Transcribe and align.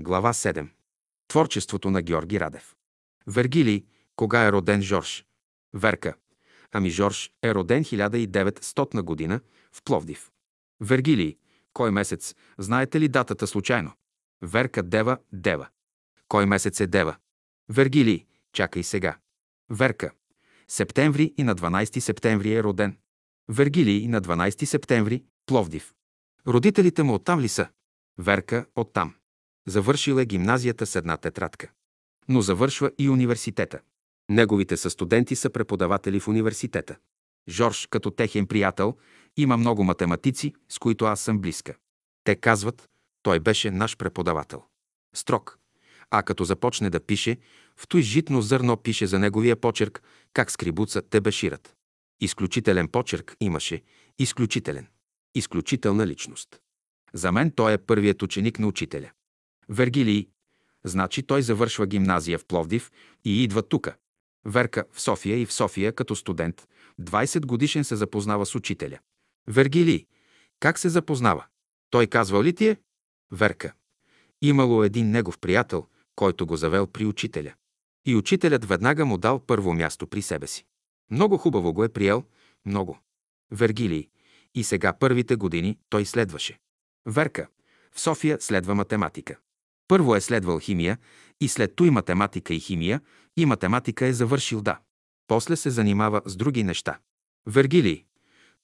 Глава 0.00 0.32
7. 0.32 0.68
Творчеството 1.28 1.90
на 1.90 2.02
Георги 2.02 2.40
Радев. 2.40 2.76
Вергилий. 3.26 3.86
Кога 4.16 4.46
е 4.46 4.52
роден 4.52 4.82
Жорж? 4.82 5.26
Верка. 5.74 6.14
Ами 6.72 6.90
Жорж 6.90 7.32
е 7.42 7.54
роден 7.54 7.84
1900 7.84 9.02
година 9.02 9.40
в 9.72 9.82
Пловдив. 9.84 10.30
Вергилий. 10.80 11.38
Кой 11.72 11.90
месец? 11.90 12.34
Знаете 12.58 13.00
ли 13.00 13.08
датата 13.08 13.46
случайно? 13.46 13.92
Верка 14.42 14.82
Дева 14.82 15.18
Дева. 15.32 15.68
Кой 16.28 16.46
месец 16.46 16.80
е 16.80 16.86
Дева? 16.86 17.16
Вергилий. 17.68 18.26
Чакай 18.52 18.82
сега. 18.82 19.16
Верка. 19.70 20.10
Септември 20.68 21.34
и 21.36 21.42
на 21.42 21.56
12 21.56 21.98
септември 21.98 22.54
е 22.54 22.62
роден. 22.62 22.98
Вергилий 23.48 24.08
на 24.08 24.20
12 24.20 24.64
септември, 24.64 25.24
Пловдив. 25.46 25.94
Родителите 26.46 27.02
му 27.02 27.14
оттам 27.14 27.40
ли 27.40 27.48
са? 27.48 27.68
Верка 28.18 28.66
оттам. 28.76 29.14
Завършил 29.66 30.14
е 30.14 30.26
гимназията 30.26 30.86
с 30.86 30.96
една 30.96 31.16
тетрадка. 31.16 31.70
Но 32.28 32.40
завършва 32.40 32.90
и 32.98 33.08
университета. 33.08 33.80
Неговите 34.28 34.76
състуденти 34.76 35.36
са 35.36 35.50
преподаватели 35.50 36.20
в 36.20 36.28
университета. 36.28 36.96
Жорж, 37.48 37.86
като 37.90 38.10
техен 38.10 38.46
приятел, 38.46 38.96
има 39.36 39.56
много 39.56 39.84
математици, 39.84 40.54
с 40.68 40.78
които 40.78 41.04
аз 41.04 41.20
съм 41.20 41.38
близка. 41.38 41.74
Те 42.24 42.36
казват, 42.36 42.88
той 43.22 43.40
беше 43.40 43.70
наш 43.70 43.96
преподавател. 43.96 44.62
Строг. 45.14 45.58
А 46.10 46.22
като 46.22 46.44
започне 46.44 46.90
да 46.90 47.00
пише, 47.00 47.36
в 47.76 47.88
той 47.88 48.02
житно 48.02 48.42
зърно 48.42 48.76
пише 48.76 49.06
за 49.06 49.18
неговия 49.18 49.56
почерк, 49.56 50.02
как 50.32 50.50
скрибуца 50.50 51.02
те 51.02 51.20
бешират. 51.20 51.74
Изключителен 52.20 52.88
почерк 52.88 53.36
имаше, 53.40 53.82
изключителен. 54.18 54.86
Изключителна 55.34 56.06
личност. 56.06 56.60
За 57.12 57.32
мен 57.32 57.50
той 57.50 57.72
е 57.72 57.78
първият 57.78 58.22
ученик 58.22 58.58
на 58.58 58.66
учителя. 58.66 59.10
Вергилий. 59.68 60.28
Значи 60.84 61.22
той 61.22 61.42
завършва 61.42 61.86
гимназия 61.86 62.38
в 62.38 62.44
Пловдив 62.44 62.90
и 63.24 63.42
идва 63.42 63.62
тука. 63.62 63.96
Верка 64.44 64.84
в 64.92 65.00
София 65.00 65.40
и 65.40 65.46
в 65.46 65.52
София 65.52 65.92
като 65.92 66.16
студент. 66.16 66.68
20 67.00 67.46
годишен 67.46 67.84
се 67.84 67.96
запознава 67.96 68.46
с 68.46 68.54
учителя. 68.54 68.98
Вергилий. 69.48 70.06
Как 70.60 70.78
се 70.78 70.88
запознава? 70.88 71.44
Той 71.90 72.06
казва 72.06 72.44
ли 72.44 72.54
ти 72.54 72.68
е? 72.68 72.76
Верка. 73.32 73.72
Имало 74.42 74.84
един 74.84 75.10
негов 75.10 75.38
приятел, 75.38 75.86
който 76.16 76.46
го 76.46 76.56
завел 76.56 76.86
при 76.86 77.06
учителя. 77.06 77.54
И 78.06 78.16
учителят 78.16 78.64
веднага 78.64 79.04
му 79.06 79.18
дал 79.18 79.40
първо 79.40 79.74
място 79.74 80.06
при 80.06 80.22
себе 80.22 80.46
си. 80.46 80.64
Много 81.10 81.36
хубаво 81.36 81.72
го 81.72 81.84
е 81.84 81.88
приел, 81.88 82.24
много. 82.66 82.98
Вергилий. 83.50 84.08
И 84.54 84.64
сега 84.64 84.92
първите 84.92 85.36
години 85.36 85.78
той 85.88 86.04
следваше. 86.04 86.58
Верка. 87.06 87.48
В 87.92 88.00
София 88.00 88.40
следва 88.40 88.74
математика. 88.74 89.36
Първо 89.88 90.16
е 90.16 90.20
следвал 90.20 90.58
химия 90.58 90.98
и 91.40 91.48
след 91.48 91.76
той 91.76 91.90
математика 91.90 92.54
и 92.54 92.60
химия 92.60 93.00
и 93.36 93.46
математика 93.46 94.06
е 94.06 94.12
завършил 94.12 94.60
да. 94.60 94.78
После 95.26 95.56
се 95.56 95.70
занимава 95.70 96.22
с 96.24 96.36
други 96.36 96.64
неща. 96.64 96.98
Вергилий. 97.46 98.04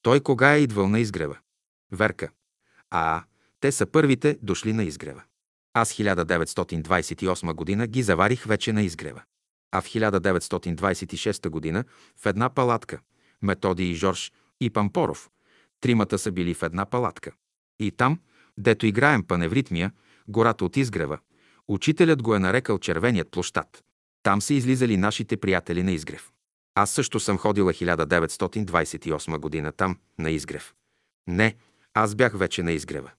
Той 0.03 0.21
кога 0.21 0.55
е 0.55 0.61
идвал 0.61 0.89
на 0.89 1.01
изгрева? 1.01 1.39
Верка. 1.93 2.31
А, 2.91 3.25
те 3.61 3.73
са 3.73 3.87
първите 3.87 4.39
дошли 4.43 4.73
на 4.73 4.85
изгрева. 4.85 5.23
Аз 5.75 5.93
1928 5.93 7.55
година 7.55 7.87
ги 7.87 8.03
заварих 8.03 8.45
вече 8.45 8.73
на 8.73 8.83
изгрева. 8.83 9.23
А 9.73 9.81
в 9.81 9.87
1926 9.87 11.49
година 11.49 11.85
в 12.17 12.27
една 12.27 12.51
палатка 12.51 13.01
Методи 13.43 13.91
и 13.91 13.95
Жорж 13.95 14.33
и 14.61 14.71
Пампоров, 14.71 15.31
тримата 15.81 16.19
са 16.19 16.33
били 16.33 16.55
в 16.55 16.63
една 16.63 16.87
палатка. 16.87 17.33
И 17.79 17.91
там, 17.91 18.21
дето 18.59 18.87
играем 18.87 19.25
паневритмия, 19.25 19.93
гората 20.29 20.65
от 20.65 20.77
изгрева, 20.77 21.19
учителят 21.69 22.23
го 22.23 22.35
е 22.35 22.39
нарекал 22.39 22.79
червеният 22.79 23.31
площад. 23.31 23.85
Там 24.23 24.43
са 24.43 24.55
излизали 24.55 24.97
нашите 24.97 25.37
приятели 25.37 25.83
на 25.83 25.93
изгрев. 25.93 26.31
Аз 26.75 26.91
също 26.91 27.21
съм 27.21 27.39
ходила 27.39 27.73
1928 27.73 29.39
година 29.39 29.73
там, 29.73 29.99
на 30.19 30.31
изгрев. 30.31 30.75
Не, 31.27 31.57
аз 31.95 32.15
бях 32.15 32.39
вече 32.39 32.63
на 32.63 32.73
изгрева. 32.73 33.11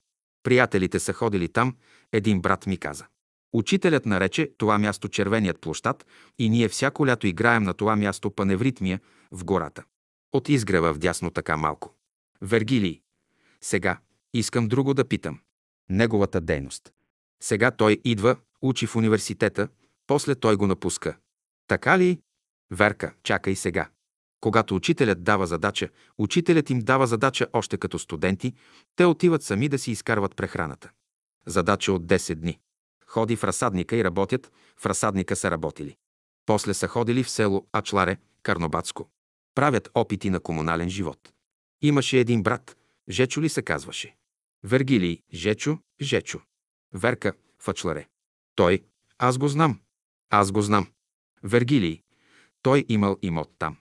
Приятелите 0.43 0.99
са 0.99 1.13
ходили 1.13 1.47
там, 1.47 1.75
един 2.11 2.41
брат 2.41 2.67
ми 2.67 2.77
каза. 2.77 3.05
Учителят 3.53 4.05
нарече 4.05 4.51
това 4.57 4.77
място 4.77 5.07
Червеният 5.09 5.61
площад 5.61 6.05
и 6.39 6.49
ние 6.49 6.67
всяко 6.67 7.07
лято 7.07 7.27
играем 7.27 7.63
на 7.63 7.73
това 7.73 7.95
място 7.95 8.31
паневритмия 8.31 8.99
в 9.31 9.45
гората. 9.45 9.83
От 10.33 10.49
изгрева 10.49 10.93
вдясно 10.93 11.31
така 11.31 11.57
малко. 11.57 11.93
Вергилий. 12.41 13.01
Сега 13.61 13.99
искам 14.33 14.67
друго 14.67 14.93
да 14.93 15.07
питам. 15.07 15.39
Неговата 15.89 16.41
дейност. 16.41 16.93
Сега 17.43 17.71
той 17.71 18.01
идва, 18.03 18.35
учи 18.61 18.87
в 18.87 18.95
университета, 18.95 19.67
после 20.07 20.35
той 20.35 20.55
го 20.55 20.67
напуска. 20.67 21.17
Така 21.67 21.99
ли? 21.99 22.19
Верка, 22.71 23.13
чакай 23.23 23.55
сега. 23.55 23.89
Когато 24.41 24.75
учителят 24.75 25.23
дава 25.23 25.47
задача, 25.47 25.89
учителят 26.17 26.69
им 26.69 26.79
дава 26.79 27.07
задача 27.07 27.47
още 27.53 27.77
като 27.77 27.99
студенти, 27.99 28.53
те 28.95 29.05
отиват 29.05 29.43
сами 29.43 29.69
да 29.69 29.79
си 29.79 29.91
изкарват 29.91 30.35
прехраната. 30.35 30.89
Задача 31.45 31.93
от 31.93 32.05
10 32.05 32.35
дни. 32.35 32.59
Ходи 33.05 33.35
в 33.35 33.43
разсадника 33.43 33.95
и 33.95 34.03
работят, 34.03 34.51
в 34.77 34.85
разсадника 34.85 35.35
са 35.35 35.51
работили. 35.51 35.95
После 36.45 36.73
са 36.73 36.87
ходили 36.87 37.23
в 37.23 37.29
село 37.29 37.67
Ачларе, 37.71 38.17
Карнобатско. 38.43 39.09
Правят 39.55 39.89
опити 39.93 40.29
на 40.29 40.39
комунален 40.39 40.89
живот. 40.89 41.33
Имаше 41.81 42.19
един 42.19 42.43
брат, 42.43 42.75
Жечо 43.09 43.41
ли 43.41 43.49
се 43.49 43.61
казваше? 43.61 44.15
Вергилий, 44.63 45.23
Жечо, 45.33 45.79
Жечо. 46.01 46.41
Верка, 46.93 47.33
в 47.59 47.67
Ачларе. 47.67 48.07
Той, 48.55 48.83
аз 49.17 49.37
го 49.37 49.47
знам. 49.47 49.79
Аз 50.29 50.51
го 50.51 50.61
знам. 50.61 50.87
Вергилий, 51.43 52.01
той 52.61 52.85
имал 52.89 53.17
имот 53.21 53.51
там. 53.59 53.77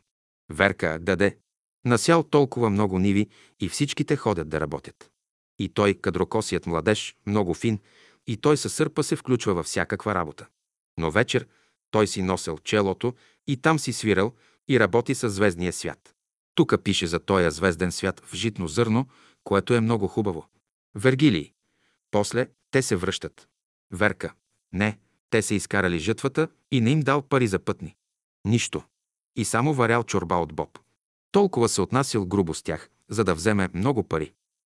Верка 0.50 0.98
даде. 1.00 1.38
Насял 1.84 2.22
толкова 2.22 2.70
много 2.70 2.98
ниви 2.98 3.28
и 3.60 3.68
всичките 3.68 4.16
ходят 4.16 4.48
да 4.48 4.60
работят. 4.60 5.10
И 5.58 5.68
той, 5.68 5.94
кадрокосият 5.94 6.66
младеж, 6.66 7.16
много 7.26 7.54
фин, 7.54 7.78
и 8.26 8.36
той 8.36 8.56
със 8.56 8.74
сърпа 8.74 9.02
се 9.02 9.16
включва 9.16 9.54
във 9.54 9.66
всякаква 9.66 10.14
работа. 10.14 10.46
Но 10.98 11.10
вечер 11.10 11.46
той 11.90 12.06
си 12.06 12.22
носел 12.22 12.58
челото 12.58 13.14
и 13.46 13.56
там 13.56 13.78
си 13.78 13.92
свирал 13.92 14.34
и 14.68 14.80
работи 14.80 15.14
със 15.14 15.32
звездния 15.32 15.72
свят. 15.72 16.14
Тука 16.54 16.82
пише 16.82 17.06
за 17.06 17.18
тоя 17.20 17.50
звезден 17.50 17.92
свят 17.92 18.20
в 18.24 18.34
житно 18.34 18.68
зърно, 18.68 19.08
което 19.44 19.74
е 19.74 19.80
много 19.80 20.08
хубаво. 20.08 20.46
Вергилий. 20.94 21.52
После 22.10 22.48
те 22.70 22.82
се 22.82 22.96
връщат. 22.96 23.48
Верка. 23.92 24.34
Не, 24.72 24.98
те 25.30 25.42
се 25.42 25.54
изкарали 25.54 25.98
жътвата 25.98 26.48
и 26.70 26.80
не 26.80 26.90
им 26.90 27.00
дал 27.00 27.22
пари 27.22 27.46
за 27.46 27.58
пътни. 27.58 27.96
Нищо. 28.44 28.82
И 29.36 29.44
само 29.44 29.74
варял 29.74 30.04
чорба 30.04 30.34
от 30.34 30.52
боб. 30.52 30.78
Толкова 31.32 31.68
се 31.68 31.80
отнасял 31.80 32.26
грубо 32.26 32.54
с 32.54 32.62
тях, 32.62 32.90
за 33.08 33.24
да 33.24 33.34
вземе 33.34 33.68
много 33.74 34.02
пари. 34.02 34.32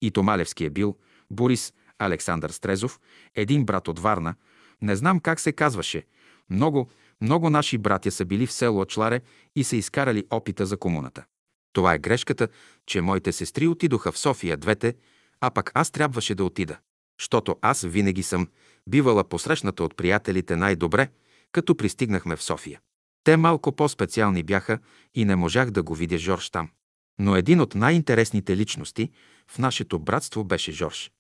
И 0.03 0.11
Томалевски 0.11 0.65
е 0.65 0.71
бил, 0.71 0.97
Борис, 1.31 1.73
Александър 1.99 2.51
Стрезов, 2.51 3.01
един 3.35 3.65
брат 3.65 3.89
от 3.89 3.99
Варна, 3.99 4.35
не 4.83 4.97
знам 4.97 5.21
как 5.21 5.41
се 5.41 5.53
казваше. 5.53 6.07
Много, 6.51 6.91
много 7.21 7.51
наши 7.51 7.79
братя 7.79 8.11
са 8.11 8.25
били 8.25 8.47
в 8.47 8.53
село 8.53 8.83
Ачларе 8.83 9.21
и 9.57 9.65
са 9.65 9.77
изкарали 9.77 10.27
опита 10.31 10.67
за 10.67 10.77
комуната. 10.77 11.25
Това 11.73 11.95
е 11.95 11.99
грешката, 11.99 12.49
че 12.87 13.01
моите 13.01 13.33
сестри 13.33 13.69
отидоха 13.69 14.13
в 14.13 14.19
София 14.19 14.57
двете, 14.57 14.95
а 15.41 15.51
пък 15.51 15.71
аз 15.75 15.91
трябваше 15.91 16.35
да 16.35 16.45
отида. 16.45 16.79
Щото 17.19 17.57
аз 17.63 17.83
винаги 17.83 18.23
съм 18.23 18.49
бивала 18.87 19.25
посрещната 19.25 19.85
от 19.85 19.97
приятелите 19.97 20.57
най-добре, 20.57 21.09
като 21.53 21.77
пристигнахме 21.77 22.37
в 22.37 22.43
София. 22.43 22.81
Те 23.25 23.37
малко 23.37 23.73
по-специални 23.73 24.43
бяха 24.43 24.79
и 25.15 25.25
не 25.25 25.37
можах 25.37 25.71
да 25.71 25.83
го 25.83 25.95
видя 25.95 26.19
Жорж 26.19 26.51
там. 26.51 26.71
Но 27.19 27.37
един 27.37 27.61
от 27.61 27.75
най-интересните 27.75 28.57
личности 28.57 29.11
в 29.51 29.59
нашето 29.59 29.99
братство 29.99 30.45
беше 30.45 30.73
Жорж. 30.73 31.11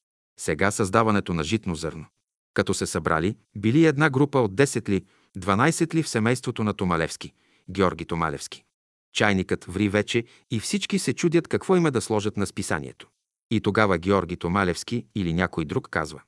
Сега 0.40 0.70
създаването 0.70 1.34
на 1.34 1.44
житно 1.44 1.74
зърно. 1.74 2.06
Като 2.54 2.74
се 2.74 2.86
събрали, 2.86 3.36
били 3.56 3.86
една 3.86 4.10
група 4.10 4.38
от 4.38 4.54
10 4.54 4.88
ли, 4.88 5.04
12 5.38 5.94
ли 5.94 6.02
в 6.02 6.08
семейството 6.08 6.64
на 6.64 6.74
Томалевски, 6.74 7.32
Георги 7.70 8.04
Томалевски. 8.04 8.64
Чайникът 9.12 9.64
ври 9.64 9.88
вече 9.88 10.24
и 10.50 10.60
всички 10.60 10.98
се 10.98 11.12
чудят 11.12 11.48
какво 11.48 11.76
има 11.76 11.90
да 11.90 12.00
сложат 12.00 12.36
на 12.36 12.46
списанието. 12.46 13.08
И 13.50 13.60
тогава 13.60 13.98
Георги 13.98 14.36
Томалевски 14.36 15.06
или 15.14 15.32
някой 15.32 15.64
друг 15.64 15.88
казва 15.90 16.22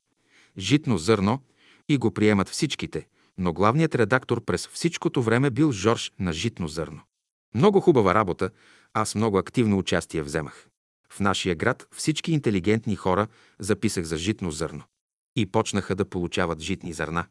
«Житно 0.57 0.97
зърно» 0.97 1.39
и 1.89 1.97
го 1.97 2.11
приемат 2.11 2.49
всичките, 2.49 3.07
но 3.37 3.53
главният 3.53 3.95
редактор 3.95 4.45
през 4.45 4.67
всичкото 4.67 5.21
време 5.21 5.49
бил 5.49 5.71
Жорж 5.71 6.11
на 6.19 6.33
Житно 6.33 6.67
зърно. 6.67 7.01
Много 7.55 7.79
хубава 7.79 8.15
работа, 8.15 8.49
аз 8.93 9.15
много 9.15 9.37
активно 9.37 9.77
участие 9.77 10.23
вземах. 10.23 10.67
В 11.09 11.19
нашия 11.19 11.55
град 11.55 11.87
всички 11.91 12.31
интелигентни 12.31 12.95
хора 12.95 13.27
записах 13.59 14.03
за 14.03 14.17
житно 14.17 14.51
зърно. 14.51 14.83
И 15.35 15.45
почнаха 15.45 15.95
да 15.95 16.05
получават 16.05 16.59
житни 16.59 16.93
зърна. 16.93 17.25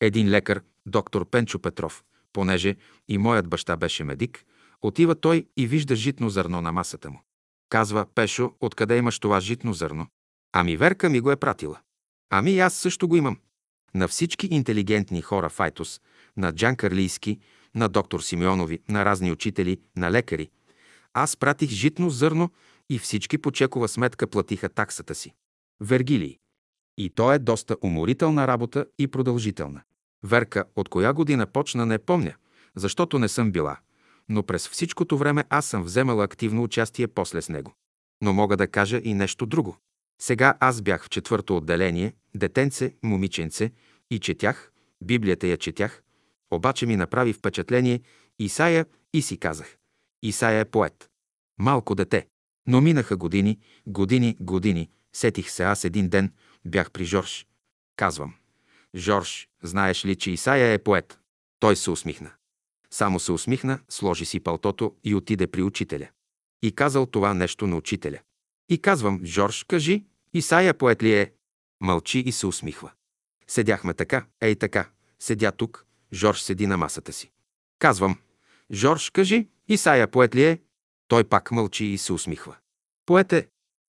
Един 0.00 0.28
лекар, 0.28 0.62
доктор 0.86 1.30
Пенчо 1.30 1.58
Петров, 1.58 2.04
понеже 2.32 2.76
и 3.08 3.18
моят 3.18 3.48
баща 3.48 3.76
беше 3.76 4.04
медик, 4.04 4.44
отива 4.82 5.14
той 5.14 5.46
и 5.56 5.66
вижда 5.66 5.96
житно 5.96 6.30
зърно 6.30 6.60
на 6.60 6.72
масата 6.72 7.10
му. 7.10 7.20
Казва, 7.68 8.06
Пешо, 8.14 8.52
откъде 8.60 8.96
имаш 8.96 9.18
това 9.18 9.40
житно 9.40 9.72
зърно? 9.72 10.06
Ами 10.52 10.76
Верка 10.76 11.10
ми 11.10 11.20
го 11.20 11.30
е 11.30 11.36
пратила. 11.36 11.80
Ами 12.30 12.58
аз 12.58 12.74
също 12.74 13.08
го 13.08 13.16
имам. 13.16 13.38
На 13.94 14.08
всички 14.08 14.48
интелигентни 14.50 15.22
хора 15.22 15.48
в 15.48 15.60
Айтос, 15.60 16.00
на 16.36 16.52
Джан 16.52 16.76
Карлийски, 16.76 17.38
на 17.74 17.88
доктор 17.88 18.20
Симеонови, 18.20 18.80
на 18.88 19.04
разни 19.04 19.32
учители, 19.32 19.80
на 19.96 20.10
лекари. 20.10 20.50
Аз 21.14 21.36
пратих 21.36 21.70
житно 21.70 22.10
зърно 22.10 22.50
и 22.90 22.98
всички 22.98 23.38
по 23.38 23.50
чекова 23.50 23.88
сметка 23.88 24.26
платиха 24.26 24.68
таксата 24.68 25.14
си. 25.14 25.34
Вергилий. 25.80 26.38
И 26.98 27.10
то 27.10 27.32
е 27.32 27.38
доста 27.38 27.76
уморителна 27.82 28.46
работа 28.46 28.86
и 28.98 29.08
продължителна. 29.08 29.82
Верка, 30.24 30.64
от 30.76 30.88
коя 30.88 31.12
година 31.12 31.46
почна, 31.46 31.86
не 31.86 31.98
помня, 31.98 32.34
защото 32.76 33.18
не 33.18 33.28
съм 33.28 33.52
била. 33.52 33.78
Но 34.28 34.42
през 34.42 34.68
всичкото 34.68 35.18
време 35.18 35.44
аз 35.50 35.66
съм 35.66 35.82
вземала 35.82 36.24
активно 36.24 36.62
участие 36.62 37.08
после 37.08 37.42
с 37.42 37.48
него. 37.48 37.72
Но 38.22 38.32
мога 38.32 38.56
да 38.56 38.68
кажа 38.68 39.00
и 39.04 39.14
нещо 39.14 39.46
друго. 39.46 39.76
Сега 40.20 40.54
аз 40.60 40.82
бях 40.82 41.04
в 41.04 41.08
четвърто 41.08 41.56
отделение, 41.56 42.12
детенце, 42.34 42.94
момиченце, 43.02 43.72
и 44.10 44.18
четях, 44.18 44.72
Библията 45.02 45.46
я 45.46 45.56
четях, 45.56 46.02
обаче 46.50 46.86
ми 46.86 46.96
направи 46.96 47.32
впечатление 47.32 48.00
Исаия 48.38 48.86
и 49.14 49.22
си 49.22 49.38
казах. 49.38 49.76
Исаия 50.22 50.60
е 50.60 50.64
поет. 50.64 51.10
Малко 51.58 51.94
дете. 51.94 52.26
Но 52.66 52.80
минаха 52.80 53.16
години, 53.16 53.58
години, 53.86 54.36
години. 54.40 54.90
Сетих 55.12 55.50
се 55.50 55.64
аз 55.64 55.84
един 55.84 56.08
ден, 56.08 56.32
бях 56.64 56.90
при 56.90 57.04
Жорж. 57.04 57.46
Казвам. 57.96 58.34
Жорж, 58.96 59.48
знаеш 59.62 60.04
ли, 60.04 60.16
че 60.16 60.30
Исаия 60.30 60.72
е 60.72 60.78
поет? 60.78 61.18
Той 61.60 61.76
се 61.76 61.90
усмихна. 61.90 62.30
Само 62.90 63.20
се 63.20 63.32
усмихна, 63.32 63.78
сложи 63.88 64.24
си 64.24 64.40
палтото 64.40 64.96
и 65.04 65.14
отиде 65.14 65.46
при 65.46 65.62
учителя. 65.62 66.08
И 66.62 66.72
казал 66.72 67.06
това 67.06 67.34
нещо 67.34 67.66
на 67.66 67.76
учителя. 67.76 68.18
И 68.68 68.78
казвам, 68.78 69.20
Жорж, 69.24 69.64
кажи, 69.68 70.04
Исаия 70.34 70.74
поет 70.74 71.02
ли 71.02 71.14
е? 71.14 71.32
Мълчи 71.80 72.18
и 72.18 72.32
се 72.32 72.46
усмихва. 72.46 72.92
Седяхме 73.46 73.94
така, 73.94 74.26
ей 74.40 74.56
така, 74.56 74.88
седя 75.18 75.52
тук, 75.52 75.86
Жорж 76.12 76.40
седи 76.40 76.66
на 76.66 76.76
масата 76.76 77.12
си. 77.12 77.30
Казвам, 77.78 78.18
Жорж, 78.72 79.10
кажи, 79.10 79.48
Исаия 79.68 80.10
поет 80.10 80.34
ли 80.34 80.44
е? 80.44 80.60
Той 81.08 81.24
пак 81.24 81.50
мълчи 81.50 81.84
и 81.84 81.98
се 81.98 82.12
усмихва. 82.12 82.56
Поет 83.06 83.32
е. 83.32 83.48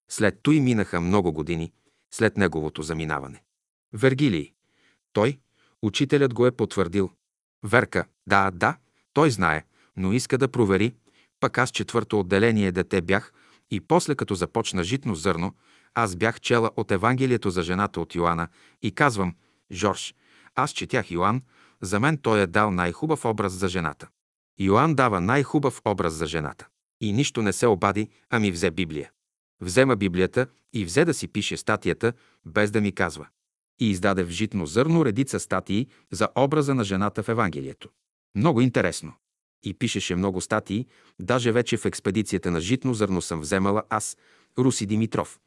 След 0.09 0.39
той 0.41 0.59
минаха 0.59 1.01
много 1.01 1.33
години, 1.33 1.71
след 2.11 2.37
неговото 2.37 2.81
заминаване. 2.81 3.43
Вергилий. 3.93 4.53
Той, 5.13 5.39
учителят 5.81 6.33
го 6.33 6.45
е 6.45 6.51
потвърдил. 6.51 7.11
Верка, 7.63 8.05
да, 8.27 8.51
да, 8.51 8.77
той 9.19 9.31
знае, 9.31 9.63
но 9.97 10.13
иска 10.13 10.37
да 10.37 10.47
провери. 10.47 10.93
Пък 11.39 11.57
аз 11.57 11.71
четвърто 11.71 12.19
отделение 12.19 12.71
дете 12.71 13.01
бях 13.01 13.33
и 13.71 13.81
после 13.81 14.15
като 14.15 14.35
започна 14.35 14.83
житно 14.83 15.15
зърно, 15.15 15.55
аз 15.95 16.15
бях 16.15 16.39
чела 16.39 16.71
от 16.75 16.91
Евангелието 16.91 17.49
за 17.49 17.63
жената 17.63 18.01
от 18.01 18.15
Йоанна 18.15 18.47
и 18.81 18.91
казвам, 18.91 19.35
Жорж, 19.71 20.15
аз 20.55 20.71
четях 20.71 21.11
Йоанн, 21.11 21.41
за 21.81 21.99
мен 21.99 22.17
той 22.17 22.41
е 22.41 22.47
дал 22.47 22.71
най-хубав 22.71 23.25
образ 23.25 23.53
за 23.53 23.67
жената. 23.67 24.07
Йоанн 24.59 24.95
дава 24.95 25.21
най-хубав 25.21 25.81
образ 25.85 26.13
за 26.13 26.25
жената. 26.25 26.67
И 27.01 27.13
нищо 27.13 27.41
не 27.41 27.53
се 27.53 27.67
обади, 27.67 28.09
а 28.29 28.39
ми 28.39 28.51
взе 28.51 28.71
Библия. 28.71 29.11
Взема 29.61 29.95
Библията 29.95 30.47
и 30.73 30.85
взе 30.85 31.05
да 31.05 31.13
си 31.13 31.27
пише 31.27 31.57
статията, 31.57 32.13
без 32.45 32.71
да 32.71 32.81
ми 32.81 32.91
казва. 32.91 33.27
И 33.79 33.89
издаде 33.89 34.23
в 34.23 34.29
житно 34.29 34.65
зърно 34.65 35.05
редица 35.05 35.39
статии 35.39 35.87
за 36.11 36.27
образа 36.35 36.75
на 36.75 36.83
жената 36.83 37.23
в 37.23 37.29
Евангелието. 37.29 37.89
Много 38.35 38.61
интересно. 38.61 39.13
И 39.63 39.73
пишеше 39.73 40.15
много 40.15 40.41
статии, 40.41 40.87
даже 41.19 41.51
вече 41.51 41.77
в 41.77 41.85
експедицията 41.85 42.51
на 42.51 42.61
житно 42.61 42.93
зърно 42.93 43.21
съм 43.21 43.39
вземала 43.41 43.83
аз, 43.89 44.17
Руси 44.57 44.85
Димитров. 44.85 45.39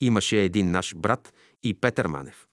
Имаше 0.00 0.42
един 0.42 0.70
наш 0.70 0.94
брат 0.94 1.34
и 1.62 1.74
Петър 1.74 2.06
Манев. 2.06 2.46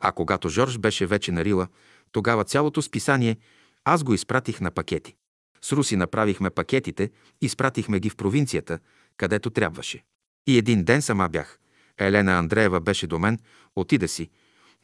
А 0.00 0.12
когато 0.12 0.48
Жорж 0.48 0.78
беше 0.78 1.06
вече 1.06 1.32
на 1.32 1.44
Рила, 1.44 1.68
тогава 2.12 2.44
цялото 2.44 2.82
списание 2.82 3.36
аз 3.84 4.04
го 4.04 4.14
изпратих 4.14 4.60
на 4.60 4.70
пакети. 4.70 5.14
С 5.62 5.72
Руси 5.72 5.96
направихме 5.96 6.50
пакетите, 6.50 7.10
изпратихме 7.40 8.00
ги 8.00 8.10
в 8.10 8.16
провинцията, 8.16 8.78
където 9.16 9.50
трябваше. 9.50 10.04
И 10.46 10.58
един 10.58 10.84
ден 10.84 11.02
сама 11.02 11.28
бях. 11.28 11.58
Елена 11.98 12.32
Андреева 12.32 12.80
беше 12.80 13.06
до 13.06 13.18
мен, 13.18 13.38
отида 13.76 14.08
си, 14.08 14.30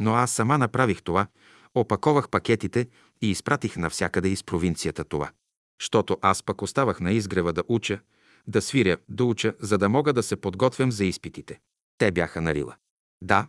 но 0.00 0.14
аз 0.14 0.32
сама 0.32 0.58
направих 0.58 1.02
това, 1.02 1.26
опаковах 1.74 2.28
пакетите 2.28 2.88
и 3.22 3.30
изпратих 3.30 3.76
навсякъде 3.76 4.28
из 4.28 4.44
провинцията 4.44 5.04
това. 5.04 5.30
Щото 5.78 6.18
аз 6.22 6.42
пък 6.42 6.62
оставах 6.62 7.00
на 7.00 7.12
изгрева 7.12 7.52
да 7.52 7.62
уча, 7.68 8.00
да 8.46 8.62
свиря, 8.62 8.96
да 9.08 9.24
уча, 9.24 9.54
за 9.60 9.78
да 9.78 9.88
мога 9.88 10.12
да 10.12 10.22
се 10.22 10.36
подготвям 10.36 10.92
за 10.92 11.04
изпитите. 11.04 11.60
Те 11.98 12.10
бяха 12.10 12.40
на 12.40 12.54
Рила. 12.54 12.76
Да, 13.22 13.46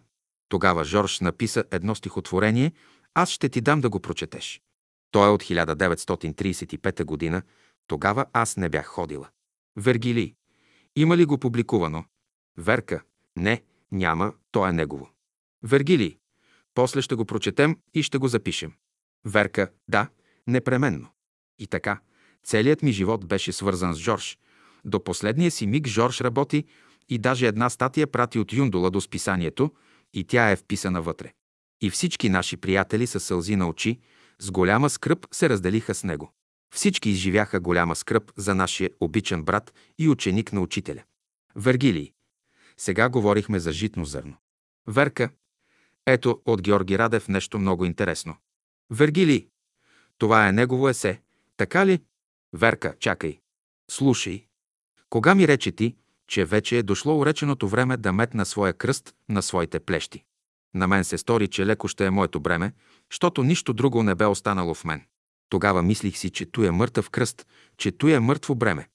тогава 0.49 0.83
Жорж 0.83 1.19
написа 1.19 1.63
едно 1.71 1.95
стихотворение, 1.95 2.71
аз 3.13 3.29
ще 3.29 3.49
ти 3.49 3.61
дам 3.61 3.81
да 3.81 3.89
го 3.89 3.99
прочетеш. 3.99 4.61
То 5.11 5.25
е 5.25 5.29
от 5.29 5.43
1935 5.43 7.03
година, 7.03 7.41
тогава 7.87 8.25
аз 8.33 8.57
не 8.57 8.69
бях 8.69 8.85
ходила. 8.85 9.29
Вергили. 9.77 10.35
Има 10.95 11.17
ли 11.17 11.25
го 11.25 11.37
публикувано? 11.37 12.05
Верка. 12.57 13.03
Не, 13.35 13.63
няма, 13.91 14.33
то 14.51 14.67
е 14.67 14.71
негово. 14.71 15.09
Вергили. 15.63 16.17
После 16.73 17.01
ще 17.01 17.15
го 17.15 17.25
прочетем 17.25 17.77
и 17.93 18.03
ще 18.03 18.17
го 18.17 18.27
запишем. 18.27 18.73
Верка. 19.25 19.71
Да, 19.87 20.07
непременно. 20.47 21.07
И 21.59 21.67
така, 21.67 21.99
целият 22.43 22.83
ми 22.83 22.91
живот 22.91 23.27
беше 23.27 23.51
свързан 23.51 23.93
с 23.93 23.97
Жорж. 23.97 24.37
До 24.85 25.03
последния 25.03 25.51
си 25.51 25.67
миг 25.67 25.87
Жорж 25.87 26.21
работи 26.21 26.65
и 27.09 27.17
даже 27.17 27.47
една 27.47 27.69
статия 27.69 28.07
прати 28.07 28.39
от 28.39 28.53
Юндола 28.53 28.89
до 28.89 29.01
списанието 29.01 29.71
и 30.13 30.23
тя 30.23 30.51
е 30.51 30.55
вписана 30.55 31.01
вътре. 31.01 31.33
И 31.81 31.89
всички 31.89 32.29
наши 32.29 32.57
приятели 32.57 33.07
са 33.07 33.19
сълзи 33.19 33.55
на 33.55 33.69
очи, 33.69 33.99
с 34.39 34.51
голяма 34.51 34.89
скръп 34.89 35.27
се 35.31 35.49
разделиха 35.49 35.95
с 35.95 36.03
него. 36.03 36.33
Всички 36.75 37.09
изживяха 37.09 37.59
голяма 37.59 37.95
скръп 37.95 38.31
за 38.37 38.55
нашия 38.55 38.89
обичан 38.99 39.43
брат 39.43 39.73
и 39.99 40.09
ученик 40.09 40.53
на 40.53 40.61
учителя. 40.61 41.03
Вергилий. 41.55 42.11
Сега 42.77 43.09
говорихме 43.09 43.59
за 43.59 43.71
житно 43.71 44.05
зърно. 44.05 44.35
Верка. 44.87 45.29
Ето 46.05 46.41
от 46.45 46.61
Георги 46.61 46.97
Радев 46.97 47.27
нещо 47.27 47.59
много 47.59 47.85
интересно. 47.85 48.35
Вергилий. 48.89 49.47
Това 50.17 50.47
е 50.47 50.51
негово 50.51 50.89
есе. 50.89 51.21
Така 51.57 51.85
ли? 51.85 52.01
Верка, 52.53 52.95
чакай. 52.99 53.39
Слушай. 53.91 54.47
Кога 55.09 55.35
ми 55.35 55.47
рече 55.47 55.71
ти, 55.71 55.95
че 56.27 56.45
вече 56.45 56.77
е 56.77 56.83
дошло 56.83 57.19
уреченото 57.19 57.67
време 57.67 57.97
да 57.97 58.13
метна 58.13 58.45
своя 58.45 58.73
кръст 58.73 59.15
на 59.29 59.41
своите 59.41 59.79
плещи? 59.79 60.23
На 60.73 60.87
мен 60.87 61.03
се 61.03 61.17
стори, 61.17 61.47
че 61.47 61.65
леко 61.65 61.87
ще 61.87 62.05
е 62.05 62.09
моето 62.09 62.39
бреме, 62.39 62.73
защото 63.11 63.43
нищо 63.43 63.73
друго 63.73 64.03
не 64.03 64.15
бе 64.15 64.25
останало 64.25 64.73
в 64.73 64.85
мен. 64.85 65.01
Тогава 65.49 65.81
мислих 65.81 66.17
си, 66.17 66.29
че 66.29 66.51
той 66.51 66.67
е 66.67 66.71
мъртъв 66.71 67.09
кръст, 67.09 67.47
че 67.77 67.91
той 67.91 68.13
е 68.13 68.19
мъртво 68.19 68.55
бреме. 68.55 68.89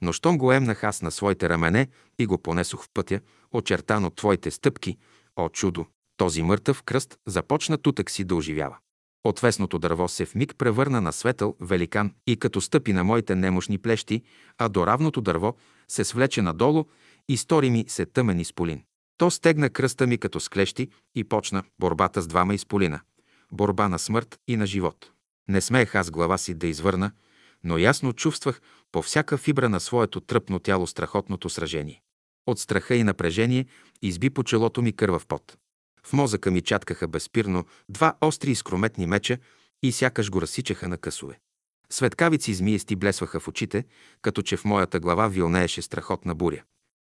Но 0.00 0.12
щом 0.12 0.38
го 0.38 0.52
емнах 0.52 0.84
аз 0.84 1.02
на 1.02 1.10
своите 1.10 1.48
рамене 1.48 1.88
и 2.18 2.26
го 2.26 2.38
понесох 2.38 2.84
в 2.84 2.88
пътя, 2.94 3.20
очертан 3.52 4.04
от 4.04 4.16
твоите 4.16 4.50
стъпки, 4.50 4.98
о 5.36 5.48
чудо, 5.48 5.86
този 6.18 6.42
мъртъв 6.42 6.82
кръст 6.82 7.18
започна 7.26 7.78
тутък 7.78 8.10
си 8.10 8.24
да 8.24 8.34
оживява. 8.34 8.76
Отвесното 9.24 9.78
дърво 9.78 10.08
се 10.08 10.24
в 10.24 10.34
миг 10.34 10.54
превърна 10.58 11.00
на 11.00 11.12
светъл 11.12 11.56
великан 11.60 12.14
и 12.26 12.36
като 12.36 12.60
стъпи 12.60 12.92
на 12.92 13.04
моите 13.04 13.34
немощни 13.34 13.78
плещи, 13.78 14.22
а 14.58 14.68
до 14.68 14.86
равното 14.86 15.20
дърво 15.20 15.56
се 15.88 16.04
свлече 16.04 16.42
надолу 16.42 16.84
и 17.28 17.36
стори 17.36 17.70
ми 17.70 17.84
се 17.88 18.06
тъмен 18.06 18.40
изполин. 18.40 18.82
То 19.18 19.30
стегна 19.30 19.70
кръста 19.70 20.06
ми 20.06 20.18
като 20.18 20.40
склещи 20.40 20.88
и 21.14 21.24
почна 21.24 21.62
борбата 21.80 22.22
с 22.22 22.26
двама 22.26 22.54
изполина. 22.54 23.00
Борба 23.52 23.88
на 23.88 23.98
смърт 23.98 24.38
и 24.48 24.56
на 24.56 24.66
живот. 24.66 25.10
Не 25.48 25.60
смеех 25.60 25.94
аз 25.94 26.10
глава 26.10 26.38
си 26.38 26.54
да 26.54 26.66
извърна, 26.66 27.10
но 27.64 27.78
ясно 27.78 28.12
чувствах 28.12 28.60
по 28.92 29.02
всяка 29.02 29.38
фибра 29.38 29.68
на 29.68 29.80
своето 29.80 30.20
тръпно 30.20 30.58
тяло 30.58 30.86
страхотното 30.86 31.48
сражение. 31.48 32.02
От 32.46 32.58
страха 32.58 32.94
и 32.94 33.04
напрежение 33.04 33.66
изби 34.02 34.30
по 34.30 34.42
челото 34.42 34.82
ми 34.82 34.92
кървав 34.92 35.26
пот. 35.26 35.56
В 36.08 36.12
мозъка 36.12 36.50
ми 36.50 36.60
чаткаха 36.60 37.08
безспирно 37.08 37.64
два 37.88 38.14
остри 38.20 38.50
изкрометни 38.50 39.06
меча 39.06 39.38
и 39.82 39.92
сякаш 39.92 40.30
го 40.30 40.42
разсичаха 40.42 40.88
на 40.88 40.98
късове. 40.98 41.38
Светкавици 41.90 42.54
змиести 42.54 42.96
блесваха 42.96 43.40
в 43.40 43.48
очите, 43.48 43.84
като 44.22 44.42
че 44.42 44.56
в 44.56 44.64
моята 44.64 45.00
глава 45.00 45.28
вилнееше 45.28 45.82
страхотна 45.82 46.34
буря 46.34 46.62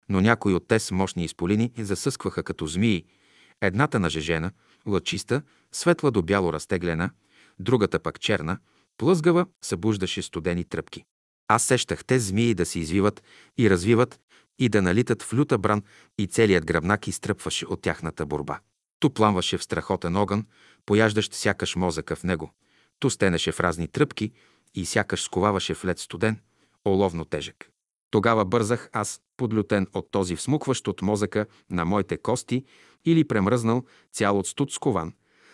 но 0.09 0.21
някои 0.21 0.53
от 0.53 0.67
те 0.67 0.79
с 0.79 0.91
мощни 0.91 1.23
изполини 1.23 1.71
засъскваха 1.77 2.43
като 2.43 2.67
змии, 2.67 3.05
едната 3.61 3.99
нажежена, 3.99 4.51
лъчиста, 4.87 5.41
светла 5.71 6.11
до 6.11 6.21
бяло 6.21 6.53
разтеглена, 6.53 7.09
другата 7.59 7.99
пък 7.99 8.19
черна, 8.19 8.57
плъзгава, 8.97 9.45
събуждаше 9.61 10.21
студени 10.21 10.63
тръпки. 10.63 11.03
Аз 11.47 11.63
сещах 11.63 12.05
те 12.05 12.19
змии 12.19 12.53
да 12.53 12.65
се 12.65 12.79
извиват 12.79 13.23
и 13.57 13.69
развиват 13.69 14.19
и 14.59 14.69
да 14.69 14.81
налитат 14.81 15.23
в 15.23 15.33
люта 15.33 15.57
бран 15.57 15.83
и 16.17 16.27
целият 16.27 16.65
гръбнак 16.65 17.07
изтръпваше 17.07 17.65
от 17.65 17.81
тяхната 17.81 18.25
борба. 18.25 18.59
Ту 19.03 19.09
пламваше 19.09 19.57
в 19.57 19.63
страхотен 19.63 20.15
огън, 20.15 20.45
пояждащ 20.85 21.33
сякаш 21.33 21.75
мозъка 21.75 22.15
в 22.15 22.23
него, 22.23 22.51
ту 22.99 23.09
стенеше 23.09 23.51
в 23.51 23.59
разни 23.59 23.87
тръпки 23.87 24.31
и 24.75 24.85
сякаш 24.85 25.21
сковаваше 25.21 25.73
в 25.73 25.85
лед 25.85 25.99
студен, 25.99 26.39
оловно 26.85 27.25
тежък. 27.25 27.69
Тогава 28.11 28.45
бързах 28.45 28.89
аз, 28.93 29.21
подлютен 29.37 29.87
от 29.93 30.11
този 30.11 30.35
всмукващ 30.35 30.87
от 30.87 31.01
мозъка 31.01 31.45
на 31.69 31.85
моите 31.85 32.17
кости 32.17 32.65
или 33.05 33.27
премръзнал 33.27 33.83
цял 34.13 34.39
от 34.39 34.47
студ 34.47 34.71
скован, 34.71 35.13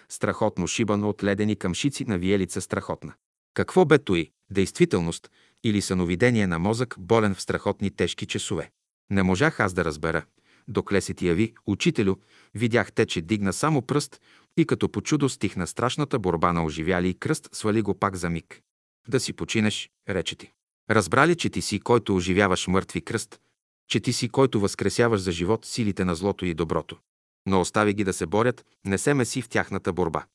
страхотно 0.09 0.67
шибано 0.67 1.09
от 1.09 1.23
ледени 1.23 1.55
камшици 1.55 2.05
на 2.05 2.17
виелица 2.17 2.61
страхотна. 2.61 3.13
Какво 3.53 3.85
бе 3.85 3.99
той? 3.99 4.31
Действителност 4.51 5.31
или 5.63 5.81
съновидение 5.81 6.47
на 6.47 6.59
мозък, 6.59 6.95
болен 6.99 7.35
в 7.35 7.41
страхотни 7.41 7.91
тежки 7.91 8.25
часове? 8.25 8.71
Не 9.09 9.23
можах 9.23 9.59
аз 9.59 9.73
да 9.73 9.85
разбера. 9.85 10.25
Докле 10.69 11.01
се 11.01 11.13
ти 11.13 11.27
яви, 11.27 11.53
учителю, 11.65 12.15
видях 12.55 12.91
те, 12.91 13.05
че 13.05 13.21
дигна 13.21 13.53
само 13.53 13.81
пръст 13.81 14.21
и 14.57 14.65
като 14.65 14.89
по 14.89 15.01
чудо 15.01 15.29
стихна 15.29 15.67
страшната 15.67 16.19
борба 16.19 16.53
на 16.53 16.65
оживяли 16.65 17.09
и 17.09 17.13
кръст, 17.13 17.49
свали 17.51 17.81
го 17.81 17.93
пак 17.93 18.15
за 18.15 18.29
миг. 18.29 18.61
Да 19.07 19.19
си 19.19 19.33
починеш, 19.33 19.89
рече 20.09 20.35
ти. 20.35 20.51
Разбрали, 20.89 21.35
че 21.35 21.49
ти 21.49 21.61
си, 21.61 21.79
който 21.79 22.15
оживяваш 22.15 22.67
мъртви 22.67 23.01
кръст, 23.01 23.39
че 23.87 23.99
ти 23.99 24.13
си, 24.13 24.29
който 24.29 24.59
възкресяваш 24.59 25.21
за 25.21 25.31
живот 25.31 25.65
силите 25.65 26.05
на 26.05 26.15
злото 26.15 26.45
и 26.45 26.53
доброто. 26.53 26.97
Но 27.45 27.61
остави 27.61 27.93
ги 27.93 28.03
да 28.03 28.13
се 28.13 28.25
борят, 28.25 28.65
не 28.85 28.97
се 28.97 29.13
меси 29.13 29.41
в 29.41 29.49
тяхната 29.49 29.93
борба. 29.93 30.25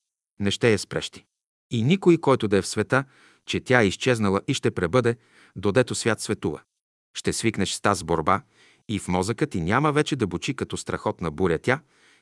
Не 0.41 0.51
ще 0.51 0.73
я 0.73 0.79
спрещи. 0.79 1.25
И 1.71 1.83
никой, 1.83 2.19
който 2.19 2.49
да 2.49 2.57
е 2.57 2.63
в 2.63 2.67
света, 2.67 3.05
че 3.47 3.61
тя 3.61 3.83
е 3.83 3.87
изчезнала 3.87 4.41
и 4.49 4.55
ще 4.55 4.71
пребъде, 4.71 5.17
додето 5.57 5.95
свят 5.95 6.21
светува. 6.21 6.61
Ще 7.17 7.33
свикнеш 7.33 7.73
с 7.73 7.81
тази 7.81 8.05
борба 8.05 8.43
и 8.89 8.99
в 8.99 9.09
мозъка 9.09 9.47
ти 9.47 9.61
няма 9.61 9.93
вече 9.93 10.17
да 10.17 10.27
бучи 10.27 10.55
като 10.55 10.77
страхотна 10.77 11.31
буря 11.31 11.59
тя, 11.59 11.81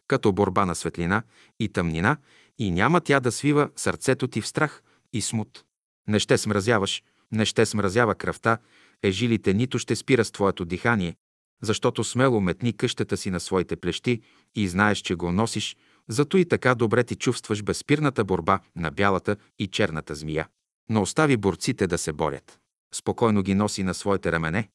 като 0.09 0.33
борба 0.33 0.67
на 0.67 0.75
светлина 0.75 1.23
и 1.61 1.69
тъмнина, 1.69 2.17
и 2.59 2.71
няма 2.71 3.01
тя 3.01 3.21
да 3.21 3.33
свива 3.33 3.71
сърцето 3.77 4.29
ти 4.29 4.41
в 4.41 4.47
страх 4.47 4.83
и 5.13 5.21
смут. 5.21 5.65
Не 6.09 6.19
ще 6.19 6.39
смразяваш, 6.39 7.03
не 7.33 7.45
ще 7.45 7.67
смразява 7.67 8.15
кръвта, 8.15 8.59
ежилите 9.03 9.55
нито 9.55 9.79
ще 9.79 9.97
спира 9.97 10.25
с 10.25 10.31
твоето 10.31 10.65
дихание, 10.65 11.17
защото 11.63 12.05
смело 12.05 12.41
метни 12.41 12.73
къщата 12.73 13.17
си 13.17 13.31
на 13.31 13.41
своите 13.41 13.77
плещи 13.77 14.21
и 14.55 14.69
знаеш, 14.69 14.99
че 14.99 15.15
го 15.15 15.33
носиш, 15.33 15.77
зато 16.09 16.37
и 16.37 16.45
така 16.45 16.75
добре 16.75 17.05
ти 17.05 17.17
чувстваш 17.17 17.63
безспирната 17.63 18.25
борба 18.25 18.61
на 18.77 18.91
бялата 18.91 19.37
и 19.59 19.67
черната 19.67 20.15
змия. 20.15 20.49
Но 20.89 21.03
остави 21.03 21.37
борците 21.37 21.87
да 21.87 21.99
се 21.99 22.13
борят. 22.13 22.59
Спокойно 22.95 23.43
ги 23.43 23.55
носи 23.55 23.83
на 23.83 23.95
своите 23.95 24.33
рамене. 24.33 24.69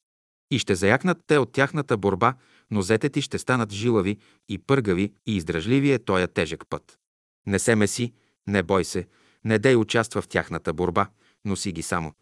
И 0.52 0.60
ще 0.60 0.76
заякнат 0.76 1.18
те 1.28 1.38
от 1.38 1.52
тяхната 1.52 1.98
борба, 1.98 2.34
но 2.72 2.82
зете 2.82 3.10
ти 3.10 3.22
ще 3.22 3.38
станат 3.38 3.74
жилави 3.74 4.18
и 4.50 4.58
пъргави 4.58 5.14
и 5.26 5.36
издръжливи 5.36 5.92
е 5.92 6.00
тоя 6.00 6.28
тежък 6.28 6.64
път. 6.70 7.00
Не 7.46 7.60
се 7.60 7.76
меси, 7.76 8.14
не 8.48 8.64
бой 8.64 8.86
се, 8.86 9.08
не 9.46 9.60
дей 9.60 9.76
участва 9.76 10.22
в 10.22 10.28
тяхната 10.28 10.74
борба, 10.74 11.08
носи 11.46 11.72
ги 11.72 11.82
само. 11.82 12.14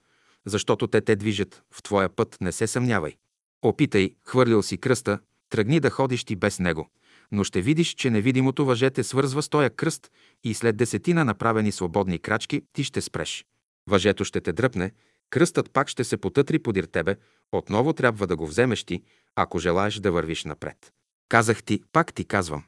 Защото 0.46 0.88
те 0.88 1.02
те 1.02 1.16
движат, 1.16 1.64
в 1.72 1.84
твоя 1.84 2.10
път 2.10 2.38
не 2.42 2.52
се 2.52 2.68
съмнявай. 2.68 3.16
Опитай, 3.62 4.16
хвърлил 4.24 4.64
си 4.64 4.78
кръста, 4.78 5.20
тръгни 5.50 5.80
да 5.80 5.90
ходиш 5.90 6.24
ти 6.24 6.36
без 6.36 6.60
него, 6.60 6.90
но 7.32 7.44
ще 7.44 7.62
видиш, 7.62 7.94
че 7.94 8.10
невидимото 8.10 8.66
въже 8.66 8.90
те 8.90 9.04
свързва 9.04 9.42
с 9.42 9.50
тоя 9.50 9.70
кръст 9.70 10.12
и 10.44 10.54
след 10.54 10.78
десетина 10.78 11.26
направени 11.26 11.72
свободни 11.72 12.20
крачки 12.20 12.62
ти 12.74 12.84
ще 12.84 13.02
спреш. 13.02 13.46
Въжето 13.88 14.26
ще 14.26 14.42
те 14.42 14.54
дръпне, 14.54 14.92
кръстът 15.30 15.72
пак 15.72 15.90
ще 15.90 16.04
се 16.04 16.18
потътри 16.18 16.60
подир 16.60 16.84
тебе, 16.84 17.16
отново 17.52 17.94
трябва 17.94 18.28
да 18.28 18.36
го 18.36 18.48
вземеш 18.48 18.84
ти, 18.84 19.04
ако 19.36 19.60
желаеш 19.60 19.96
да 19.96 20.12
вървиш 20.12 20.44
напред. 20.44 20.94
Казах 21.30 21.64
ти, 21.64 21.84
пак 21.92 22.14
ти 22.14 22.26
казвам. 22.26 22.64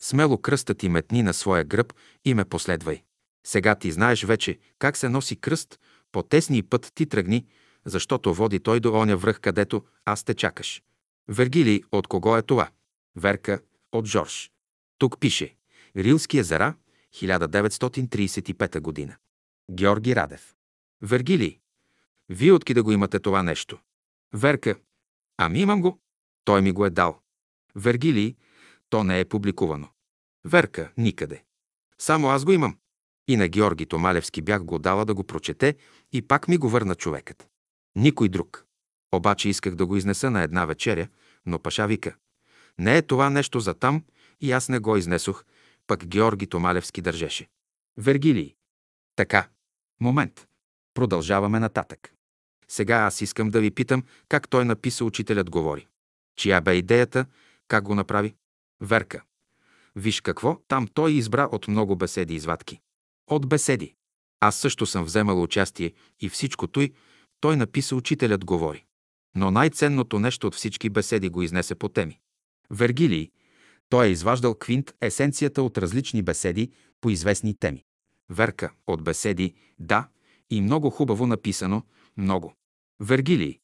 Смело 0.00 0.38
кръстът 0.38 0.78
ти 0.78 0.88
метни 0.88 1.22
на 1.22 1.34
своя 1.34 1.64
гръб 1.64 1.92
и 2.24 2.34
ме 2.34 2.44
последвай. 2.44 3.02
Сега 3.46 3.74
ти 3.74 3.92
знаеш 3.92 4.24
вече 4.24 4.58
как 4.78 4.96
се 4.96 5.08
носи 5.08 5.36
кръст, 5.36 5.80
по 6.12 6.22
тесни 6.22 6.62
път 6.62 6.92
ти 6.94 7.06
тръгни, 7.06 7.46
защото 7.84 8.34
води 8.34 8.60
той 8.60 8.80
до 8.80 8.94
оня 8.94 9.16
връх, 9.16 9.40
където 9.40 9.84
аз 10.04 10.24
те 10.24 10.34
чакаш. 10.34 10.82
Вергили, 11.28 11.82
от 11.92 12.06
кого 12.06 12.36
е 12.36 12.42
това? 12.42 12.68
Верка, 13.16 13.60
от 13.92 14.06
Жорж. 14.06 14.50
Тук 14.98 15.20
пише 15.20 15.56
Рилски 15.96 16.38
езера, 16.38 16.74
1935 17.14 18.80
година. 18.80 19.16
Георги 19.70 20.16
Радев. 20.16 20.54
Вергили, 21.02 21.60
вие 22.28 22.52
отки 22.52 22.74
да 22.74 22.82
го 22.82 22.92
имате 22.92 23.18
това 23.18 23.42
нещо? 23.42 23.78
Верка, 24.34 24.76
ами 25.36 25.60
имам 25.60 25.80
го. 25.80 25.98
Той 26.44 26.62
ми 26.62 26.72
го 26.72 26.86
е 26.86 26.90
дал. 26.90 27.20
Вергили, 27.74 28.36
то 28.90 29.04
не 29.04 29.20
е 29.20 29.24
публикувано. 29.24 29.88
Верка, 30.44 30.92
никъде. 30.96 31.44
Само 31.98 32.28
аз 32.28 32.44
го 32.44 32.52
имам. 32.52 32.78
И 33.28 33.36
на 33.36 33.48
Георги 33.48 33.86
Томалевски 33.86 34.42
бях 34.42 34.64
го 34.64 34.78
дала 34.78 35.04
да 35.04 35.14
го 35.14 35.24
прочете 35.24 35.76
и 36.12 36.22
пак 36.22 36.48
ми 36.48 36.56
го 36.56 36.68
върна 36.68 36.94
човекът. 36.94 37.48
Никой 37.96 38.28
друг. 38.28 38.66
Обаче 39.12 39.48
исках 39.48 39.74
да 39.74 39.86
го 39.86 39.96
изнеса 39.96 40.30
на 40.30 40.42
една 40.42 40.66
вечеря, 40.66 41.08
но 41.46 41.58
Паша 41.58 41.86
вика. 41.86 42.16
Не 42.78 42.96
е 42.96 43.02
това 43.02 43.30
нещо 43.30 43.60
за 43.60 43.74
там 43.74 44.04
и 44.40 44.52
аз 44.52 44.68
не 44.68 44.78
го 44.78 44.96
изнесох, 44.96 45.44
пък 45.86 46.06
Георги 46.06 46.46
Томалевски 46.46 47.00
държеше. 47.00 47.48
Вергилий. 47.96 48.54
Така. 49.16 49.48
Момент. 50.00 50.46
Продължаваме 50.94 51.60
нататък. 51.60 52.15
Сега 52.68 52.96
аз 52.96 53.20
искам 53.20 53.50
да 53.50 53.60
ви 53.60 53.70
питам 53.70 54.02
как 54.28 54.48
той 54.48 54.64
написа 54.64 55.04
учителят 55.04 55.50
говори. 55.50 55.86
Чия 56.36 56.60
бе 56.60 56.74
идеята, 56.74 57.26
как 57.68 57.84
го 57.84 57.94
направи? 57.94 58.34
Верка. 58.80 59.22
Виж 59.96 60.20
какво, 60.20 60.60
там 60.68 60.88
той 60.94 61.12
избра 61.12 61.48
от 61.52 61.68
много 61.68 61.96
беседи 61.96 62.34
извадки. 62.34 62.80
От 63.30 63.48
беседи. 63.48 63.94
Аз 64.40 64.56
също 64.56 64.86
съм 64.86 65.04
вземал 65.04 65.42
участие 65.42 65.92
и 66.20 66.28
всичко 66.28 66.66
той, 66.66 66.92
той 67.40 67.56
написа 67.56 67.96
Учителят 67.96 68.44
говори. 68.44 68.84
Но 69.34 69.50
най-ценното 69.50 70.18
нещо 70.18 70.46
от 70.46 70.54
всички 70.54 70.90
беседи 70.90 71.28
го 71.28 71.42
изнесе 71.42 71.74
по 71.74 71.88
теми. 71.88 72.18
Вергилий, 72.70 73.30
той 73.88 74.06
е 74.06 74.10
изваждал 74.10 74.54
квинт 74.54 74.94
есенцията 75.00 75.62
от 75.62 75.78
различни 75.78 76.22
беседи 76.22 76.70
по 77.00 77.10
известни 77.10 77.54
теми. 77.54 77.84
Верка 78.30 78.72
от 78.86 79.02
беседи, 79.02 79.54
да, 79.78 80.08
и 80.50 80.60
много 80.60 80.90
хубаво 80.90 81.26
написано, 81.26 81.82
много. 82.16 82.54
Вергилий, 83.00 83.58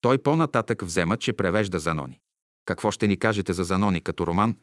той 0.00 0.18
по-нататък 0.18 0.82
взема, 0.82 1.16
че 1.16 1.32
превежда 1.32 1.78
Занони. 1.78 2.20
Какво 2.64 2.90
ще 2.90 3.06
ни 3.06 3.18
кажете 3.18 3.52
за 3.52 3.64
Занони 3.64 4.00
като 4.00 4.26
роман? 4.26 4.56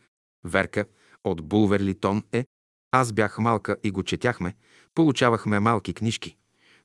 Верка 0.44 0.86
от 1.24 1.48
Булверлитон 1.48 2.24
е. 2.32 2.46
Аз 2.92 3.14
бях 3.14 3.38
малка 3.38 3.78
и 3.84 3.92
го 3.92 4.04
четяхме, 4.04 4.56
получавахме 4.96 5.60
малки 5.60 5.94
книжки 5.94 6.38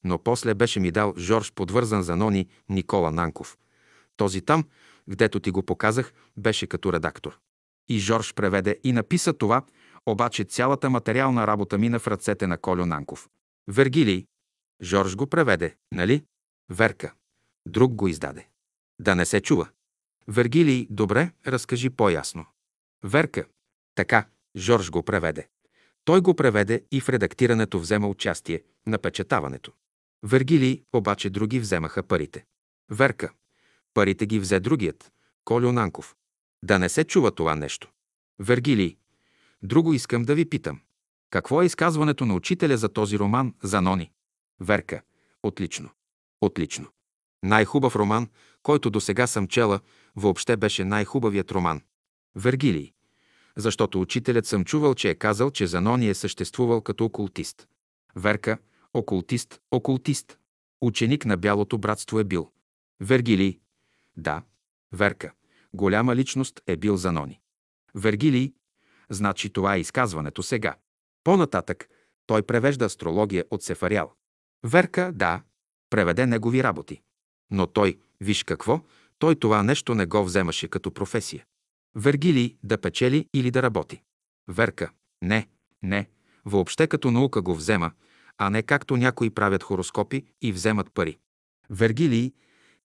но 0.05 0.19
после 0.19 0.55
беше 0.55 0.81
ми 0.81 0.91
дал 0.91 1.15
Жорж 1.19 1.53
подвързан 1.53 2.03
за 2.03 2.17
Нони 2.17 2.49
Никола 2.69 3.11
Нанков. 3.11 3.59
Този 4.17 4.41
там, 4.41 4.65
гдето 5.09 5.41
ти 5.41 5.51
го 5.51 5.63
показах, 5.63 6.13
беше 6.37 6.67
като 6.67 6.93
редактор. 6.93 7.39
И 7.89 7.99
Жорж 7.99 8.35
преведе 8.35 8.81
и 8.85 8.93
написа 8.93 9.33
това, 9.33 9.63
обаче 10.07 10.45
цялата 10.45 10.91
материална 10.91 11.47
работа 11.47 11.79
мина 11.79 11.99
в 11.99 12.09
ръцете 12.09 12.47
на 12.47 12.59
Колю 12.59 12.87
Нанков. 12.87 13.29
Вергилий. 13.69 14.27
Жорж 14.83 15.17
го 15.17 15.27
преведе, 15.27 15.77
нали? 15.93 16.25
Верка. 16.71 17.15
Друг 17.67 17.95
го 17.95 18.09
издаде. 18.09 18.49
Да 18.99 19.15
не 19.15 19.25
се 19.25 19.41
чува. 19.41 19.69
Вергилий, 20.29 20.87
добре, 20.91 21.33
разкажи 21.47 21.91
по-ясно. 21.91 22.47
Верка. 23.05 23.45
Така, 23.95 24.27
Жорж 24.57 24.91
го 24.91 25.03
преведе. 25.03 25.49
Той 26.05 26.21
го 26.21 26.35
преведе 26.35 26.85
и 26.91 27.01
в 27.01 27.09
редактирането 27.09 27.79
взема 27.79 28.09
участие, 28.09 28.63
напечатаването. 28.87 29.73
Вергилий 30.23 30.83
обаче 30.93 31.31
други 31.31 31.61
вземаха 31.61 32.03
парите. 32.03 32.45
Верка. 32.91 33.33
Парите 33.95 34.27
ги 34.27 34.39
взе 34.39 34.61
другият. 34.61 35.13
Колю 35.45 35.73
Нанков. 35.73 36.17
Да 36.65 36.79
не 36.79 36.89
се 36.89 37.05
чува 37.05 37.35
това 37.35 37.55
нещо. 37.57 37.91
Вергилий. 38.39 38.97
Друго 39.63 39.95
искам 39.95 40.23
да 40.23 40.35
ви 40.35 40.49
питам. 40.49 40.81
Какво 41.31 41.63
е 41.63 41.67
изказването 41.67 42.27
на 42.27 42.35
учителя 42.35 42.77
за 42.77 42.89
този 42.89 43.19
роман 43.19 43.55
за 43.63 43.81
Нони? 43.81 44.11
Верка. 44.61 45.03
Отлично. 45.43 45.91
Отлично. 46.43 46.87
Най-хубав 47.43 47.97
роман, 47.97 48.29
който 48.63 48.91
до 48.91 49.01
сега 49.01 49.27
съм 49.27 49.49
чела, 49.49 49.81
въобще 50.17 50.57
беше 50.57 50.85
най-хубавият 50.85 51.53
роман. 51.53 51.83
Вергилий. 52.37 52.93
Защото 53.57 54.01
учителят 54.01 54.47
съм 54.47 54.65
чувал, 54.65 54.95
че 54.95 55.11
е 55.11 55.15
казал, 55.15 55.51
че 55.51 55.67
Занони 55.67 56.09
е 56.09 56.15
съществувал 56.15 56.81
като 56.81 57.05
окултист. 57.05 57.69
Верка. 58.17 58.59
Окултист, 58.95 59.61
окултист. 59.71 60.39
Ученик 60.81 61.25
на 61.25 61.37
Бялото 61.37 61.79
братство 61.79 62.21
е 62.21 62.25
бил. 62.25 62.51
Вергилий. 63.01 63.59
Да. 64.17 64.43
Верка. 64.93 65.33
Голяма 65.75 66.17
личност 66.17 66.61
е 66.67 66.77
бил 66.77 66.97
Занони. 66.97 67.41
Вергилий. 67.95 68.53
Значи 69.11 69.51
това 69.51 69.75
е 69.77 69.81
изказването 69.81 70.43
сега. 70.43 70.77
По-нататък 71.25 71.89
той 72.27 72.43
превежда 72.43 72.85
астрология 72.85 73.45
от 73.51 73.63
Сефариал. 73.63 74.13
Верка, 74.65 75.13
да, 75.15 75.43
преведе 75.93 76.27
негови 76.27 76.63
работи. 76.63 77.01
Но 77.51 77.67
той, 77.67 77.99
виж 78.21 78.45
какво, 78.45 78.81
той 79.19 79.35
това 79.35 79.63
нещо 79.63 79.95
не 79.95 80.07
го 80.07 80.25
вземаше 80.25 80.69
като 80.69 80.91
професия. 80.91 81.45
Вергилий 81.97 82.57
да 82.63 82.79
печели 82.79 83.27
или 83.35 83.51
да 83.51 83.63
работи. 83.63 84.03
Верка, 84.49 84.91
не, 85.23 85.49
не, 85.83 86.09
въобще 86.45 86.87
като 86.87 87.11
наука 87.11 87.43
го 87.43 87.55
взема, 87.55 87.93
а 88.39 88.51
не 88.51 88.63
както 88.63 88.97
някои 88.97 89.31
правят 89.31 89.63
хороскопи 89.63 90.25
и 90.43 90.53
вземат 90.53 90.93
пари. 90.95 91.19
Вергилий, 91.71 92.33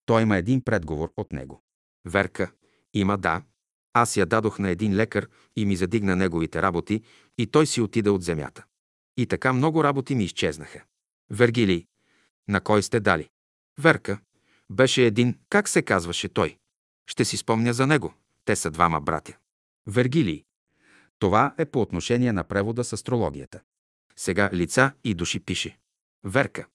той 0.06 0.22
има 0.22 0.38
един 0.38 0.62
предговор 0.62 1.14
от 1.18 1.32
него. 1.34 1.62
Верка, 2.06 2.52
има 2.94 3.18
да, 3.18 3.42
Аз 3.94 4.18
я 4.18 4.26
дадох 4.26 4.60
на 4.60 4.70
един 4.70 4.96
лекар 4.96 5.28
и 5.56 5.66
ми 5.66 5.76
задигна 5.76 6.16
неговите 6.16 6.62
работи 6.62 7.02
и 7.38 7.48
той 7.48 7.66
си 7.66 7.82
отида 7.82 8.14
от 8.14 8.24
земята. 8.24 8.66
И 9.18 9.26
така 9.26 9.54
много 9.54 9.84
работи 9.84 10.16
ми 10.16 10.24
изчезнаха. 10.24 10.84
Вергилий. 11.32 11.86
На 12.48 12.62
кой 12.62 12.84
сте 12.84 13.00
дали? 13.00 13.30
Верка. 13.80 14.20
Беше 14.70 15.06
един, 15.06 15.40
как 15.50 15.70
се 15.70 15.82
казваше 15.82 16.30
той? 16.30 16.58
Ще 17.08 17.26
си 17.26 17.38
спомня 17.38 17.74
за 17.74 17.88
него. 17.88 18.14
Те 18.46 18.56
са 18.56 18.72
двама 18.72 19.02
братя. 19.02 19.38
Вергилий. 19.88 20.44
Това 21.20 21.56
е 21.58 21.66
по 21.66 21.82
отношение 21.82 22.34
на 22.34 22.44
превода 22.44 22.84
с 22.84 22.94
астрологията. 22.94 23.62
Сега 24.16 24.50
лица 24.54 24.92
и 25.04 25.14
души 25.14 25.40
пише. 25.40 25.78
Верка. 26.24 26.68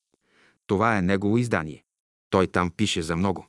Това 0.66 0.98
е 0.98 1.02
негово 1.02 1.38
издание. 1.38 1.84
Той 2.30 2.46
там 2.46 2.70
пише 2.70 3.02
за 3.02 3.16
много. 3.16 3.46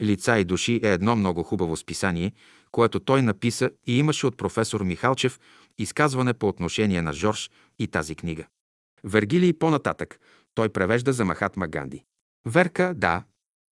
Лица 0.00 0.38
и 0.38 0.44
души 0.44 0.80
е 0.82 0.92
едно 0.92 1.16
много 1.16 1.42
хубаво 1.42 1.76
списание, 1.76 2.32
което 2.70 3.00
той 3.00 3.22
написа 3.22 3.70
и 3.86 3.98
имаше 3.98 4.26
от 4.26 4.36
професор 4.36 4.82
Михалчев 4.82 5.40
изказване 5.78 6.34
по 6.34 6.48
отношение 6.48 7.02
на 7.02 7.12
Жорж 7.12 7.50
и 7.78 7.88
тази 7.88 8.14
книга. 8.14 8.46
Вергилий 9.04 9.52
по-нататък. 9.52 10.20
Той 10.54 10.68
превежда 10.68 11.12
за 11.12 11.24
Махатма 11.24 11.68
Ганди. 11.68 12.04
Верка, 12.46 12.94
да. 12.96 13.24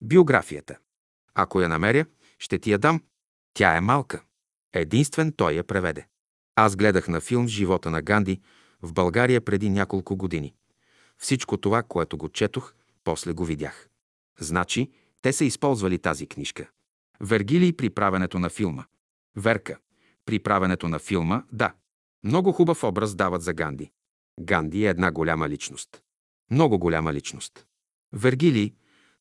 Биографията. 0.01 0.77
Ако 1.33 1.61
я 1.61 1.69
намеря, 1.69 2.05
ще 2.39 2.59
ти 2.59 2.71
я 2.71 2.77
дам. 2.77 3.01
Тя 3.53 3.77
е 3.77 3.81
малка. 3.81 4.23
Единствен 4.73 5.31
той 5.31 5.53
я 5.53 5.63
преведе. 5.63 6.07
Аз 6.55 6.75
гледах 6.75 7.07
на 7.07 7.21
филм 7.21 7.47
«Живота 7.47 7.89
на 7.89 8.01
Ганди» 8.01 8.41
в 8.81 8.93
България 8.93 9.41
преди 9.41 9.69
няколко 9.69 10.15
години. 10.15 10.53
Всичко 11.17 11.57
това, 11.57 11.83
което 11.83 12.17
го 12.17 12.29
четох, 12.29 12.73
после 13.03 13.33
го 13.33 13.45
видях. 13.45 13.89
Значи, 14.39 14.91
те 15.21 15.33
са 15.33 15.45
използвали 15.45 16.00
тази 16.00 16.27
книжка. 16.27 16.69
Вергилий 17.19 17.73
при 17.73 17.89
правенето 17.89 18.39
на 18.39 18.50
филма. 18.50 18.85
Верка. 19.35 19.77
При 20.25 20.39
правенето 20.39 20.88
на 20.88 21.00
филма, 21.00 21.43
да. 21.51 21.73
Много 22.23 22.51
хубав 22.51 22.83
образ 22.83 23.15
дават 23.15 23.41
за 23.41 23.53
Ганди. 23.53 23.91
Ганди 24.41 24.85
е 24.85 24.89
една 24.89 25.11
голяма 25.11 25.50
личност. 25.50 26.01
Много 26.51 26.79
голяма 26.79 27.13
личност. 27.13 27.65
Вергилий, 28.13 28.74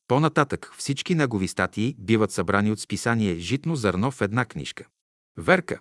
по-нататък 0.08 0.74
всички 0.76 1.14
негови 1.14 1.48
статии 1.48 1.96
биват 1.98 2.32
събрани 2.32 2.72
от 2.72 2.80
списание 2.80 3.36
«Житно 3.36 3.76
зърно» 3.76 4.10
в 4.10 4.20
една 4.20 4.44
книжка. 4.44 4.86
Верка. 5.36 5.80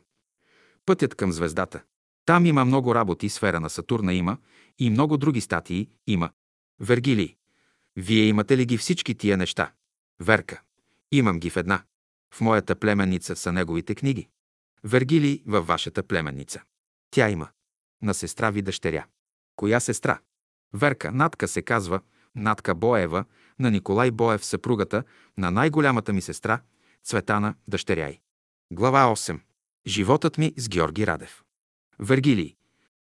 Пътят 0.85 1.15
към 1.15 1.31
звездата. 1.31 1.83
Там 2.25 2.45
има 2.45 2.65
много 2.65 2.95
работи, 2.95 3.29
сфера 3.29 3.59
на 3.59 3.69
Сатурна 3.69 4.13
има 4.13 4.37
и 4.79 4.89
много 4.89 5.17
други 5.17 5.41
статии 5.41 5.89
има. 6.07 6.29
Вергилий. 6.79 7.35
Вие 7.95 8.23
имате 8.23 8.57
ли 8.57 8.65
ги 8.65 8.77
всички 8.77 9.15
тия 9.15 9.37
неща? 9.37 9.71
Верка. 10.19 10.61
Имам 11.11 11.39
ги 11.39 11.49
в 11.49 11.57
една. 11.57 11.83
В 12.33 12.41
моята 12.41 12.75
племенница 12.75 13.35
са 13.35 13.51
неговите 13.51 13.95
книги. 13.95 14.29
Вергилий 14.83 15.43
във 15.45 15.67
вашата 15.67 16.03
племенница. 16.03 16.61
Тя 17.11 17.29
има. 17.29 17.49
На 18.01 18.13
сестра 18.13 18.49
ви 18.49 18.61
дъщеря. 18.61 19.05
Коя 19.55 19.79
сестра? 19.79 20.19
Верка, 20.73 21.11
Натка 21.11 21.47
се 21.47 21.61
казва, 21.61 22.01
Натка 22.35 22.75
Боева, 22.75 23.25
на 23.59 23.71
Николай 23.71 24.11
Боев, 24.11 24.45
съпругата 24.45 25.03
на 25.37 25.51
най-голямата 25.51 26.13
ми 26.13 26.21
сестра, 26.21 26.61
Цветана, 27.03 27.55
дъщеря 27.67 28.09
й. 28.09 28.19
Глава 28.71 29.15
8. 29.15 29.39
Животът 29.87 30.37
ми 30.37 30.53
с 30.57 30.69
Георги 30.69 31.07
Радев. 31.07 31.43
Вергилий. 31.99 32.55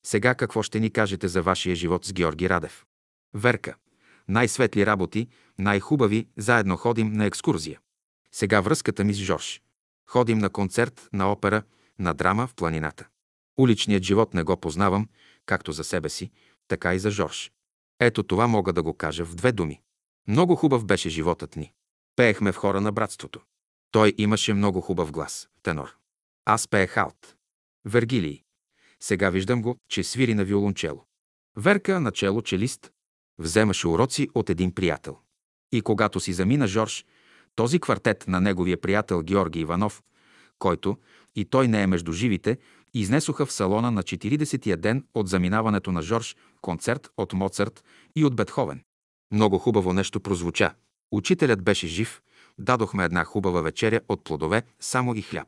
Сега 0.05 0.35
какво 0.35 0.63
ще 0.63 0.79
ни 0.79 0.89
кажете 0.89 1.27
за 1.27 1.41
вашия 1.41 1.75
живот 1.75 2.05
с 2.05 2.13
Георги 2.13 2.49
Радев? 2.49 2.85
Верка. 3.33 3.75
Най-светли 4.27 4.85
работи, 4.85 5.27
най-хубави, 5.59 6.27
заедно 6.37 6.77
ходим 6.77 7.13
на 7.13 7.25
екскурзия. 7.25 7.79
Сега 8.31 8.61
връзката 8.61 9.03
ми 9.03 9.13
с 9.13 9.17
Жорж. 9.17 9.61
Ходим 10.09 10.37
на 10.37 10.49
концерт, 10.49 11.09
на 11.13 11.31
опера, 11.31 11.63
на 11.99 12.13
драма 12.13 12.47
в 12.47 12.55
планината. 12.55 13.07
Уличният 13.57 14.03
живот 14.03 14.33
не 14.33 14.43
го 14.43 14.57
познавам, 14.57 15.07
както 15.45 15.71
за 15.71 15.83
себе 15.83 16.09
си, 16.09 16.31
така 16.69 16.93
и 16.93 16.99
за 16.99 17.11
Жорж. 17.11 17.51
Ето 17.99 18.23
това 18.23 18.47
мога 18.47 18.73
да 18.73 18.83
го 18.83 18.93
кажа 18.93 19.25
в 19.25 19.35
две 19.35 19.51
думи. 19.51 19.81
Много 20.27 20.55
хубав 20.55 20.85
беше 20.85 21.09
животът 21.09 21.55
ни. 21.55 21.73
Пеехме 22.15 22.51
в 22.51 22.55
хора 22.55 22.82
на 22.82 22.91
братството. 22.91 23.41
Той 23.91 24.13
имаше 24.17 24.53
много 24.53 24.82
хубав 24.82 25.12
глас, 25.12 25.49
тенор. 25.63 25.95
Аз 26.45 26.67
пеех 26.67 26.97
алт. 26.97 27.36
Вергилий. 27.86 28.43
Сега 28.99 29.29
виждам 29.29 29.62
го, 29.62 29.77
че 29.89 30.03
свири 30.03 30.34
на 30.34 30.43
виолончело. 30.43 31.05
Верка, 31.58 31.99
начело 31.99 32.41
челист, 32.41 32.91
вземаше 33.38 33.88
уроци 33.88 34.29
от 34.34 34.49
един 34.49 34.71
приятел. 34.71 35.17
И 35.71 35.82
когато 35.82 36.19
си 36.19 36.34
замина 36.34 36.67
Жорж, 36.67 37.05
този 37.55 37.79
квартет 37.79 38.27
на 38.27 38.41
неговия 38.41 38.82
приятел 38.82 39.23
Георги 39.23 39.60
Иванов, 39.60 40.03
който 40.60 40.97
и 41.36 41.45
той 41.45 41.67
не 41.67 41.82
е 41.82 41.88
между 41.88 42.12
живите, 42.12 42.58
изнесоха 42.93 43.45
в 43.45 43.52
салона 43.52 43.91
на 43.91 44.04
40-я 44.04 44.78
ден 44.78 45.06
от 45.13 45.28
заминаването 45.28 45.91
на 45.91 46.02
Жорж 46.02 46.36
концерт 46.62 47.10
от 47.17 47.34
Моцарт 47.34 47.84
и 48.15 48.25
от 48.25 48.36
Бетховен. 48.36 48.82
Много 49.32 49.58
хубаво 49.58 49.93
нещо 49.93 50.19
прозвуча. 50.19 50.73
Учителят 51.12 51.63
беше 51.63 51.88
жив, 51.88 52.21
дадохме 52.58 53.04
една 53.04 53.23
хубава 53.23 53.62
вечеря 53.62 54.02
от 54.10 54.23
плодове, 54.23 54.63
само 54.80 55.15
и 55.15 55.21
хляб. 55.21 55.47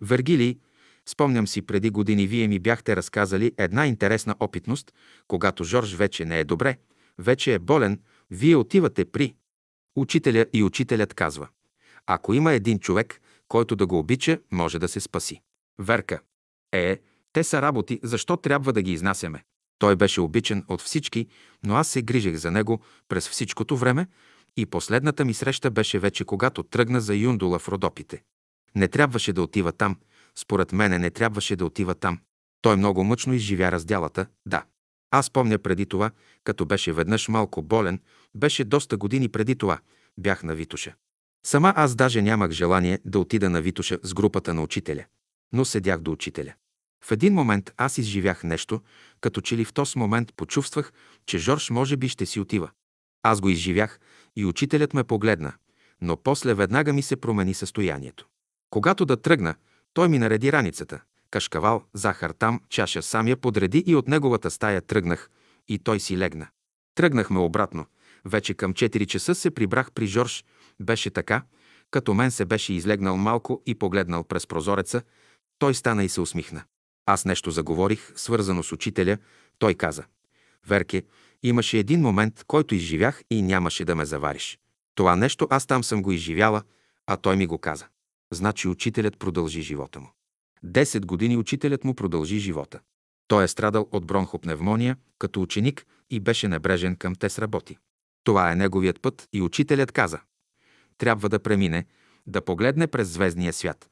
Вергилий, 0.00 0.58
спомням 1.06 1.46
си 1.46 1.62
преди 1.62 1.90
години 1.90 2.26
вие 2.26 2.48
ми 2.48 2.58
бяхте 2.58 2.96
разказали 2.96 3.52
една 3.58 3.86
интересна 3.86 4.34
опитност, 4.40 4.92
когато 5.28 5.64
Жорж 5.64 5.94
вече 5.94 6.24
не 6.24 6.40
е 6.40 6.44
добре, 6.44 6.76
вече 7.18 7.54
е 7.54 7.58
болен, 7.58 8.00
вие 8.30 8.56
отивате 8.56 9.04
при 9.04 9.34
учителя 9.96 10.46
и 10.52 10.62
учителят 10.62 11.14
казва 11.14 11.48
Ако 12.06 12.34
има 12.34 12.52
един 12.52 12.78
човек, 12.78 13.20
който 13.48 13.76
да 13.76 13.86
го 13.86 13.98
обича, 13.98 14.38
може 14.52 14.78
да 14.78 14.88
се 14.88 15.00
спаси. 15.00 15.40
Верка. 15.78 16.20
Е, 16.72 16.98
те 17.32 17.44
са 17.44 17.62
работи, 17.62 18.00
защо 18.02 18.36
трябва 18.36 18.72
да 18.72 18.82
ги 18.82 18.92
изнасяме? 18.92 19.44
Той 19.78 19.96
беше 19.96 20.20
обичан 20.20 20.64
от 20.68 20.80
всички, 20.80 21.26
но 21.64 21.74
аз 21.74 21.88
се 21.88 22.02
грижех 22.02 22.36
за 22.36 22.50
него 22.50 22.80
през 23.08 23.28
всичкото 23.28 23.76
време 23.76 24.06
и 24.56 24.66
последната 24.66 25.24
ми 25.24 25.34
среща 25.34 25.70
беше 25.70 25.98
вече 25.98 26.24
когато 26.24 26.62
тръгна 26.62 27.00
за 27.00 27.14
Юндула 27.14 27.58
в 27.58 27.68
Родопите. 27.68 28.22
Не 28.74 28.88
трябваше 28.88 29.32
да 29.32 29.42
отива 29.42 29.72
там. 29.72 29.96
Според 30.38 30.72
мене 30.72 30.98
не 30.98 31.10
трябваше 31.10 31.56
да 31.56 31.64
отива 31.64 31.94
там. 31.94 32.18
Той 32.62 32.76
много 32.76 33.04
мъчно 33.04 33.34
изживя 33.34 33.72
разделата, 33.72 34.26
да. 34.46 34.64
Аз 35.10 35.30
помня 35.30 35.58
преди 35.58 35.86
това, 35.86 36.10
като 36.44 36.66
беше 36.66 36.92
веднъж 36.92 37.28
малко 37.28 37.62
болен, 37.62 38.00
беше 38.34 38.64
доста 38.64 38.96
години 38.96 39.28
преди 39.28 39.54
това, 39.54 39.78
бях 40.18 40.42
на 40.42 40.54
Витуша. 40.54 40.94
Сама 41.46 41.72
аз 41.76 41.94
даже 41.94 42.22
нямах 42.22 42.50
желание 42.50 42.98
да 43.04 43.18
отида 43.18 43.50
на 43.50 43.62
Витуша 43.62 43.98
с 44.02 44.14
групата 44.14 44.54
на 44.54 44.62
учителя, 44.62 45.04
но 45.52 45.64
седях 45.64 46.00
до 46.00 46.12
учителя. 46.12 46.54
В 47.04 47.12
един 47.12 47.34
момент 47.34 47.72
аз 47.76 47.98
изживях 47.98 48.44
нещо, 48.44 48.80
като 49.20 49.40
че 49.40 49.56
ли 49.56 49.64
в 49.64 49.72
този 49.72 49.98
момент 49.98 50.34
почувствах, 50.36 50.92
че 51.26 51.38
Жорж 51.38 51.70
може 51.70 51.96
би 51.96 52.08
ще 52.08 52.26
си 52.26 52.40
отива. 52.40 52.70
Аз 53.22 53.40
го 53.40 53.48
изживях 53.48 54.00
и 54.36 54.44
учителят 54.44 54.94
ме 54.94 55.04
погледна, 55.04 55.52
но 56.00 56.16
после 56.16 56.54
веднага 56.54 56.92
ми 56.92 57.02
се 57.02 57.16
промени 57.16 57.54
състоянието. 57.54 58.26
Когато 58.70 59.04
да 59.04 59.16
тръгна, 59.16 59.54
той 59.94 60.08
ми 60.08 60.18
нареди 60.18 60.52
раницата. 60.52 61.00
Кашкавал, 61.30 61.84
захар 61.94 62.30
там, 62.30 62.60
чаша 62.68 63.02
сам 63.02 63.28
я 63.28 63.36
подреди 63.36 63.84
и 63.86 63.96
от 63.96 64.08
неговата 64.08 64.50
стая 64.50 64.80
тръгнах 64.80 65.30
и 65.68 65.78
той 65.78 66.00
си 66.00 66.18
легна. 66.18 66.48
Тръгнахме 66.94 67.38
обратно. 67.38 67.86
Вече 68.24 68.54
към 68.54 68.74
4 68.74 69.06
часа 69.06 69.34
се 69.34 69.50
прибрах 69.50 69.92
при 69.92 70.06
Жорж. 70.06 70.44
Беше 70.80 71.10
така, 71.10 71.42
като 71.90 72.14
мен 72.14 72.30
се 72.30 72.44
беше 72.44 72.72
излегнал 72.72 73.16
малко 73.16 73.62
и 73.66 73.74
погледнал 73.74 74.24
през 74.24 74.46
прозореца. 74.46 75.02
Той 75.60 75.74
стана 75.74 76.04
и 76.04 76.08
се 76.08 76.20
усмихна. 76.20 76.64
Аз 77.06 77.24
нещо 77.24 77.50
заговорих, 77.50 78.12
свързано 78.16 78.62
с 78.62 78.72
учителя. 78.72 79.18
Той 79.58 79.74
каза. 79.74 80.04
Верке, 80.66 81.02
имаше 81.42 81.78
един 81.78 82.00
момент, 82.00 82.44
който 82.46 82.74
изживях 82.74 83.22
и 83.30 83.42
нямаше 83.42 83.84
да 83.84 83.94
ме 83.94 84.04
завариш. 84.04 84.58
Това 84.94 85.16
нещо 85.16 85.46
аз 85.50 85.66
там 85.66 85.84
съм 85.84 86.02
го 86.02 86.12
изживяла, 86.12 86.62
а 87.06 87.16
той 87.16 87.36
ми 87.36 87.46
го 87.46 87.58
каза. 87.58 87.86
Значи 88.32 88.68
учителят 88.68 89.18
продължи 89.18 89.62
живота 89.62 90.00
му. 90.00 90.08
Десет 90.62 91.06
години 91.06 91.36
учителят 91.36 91.84
му 91.84 91.94
продължи 91.94 92.38
живота. 92.38 92.80
Той 93.28 93.44
е 93.44 93.48
страдал 93.48 93.88
от 93.92 94.06
бронхопневмония 94.06 94.96
като 95.18 95.42
ученик 95.42 95.86
и 96.10 96.20
беше 96.20 96.48
небрежен 96.48 96.96
към 96.96 97.14
тес 97.14 97.38
работи. 97.38 97.78
Това 98.24 98.52
е 98.52 98.56
неговият 98.56 99.00
път 99.02 99.28
и 99.32 99.42
учителят 99.42 99.92
каза. 99.92 100.20
Трябва 100.98 101.28
да 101.28 101.38
премине, 101.38 101.86
да 102.26 102.40
погледне 102.40 102.86
през 102.86 103.08
звездния 103.08 103.52
свят. 103.52 103.90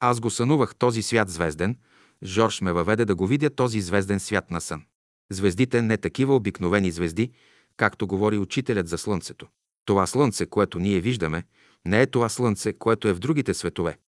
Аз 0.00 0.20
го 0.20 0.30
сънувах 0.30 0.74
този 0.74 1.02
свят 1.02 1.30
звезден, 1.30 1.76
Жорж 2.24 2.60
ме 2.60 2.72
въведе 2.72 3.04
да 3.04 3.14
го 3.14 3.26
видя 3.26 3.50
този 3.50 3.80
звезден 3.80 4.20
свят 4.20 4.50
на 4.50 4.60
сън. 4.60 4.82
Звездите 5.30 5.82
не 5.82 5.96
такива 5.96 6.34
обикновени 6.34 6.90
звезди, 6.90 7.32
както 7.76 8.06
говори 8.06 8.38
учителят 8.38 8.88
за 8.88 8.98
Слънцето. 8.98 9.46
Това 9.84 10.06
Слънце, 10.06 10.46
което 10.46 10.78
ние 10.78 11.00
виждаме, 11.00 11.44
не 11.84 12.02
е 12.02 12.06
това 12.06 12.28
Слънце, 12.28 12.72
което 12.72 13.08
е 13.08 13.12
в 13.12 13.18
другите 13.18 13.54
светове. 13.54 13.98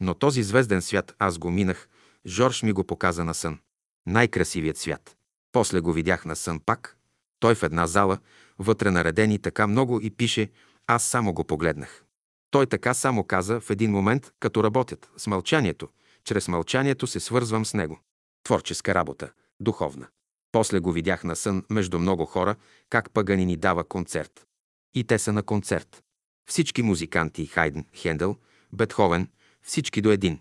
Но 0.00 0.14
този 0.14 0.42
звезден 0.42 0.82
свят 0.82 1.14
аз 1.18 1.38
го 1.38 1.50
минах, 1.50 1.88
Жорж 2.26 2.62
ми 2.62 2.72
го 2.72 2.84
показа 2.84 3.24
на 3.24 3.34
сън. 3.34 3.58
Най-красивият 4.06 4.76
свят. 4.76 5.16
После 5.52 5.80
го 5.80 5.92
видях 5.92 6.24
на 6.24 6.36
сън 6.36 6.60
пак. 6.66 6.96
Той 7.40 7.54
в 7.54 7.62
една 7.62 7.86
зала, 7.86 8.18
вътре 8.58 8.90
наредени 8.90 9.38
така 9.38 9.66
много 9.66 10.00
и 10.00 10.10
пише, 10.10 10.50
аз 10.86 11.04
само 11.04 11.32
го 11.32 11.44
погледнах. 11.44 12.04
Той 12.50 12.66
така 12.66 12.94
само 12.94 13.24
каза 13.24 13.60
в 13.60 13.70
един 13.70 13.90
момент, 13.90 14.32
като 14.40 14.64
работят, 14.64 15.10
с 15.16 15.26
мълчанието. 15.26 15.88
чрез 16.24 16.48
мълчанието 16.48 17.06
се 17.06 17.20
свързвам 17.20 17.66
с 17.66 17.74
него. 17.74 18.00
Творческа 18.44 18.94
работа, 18.94 19.32
духовна. 19.60 20.08
После 20.52 20.80
го 20.80 20.92
видях 20.92 21.24
на 21.24 21.36
сън 21.36 21.64
между 21.70 21.98
много 21.98 22.24
хора, 22.26 22.56
как 22.90 23.10
Паганини 23.10 23.56
дава 23.56 23.84
концерт. 23.84 24.46
И 24.94 25.04
те 25.04 25.18
са 25.18 25.32
на 25.32 25.42
концерт. 25.42 26.02
Всички 26.50 26.82
музиканти, 26.82 27.46
Хайден, 27.46 27.84
Хендел, 27.94 28.36
Бетховен, 28.72 29.28
всички 29.62 30.00
до 30.00 30.10
един. 30.10 30.40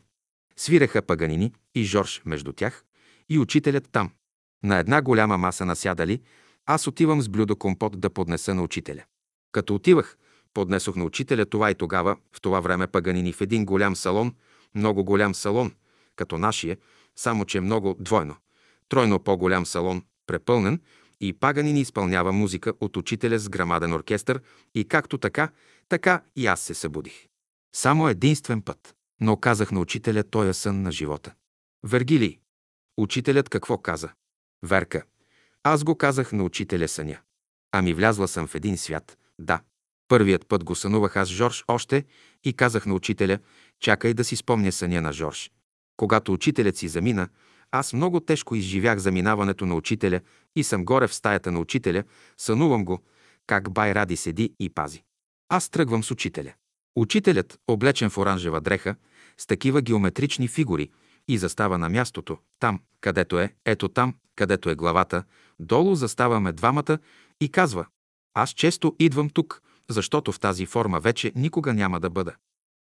Свиреха 0.55 1.01
Паганини 1.01 1.53
и 1.75 1.83
Жорж 1.83 2.21
между 2.25 2.53
тях 2.53 2.85
и 3.29 3.39
учителят 3.39 3.89
там. 3.91 4.11
На 4.63 4.77
една 4.77 5.01
голяма 5.01 5.37
маса 5.37 5.65
насядали, 5.65 6.21
аз 6.65 6.87
отивам 6.87 7.21
с 7.21 7.29
блюдо 7.29 7.55
компот 7.55 7.99
да 7.99 8.09
поднеса 8.09 8.55
на 8.55 8.63
учителя. 8.63 9.03
Като 9.51 9.75
отивах, 9.75 10.17
поднесох 10.53 10.95
на 10.95 11.03
учителя 11.03 11.45
това 11.45 11.71
и 11.71 11.75
тогава, 11.75 12.17
в 12.33 12.41
това 12.41 12.59
време 12.59 12.87
Паганини 12.87 13.33
в 13.33 13.41
един 13.41 13.65
голям 13.65 13.95
салон, 13.95 14.35
много 14.75 15.03
голям 15.03 15.35
салон, 15.35 15.71
като 16.15 16.37
нашия, 16.37 16.77
само 17.15 17.45
че 17.45 17.61
много 17.61 17.95
двойно, 17.99 18.35
тройно 18.89 19.19
по-голям 19.19 19.65
салон, 19.65 20.03
препълнен, 20.27 20.81
и 21.21 21.33
Паганини 21.33 21.81
изпълнява 21.81 22.31
музика 22.31 22.73
от 22.81 22.97
учителя 22.97 23.39
с 23.39 23.49
грамаден 23.49 23.93
оркестър 23.93 24.41
и 24.75 24.87
както 24.87 25.17
така, 25.17 25.49
така 25.89 26.23
и 26.35 26.47
аз 26.47 26.61
се 26.61 26.73
събудих. 26.73 27.27
Само 27.75 28.09
единствен 28.09 28.61
път, 28.61 28.95
но 29.21 29.37
казах 29.37 29.71
на 29.71 29.79
учителя 29.79 30.23
тоя 30.23 30.53
сън 30.53 30.81
на 30.81 30.91
живота. 30.91 31.33
Вергилий. 31.83 32.39
Учителят 32.97 33.49
какво 33.49 33.77
каза? 33.77 34.09
Верка. 34.63 35.03
Аз 35.63 35.83
го 35.83 35.95
казах 35.95 36.31
на 36.31 36.43
учителя 36.43 36.87
съня. 36.87 37.19
Ами 37.71 37.93
влязла 37.93 38.27
съм 38.27 38.47
в 38.47 38.55
един 38.55 38.77
свят. 38.77 39.17
Да. 39.39 39.61
Първият 40.07 40.47
път 40.47 40.63
го 40.63 40.75
сънувах 40.75 41.15
аз 41.15 41.29
Жорж 41.29 41.63
още 41.67 42.05
и 42.43 42.53
казах 42.53 42.85
на 42.85 42.93
учителя, 42.93 43.39
чакай 43.79 44.13
да 44.13 44.23
си 44.23 44.35
спомня 44.35 44.71
съня 44.71 45.01
на 45.01 45.13
Жорж. 45.13 45.51
Когато 45.97 46.33
учителят 46.33 46.77
си 46.77 46.87
замина, 46.87 47.29
аз 47.71 47.93
много 47.93 48.19
тежко 48.19 48.55
изживях 48.55 48.97
заминаването 48.97 49.65
на 49.65 49.75
учителя 49.75 50.21
и 50.55 50.63
съм 50.63 50.85
горе 50.85 51.07
в 51.07 51.13
стаята 51.13 51.51
на 51.51 51.59
учителя, 51.59 52.03
сънувам 52.37 52.85
го, 52.85 53.03
как 53.47 53.73
бай 53.73 53.95
Ради 53.95 54.17
седи 54.17 54.53
и 54.59 54.69
пази. 54.69 55.03
Аз 55.49 55.69
тръгвам 55.69 56.03
с 56.03 56.11
учителя. 56.11 56.53
Учителят, 56.95 57.59
облечен 57.67 58.09
в 58.09 58.17
оранжева 58.17 58.61
дреха, 58.61 58.95
с 59.37 59.45
такива 59.45 59.81
геометрични 59.81 60.47
фигури, 60.47 60.89
и 61.27 61.37
застава 61.37 61.77
на 61.77 61.89
мястото, 61.89 62.37
там, 62.59 62.81
където 63.01 63.39
е, 63.39 63.53
ето 63.65 63.89
там, 63.89 64.15
където 64.35 64.69
е 64.69 64.75
главата, 64.75 65.23
долу 65.59 65.95
заставаме 65.95 66.51
двамата 66.51 66.97
и 67.41 67.49
казва 67.49 67.85
«Аз 68.33 68.49
често 68.49 68.95
идвам 68.99 69.29
тук, 69.29 69.61
защото 69.89 70.31
в 70.31 70.39
тази 70.39 70.65
форма 70.65 70.99
вече 70.99 71.31
никога 71.35 71.73
няма 71.73 71.99
да 71.99 72.09
бъда». 72.09 72.35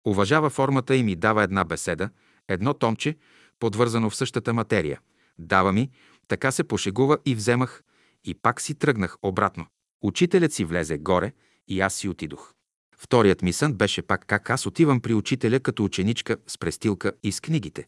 Уважава 0.06 0.50
формата 0.50 0.96
и 0.96 1.02
ми 1.02 1.16
дава 1.16 1.42
една 1.42 1.64
беседа, 1.64 2.10
едно 2.48 2.74
томче, 2.74 3.16
подвързано 3.58 4.10
в 4.10 4.16
същата 4.16 4.52
материя. 4.52 5.00
Дава 5.38 5.72
ми, 5.72 5.90
така 6.28 6.50
се 6.50 6.64
пошегува 6.64 7.18
и 7.24 7.34
вземах, 7.34 7.82
и 8.24 8.34
пак 8.34 8.60
си 8.60 8.74
тръгнах 8.74 9.16
обратно. 9.22 9.66
Учителят 10.02 10.52
си 10.52 10.64
влезе 10.64 10.98
горе 10.98 11.32
и 11.68 11.80
аз 11.80 11.94
си 11.94 12.08
отидох. 12.08 12.52
Вторият 12.96 13.42
ми 13.42 13.52
сън 13.52 13.72
беше 13.72 14.02
пак 14.02 14.24
как 14.26 14.50
аз 14.50 14.66
отивам 14.66 15.00
при 15.00 15.14
учителя 15.14 15.60
като 15.60 15.84
ученичка 15.84 16.36
с 16.46 16.58
престилка 16.58 17.12
и 17.22 17.32
с 17.32 17.40
книгите. 17.40 17.86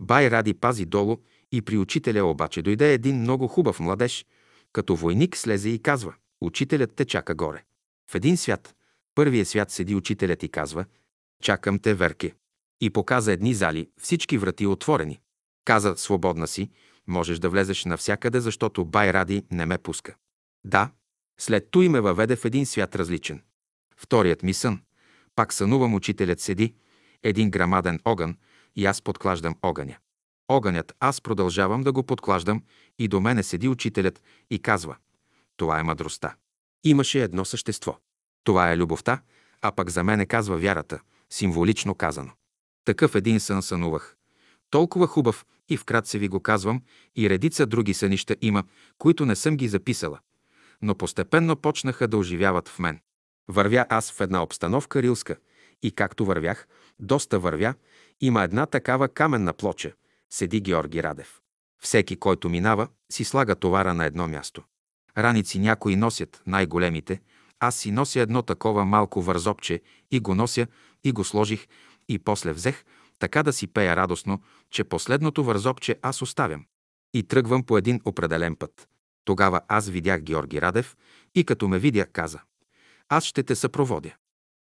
Бай 0.00 0.30
Ради 0.30 0.54
пази 0.54 0.84
долу 0.84 1.16
и 1.52 1.62
при 1.62 1.78
учителя 1.78 2.24
обаче 2.24 2.62
дойде 2.62 2.92
един 2.92 3.20
много 3.20 3.48
хубав 3.48 3.80
младеж, 3.80 4.26
като 4.72 4.96
войник 4.96 5.36
слезе 5.36 5.68
и 5.68 5.78
казва 5.78 6.14
«Учителят 6.40 6.92
те 6.96 7.04
чака 7.04 7.34
горе». 7.34 7.64
В 8.10 8.14
един 8.14 8.36
свят, 8.36 8.74
първия 9.14 9.46
свят 9.46 9.70
седи 9.70 9.94
учителят 9.94 10.42
и 10.42 10.48
казва 10.48 10.84
«Чакам 11.42 11.78
те, 11.78 11.94
Верке». 11.94 12.34
И 12.80 12.90
показа 12.90 13.32
едни 13.32 13.54
зали, 13.54 13.90
всички 14.00 14.38
врати 14.38 14.66
отворени. 14.66 15.20
Каза 15.64 15.94
«Свободна 15.96 16.46
си, 16.46 16.70
можеш 17.06 17.38
да 17.38 17.48
влезеш 17.48 17.84
навсякъде, 17.84 18.40
защото 18.40 18.84
Бай 18.84 19.12
Ради 19.12 19.46
не 19.50 19.66
ме 19.66 19.78
пуска». 19.78 20.14
Да, 20.64 20.90
след 21.40 21.70
той 21.70 21.88
ме 21.88 22.00
въведе 22.00 22.36
в 22.36 22.44
един 22.44 22.66
свят 22.66 22.96
различен. 22.96 23.42
Вторият 23.96 24.42
ми 24.42 24.54
сън. 24.54 24.82
Пак 25.36 25.52
сънувам, 25.52 25.94
учителят 25.94 26.40
седи, 26.40 26.74
един 27.22 27.50
грамаден 27.50 28.00
огън, 28.04 28.36
и 28.76 28.86
аз 28.86 29.02
подклаждам 29.02 29.54
огъня. 29.62 29.96
Огънят 30.48 30.94
аз 31.00 31.20
продължавам 31.20 31.82
да 31.82 31.92
го 31.92 32.02
подклаждам 32.02 32.62
и 32.98 33.08
до 33.08 33.20
мене 33.20 33.42
седи 33.42 33.68
учителят 33.68 34.22
и 34.50 34.58
казва 34.58 34.96
«Това 35.56 35.78
е 35.78 35.82
мъдростта». 35.82 36.36
Имаше 36.84 37.22
едно 37.22 37.44
същество. 37.44 37.98
Това 38.44 38.72
е 38.72 38.76
любовта, 38.76 39.20
а 39.62 39.72
пък 39.72 39.90
за 39.90 40.04
мене 40.04 40.26
казва 40.26 40.58
вярата, 40.58 41.00
символично 41.30 41.94
казано. 41.94 42.30
Такъв 42.84 43.14
един 43.14 43.40
сън 43.40 43.62
сънувах. 43.62 44.16
Толкова 44.70 45.06
хубав 45.06 45.46
и 45.68 45.76
вкратце 45.76 46.18
ви 46.18 46.28
го 46.28 46.40
казвам, 46.40 46.82
и 47.16 47.30
редица 47.30 47.66
други 47.66 47.94
сънища 47.94 48.36
има, 48.40 48.64
които 48.98 49.26
не 49.26 49.36
съм 49.36 49.56
ги 49.56 49.68
записала. 49.68 50.18
Но 50.82 50.94
постепенно 50.94 51.56
почнаха 51.56 52.08
да 52.08 52.16
оживяват 52.16 52.68
в 52.68 52.78
мен. 52.78 53.00
Вървя 53.48 53.86
аз 53.88 54.12
в 54.12 54.20
една 54.20 54.42
обстановка 54.42 55.02
рилска 55.02 55.36
и 55.82 55.90
както 55.90 56.24
вървях, 56.24 56.66
доста 56.98 57.38
вървя, 57.38 57.74
има 58.20 58.42
една 58.42 58.66
такава 58.66 59.08
каменна 59.08 59.52
плоча. 59.52 59.92
Седи 60.30 60.60
Георги 60.60 61.02
Радев. 61.02 61.40
Всеки, 61.82 62.16
който 62.16 62.48
минава, 62.48 62.88
си 63.12 63.24
слага 63.24 63.54
товара 63.54 63.94
на 63.94 64.04
едно 64.04 64.28
място. 64.28 64.62
Раници 65.18 65.58
някои 65.58 65.96
носят 65.96 66.42
най-големите, 66.46 67.20
аз 67.60 67.76
си 67.76 67.90
нося 67.90 68.20
едно 68.20 68.42
такова 68.42 68.84
малко 68.84 69.22
вързопче 69.22 69.80
и 70.10 70.20
го 70.20 70.34
нося 70.34 70.66
и 71.04 71.12
го 71.12 71.24
сложих 71.24 71.66
и 72.08 72.18
после 72.18 72.52
взех, 72.52 72.84
така 73.18 73.42
да 73.42 73.52
си 73.52 73.66
пея 73.66 73.96
радостно, 73.96 74.42
че 74.70 74.84
последното 74.84 75.44
вързопче 75.44 75.98
аз 76.02 76.22
оставям. 76.22 76.64
И 77.14 77.22
тръгвам 77.22 77.62
по 77.62 77.78
един 77.78 78.00
определен 78.04 78.56
път. 78.56 78.88
Тогава 79.24 79.60
аз 79.68 79.88
видях 79.88 80.22
Георги 80.22 80.60
Радев 80.62 80.96
и 81.34 81.44
като 81.44 81.68
ме 81.68 81.78
видя, 81.78 82.06
каза 82.06 82.40
«Аз 83.08 83.24
ще 83.24 83.42
те 83.42 83.54
съпроводя». 83.54 84.14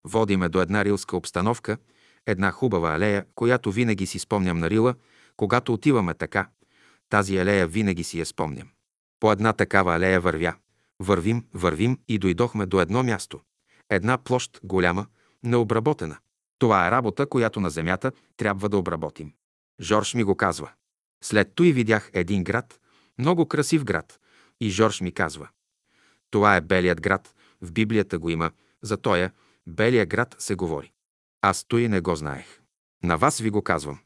Води 0.04 0.38
ме 0.38 0.50
до 0.50 0.62
една 0.62 0.86
рилска 0.86 1.18
обстановка 1.18 1.78
Една 2.26 2.52
хубава 2.52 2.96
алея, 2.96 3.26
която 3.36 3.72
винаги 3.72 4.06
си 4.06 4.20
спомням 4.20 4.60
на 4.60 4.70
Рила, 4.70 4.96
когато 5.38 5.74
отиваме 5.74 6.14
така. 6.14 6.50
Тази 7.10 7.38
алея 7.38 7.68
винаги 7.68 8.04
си 8.04 8.20
я 8.20 8.26
спомням. 8.26 8.70
По 9.22 9.32
една 9.32 9.54
такава 9.54 9.96
алея 9.96 10.22
вървя. 10.22 10.56
Вървим, 11.00 11.46
вървим 11.54 12.00
и 12.08 12.18
дойдохме 12.18 12.66
до 12.66 12.82
едно 12.82 13.04
място. 13.04 13.40
Една 13.90 14.18
площ 14.18 14.60
голяма, 14.64 15.06
необработена. 15.44 16.18
Това 16.60 16.88
е 16.88 16.92
работа, 16.92 17.26
която 17.26 17.60
на 17.60 17.70
земята 17.70 18.12
трябва 18.38 18.70
да 18.70 18.78
обработим. 18.78 19.34
Жорж 19.82 20.14
ми 20.14 20.24
го 20.24 20.36
казва. 20.36 20.72
След 21.24 21.56
той 21.56 21.72
видях 21.72 22.10
един 22.14 22.44
град, 22.44 22.80
много 23.18 23.46
красив 23.46 23.84
град. 23.84 24.20
И 24.62 24.70
Жорж 24.70 25.02
ми 25.02 25.12
казва. 25.12 25.50
Това 26.30 26.56
е 26.56 26.62
Белият 26.62 27.02
град, 27.02 27.36
в 27.62 27.72
Библията 27.72 28.20
го 28.20 28.30
има, 28.30 28.52
за 28.82 28.98
тоя 28.98 29.32
Белия 29.68 30.06
град 30.06 30.36
се 30.40 30.56
говори. 30.56 30.92
Аз 31.42 31.64
той 31.64 31.88
не 31.88 32.02
го 32.02 32.16
знаех. 32.16 32.62
На 33.04 33.18
вас 33.18 33.40
ви 33.40 33.50
го 33.50 33.62
казвам. 33.62 34.00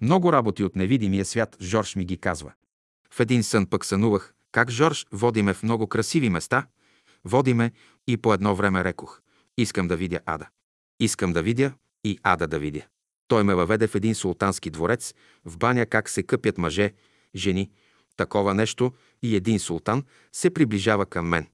Много 0.00 0.32
работи 0.32 0.64
от 0.64 0.76
невидимия 0.76 1.24
свят 1.24 1.56
Жорж 1.60 1.96
ми 1.96 2.04
ги 2.04 2.16
казва. 2.16 2.52
В 3.10 3.20
един 3.20 3.42
сън 3.42 3.66
пък 3.66 3.84
сънувах, 3.84 4.34
как 4.54 4.70
Жорж 4.70 5.06
води 5.12 5.42
ме 5.42 5.54
в 5.54 5.62
много 5.62 5.86
красиви 5.86 6.30
места, 6.30 6.66
води 7.24 7.54
ме 7.54 7.72
и 8.06 8.16
по 8.16 8.34
едно 8.34 8.54
време 8.54 8.84
рекох. 8.84 9.20
Искам 9.58 9.88
да 9.88 9.96
видя 9.96 10.20
Ада. 10.26 10.48
Искам 11.00 11.32
да 11.32 11.42
видя 11.42 11.72
и 12.04 12.18
Ада 12.22 12.46
да 12.46 12.58
видя. 12.58 12.82
Той 13.28 13.42
ме 13.42 13.54
въведе 13.54 13.86
в 13.86 13.94
един 13.94 14.14
султански 14.14 14.70
дворец, 14.70 15.14
в 15.44 15.58
баня 15.58 15.86
как 15.86 16.08
се 16.08 16.22
къпят 16.22 16.58
мъже, 16.58 16.92
жени, 17.34 17.70
такова 18.16 18.54
нещо 18.54 18.92
и 19.22 19.36
един 19.36 19.58
султан 19.58 20.04
се 20.32 20.50
приближава 20.50 21.06
към 21.06 21.28
мен. 21.28 21.46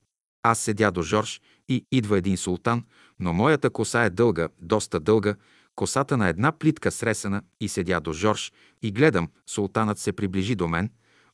Аз 0.42 0.58
седя 0.58 0.90
до 0.90 1.02
Жорж 1.02 1.40
и 1.68 1.86
идва 1.92 2.18
един 2.18 2.36
султан, 2.36 2.84
но 3.18 3.32
моята 3.32 3.70
коса 3.70 4.04
е 4.04 4.10
дълга, 4.10 4.48
доста 4.62 5.00
дълга, 5.00 5.34
косата 5.74 6.16
на 6.16 6.28
една 6.28 6.52
плитка 6.52 6.90
сресена 6.90 7.42
и 7.60 7.68
седя 7.68 8.00
до 8.00 8.12
Жорж 8.12 8.52
и 8.82 8.92
гледам, 8.92 9.28
султанът 9.46 9.98
се 9.98 10.12
приближи 10.12 10.54
до 10.54 10.68
мен, 10.68 10.90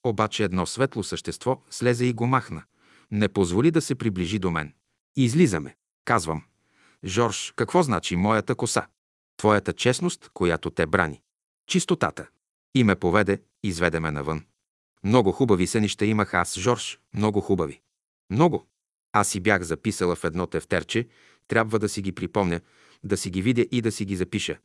обаче 0.09 0.45
едно 0.45 0.66
светло 0.66 1.03
същество 1.03 1.62
слезе 1.71 2.05
и 2.05 2.12
го 2.12 2.27
махна. 2.27 2.62
Не 3.11 3.29
позволи 3.29 3.71
да 3.71 3.81
се 3.81 3.95
приближи 3.95 4.38
до 4.38 4.51
мен. 4.51 4.75
Излизаме. 5.16 5.77
Казвам. 6.05 6.45
Жорж, 7.05 7.53
какво 7.57 7.83
значи 7.83 8.16
моята 8.16 8.55
коса? 8.55 8.87
Твоята 9.37 9.73
честност, 9.73 10.31
която 10.35 10.71
те 10.71 10.87
брани. 10.87 11.23
Чистотата. 11.66 12.27
И 12.75 12.85
ме 12.85 12.97
поведе, 12.97 13.42
изведе 13.62 14.01
ме 14.01 14.11
навън. 14.11 14.45
Много 15.05 15.33
хубави 15.33 15.66
сънища 15.66 16.07
имах 16.07 16.35
аз, 16.35 16.59
Жорж, 16.59 16.99
много 17.14 17.40
хубави. 17.40 17.81
Много. 18.31 18.66
Аз 19.12 19.29
си 19.29 19.40
бях 19.40 19.62
записала 19.62 20.16
в 20.16 20.25
едно 20.25 20.47
тефтерче, 20.47 21.09
трябва 21.49 21.79
да 21.79 21.88
си 21.88 22.03
ги 22.03 22.12
припомня, 22.12 22.61
да 23.05 23.16
си 23.16 23.31
ги 23.31 23.42
видя 23.42 23.66
и 23.71 23.81
да 23.81 23.92
си 23.92 24.05
ги 24.05 24.16
запиша, 24.16 24.59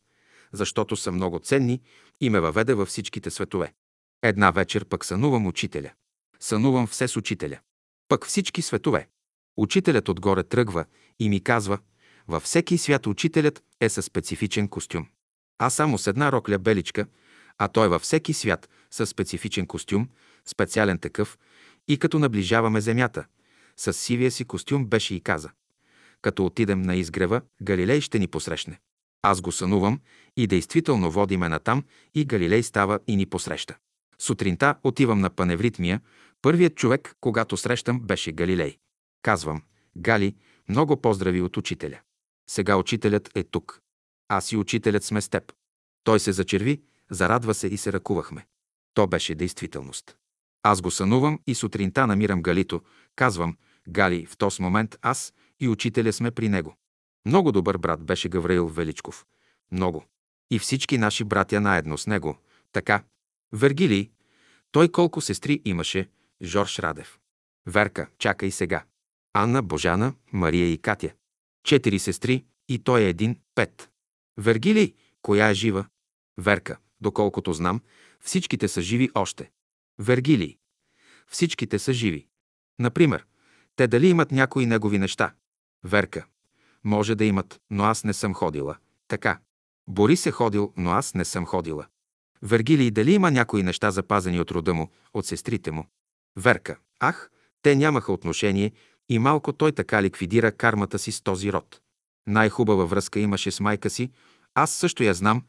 защото 0.52 0.96
са 0.96 1.12
много 1.12 1.38
ценни 1.38 1.80
и 2.20 2.30
ме 2.30 2.40
въведе 2.40 2.74
във 2.74 2.88
всичките 2.88 3.30
светове. 3.30 3.72
Една 4.24 4.50
вечер 4.50 4.84
пък 4.84 5.04
сънувам 5.04 5.46
учителя. 5.46 5.90
Сънувам 6.40 6.86
все 6.86 7.08
с 7.08 7.16
учителя. 7.16 7.58
Пък 8.08 8.26
всички 8.26 8.62
светове. 8.62 9.08
Учителят 9.56 10.08
отгоре 10.08 10.42
тръгва 10.42 10.84
и 11.18 11.28
ми 11.28 11.40
казва, 11.40 11.78
във 12.28 12.42
всеки 12.42 12.78
свят 12.78 13.06
учителят 13.06 13.62
е 13.80 13.88
със 13.88 14.04
специфичен 14.04 14.68
костюм. 14.68 15.06
Аз 15.58 15.74
само 15.74 15.98
с 15.98 16.06
една 16.06 16.32
рокля 16.32 16.58
беличка, 16.58 17.06
а 17.58 17.68
той 17.68 17.88
във 17.88 18.02
всеки 18.02 18.32
свят 18.32 18.68
със 18.90 19.08
специфичен 19.08 19.66
костюм, 19.66 20.08
специален 20.46 20.98
такъв, 20.98 21.38
и 21.88 21.98
като 21.98 22.18
наближаваме 22.18 22.80
земята, 22.80 23.24
с 23.76 23.92
сивия 23.92 24.30
си 24.30 24.44
костюм 24.44 24.86
беше 24.86 25.14
и 25.14 25.20
каза. 25.20 25.50
Като 26.22 26.46
отидем 26.46 26.82
на 26.82 26.96
изгрева, 26.96 27.40
Галилей 27.62 28.00
ще 28.00 28.18
ни 28.18 28.26
посрещне. 28.26 28.80
Аз 29.22 29.40
го 29.40 29.52
сънувам 29.52 30.00
и 30.36 30.46
действително 30.46 31.10
води 31.10 31.36
ме 31.36 31.48
натам 31.48 31.84
и 32.14 32.24
Галилей 32.24 32.62
става 32.62 32.98
и 33.06 33.16
ни 33.16 33.26
посреща. 33.26 33.76
Сутринта 34.22 34.74
отивам 34.84 35.20
на 35.20 35.30
паневритмия. 35.30 36.00
Първият 36.42 36.76
човек, 36.76 37.16
когато 37.20 37.56
срещам, 37.56 38.00
беше 38.00 38.32
Галилей. 38.32 38.78
Казвам, 39.22 39.62
Гали, 39.96 40.36
много 40.68 41.00
поздрави 41.00 41.40
от 41.42 41.56
учителя. 41.56 42.00
Сега 42.50 42.76
учителят 42.76 43.30
е 43.34 43.44
тук. 43.44 43.80
Аз 44.28 44.52
и 44.52 44.56
учителят 44.56 45.04
сме 45.04 45.20
с 45.20 45.28
теб. 45.28 45.52
Той 46.04 46.20
се 46.20 46.32
зачерви, 46.32 46.82
зарадва 47.10 47.54
се 47.54 47.66
и 47.66 47.76
се 47.76 47.92
ръкувахме. 47.92 48.46
То 48.94 49.06
беше 49.06 49.34
действителност. 49.34 50.16
Аз 50.62 50.80
го 50.80 50.90
сънувам 50.90 51.38
и 51.46 51.54
сутринта 51.54 52.06
намирам 52.06 52.42
Галито. 52.42 52.80
Казвам, 53.16 53.56
Гали, 53.88 54.26
в 54.26 54.36
този 54.36 54.62
момент 54.62 54.96
аз 55.02 55.32
и 55.60 55.68
учителя 55.68 56.12
сме 56.12 56.30
при 56.30 56.48
него. 56.48 56.76
Много 57.26 57.52
добър 57.52 57.78
брат 57.78 58.04
беше 58.04 58.28
Гавраил 58.28 58.68
Величков. 58.68 59.26
Много. 59.72 60.04
И 60.50 60.58
всички 60.58 60.98
наши 60.98 61.24
братя 61.24 61.60
наедно 61.60 61.98
с 61.98 62.06
него. 62.06 62.38
Така. 62.72 63.02
Вергилий. 63.52 64.10
Той 64.70 64.88
колко 64.88 65.20
сестри 65.20 65.62
имаше? 65.64 66.08
Жорж 66.42 66.78
Радев. 66.78 67.18
Верка, 67.66 68.08
чакай 68.18 68.50
сега. 68.50 68.84
Анна, 69.32 69.62
Божана, 69.62 70.14
Мария 70.32 70.72
и 70.72 70.78
Катя. 70.78 71.12
Четири 71.64 71.98
сестри 71.98 72.44
и 72.68 72.78
той 72.78 73.00
е 73.00 73.08
един, 73.08 73.40
пет. 73.54 73.90
Вергилий, 74.38 74.94
коя 75.22 75.50
е 75.50 75.54
жива? 75.54 75.86
Верка, 76.38 76.78
доколкото 77.00 77.52
знам, 77.52 77.80
всичките 78.20 78.68
са 78.68 78.82
живи 78.82 79.10
още. 79.14 79.50
Вергилий. 79.98 80.58
Всичките 81.26 81.78
са 81.78 81.92
живи. 81.92 82.26
Например, 82.78 83.26
те 83.76 83.86
дали 83.86 84.08
имат 84.08 84.32
някои 84.32 84.66
негови 84.66 84.98
неща? 84.98 85.34
Верка. 85.84 86.26
Може 86.84 87.14
да 87.14 87.24
имат, 87.24 87.60
но 87.70 87.84
аз 87.84 88.04
не 88.04 88.12
съм 88.12 88.34
ходила. 88.34 88.76
Така. 89.08 89.40
Борис 89.88 90.26
е 90.26 90.30
ходил, 90.30 90.72
но 90.76 90.90
аз 90.90 91.14
не 91.14 91.24
съм 91.24 91.46
ходила. 91.46 91.86
Вергилий 92.42 92.90
дали 92.90 93.12
има 93.12 93.30
някои 93.30 93.62
неща 93.62 93.90
запазени 93.90 94.40
от 94.40 94.50
рода 94.50 94.74
му, 94.74 94.90
от 95.14 95.26
сестрите 95.26 95.70
му? 95.70 95.86
Верка. 96.36 96.78
Ах, 97.00 97.30
те 97.62 97.76
нямаха 97.76 98.12
отношение 98.12 98.72
и 99.08 99.18
малко 99.18 99.52
той 99.52 99.72
така 99.72 100.02
ликвидира 100.02 100.52
кармата 100.52 100.98
си 100.98 101.12
с 101.12 101.20
този 101.20 101.52
род. 101.52 101.80
Най-хубава 102.26 102.84
връзка 102.84 103.20
имаше 103.20 103.50
с 103.50 103.60
майка 103.60 103.90
си, 103.90 104.10
аз 104.54 104.70
също 104.70 105.02
я 105.02 105.14
знам, 105.14 105.42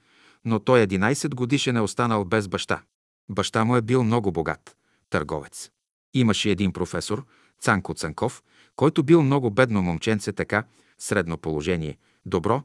но 0.46 0.60
той 0.60 0.88
11 0.88 1.36
годишен 1.36 1.78
е 1.78 1.82
останал 1.82 2.26
без 2.26 2.48
баща. 2.48 2.82
Баща 3.30 3.66
му 3.66 3.76
е 3.76 3.82
бил 3.82 4.04
много 4.04 4.32
богат, 4.32 4.78
търговец. 5.10 5.70
Имаше 6.14 6.50
един 6.50 6.74
професор, 6.74 7.26
Цанко 7.60 7.94
Цанков, 7.94 8.44
който 8.76 9.04
бил 9.04 9.24
много 9.24 9.52
бедно 9.52 9.82
момченце 9.82 10.34
така, 10.34 10.64
средно 10.98 11.38
положение, 11.38 11.98
добро, 12.26 12.64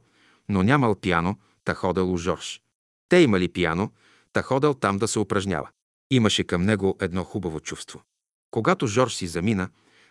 но 0.48 0.62
нямал 0.62 0.94
пиано, 0.94 1.38
та 1.64 1.74
ходел 1.74 2.12
у 2.12 2.16
Жорж. 2.16 2.62
Те 3.08 3.16
имали 3.16 3.48
пиано, 3.48 3.92
та 4.38 4.42
ходел 4.42 4.74
там 4.74 4.98
да 4.98 5.08
се 5.08 5.18
упражнява. 5.18 5.68
Имаше 6.10 6.44
към 6.44 6.62
него 6.62 6.96
едно 7.00 7.24
хубаво 7.24 7.60
чувство. 7.60 8.02
Когато 8.50 8.86
Жорж 8.86 9.14
си 9.14 9.26
замина, 9.26 9.68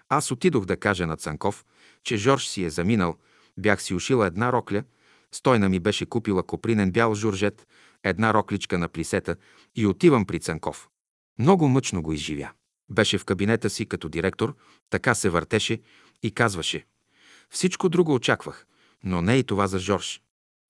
аз 0.09 0.31
отидох 0.31 0.65
да 0.65 0.77
кажа 0.77 1.07
на 1.07 1.17
Цанков, 1.17 1.65
че 2.03 2.17
Жорж 2.17 2.47
си 2.47 2.63
е 2.63 2.69
заминал, 2.69 3.15
бях 3.57 3.81
си 3.81 3.93
ушила 3.93 4.27
една 4.27 4.53
рокля, 4.53 4.83
стойна 5.31 5.69
ми 5.69 5.79
беше 5.79 6.05
купила 6.05 6.43
копринен 6.43 6.91
бял 6.91 7.15
журжет, 7.15 7.67
една 8.03 8.33
рокличка 8.33 8.77
на 8.77 8.87
плисета 8.87 9.35
и 9.75 9.85
отивам 9.85 10.25
при 10.25 10.39
Цанков. 10.39 10.89
Много 11.39 11.67
мъчно 11.67 12.01
го 12.01 12.13
изживя. 12.13 12.51
Беше 12.89 13.17
в 13.17 13.25
кабинета 13.25 13.69
си 13.69 13.85
като 13.85 14.09
директор, 14.09 14.55
така 14.89 15.15
се 15.15 15.29
въртеше 15.29 15.81
и 16.23 16.31
казваше. 16.31 16.85
Всичко 17.49 17.89
друго 17.89 18.13
очаквах, 18.13 18.65
но 19.03 19.21
не 19.21 19.35
и 19.35 19.43
това 19.43 19.67
за 19.67 19.79
Жорж. 19.79 20.21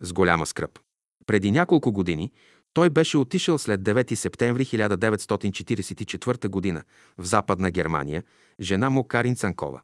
С 0.01 0.13
голяма 0.13 0.45
скръп. 0.45 0.79
Преди 1.27 1.51
няколко 1.51 1.91
години 1.91 2.31
той 2.77 2.89
беше 2.89 3.17
отишъл 3.17 3.57
след 3.57 3.81
9 3.81 4.15
септември 4.15 4.65
1944 4.65 6.73
г. 6.73 6.83
в 7.17 7.25
Западна 7.25 7.71
Германия, 7.71 8.23
жена 8.59 8.89
му 8.89 9.03
Карин 9.03 9.35
Цанкова. 9.35 9.81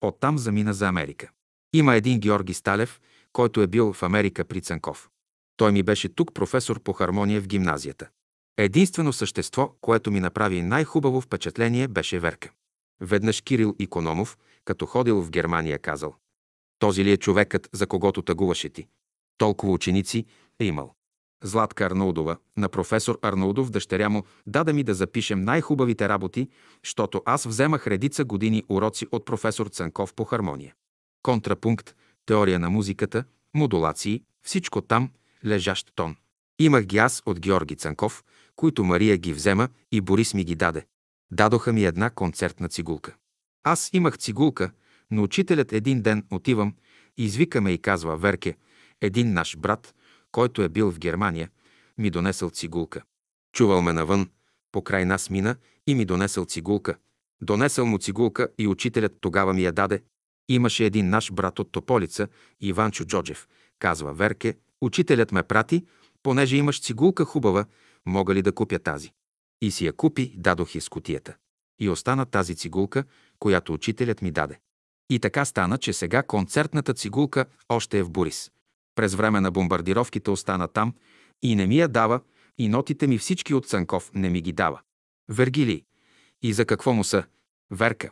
Оттам 0.00 0.38
замина 0.38 0.74
за 0.74 0.88
Америка. 0.88 1.30
Има 1.72 1.94
един 1.94 2.20
Георги 2.20 2.54
Сталев, 2.54 3.00
който 3.32 3.62
е 3.62 3.66
бил 3.66 3.92
в 3.92 4.02
Америка 4.02 4.44
при 4.44 4.60
Цанков. 4.60 5.08
Той 5.56 5.72
ми 5.72 5.82
беше 5.82 6.08
тук 6.08 6.34
професор 6.34 6.80
по 6.80 6.92
хармония 6.92 7.40
в 7.40 7.46
гимназията. 7.46 8.08
Единствено 8.56 9.12
същество, 9.12 9.74
което 9.80 10.10
ми 10.10 10.20
направи 10.20 10.62
най-хубаво 10.62 11.20
впечатление, 11.20 11.88
беше 11.88 12.18
Верка. 12.18 12.50
Веднъж 13.00 13.40
Кирил 13.40 13.76
Икономов, 13.78 14.38
като 14.64 14.86
ходил 14.86 15.22
в 15.22 15.30
Германия, 15.30 15.78
казал 15.78 16.14
«Този 16.78 17.04
ли 17.04 17.12
е 17.12 17.16
човекът, 17.16 17.68
за 17.72 17.86
когото 17.86 18.22
тъгуваше 18.22 18.68
ти? 18.68 18.86
Толкова 19.38 19.72
ученици 19.72 20.24
е 20.60 20.64
имал». 20.64 20.95
Златка 21.42 21.86
Арнаудова, 21.86 22.36
на 22.56 22.68
професор 22.68 23.18
Арнаудов, 23.22 23.70
дъщеря 23.70 24.08
му, 24.08 24.24
даде 24.46 24.72
ми 24.72 24.82
да 24.82 24.94
запишем 24.94 25.42
най-хубавите 25.42 26.08
работи, 26.08 26.48
защото 26.84 27.22
аз 27.24 27.44
вземах 27.44 27.86
редица 27.86 28.24
години 28.24 28.64
уроци 28.68 29.06
от 29.12 29.24
професор 29.24 29.66
Цанков 29.66 30.14
по 30.14 30.24
хармония. 30.24 30.74
Контрапункт, 31.22 31.94
теория 32.26 32.58
на 32.58 32.70
музиката, 32.70 33.24
модулации, 33.54 34.22
всичко 34.42 34.80
там, 34.80 35.10
лежащ 35.46 35.92
тон. 35.94 36.16
Имах 36.58 36.84
ги 36.84 36.98
аз 36.98 37.22
от 37.26 37.40
Георги 37.40 37.76
Цанков, 37.76 38.24
които 38.56 38.84
Мария 38.84 39.16
ги 39.16 39.32
взема 39.32 39.68
и 39.92 40.00
Борис 40.00 40.34
ми 40.34 40.44
ги 40.44 40.54
даде. 40.54 40.86
Дадоха 41.30 41.72
ми 41.72 41.84
една 41.84 42.10
концертна 42.10 42.68
цигулка. 42.68 43.14
Аз 43.64 43.90
имах 43.92 44.18
цигулка, 44.18 44.70
но 45.10 45.22
учителят 45.22 45.72
един 45.72 46.02
ден 46.02 46.26
отивам, 46.30 46.74
извикаме 47.16 47.70
и 47.70 47.78
казва 47.78 48.16
Верке, 48.16 48.56
един 49.00 49.32
наш 49.32 49.56
брат, 49.56 49.94
който 50.36 50.62
е 50.62 50.68
бил 50.68 50.90
в 50.90 50.98
Германия, 50.98 51.50
ми 51.98 52.10
донесъл 52.10 52.50
цигулка. 52.50 53.02
Чувал 53.52 53.82
ме 53.82 53.92
навън, 53.92 54.30
покрай 54.72 55.04
нас 55.04 55.30
мина 55.30 55.56
и 55.86 55.94
ми 55.94 56.04
донесъл 56.04 56.44
цигулка. 56.44 56.96
Донесъл 57.42 57.86
му 57.86 57.98
цигулка 57.98 58.48
и 58.58 58.66
учителят 58.66 59.12
тогава 59.20 59.52
ми 59.52 59.62
я 59.62 59.72
даде. 59.72 60.02
Имаше 60.48 60.84
един 60.84 61.08
наш 61.08 61.32
брат 61.32 61.58
от 61.58 61.72
Тополица, 61.72 62.28
Иванчо 62.60 63.04
Джоджев. 63.04 63.48
Казва 63.78 64.14
Верке, 64.14 64.56
учителят 64.80 65.32
ме 65.32 65.42
прати, 65.42 65.86
понеже 66.22 66.56
имаш 66.56 66.80
цигулка 66.80 67.24
хубава, 67.24 67.64
мога 68.06 68.34
ли 68.34 68.42
да 68.42 68.52
купя 68.52 68.78
тази? 68.78 69.12
И 69.60 69.70
си 69.70 69.86
я 69.86 69.92
купи, 69.92 70.34
дадох 70.36 70.74
из 70.74 70.88
кутията. 70.88 71.36
И 71.78 71.88
остана 71.88 72.26
тази 72.26 72.56
цигулка, 72.56 73.04
която 73.38 73.72
учителят 73.72 74.22
ми 74.22 74.30
даде. 74.30 74.58
И 75.10 75.20
така 75.20 75.44
стана, 75.44 75.78
че 75.78 75.92
сега 75.92 76.22
концертната 76.22 76.94
цигулка 76.94 77.46
още 77.68 77.98
е 77.98 78.02
в 78.02 78.10
Борис. 78.10 78.50
През 78.96 79.14
време 79.14 79.40
на 79.40 79.50
бомбардировките 79.50 80.30
остана 80.30 80.68
там 80.68 80.94
и 81.42 81.54
не 81.54 81.66
ми 81.66 81.78
я 81.78 81.88
дава, 81.88 82.20
и 82.58 82.68
нотите 82.68 83.06
ми 83.06 83.18
всички 83.18 83.54
от 83.54 83.66
Цанков 83.68 84.10
не 84.14 84.30
ми 84.30 84.40
ги 84.40 84.52
дава. 84.52 84.80
Вергили. 85.28 85.84
И 86.42 86.52
за 86.52 86.66
какво 86.66 86.92
му 86.92 87.04
са? 87.04 87.24
Верка. 87.70 88.10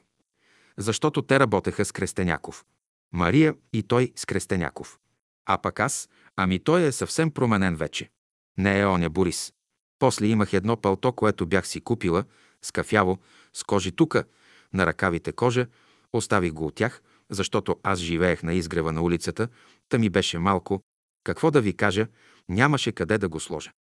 Защото 0.76 1.22
те 1.22 1.40
работеха 1.40 1.84
с 1.84 1.92
Крестеняков. 1.92 2.64
Мария 3.12 3.54
и 3.72 3.82
той 3.82 4.12
с 4.16 4.24
Крестеняков. 4.24 4.98
А 5.46 5.58
пък 5.58 5.80
аз, 5.80 6.08
ами 6.36 6.58
той 6.58 6.82
е 6.82 6.92
съвсем 6.92 7.30
променен 7.30 7.76
вече. 7.76 8.10
Не 8.58 8.80
е 8.80 8.86
оня 8.86 9.10
Борис. 9.10 9.52
После 9.98 10.26
имах 10.26 10.52
едно 10.52 10.76
пълто, 10.76 11.12
което 11.12 11.46
бях 11.46 11.66
си 11.66 11.80
купила, 11.80 12.24
с 12.62 12.72
кафяво, 12.72 13.18
с 13.52 13.64
кожи 13.64 13.92
тука, 13.92 14.24
на 14.72 14.86
ръкавите 14.86 15.32
кожа, 15.32 15.66
оставих 16.12 16.52
го 16.52 16.66
от 16.66 16.74
тях, 16.74 17.02
защото 17.30 17.76
аз 17.82 17.98
живеех 17.98 18.42
на 18.42 18.54
изгрева 18.54 18.92
на 18.92 19.02
улицата, 19.02 19.48
та 19.88 19.98
ми 19.98 20.10
беше 20.10 20.38
малко. 20.38 20.82
Какво 21.24 21.50
да 21.50 21.60
ви 21.60 21.76
кажа, 21.76 22.06
нямаше 22.48 22.92
къде 22.92 23.18
да 23.18 23.28
го 23.28 23.40
сложа. 23.40 23.72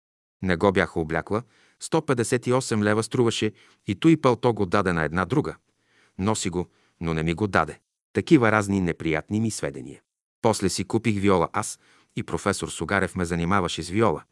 Не 0.42 0.56
го 0.56 0.72
бях 0.72 0.98
облякла, 0.98 1.44
158 1.84 2.84
лева 2.84 3.04
струваше 3.04 3.52
и 3.88 3.96
той 3.96 4.18
пълто 4.18 4.54
го 4.54 4.66
даде 4.66 4.94
на 4.94 5.04
една 5.04 5.26
друга. 5.26 5.56
Носи 6.18 6.50
го, 6.50 6.68
но 7.02 7.14
не 7.14 7.24
ми 7.24 7.34
го 7.34 7.48
даде. 7.48 7.80
Такива 8.14 8.52
разни 8.52 8.82
неприятни 8.82 9.40
ми 9.40 9.52
сведения. 9.52 10.02
После 10.42 10.70
си 10.70 10.84
купих 10.84 11.22
виола 11.22 11.50
аз 11.54 11.80
и 12.16 12.24
професор 12.24 12.70
Сугарев 12.70 13.16
ме 13.16 13.26
занимаваше 13.26 13.84
с 13.84 13.90
виола, 13.90 14.24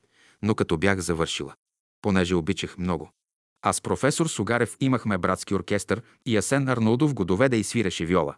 но 0.41 0.55
като 0.55 0.77
бях 0.77 0.99
завършила. 0.99 1.53
Понеже 2.01 2.35
обичах 2.35 2.77
много. 2.77 3.11
Аз 3.61 3.81
професор 3.81 4.27
Сугарев 4.27 4.77
имахме 4.79 5.17
братски 5.17 5.55
оркестър 5.55 6.01
и 6.25 6.37
Асен 6.37 6.69
Арнолдов 6.69 7.13
го 7.13 7.25
доведе 7.25 7.57
и 7.57 7.63
свиреше 7.63 8.05
виола. 8.05 8.35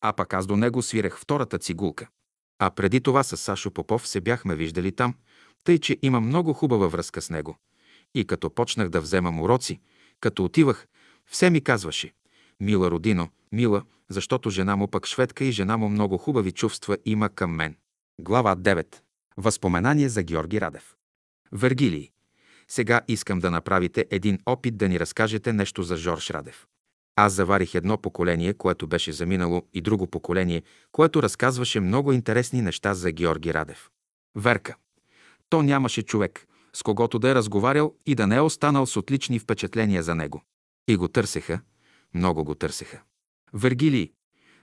А 0.00 0.12
пък 0.12 0.34
аз 0.34 0.46
до 0.46 0.56
него 0.56 0.82
свирех 0.82 1.18
втората 1.18 1.58
цигулка. 1.58 2.08
А 2.58 2.70
преди 2.70 3.00
това 3.00 3.22
с 3.22 3.36
Сашо 3.36 3.70
Попов 3.70 4.08
се 4.08 4.20
бяхме 4.20 4.56
виждали 4.56 4.92
там, 4.92 5.14
тъй 5.64 5.78
че 5.78 5.98
има 6.02 6.20
много 6.20 6.52
хубава 6.52 6.88
връзка 6.88 7.22
с 7.22 7.30
него. 7.30 7.56
И 8.14 8.24
като 8.24 8.50
почнах 8.50 8.88
да 8.88 9.00
вземам 9.00 9.40
уроци, 9.40 9.80
като 10.20 10.44
отивах, 10.44 10.86
все 11.26 11.50
ми 11.50 11.60
казваше 11.60 12.12
«Мила 12.60 12.90
родино, 12.90 13.28
мила, 13.52 13.82
защото 14.08 14.50
жена 14.50 14.76
му 14.76 14.88
пък 14.88 15.06
шведка 15.06 15.44
и 15.44 15.52
жена 15.52 15.76
му 15.76 15.88
много 15.88 16.18
хубави 16.18 16.52
чувства 16.52 16.96
има 17.04 17.28
към 17.28 17.54
мен». 17.54 17.76
Глава 18.20 18.56
9. 18.56 18.96
Възпоменание 19.36 20.08
за 20.08 20.22
Георги 20.22 20.60
Радев. 20.60 20.94
Вергилий. 21.52 22.10
сега 22.68 23.00
искам 23.08 23.38
да 23.38 23.50
направите 23.50 24.06
един 24.10 24.38
опит 24.46 24.76
да 24.76 24.88
ни 24.88 25.00
разкажете 25.00 25.52
нещо 25.52 25.82
за 25.82 25.96
Жорж 25.96 26.30
Радев. 26.30 26.66
Аз 27.16 27.32
заварих 27.32 27.74
едно 27.74 27.98
поколение, 27.98 28.54
което 28.54 28.86
беше 28.86 29.12
заминало, 29.12 29.62
и 29.74 29.80
друго 29.80 30.06
поколение, 30.06 30.62
което 30.92 31.22
разказваше 31.22 31.80
много 31.80 32.12
интересни 32.12 32.62
неща 32.62 32.94
за 32.94 33.12
Георги 33.12 33.54
Радев. 33.54 33.90
Верка. 34.34 34.76
То 35.48 35.62
нямаше 35.62 36.02
човек, 36.02 36.46
с 36.72 36.82
когото 36.82 37.18
да 37.18 37.30
е 37.30 37.34
разговарял 37.34 37.94
и 38.06 38.14
да 38.14 38.26
не 38.26 38.36
е 38.36 38.40
останал 38.40 38.86
с 38.86 38.96
отлични 38.96 39.38
впечатления 39.38 40.02
за 40.02 40.14
него. 40.14 40.42
И 40.88 40.96
го 40.96 41.08
търсеха, 41.08 41.60
много 42.14 42.44
го 42.44 42.54
търсеха. 42.54 43.02
Вергилий. 43.52 44.12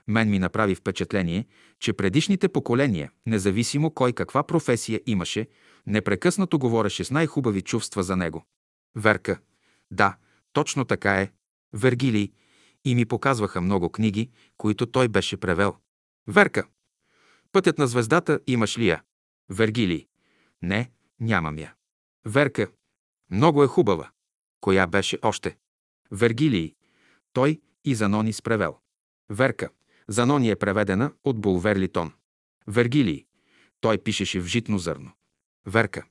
Мен 0.08 0.30
ми 0.30 0.38
направи 0.38 0.74
впечатление, 0.74 1.46
че 1.80 1.92
предишните 1.92 2.48
поколения, 2.48 3.10
независимо 3.26 3.90
кой 3.90 4.12
каква 4.12 4.42
професия 4.42 5.00
имаше, 5.06 5.48
непрекъснато 5.86 6.58
говореше 6.58 7.04
с 7.04 7.10
най-хубави 7.10 7.62
чувства 7.62 8.02
за 8.02 8.16
него. 8.16 8.44
Верка. 8.96 9.38
Да, 9.90 10.16
точно 10.52 10.84
така 10.84 11.20
е. 11.20 11.30
Вергилий. 11.72 12.32
И 12.84 12.94
ми 12.94 13.04
показваха 13.04 13.60
много 13.60 13.90
книги, 13.90 14.30
които 14.56 14.86
той 14.86 15.08
беше 15.08 15.36
превел. 15.36 15.76
Верка. 16.26 16.66
Пътят 17.52 17.78
на 17.78 17.86
звездата 17.86 18.40
имаш 18.46 18.78
ли 18.78 18.88
я? 18.88 19.02
Вергилий. 19.50 20.06
Не, 20.62 20.90
нямам 21.20 21.58
я. 21.58 21.74
Верка. 22.24 22.70
Много 23.30 23.64
е 23.64 23.66
хубава. 23.66 24.10
Коя 24.60 24.86
беше 24.86 25.18
още? 25.22 25.56
Вергилий. 26.10 26.74
Той 27.32 27.60
и 27.84 27.94
Занони 27.94 28.32
с 28.32 28.42
превел. 28.42 28.78
Верка. 29.30 29.68
Занони 30.08 30.50
е 30.50 30.56
преведена 30.56 31.12
от 31.24 31.40
Булверлитон. 31.40 32.12
Вергилий. 32.66 33.26
Той 33.80 33.98
пишеше 33.98 34.40
в 34.40 34.46
житно 34.46 34.78
зърно. 34.78 35.12
Верка. 35.66 36.04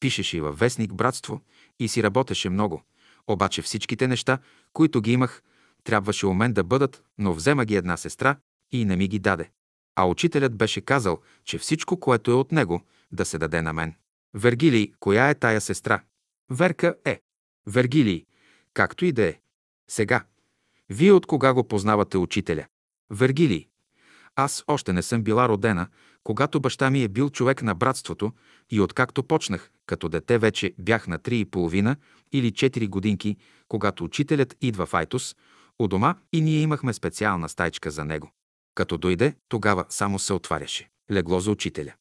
Пишеше 0.00 0.36
и 0.36 0.40
във 0.40 0.58
вестник 0.58 0.94
Братство 0.94 1.40
и 1.78 1.88
си 1.88 2.02
работеше 2.02 2.50
много. 2.50 2.82
Обаче 3.26 3.62
всичките 3.62 4.08
неща, 4.08 4.38
които 4.72 5.00
ги 5.00 5.12
имах, 5.12 5.42
трябваше 5.84 6.26
у 6.26 6.34
мен 6.34 6.52
да 6.52 6.64
бъдат, 6.64 7.04
но 7.18 7.34
взема 7.34 7.64
ги 7.64 7.76
една 7.76 7.96
сестра 7.96 8.36
и 8.72 8.84
не 8.84 8.96
ми 8.96 9.08
ги 9.08 9.18
даде. 9.18 9.50
А 9.96 10.04
учителят 10.04 10.56
беше 10.56 10.80
казал, 10.80 11.20
че 11.44 11.58
всичко, 11.58 12.00
което 12.00 12.30
е 12.30 12.34
от 12.34 12.52
него, 12.52 12.82
да 13.12 13.24
се 13.24 13.38
даде 13.38 13.62
на 13.62 13.72
мен. 13.72 13.94
Вергилий, 14.34 14.92
коя 15.00 15.30
е 15.30 15.34
тая 15.34 15.60
сестра? 15.60 16.02
Верка 16.50 16.94
е. 17.04 17.20
Вергилий, 17.66 18.24
както 18.74 19.04
и 19.04 19.12
да 19.12 19.22
е. 19.22 19.40
Сега. 19.90 20.24
Вие 20.88 21.12
от 21.12 21.26
кога 21.26 21.52
го 21.52 21.68
познавате 21.68 22.18
учителя? 22.18 22.66
Вергилий. 23.10 23.66
Аз 24.36 24.64
още 24.66 24.92
не 24.92 25.02
съм 25.02 25.22
била 25.22 25.48
родена, 25.48 25.88
когато 26.24 26.60
баща 26.60 26.90
ми 26.90 27.02
е 27.02 27.08
бил 27.08 27.30
човек 27.30 27.62
на 27.62 27.74
братството 27.74 28.32
и 28.70 28.80
откакто 28.80 29.22
почнах, 29.22 29.70
като 29.86 30.08
дете 30.08 30.38
вече 30.38 30.74
бях 30.78 31.06
на 31.06 31.18
три 31.18 31.38
и 31.38 31.44
половина 31.44 31.96
или 32.32 32.52
4 32.52 32.88
годинки, 32.88 33.36
когато 33.68 34.04
учителят 34.04 34.56
идва 34.60 34.86
в 34.86 34.94
Айтос, 34.94 35.36
у 35.80 35.88
дома 35.88 36.14
и 36.32 36.40
ние 36.40 36.60
имахме 36.60 36.92
специална 36.92 37.48
стайчка 37.48 37.90
за 37.90 38.04
него. 38.04 38.30
Като 38.74 38.98
дойде, 38.98 39.34
тогава 39.48 39.84
само 39.88 40.18
се 40.18 40.32
отваряше. 40.32 40.88
Легло 41.10 41.40
за 41.40 41.50
учителя. 41.50 41.92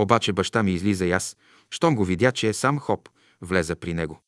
Обаче 0.00 0.32
баща 0.32 0.62
ми 0.62 0.72
излиза 0.72 1.06
и 1.06 1.10
аз, 1.10 1.36
щом 1.70 1.96
го 1.96 2.04
видя, 2.04 2.32
че 2.32 2.48
е 2.48 2.52
сам 2.52 2.78
хоп, 2.78 3.08
влеза 3.40 3.76
при 3.76 3.94
него. 3.94 4.20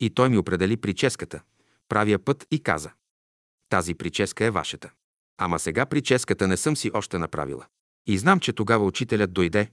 И 0.00 0.10
той 0.10 0.28
ми 0.28 0.38
определи 0.38 0.76
прическата, 0.76 1.40
правия 1.88 2.18
път 2.18 2.46
и 2.50 2.62
каза. 2.62 2.90
Тази 3.68 3.94
прическа 3.94 4.44
е 4.44 4.50
вашата. 4.50 4.90
Ама 5.38 5.58
сега 5.58 5.86
прическата 5.86 6.48
не 6.48 6.56
съм 6.56 6.76
си 6.76 6.90
още 6.94 7.18
направила. 7.18 7.66
И 8.06 8.18
знам, 8.18 8.40
че 8.40 8.52
тогава 8.52 8.84
учителят 8.84 9.32
дойде. 9.32 9.70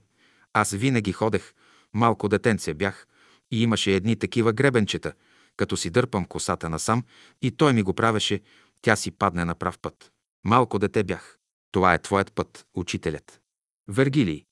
Аз 0.52 0.70
винаги 0.70 1.12
ходех, 1.12 1.52
малко 1.94 2.28
детенце 2.28 2.74
бях 2.74 3.06
и 3.50 3.62
имаше 3.62 3.94
едни 3.94 4.16
такива 4.16 4.52
гребенчета, 4.52 5.12
като 5.56 5.76
си 5.76 5.90
дърпам 5.90 6.24
косата 6.24 6.68
насам 6.68 7.04
и 7.42 7.50
той 7.50 7.72
ми 7.72 7.82
го 7.82 7.94
правеше, 7.94 8.40
тя 8.82 8.96
си 8.96 9.10
падне 9.10 9.44
на 9.44 9.54
прав 9.54 9.78
път. 9.78 10.12
Малко 10.44 10.78
дете 10.78 11.04
бях. 11.04 11.38
Това 11.72 11.94
е 11.94 12.02
твоят 12.02 12.32
път, 12.32 12.66
учителят. 12.74 13.40
Вергилий. 13.88 14.44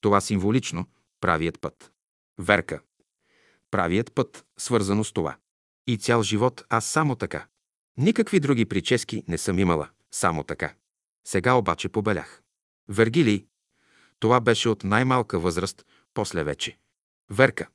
Това 0.00 0.20
символично, 0.20 0.86
правият 1.20 1.60
път. 1.60 1.92
Верка. 2.38 2.80
Правият 3.70 4.14
път, 4.14 4.46
свързано 4.58 5.04
с 5.04 5.12
това. 5.12 5.36
И 5.86 5.98
цял 5.98 6.22
живот 6.22 6.64
аз 6.68 6.86
само 6.86 7.16
така. 7.16 7.46
Никакви 7.96 8.40
други 8.40 8.64
прически 8.64 9.24
не 9.28 9.38
съм 9.38 9.58
имала, 9.58 9.88
само 10.10 10.44
така. 10.44 10.74
Сега 11.26 11.52
обаче 11.52 11.88
побелях. 11.88 12.42
Вергилий. 12.88 13.46
Това 14.18 14.40
беше 14.40 14.68
от 14.68 14.84
най-малка 14.84 15.38
възраст, 15.38 15.86
после 16.14 16.44
вече. 16.44 16.78
Верка. 17.30 17.68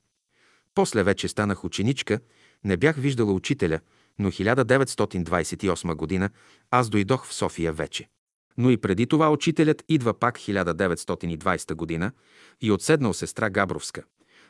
После 0.74 1.04
вече 1.04 1.28
станах 1.28 1.64
ученичка, 1.66 2.20
не 2.64 2.78
бях 2.78 2.96
виждала 2.96 3.34
учителя, 3.34 3.80
но 4.22 4.32
1928 4.32 5.96
година 5.96 6.30
аз 6.72 6.90
дойдох 6.90 7.26
в 7.28 7.34
София 7.34 7.74
вече. 7.74 8.08
Но 8.58 8.70
и 8.70 8.78
преди 8.78 9.08
това 9.08 9.32
учителят 9.32 9.84
идва 9.90 10.14
пак 10.14 10.40
1920 10.40 11.74
година 11.74 12.12
и 12.62 12.72
отседнал 12.72 13.14
сестра 13.14 13.50
Габровска. 13.50 14.04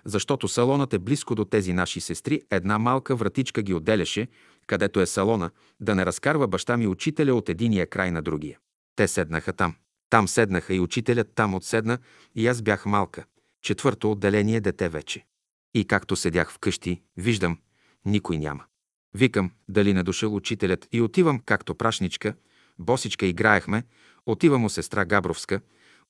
Защото 0.06 0.48
салонът 0.48 0.94
е 0.94 1.00
близко 1.00 1.36
до 1.36 1.46
тези 1.46 1.74
наши 1.74 2.02
сестри, 2.02 2.42
една 2.50 2.80
малка 2.80 3.16
вратичка 3.16 3.62
ги 3.62 3.74
отделяше, 3.74 4.28
където 4.68 5.02
е 5.02 5.06
салона, 5.06 5.52
да 5.80 5.96
не 5.96 6.06
разкарва 6.06 6.48
баща 6.48 6.78
ми 6.78 6.88
учителя 6.88 7.36
от 7.36 7.50
единия 7.50 7.88
край 7.88 8.12
на 8.12 8.22
другия. 8.22 8.60
Те 8.96 9.08
седнаха 9.08 9.54
там. 9.54 9.76
Там 10.10 10.28
седнаха 10.28 10.74
и 10.74 10.80
учителят 10.80 11.28
там 11.36 11.56
отседна 11.56 11.98
и 12.36 12.48
аз 12.48 12.62
бях 12.62 12.86
малка. 12.86 13.26
Четвърто 13.62 14.12
отделение 14.12 14.62
дете 14.62 14.90
вече. 14.90 15.26
И 15.74 15.86
както 15.86 16.16
седях 16.16 16.52
вкъщи, 16.52 17.02
виждам, 17.18 17.58
никой 18.06 18.38
няма. 18.38 18.64
Викам, 19.14 19.52
дали 19.70 19.94
не 19.94 20.04
дошъл 20.04 20.36
учителят 20.36 20.88
и 20.92 21.02
отивам, 21.02 21.40
както 21.46 21.76
прашничка, 21.76 22.36
босичка 22.80 23.26
играехме, 23.26 23.84
отивам 24.26 24.66
у 24.66 24.70
сестра 24.70 25.06
Габровска, 25.06 25.62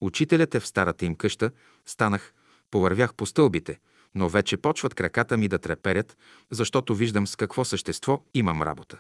учителят 0.02 0.56
е 0.56 0.60
в 0.60 0.68
старата 0.68 1.06
им 1.06 1.16
къща, 1.16 1.52
станах, 1.86 2.34
повървях 2.72 3.14
по 3.16 3.26
стълбите, 3.26 3.80
но 4.16 4.30
вече 4.30 4.58
почват 4.58 4.94
краката 4.94 5.38
ми 5.38 5.48
да 5.48 5.60
треперят, 5.60 6.18
защото 6.52 6.96
виждам 6.96 7.28
с 7.28 7.36
какво 7.36 7.66
същество 7.66 8.24
имам 8.34 8.62
работа. 8.62 9.00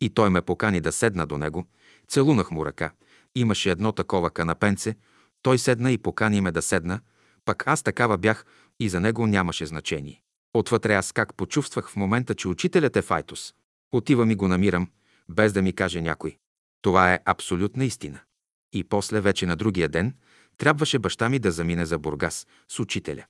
И 0.00 0.10
той 0.10 0.30
ме 0.30 0.42
покани 0.42 0.80
да 0.80 0.92
седна 0.92 1.26
до 1.26 1.38
него, 1.38 1.66
целунах 2.08 2.50
му 2.50 2.66
ръка, 2.66 2.90
имаше 3.34 3.70
едно 3.70 3.92
такова 3.92 4.30
канапенце, 4.30 4.96
той 5.42 5.58
седна 5.58 5.92
и 5.92 5.98
покани 5.98 6.40
ме 6.40 6.52
да 6.52 6.62
седна, 6.62 7.00
пък 7.44 7.66
аз 7.66 7.82
такава 7.82 8.18
бях 8.18 8.46
и 8.80 8.88
за 8.88 9.00
него 9.00 9.26
нямаше 9.26 9.66
значение. 9.66 10.21
Отвътре 10.54 10.94
аз 10.94 11.12
как 11.12 11.34
почувствах 11.34 11.90
в 11.90 11.96
момента, 11.96 12.34
че 12.34 12.48
учителят 12.48 12.96
е 12.96 13.02
Файтус. 13.02 13.54
Отивам 13.92 14.30
и 14.30 14.34
го 14.34 14.48
намирам, 14.48 14.90
без 15.28 15.52
да 15.52 15.62
ми 15.62 15.72
каже 15.72 16.00
някой. 16.00 16.36
Това 16.82 17.14
е 17.14 17.20
абсолютна 17.24 17.84
истина. 17.84 18.20
И 18.72 18.84
после 18.84 19.20
вече 19.20 19.46
на 19.46 19.56
другия 19.56 19.88
ден 19.88 20.14
трябваше 20.56 20.98
баща 20.98 21.28
ми 21.28 21.38
да 21.38 21.50
замине 21.50 21.86
за 21.86 21.98
Бургас 21.98 22.46
с 22.68 22.80
учителя. 22.80 23.24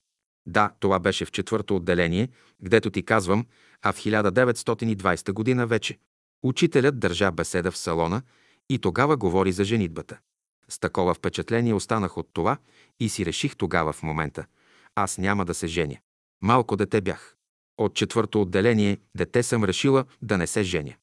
Да, 0.46 0.70
това 0.80 0.98
беше 0.98 1.24
в 1.24 1.30
четвърто 1.30 1.76
отделение, 1.76 2.28
гдето 2.62 2.90
ти 2.90 3.02
казвам, 3.02 3.46
а 3.82 3.92
в 3.92 3.98
1920 3.98 5.32
година 5.32 5.66
вече. 5.66 5.98
Учителят 6.42 6.98
държа 6.98 7.32
беседа 7.32 7.70
в 7.70 7.76
салона 7.76 8.22
и 8.70 8.78
тогава 8.78 9.16
говори 9.16 9.52
за 9.52 9.64
женитбата. 9.64 10.18
С 10.68 10.78
такова 10.78 11.14
впечатление 11.14 11.74
останах 11.74 12.18
от 12.18 12.28
това 12.32 12.56
и 13.00 13.08
си 13.08 13.26
реших 13.26 13.56
тогава 13.56 13.92
в 13.92 14.02
момента. 14.02 14.46
Аз 14.94 15.18
няма 15.18 15.44
да 15.44 15.54
се 15.54 15.66
женя. 15.66 15.96
Малко 16.42 16.76
дете 16.76 17.00
бях. 17.00 17.36
От 17.78 17.94
четвърто 17.94 18.42
отделение 18.42 18.98
дете 19.16 19.42
съм 19.42 19.64
решила 19.64 20.04
да 20.22 20.38
не 20.38 20.46
се 20.46 20.62
женя. 20.62 20.94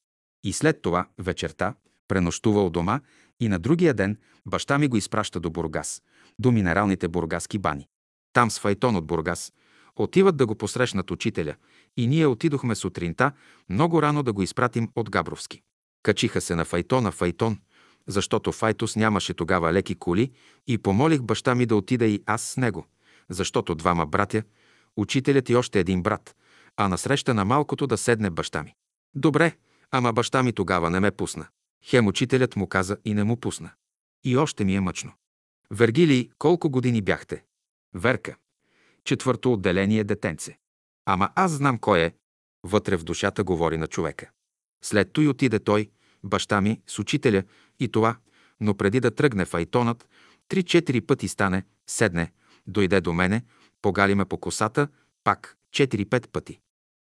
И 0.44 0.54
след 0.54 0.82
това, 0.82 1.08
вечерта, 1.18 1.76
пренощува 2.08 2.66
у 2.66 2.70
дома 2.70 3.00
и 3.40 3.50
на 3.50 3.60
другия 3.60 3.94
ден 3.94 4.18
баща 4.46 4.78
ми 4.78 4.88
го 4.88 4.98
изпраща 4.98 5.40
до 5.40 5.50
Бургас, 5.50 6.02
до 6.40 6.52
минералните 6.52 7.08
бургаски 7.08 7.58
бани. 7.58 7.88
Там 8.34 8.52
с 8.52 8.60
Файтон 8.60 8.96
от 8.96 9.08
Бургас 9.08 9.54
отиват 9.96 10.38
да 10.38 10.46
го 10.46 10.56
посрещнат 10.56 11.12
учителя 11.12 11.56
и 11.98 12.08
ние 12.08 12.28
отидохме 12.28 12.76
сутринта 12.76 13.32
много 13.70 14.02
рано 14.02 14.24
да 14.24 14.34
го 14.34 14.42
изпратим 14.42 14.90
от 14.96 15.10
Габровски. 15.10 15.62
Качиха 16.04 16.42
се 16.42 16.56
на 16.56 16.66
Файтона 16.66 17.12
Файтон, 17.12 17.58
защото 18.08 18.52
Файтус 18.52 18.96
нямаше 18.96 19.34
тогава 19.34 19.74
леки 19.74 19.96
коли 19.96 20.32
и 20.68 20.78
помолих 20.78 21.22
баща 21.22 21.56
ми 21.56 21.66
да 21.66 21.76
отида 21.76 22.06
и 22.06 22.24
аз 22.26 22.42
с 22.42 22.58
него, 22.58 22.86
защото 23.30 23.76
двама 23.76 24.06
братя, 24.06 24.44
учителят 25.00 25.50
и 25.50 25.56
още 25.56 25.80
един 25.80 26.04
брат, 26.04 26.36
а 26.78 26.88
насреща 26.88 27.34
на 27.34 27.46
малкото 27.46 27.88
да 27.88 27.98
седне 27.98 28.30
баща 28.30 28.64
ми. 28.64 28.76
Добре, 29.16 29.56
ама 29.92 30.14
баща 30.14 30.44
ми 30.44 30.54
тогава 30.54 30.90
не 30.90 31.00
ме 31.00 31.12
пусна. 31.12 31.48
Хем 31.86 32.08
учителят 32.08 32.56
му 32.56 32.68
каза 32.68 32.98
и 33.06 33.14
не 33.14 33.24
му 33.24 33.38
пусна. 33.38 33.72
И 34.24 34.38
още 34.38 34.66
ми 34.66 34.76
е 34.76 34.80
мъчно. 34.80 35.12
Вергилий, 35.72 36.30
колко 36.38 36.70
години 36.70 37.02
бяхте? 37.02 37.44
Верка. 37.94 38.36
Четвърто 39.04 39.54
отделение 39.54 40.04
детенце. 40.04 40.58
Ама 41.06 41.30
аз 41.36 41.52
знам 41.52 41.78
кой 41.78 42.00
е. 42.00 42.14
Вътре 42.64 42.98
в 42.98 43.04
душата 43.04 43.44
говори 43.44 43.78
на 43.78 43.88
човека. 43.88 44.30
След 44.84 45.14
той 45.14 45.28
отиде 45.28 45.60
той, 45.60 45.90
баща 46.24 46.62
ми, 46.62 46.82
с 46.88 47.00
учителя 47.00 47.44
и 47.80 47.88
това, 47.88 48.18
но 48.60 48.78
преди 48.78 49.00
да 49.00 49.16
тръгне 49.16 49.46
файтонът, 49.46 50.10
три-четири 50.48 51.02
пъти 51.02 51.28
стане, 51.28 51.64
седне, 51.88 52.32
дойде 52.68 53.02
до 53.02 53.14
мене, 53.14 53.44
погали 53.82 54.16
ме 54.16 54.26
по 54.26 54.38
косата, 54.38 54.88
пак, 55.24 55.58
четири-пет 55.72 56.30
пъти. 56.32 56.60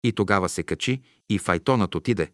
И 0.04 0.12
тогава 0.12 0.48
се 0.48 0.62
качи 0.62 1.02
и 1.28 1.38
файтонът 1.38 1.94
отиде, 1.94 2.30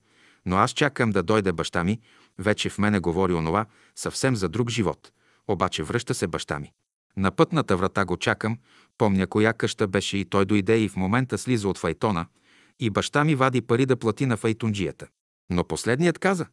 но 0.46 0.56
аз 0.56 0.70
чакам 0.70 1.10
да 1.10 1.22
дойде 1.22 1.52
баща 1.52 1.84
ми, 1.84 2.00
вече 2.38 2.70
в 2.70 2.78
мене 2.78 2.98
говори 2.98 3.32
онова, 3.32 3.66
съвсем 3.96 4.36
за 4.36 4.48
друг 4.48 4.70
живот. 4.70 5.12
Обаче 5.48 5.82
връща 5.82 6.14
се 6.14 6.26
баща 6.26 6.58
ми. 6.58 6.72
На 7.16 7.30
пътната 7.30 7.76
врата 7.76 8.04
го 8.04 8.16
чакам, 8.16 8.58
помня 8.98 9.26
коя 9.26 9.52
къща 9.52 9.86
беше 9.86 10.18
и 10.18 10.24
той 10.24 10.44
дойде 10.44 10.78
и 10.78 10.88
в 10.88 10.96
момента 10.96 11.38
слиза 11.38 11.68
от 11.68 11.78
файтона 11.78 12.26
и 12.80 12.90
баща 12.90 13.24
ми 13.24 13.34
вади 13.34 13.60
пари 13.60 13.86
да 13.86 13.96
плати 13.96 14.26
на 14.26 14.36
файтонджията. 14.36 15.06
Но 15.50 15.64
последният 15.64 16.18
каза, 16.18 16.46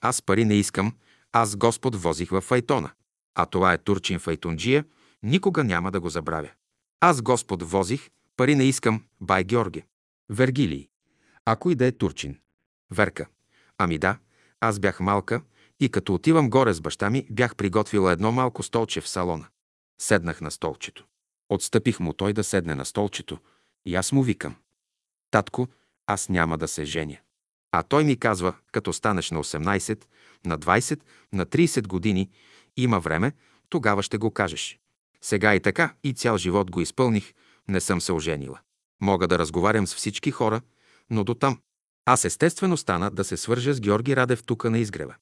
аз 0.00 0.22
пари 0.22 0.44
не 0.44 0.54
искам, 0.54 0.92
аз 1.32 1.56
Господ 1.56 1.96
возих 1.96 2.30
в 2.30 2.40
файтона. 2.40 2.90
А 3.34 3.46
това 3.46 3.72
е 3.72 3.78
турчин 3.78 4.18
файтонджия, 4.18 4.84
никога 5.22 5.64
няма 5.64 5.90
да 5.90 6.00
го 6.00 6.08
забравя. 6.08 6.50
Аз 7.06 7.22
Господ 7.22 7.62
возих, 7.62 8.10
пари 8.36 8.54
не 8.54 8.64
искам, 8.64 9.04
бай 9.20 9.44
Георги. 9.44 9.84
Вергилий. 10.30 10.88
Ако 11.44 11.70
и 11.70 11.74
да 11.74 11.86
е 11.86 11.92
турчин. 11.92 12.38
Верка. 12.90 13.26
Ами 13.78 13.98
да, 13.98 14.18
аз 14.60 14.78
бях 14.78 15.00
малка 15.00 15.42
и 15.80 15.88
като 15.88 16.14
отивам 16.14 16.50
горе 16.50 16.72
с 16.72 16.80
баща 16.80 17.10
ми, 17.10 17.26
бях 17.30 17.56
приготвила 17.56 18.12
едно 18.12 18.32
малко 18.32 18.62
столче 18.62 19.00
в 19.00 19.08
салона. 19.08 19.46
Седнах 20.00 20.40
на 20.40 20.50
столчето. 20.50 21.04
Отстъпих 21.48 22.00
му 22.00 22.12
той 22.12 22.32
да 22.32 22.44
седне 22.44 22.74
на 22.74 22.84
столчето 22.84 23.38
и 23.84 23.94
аз 23.94 24.12
му 24.12 24.22
викам. 24.22 24.56
Татко, 25.30 25.68
аз 26.06 26.28
няма 26.28 26.58
да 26.58 26.68
се 26.68 26.84
женя. 26.84 27.18
А 27.72 27.82
той 27.82 28.04
ми 28.04 28.16
казва, 28.16 28.54
като 28.72 28.92
станеш 28.92 29.30
на 29.30 29.44
18, 29.44 30.04
на 30.44 30.58
20, 30.58 31.00
на 31.32 31.46
30 31.46 31.86
години, 31.86 32.30
има 32.76 33.00
време, 33.00 33.32
тогава 33.68 34.02
ще 34.02 34.18
го 34.18 34.30
кажеш. 34.30 34.78
Сега 35.24 35.54
и 35.54 35.60
така, 35.60 35.94
и 36.04 36.12
цял 36.12 36.38
живот 36.38 36.70
го 36.70 36.80
изпълних, 36.80 37.32
не 37.68 37.80
съм 37.80 38.00
се 38.00 38.12
оженила. 38.12 38.60
Мога 39.02 39.28
да 39.28 39.38
разговарям 39.38 39.86
с 39.86 39.94
всички 39.94 40.30
хора, 40.30 40.60
но 41.10 41.24
до 41.24 41.34
там. 41.34 41.58
Аз 42.04 42.24
естествено 42.24 42.76
стана 42.76 43.10
да 43.10 43.24
се 43.24 43.36
свържа 43.36 43.74
с 43.74 43.80
Георги 43.80 44.16
Радев 44.16 44.44
тука 44.44 44.70
на 44.70 44.78
изгрева. 44.78 45.14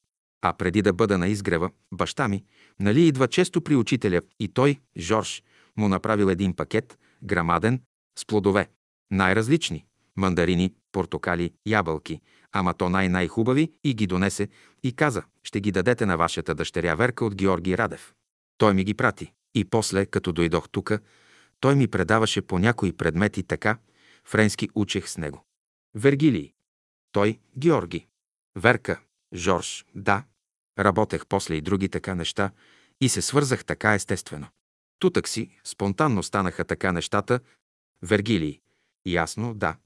А 0.43 0.53
преди 0.53 0.83
да 0.83 0.93
бъда 0.93 1.19
на 1.19 1.29
изгрева, 1.29 1.71
баща 1.93 2.29
ми, 2.29 2.45
нали 2.81 3.07
идва 3.07 3.29
често 3.29 3.61
при 3.61 3.77
учителя 3.77 4.21
и 4.41 4.49
той, 4.49 4.81
Жорж, 4.99 5.43
му 5.77 5.89
направил 5.89 6.27
един 6.27 6.57
пакет, 6.57 6.99
грамаден, 7.23 7.83
с 8.19 8.27
плодове. 8.27 8.69
Най-различни. 9.11 9.85
Мандарини, 10.17 10.75
портокали, 10.93 11.53
ябълки, 11.67 12.21
ама 12.53 12.75
то 12.75 12.89
най-най-хубави 12.89 13.73
и 13.85 13.95
ги 13.95 14.07
донесе 14.07 14.49
и 14.83 14.93
каза, 14.93 15.23
ще 15.43 15.61
ги 15.61 15.73
дадете 15.73 16.07
на 16.07 16.17
вашата 16.17 16.55
дъщеря 16.55 16.95
Верка 16.95 17.25
от 17.25 17.35
Георги 17.35 17.79
Радев. 17.79 18.15
Той 18.59 18.75
ми 18.75 18.85
ги 18.85 18.95
прати. 18.95 19.33
И 19.55 19.65
после, 19.65 20.07
като 20.07 20.33
дойдох 20.33 20.69
тука, 20.69 21.01
той 21.61 21.75
ми 21.75 21.89
предаваше 21.89 22.43
по 22.43 22.59
някои 22.59 22.93
предмети 22.93 23.43
така, 23.43 23.79
френски 24.25 24.69
учех 24.75 25.09
с 25.09 25.19
него. 25.19 25.45
Вергилий. 25.95 26.53
Той, 27.13 27.39
Георги. 27.59 28.07
Верка, 28.57 29.01
Жорж, 29.35 29.85
да. 29.95 30.25
Работех 30.79 31.27
после 31.27 31.55
и 31.55 31.61
други 31.61 31.89
така 31.89 32.15
неща 32.15 32.51
и 33.01 33.09
се 33.09 33.23
свързах 33.23 33.65
така 33.65 33.95
естествено. 33.95 34.47
Тутък 34.99 35.29
си, 35.29 35.59
спонтанно 35.65 36.23
станаха 36.23 36.65
така 36.65 36.93
нещата. 36.93 37.41
Вергилий. 38.03 38.61
Ясно, 39.07 39.55
да. 39.55 39.77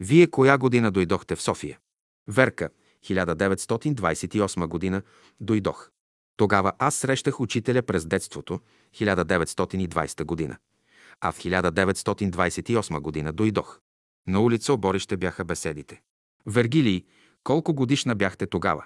Вие 0.00 0.26
коя 0.26 0.58
година 0.58 0.90
дойдохте 0.90 1.36
в 1.36 1.42
София? 1.42 1.78
Верка, 2.28 2.70
1928 3.04 4.66
година, 4.66 5.02
дойдох. 5.40 5.90
Тогава 6.36 6.72
аз 6.78 6.94
срещах 6.94 7.40
учителя 7.40 7.82
през 7.82 8.06
детството, 8.06 8.60
1920 8.94 10.24
година. 10.24 10.56
А 11.20 11.32
в 11.32 11.38
1928 11.38 13.00
година 13.00 13.32
дойдох. 13.32 13.80
На 14.26 14.40
улица 14.40 14.72
Оборище 14.72 15.16
бяха 15.16 15.44
беседите. 15.44 16.02
Вергилий, 16.46 17.04
колко 17.44 17.74
годишна 17.74 18.14
бяхте 18.14 18.46
тогава? 18.46 18.84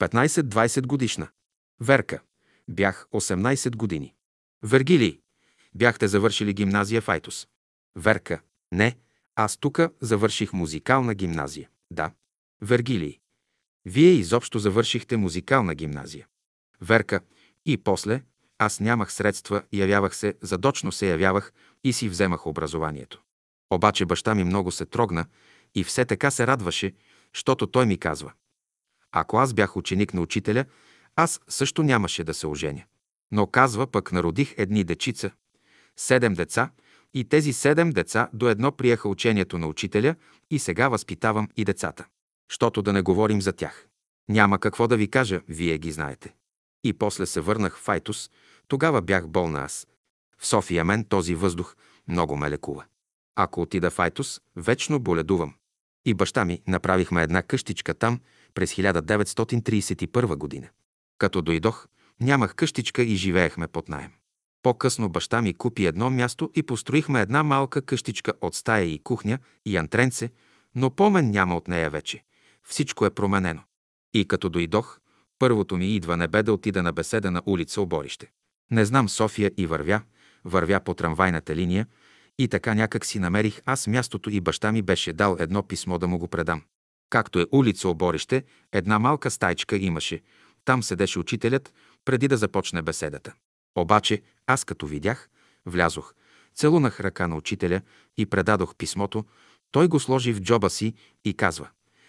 15-20 0.00 0.86
годишна. 0.86 1.28
Верка, 1.80 2.20
бях 2.68 3.06
18 3.12 3.76
години. 3.76 4.14
Вергилий, 4.62 5.20
бяхте 5.74 6.08
завършили 6.08 6.52
гимназия 6.52 7.00
в 7.00 7.08
Айтос. 7.08 7.48
Верка, 7.96 8.40
не, 8.72 8.96
аз 9.34 9.56
тука 9.56 9.90
завърших 10.00 10.52
музикална 10.52 11.14
гимназия. 11.14 11.68
Да. 11.90 12.12
Вергилий, 12.62 13.18
вие 13.84 14.10
изобщо 14.10 14.58
завършихте 14.58 15.16
музикална 15.16 15.74
гимназия. 15.74 16.26
Верка, 16.80 17.20
и 17.66 17.76
после, 17.76 18.22
аз 18.58 18.80
нямах 18.80 19.12
средства, 19.12 19.62
явявах 19.72 20.16
се, 20.16 20.34
задочно 20.42 20.92
се 20.92 21.10
явявах 21.10 21.52
и 21.84 21.92
си 21.92 22.08
вземах 22.08 22.46
образованието. 22.46 23.22
Обаче 23.70 24.06
баща 24.06 24.34
ми 24.34 24.44
много 24.44 24.70
се 24.70 24.86
трогна 24.86 25.26
и 25.74 25.84
все 25.84 26.04
така 26.04 26.30
се 26.30 26.46
радваше, 26.46 26.92
защото 27.34 27.66
той 27.66 27.86
ми 27.86 27.98
казва. 27.98 28.32
Ако 29.12 29.38
аз 29.38 29.54
бях 29.54 29.76
ученик 29.76 30.14
на 30.14 30.20
учителя, 30.20 30.64
аз 31.16 31.40
също 31.48 31.82
нямаше 31.82 32.24
да 32.24 32.34
се 32.34 32.46
оженя. 32.46 32.84
Но 33.30 33.46
казва, 33.46 33.86
пък 33.86 34.12
народих 34.12 34.54
едни 34.56 34.84
дечица, 34.84 35.30
седем 35.96 36.34
деца, 36.34 36.70
и 37.14 37.24
тези 37.24 37.52
седем 37.52 37.90
деца 37.90 38.28
до 38.32 38.48
едно 38.48 38.72
приеха 38.72 39.08
учението 39.08 39.58
на 39.58 39.66
учителя 39.66 40.14
и 40.50 40.58
сега 40.58 40.88
възпитавам 40.88 41.48
и 41.56 41.64
децата. 41.64 42.06
Щото 42.48 42.82
да 42.82 42.92
не 42.92 43.02
говорим 43.02 43.42
за 43.42 43.52
тях. 43.52 43.86
Няма 44.28 44.58
какво 44.58 44.88
да 44.88 44.96
ви 44.96 45.10
кажа, 45.10 45.40
вие 45.48 45.78
ги 45.78 45.92
знаете. 45.92 46.34
И 46.84 46.92
после 46.92 47.26
се 47.26 47.40
върнах 47.40 47.78
в 47.78 47.88
Айтос, 47.88 48.30
тогава 48.68 49.02
бях 49.02 49.28
болна 49.28 49.60
аз. 49.60 49.86
В 50.38 50.46
София 50.46 50.84
мен 50.84 51.04
този 51.04 51.34
въздух 51.34 51.76
много 52.08 52.36
ме 52.36 52.50
лекува. 52.50 52.84
Ако 53.36 53.62
отида 53.62 53.90
в 53.90 53.98
Айтос, 53.98 54.40
вечно 54.56 55.00
боледувам. 55.00 55.54
И 56.04 56.14
баща 56.14 56.44
ми 56.44 56.62
направихме 56.66 57.22
една 57.22 57.42
къщичка 57.42 57.94
там 57.94 58.20
през 58.54 58.74
1931 58.74 60.36
година. 60.36 60.68
Като 61.18 61.42
дойдох, 61.42 61.86
нямах 62.20 62.54
къщичка 62.54 63.02
и 63.02 63.16
живеехме 63.16 63.68
под 63.68 63.88
найем. 63.88 64.12
По-късно 64.62 65.08
баща 65.08 65.42
ми 65.42 65.54
купи 65.54 65.86
едно 65.86 66.10
място 66.10 66.50
и 66.54 66.62
построихме 66.62 67.20
една 67.20 67.42
малка 67.42 67.82
къщичка 67.82 68.32
от 68.40 68.54
стая 68.54 68.84
и 68.84 68.98
кухня 68.98 69.38
и 69.66 69.76
антренце, 69.76 70.30
но 70.74 70.90
помен 70.90 71.30
няма 71.30 71.56
от 71.56 71.68
нея 71.68 71.90
вече. 71.90 72.24
Всичко 72.64 73.06
е 73.06 73.10
променено. 73.10 73.62
И 74.14 74.28
като 74.28 74.48
дойдох, 74.48 74.98
първото 75.38 75.76
ми 75.76 75.94
идва 75.94 76.16
не 76.16 76.28
бе 76.28 76.42
да 76.42 76.52
отида 76.52 76.82
на 76.82 76.92
беседа 76.92 77.30
на 77.30 77.42
улица 77.46 77.80
Оборище. 77.80 78.30
Не 78.70 78.84
знам 78.84 79.08
София 79.08 79.50
и 79.56 79.66
вървя, 79.66 80.00
вървя 80.44 80.80
по 80.80 80.94
трамвайната 80.94 81.56
линия 81.56 81.86
и 82.38 82.48
така 82.48 82.74
някак 82.74 83.04
си 83.04 83.18
намерих 83.18 83.60
аз 83.64 83.86
мястото 83.86 84.30
и 84.30 84.40
баща 84.40 84.72
ми 84.72 84.82
беше 84.82 85.12
дал 85.12 85.36
едно 85.40 85.62
писмо 85.62 85.98
да 85.98 86.08
му 86.08 86.18
го 86.18 86.28
предам. 86.28 86.62
Както 87.10 87.40
е 87.40 87.46
улица 87.52 87.88
Оборище, 87.88 88.44
една 88.72 88.98
малка 88.98 89.30
стайчка 89.30 89.76
имаше. 89.76 90.22
Там 90.64 90.82
седеше 90.82 91.18
учителят, 91.18 91.72
преди 92.04 92.28
да 92.28 92.36
започне 92.36 92.82
беседата. 92.82 93.34
Обаче, 93.76 94.22
аз 94.46 94.64
като 94.64 94.86
видях, 94.86 95.28
влязох, 95.66 96.14
целунах 96.54 97.00
ръка 97.00 97.28
на 97.28 97.36
учителя 97.36 97.80
и 98.16 98.26
предадох 98.26 98.74
писмото, 98.76 99.24
той 99.70 99.88
го 99.88 100.00
сложи 100.00 100.32
в 100.32 100.40
джоба 100.40 100.70
си 100.70 100.94
и 101.24 101.34
казва 101.34 101.68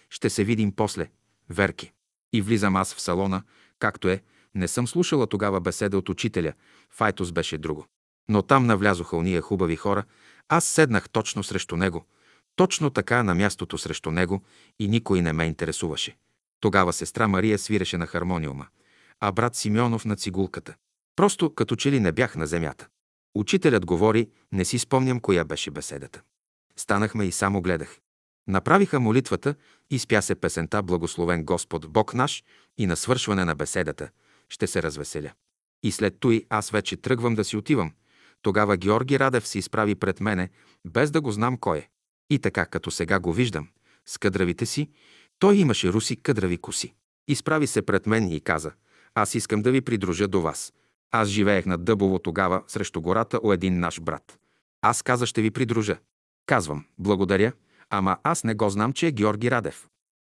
«Ще 0.09 0.29
се 0.29 0.43
видим 0.43 0.71
после, 0.71 1.09
Верки». 1.49 1.91
И 2.33 2.41
влизам 2.41 2.75
аз 2.75 2.93
в 2.93 3.01
салона, 3.01 3.43
както 3.79 4.09
е, 4.09 4.23
не 4.55 4.67
съм 4.67 4.87
слушала 4.87 5.27
тогава 5.27 5.61
беседа 5.61 5.97
от 5.97 6.09
учителя, 6.09 6.53
Файтос 6.89 7.31
беше 7.31 7.57
друго. 7.57 7.85
Но 8.29 8.41
там 8.41 8.65
навлязоха 8.65 9.17
уния 9.17 9.41
хубави 9.41 9.75
хора, 9.75 10.03
аз 10.49 10.65
седнах 10.65 11.09
точно 11.09 11.43
срещу 11.43 11.75
него, 11.75 12.05
точно 12.55 12.89
така 12.89 13.23
на 13.23 13.35
мястото 13.35 13.77
срещу 13.77 14.11
него 14.11 14.43
и 14.79 14.87
никой 14.87 15.21
не 15.21 15.33
ме 15.33 15.45
интересуваше. 15.45 16.17
Тогава 16.59 16.93
сестра 16.93 17.27
Мария 17.27 17.59
свиреше 17.59 17.97
на 17.97 18.07
хармониума, 18.07 18.67
а 19.19 19.31
брат 19.31 19.55
Симеонов 19.55 20.05
на 20.05 20.15
цигулката. 20.15 20.75
Просто 21.15 21.55
като 21.55 21.75
че 21.75 21.91
ли 21.91 21.99
не 21.99 22.11
бях 22.11 22.35
на 22.35 22.47
земята. 22.47 22.87
Учителят 23.35 23.85
говори, 23.85 24.29
не 24.51 24.65
си 24.65 24.79
спомням 24.79 25.19
коя 25.19 25.43
беше 25.43 25.71
беседата. 25.71 26.21
Станахме 26.75 27.25
и 27.25 27.31
само 27.31 27.61
гледах. 27.61 27.99
Направиха 28.49 28.99
молитвата 28.99 29.55
и 29.89 29.99
спя 29.99 30.21
се 30.21 30.35
песента 30.35 30.83
Благословен 30.83 31.43
Господ 31.43 31.89
Бог 31.89 32.13
наш 32.13 32.43
и 32.77 32.85
на 32.85 32.95
свършване 32.95 33.45
на 33.45 33.55
беседата 33.55 34.09
ще 34.49 34.67
се 34.67 34.83
развеселя. 34.83 35.31
И 35.83 35.91
след 35.91 36.19
той 36.19 36.45
аз 36.49 36.69
вече 36.69 36.97
тръгвам 36.97 37.35
да 37.35 37.43
си 37.43 37.57
отивам. 37.57 37.91
Тогава 38.41 38.77
Георги 38.77 39.19
Радев 39.19 39.47
се 39.47 39.59
изправи 39.59 39.95
пред 39.95 40.21
мене, 40.21 40.49
без 40.85 41.11
да 41.11 41.21
го 41.21 41.31
знам 41.31 41.57
кой 41.57 41.77
е. 41.77 41.89
И 42.29 42.39
така, 42.39 42.65
като 42.65 42.91
сега 42.91 43.19
го 43.19 43.33
виждам, 43.33 43.67
с 44.05 44.17
къдравите 44.17 44.65
си, 44.65 44.89
той 45.39 45.55
имаше 45.55 45.93
руси 45.93 46.15
къдрави 46.15 46.57
коси. 46.57 46.93
Изправи 47.27 47.67
се 47.67 47.81
пред 47.81 48.07
мен 48.07 48.31
и 48.31 48.41
каза, 48.41 48.71
аз 49.15 49.35
искам 49.35 49.61
да 49.61 49.71
ви 49.71 49.81
придружа 49.81 50.27
до 50.27 50.41
вас. 50.41 50.73
Аз 51.11 51.27
живеех 51.27 51.65
на 51.65 51.77
Дъбово 51.77 52.19
тогава 52.19 52.63
срещу 52.67 53.01
гората 53.01 53.39
у 53.43 53.53
един 53.53 53.79
наш 53.79 54.01
брат. 54.01 54.39
Аз 54.81 55.01
каза, 55.01 55.25
ще 55.25 55.41
ви 55.41 55.51
придружа. 55.51 55.97
Казвам, 56.45 56.85
благодаря, 56.97 57.53
ама 57.89 58.17
аз 58.23 58.43
не 58.43 58.53
го 58.53 58.69
знам, 58.69 58.93
че 58.93 59.07
е 59.07 59.11
Георги 59.11 59.51
Радев. 59.51 59.87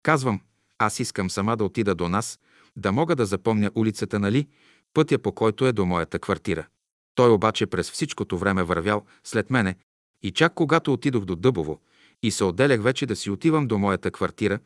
Казвам, 0.03 0.41
аз 0.77 0.99
искам 0.99 1.29
сама 1.29 1.57
да 1.57 1.63
отида 1.63 1.95
до 1.95 2.09
нас, 2.09 2.39
да 2.75 2.91
мога 2.91 3.15
да 3.15 3.25
запомня 3.25 3.71
улицата, 3.75 4.19
нали, 4.19 4.47
пътя 4.93 5.19
по 5.19 5.31
който 5.31 5.65
е 5.65 5.71
до 5.71 5.85
моята 5.85 6.19
квартира. 6.19 6.67
Той 7.15 7.29
обаче 7.29 7.65
през 7.65 7.91
всичкото 7.91 8.37
време 8.37 8.63
вървял 8.63 9.05
след 9.23 9.49
мене 9.49 9.75
и 10.23 10.31
чак 10.31 10.53
когато 10.53 10.93
отидох 10.93 11.25
до 11.25 11.35
Дъбово 11.35 11.79
и 12.23 12.31
се 12.31 12.43
отделях 12.43 12.81
вече 12.81 13.05
да 13.05 13.15
си 13.15 13.29
отивам 13.29 13.67
до 13.67 13.77
моята 13.77 14.11
квартира, 14.11 14.59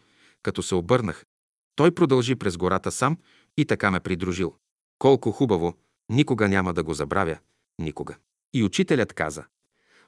като 0.43 0.63
се 0.63 0.75
обърнах. 0.75 1.25
Той 1.75 1.91
продължи 1.91 2.35
през 2.35 2.57
гората 2.57 2.91
сам 2.91 3.17
и 3.57 3.65
така 3.65 3.91
ме 3.91 3.99
придружил. 3.99 4.55
Колко 4.99 5.31
хубаво, 5.31 5.73
никога 6.09 6.47
няма 6.47 6.73
да 6.73 6.83
го 6.83 6.93
забравя, 6.93 7.37
никога. 7.79 8.15
И 8.53 8.63
учителят 8.63 9.13
каза, 9.13 9.43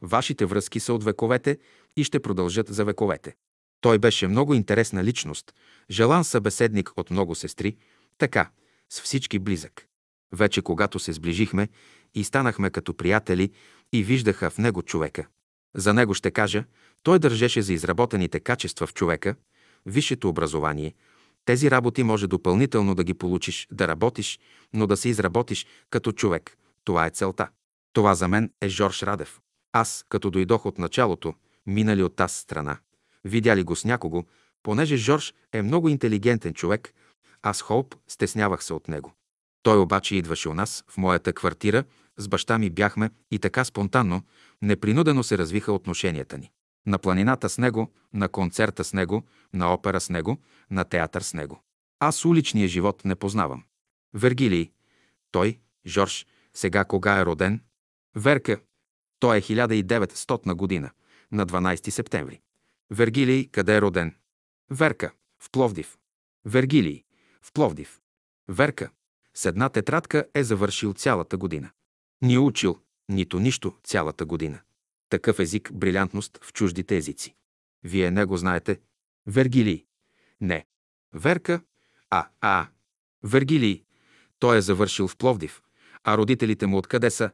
вашите 0.01 0.45
връзки 0.45 0.79
са 0.79 0.93
от 0.93 1.03
вековете 1.03 1.57
и 1.95 2.03
ще 2.03 2.19
продължат 2.19 2.67
за 2.67 2.85
вековете. 2.85 3.35
Той 3.81 3.99
беше 3.99 4.27
много 4.27 4.53
интересна 4.53 5.03
личност, 5.03 5.53
желан 5.89 6.23
събеседник 6.23 6.91
от 6.97 7.11
много 7.11 7.35
сестри, 7.35 7.77
така, 8.17 8.49
с 8.89 9.01
всички 9.01 9.39
близък. 9.39 9.85
Вече 10.31 10.61
когато 10.61 10.99
се 10.99 11.13
сближихме 11.13 11.69
и 12.15 12.23
станахме 12.23 12.69
като 12.69 12.93
приятели 12.93 13.51
и 13.93 14.03
виждаха 14.03 14.49
в 14.49 14.57
него 14.57 14.81
човека. 14.81 15.27
За 15.75 15.93
него 15.93 16.13
ще 16.13 16.31
кажа, 16.31 16.63
той 17.03 17.19
държеше 17.19 17.61
за 17.61 17.73
изработените 17.73 18.39
качества 18.39 18.87
в 18.87 18.93
човека, 18.93 19.35
висшето 19.85 20.29
образование. 20.29 20.93
Тези 21.45 21.71
работи 21.71 22.03
може 22.03 22.27
допълнително 22.27 22.95
да 22.95 23.03
ги 23.03 23.13
получиш, 23.13 23.67
да 23.71 23.87
работиш, 23.87 24.39
но 24.73 24.87
да 24.87 24.97
се 24.97 25.09
изработиш 25.09 25.65
като 25.89 26.11
човек. 26.11 26.57
Това 26.83 27.05
е 27.05 27.09
целта. 27.09 27.49
Това 27.93 28.15
за 28.15 28.27
мен 28.27 28.51
е 28.61 28.69
Жорж 28.69 29.03
Радев. 29.03 29.39
Аз, 29.73 30.05
като 30.09 30.31
дойдох 30.31 30.65
от 30.65 30.77
началото, 30.77 31.33
минали 31.65 32.03
от 32.03 32.15
тази 32.15 32.35
страна, 32.35 32.77
видяли 33.23 33.63
го 33.63 33.75
с 33.75 33.85
някого, 33.85 34.25
понеже 34.63 34.97
Жорж 34.97 35.33
е 35.53 35.61
много 35.61 35.89
интелигентен 35.89 36.53
човек, 36.53 36.93
аз 37.41 37.61
Холп 37.61 37.95
стеснявах 38.07 38.63
се 38.63 38.73
от 38.73 38.87
него. 38.87 39.13
Той 39.63 39.77
обаче 39.77 40.15
идваше 40.15 40.49
у 40.49 40.53
нас, 40.53 40.83
в 40.87 40.97
моята 40.97 41.33
квартира, 41.33 41.83
с 42.17 42.27
баща 42.27 42.57
ми 42.57 42.69
бяхме 42.69 43.09
и 43.31 43.39
така 43.39 43.65
спонтанно, 43.65 44.21
непринудено 44.61 45.23
се 45.23 45.37
развиха 45.37 45.73
отношенията 45.73 46.37
ни. 46.37 46.51
На 46.87 46.97
планината 46.97 47.49
с 47.49 47.57
него, 47.57 47.91
на 48.13 48.29
концерта 48.29 48.83
с 48.83 48.93
него, 48.93 49.23
на 49.53 49.73
опера 49.73 50.01
с 50.01 50.09
него, 50.09 50.37
на 50.71 50.83
театър 50.83 51.21
с 51.21 51.33
него. 51.33 51.63
Аз 51.99 52.25
уличния 52.25 52.67
живот 52.67 53.05
не 53.05 53.15
познавам. 53.15 53.63
Вергилий, 54.13 54.71
той, 55.31 55.59
Жорж, 55.85 56.25
сега 56.53 56.85
кога 56.85 57.19
е 57.19 57.25
роден? 57.25 57.61
Верка, 58.15 58.59
той 59.19 59.37
е 59.37 59.41
1900 59.41 60.53
година, 60.53 60.91
на 61.31 61.45
12 61.45 61.89
септември. 61.89 62.41
Вергилий, 62.89 63.49
къде 63.49 63.75
е 63.75 63.81
роден? 63.81 64.15
Верка, 64.69 65.11
в 65.39 65.49
Пловдив. 65.51 65.97
Вергилий, 66.45 67.03
в 67.41 67.51
Пловдив. 67.53 67.99
Верка, 68.47 68.89
с 69.33 69.45
една 69.45 69.69
тетрадка 69.69 70.25
е 70.33 70.43
завършил 70.43 70.93
цялата 70.93 71.37
година. 71.37 71.71
Ни 72.21 72.37
учил, 72.37 72.79
нито 73.09 73.39
нищо 73.39 73.77
цялата 73.83 74.25
година. 74.25 74.59
Такъв 75.09 75.39
език, 75.39 75.73
брилянтност 75.73 76.39
в 76.43 76.53
чуждите 76.53 76.97
езици. 76.97 77.35
Вие 77.83 78.11
не 78.11 78.25
го 78.25 78.37
знаете. 78.37 78.79
Вергилий. 79.27 79.85
Не. 80.41 80.65
Верка. 81.13 81.61
А, 82.09 82.27
а. 82.41 82.67
Вергилий. 83.23 83.83
Той 84.39 84.57
е 84.57 84.61
завършил 84.61 85.07
в 85.07 85.17
Пловдив. 85.17 85.61
А 86.03 86.17
родителите 86.17 86.67
му 86.67 86.77
откъде 86.77 87.09
са? 87.09 87.31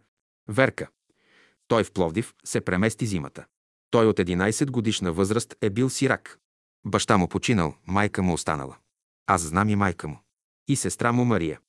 Верка. 0.47 0.87
Той 1.67 1.83
в 1.83 1.91
Пловдив 1.91 2.33
се 2.43 2.61
премести 2.61 3.05
зимата. 3.05 3.45
Той 3.89 4.07
от 4.07 4.17
11 4.17 4.71
годишна 4.71 5.13
възраст 5.13 5.55
е 5.61 5.69
бил 5.69 5.89
сирак. 5.89 6.39
Баща 6.85 7.17
му 7.17 7.27
починал, 7.27 7.75
майка 7.87 8.23
му 8.23 8.33
останала. 8.33 8.75
Аз 9.27 9.41
знам 9.41 9.69
и 9.69 9.75
майка 9.75 10.07
му. 10.07 10.19
И 10.67 10.75
сестра 10.75 11.11
му 11.11 11.25
Мария. 11.25 11.59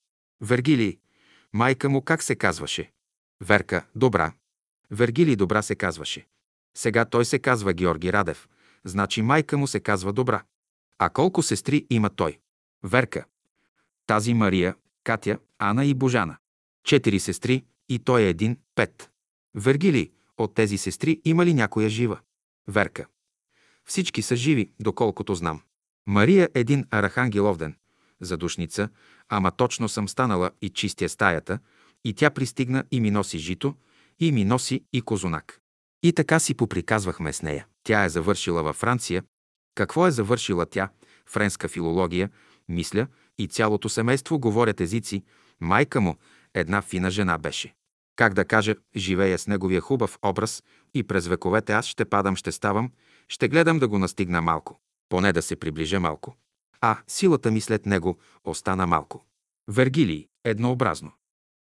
Вергилий. 0.40 0.98
Майка 1.52 1.88
му 1.88 2.02
как 2.02 2.22
се 2.22 2.36
казваше? 2.36 2.92
Верка. 3.40 3.86
Добра. 3.94 4.32
Вергилий 4.90 5.36
Добра 5.36 5.62
се 5.62 5.74
казваше. 5.74 6.26
Сега 6.76 7.04
той 7.04 7.24
се 7.24 7.38
казва 7.38 7.72
Георги 7.72 8.12
Радев. 8.12 8.48
Значи 8.84 9.22
майка 9.22 9.58
му 9.58 9.66
се 9.66 9.80
казва 9.80 10.12
Добра. 10.12 10.42
А 10.98 11.10
колко 11.10 11.42
сестри 11.42 11.86
има 11.90 12.10
той? 12.10 12.38
Верка. 12.82 13.24
Тази 14.06 14.34
Мария, 14.34 14.74
Катя, 15.04 15.38
Ана 15.58 15.84
и 15.84 15.94
Божана. 15.94 16.36
Четири 16.84 17.20
сестри 17.20 17.64
и 17.88 17.98
той 17.98 18.22
е 18.22 18.28
един, 18.28 18.58
пет. 18.74 19.10
Вергилий, 19.54 20.10
от 20.38 20.54
тези 20.54 20.78
сестри 20.78 21.20
има 21.24 21.46
ли 21.46 21.54
някоя 21.54 21.88
жива? 21.88 22.18
Верка. 22.68 23.06
Всички 23.84 24.22
са 24.22 24.36
живи, 24.36 24.70
доколкото 24.80 25.34
знам. 25.34 25.60
Мария 26.06 26.48
е 26.54 26.60
един 26.60 26.84
архангеловден, 26.90 27.74
задушница, 28.20 28.88
ама 29.28 29.50
точно 29.50 29.88
съм 29.88 30.08
станала 30.08 30.50
и 30.62 30.70
чистя 30.70 31.08
стаята, 31.08 31.58
и 32.04 32.14
тя 32.14 32.30
пристигна 32.30 32.84
и 32.90 33.00
ми 33.00 33.10
носи 33.10 33.38
жито, 33.38 33.74
и 34.20 34.32
ми 34.32 34.44
носи 34.44 34.84
и 34.92 35.00
козунак. 35.00 35.60
И 36.02 36.12
така 36.12 36.38
си 36.38 36.54
поприказвахме 36.54 37.32
с 37.32 37.42
нея. 37.42 37.66
Тя 37.82 38.04
е 38.04 38.08
завършила 38.08 38.62
във 38.62 38.76
Франция. 38.76 39.22
Какво 39.74 40.06
е 40.06 40.10
завършила 40.10 40.66
тя? 40.66 40.88
Френска 41.26 41.68
филология, 41.68 42.30
мисля, 42.68 43.06
и 43.38 43.48
цялото 43.48 43.88
семейство 43.88 44.38
говорят 44.38 44.80
езици. 44.80 45.24
Майка 45.60 46.00
му, 46.00 46.16
една 46.54 46.82
фина 46.82 47.10
жена 47.10 47.38
беше. 47.38 47.74
Как 48.18 48.34
да 48.34 48.44
кажа, 48.44 48.76
живея 48.96 49.38
с 49.38 49.46
неговия 49.46 49.80
хубав 49.80 50.18
образ 50.22 50.62
и 50.94 51.02
през 51.02 51.26
вековете 51.26 51.72
аз 51.72 51.86
ще 51.86 52.04
падам, 52.04 52.36
ще 52.36 52.52
ставам, 52.52 52.92
ще 53.28 53.48
гледам 53.48 53.78
да 53.78 53.88
го 53.88 53.98
настигна 53.98 54.42
малко. 54.42 54.80
Поне 55.08 55.32
да 55.32 55.42
се 55.42 55.56
приближа 55.56 56.00
малко. 56.00 56.36
А 56.80 56.98
силата 57.06 57.50
ми 57.50 57.60
след 57.60 57.86
него 57.86 58.18
остана 58.44 58.86
малко. 58.86 59.24
Вергилий, 59.68 60.28
еднообразно. 60.44 61.12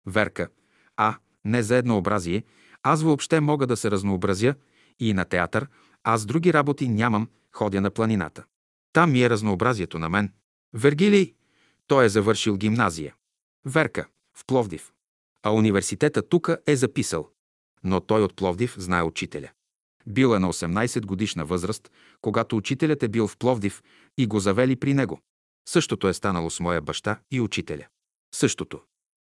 Верка, 0.06 0.48
а, 0.96 1.16
не 1.44 1.62
за 1.62 1.76
еднообразие, 1.76 2.44
аз 2.82 3.02
въобще 3.02 3.40
мога 3.40 3.66
да 3.66 3.76
се 3.76 3.90
разнообразя 3.90 4.54
и 5.00 5.14
на 5.14 5.24
театър, 5.24 5.68
аз 6.04 6.26
други 6.26 6.52
работи 6.52 6.88
нямам, 6.88 7.28
ходя 7.52 7.80
на 7.80 7.90
планината. 7.90 8.44
Там 8.92 9.12
ми 9.12 9.22
е 9.22 9.30
разнообразието 9.30 9.98
на 9.98 10.08
мен. 10.08 10.32
Вергилий, 10.74 11.34
той 11.86 12.04
е 12.04 12.08
завършил 12.08 12.56
гимназия. 12.56 13.14
Верка, 13.64 14.06
в 14.34 14.44
Пловдив. 14.46 14.92
А 15.42 15.50
университета 15.50 16.28
тука 16.28 16.58
е 16.66 16.76
записал. 16.76 17.30
Но 17.84 18.00
той 18.00 18.22
от 18.22 18.36
Пловдив 18.36 18.74
знае 18.78 19.02
учителя. 19.02 19.50
Бил 20.06 20.34
е 20.34 20.38
на 20.38 20.52
18 20.52 21.06
годишна 21.06 21.44
възраст, 21.44 21.90
когато 22.20 22.56
учителят 22.56 23.02
е 23.02 23.08
бил 23.08 23.28
в 23.28 23.36
Пловдив 23.36 23.82
и 24.18 24.26
го 24.26 24.40
завели 24.40 24.76
при 24.76 24.94
него. 24.94 25.20
Същото 25.68 26.08
е 26.08 26.14
станало 26.14 26.50
с 26.50 26.60
моя 26.60 26.82
баща 26.82 27.20
и 27.30 27.40
учителя. 27.40 27.86
Същото. 28.34 28.80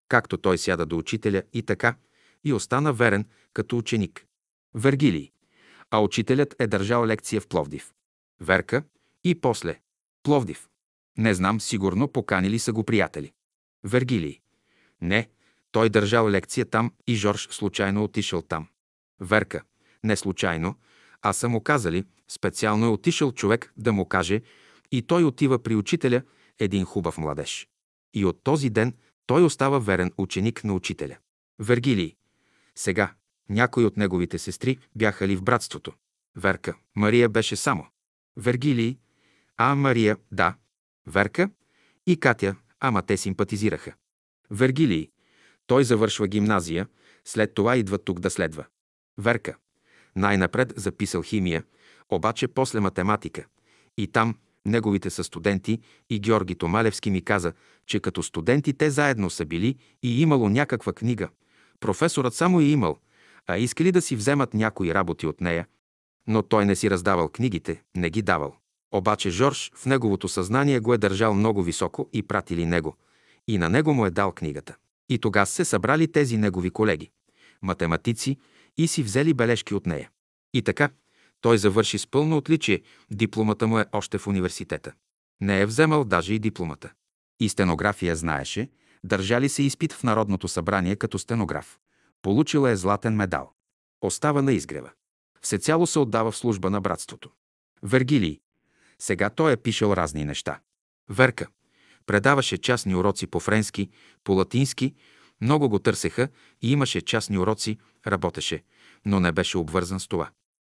Както 0.09 0.37
той 0.37 0.57
сяда 0.57 0.85
до 0.85 0.97
учителя 0.97 1.43
и 1.53 1.63
така, 1.63 1.95
и 2.43 2.53
остана 2.53 2.93
верен 2.93 3.25
като 3.53 3.77
ученик. 3.77 4.25
Вергилий. 4.75 5.31
А 5.91 5.99
учителят 5.99 6.55
е 6.59 6.67
държал 6.67 7.05
лекция 7.05 7.41
в 7.41 7.47
Пловдив. 7.47 7.93
Верка 8.41 8.83
и 9.23 9.41
после. 9.41 9.79
Пловдив. 10.23 10.69
Не 11.17 11.33
знам, 11.33 11.61
сигурно 11.61 12.07
поканили 12.07 12.59
са 12.59 12.73
го 12.73 12.83
приятели. 12.83 13.33
Вергилий. 13.83 14.39
Не, 15.01 15.29
той 15.71 15.89
държал 15.89 16.29
лекция 16.29 16.65
там 16.65 16.91
и 17.07 17.15
Жорж 17.15 17.47
случайно 17.51 18.03
отишъл 18.03 18.41
там. 18.41 18.67
Верка. 19.19 19.61
Не 20.03 20.15
случайно, 20.15 20.75
а 21.21 21.33
са 21.33 21.49
му 21.49 21.63
казали, 21.63 22.03
специално 22.27 22.85
е 22.85 22.89
отишъл 22.89 23.31
човек 23.31 23.73
да 23.77 23.93
му 23.93 24.05
каже 24.05 24.41
и 24.91 25.01
той 25.01 25.23
отива 25.23 25.63
при 25.63 25.75
учителя, 25.75 26.21
един 26.59 26.85
хубав 26.85 27.17
младеж. 27.17 27.67
И 28.13 28.25
от 28.25 28.43
този 28.43 28.69
ден 28.69 28.93
той 29.25 29.43
остава 29.43 29.79
верен 29.79 30.11
ученик 30.17 30.63
на 30.63 30.73
учителя. 30.73 31.17
Вергилий. 31.59 32.15
Сега, 32.75 33.13
някои 33.49 33.85
от 33.85 33.97
неговите 33.97 34.39
сестри 34.39 34.77
бяха 34.95 35.27
ли 35.27 35.35
в 35.35 35.43
братството? 35.43 35.93
Верка. 36.35 36.77
Мария 36.95 37.29
беше 37.29 37.55
само. 37.55 37.87
Вергилий. 38.37 38.97
А 39.57 39.75
Мария, 39.75 40.17
да. 40.31 40.55
Верка 41.07 41.49
и 42.07 42.19
Катя, 42.19 42.55
ама 42.79 43.01
те 43.01 43.17
симпатизираха. 43.17 43.93
Вергилий. 44.51 45.09
Той 45.67 45.83
завършва 45.83 46.27
гимназия, 46.27 46.87
след 47.25 47.53
това 47.53 47.75
идва 47.75 47.97
тук 47.97 48.19
да 48.19 48.29
следва. 48.29 48.65
Верка. 49.17 49.55
Най-напред 50.15 50.73
записал 50.75 51.21
химия, 51.21 51.63
обаче 52.09 52.47
после 52.47 52.79
математика. 52.79 53.45
И 53.97 54.07
там 54.07 54.35
неговите 54.65 55.09
са 55.09 55.23
студенти 55.23 55.79
и 56.09 56.19
Георги 56.19 56.55
Томалевски 56.55 57.11
ми 57.11 57.21
каза, 57.21 57.53
че 57.85 57.99
като 57.99 58.23
студенти 58.23 58.73
те 58.73 58.89
заедно 58.89 59.29
са 59.29 59.45
били 59.45 59.75
и 60.03 60.21
имало 60.21 60.49
някаква 60.49 60.93
книга. 60.93 61.29
Професорът 61.79 62.33
само 62.33 62.59
е 62.59 62.63
имал, 62.63 62.97
а 63.47 63.57
искали 63.57 63.91
да 63.91 64.01
си 64.01 64.15
вземат 64.15 64.53
някои 64.53 64.93
работи 64.93 65.27
от 65.27 65.41
нея, 65.41 65.67
но 66.27 66.43
той 66.43 66.65
не 66.65 66.75
си 66.75 66.89
раздавал 66.89 67.29
книгите, 67.29 67.81
не 67.95 68.09
ги 68.09 68.21
давал. 68.21 68.55
Обаче 68.91 69.29
Жорж 69.29 69.71
в 69.75 69.85
неговото 69.85 70.27
съзнание 70.27 70.79
го 70.79 70.93
е 70.93 70.97
държал 70.97 71.33
много 71.33 71.63
високо 71.63 72.09
и 72.13 72.23
пратили 72.23 72.65
него. 72.65 72.95
И 73.47 73.57
на 73.57 73.69
него 73.69 73.93
му 73.93 74.05
е 74.05 74.11
дал 74.11 74.31
книгата. 74.31 74.75
И 75.09 75.19
тогава 75.19 75.45
се 75.45 75.65
събрали 75.65 76.11
тези 76.11 76.37
негови 76.37 76.69
колеги, 76.69 77.11
математици, 77.61 78.37
и 78.77 78.87
си 78.87 79.03
взели 79.03 79.33
бележки 79.33 79.73
от 79.73 79.85
нея. 79.85 80.09
И 80.53 80.61
така, 80.61 80.89
той 81.41 81.57
завърши 81.57 81.97
с 81.97 82.07
пълно 82.07 82.37
отличие, 82.37 82.81
дипломата 83.11 83.67
му 83.67 83.79
е 83.79 83.85
още 83.91 84.17
в 84.17 84.27
университета. 84.27 84.93
Не 85.41 85.61
е 85.61 85.65
вземал 85.65 86.03
даже 86.03 86.33
и 86.33 86.39
дипломата. 86.39 86.91
И 87.39 87.49
стенография 87.49 88.15
знаеше, 88.15 88.69
държали 89.03 89.49
се 89.49 89.63
изпит 89.63 89.93
в 89.93 90.03
Народното 90.03 90.47
събрание 90.47 90.95
като 90.95 91.19
стенограф. 91.19 91.79
Получила 92.21 92.69
е 92.69 92.75
златен 92.75 93.15
медал. 93.15 93.53
Остава 94.01 94.41
на 94.41 94.53
изгрева. 94.53 94.91
Всецяло 95.41 95.87
се 95.87 95.99
отдава 95.99 96.31
в 96.31 96.37
служба 96.37 96.69
на 96.69 96.81
братството. 96.81 97.31
Вергилий. 97.83 98.39
Сега 98.99 99.29
той 99.29 99.51
е 99.51 99.57
пишел 99.57 99.93
разни 99.93 100.25
неща. 100.25 100.59
Верка. 101.09 101.47
Предаваше 102.07 102.57
частни 102.57 102.95
уроци 102.95 103.27
по 103.27 103.39
френски, 103.39 103.89
по 104.23 104.31
латински, 104.33 104.95
много 105.41 105.69
го 105.69 105.79
търсеха 105.79 106.29
и 106.61 106.71
имаше 106.71 107.01
частни 107.01 107.37
уроци, 107.37 107.77
работеше, 108.07 108.63
но 109.05 109.19
не 109.19 109.31
беше 109.31 109.57
обвързан 109.57 109.99
с 109.99 110.07
това. 110.07 110.29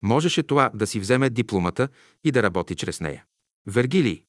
Можеше 0.02 0.42
това 0.42 0.70
да 0.74 0.86
си 0.86 1.00
вземе 1.00 1.30
дипломата 1.30 1.88
и 2.24 2.30
да 2.30 2.42
работи 2.42 2.74
чрез 2.74 3.00
нея. 3.00 3.24
Вергилий. 3.66 4.24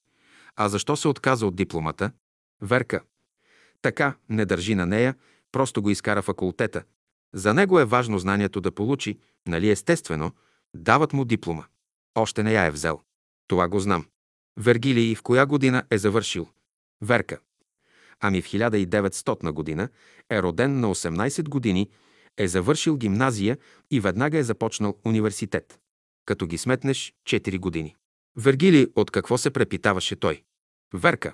А 0.56 0.70
защо 0.70 0.95
се 0.95 1.08
отказа 1.08 1.47
от 1.47 1.56
дипломата? 1.56 2.12
Верка. 2.62 3.02
Така, 3.82 4.16
не 4.30 4.45
държи 4.45 4.76
на 4.76 4.86
нея, 4.86 5.16
просто 5.52 5.82
го 5.82 5.89
изкара 5.89 6.22
факултета. 6.22 6.84
За 7.34 7.54
него 7.54 7.80
е 7.80 7.86
важно 7.86 8.20
знанието 8.20 8.62
да 8.62 8.72
получи, 8.72 9.20
нали 9.47 9.70
естествено, 9.70 10.32
дават 10.74 11.14
му 11.14 11.26
диплома. 11.26 11.66
Още 12.16 12.43
не 12.43 12.54
я 12.54 12.66
е 12.66 12.72
взел. 12.72 13.02
Това 13.47 13.68
го 13.68 13.80
знам. 13.80 14.06
Вергилий 14.58 15.16
в 15.16 15.22
коя 15.22 15.45
година 15.45 15.84
е 15.91 15.97
завършил? 15.97 16.47
Верка. 17.02 17.39
Ами 18.20 18.41
в 18.41 18.45
1900 18.45 19.52
година 19.52 19.89
е 20.32 20.41
роден 20.41 20.80
на 20.80 20.88
18 20.88 21.50
години, 21.50 21.89
е 22.38 22.47
завършил 22.47 22.97
гимназия 22.97 23.58
и 23.91 24.00
веднага 24.00 24.38
е 24.38 24.43
започнал 24.43 24.97
университет. 25.06 25.80
Като 26.26 26.47
ги 26.47 26.58
сметнеш 26.58 27.14
4 27.26 27.60
години. 27.60 27.95
Вергилий 28.36 28.88
от 28.95 29.12
какво 29.12 29.38
се 29.38 29.50
препитаваше 29.50 30.16
той? 30.16 30.43
Верка. 30.93 31.34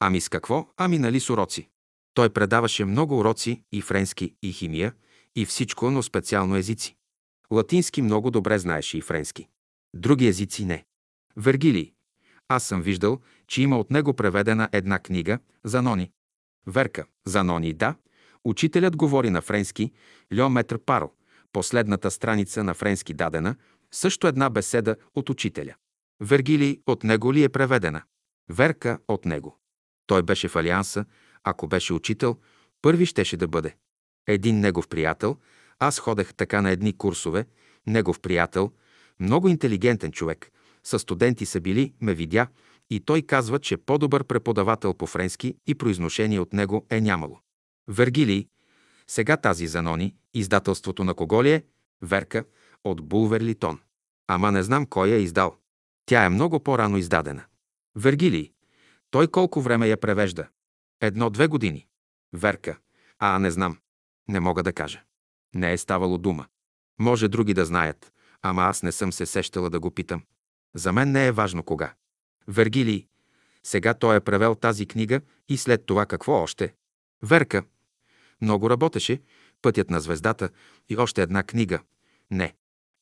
Ами 0.00 0.20
с 0.20 0.28
какво? 0.28 0.68
Ами 0.76 0.98
нали 0.98 1.20
с 1.20 1.30
уроци. 1.30 1.68
Той 2.14 2.30
предаваше 2.30 2.84
много 2.84 3.18
уроци 3.18 3.62
и 3.72 3.82
френски, 3.82 4.34
и 4.42 4.52
химия, 4.52 4.94
и 5.36 5.46
всичко, 5.46 5.90
но 5.90 6.02
специално 6.02 6.56
езици. 6.56 6.96
Латински 7.50 8.02
много 8.02 8.30
добре 8.30 8.58
знаеше 8.58 8.98
и 8.98 9.00
френски. 9.00 9.48
Други 9.94 10.26
езици 10.26 10.64
не. 10.64 10.84
Вергилий. 11.36 11.92
Аз 12.48 12.64
съм 12.64 12.82
виждал, 12.82 13.20
че 13.48 13.62
има 13.62 13.78
от 13.78 13.90
него 13.90 14.14
преведена 14.14 14.68
една 14.72 14.98
книга 14.98 15.38
за 15.64 15.82
Нони. 15.82 16.10
Верка. 16.66 17.04
За 17.26 17.44
Нони, 17.44 17.72
да. 17.72 17.94
Учителят 18.44 18.96
говори 18.96 19.30
на 19.30 19.40
френски, 19.40 19.92
Льо 20.38 20.48
Метр 20.48 20.78
Парл. 20.86 21.12
Последната 21.52 22.10
страница 22.10 22.64
на 22.64 22.74
френски 22.74 23.14
дадена, 23.14 23.56
също 23.90 24.26
една 24.26 24.50
беседа 24.50 24.96
от 25.14 25.30
учителя. 25.30 25.74
Вергилий 26.20 26.80
от 26.86 27.04
него 27.04 27.34
ли 27.34 27.42
е 27.42 27.48
преведена? 27.48 28.02
Верка 28.48 28.98
от 29.08 29.24
него. 29.24 29.58
Той 30.06 30.22
беше 30.22 30.48
в 30.48 30.56
Алианса, 30.56 31.04
ако 31.44 31.68
беше 31.68 31.92
учител, 31.92 32.36
първи 32.82 33.06
щеше 33.06 33.36
да 33.36 33.48
бъде. 33.48 33.76
Един 34.26 34.60
негов 34.60 34.88
приятел, 34.88 35.36
аз 35.78 35.98
ходех 35.98 36.34
така 36.34 36.62
на 36.62 36.70
едни 36.70 36.96
курсове, 36.96 37.46
негов 37.86 38.20
приятел, 38.20 38.72
много 39.20 39.48
интелигентен 39.48 40.12
човек, 40.12 40.50
със 40.84 41.02
студенти 41.02 41.46
са 41.46 41.60
били, 41.60 41.94
ме 42.00 42.14
видя 42.14 42.46
и 42.90 43.00
той 43.00 43.22
казва, 43.22 43.58
че 43.58 43.76
по-добър 43.76 44.24
преподавател 44.24 44.94
по 44.94 45.06
френски 45.06 45.56
и 45.66 45.74
произношение 45.74 46.40
от 46.40 46.52
него 46.52 46.86
е 46.90 47.00
нямало. 47.00 47.40
Вергилий, 47.88 48.48
сега 49.06 49.36
тази 49.36 49.66
Занони, 49.66 50.14
издателството 50.34 51.04
на 51.04 51.14
кого 51.14 51.44
ли 51.44 51.50
е? 51.50 51.64
Верка, 52.02 52.44
от 52.84 53.08
Булверлитон. 53.08 53.80
Ама 54.26 54.52
не 54.52 54.62
знам 54.62 54.86
кой 54.86 55.08
я 55.08 55.16
е 55.16 55.22
издал. 55.22 55.56
Тя 56.06 56.24
е 56.24 56.28
много 56.28 56.60
по-рано 56.60 56.96
издадена. 56.96 57.44
Вергилий, 57.96 58.52
той 59.10 59.28
колко 59.28 59.60
време 59.60 59.88
я 59.88 59.96
превежда? 59.96 60.48
Едно-две 61.00 61.46
години. 61.46 61.86
Верка, 62.32 62.78
а 63.18 63.38
не 63.38 63.50
знам. 63.50 63.78
Не 64.28 64.40
мога 64.40 64.62
да 64.62 64.72
кажа. 64.72 65.02
Не 65.54 65.72
е 65.72 65.78
ставало 65.78 66.18
дума. 66.18 66.46
Може 67.00 67.28
други 67.28 67.54
да 67.54 67.64
знаят, 67.64 68.12
ама 68.42 68.62
аз 68.62 68.82
не 68.82 68.92
съм 68.92 69.12
се 69.12 69.26
сещала 69.26 69.70
да 69.70 69.80
го 69.80 69.90
питам. 69.90 70.22
За 70.74 70.92
мен 70.92 71.12
не 71.12 71.26
е 71.26 71.32
важно 71.32 71.62
кога. 71.62 71.94
Вергилий. 72.48 73.06
Сега 73.62 73.94
той 73.94 74.16
е 74.16 74.20
превел 74.20 74.54
тази 74.54 74.86
книга 74.86 75.20
и 75.48 75.56
след 75.56 75.86
това 75.86 76.06
какво 76.06 76.32
още? 76.32 76.74
Верка. 77.22 77.64
Много 78.40 78.70
работеше, 78.70 79.20
Пътят 79.62 79.90
на 79.90 80.00
звездата 80.00 80.50
и 80.88 80.96
още 80.96 81.22
една 81.22 81.42
книга. 81.42 81.80
Не. 82.30 82.54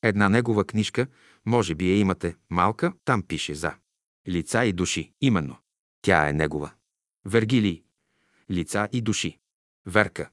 Една 0.03 0.29
негова 0.29 0.65
книжка, 0.65 1.07
може 1.45 1.75
би 1.75 1.89
я 1.89 1.99
имате, 1.99 2.35
малка, 2.49 2.93
там 3.05 3.23
пише 3.23 3.55
за. 3.55 3.73
Лица 4.27 4.65
и 4.65 4.73
души, 4.73 5.11
именно. 5.21 5.57
Тя 6.01 6.29
е 6.29 6.33
негова. 6.33 6.71
Вергилий. 7.25 7.83
Лица 8.51 8.89
и 8.91 9.01
души. 9.01 9.39
Верка. 9.85 10.29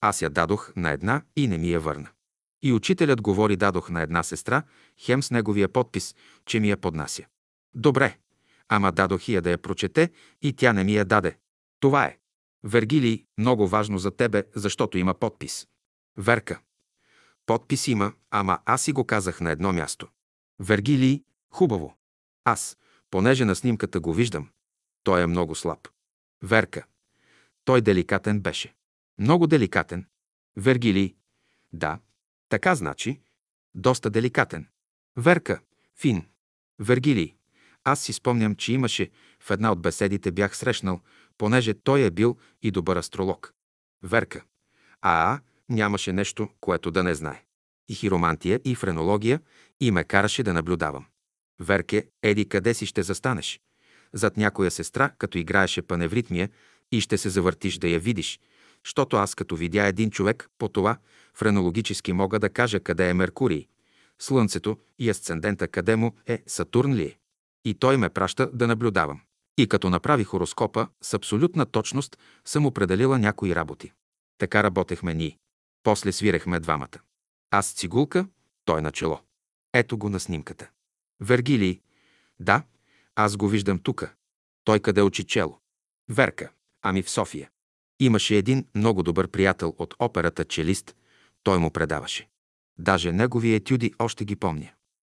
Аз 0.00 0.22
я 0.22 0.30
дадох 0.30 0.72
на 0.76 0.90
една 0.90 1.22
и 1.36 1.48
не 1.48 1.58
ми 1.58 1.70
я 1.70 1.80
върна. 1.80 2.08
И 2.62 2.72
учителят 2.72 3.22
говори 3.22 3.56
дадох 3.56 3.90
на 3.90 4.02
една 4.02 4.22
сестра, 4.22 4.62
хем 4.98 5.22
с 5.22 5.30
неговия 5.30 5.68
подпис, 5.68 6.14
че 6.46 6.60
ми 6.60 6.68
я 6.68 6.76
поднася. 6.76 7.26
Добре, 7.74 8.18
ама 8.68 8.92
дадох 8.92 9.28
я 9.28 9.42
да 9.42 9.50
я 9.50 9.58
прочете 9.58 10.10
и 10.42 10.52
тя 10.52 10.72
не 10.72 10.84
ми 10.84 10.94
я 10.94 11.04
даде. 11.04 11.38
Това 11.80 12.04
е. 12.04 12.18
Вергилий, 12.64 13.24
много 13.38 13.68
важно 13.68 13.98
за 13.98 14.10
тебе, 14.10 14.44
защото 14.54 14.98
има 14.98 15.14
подпис. 15.14 15.68
Верка. 16.16 16.60
Подпис 17.46 17.88
има, 17.88 18.12
ама 18.30 18.58
аз 18.64 18.82
си 18.82 18.92
го 18.92 19.04
казах 19.04 19.40
на 19.40 19.50
едно 19.50 19.72
място. 19.72 20.08
Вергилий, 20.60 21.24
хубаво. 21.50 21.96
Аз, 22.44 22.78
понеже 23.10 23.44
на 23.44 23.56
снимката 23.56 24.00
го 24.00 24.14
виждам, 24.14 24.50
той 25.04 25.22
е 25.22 25.26
много 25.26 25.54
слаб. 25.54 25.88
Верка. 26.42 26.86
Той 27.64 27.80
деликатен 27.80 28.40
беше. 28.40 28.74
Много 29.18 29.46
деликатен. 29.46 30.06
Вергилий. 30.56 31.16
Да, 31.72 31.98
така 32.48 32.74
значи. 32.74 33.20
Доста 33.74 34.10
деликатен. 34.10 34.68
Верка. 35.16 35.60
Фин. 35.94 36.26
Вергилий. 36.78 37.36
Аз 37.88 38.00
си 38.00 38.12
спомням, 38.12 38.54
че 38.54 38.72
имаше 38.72 39.10
в 39.40 39.50
една 39.50 39.72
от 39.72 39.82
беседите 39.82 40.30
бях 40.30 40.56
срещнал, 40.56 41.00
понеже 41.38 41.74
той 41.74 42.00
е 42.00 42.10
бил 42.10 42.36
и 42.62 42.70
добър 42.70 42.96
астролог. 42.96 43.52
Верка. 44.02 44.44
А, 45.02 45.40
нямаше 45.68 46.12
нещо, 46.12 46.48
което 46.60 46.90
да 46.90 47.02
не 47.02 47.14
знае. 47.14 47.44
И 47.88 47.94
хиромантия, 47.94 48.60
и 48.64 48.74
френология, 48.74 49.40
и 49.80 49.90
ме 49.90 50.04
караше 50.04 50.42
да 50.42 50.52
наблюдавам. 50.52 51.06
Верке, 51.60 52.08
еди 52.22 52.48
къде 52.48 52.74
си 52.74 52.86
ще 52.86 53.02
застанеш? 53.02 53.60
Зад 54.12 54.36
някоя 54.36 54.70
сестра, 54.70 55.10
като 55.18 55.38
играеше 55.38 55.82
паневритмия, 55.82 56.50
и 56.92 57.00
ще 57.00 57.18
се 57.18 57.28
завъртиш 57.28 57.78
да 57.78 57.88
я 57.88 57.98
видиш, 57.98 58.40
защото 58.84 59.16
аз 59.16 59.34
като 59.34 59.56
видя 59.56 59.86
един 59.86 60.10
човек 60.10 60.48
по 60.58 60.68
това, 60.68 60.98
френологически 61.34 62.12
мога 62.12 62.38
да 62.38 62.48
кажа 62.48 62.80
къде 62.80 63.08
е 63.08 63.14
Меркурий, 63.14 63.66
Слънцето 64.18 64.78
и 64.98 65.10
асцендента 65.10 65.68
къде 65.68 65.96
му 65.96 66.14
е 66.26 66.42
Сатурн 66.46 66.94
ли 66.94 67.02
е. 67.02 67.18
И 67.66 67.74
той 67.74 67.96
ме 67.96 68.08
праща 68.08 68.50
да 68.52 68.66
наблюдавам. 68.66 69.20
И 69.58 69.68
като 69.68 69.90
направи 69.90 70.24
хороскопа, 70.24 70.88
с 71.02 71.14
абсолютна 71.14 71.66
точност 71.66 72.18
съм 72.44 72.66
определила 72.66 73.18
някои 73.18 73.54
работи. 73.54 73.92
Така 74.38 74.62
работехме 74.62 75.14
ние. 75.14 75.38
После 75.82 76.12
свирехме 76.12 76.60
двамата. 76.60 76.98
Аз 77.50 77.72
цигулка, 77.72 78.26
той 78.64 78.82
на 78.82 78.92
чело. 78.92 79.20
Ето 79.72 79.98
го 79.98 80.08
на 80.08 80.20
снимката. 80.20 80.68
Вергилий. 81.20 81.80
Да, 82.40 82.62
аз 83.14 83.36
го 83.36 83.48
виждам 83.48 83.78
тука. 83.78 84.14
Той 84.64 84.80
къде 84.80 85.02
учи 85.02 85.24
чело? 85.24 85.58
Верка. 86.08 86.50
Ами 86.82 87.02
в 87.02 87.10
София. 87.10 87.50
Имаше 88.00 88.36
един 88.36 88.66
много 88.74 89.02
добър 89.02 89.28
приятел 89.28 89.74
от 89.78 89.94
операта 89.98 90.44
челист. 90.44 90.96
Той 91.42 91.58
му 91.58 91.70
предаваше. 91.70 92.28
Даже 92.78 93.12
негови 93.12 93.54
етюди 93.54 93.94
още 93.98 94.24
ги 94.24 94.36
помня. 94.36 94.70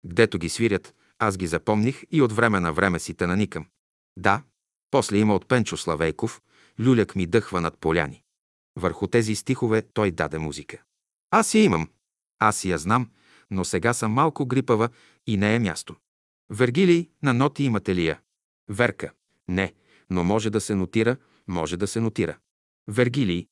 Гдето 0.06 0.38
ги 0.38 0.48
свирят, 0.48 0.94
аз 1.18 1.36
ги 1.36 1.46
запомних 1.46 2.04
и 2.10 2.22
от 2.22 2.32
време 2.32 2.60
на 2.60 2.72
време 2.72 2.98
си 2.98 3.14
те 3.14 3.26
наникам. 3.26 3.66
Да, 4.16 4.42
после 4.90 5.18
има 5.18 5.34
от 5.34 5.48
Пенчо 5.48 5.76
Славейков, 5.76 6.42
люляк 6.80 7.16
ми 7.16 7.26
дъхва 7.26 7.60
над 7.60 7.78
поляни. 7.78 8.22
Върху 8.76 9.06
тези 9.06 9.34
стихове 9.34 9.82
той 9.82 10.10
даде 10.10 10.38
музика. 10.38 10.82
Аз 11.30 11.54
я 11.54 11.62
имам. 11.62 11.88
Аз 12.38 12.64
я 12.64 12.78
знам, 12.78 13.10
но 13.50 13.64
сега 13.64 13.94
съм 13.94 14.12
малко 14.12 14.46
грипава 14.46 14.88
и 15.26 15.36
не 15.36 15.54
е 15.54 15.58
място. 15.58 15.96
Вергилий, 16.50 17.10
на 17.22 17.34
ноти 17.34 17.64
имате 17.64 17.94
ли 17.94 18.06
я? 18.06 18.20
Верка. 18.68 19.12
Не, 19.48 19.74
но 20.10 20.24
може 20.24 20.50
да 20.50 20.60
се 20.60 20.74
нотира, 20.74 21.16
може 21.48 21.76
да 21.76 21.86
се 21.86 22.00
нотира. 22.00 22.38
Вергилий. 22.88 23.46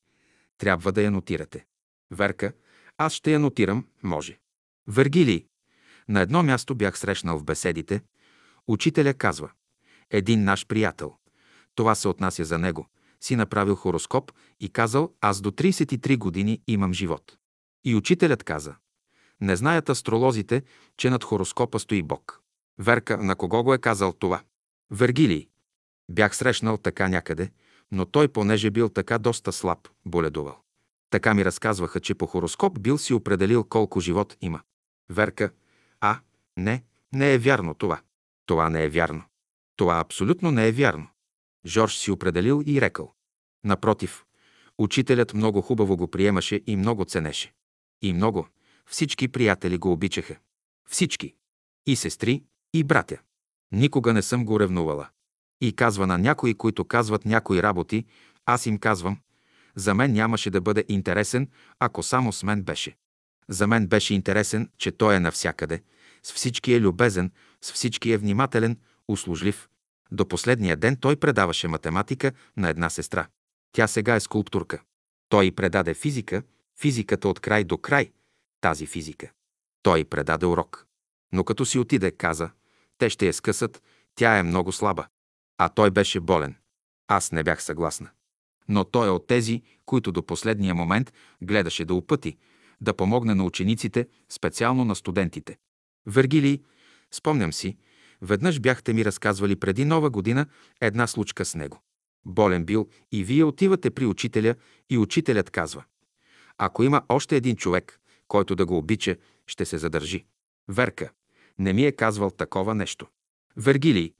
Трябва 0.57 0.91
да 0.91 1.01
я 1.01 1.11
нотирате. 1.11 1.65
Верка. 2.11 2.53
Аз 2.97 3.13
ще 3.13 3.31
я 3.31 3.39
нотирам, 3.39 3.87
може. 4.03 4.39
Вергилий. 4.87 5.45
На 6.09 6.21
едно 6.21 6.43
място 6.43 6.75
бях 6.75 6.97
срещнал 6.97 7.37
в 7.37 7.43
беседите. 7.43 8.01
Учителя 8.67 9.13
казва. 9.13 9.51
Един 10.09 10.43
наш 10.43 10.67
приятел. 10.67 11.15
Това 11.75 11.95
се 11.95 12.07
отнася 12.07 12.45
за 12.45 12.57
него. 12.57 12.87
Си 13.21 13.35
направил 13.35 13.75
хороскоп 13.75 14.31
и 14.59 14.69
казал, 14.69 15.13
аз 15.21 15.41
до 15.41 15.51
33 15.51 16.17
години 16.17 16.61
имам 16.67 16.93
живот. 16.93 17.37
И 17.85 17.95
учителят 17.95 18.43
каза. 18.43 18.75
Не 19.41 19.55
знаят 19.55 19.89
астролозите, 19.89 20.63
че 20.97 21.09
над 21.09 21.23
хороскопа 21.23 21.79
стои 21.79 22.03
Бог. 22.03 22.41
Верка, 22.79 23.17
на 23.17 23.35
кого 23.35 23.63
го 23.63 23.73
е 23.73 23.77
казал 23.77 24.13
това? 24.13 24.41
Вергилий. 24.91 25.47
Бях 26.11 26.35
срещнал 26.35 26.77
така 26.77 27.07
някъде, 27.07 27.51
но 27.91 28.05
той, 28.05 28.27
понеже 28.27 28.71
бил 28.71 28.89
така 28.89 29.17
доста 29.17 29.51
слаб, 29.51 29.87
боледувал. 30.05 30.57
Така 31.09 31.33
ми 31.33 31.45
разказваха, 31.45 31.99
че 31.99 32.15
по 32.15 32.25
хороскоп 32.25 32.79
бил 32.79 32.97
си 32.97 33.13
определил 33.13 33.63
колко 33.63 33.99
живот 33.99 34.37
има. 34.41 34.61
Верка, 35.09 35.51
не, 36.57 36.83
Не 37.13 37.33
е 37.33 37.37
вярно 37.37 37.73
това. 37.73 38.01
Това 38.45 38.69
не 38.69 38.83
е 38.83 38.89
вярно. 38.89 39.23
Това 39.75 39.99
абсолютно 39.99 40.51
не 40.51 40.67
е 40.67 40.71
вярно. 40.71 41.07
Жорж 41.65 41.97
си 41.97 42.11
определил 42.11 42.63
и 42.65 42.81
рекал. 42.81 43.13
Напротив, 43.63 44.25
учителят 44.77 45.33
много 45.33 45.61
хубаво 45.61 45.97
го 45.97 46.07
приемаше 46.07 46.61
и 46.67 46.75
много 46.75 47.05
ценеше. 47.05 47.53
И 48.01 48.13
много, 48.13 48.47
всички 48.85 49.27
приятели 49.27 49.77
го 49.77 49.91
обичаха. 49.91 50.35
Всички. 50.89 51.35
И 51.85 51.95
сестри, 51.95 52.43
и 52.73 52.83
братя. 52.83 53.17
Никога 53.71 54.13
не 54.13 54.21
съм 54.21 54.45
го 54.45 54.59
ревнувала. 54.59 55.09
И 55.61 55.73
казва 55.73 56.07
на 56.07 56.17
някои, 56.17 56.53
които 56.53 56.85
казват 56.85 57.25
някои 57.25 57.63
работи, 57.63 58.05
аз 58.45 58.65
им 58.65 58.77
казвам, 58.77 59.17
за 59.75 59.93
мен 59.93 60.13
нямаше 60.13 60.49
да 60.49 60.61
бъде 60.61 60.85
интересен, 60.89 61.49
ако 61.79 62.03
само 62.03 62.33
с 62.33 62.43
мен 62.43 62.63
беше. 62.63 62.95
За 63.49 63.67
мен 63.67 63.87
беше 63.87 64.13
интересен, 64.13 64.69
че 64.77 64.91
той 64.91 65.15
е 65.15 65.19
навсякъде, 65.19 65.81
с 66.27 66.33
всички 66.33 66.73
е 66.73 66.81
любезен, 66.81 67.31
с 67.61 67.73
всички 67.73 68.11
е 68.11 68.17
внимателен, 68.17 68.77
услужлив. 69.07 69.69
До 70.11 70.27
последния 70.27 70.77
ден 70.77 70.95
той 70.95 71.15
предаваше 71.15 71.67
математика 71.67 72.31
на 72.57 72.69
една 72.69 72.89
сестра. 72.89 73.27
Тя 73.71 73.87
сега 73.87 74.15
е 74.15 74.19
скулптурка. 74.19 74.81
Той 75.29 75.51
предаде 75.51 75.93
физика, 75.93 76.43
физиката 76.79 77.29
от 77.29 77.39
край 77.39 77.63
до 77.63 77.77
край, 77.77 78.11
тази 78.61 78.85
физика. 78.85 79.31
Той 79.83 80.05
предаде 80.05 80.45
урок. 80.45 80.85
Но 81.33 81.43
като 81.43 81.65
си 81.65 81.79
отиде, 81.79 82.11
каза, 82.11 82.49
те 82.97 83.09
ще 83.09 83.27
я 83.27 83.33
скъсат, 83.33 83.83
тя 84.15 84.37
е 84.37 84.43
много 84.43 84.71
слаба. 84.71 85.07
А 85.57 85.69
той 85.69 85.91
беше 85.91 86.19
болен. 86.19 86.55
Аз 87.07 87.31
не 87.31 87.43
бях 87.43 87.63
съгласна. 87.63 88.09
Но 88.69 88.83
той 88.83 89.07
е 89.07 89.11
от 89.11 89.27
тези, 89.27 89.61
които 89.85 90.11
до 90.11 90.23
последния 90.23 90.75
момент 90.75 91.13
гледаше 91.41 91.85
да 91.85 91.93
опъти, 91.93 92.37
да 92.81 92.93
помогне 92.93 93.35
на 93.35 93.43
учениците, 93.43 94.07
специално 94.29 94.85
на 94.85 94.95
студентите. 94.95 95.57
Вергилий, 96.07 96.61
спомням 97.11 97.53
си, 97.53 97.77
веднъж 98.21 98.59
бяхте 98.59 98.93
ми 98.93 99.05
разказвали 99.05 99.55
преди 99.55 99.85
нова 99.85 100.09
година 100.09 100.45
една 100.81 101.07
случка 101.07 101.45
с 101.45 101.55
него. 101.55 101.81
Болен 102.25 102.65
бил 102.65 102.89
и 103.11 103.23
вие 103.23 103.43
отивате 103.43 103.91
при 103.91 104.05
учителя 104.05 104.55
и 104.89 104.97
учителят 104.97 105.49
казва 105.49 105.83
Ако 106.57 106.83
има 106.83 107.01
още 107.09 107.35
един 107.35 107.55
човек, 107.55 107.99
който 108.27 108.55
да 108.55 108.65
го 108.65 108.77
обича, 108.77 109.15
ще 109.47 109.65
се 109.65 109.77
задържи. 109.77 110.25
Верка, 110.67 111.09
не 111.59 111.73
ми 111.73 111.85
е 111.85 111.91
казвал 111.91 112.31
такова 112.31 112.75
нещо. 112.75 113.07
Вергилий, 113.57 114.13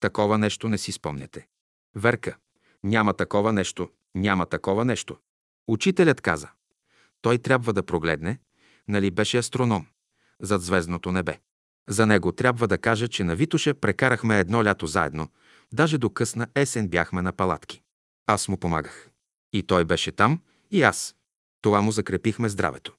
такова 0.00 0.38
нещо 0.38 0.68
не 0.68 0.78
си 0.78 0.92
спомняте. 0.92 1.46
Верка, 1.94 2.36
няма 2.84 3.14
такова 3.14 3.52
нещо, 3.52 3.90
няма 4.14 4.46
такова 4.46 4.84
нещо. 4.84 5.16
Учителят 5.68 6.20
каза. 6.20 6.48
Той 7.20 7.38
трябва 7.38 7.72
да 7.72 7.82
прогледне, 7.82 8.38
нали 8.88 9.10
беше 9.10 9.38
астроном, 9.38 9.86
зад 10.42 10.62
звездното 10.62 11.12
небе. 11.12 11.38
За 11.88 12.06
него 12.06 12.32
трябва 12.32 12.68
да 12.68 12.78
кажа, 12.78 13.08
че 13.08 13.24
на 13.24 13.36
Витоша 13.36 13.74
прекарахме 13.74 14.40
едно 14.40 14.64
лято 14.64 14.86
заедно, 14.86 15.28
даже 15.72 15.98
до 15.98 16.10
късна 16.10 16.46
есен 16.54 16.88
бяхме 16.88 17.22
на 17.22 17.32
палатки. 17.32 17.82
Аз 18.26 18.48
му 18.48 18.56
помагах. 18.56 19.10
И 19.52 19.62
той 19.62 19.84
беше 19.84 20.12
там, 20.12 20.40
и 20.70 20.82
аз. 20.82 21.14
Това 21.62 21.80
му 21.80 21.92
закрепихме 21.92 22.48
здравето. 22.48 22.94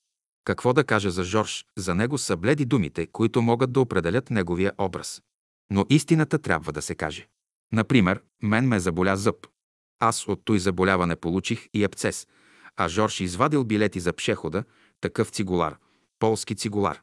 Какво 0.46 0.74
да 0.74 0.84
кажа 0.84 1.12
за 1.12 1.24
Жорж? 1.24 1.66
За 1.78 1.96
него 1.96 2.18
са 2.18 2.38
бледи 2.38 2.66
думите, 2.66 3.08
които 3.08 3.42
могат 3.42 3.72
да 3.72 3.80
определят 3.80 4.30
неговия 4.30 4.74
образ. 4.78 5.22
Но 5.70 5.86
истината 5.90 6.40
трябва 6.40 6.72
да 6.72 6.82
се 6.82 6.96
каже. 6.96 7.28
Например, 7.72 8.22
мен 8.42 8.68
ме 8.68 8.80
заболя 8.80 9.18
зъб. 9.18 9.48
Аз 10.00 10.28
от 10.28 10.42
той 10.46 10.60
заболяване 10.60 11.16
получих 11.16 11.68
и 11.74 11.84
абцес, 11.84 12.28
а 12.76 12.88
Жорж 12.88 13.20
извадил 13.20 13.64
билети 13.64 14.00
за 14.00 14.14
пшехода, 14.14 14.64
такъв 15.02 15.30
цигулар, 15.30 15.78
полски 16.20 16.56
цигулар. 16.56 17.02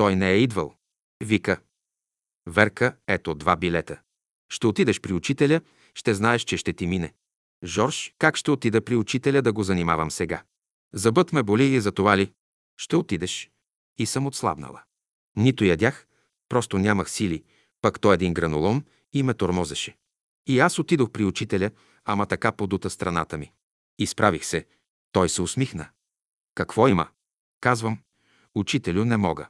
Той 0.00 0.16
не 0.16 0.30
е 0.30 0.38
идвал. 0.38 0.74
Вика. 1.24 1.60
Верка, 2.46 2.96
ето 3.06 3.34
два 3.34 3.56
билета. 3.56 4.00
Ще 4.52 4.66
отидеш 4.66 5.00
при 5.00 5.12
учителя, 5.12 5.60
ще 5.94 6.14
знаеш, 6.14 6.42
че 6.42 6.56
ще 6.56 6.72
ти 6.72 6.86
мине. 6.86 7.14
Жорж, 7.64 8.14
как 8.18 8.36
ще 8.36 8.50
отида 8.50 8.84
при 8.84 8.96
учителя 8.96 9.42
да 9.42 9.52
го 9.52 9.62
занимавам 9.62 10.10
сега? 10.10 10.42
Зъбът 10.94 11.32
ме 11.32 11.42
боли 11.42 11.64
и 11.64 11.80
за 11.80 11.92
това 11.92 12.18
ли? 12.18 12.32
Ще 12.76 12.96
отидеш. 12.96 13.50
И 13.98 14.06
съм 14.06 14.26
отслабнала. 14.26 14.82
Нито 15.36 15.64
ядях, 15.64 16.06
просто 16.48 16.78
нямах 16.78 17.10
сили, 17.10 17.44
пък 17.80 18.00
той 18.00 18.14
един 18.14 18.34
гранолом 18.34 18.84
и 19.12 19.22
ме 19.22 19.34
тормозеше. 19.34 19.96
И 20.46 20.60
аз 20.60 20.78
отидох 20.78 21.10
при 21.10 21.24
учителя, 21.24 21.70
ама 22.04 22.26
така 22.26 22.52
подута 22.52 22.90
страната 22.90 23.38
ми. 23.38 23.52
Изправих 23.98 24.44
се. 24.44 24.66
Той 25.12 25.28
се 25.28 25.42
усмихна. 25.42 25.88
Какво 26.54 26.88
има? 26.88 27.08
Казвам. 27.60 27.98
Учителю 28.54 29.04
не 29.04 29.16
мога. 29.16 29.48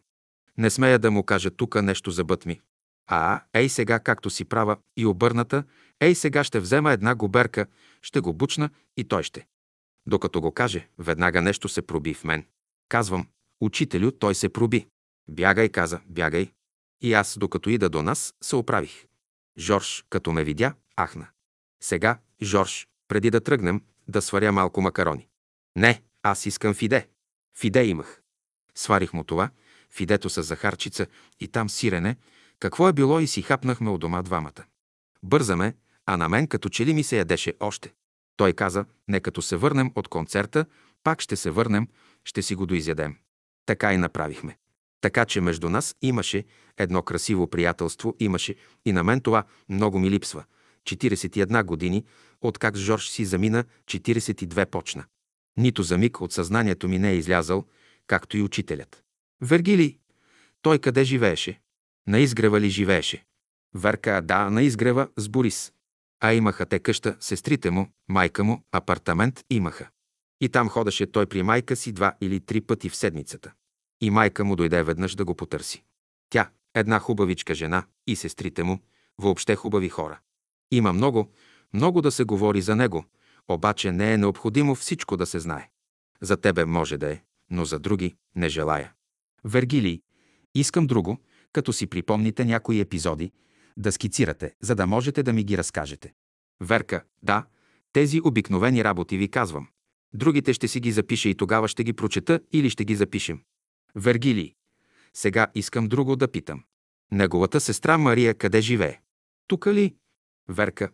Не 0.60 0.70
смея 0.70 0.98
да 0.98 1.10
му 1.10 1.22
кажа 1.22 1.50
тука 1.50 1.82
нещо 1.82 2.10
за 2.10 2.24
бът 2.24 2.46
ми. 2.46 2.60
А, 3.06 3.42
ей 3.54 3.68
сега, 3.68 3.98
както 3.98 4.30
си 4.30 4.44
права 4.44 4.76
и 4.96 5.06
обърната, 5.06 5.64
ей 6.00 6.14
сега 6.14 6.44
ще 6.44 6.60
взема 6.60 6.92
една 6.92 7.14
губерка, 7.14 7.66
ще 8.02 8.20
го 8.20 8.32
бучна 8.32 8.70
и 8.96 9.04
той 9.04 9.22
ще. 9.22 9.46
Докато 10.06 10.40
го 10.40 10.52
каже, 10.52 10.88
веднага 10.98 11.42
нещо 11.42 11.68
се 11.68 11.82
проби 11.82 12.14
в 12.14 12.24
мен. 12.24 12.46
Казвам, 12.88 13.26
учителю, 13.60 14.10
той 14.10 14.34
се 14.34 14.48
проби. 14.48 14.86
Бягай, 15.28 15.68
каза, 15.68 16.00
бягай. 16.06 16.52
И 17.00 17.14
аз, 17.14 17.38
докато 17.38 17.70
ида 17.70 17.88
до 17.88 18.02
нас, 18.02 18.34
се 18.42 18.56
оправих. 18.56 19.06
Жорж, 19.58 20.04
като 20.10 20.32
ме 20.32 20.44
видя, 20.44 20.74
ахна. 21.00 21.26
Сега, 21.82 22.18
Жорж, 22.42 22.86
преди 23.08 23.30
да 23.30 23.40
тръгнем, 23.40 23.82
да 24.08 24.22
сваря 24.22 24.52
малко 24.52 24.80
макарони. 24.80 25.28
Не, 25.76 26.02
аз 26.22 26.46
искам 26.46 26.74
фиде. 26.74 27.08
Фиде 27.58 27.84
имах. 27.84 28.22
Сварих 28.74 29.12
му 29.12 29.24
това, 29.24 29.50
фидето 29.90 30.30
с 30.30 30.42
захарчица 30.42 31.06
и 31.40 31.48
там 31.48 31.70
сирене, 31.70 32.16
какво 32.60 32.88
е 32.88 32.92
било 32.92 33.20
и 33.20 33.26
си 33.26 33.42
хапнахме 33.42 33.90
от 33.90 34.00
дома 34.00 34.22
двамата. 34.22 34.64
Бързаме, 35.22 35.74
а 36.06 36.16
на 36.16 36.28
мен 36.28 36.46
като 36.46 36.68
че 36.68 36.86
ли 36.86 36.94
ми 36.94 37.02
се 37.02 37.18
ядеше 37.18 37.54
още. 37.60 37.92
Той 38.36 38.52
каза, 38.52 38.84
не 39.08 39.20
като 39.20 39.42
се 39.42 39.56
върнем 39.56 39.92
от 39.94 40.08
концерта, 40.08 40.64
пак 41.04 41.20
ще 41.20 41.36
се 41.36 41.50
върнем, 41.50 41.88
ще 42.24 42.42
си 42.42 42.54
го 42.54 42.66
доизядем. 42.66 43.16
Така 43.66 43.94
и 43.94 43.96
направихме. 43.96 44.56
Така 45.00 45.24
че 45.24 45.40
между 45.40 45.68
нас 45.68 45.96
имаше 46.02 46.44
едно 46.78 47.02
красиво 47.02 47.46
приятелство, 47.46 48.16
имаше 48.20 48.54
и 48.84 48.92
на 48.92 49.04
мен 49.04 49.20
това 49.20 49.44
много 49.68 49.98
ми 49.98 50.10
липсва. 50.10 50.44
41 50.84 51.64
години, 51.64 52.04
откак 52.40 52.76
Жорж 52.76 53.08
си 53.08 53.24
замина, 53.24 53.64
42 53.84 54.66
почна. 54.66 55.04
Нито 55.56 55.82
за 55.82 55.98
миг 55.98 56.20
от 56.20 56.32
съзнанието 56.32 56.88
ми 56.88 56.98
не 56.98 57.10
е 57.10 57.16
излязъл, 57.16 57.64
както 58.06 58.36
и 58.36 58.42
учителят. 58.42 59.02
Вергили, 59.42 59.98
той 60.62 60.78
къде 60.78 61.04
живееше? 61.04 61.60
На 62.06 62.18
изгрева 62.18 62.60
ли 62.60 62.70
живееше? 62.70 63.24
Верка, 63.74 64.22
да, 64.22 64.50
на 64.50 64.62
изгрева 64.62 65.08
с 65.16 65.28
Борис. 65.28 65.72
А 66.20 66.32
имаха 66.34 66.66
те 66.66 66.78
къща, 66.78 67.16
сестрите 67.20 67.70
му, 67.70 67.92
майка 68.08 68.44
му, 68.44 68.62
апартамент 68.72 69.44
имаха. 69.50 69.88
И 70.40 70.48
там 70.48 70.68
ходеше 70.68 71.06
той 71.06 71.26
при 71.26 71.42
майка 71.42 71.76
си 71.76 71.92
два 71.92 72.14
или 72.20 72.40
три 72.40 72.60
пъти 72.60 72.88
в 72.88 72.96
седмицата. 72.96 73.52
И 74.00 74.10
майка 74.10 74.44
му 74.44 74.56
дойде 74.56 74.82
веднъж 74.82 75.14
да 75.14 75.24
го 75.24 75.34
потърси. 75.34 75.84
Тя, 76.30 76.50
една 76.74 76.98
хубавичка 76.98 77.54
жена, 77.54 77.84
и 78.06 78.16
сестрите 78.16 78.62
му, 78.62 78.78
въобще 79.18 79.56
хубави 79.56 79.88
хора. 79.88 80.18
Има 80.70 80.92
много, 80.92 81.32
много 81.72 82.02
да 82.02 82.10
се 82.10 82.24
говори 82.24 82.60
за 82.60 82.76
него, 82.76 83.04
обаче 83.48 83.92
не 83.92 84.12
е 84.12 84.18
необходимо 84.18 84.74
всичко 84.74 85.16
да 85.16 85.26
се 85.26 85.38
знае. 85.38 85.70
За 86.20 86.36
тебе 86.36 86.64
може 86.64 86.98
да 86.98 87.12
е, 87.12 87.22
но 87.50 87.64
за 87.64 87.78
други 87.78 88.14
не 88.36 88.48
желая. 88.48 88.92
Вергилий, 89.44 90.02
искам 90.54 90.86
друго, 90.86 91.18
като 91.52 91.72
си 91.72 91.86
припомните 91.86 92.44
някои 92.44 92.80
епизоди, 92.80 93.32
да 93.76 93.92
скицирате, 93.92 94.54
за 94.60 94.74
да 94.74 94.86
можете 94.86 95.22
да 95.22 95.32
ми 95.32 95.44
ги 95.44 95.58
разкажете. 95.58 96.12
Верка, 96.60 97.04
да, 97.22 97.46
тези 97.92 98.20
обикновени 98.24 98.84
работи 98.84 99.16
ви 99.16 99.28
казвам. 99.28 99.68
Другите 100.14 100.52
ще 100.52 100.68
си 100.68 100.80
ги 100.80 100.92
запиша 100.92 101.28
и 101.28 101.34
тогава 101.34 101.68
ще 101.68 101.84
ги 101.84 101.92
прочета 101.92 102.40
или 102.52 102.70
ще 102.70 102.84
ги 102.84 102.96
запишем. 102.96 103.40
Вергилий, 103.94 104.54
сега 105.14 105.46
искам 105.54 105.88
друго 105.88 106.16
да 106.16 106.28
питам. 106.28 106.64
Неговата 107.12 107.60
сестра 107.60 107.98
Мария 107.98 108.34
къде 108.34 108.60
живее? 108.60 109.00
Тука 109.46 109.74
ли? 109.74 109.94
Верка. 110.48 110.90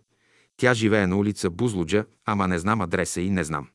Тя 0.56 0.74
живее 0.74 1.06
на 1.06 1.16
улица 1.16 1.50
Бузлуджа, 1.50 2.04
ама 2.24 2.48
не 2.48 2.58
знам 2.58 2.80
адреса 2.80 3.20
и 3.20 3.30
не 3.30 3.44
знам. 3.44 3.68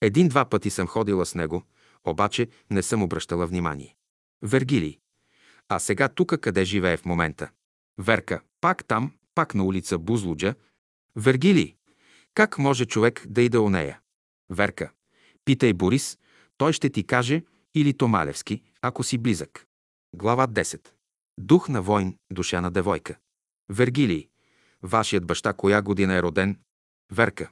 Един-два 0.00 0.44
пъти 0.44 0.70
съм 0.70 0.86
ходила 0.86 1.26
с 1.26 1.34
него, 1.34 1.62
обаче 2.04 2.48
не 2.70 2.82
съм 2.82 3.02
обръщала 3.02 3.46
внимание. 3.46 3.96
Вергилий. 4.42 4.98
А 5.68 5.78
сега 5.78 6.08
тука 6.08 6.38
къде 6.38 6.64
живее 6.64 6.96
в 6.96 7.04
момента? 7.04 7.50
Верка. 7.98 8.40
Пак 8.60 8.84
там, 8.84 9.12
пак 9.34 9.54
на 9.54 9.64
улица 9.64 9.98
Бузлуджа. 9.98 10.54
Вергилий. 11.16 11.74
Как 12.34 12.58
може 12.58 12.86
човек 12.86 13.26
да 13.28 13.42
иде 13.42 13.58
у 13.58 13.70
нея? 13.70 14.00
Верка. 14.50 14.90
Питай 15.44 15.72
Борис, 15.72 16.18
той 16.56 16.72
ще 16.72 16.90
ти 16.90 17.04
каже, 17.04 17.42
или 17.74 17.94
Томалевски, 17.94 18.62
ако 18.82 19.02
си 19.02 19.18
близък. 19.18 19.66
Глава 20.14 20.48
10. 20.48 20.88
Дух 21.38 21.68
на 21.68 21.82
войн, 21.82 22.16
душа 22.30 22.60
на 22.60 22.70
девойка. 22.70 23.16
Вергилий. 23.68 24.28
Вашият 24.82 25.26
баща 25.26 25.52
коя 25.52 25.82
година 25.82 26.14
е 26.14 26.22
роден? 26.22 26.58
Верка. 27.12 27.50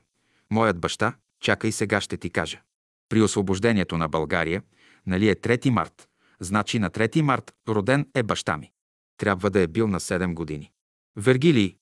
Моят 0.50 0.80
баща, 0.80 1.14
чакай 1.40 1.72
сега 1.72 2.00
ще 2.00 2.16
ти 2.16 2.30
кажа. 2.30 2.60
При 3.08 3.22
освобождението 3.22 3.98
на 3.98 4.08
България, 4.08 4.62
нали 5.06 5.28
е 5.28 5.34
3 5.34 5.70
март, 5.70 6.08
значи 6.40 6.78
на 6.78 6.90
3 6.90 7.20
март 7.20 7.54
роден 7.68 8.06
е 8.14 8.22
баща 8.22 8.56
ми. 8.56 8.72
Трябва 9.16 9.50
да 9.50 9.60
е 9.60 9.66
бил 9.66 9.88
на 9.88 10.00
7 10.00 10.34
години. 10.34 10.72
Вергилий. 11.16 11.76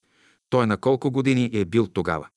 Той 0.50 0.66
на 0.66 0.76
колко 0.76 1.10
години 1.10 1.50
е 1.52 1.64
бил 1.64 1.86
тогава? 1.86 2.28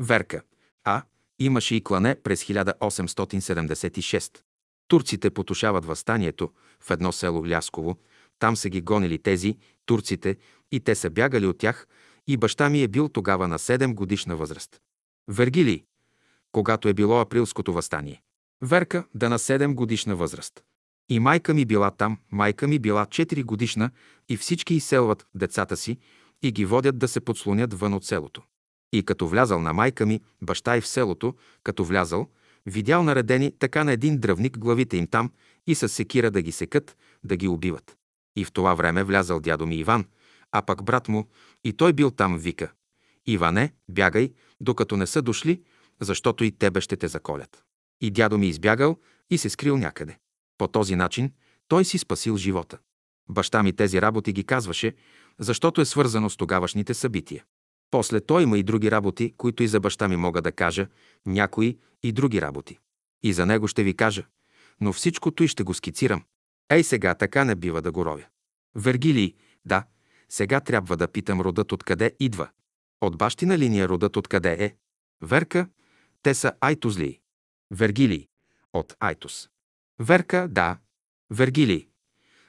Верка. 0.00 0.42
А. 0.84 1.02
Имаше 1.38 1.74
и 1.74 1.84
клане 1.84 2.16
през 2.22 2.44
1876. 2.44 4.38
Турците 4.88 5.30
потушават 5.30 5.84
възстанието 5.84 6.50
в 6.80 6.90
едно 6.90 7.12
село 7.12 7.46
Лясково. 7.46 7.98
Там 8.38 8.56
са 8.56 8.68
ги 8.68 8.80
гонили 8.80 9.18
тези, 9.18 9.58
турците, 9.86 10.36
и 10.72 10.80
те 10.80 10.94
са 10.94 11.10
бягали 11.10 11.46
от 11.46 11.58
тях, 11.58 11.86
и 12.26 12.36
баща 12.36 12.68
ми 12.68 12.82
е 12.82 12.88
бил 12.88 13.08
тогава 13.08 13.48
на 13.48 13.58
7 13.58 13.94
годишна 13.94 14.36
възраст. 14.36 14.80
Вергилий, 15.28 15.84
когато 16.52 16.88
е 16.88 16.94
било 16.94 17.20
априлското 17.20 17.72
възстание. 17.72 18.22
Верка 18.62 19.04
да 19.14 19.28
на 19.28 19.38
7 19.38 19.74
годишна 19.74 20.16
възраст. 20.16 20.64
И 21.08 21.20
майка 21.20 21.54
ми 21.54 21.64
била 21.64 21.90
там, 21.90 22.18
майка 22.32 22.68
ми 22.68 22.78
била 22.78 23.06
4 23.06 23.44
годишна 23.44 23.90
и 24.28 24.36
всички 24.36 24.74
изселват 24.74 25.26
децата 25.34 25.76
си 25.76 25.98
и 26.42 26.52
ги 26.52 26.64
водят 26.64 26.98
да 26.98 27.08
се 27.08 27.20
подслонят 27.20 27.74
вън 27.74 27.94
от 27.94 28.04
селото. 28.04 28.42
И 28.92 29.02
като 29.02 29.28
влязал 29.28 29.60
на 29.60 29.72
майка 29.72 30.06
ми, 30.06 30.20
баща 30.42 30.76
и 30.76 30.80
в 30.80 30.86
селото, 30.86 31.34
като 31.62 31.84
влязал, 31.84 32.28
видял 32.66 33.02
наредени 33.02 33.52
така 33.58 33.84
на 33.84 33.92
един 33.92 34.18
дръвник 34.18 34.58
главите 34.58 34.96
им 34.96 35.06
там 35.06 35.32
и 35.66 35.74
с 35.74 35.88
секира 35.88 36.30
да 36.30 36.42
ги 36.42 36.52
секат, 36.52 36.96
да 37.24 37.36
ги 37.36 37.48
убиват. 37.48 37.96
И 38.36 38.44
в 38.44 38.52
това 38.52 38.74
време 38.74 39.04
влязал 39.04 39.40
дядо 39.40 39.66
ми 39.66 39.76
Иван, 39.76 40.04
а 40.52 40.62
пък 40.62 40.84
брат 40.84 41.08
му, 41.08 41.28
и 41.64 41.72
той 41.72 41.92
бил 41.92 42.10
там, 42.10 42.38
вика. 42.38 42.72
Иване, 43.26 43.72
бягай, 43.88 44.32
докато 44.60 44.96
не 44.96 45.06
са 45.06 45.22
дошли, 45.22 45.62
защото 46.00 46.44
и 46.44 46.50
тебе 46.50 46.80
ще 46.80 46.96
те 46.96 47.08
заколят. 47.08 47.64
И 48.00 48.10
дядо 48.10 48.38
ми 48.38 48.48
избягал 48.48 48.96
и 49.30 49.38
се 49.38 49.50
скрил 49.50 49.76
някъде. 49.76 50.18
По 50.58 50.68
този 50.68 50.96
начин 50.96 51.32
той 51.68 51.84
си 51.84 51.98
спасил 51.98 52.36
живота. 52.36 52.78
Баща 53.28 53.62
ми 53.62 53.72
тези 53.72 54.02
работи 54.02 54.32
ги 54.32 54.44
казваше, 54.44 54.94
защото 55.38 55.80
е 55.80 55.84
свързано 55.84 56.30
с 56.30 56.36
тогавашните 56.36 56.94
събития. 56.94 57.44
После 57.90 58.20
той 58.20 58.42
има 58.42 58.58
и 58.58 58.62
други 58.62 58.90
работи, 58.90 59.34
които 59.36 59.62
и 59.62 59.68
за 59.68 59.80
баща 59.80 60.08
ми 60.08 60.16
мога 60.16 60.42
да 60.42 60.52
кажа, 60.52 60.88
някои 61.26 61.78
и 62.02 62.12
други 62.12 62.42
работи. 62.42 62.78
И 63.22 63.32
за 63.32 63.46
него 63.46 63.68
ще 63.68 63.82
ви 63.82 63.96
кажа, 63.96 64.24
но 64.80 64.92
всичкото 64.92 65.44
и 65.44 65.48
ще 65.48 65.62
го 65.62 65.74
скицирам. 65.74 66.24
Ей 66.70 66.82
сега 66.82 67.14
така 67.14 67.44
не 67.44 67.54
бива 67.54 67.82
да 67.82 67.92
го 67.92 68.04
ровя. 68.04 68.24
Вергилий, 68.74 69.34
да, 69.64 69.84
сега 70.28 70.60
трябва 70.60 70.96
да 70.96 71.08
питам 71.08 71.40
родът 71.40 71.72
откъде 71.72 72.16
идва. 72.20 72.48
От 73.00 73.18
бащина 73.18 73.58
линия 73.58 73.88
родът 73.88 74.16
откъде 74.16 74.64
е? 74.64 74.74
Верка, 75.22 75.68
те 76.22 76.34
са 76.34 76.52
Айтузли. 76.60 77.20
Вергилий, 77.70 78.26
от 78.72 78.96
Айтус. 79.00 79.48
Верка, 80.00 80.48
да. 80.48 80.78
Вергилий. 81.30 81.88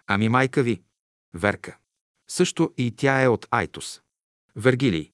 Ами 0.08 0.30
майка 0.30 0.64
ви? 0.64 0.82
Верка. 1.34 1.78
Също 2.28 2.74
и 2.78 2.96
тя 2.96 3.22
е 3.22 3.28
от 3.28 3.48
Айтус. 3.52 4.02
Вергилий. 4.56 5.12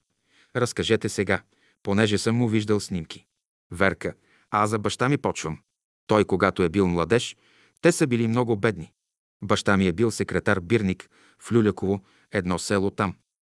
Разкажете 0.55 1.09
сега, 1.09 1.41
понеже 1.83 2.17
съм 2.17 2.35
му 2.35 2.47
виждал 2.47 2.79
снимки. 2.79 3.25
Верка. 3.71 4.13
Аз 4.51 4.69
за 4.69 4.79
баща 4.79 5.09
ми 5.09 5.17
почвам. 5.17 5.59
Той, 6.07 6.25
когато 6.25 6.63
е 6.63 6.69
бил 6.69 6.87
младеж, 6.87 7.37
те 7.81 7.91
са 7.91 8.07
били 8.07 8.27
много 8.27 8.55
бедни. 8.55 8.91
Баща 9.43 9.77
ми 9.77 9.87
е 9.87 9.93
бил 9.93 10.11
секретар 10.11 10.59
Бирник 10.59 11.09
в 11.39 11.51
Люляково, 11.51 12.03
едно 12.31 12.59
село 12.59 12.91
там. 12.91 13.15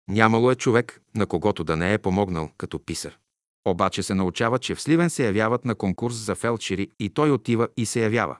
Нямало 0.08 0.50
е 0.50 0.54
човек, 0.54 1.02
на 1.14 1.26
когото 1.26 1.64
да 1.64 1.76
не 1.76 1.92
е 1.92 1.98
помогнал 1.98 2.50
като 2.58 2.84
писар. 2.84 3.18
Обаче 3.64 4.02
се 4.02 4.14
научава, 4.14 4.58
че 4.58 4.74
в 4.74 4.82
Сливен 4.82 5.10
се 5.10 5.26
явяват 5.26 5.64
на 5.64 5.74
конкурс 5.74 6.14
за 6.14 6.34
фелчери 6.34 6.90
и 6.98 7.10
той 7.10 7.30
отива 7.30 7.68
и 7.76 7.86
се 7.86 8.02
явява. 8.02 8.36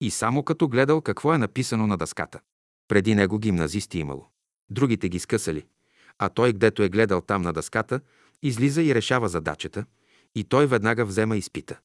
И 0.00 0.10
само 0.10 0.42
като 0.42 0.68
гледал 0.68 1.00
какво 1.00 1.34
е 1.34 1.38
написано 1.38 1.86
на 1.86 1.96
дъската. 1.96 2.40
Преди 2.88 3.14
него 3.14 3.38
гимназисти 3.38 3.98
имало. 3.98 4.26
Другите 4.70 5.08
ги 5.08 5.18
скъсали. 5.18 5.66
А 6.18 6.28
той, 6.28 6.52
гдето 6.52 6.82
е 6.82 6.88
гледал 6.88 7.20
там 7.20 7.42
на 7.42 7.52
дъската, 7.52 8.00
излиза 8.42 8.82
и 8.82 8.94
решава 8.94 9.28
задачата, 9.28 9.84
и 10.34 10.44
той 10.44 10.66
веднага 10.66 11.04
взема 11.04 11.36
изпита. 11.36 11.78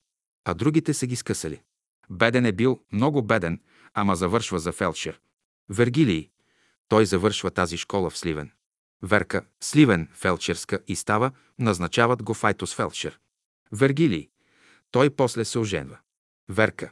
А 0.46 0.54
другите 0.54 0.94
са 0.94 1.08
ги 1.08 1.16
скъсали. 1.16 1.62
Беден 2.10 2.46
е 2.46 2.52
бил, 2.52 2.80
много 2.92 3.24
беден, 3.24 3.62
ама 3.94 4.16
завършва 4.16 4.60
за 4.60 4.72
фелшер. 4.72 5.20
Вергилий. 5.70 6.30
Той 6.88 7.06
завършва 7.06 7.52
тази 7.52 7.78
школа 7.78 8.10
в 8.10 8.18
Сливен. 8.18 8.52
Верка, 9.04 9.46
Сливен, 9.62 10.10
фелчерска 10.14 10.80
и 10.88 10.96
става, 10.96 11.32
назначават 11.60 12.24
го 12.24 12.34
Файтос 12.34 12.76
фелчер. 12.76 13.20
Вергилий. 13.72 14.30
Той 14.92 15.10
после 15.10 15.46
се 15.46 15.60
оженва. 15.60 15.98
Верка. 16.50 16.92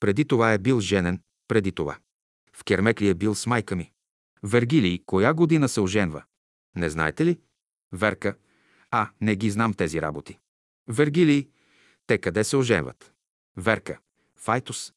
Преди 0.00 0.24
това 0.24 0.52
е 0.52 0.58
бил 0.58 0.80
женен, 0.80 1.20
преди 1.48 1.72
това. 1.72 1.98
В 2.52 2.64
Кермекли 2.64 3.08
е 3.08 3.14
бил 3.14 3.34
с 3.34 3.46
майка 3.46 3.76
ми. 3.76 3.92
Вергилий, 4.42 4.98
коя 5.06 5.34
година 5.34 5.68
се 5.68 5.80
оженва? 5.80 6.24
Не 6.76 6.90
знаете 6.90 7.24
ли? 7.24 7.40
Верка. 7.92 8.36
А, 8.90 9.10
не 9.20 9.36
ги 9.36 9.50
знам 9.50 9.74
тези 9.74 10.02
работи. 10.02 10.38
Вергилий. 10.88 11.48
Те 12.06 12.18
къде 12.18 12.44
се 12.44 12.56
оженват? 12.56 13.12
Верка. 13.56 13.98
Файтус. 14.36 14.92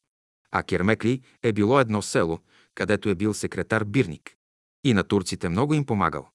А 0.50 0.62
Кермекли 0.62 1.20
е 1.42 1.52
било 1.52 1.80
едно 1.80 2.02
село, 2.02 2.40
където 2.74 3.08
е 3.08 3.14
бил 3.14 3.34
секретар 3.34 3.84
Бирник. 3.84 4.36
И 4.84 4.94
на 4.94 5.04
турците 5.04 5.48
много 5.48 5.74
им 5.74 5.86
помагал. 5.86 6.28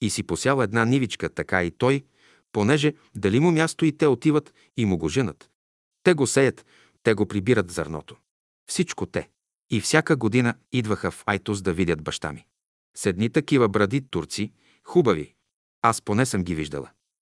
И 0.00 0.10
си 0.10 0.22
посял 0.22 0.62
една 0.62 0.84
нивичка, 0.84 1.28
така 1.28 1.64
и 1.64 1.70
той, 1.70 2.04
понеже 2.52 2.94
дали 3.14 3.40
му 3.40 3.50
място 3.50 3.84
и 3.84 3.96
те 3.96 4.06
отиват 4.06 4.54
и 4.76 4.84
му 4.84 4.98
го 4.98 5.08
женат. 5.08 5.50
Те 6.02 6.14
го 6.14 6.26
сеят, 6.26 6.66
те 7.04 7.14
го 7.14 7.26
прибират 7.26 7.70
зърното. 7.70 8.16
Всичко 8.70 9.06
те. 9.06 9.28
И 9.70 9.80
всяка 9.80 10.16
година 10.16 10.54
идваха 10.72 11.10
в 11.10 11.24
Айтос 11.26 11.62
да 11.62 11.72
видят 11.72 12.02
баща 12.02 12.32
ми. 12.32 12.46
С 12.96 13.06
едни 13.06 13.30
такива 13.30 13.68
бради 13.68 14.00
турци, 14.10 14.52
хубави. 14.84 15.34
Аз 15.82 16.02
поне 16.02 16.26
съм 16.26 16.44
ги 16.44 16.54
виждала. 16.54 16.90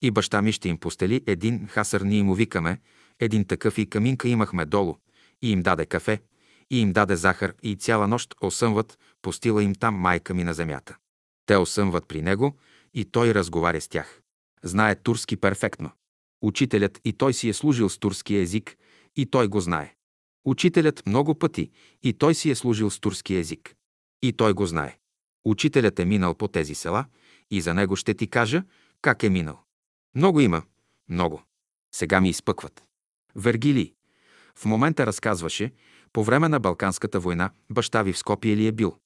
И 0.02 0.10
баща 0.10 0.42
ми 0.42 0.52
ще 0.52 0.68
им 0.68 0.78
постели 0.78 1.22
един 1.26 1.66
хасър, 1.66 2.00
ние 2.00 2.22
му 2.22 2.34
викаме, 2.34 2.80
един 3.20 3.44
такъв 3.44 3.78
и 3.78 3.90
каминка 3.90 4.28
имахме 4.28 4.64
долу, 4.64 4.96
и 5.42 5.52
им 5.52 5.62
даде 5.62 5.86
кафе, 5.86 6.22
и 6.70 6.80
им 6.80 6.92
даде 6.92 7.16
захар 7.16 7.54
и 7.62 7.76
цяла 7.76 8.08
нощ 8.08 8.34
осъмват, 8.40 8.98
постила 9.22 9.62
им 9.62 9.74
там 9.74 9.94
майка 9.94 10.34
ми 10.34 10.44
на 10.44 10.54
земята. 10.54 10.96
Те 11.46 11.56
осъмват 11.56 12.08
при 12.08 12.22
него 12.22 12.56
и 12.94 13.04
той 13.04 13.34
разговаря 13.34 13.80
с 13.80 13.88
тях. 13.88 14.20
Знае 14.62 14.94
турски 14.94 15.36
перфектно. 15.36 15.90
Учителят 16.42 17.00
и 17.04 17.12
той 17.12 17.34
си 17.34 17.48
е 17.48 17.52
служил 17.52 17.88
с 17.88 17.98
турски 17.98 18.36
език 18.36 18.76
и 19.16 19.26
той 19.26 19.48
го 19.48 19.60
знае. 19.60 19.94
Учителят 20.44 21.06
много 21.06 21.34
пъти 21.34 21.70
и 22.02 22.12
той 22.12 22.34
си 22.34 22.50
е 22.50 22.54
служил 22.54 22.90
с 22.90 23.00
турски 23.00 23.34
език. 23.34 23.74
И 24.22 24.32
той 24.32 24.52
го 24.52 24.66
знае. 24.66 24.98
Учителят 25.44 25.98
е 25.98 26.04
минал 26.04 26.34
по 26.34 26.48
тези 26.48 26.74
села 26.74 27.04
и 27.50 27.60
за 27.60 27.74
него 27.74 27.96
ще 27.96 28.14
ти 28.14 28.26
кажа 28.26 28.64
как 29.02 29.22
е 29.22 29.28
минал. 29.28 29.58
Много 30.14 30.40
има. 30.40 30.62
Много. 31.08 31.42
Сега 31.94 32.20
ми 32.20 32.28
изпъкват. 32.28 32.84
Вергили. 33.36 33.94
В 34.54 34.64
момента 34.64 35.06
разказваше, 35.06 35.72
по 36.12 36.24
време 36.24 36.48
на 36.48 36.60
Балканската 36.60 37.20
война 37.20 37.50
баща 37.70 38.02
ви 38.02 38.12
в 38.12 38.18
Скопие 38.18 38.56
ли 38.56 38.66
е 38.66 38.72
бил? 38.72 38.98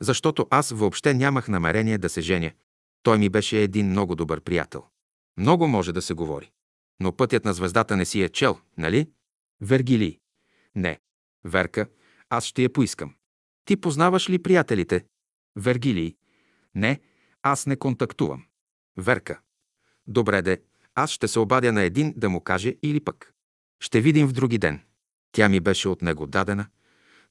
Защото 0.00 0.46
аз 0.50 0.70
въобще 0.70 1.14
нямах 1.14 1.48
намерение 1.48 1.98
да 1.98 2.08
се 2.08 2.20
женя. 2.20 2.52
Той 3.02 3.18
ми 3.18 3.28
беше 3.28 3.62
един 3.62 3.88
много 3.88 4.14
добър 4.14 4.40
приятел. 4.40 4.84
Много 5.36 5.68
може 5.68 5.92
да 5.92 6.02
се 6.02 6.14
говори. 6.14 6.50
Но 7.00 7.12
пътят 7.12 7.44
на 7.44 7.54
звездата 7.54 7.96
не 7.96 8.04
си 8.04 8.22
е 8.22 8.28
чел, 8.28 8.58
нали? 8.78 9.06
Вергилий. 9.60 10.20
Не. 10.74 11.00
Верка, 11.44 11.86
аз 12.30 12.44
ще 12.44 12.62
я 12.62 12.72
поискам. 12.72 13.14
Ти 13.64 13.76
познаваш 13.76 14.30
ли 14.30 14.42
приятелите? 14.42 15.04
Вергилий. 15.56 16.16
Не, 16.74 17.00
аз 17.42 17.66
не 17.66 17.76
контактувам. 17.76 18.44
Верка. 18.96 19.40
Добре 20.06 20.42
де, 20.42 20.62
аз 20.94 21.10
ще 21.10 21.28
се 21.28 21.38
обадя 21.38 21.72
на 21.72 21.82
един 21.82 22.14
да 22.16 22.28
му 22.28 22.40
каже 22.40 22.76
или 22.82 23.00
пък. 23.00 23.32
Ще 23.80 24.00
видим 24.00 24.26
в 24.26 24.32
други 24.32 24.58
ден. 24.58 24.80
Тя 25.32 25.48
ми 25.48 25.60
беше 25.60 25.88
от 25.88 26.02
него 26.02 26.26
дадена, 26.26 26.66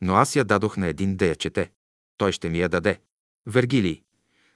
но 0.01 0.15
аз 0.15 0.35
я 0.35 0.43
дадох 0.43 0.77
на 0.77 0.87
един 0.87 1.15
да 1.15 1.25
я 1.25 1.35
чете. 1.35 1.71
Той 2.17 2.31
ще 2.31 2.49
ми 2.49 2.59
я 2.59 2.69
даде. 2.69 3.01
Вергилий. 3.45 4.03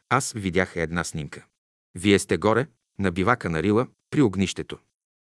Аз 0.09 0.33
видях 0.33 0.73
една 0.75 1.03
снимка. 1.03 1.45
Вие 1.95 2.19
сте 2.19 2.37
горе, 2.37 2.67
на 2.99 3.11
бивака 3.11 3.49
на 3.49 3.63
Рила, 3.63 3.87
при 4.09 4.21
огнището. 4.21 4.79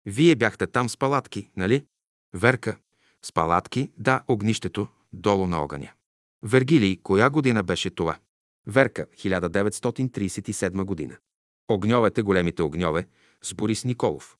Вие 0.05 0.35
бяхте 0.35 0.67
там 0.67 0.89
с 0.89 0.97
палатки, 0.97 1.51
нали? 1.57 1.85
Верка. 2.35 2.77
С 3.21 3.31
палатки, 3.31 3.91
да, 3.97 4.23
огнището, 4.27 4.87
долу 5.13 5.47
на 5.47 5.63
огъня. 5.63 5.91
Вергилий, 6.43 6.97
коя 7.03 7.29
година 7.29 7.63
беше 7.63 7.89
това? 7.89 8.17
Верка, 8.67 9.05
1937 9.05 10.83
година. 10.83 11.17
Огньовете, 11.67 12.21
големите 12.21 12.61
огньове, 12.61 13.07
с 13.41 13.53
Борис 13.53 13.85
Николов. 13.85 14.37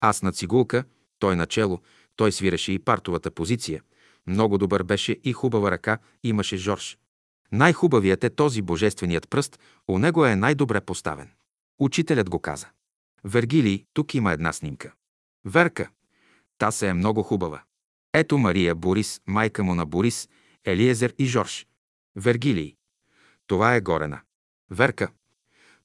Аз 0.00 0.22
на 0.22 0.32
цигулка, 0.32 0.84
той 1.18 1.36
начело, 1.36 1.80
той 2.16 2.32
свираше 2.32 2.72
и 2.72 2.78
партовата 2.78 3.30
позиция. 3.30 3.82
Много 4.26 4.58
добър 4.58 4.82
беше 4.82 5.12
и 5.24 5.32
хубава 5.32 5.70
ръка 5.70 5.98
имаше 6.22 6.56
Жорж. 6.56 6.98
Най-хубавият 7.52 8.24
е 8.24 8.30
този 8.30 8.62
божественият 8.62 9.30
пръст, 9.30 9.58
у 9.88 9.98
него 9.98 10.26
е 10.26 10.36
най-добре 10.36 10.80
поставен. 10.80 11.30
Учителят 11.78 12.30
го 12.30 12.38
каза. 12.38 12.66
Вергилий, 13.24 13.84
тук 13.92 14.14
има 14.14 14.32
една 14.32 14.52
снимка. 14.52 14.92
Верка. 15.44 15.88
Та 16.58 16.70
се 16.70 16.88
е 16.88 16.94
много 16.94 17.22
хубава. 17.22 17.62
Ето 18.14 18.38
Мария 18.38 18.74
Борис, 18.74 19.20
майка 19.26 19.64
му 19.64 19.74
на 19.74 19.86
Борис, 19.86 20.28
Елиезер 20.64 21.14
и 21.18 21.26
Жорж. 21.26 21.66
Вергилий. 22.16 22.76
Това 23.46 23.74
е 23.74 23.80
Горена. 23.80 24.20
Верка. 24.70 25.12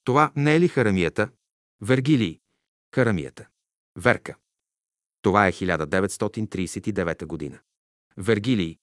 Това 0.04 0.32
не 0.36 0.56
е 0.56 0.60
ли 0.60 0.68
харамията? 0.68 1.30
Вергилий. 1.82 2.40
Харамията. 2.96 3.48
Верка. 3.96 4.36
Това 5.22 5.48
е 5.48 5.52
1939 5.52 7.26
година. 7.26 7.60
Вергилий. 8.18 8.78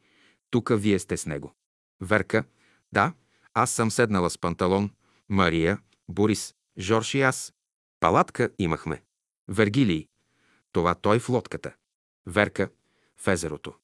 Тука 0.50 0.76
вие 0.76 0.98
сте 0.98 1.16
с 1.16 1.26
него. 1.26 1.54
Верка. 2.00 2.44
Да, 2.92 3.12
аз 3.54 3.70
съм 3.70 3.90
седнала 3.90 4.30
с 4.30 4.38
панталон. 4.38 4.90
Мария, 5.28 5.78
Борис, 6.08 6.54
Жорж 6.78 7.14
и 7.14 7.22
аз. 7.22 7.54
Палатка 8.00 8.50
имахме. 8.58 9.02
Вергилий. 9.48 10.08
Това 10.72 10.94
той 10.94 11.18
в 11.18 11.28
лодката. 11.28 11.74
Верка. 12.26 12.68
В 13.16 13.28
езерото. 13.28 13.74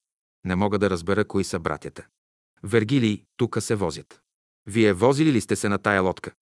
Не 0.44 0.54
мога 0.54 0.78
да 0.78 0.90
разбера 0.90 1.24
кои 1.24 1.44
са 1.44 1.58
братята. 1.58 2.06
Вергилий, 2.62 3.24
тука 3.36 3.60
се 3.60 3.74
возят. 3.74 4.23
Вие 4.66 4.92
возили 4.92 5.32
ли 5.32 5.40
сте 5.40 5.56
се 5.56 5.68
на 5.68 5.78
тая 5.78 6.02
лодка? 6.02 6.32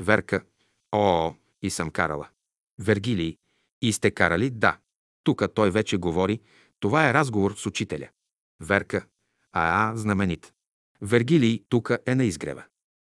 Верка. 0.00 0.44
О, 0.92 1.34
и 1.62 1.70
съм 1.70 1.90
карала. 1.90 2.28
Вергилий. 2.78 3.36
И 3.82 3.92
сте 3.92 4.10
карали? 4.10 4.50
Да. 4.50 4.78
Тука 5.24 5.48
той 5.48 5.70
вече 5.70 5.96
говори. 5.96 6.40
Това 6.80 7.08
е 7.08 7.14
разговор 7.14 7.54
с 7.56 7.66
учителя. 7.66 8.08
Верка. 8.60 9.06
А, 9.52 9.90
а, 9.90 9.96
знаменит. 9.96 10.52
Вергилий 11.02 11.64
тука 11.68 11.98
е 12.06 12.14
на 12.14 12.24
изгрева. 12.24 12.64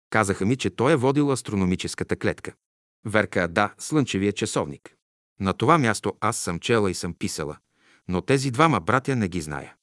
Казаха 0.10 0.46
ми, 0.46 0.56
че 0.56 0.70
той 0.70 0.92
е 0.92 0.96
водил 0.96 1.32
астрономическата 1.32 2.16
клетка. 2.16 2.54
Верка, 3.06 3.48
да, 3.48 3.74
слънчевия 3.78 4.34
часовник. 4.34 4.96
На 5.40 5.54
това 5.54 5.78
място 5.78 6.18
аз 6.20 6.38
съм 6.38 6.60
чела 6.60 6.92
и 6.92 6.94
съм 6.94 7.14
писала, 7.14 7.58
но 8.08 8.22
тези 8.22 8.52
двама 8.52 8.80
братя 8.80 9.16
не 9.16 9.28
ги 9.28 9.42
зная. 9.42 9.76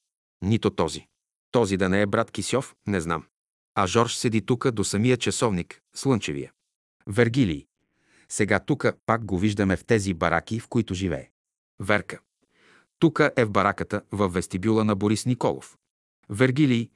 Нито 0.43 0.70
този. 0.70 1.07
Този 1.51 1.76
да 1.76 1.88
не 1.88 2.03
е 2.03 2.07
брат 2.07 2.30
Кисьов, 2.30 2.74
не 2.86 3.01
знам. 3.01 3.24
А 3.74 3.86
Жорж 3.86 4.14
седи 4.14 4.46
тука 4.46 4.72
до 4.72 4.84
самия 4.84 5.16
часовник, 5.16 5.80
слънчевия. 5.94 6.52
Вергилий. 7.06 7.66
Сега 8.28 8.60
тука 8.60 8.92
пак 9.06 9.24
го 9.24 9.38
виждаме 9.38 9.76
в 9.76 9.84
тези 9.84 10.14
бараки, 10.14 10.60
в 10.60 10.68
които 10.68 10.94
живее. 10.94 11.30
Верка. 11.80 12.20
Тука 12.98 13.32
е 13.36 13.44
в 13.44 13.50
бараката, 13.50 14.02
в 14.12 14.28
вестибюла 14.28 14.84
на 14.84 14.96
Борис 14.96 15.26
Николов. 15.26 15.78
Вергилий. 16.28 16.90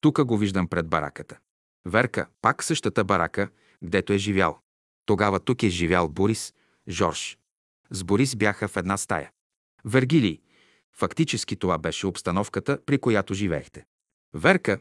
Тука 0.00 0.24
го 0.24 0.38
виждам 0.38 0.68
пред 0.68 0.88
бараката. 0.88 1.38
Верка, 1.86 2.26
пак 2.42 2.62
същата 2.62 3.04
барака, 3.04 3.48
гдето 3.84 4.12
е 4.12 4.18
живял. 4.18 4.58
Тогава 5.06 5.40
тук 5.40 5.62
е 5.62 5.68
живял 5.68 6.08
Борис, 6.08 6.54
Жорж. 6.88 7.38
С 7.90 8.04
Борис 8.04 8.36
бяха 8.36 8.68
в 8.68 8.76
една 8.76 8.96
стая. 8.96 9.30
Вергилий. 9.84 10.40
Фактически 10.92 11.56
това 11.56 11.78
беше 11.78 12.06
обстановката, 12.06 12.78
при 12.86 12.98
която 12.98 13.34
живеехте. 13.34 13.84
Верка. 14.34 14.80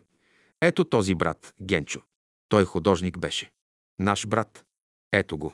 Ето 0.61 0.85
този 0.85 1.15
брат, 1.15 1.53
Генчо. 1.61 2.01
Той 2.49 2.65
художник 2.65 3.19
беше. 3.19 3.51
Наш 3.99 4.27
брат. 4.27 4.65
Ето 5.11 5.37
го. 5.37 5.53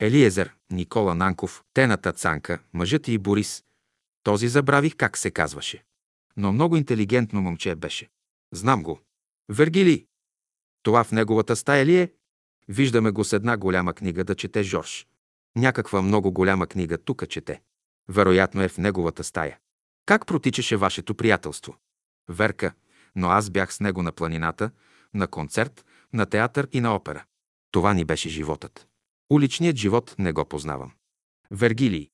Елиезер, 0.00 0.54
Никола 0.70 1.14
Нанков, 1.14 1.64
Тената 1.74 2.12
Цанка, 2.12 2.58
мъжът 2.72 3.08
и 3.08 3.18
Борис. 3.18 3.64
Този 4.22 4.48
забравих 4.48 4.96
как 4.96 5.18
се 5.18 5.30
казваше. 5.30 5.84
Но 6.36 6.52
много 6.52 6.76
интелигентно 6.76 7.40
момче 7.40 7.74
беше. 7.74 8.08
Знам 8.52 8.82
го. 8.82 9.00
Вергили. 9.48 10.06
Това 10.82 11.04
в 11.04 11.12
неговата 11.12 11.56
стая 11.56 11.86
ли 11.86 11.96
е? 11.96 12.12
Виждаме 12.68 13.10
го 13.10 13.24
с 13.24 13.32
една 13.32 13.56
голяма 13.56 13.94
книга 13.94 14.24
да 14.24 14.34
чете 14.34 14.62
Жорж. 14.62 15.06
Някаква 15.56 16.02
много 16.02 16.32
голяма 16.32 16.66
книга 16.66 16.98
тука 16.98 17.26
чете. 17.26 17.62
Вероятно 18.08 18.62
е 18.62 18.68
в 18.68 18.78
неговата 18.78 19.24
стая. 19.24 19.58
Как 20.06 20.26
протичаше 20.26 20.76
вашето 20.76 21.14
приятелство? 21.14 21.76
Верка, 22.28 22.72
но 23.16 23.28
аз 23.28 23.50
бях 23.50 23.74
с 23.74 23.80
него 23.80 24.02
на 24.02 24.12
планината, 24.12 24.70
на 25.14 25.26
концерт, 25.26 25.84
на 26.12 26.26
театър 26.26 26.68
и 26.72 26.80
на 26.80 26.94
опера. 26.94 27.24
Това 27.70 27.94
ни 27.94 28.04
беше 28.04 28.28
животът. 28.28 28.86
Уличният 29.30 29.76
живот 29.76 30.14
не 30.18 30.32
го 30.32 30.44
познавам. 30.44 30.92
Вергилий. 31.50 32.10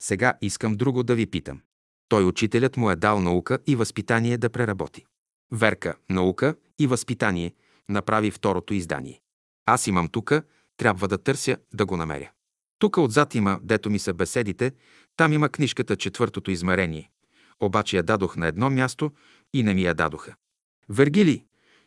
Сега 0.00 0.34
искам 0.40 0.76
друго 0.76 1.02
да 1.02 1.14
ви 1.14 1.26
питам. 1.26 1.60
Той 2.08 2.24
учителят 2.24 2.76
му 2.76 2.90
е 2.90 2.96
дал 2.96 3.20
наука 3.20 3.58
и 3.66 3.76
възпитание 3.76 4.38
да 4.38 4.50
преработи. 4.50 5.04
Верка, 5.52 5.94
наука 6.10 6.54
и 6.78 6.86
възпитание 6.86 7.54
направи 7.88 8.30
второто 8.30 8.74
издание. 8.74 9.20
Аз 9.66 9.86
имам 9.86 10.08
тука, 10.08 10.42
трябва 10.76 11.08
да 11.08 11.18
търся 11.18 11.56
да 11.74 11.86
го 11.86 11.96
намеря. 11.96 12.30
Тука 12.78 13.00
отзад 13.00 13.34
има, 13.34 13.60
дето 13.62 13.90
ми 13.90 13.98
са 13.98 14.14
беседите, 14.14 14.72
там 15.16 15.32
има 15.32 15.48
книжката 15.48 15.96
четвъртото 15.96 16.50
измерение. 16.50 17.10
Обаче 17.60 17.96
я 17.96 18.02
дадох 18.02 18.36
на 18.36 18.46
едно 18.46 18.70
място 18.70 19.12
и 19.52 19.62
не 19.62 19.74
ми 19.74 19.82
я 19.82 19.94
дадоха. 19.94 20.34
Вергили, 20.88 21.44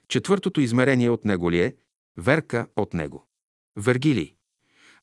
четвъртото 0.08 0.62
измерение 0.62 1.10
от 1.10 1.26
него 1.26 1.52
ли 1.52 1.60
е? 1.60 1.76
Верка 2.18 2.68
от 2.76 2.94
него. 2.94 3.28
Вергили. 3.76 4.36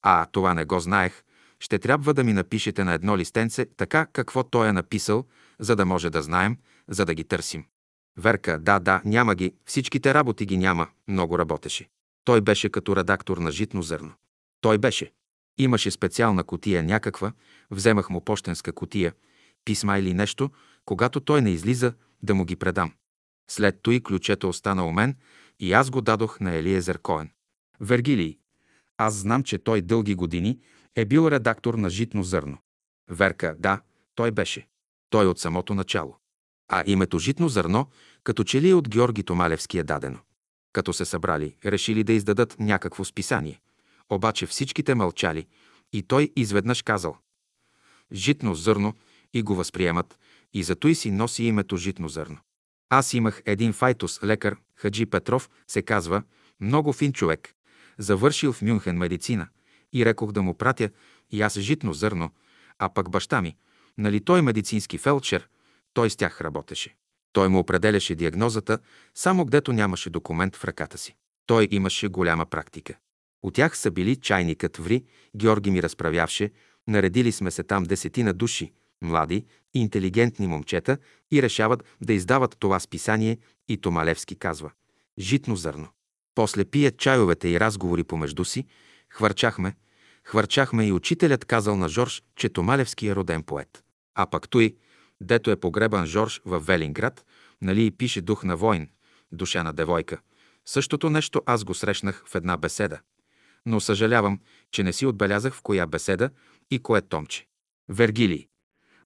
А, 0.02 0.26
това 0.26 0.54
не 0.54 0.64
го 0.64 0.80
знаех. 0.80 1.22
Ще 1.60 1.78
трябва 1.78 2.14
да 2.14 2.24
ми 2.24 2.32
напишете 2.32 2.84
на 2.84 2.92
едно 2.92 3.16
листенце 3.16 3.66
така, 3.76 4.06
какво 4.06 4.42
той 4.42 4.68
е 4.68 4.72
написал, 4.72 5.24
за 5.58 5.76
да 5.76 5.86
може 5.86 6.10
да 6.10 6.22
знаем, 6.22 6.56
за 6.88 7.04
да 7.04 7.14
ги 7.14 7.24
търсим. 7.24 7.64
Верка, 8.16 8.58
да, 8.58 8.78
да, 8.78 9.02
няма 9.04 9.34
ги, 9.34 9.54
всичките 9.64 10.14
работи 10.14 10.46
ги 10.46 10.56
няма, 10.56 10.88
много 11.08 11.38
работеше. 11.38 11.88
Той 12.24 12.40
беше 12.40 12.68
като 12.68 12.96
редактор 12.96 13.38
на 13.38 13.50
житно 13.50 13.82
зърно. 13.82 14.12
Той 14.60 14.78
беше. 14.78 15.12
Имаше 15.58 15.90
специална 15.90 16.44
котия 16.44 16.82
някаква, 16.82 17.32
вземах 17.70 18.10
му 18.10 18.20
почтенска 18.20 18.72
котия, 18.72 19.12
писма 19.64 19.98
или 19.98 20.14
нещо, 20.14 20.50
когато 20.84 21.20
той 21.20 21.42
не 21.42 21.50
излиза, 21.50 21.94
да 22.22 22.34
му 22.34 22.44
ги 22.44 22.56
предам. 22.56 22.92
След 23.50 23.82
той 23.82 24.00
ключето 24.00 24.48
остана 24.48 24.86
у 24.86 24.92
мен 24.92 25.16
и 25.60 25.72
аз 25.72 25.90
го 25.90 26.00
дадох 26.00 26.40
на 26.40 26.54
Елиезер 26.54 26.98
Коен. 26.98 27.30
Вергилий. 27.80 28.38
Аз 28.96 29.14
знам, 29.14 29.42
че 29.42 29.58
той 29.58 29.82
дълги 29.82 30.14
години 30.14 30.60
е 30.96 31.04
бил 31.04 31.28
редактор 31.30 31.74
на 31.74 31.90
Житно 31.90 32.22
зърно. 32.22 32.58
Верка, 33.10 33.56
да, 33.58 33.80
той 34.14 34.30
беше. 34.30 34.68
Той 35.10 35.26
от 35.26 35.38
самото 35.38 35.74
начало. 35.74 36.16
А 36.68 36.84
името 36.86 37.18
Житно 37.18 37.48
зърно, 37.48 37.86
като 38.24 38.44
че 38.44 38.62
ли 38.62 38.70
е 38.70 38.74
от 38.74 38.88
Георги 38.88 39.22
Томалевски 39.22 39.78
е 39.78 39.82
дадено. 39.82 40.18
Като 40.72 40.92
се 40.92 41.04
събрали, 41.04 41.56
решили 41.64 42.04
да 42.04 42.12
издадат 42.12 42.56
някакво 42.58 43.04
списание. 43.04 43.60
Обаче 44.10 44.46
всичките 44.46 44.94
мълчали 44.94 45.46
и 45.92 46.02
той 46.02 46.32
изведнъж 46.36 46.82
казал 46.82 47.16
«Житно 48.12 48.54
зърно» 48.54 48.94
и 49.34 49.42
го 49.42 49.54
възприемат, 49.54 50.18
и 50.52 50.62
зато 50.62 50.88
и 50.88 50.94
си 50.94 51.10
носи 51.10 51.44
името 51.44 51.76
Житно 51.76 52.08
зърно. 52.08 52.38
Аз 52.90 53.14
имах 53.14 53.42
един 53.46 53.72
файтус, 53.72 54.22
лекар, 54.24 54.56
Хаджи 54.76 55.06
Петров, 55.06 55.50
се 55.66 55.82
казва, 55.82 56.22
много 56.60 56.92
фин 56.92 57.12
човек, 57.12 57.54
завършил 57.98 58.52
в 58.52 58.62
Мюнхен 58.62 58.96
медицина, 58.96 59.48
и 59.92 60.04
рекох 60.04 60.32
да 60.32 60.42
му 60.42 60.54
пратя 60.54 60.90
и 61.30 61.42
аз 61.42 61.58
житно 61.58 61.92
зърно, 61.92 62.30
а 62.78 62.88
пък 62.88 63.10
баща 63.10 63.42
ми, 63.42 63.56
нали 63.98 64.20
той 64.20 64.42
медицински 64.42 64.98
фелчер, 64.98 65.48
той 65.94 66.10
с 66.10 66.16
тях 66.16 66.40
работеше. 66.40 66.94
Той 67.32 67.48
му 67.48 67.58
определяше 67.58 68.14
диагнозата, 68.14 68.78
само 69.14 69.44
гдето 69.44 69.72
нямаше 69.72 70.10
документ 70.10 70.56
в 70.56 70.64
ръката 70.64 70.98
си. 70.98 71.14
Той 71.46 71.68
имаше 71.70 72.08
голяма 72.08 72.46
практика. 72.46 72.94
От 73.42 73.54
тях 73.54 73.78
са 73.78 73.90
били 73.90 74.16
чайникът 74.16 74.76
Ври, 74.76 75.04
Георги 75.36 75.70
ми 75.70 75.82
разправяваше, 75.82 76.50
наредили 76.86 77.32
сме 77.32 77.50
се 77.50 77.62
там 77.62 77.84
десетина 77.84 78.32
души, 78.32 78.72
млади, 79.02 79.44
интелигентни 79.74 80.46
момчета 80.46 80.98
и 81.30 81.42
решават 81.42 81.84
да 82.00 82.12
издават 82.12 82.56
това 82.58 82.80
списание 82.80 83.38
и 83.68 83.76
Томалевски 83.76 84.36
казва– 84.36 84.70
житно 85.18 85.56
зърно. 85.56 85.88
После 86.34 86.64
пият 86.64 86.98
чайовете 86.98 87.48
и 87.48 87.60
разговори 87.60 88.04
помежду 88.04 88.44
си, 88.44 88.66
хвърчахме, 89.10 89.76
хвърчахме 90.24 90.86
и 90.86 90.92
учителят 90.92 91.44
казал 91.44 91.76
на 91.76 91.88
Жорж, 91.88 92.22
че 92.36 92.48
Томалевски 92.48 93.08
е 93.08 93.14
роден 93.14 93.42
поет. 93.42 93.84
А 94.14 94.26
пък 94.26 94.48
той, 94.48 94.76
дето 95.20 95.50
е 95.50 95.60
погребан 95.60 96.06
Жорж 96.06 96.40
в 96.44 96.60
Велинград, 96.60 97.24
нали 97.62 97.86
и 97.86 97.90
пише 97.90 98.20
дух 98.20 98.44
на 98.44 98.56
войн, 98.56 98.88
душа 99.32 99.62
на 99.62 99.72
девойка. 99.72 100.20
Същото 100.66 101.10
нещо 101.10 101.42
аз 101.46 101.64
го 101.64 101.74
срещнах 101.74 102.24
в 102.26 102.34
една 102.34 102.56
беседа. 102.56 103.00
Но 103.66 103.80
съжалявам, 103.80 104.40
че 104.70 104.82
не 104.82 104.92
си 104.92 105.06
отбелязах 105.06 105.54
в 105.54 105.62
коя 105.62 105.86
беседа 105.86 106.30
и 106.70 106.78
кое 106.78 107.00
томче. 107.00 107.46
Вергилий. 107.88 108.48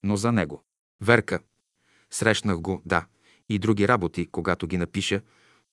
Но 0.04 0.16
за 0.16 0.32
него. 0.32 0.64
Верка. 1.00 1.40
Срещнах 2.10 2.60
го, 2.60 2.82
да, 2.86 3.06
и 3.48 3.58
други 3.58 3.88
работи, 3.88 4.26
когато 4.26 4.66
ги 4.66 4.76
напиша, 4.78 5.20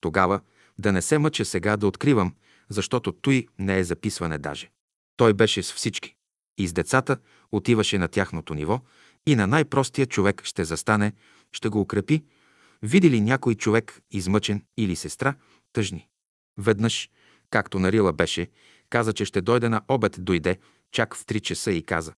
тогава 0.00 0.40
да 0.78 0.92
не 0.92 1.02
се 1.02 1.18
мъча 1.18 1.44
сега 1.44 1.76
да 1.76 1.86
откривам, 1.86 2.34
защото 2.68 3.12
той 3.12 3.46
не 3.58 3.78
е 3.78 3.84
записване 3.84 4.38
даже. 4.38 4.70
Той 5.16 5.34
беше 5.34 5.62
с 5.62 5.72
всички. 5.72 6.16
И 6.58 6.68
с 6.68 6.72
децата 6.72 7.18
отиваше 7.52 7.98
на 7.98 8.08
тяхното 8.08 8.54
ниво 8.54 8.80
и 9.26 9.36
на 9.36 9.46
най-простия 9.46 10.06
човек 10.06 10.44
ще 10.44 10.64
застане, 10.64 11.12
ще 11.52 11.68
го 11.68 11.80
укрепи. 11.80 12.24
Види 12.82 13.10
ли 13.10 13.20
някой 13.20 13.54
човек 13.54 14.00
измъчен 14.10 14.64
или 14.76 14.96
сестра, 14.96 15.34
тъжни. 15.72 16.08
Веднъж, 16.58 17.10
както 17.50 17.78
Нарила 17.78 18.12
беше, 18.12 18.48
каза, 18.90 19.12
че 19.12 19.24
ще 19.24 19.40
дойде 19.40 19.68
на 19.68 19.82
обед, 19.88 20.16
дойде, 20.18 20.58
чак 20.92 21.16
в 21.16 21.26
три 21.26 21.40
часа 21.40 21.72
и 21.72 21.82
каза. 21.82 22.14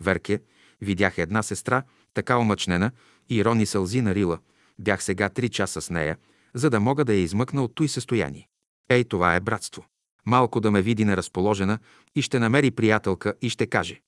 Верке, 0.00 0.40
видях 0.80 1.18
една 1.18 1.42
сестра, 1.42 1.82
така 2.14 2.38
омъчнена, 2.38 2.90
и 3.28 3.44
рони 3.44 3.66
сълзи 3.66 4.00
на 4.00 4.14
Рила. 4.14 4.38
Бях 4.78 5.02
сега 5.02 5.28
три 5.28 5.48
часа 5.48 5.80
с 5.80 5.90
нея, 5.90 6.16
за 6.54 6.70
да 6.70 6.80
мога 6.80 7.04
да 7.04 7.14
я 7.14 7.20
измъкна 7.20 7.64
от 7.64 7.74
той 7.74 7.88
състояние. 7.88 8.48
Ей, 8.88 9.04
това 9.04 9.34
е 9.34 9.40
братство. 9.40 9.86
Малко 10.26 10.60
да 10.60 10.70
ме 10.70 10.82
види 10.82 11.04
неразположена 11.04 11.78
и 12.14 12.22
ще 12.22 12.38
намери 12.38 12.70
приятелка 12.70 13.34
и 13.42 13.50
ще 13.50 13.66
каже. 13.66 14.00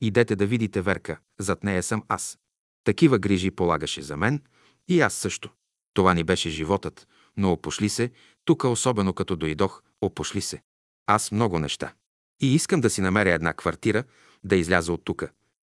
Идете 0.00 0.36
да 0.36 0.46
видите 0.46 0.82
Верка, 0.82 1.18
зад 1.38 1.64
нея 1.64 1.82
съм 1.82 2.02
аз. 2.08 2.38
Такива 2.84 3.18
грижи 3.18 3.50
полагаше 3.50 4.02
за 4.02 4.16
мен 4.16 4.42
и 4.88 5.00
аз 5.00 5.14
също. 5.14 5.50
Това 5.94 6.14
ни 6.14 6.24
беше 6.24 6.50
животът, 6.50 7.08
но 7.36 7.52
опошли 7.52 7.88
се, 7.88 8.10
тук 8.44 8.64
особено 8.64 9.12
като 9.12 9.36
дойдох, 9.36 9.82
опошли 10.00 10.40
се. 10.40 10.62
Аз 11.06 11.32
много 11.32 11.58
неща. 11.58 11.92
И 12.40 12.54
искам 12.54 12.80
да 12.80 12.90
си 12.90 13.00
намеря 13.00 13.32
една 13.32 13.52
квартира, 13.52 14.04
да 14.44 14.56
изляза 14.56 14.92
от 14.92 15.04
тука. 15.04 15.30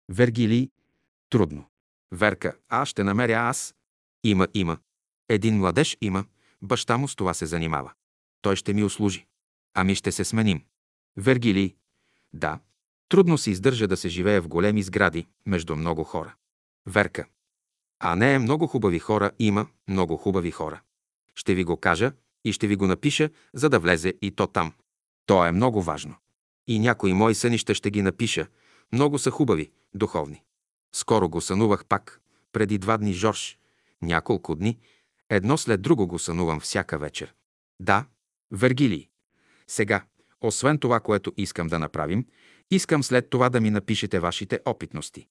Вергилий, 0.10 0.70
трудно. 1.30 1.66
Верка, 2.12 2.58
аз 2.70 2.90
ще 2.90 3.04
намеря 3.04 3.34
аз. 3.34 3.76
Има, 4.24 4.48
има. 4.54 4.78
Един 5.30 5.58
младеж 5.58 5.98
има, 6.02 6.26
баща 6.62 6.98
му 6.98 7.08
с 7.08 7.16
това 7.16 7.34
се 7.34 7.46
занимава. 7.46 7.92
Той 8.42 8.56
ще 8.56 8.74
ми 8.74 8.84
услужи. 8.84 9.26
Ами 9.74 9.96
ще 9.96 10.12
се 10.12 10.24
сменим. 10.26 10.64
Вергилий. 11.18 11.76
Да. 12.34 12.60
Трудно 13.10 13.38
се 13.38 13.52
издържа 13.52 13.88
да 13.88 13.98
се 13.98 14.10
живее 14.10 14.40
в 14.40 14.48
големи 14.48 14.84
сгради, 14.84 15.28
между 15.46 15.76
много 15.76 16.04
хора. 16.04 16.36
Верка. 16.86 17.26
А 18.00 18.16
не 18.16 18.40
много 18.40 18.68
хубави 18.68 19.00
хора, 19.00 19.32
има 19.40 19.68
много 19.88 20.18
хубави 20.18 20.52
хора. 20.52 20.82
Ще 21.36 21.56
ви 21.56 21.64
го 21.64 21.78
кажа 21.78 22.12
и 22.46 22.54
ще 22.54 22.68
ви 22.68 22.76
го 22.76 22.88
напиша, 22.88 23.30
за 23.54 23.70
да 23.70 23.80
влезе 23.80 24.14
и 24.22 24.32
то 24.32 24.48
там. 24.48 24.74
То 25.26 25.46
е 25.46 25.52
много 25.52 25.82
важно. 25.82 26.16
И 26.68 26.80
някои 26.80 27.14
мои 27.14 27.36
сънища 27.36 27.76
ще 27.76 27.92
ги 27.92 28.02
напиша. 28.02 28.48
Много 28.92 29.20
са 29.20 29.32
хубави, 29.32 29.72
духовни. 29.94 30.44
Скоро 30.96 31.30
го 31.30 31.42
сънувах 31.42 31.86
пак, 31.86 32.22
преди 32.52 32.78
два 32.78 32.98
дни 32.98 33.14
Жорж. 33.14 33.58
Няколко 34.02 34.56
дни, 34.56 34.80
едно 35.30 35.58
след 35.58 35.82
друго 35.82 36.08
го 36.08 36.20
сънувам 36.20 36.60
всяка 36.60 36.98
вечер. 36.98 37.34
Да, 37.80 38.06
Вергилий. 38.52 39.10
Сега, 39.68 40.04
освен 40.42 40.78
това, 40.78 41.00
което 41.00 41.34
искам 41.38 41.68
да 41.68 41.80
направим, 41.80 42.26
искам 42.72 43.04
след 43.04 43.30
това 43.30 43.50
да 43.50 43.62
ми 43.62 43.70
напишете 43.70 44.20
вашите 44.20 44.60
опитности. 44.66 45.28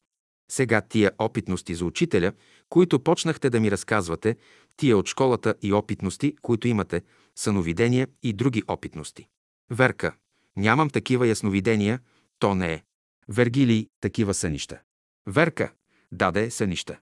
Сега 0.51 0.81
тия 0.81 1.13
опитности 1.19 1.75
за 1.75 1.85
учителя, 1.85 2.33
които 2.69 3.01
почнахте 3.01 3.51
да 3.51 3.61
ми 3.61 3.71
разказвате, 3.71 4.37
тия 4.77 4.99
от 4.99 5.09
школата 5.09 5.55
и 5.63 5.73
опитности, 5.73 6.37
които 6.43 6.69
имате, 6.69 7.03
съновидения 7.37 8.09
и 8.23 8.33
други 8.33 8.63
опитности. 8.69 9.29
Верка, 9.71 10.17
нямам 10.57 10.91
такива 10.91 11.27
ясновидения, 11.27 12.01
то 12.39 12.55
не 12.55 12.73
е. 12.73 12.83
Вергилий, 13.29 13.89
такива 14.01 14.35
сънища. 14.35 14.81
Верка, 15.27 15.73
даде 16.13 16.51
сънища. 16.51 16.99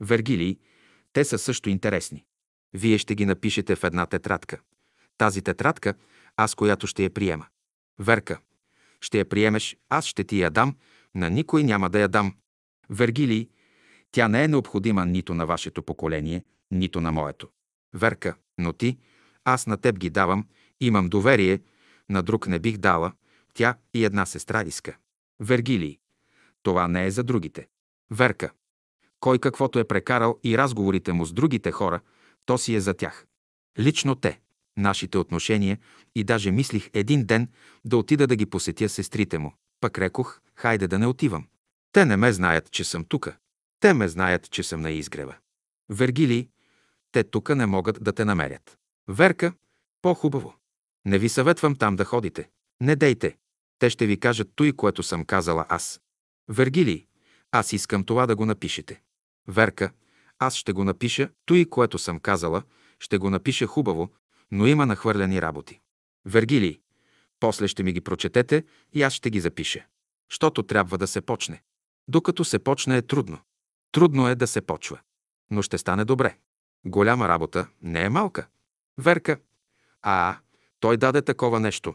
Вергилий, 0.00 0.58
те 1.12 1.24
са 1.24 1.38
също 1.38 1.70
интересни. 1.70 2.24
Вие 2.72 2.98
ще 2.98 3.14
ги 3.14 3.26
напишете 3.26 3.76
в 3.76 3.84
една 3.84 4.06
тетрадка. 4.06 4.60
Тази 5.18 5.42
тетрадка, 5.42 5.94
аз 6.36 6.54
която 6.54 6.86
ще 6.86 7.04
я 7.04 7.10
приема. 7.10 7.46
Верка, 7.98 8.38
ще 9.00 9.18
я 9.18 9.28
приемеш, 9.28 9.76
аз 9.88 10.06
ще 10.06 10.24
ти 10.24 10.40
я 10.40 10.50
дам, 10.50 10.76
на 11.14 11.30
никой 11.30 11.64
няма 11.64 11.90
да 11.90 12.00
я 12.00 12.08
дам. 12.08 12.34
Вергилий, 12.90 13.48
тя 14.12 14.28
не 14.28 14.44
е 14.44 14.48
необходима 14.48 15.06
нито 15.06 15.34
на 15.34 15.46
вашето 15.46 15.82
поколение, 15.82 16.44
нито 16.70 17.00
на 17.00 17.12
моето. 17.12 17.48
Верка, 17.94 18.36
но 18.58 18.72
ти, 18.72 18.98
аз 19.44 19.66
на 19.66 19.76
теб 19.76 19.98
ги 19.98 20.10
давам, 20.10 20.46
имам 20.80 21.08
доверие, 21.08 21.60
на 22.08 22.22
друг 22.22 22.46
не 22.46 22.58
бих 22.58 22.76
дала, 22.76 23.12
тя 23.54 23.78
и 23.94 24.04
една 24.04 24.26
сестра 24.26 24.62
иска. 24.62 24.96
Вергилий, 25.40 25.98
това 26.62 26.88
не 26.88 27.06
е 27.06 27.10
за 27.10 27.24
другите. 27.24 27.68
Верка, 28.10 28.50
кой 29.20 29.38
каквото 29.38 29.78
е 29.78 29.84
прекарал 29.84 30.38
и 30.44 30.58
разговорите 30.58 31.12
му 31.12 31.24
с 31.24 31.32
другите 31.32 31.72
хора, 31.72 32.00
то 32.46 32.58
си 32.58 32.74
е 32.74 32.80
за 32.80 32.94
тях. 32.94 33.26
Лично 33.78 34.14
те 34.14 34.40
нашите 34.76 35.18
отношения 35.18 35.78
и 36.14 36.24
даже 36.24 36.50
мислих 36.50 36.90
един 36.94 37.24
ден 37.24 37.48
да 37.84 37.96
отида 37.96 38.26
да 38.26 38.36
ги 38.36 38.46
посетя 38.46 38.88
сестрите 38.88 39.38
му. 39.38 39.54
Пък 39.80 39.98
рекох, 39.98 40.40
хайде 40.54 40.88
да 40.88 40.98
не 40.98 41.06
отивам. 41.06 41.46
Те 41.92 42.04
не 42.04 42.16
ме 42.16 42.32
знаят, 42.32 42.70
че 42.70 42.84
съм 42.84 43.04
тука. 43.04 43.36
Те 43.80 43.92
ме 43.92 44.08
знаят, 44.08 44.50
че 44.50 44.62
съм 44.62 44.80
на 44.80 44.90
изгрева. 44.90 45.36
Вергилий, 45.88 46.48
те 47.12 47.24
тука 47.24 47.56
не 47.56 47.66
могат 47.66 48.04
да 48.04 48.12
те 48.12 48.24
намерят. 48.24 48.78
Верка, 49.08 49.52
по-хубаво. 50.02 50.54
Не 51.04 51.18
ви 51.18 51.28
съветвам 51.28 51.76
там 51.76 51.96
да 51.96 52.04
ходите. 52.04 52.48
Не 52.80 52.96
дейте. 52.96 53.36
Те 53.78 53.90
ще 53.90 54.06
ви 54.06 54.20
кажат 54.20 54.48
той, 54.54 54.72
което 54.72 55.02
съм 55.02 55.24
казала 55.24 55.66
аз. 55.68 56.00
Вергилий, 56.48 57.06
аз 57.52 57.72
искам 57.72 58.04
това 58.04 58.26
да 58.26 58.36
го 58.36 58.46
напишете. 58.46 59.02
Верка, 59.48 59.92
аз 60.38 60.54
ще 60.54 60.72
го 60.72 60.84
напиша, 60.84 61.30
той, 61.44 61.64
което 61.64 61.98
съм 61.98 62.20
казала, 62.20 62.62
ще 63.00 63.18
го 63.18 63.30
напиша 63.30 63.66
хубаво, 63.66 64.10
но 64.50 64.66
има 64.66 64.86
нахвърляни 64.86 65.42
работи. 65.42 65.80
Вергилий, 66.24 66.80
после 67.40 67.68
ще 67.68 67.82
ми 67.82 67.92
ги 67.92 68.00
прочетете 68.00 68.64
и 68.92 69.02
аз 69.02 69.12
ще 69.12 69.30
ги 69.30 69.40
запиша. 69.40 69.86
Щото 70.28 70.62
трябва 70.62 70.98
да 70.98 71.06
се 71.06 71.20
почне. 71.20 71.62
Докато 72.08 72.44
се 72.44 72.58
почне 72.58 72.96
е 72.96 73.02
трудно. 73.02 73.38
Трудно 73.92 74.28
е 74.28 74.34
да 74.34 74.46
се 74.46 74.60
почва. 74.60 75.00
Но 75.50 75.62
ще 75.62 75.78
стане 75.78 76.04
добре. 76.04 76.36
Голяма 76.86 77.28
работа 77.28 77.66
не 77.82 78.04
е 78.04 78.08
малка. 78.08 78.46
Верка. 78.98 79.38
А, 80.02 80.38
той 80.80 80.96
даде 80.96 81.22
такова 81.22 81.60
нещо. 81.60 81.94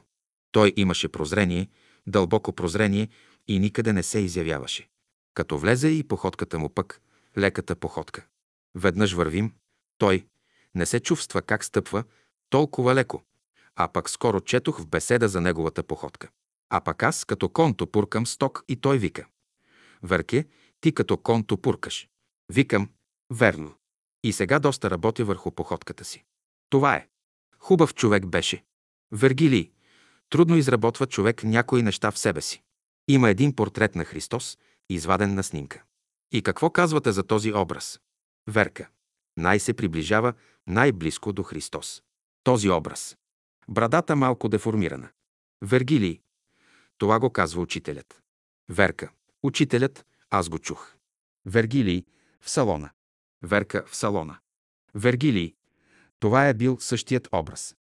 Той 0.51 0.73
имаше 0.75 1.07
прозрение, 1.07 1.69
дълбоко 2.07 2.53
прозрение 2.53 3.09
и 3.47 3.59
никъде 3.59 3.93
не 3.93 4.03
се 4.03 4.19
изявяваше. 4.19 4.89
Като 5.33 5.57
влезе 5.57 5.87
и 5.87 6.03
походката 6.03 6.59
му 6.59 6.69
пък, 6.69 7.01
леката 7.37 7.75
походка. 7.75 8.25
Веднъж 8.75 9.13
вървим, 9.13 9.53
той 9.97 10.25
не 10.75 10.85
се 10.85 10.99
чувства 10.99 11.41
как 11.41 11.63
стъпва 11.63 12.03
толкова 12.49 12.95
леко, 12.95 13.23
а 13.75 13.87
пък 13.87 14.09
скоро 14.09 14.41
четох 14.41 14.79
в 14.81 14.87
беседа 14.87 15.27
за 15.27 15.41
неговата 15.41 15.83
походка. 15.83 16.29
А 16.69 16.81
пък 16.81 17.03
аз 17.03 17.25
като 17.25 17.49
конто 17.49 17.87
пуркам 17.87 18.27
сток 18.27 18.63
и 18.67 18.75
той 18.75 18.97
вика. 18.97 19.27
Верке, 20.03 20.47
ти 20.81 20.93
като 20.93 21.17
конто 21.17 21.57
пуркаш. 21.57 22.09
Викам, 22.49 22.89
верно. 23.29 23.73
И 24.23 24.33
сега 24.33 24.59
доста 24.59 24.89
работя 24.89 25.25
върху 25.25 25.51
походката 25.51 26.05
си. 26.05 26.23
Това 26.69 26.95
е. 26.95 27.07
Хубав 27.57 27.93
човек 27.93 28.25
беше. 28.25 28.63
Вергилий. 29.11 29.71
Трудно 30.31 30.57
изработва 30.57 31.07
човек 31.07 31.43
някои 31.43 31.81
неща 31.81 32.11
в 32.11 32.17
себе 32.17 32.41
си. 32.41 32.61
Има 33.07 33.29
един 33.29 33.55
портрет 33.55 33.95
на 33.95 34.05
Христос, 34.05 34.57
изваден 34.89 35.33
на 35.33 35.43
снимка. 35.43 35.83
И 36.31 36.41
какво 36.41 36.69
казвате 36.69 37.11
за 37.11 37.23
този 37.23 37.53
образ? 37.53 37.99
Верка. 38.47 38.89
Най 39.37 39.59
се 39.59 39.73
приближава 39.73 40.33
най-близко 40.67 41.33
до 41.33 41.43
Христос. 41.43 42.03
Този 42.43 42.69
образ. 42.69 43.17
Брадата 43.69 44.15
малко 44.15 44.49
деформирана. 44.49 45.09
Вергилий. 45.61 46.21
Това 46.97 47.19
го 47.19 47.29
казва 47.29 47.61
учителят. 47.61 48.21
Верка. 48.69 49.11
Учителят, 49.43 50.05
аз 50.29 50.49
го 50.49 50.59
чух. 50.59 50.95
Вергилий. 51.45 52.05
В 52.41 52.49
салона. 52.49 52.89
Верка 53.43 53.83
в 53.87 53.95
салона. 53.95 54.39
Вергилий. 54.95 55.55
Това 56.19 56.47
е 56.47 56.53
бил 56.53 56.77
същият 56.79 57.27
образ. 57.31 57.75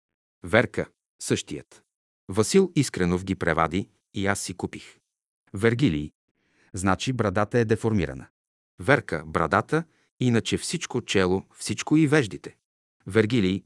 Верка. 0.44 0.86
Същият. 1.22 1.87
Васил 2.28 2.72
Искренов 2.76 3.24
ги 3.24 3.34
превади 3.34 3.88
и 4.14 4.26
аз 4.26 4.40
си 4.40 4.54
купих. 4.54 4.98
Вергилий. 5.54 6.12
Значи 6.72 7.12
брадата 7.12 7.58
е 7.58 7.64
деформирана. 7.64 8.26
Верка, 8.78 9.24
брадата, 9.26 9.84
иначе 10.20 10.58
всичко 10.58 11.00
чело, 11.00 11.42
всичко 11.54 11.96
и 11.96 12.06
веждите. 12.06 12.56
Вергилий. 13.06 13.64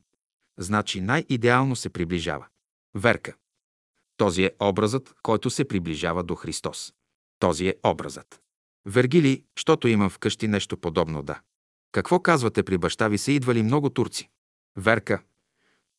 Значи 0.58 1.00
най-идеално 1.00 1.76
се 1.76 1.88
приближава. 1.88 2.46
Верка. 2.94 3.34
Този 4.16 4.42
е 4.44 4.50
образът, 4.60 5.14
който 5.22 5.50
се 5.50 5.68
приближава 5.68 6.24
до 6.24 6.34
Христос. 6.34 6.94
Този 7.38 7.66
е 7.66 7.74
образът. 7.84 8.42
Вергилий, 8.86 9.44
щото 9.56 9.88
имам 9.88 10.10
вкъщи 10.10 10.48
нещо 10.48 10.76
подобно, 10.76 11.22
да. 11.22 11.40
Какво 11.92 12.20
казвате 12.20 12.62
при 12.62 12.78
баща 12.78 13.08
ви 13.08 13.18
са 13.18 13.32
идвали 13.32 13.62
много 13.62 13.90
турци? 13.90 14.30
Верка. 14.76 15.22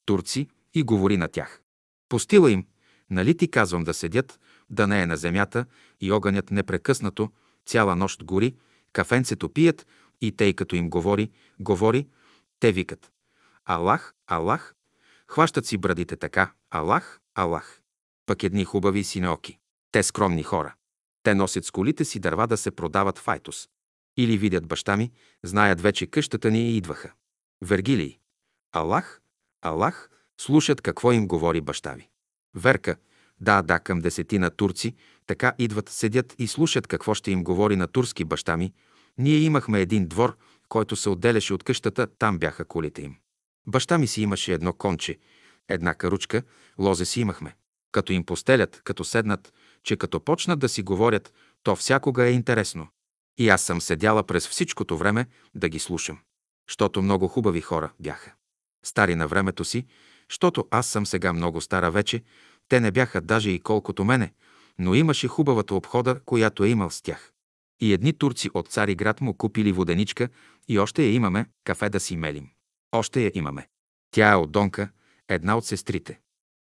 Турци 0.06 0.48
и 0.74 0.84
говори 0.84 1.18
на 1.18 1.28
тях. 1.28 1.63
Постила 2.10 2.52
им, 2.52 2.66
нали 3.10 3.38
ти 3.38 3.52
казвам 3.52 3.84
да 3.84 3.94
седят, 3.94 4.40
да 4.70 4.88
не 4.88 5.02
е 5.02 5.06
на 5.06 5.18
земята 5.18 5.66
и 6.02 6.12
огънят 6.12 6.52
непрекъснато, 6.52 7.32
цяла 7.66 7.96
нощ 7.96 8.24
гори, 8.24 8.56
кафенцето 8.94 9.50
пият 9.50 9.88
и 10.22 10.32
тъй 10.32 10.54
като 10.54 10.76
им 10.76 10.90
говори, 10.90 11.32
говори, 11.60 12.08
те 12.60 12.72
викат. 12.72 13.12
Аллах, 13.66 14.14
Аллах, 14.28 14.76
хващат 15.28 15.66
си 15.66 15.78
брадите 15.78 16.16
така, 16.16 16.52
Аллах, 16.72 17.20
Аллах. 17.36 17.82
Пък 18.26 18.44
едни 18.44 18.66
хубави 18.66 19.04
синеоки. 19.04 19.58
Те 19.92 20.04
скромни 20.04 20.44
хора. 20.44 20.76
Те 21.24 21.36
носят 21.36 21.66
с 21.66 21.72
колите 21.72 22.06
си 22.06 22.20
дърва 22.20 22.48
да 22.48 22.58
се 22.58 22.72
продават 22.72 23.20
в 23.20 23.28
Айтос. 23.28 23.70
Или 24.18 24.38
видят 24.38 24.68
баща 24.68 24.98
ми, 24.98 25.12
знаят 25.44 25.82
вече 25.82 26.08
къщата 26.08 26.52
ни 26.52 26.72
и 26.72 26.78
идваха. 26.78 27.14
Вергилий. 27.62 28.20
Аллах, 28.72 29.22
Аллах, 29.62 30.10
слушат 30.42 30.82
какво 30.82 31.12
им 31.12 31.28
говори 31.28 31.62
баща 31.62 31.94
ви. 31.94 32.10
Верка. 32.56 32.96
Да, 33.42 33.62
да, 33.62 33.80
към 33.80 34.00
десетина 34.00 34.50
турци, 34.50 34.96
така 35.28 35.54
идват, 35.58 35.90
седят 35.90 36.36
и 36.40 36.48
слушат 36.48 36.88
какво 36.88 37.14
ще 37.14 37.32
им 37.32 37.44
говори 37.44 37.76
на 37.76 37.88
турски 37.88 38.24
баща 38.24 38.58
ми. 38.58 38.74
Ние 39.18 39.38
имахме 39.38 39.82
един 39.82 40.08
двор, 40.08 40.38
който 40.70 40.96
се 40.96 41.10
отделяше 41.10 41.54
от 41.54 41.64
къщата, 41.64 42.08
там 42.20 42.38
бяха 42.38 42.66
колите 42.66 43.02
им. 43.02 43.16
Баща 43.68 43.98
ми 43.98 44.08
си 44.08 44.22
имаше 44.22 44.54
едно 44.54 44.74
конче, 44.74 45.18
една 45.70 45.94
каручка, 45.94 46.44
лозе 46.80 47.06
си 47.06 47.22
имахме. 47.22 47.56
Като 47.92 48.14
им 48.14 48.26
постелят, 48.26 48.82
като 48.84 49.04
седнат, 49.04 49.54
че 49.84 49.98
като 49.98 50.20
почнат 50.20 50.60
да 50.60 50.70
си 50.70 50.84
говорят, 50.84 51.34
то 51.64 51.76
всякога 51.76 52.26
е 52.26 52.32
интересно. 52.32 52.88
И 53.38 53.50
аз 53.50 53.62
съм 53.62 53.82
седяла 53.82 54.24
през 54.24 54.48
всичкото 54.48 54.98
време 54.98 55.26
да 55.56 55.70
ги 55.70 55.80
слушам. 55.80 56.20
Щото 56.68 57.02
много 57.02 57.28
хубави 57.28 57.62
хора 57.62 57.92
бяха. 58.00 58.34
Стари 58.86 59.16
на 59.16 59.28
времето 59.28 59.66
си, 59.66 59.86
щото 60.34 60.68
аз 60.72 60.88
съм 60.88 61.06
сега 61.06 61.34
много 61.34 61.62
стара 61.62 61.92
вече, 61.92 62.24
те 62.68 62.80
не 62.80 62.92
бяха 62.92 63.22
даже 63.22 63.50
и 63.50 63.60
колкото 63.60 64.04
мене, 64.04 64.34
но 64.80 64.96
имаше 64.96 65.28
хубавата 65.28 65.76
обхода, 65.76 66.20
която 66.26 66.64
е 66.64 66.70
имал 66.70 66.90
с 66.90 67.02
тях. 67.02 67.32
И 67.82 67.94
едни 67.94 68.14
турци 68.14 68.50
от 68.54 68.68
Цари 68.68 68.96
град 68.96 69.22
му 69.22 69.34
купили 69.34 69.72
воденичка 69.72 70.30
и 70.68 70.80
още 70.80 71.04
я 71.04 71.14
имаме, 71.14 71.46
кафе 71.64 71.90
да 71.90 72.00
си 72.00 72.16
мелим. 72.16 72.50
Още 72.92 73.22
я 73.22 73.32
имаме. 73.34 73.68
Тя 74.12 74.32
е 74.32 74.36
от 74.36 74.52
Донка, 74.52 74.90
една 75.30 75.58
от 75.58 75.66
сестрите. 75.66 76.20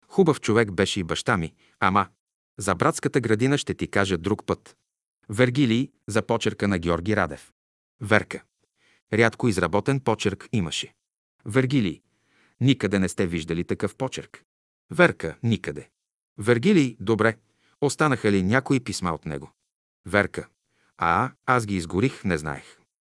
Хубав 0.08 0.42
човек 0.42 0.72
беше 0.72 1.00
и 1.00 1.04
баща 1.04 1.38
ми, 1.38 1.54
ама 1.80 2.08
за 2.58 2.76
братската 2.76 3.20
градина 3.22 3.58
ще 3.58 3.74
ти 3.74 3.88
кажа 3.88 4.18
друг 4.18 4.46
път. 4.46 4.78
Вергилий 5.30 5.92
за 6.08 6.22
почерка 6.22 6.68
на 6.68 6.80
Георги 6.80 7.16
Радев. 7.16 7.52
Верка. 8.02 8.44
Рядко 9.14 9.48
изработен 9.48 10.00
почерк 10.00 10.50
имаше. 10.52 10.94
Вергилий. 11.46 12.02
Никъде 12.62 13.00
не 13.00 13.10
сте 13.10 13.28
виждали 13.28 13.64
такъв 13.64 13.96
почерк. 13.96 14.44
Верка. 14.92 15.38
Никъде. 15.44 15.90
Вергилий. 16.38 16.98
Добре. 17.00 17.38
Останаха 17.82 18.32
ли 18.32 18.44
някои 18.44 18.80
писма 18.80 19.14
от 19.14 19.26
него? 19.26 19.52
Верка. 20.06 20.48
А, 20.98 21.32
аз 21.46 21.66
ги 21.66 21.76
изгорих, 21.76 22.24
не 22.24 22.38
знаех. 22.38 22.78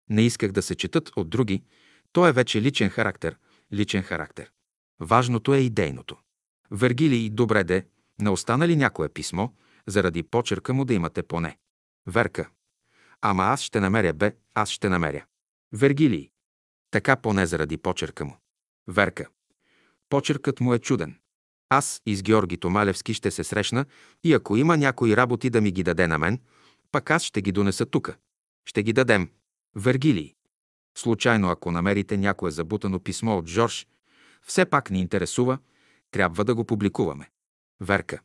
Не 0.09 0.21
исках 0.21 0.51
да 0.51 0.61
се 0.61 0.75
четат 0.75 1.11
от 1.15 1.29
други. 1.29 1.63
То 2.11 2.27
е 2.27 2.31
вече 2.31 2.61
личен 2.61 2.89
характер. 2.89 3.37
Личен 3.73 4.03
характер. 4.03 4.51
Важното 4.99 5.53
е 5.53 5.57
идейното. 5.57 6.17
Вергилий. 6.71 7.29
Добре 7.29 7.63
де. 7.63 7.85
Не 8.19 8.29
остана 8.29 8.67
ли 8.67 8.75
някое 8.75 9.09
писмо, 9.09 9.49
заради 9.87 10.23
почерка 10.23 10.73
му 10.73 10.85
да 10.85 10.93
имате 10.93 11.23
поне? 11.23 11.57
Верка. 12.07 12.49
Ама 13.21 13.43
аз 13.43 13.61
ще 13.61 13.79
намеря, 13.79 14.13
бе, 14.13 14.35
аз 14.53 14.69
ще 14.69 14.89
намеря. 14.89 15.25
Вергилий. 15.73 16.29
Така 16.91 17.15
поне 17.15 17.45
заради 17.45 17.77
почерка 17.77 18.25
му. 18.25 18.37
Верка. 18.91 19.27
Почеркът 20.09 20.59
му 20.59 20.73
е 20.73 20.79
чуден. 20.79 21.15
Аз 21.69 22.01
и 22.05 22.15
с 22.15 22.23
Георги 22.23 22.57
Томалевски 22.57 23.13
ще 23.13 23.31
се 23.31 23.43
срещна 23.43 23.85
и 24.23 24.33
ако 24.33 24.57
има 24.57 24.77
някои 24.77 25.17
работи 25.17 25.49
да 25.49 25.61
ми 25.61 25.71
ги 25.71 25.83
даде 25.83 26.07
на 26.07 26.17
мен, 26.17 26.39
пък 26.91 27.11
аз 27.11 27.23
ще 27.23 27.41
ги 27.41 27.51
донеса 27.51 27.85
тука. 27.85 28.15
Ще 28.65 28.83
ги 28.83 28.93
дадем. 28.93 29.29
Вергилий. 29.75 30.35
Случайно, 30.97 31.49
ако 31.49 31.71
намерите 31.71 32.17
някое 32.17 32.51
забутано 32.51 32.99
писмо 32.99 33.37
от 33.37 33.47
Жорж, 33.47 33.87
все 34.41 34.65
пак 34.65 34.91
ни 34.91 34.99
интересува, 34.99 35.57
трябва 36.11 36.45
да 36.45 36.55
го 36.55 36.65
публикуваме. 36.65 37.29
Верка. 37.81 38.19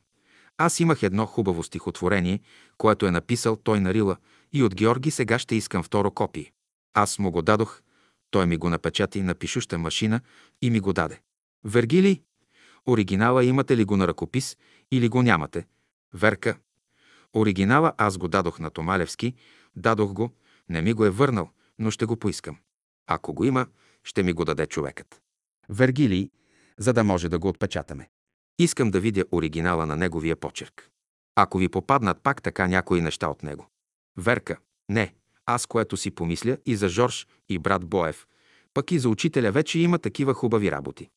Аз 0.58 0.80
имах 0.80 1.02
едно 1.02 1.26
хубаво 1.26 1.62
стихотворение, 1.62 2.40
което 2.78 3.06
е 3.06 3.10
написал 3.10 3.56
той 3.56 3.80
на 3.80 3.94
Рила 3.94 4.16
и 4.52 4.62
от 4.62 4.74
Георги 4.74 5.10
сега 5.10 5.38
ще 5.38 5.54
искам 5.54 5.82
второ 5.82 6.10
копие. 6.10 6.52
Аз 6.94 7.18
му 7.18 7.30
го 7.30 7.42
дадох, 7.42 7.80
той 8.30 8.46
ми 8.46 8.56
го 8.56 8.68
напечата 8.68 9.18
и 9.18 9.22
на 9.22 9.34
пишуща 9.34 9.78
машина 9.78 10.20
и 10.62 10.70
ми 10.70 10.80
го 10.80 10.92
даде. 10.92 11.20
Вергили, 11.64 12.22
оригинала 12.86 13.44
имате 13.44 13.76
ли 13.76 13.84
го 13.84 13.96
на 13.96 14.08
ръкопис 14.08 14.56
или 14.90 15.08
го 15.08 15.22
нямате? 15.22 15.66
Верка. 16.14 16.58
Оригинала 17.36 17.92
аз 17.98 18.18
го 18.18 18.28
дадох 18.28 18.58
на 18.58 18.70
Томалевски, 18.70 19.34
дадох 19.76 20.12
го, 20.12 20.30
не 20.68 20.82
ми 20.82 20.92
го 20.92 21.04
е 21.04 21.10
върнал, 21.10 21.50
но 21.78 21.90
ще 21.90 22.04
го 22.04 22.16
поискам. 22.16 22.58
Ако 23.06 23.34
го 23.34 23.44
има, 23.44 23.66
ще 24.04 24.22
ми 24.22 24.32
го 24.32 24.44
даде 24.44 24.66
човекът. 24.66 25.22
Вергилий, 25.68 26.30
за 26.78 26.92
да 26.92 27.04
може 27.04 27.28
да 27.28 27.38
го 27.38 27.48
отпечатаме. 27.48 28.08
Искам 28.58 28.90
да 28.90 29.00
видя 29.00 29.24
оригинала 29.32 29.86
на 29.86 29.96
неговия 29.96 30.36
почерк. 30.36 30.90
Ако 31.34 31.58
ви 31.58 31.68
попаднат 31.68 32.22
пак 32.22 32.42
така 32.42 32.66
някои 32.66 33.00
неща 33.00 33.28
от 33.28 33.42
него. 33.42 33.70
Верка. 34.16 34.56
Не. 34.88 35.14
Аз, 35.46 35.66
което 35.66 35.96
си 35.96 36.10
помисля 36.10 36.58
и 36.66 36.76
за 36.76 36.88
Жорж 36.88 37.26
и 37.48 37.58
брат 37.58 37.86
Боев, 37.86 38.26
пък 38.74 38.90
и 38.90 38.98
за 38.98 39.08
учителя 39.08 39.52
вече 39.52 39.78
има 39.78 39.98
такива 39.98 40.34
хубави 40.34 40.70
работи. 40.70 41.08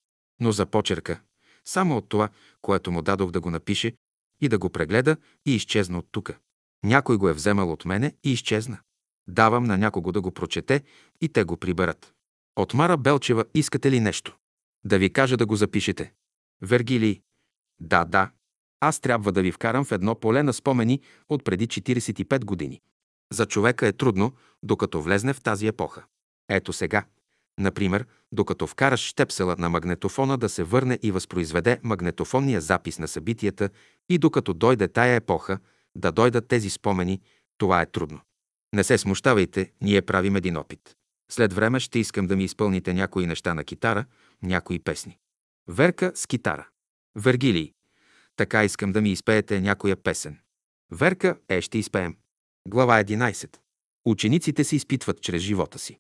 Но 0.42 0.52
за 0.52 0.66
почерка, 0.66 1.22
само 1.66 1.98
от 1.98 2.10
това, 2.10 2.30
което 2.62 2.92
му 2.92 3.02
дадох 3.02 3.32
да 3.32 3.40
го 3.40 3.50
напише 3.50 3.94
и 4.42 4.50
да 4.50 4.58
го 4.58 4.70
прегледа 4.70 5.18
и 5.46 5.56
изчезна 5.56 6.00
от 6.00 6.08
тука. 6.12 6.38
Някой 6.84 7.18
го 7.18 7.30
е 7.30 7.34
вземал 7.34 7.72
от 7.72 7.86
мене 7.86 8.16
и 8.24 8.32
изчезна. 8.32 8.80
Давам 9.28 9.64
на 9.64 9.78
някого 9.78 10.12
да 10.12 10.22
го 10.22 10.32
прочете 10.32 10.84
и 11.22 11.30
те 11.30 11.44
го 11.44 11.58
приберат. 11.58 12.14
От 12.56 12.74
Мара 12.74 12.98
Белчева 12.98 13.46
искате 13.54 13.92
ли 13.92 14.00
нещо? 14.00 14.38
Да 14.86 15.00
ви 15.00 15.14
кажа 15.14 15.38
да 15.38 15.46
го 15.46 15.56
запишете. 15.56 16.14
Вергилий. 16.62 17.22
Да, 17.80 18.06
да. 18.06 18.32
Аз 18.80 19.00
трябва 19.00 19.32
да 19.32 19.42
ви 19.42 19.52
вкарам 19.52 19.86
в 19.86 19.92
едно 19.92 20.16
поле 20.16 20.44
на 20.44 20.54
спомени 20.54 21.02
от 21.30 21.44
преди 21.44 21.68
45 21.68 22.46
години. 22.46 22.82
За 23.34 23.46
човека 23.46 23.88
е 23.88 23.94
трудно, 23.94 24.34
докато 24.64 25.02
влезне 25.02 25.34
в 25.34 25.42
тази 25.42 25.68
епоха. 25.68 26.04
Ето 26.50 26.74
сега. 26.74 27.06
Например, 27.60 28.06
докато 28.32 28.68
вкараш 28.68 29.00
щепсела 29.00 29.56
на 29.60 29.70
магнетофона 29.70 30.38
да 30.38 30.50
се 30.50 30.64
върне 30.64 31.00
и 31.04 31.12
възпроизведе 31.12 31.80
магнетофонния 31.84 32.62
запис 32.62 33.00
на 33.00 33.08
събитията 33.08 33.70
и 34.10 34.18
докато 34.18 34.54
дойде 34.54 34.88
тая 34.88 35.16
епоха, 35.16 35.60
да 35.96 36.12
дойдат 36.12 36.48
тези 36.48 36.70
спомени, 36.70 37.22
това 37.58 37.82
е 37.82 37.86
трудно. 37.86 38.20
Не 38.74 38.84
се 38.84 38.98
смущавайте, 38.98 39.72
ние 39.82 40.02
правим 40.02 40.36
един 40.36 40.58
опит. 40.58 40.96
След 41.32 41.54
време 41.54 41.80
ще 41.80 42.00
искам 42.00 42.28
да 42.28 42.36
ми 42.36 42.44
изпълните 42.44 42.94
някои 42.94 43.28
неща 43.28 43.54
на 43.54 43.64
китара, 43.64 44.06
някои 44.44 44.80
песни. 44.80 45.18
Верка 45.68 46.12
с 46.16 46.28
китара. 46.28 46.68
Вергилий. 47.16 47.74
Така 48.36 48.64
искам 48.64 48.92
да 48.92 49.02
ми 49.02 49.12
изпеете 49.12 49.62
някоя 49.62 49.96
песен. 49.96 50.40
Верка, 50.92 51.38
е, 51.50 51.62
ще 51.62 51.78
изпеем. 51.78 52.16
Глава 52.68 53.04
11. 53.04 53.58
Учениците 54.06 54.64
се 54.64 54.76
изпитват 54.76 55.22
чрез 55.22 55.42
живота 55.42 55.80
си. 55.80 56.00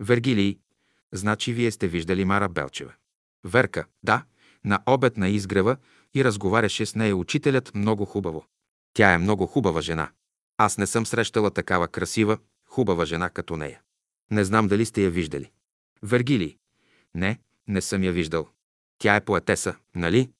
Вергилий. 0.00 0.58
Значи 1.12 1.52
вие 1.52 1.70
сте 1.70 1.88
виждали 1.88 2.24
Мара 2.24 2.48
Белчева. 2.48 2.92
Верка. 3.44 3.86
Да. 4.02 4.24
На 4.64 4.82
обед 4.86 5.16
на 5.16 5.28
изгрева 5.28 5.76
и 6.14 6.24
разговаряше 6.24 6.86
с 6.86 6.94
нея 6.94 7.16
учителят 7.16 7.74
много 7.74 8.04
хубаво. 8.04 8.46
Тя 8.94 9.12
е 9.12 9.18
много 9.18 9.46
хубава 9.46 9.80
жена. 9.80 10.10
Аз 10.56 10.78
не 10.78 10.86
съм 10.86 11.06
срещала 11.06 11.50
такава 11.50 11.88
красива, 11.88 12.38
хубава 12.64 13.04
жена 13.04 13.30
като 13.30 13.56
нея. 13.56 13.80
Не 14.30 14.44
знам 14.44 14.68
дали 14.68 14.84
сте 14.84 15.02
я 15.02 15.10
виждали. 15.10 15.50
Вергилий. 16.02 16.56
Не, 17.14 17.38
не 17.68 17.80
съм 17.80 18.04
я 18.04 18.12
виждал. 18.12 18.48
Тя 18.98 19.16
е 19.16 19.24
поетеса, 19.24 19.76
нали? 19.94 20.30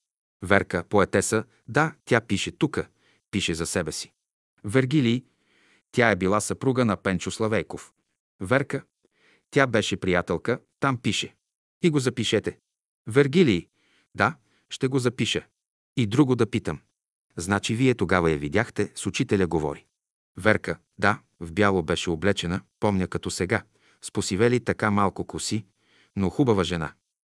Верка, 0.43 0.83
поетеса, 0.83 1.43
да, 1.67 1.93
тя 2.05 2.21
пише 2.21 2.51
тука, 2.51 2.87
пише 3.31 3.53
за 3.53 3.65
себе 3.65 3.91
си. 3.91 4.11
Вергилий, 4.63 5.23
тя 5.91 6.11
е 6.11 6.15
била 6.15 6.41
съпруга 6.41 6.85
на 6.85 6.97
Пенчо 6.97 7.31
Славейков. 7.31 7.93
Верка, 8.41 8.83
тя 9.51 9.67
беше 9.67 9.97
приятелка, 9.97 10.59
там 10.79 10.97
пише. 10.97 11.35
И 11.81 11.89
го 11.89 11.99
запишете. 11.99 12.59
Вергилий, 13.07 13.67
да, 14.15 14.35
ще 14.69 14.87
го 14.87 14.99
запиша. 14.99 15.45
И 15.97 16.07
друго 16.07 16.35
да 16.35 16.49
питам. 16.49 16.79
Значи 17.37 17.75
вие 17.75 17.95
тогава 17.95 18.31
я 18.31 18.37
видяхте, 18.37 18.91
с 18.95 19.05
учителя 19.05 19.47
говори. 19.47 19.85
Верка, 20.37 20.77
да, 20.97 21.19
в 21.39 21.51
бяло 21.51 21.83
беше 21.83 22.09
облечена, 22.09 22.61
помня 22.79 23.07
като 23.07 23.31
сега, 23.31 23.63
с 24.01 24.11
посивели 24.11 24.59
така 24.59 24.91
малко 24.91 25.25
коси, 25.25 25.65
но 26.15 26.29
хубава 26.29 26.63
жена. 26.63 26.93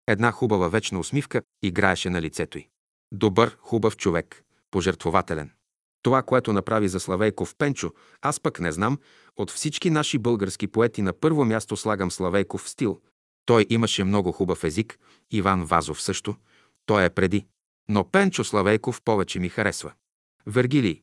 Една 0.07 0.31
хубава 0.31 0.69
вечна 0.69 0.99
усмивка 0.99 1.41
играеше 1.61 2.09
на 2.09 2.21
лицето 2.21 2.57
й. 2.57 2.67
Добър, 3.11 3.57
хубав 3.59 3.97
човек, 3.97 4.43
пожертвователен. 4.71 5.51
Това, 6.01 6.23
което 6.23 6.53
направи 6.53 6.87
за 6.87 6.99
Славейков 6.99 7.55
Пенчо, 7.55 7.91
аз 8.21 8.39
пък 8.39 8.59
не 8.59 8.71
знам. 8.71 8.97
От 9.37 9.51
всички 9.51 9.89
наши 9.89 10.17
български 10.17 10.67
поети 10.67 11.01
на 11.01 11.13
първо 11.13 11.45
място 11.45 11.77
слагам 11.77 12.11
Славейков 12.11 12.69
стил. 12.69 13.01
Той 13.45 13.65
имаше 13.69 14.03
много 14.03 14.31
хубав 14.31 14.63
език, 14.63 14.99
Иван 15.31 15.65
Вазов 15.65 16.01
също. 16.01 16.35
Той 16.85 17.05
е 17.05 17.09
преди. 17.09 17.45
Но 17.89 18.03
Пенчо 18.03 18.43
Славейков 18.43 19.01
повече 19.01 19.39
ми 19.39 19.49
харесва. 19.49 19.93
Вергилий. 20.45 21.01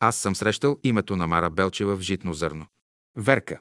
Аз 0.00 0.16
съм 0.16 0.36
срещал 0.36 0.78
името 0.84 1.16
на 1.16 1.26
Мара 1.26 1.50
Белчева 1.50 1.96
в 1.96 2.00
житно 2.00 2.34
зърно. 2.34 2.66
Верка. 3.16 3.60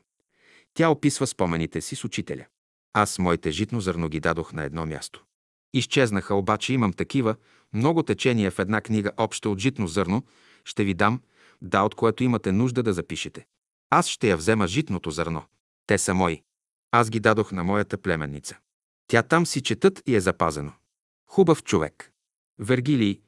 Тя 0.73 0.89
описва 0.89 1.27
спомените 1.27 1.81
си 1.81 1.95
с 1.95 2.03
учителя. 2.03 2.45
Аз 2.93 3.19
моите 3.19 3.51
житно 3.51 3.81
зърно 3.81 4.09
ги 4.09 4.19
дадох 4.19 4.53
на 4.53 4.63
едно 4.63 4.85
място. 4.85 5.23
Изчезнаха, 5.73 6.35
обаче 6.35 6.73
имам 6.73 6.93
такива, 6.93 7.35
много 7.73 8.03
течения 8.03 8.51
в 8.51 8.59
една 8.59 8.81
книга 8.81 9.11
общо 9.17 9.51
от 9.51 9.59
житно 9.59 9.87
зърно, 9.87 10.23
ще 10.67 10.83
ви 10.83 10.93
дам, 10.93 11.21
да, 11.61 11.81
от 11.81 11.95
което 11.95 12.23
имате 12.23 12.51
нужда 12.51 12.83
да 12.83 12.93
запишете. 12.93 13.45
Аз 13.89 14.07
ще 14.07 14.29
я 14.29 14.37
взема 14.37 14.67
житното 14.67 15.11
зърно. 15.11 15.43
Те 15.87 15.97
са 15.97 16.13
мои. 16.13 16.41
Аз 16.91 17.09
ги 17.09 17.19
дадох 17.19 17.51
на 17.51 17.63
моята 17.63 17.97
племенница. 17.97 18.57
Тя 19.07 19.23
там 19.23 19.45
си 19.45 19.61
четат 19.61 20.03
и 20.05 20.15
е 20.15 20.19
запазено. 20.19 20.71
Хубав 21.29 21.63
човек. 21.63 22.11
Вергилий. 22.59 23.21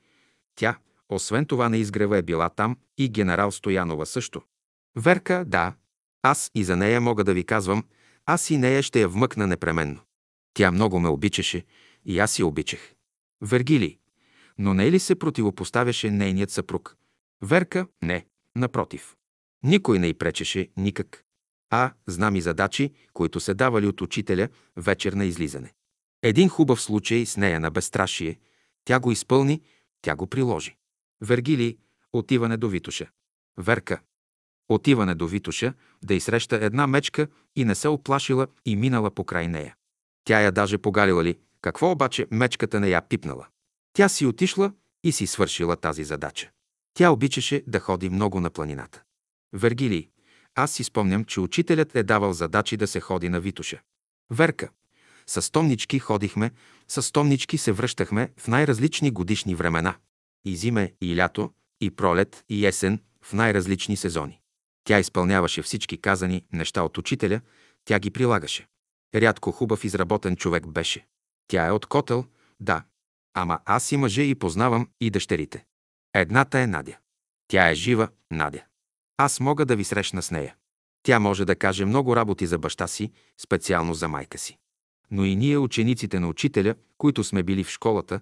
Тя, 0.56 0.78
освен 1.10 1.46
това 1.46 1.70
на 1.70 1.78
изгрева 1.78 2.18
е 2.18 2.22
била 2.22 2.50
там 2.50 2.78
и 2.98 3.10
генерал 3.10 3.52
Стоянова 3.52 4.06
също. 4.06 4.42
Верка, 4.96 5.44
да. 5.48 5.74
Аз 6.22 6.52
и 6.56 6.64
за 6.64 6.76
нея 6.76 7.02
мога 7.02 7.24
да 7.24 7.34
ви 7.34 7.44
казвам, 7.44 7.84
аз 8.26 8.50
и 8.50 8.58
нея 8.58 8.84
ще 8.84 9.02
я 9.02 9.08
вмъкна 9.08 9.48
непременно. 9.48 10.00
Тя 10.54 10.72
много 10.72 11.00
ме 11.00 11.10
обичаше 11.10 11.66
и 12.06 12.20
аз 12.20 12.40
я 12.40 12.48
обичах. 12.48 12.94
Вергилий. 13.42 13.98
Но 14.58 14.74
не 14.74 14.92
ли 14.92 15.00
се 15.00 15.16
противопоставяше 15.16 16.12
нейният 16.12 16.52
съпруг? 16.52 16.99
Верка– 17.42 17.88
не, 18.02 18.26
напротив. 18.56 19.16
Никой 19.64 20.00
не 20.00 20.08
й 20.08 20.14
пречеше 20.14 20.70
никак. 20.78 21.24
А, 21.70 21.94
знам 22.08 22.36
и 22.36 22.42
задачи, 22.42 22.94
които 23.14 23.40
се 23.40 23.54
давали 23.54 23.88
от 23.88 24.02
учителя 24.02 24.50
вечер 24.76 25.14
на 25.14 25.26
излизане. 25.26 25.74
Един 26.22 26.50
хубав 26.50 26.82
случай 26.82 27.26
с 27.26 27.38
нея 27.38 27.60
на 27.60 27.72
безстрашие, 27.72 28.40
тя 28.86 29.00
го 29.00 29.12
изпълни, 29.12 29.62
тя 30.02 30.16
го 30.16 30.28
приложи. 30.28 30.76
Вергилий– 31.22 31.78
отиване 32.14 32.58
до 32.58 32.70
Витоша. 32.70 33.10
Верка– 33.58 34.02
отиване 34.70 35.16
до 35.16 35.28
Витоша, 35.28 35.74
да 36.04 36.14
изсреща 36.14 36.56
една 36.56 36.88
мечка 36.88 37.28
и 37.56 37.66
не 37.66 37.76
се 37.76 37.88
оплашила 37.88 38.48
и 38.66 38.76
минала 38.76 39.12
покрай 39.12 39.48
нея. 39.48 39.76
Тя 40.24 40.42
я 40.42 40.52
даже 40.52 40.78
погалила 40.78 41.24
ли, 41.24 41.40
какво 41.62 41.92
обаче 41.92 42.28
мечката 42.32 42.80
не 42.80 42.90
я 42.90 43.02
пипнала. 43.02 43.48
Тя 43.94 44.10
си 44.10 44.26
отишла 44.26 44.74
и 45.04 45.12
си 45.12 45.28
свършила 45.28 45.76
тази 45.76 46.04
задача. 46.04 46.52
Тя 47.00 47.12
обичаше 47.12 47.64
да 47.68 47.80
ходи 47.80 48.10
много 48.10 48.40
на 48.40 48.50
планината. 48.50 49.04
Вергилий, 49.54 50.10
аз 50.56 50.72
си 50.72 50.84
спомням, 50.84 51.26
че 51.26 51.40
учителят 51.40 51.96
е 51.96 52.04
давал 52.04 52.34
задачи 52.34 52.78
да 52.78 52.88
се 52.88 53.00
ходи 53.00 53.30
на 53.30 53.40
Витоша. 53.40 53.82
Верка, 54.32 54.70
с 55.28 55.52
томнички 55.52 56.00
ходихме, 56.00 56.52
с 56.88 57.12
томнички 57.12 57.58
се 57.58 57.72
връщахме 57.72 58.32
в 58.38 58.48
най-различни 58.48 59.12
годишни 59.12 59.56
времена. 59.56 59.96
И 60.46 60.56
зиме, 60.56 60.94
и 61.02 61.18
лято, 61.18 61.54
и 61.82 61.92
пролет, 61.92 62.44
и 62.50 62.66
есен, 62.66 63.00
в 63.22 63.34
най-различни 63.34 63.98
сезони. 63.98 64.40
Тя 64.84 65.00
изпълняваше 65.00 65.62
всички 65.62 65.98
казани 65.98 66.46
неща 66.54 66.84
от 66.84 66.98
учителя, 66.98 67.42
тя 67.86 68.00
ги 68.00 68.12
прилагаше. 68.12 68.68
Рядко 69.16 69.52
хубав 69.52 69.84
изработен 69.84 70.36
човек 70.36 70.68
беше. 70.68 71.08
Тя 71.48 71.68
е 71.68 71.72
от 71.72 71.86
Котел, 71.86 72.26
да, 72.60 72.84
ама 73.34 73.60
аз 73.66 73.92
и 73.92 73.98
мъже 73.98 74.22
и 74.22 74.36
познавам 74.36 74.90
и 75.02 75.10
дъщерите. 75.10 75.66
Едната 76.14 76.60
е 76.60 76.68
Надя. 76.68 76.98
Тя 77.48 77.70
е 77.70 77.76
жива, 77.76 78.08
Надя. 78.32 78.64
Аз 79.18 79.40
мога 79.40 79.66
да 79.66 79.76
ви 79.76 79.84
срещна 79.84 80.22
с 80.22 80.32
нея. 80.32 80.56
Тя 81.04 81.20
може 81.20 81.46
да 81.46 81.56
каже 81.56 81.86
много 81.86 82.16
работи 82.16 82.48
за 82.48 82.58
баща 82.58 82.88
си, 82.88 83.12
специално 83.38 83.94
за 83.94 84.08
майка 84.08 84.38
си. 84.38 84.58
Но 85.12 85.26
и 85.26 85.36
ние, 85.36 85.58
учениците 85.58 86.20
на 86.20 86.28
учителя, 86.28 86.76
които 86.98 87.24
сме 87.24 87.44
били 87.44 87.64
в 87.64 87.70
школата, 87.70 88.20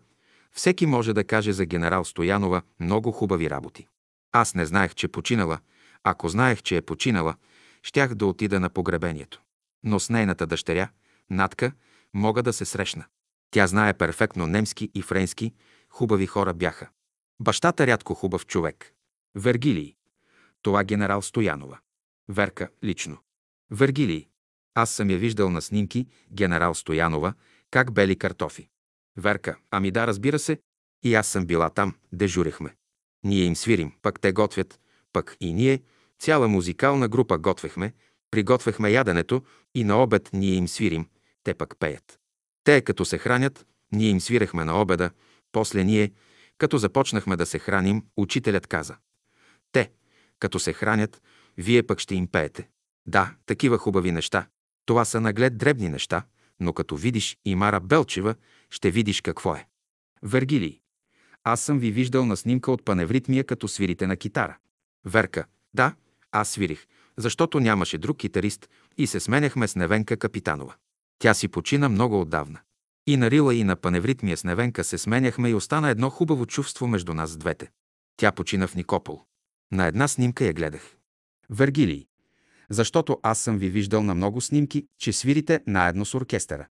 всеки 0.52 0.86
може 0.86 1.14
да 1.14 1.24
каже 1.24 1.54
за 1.54 1.66
генерал 1.66 2.06
Стоянова 2.06 2.62
много 2.80 3.12
хубави 3.12 3.50
работи. 3.50 3.88
Аз 4.32 4.56
не 4.56 4.66
знаех, 4.66 4.96
че 4.96 5.08
починала. 5.08 5.60
Ако 6.04 6.30
знаех, 6.30 6.62
че 6.62 6.78
е 6.78 6.82
починала, 6.82 7.36
щях 7.84 8.16
да 8.16 8.26
отида 8.26 8.60
на 8.60 8.70
погребението. 8.70 9.42
Но 9.84 10.00
с 10.00 10.10
нейната 10.10 10.48
дъщеря, 10.48 10.90
Натка, 11.30 11.72
мога 12.14 12.44
да 12.44 12.54
се 12.54 12.66
срещна. 12.66 13.06
Тя 13.52 13.68
знае 13.68 13.94
перфектно 13.94 14.48
немски 14.48 14.92
и 14.96 15.02
френски, 15.02 15.54
хубави 15.90 16.26
хора 16.26 16.54
бяха. 16.54 16.90
Бащата 17.40 17.88
рядко 17.88 18.14
хубав 18.14 18.46
човек. 18.46 18.94
Вергилий. 19.36 19.96
Това 20.62 20.84
генерал 20.84 21.22
Стоянова. 21.22 21.80
Верка 22.30 22.70
лично. 22.84 23.18
Вергилий. 23.72 24.28
Аз 24.74 24.90
съм 24.90 25.10
я 25.10 25.18
виждал 25.18 25.50
на 25.50 25.62
снимки, 25.62 26.08
генерал 26.32 26.76
Стоянова, 26.76 27.34
как 27.72 27.94
бели 27.94 28.16
картофи. 28.16 28.70
Верка, 29.18 29.58
ами 29.72 29.92
да, 29.92 30.08
разбира 30.08 30.40
се, 30.40 30.60
и 31.04 31.16
аз 31.16 31.28
съм 31.28 31.46
била 31.46 31.70
там, 31.70 31.96
дежурехме. 32.14 32.76
Ние 33.24 33.44
им 33.44 33.56
свирим, 33.56 33.94
пък 34.02 34.20
те 34.20 34.32
готвят, 34.32 34.80
пък 35.14 35.38
и 35.40 35.54
ние, 35.54 35.82
цяла 36.20 36.48
музикална 36.48 37.08
група 37.08 37.38
готвехме, 37.38 37.94
приготвяхме 38.32 38.90
яденето 38.90 39.44
и 39.76 39.84
на 39.84 40.04
обед 40.04 40.30
ние 40.34 40.54
им 40.54 40.68
свирим, 40.68 41.08
те 41.44 41.54
пък 41.54 41.78
пеят. 41.80 42.20
Те 42.64 42.82
като 42.82 43.06
се 43.06 43.18
хранят, 43.18 43.66
ние 43.92 44.10
им 44.10 44.22
свирехме 44.22 44.66
на 44.66 44.82
обеда, 44.82 45.12
после 45.52 45.84
ние, 45.84 46.12
като 46.58 46.78
започнахме 46.78 47.36
да 47.36 47.46
се 47.46 47.60
храним, 47.60 48.04
учителят 48.18 48.68
каза. 48.68 48.96
Те, 49.72 49.92
като 50.40 50.60
се 50.60 50.74
хранят, 50.74 51.22
вие 51.58 51.84
пък 51.84 52.00
ще 52.00 52.16
им 52.16 52.28
пеете. 52.28 52.70
Да, 53.06 53.36
такива 53.46 53.78
хубави 53.78 54.12
неща. 54.12 54.48
Това 54.86 55.06
са 55.06 55.22
наглед 55.22 55.58
дребни 55.58 55.90
неща, 55.90 56.24
но 56.60 56.74
като 56.74 56.96
видиш 56.96 57.38
и 57.46 57.56
Мара 57.56 57.80
Белчева, 57.80 58.36
ще 58.70 58.92
видиш 58.92 59.22
какво 59.22 59.56
е. 59.56 59.68
Вергилий. 60.24 60.80
Аз 61.44 61.62
съм 61.62 61.80
ви 61.80 61.92
виждал 61.92 62.26
на 62.26 62.38
снимка 62.38 62.72
от 62.72 62.86
паневритмия, 62.86 63.44
като 63.44 63.68
свирите 63.68 64.08
на 64.08 64.18
китара. 64.18 64.58
Верка. 65.06 65.46
Да, 65.74 65.96
аз 66.32 66.50
свирих, 66.50 66.88
защото 67.18 67.60
нямаше 67.60 67.98
друг 67.98 68.18
китарист 68.18 68.70
и 68.98 69.08
се 69.08 69.20
сменяхме 69.20 69.68
с 69.68 69.76
Невенка 69.76 70.18
Капитанова. 70.18 70.76
Тя 71.20 71.34
си 71.34 71.48
почина 71.48 71.90
много 71.90 72.22
отдавна. 72.22 72.60
И 73.08 73.18
на 73.18 73.32
Рила 73.32 73.56
и 73.56 73.64
на 73.64 73.76
Паневритмия 73.76 74.38
с 74.38 74.44
Невенка 74.44 74.84
се 74.84 74.98
сменяхме 74.98 75.50
и 75.50 75.54
остана 75.54 75.90
едно 75.90 76.10
хубаво 76.10 76.46
чувство 76.46 76.88
между 76.88 77.14
нас 77.14 77.38
двете. 77.38 77.70
Тя 78.18 78.32
почина 78.32 78.68
в 78.68 78.76
Никопол. 78.76 79.22
На 79.72 79.88
една 79.88 80.08
снимка 80.08 80.46
я 80.46 80.54
гледах. 80.54 80.98
Вергилий. 81.50 82.08
Защото 82.70 83.20
аз 83.24 83.40
съм 83.40 83.58
ви 83.58 83.70
виждал 83.70 84.04
на 84.04 84.16
много 84.16 84.42
снимки, 84.42 84.86
че 84.98 85.14
свирите 85.14 85.62
наедно 85.68 86.06
с 86.06 86.14
оркестъра. 86.14 86.68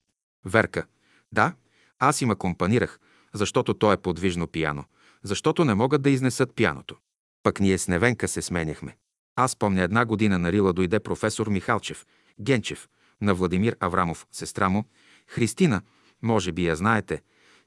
Верка. 0.46 0.86
Да, 1.32 1.54
аз 2.00 2.22
им 2.22 2.32
акомпанирах, 2.32 3.00
защото 3.34 3.74
то 3.74 3.94
е 3.94 3.98
подвижно 3.98 4.48
пияно, 4.48 4.86
защото 5.24 5.66
не 5.66 5.74
могат 5.74 6.02
да 6.02 6.10
изнесат 6.10 6.56
пяното. 6.56 6.98
Пък 7.44 7.60
ние 7.60 7.78
с 7.78 7.88
Невенка 7.88 8.28
се 8.28 8.42
сменяхме. 8.42 8.98
Аз 9.36 9.56
помня 9.56 9.82
една 9.82 10.06
година 10.06 10.40
на 10.40 10.52
Рила 10.52 10.74
дойде 10.74 11.00
професор 11.00 11.48
Михалчев, 11.48 12.06
Генчев, 12.42 12.90
на 13.22 13.34
Владимир 13.34 13.78
Аврамов, 13.80 14.28
сестра 14.32 14.70
му, 14.70 14.86
Христина, 15.28 15.82
може 16.24 16.52
би 16.52 16.66
я 16.66 16.76
знаете. 16.76 17.22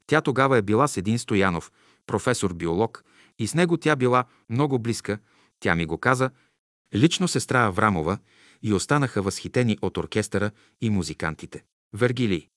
Тя 0.07 0.21
тогава 0.21 0.57
е 0.57 0.61
била 0.61 0.87
с 0.87 0.97
един 0.97 1.19
Стоянов, 1.19 1.71
професор 2.05 2.53
биолог, 2.53 3.03
и 3.39 3.47
с 3.47 3.53
него 3.53 3.77
тя 3.77 3.95
била 3.95 4.25
много 4.49 4.79
близка. 4.79 5.19
Тя 5.59 5.75
ми 5.75 5.85
го 5.85 5.97
каза, 5.97 6.31
лично 6.95 7.27
сестра 7.27 7.65
Аврамова, 7.65 8.17
и 8.63 8.73
останаха 8.73 9.21
възхитени 9.21 9.77
от 9.81 9.97
оркестъра 9.97 10.51
и 10.81 10.89
музикантите. 10.89 11.63
Вергилий, 11.93 12.49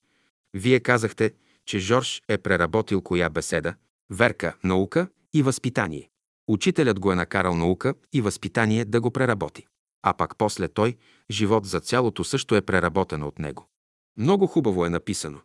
вие 0.54 0.80
казахте, 0.80 1.32
че 1.66 1.78
Жорж 1.78 2.22
е 2.28 2.38
преработил 2.38 3.02
коя 3.02 3.30
беседа? 3.30 3.74
Верка, 4.10 4.56
наука 4.64 5.08
и 5.32 5.42
възпитание. 5.42 6.10
Учителят 6.48 7.00
го 7.00 7.12
е 7.12 7.14
накарал 7.14 7.56
наука 7.56 7.94
и 8.12 8.20
възпитание 8.20 8.84
да 8.84 9.00
го 9.00 9.10
преработи. 9.10 9.66
А 10.02 10.14
пак 10.14 10.36
после 10.36 10.68
той, 10.68 10.96
живот 11.30 11.66
за 11.66 11.80
цялото 11.80 12.24
също 12.24 12.56
е 12.56 12.62
преработено 12.62 13.28
от 13.28 13.38
него. 13.38 13.68
Много 14.16 14.46
хубаво 14.46 14.86
е 14.86 14.90
написано. 14.90 15.40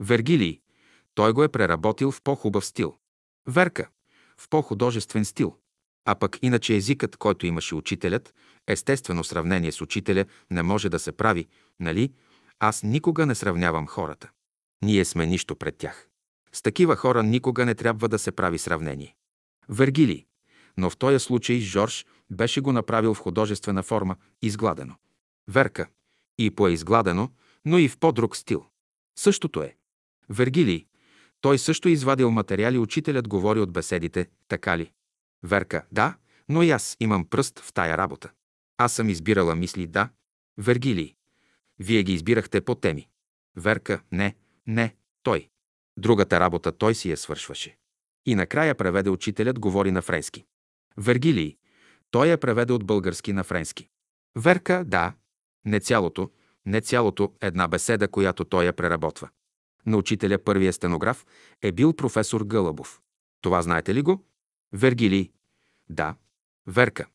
Вергилий, 0.00 0.60
той 1.14 1.32
го 1.32 1.44
е 1.44 1.48
преработил 1.48 2.10
в 2.10 2.22
по-хубав 2.22 2.66
стил. 2.66 2.98
Верка, 3.48 3.88
в 4.38 4.48
по-художествен 4.48 5.24
стил. 5.24 5.56
А 6.04 6.14
пък 6.14 6.38
иначе 6.42 6.76
езикът, 6.76 7.16
който 7.16 7.46
имаше 7.46 7.74
учителят, 7.74 8.34
естествено 8.66 9.24
сравнение 9.24 9.72
с 9.72 9.80
учителя 9.80 10.24
не 10.50 10.62
може 10.62 10.88
да 10.88 10.98
се 10.98 11.12
прави, 11.12 11.46
нали? 11.80 12.12
Аз 12.58 12.82
никога 12.82 13.26
не 13.26 13.34
сравнявам 13.34 13.86
хората. 13.86 14.30
Ние 14.82 15.04
сме 15.04 15.26
нищо 15.26 15.56
пред 15.56 15.76
тях. 15.76 16.08
С 16.52 16.62
такива 16.62 16.96
хора 16.96 17.22
никога 17.22 17.66
не 17.66 17.74
трябва 17.74 18.08
да 18.08 18.18
се 18.18 18.32
прави 18.32 18.58
сравнение. 18.58 19.14
Вергилий, 19.68 20.26
но 20.76 20.90
в 20.90 20.96
този 20.96 21.18
случай 21.18 21.60
Жорж 21.60 22.06
беше 22.30 22.60
го 22.60 22.72
направил 22.72 23.14
в 23.14 23.18
художествена 23.18 23.82
форма, 23.82 24.16
изгладено. 24.42 24.94
Верка, 25.48 25.86
и 26.38 26.50
по-изгладено, 26.50 27.30
но 27.64 27.78
и 27.78 27.88
в 27.88 27.98
по-друг 27.98 28.36
стил. 28.36 28.66
Същото 29.18 29.62
е. 29.62 29.76
Вергилий, 30.30 30.86
той 31.40 31.58
също 31.58 31.88
извадил 31.88 32.30
материали, 32.30 32.78
учителят 32.78 33.28
говори 33.28 33.60
от 33.60 33.72
беседите, 33.72 34.28
така 34.48 34.78
ли? 34.78 34.92
Верка, 35.42 35.86
да, 35.92 36.16
но 36.48 36.62
и 36.62 36.70
аз 36.70 36.96
имам 37.00 37.24
пръст 37.24 37.58
в 37.58 37.72
тая 37.72 37.98
работа. 37.98 38.30
Аз 38.76 38.92
съм 38.92 39.08
избирала 39.08 39.54
мисли, 39.54 39.86
да. 39.86 40.08
Вергилий, 40.58 41.14
вие 41.78 42.02
ги 42.02 42.12
избирахте 42.12 42.60
по 42.60 42.74
теми. 42.74 43.08
Верка, 43.56 44.00
не, 44.12 44.36
не, 44.66 44.96
той. 45.22 45.48
Другата 45.96 46.40
работа 46.40 46.72
той 46.72 46.94
си 46.94 47.10
я 47.10 47.16
свършваше. 47.16 47.76
И 48.26 48.34
накрая 48.34 48.74
преведе 48.74 49.10
учителят 49.10 49.58
говори 49.58 49.90
на 49.90 50.02
френски. 50.02 50.44
Вергилий, 50.96 51.56
той 52.10 52.26
я 52.26 52.38
преведе 52.38 52.72
от 52.72 52.84
български 52.84 53.32
на 53.32 53.44
френски. 53.44 53.88
Верка, 54.36 54.84
да, 54.86 55.12
не 55.64 55.80
цялото, 55.80 56.30
не 56.66 56.80
цялото 56.80 57.34
една 57.40 57.68
беседа, 57.68 58.08
която 58.08 58.44
той 58.44 58.64
я 58.64 58.72
преработва. 58.72 59.28
На 59.88 59.96
учителя 59.96 60.38
първия 60.38 60.72
стенограф 60.72 61.26
е 61.62 61.72
бил 61.72 61.92
професор 61.92 62.44
Гълъбов. 62.44 63.00
Това 63.40 63.62
знаете 63.62 63.94
ли 63.94 64.02
го? 64.02 64.24
Вергилий. 64.72 65.30
Да. 65.88 66.14
Верка. 66.66 67.06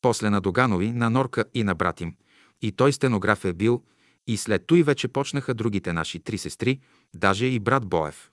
После 0.00 0.30
на 0.30 0.40
Доганови, 0.40 0.92
на 0.92 1.10
Норка 1.10 1.44
и 1.54 1.64
на 1.64 1.74
братим. 1.74 2.16
И 2.62 2.72
той 2.72 2.92
стенограф 2.92 3.44
е 3.44 3.52
бил, 3.52 3.84
и 4.26 4.36
след 4.36 4.66
той 4.66 4.82
вече 4.82 5.08
почнаха 5.08 5.54
другите 5.54 5.92
наши 5.92 6.20
три 6.20 6.38
сестри, 6.38 6.80
даже 7.14 7.46
и 7.46 7.58
брат 7.58 7.86
Боев. 7.86 8.30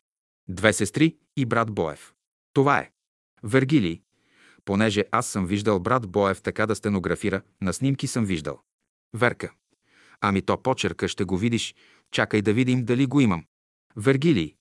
Две 0.49 0.73
сестри 0.73 1.17
и 1.37 1.45
брат 1.45 1.71
Боев. 1.71 2.13
Това 2.53 2.79
е. 2.79 2.91
Вергилий. 3.43 4.01
Понеже 4.65 5.05
аз 5.11 5.27
съм 5.27 5.45
виждал 5.45 5.79
брат 5.79 6.07
Боев 6.07 6.41
така 6.41 6.65
да 6.65 6.75
стенографира, 6.75 7.41
на 7.61 7.73
снимки 7.73 8.07
съм 8.07 8.25
виждал. 8.25 8.61
Верка. 9.13 9.53
Ами 10.21 10.41
то 10.41 10.57
почерка 10.57 11.07
ще 11.07 11.23
го 11.23 11.37
видиш, 11.37 11.75
чакай 12.11 12.41
да 12.41 12.53
видим 12.53 12.85
дали 12.85 13.05
го 13.05 13.19
имам. 13.19 13.45
Вергилий. 13.97 14.55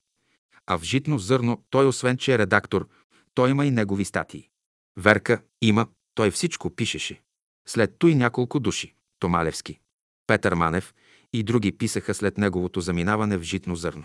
А 0.66 0.78
в 0.78 0.82
житно 0.82 1.18
зърно 1.18 1.64
той 1.70 1.86
освен, 1.86 2.16
че 2.16 2.34
е 2.34 2.38
редактор, 2.38 2.88
той 3.34 3.50
има 3.50 3.66
и 3.66 3.70
негови 3.70 4.04
статии. 4.04 4.48
Верка 4.96 5.42
има, 5.62 5.86
той 6.14 6.30
всичко 6.30 6.70
пишеше. 6.70 7.22
След 7.68 7.98
той 7.98 8.14
няколко 8.14 8.60
души. 8.60 8.94
Томалевски, 9.18 9.80
Петър 10.26 10.54
Манев 10.54 10.94
и 11.32 11.42
други 11.42 11.72
писаха 11.72 12.14
след 12.14 12.38
неговото 12.38 12.80
заминаване 12.80 13.38
в 13.38 13.42
житно 13.42 13.76
зърно. 13.76 14.04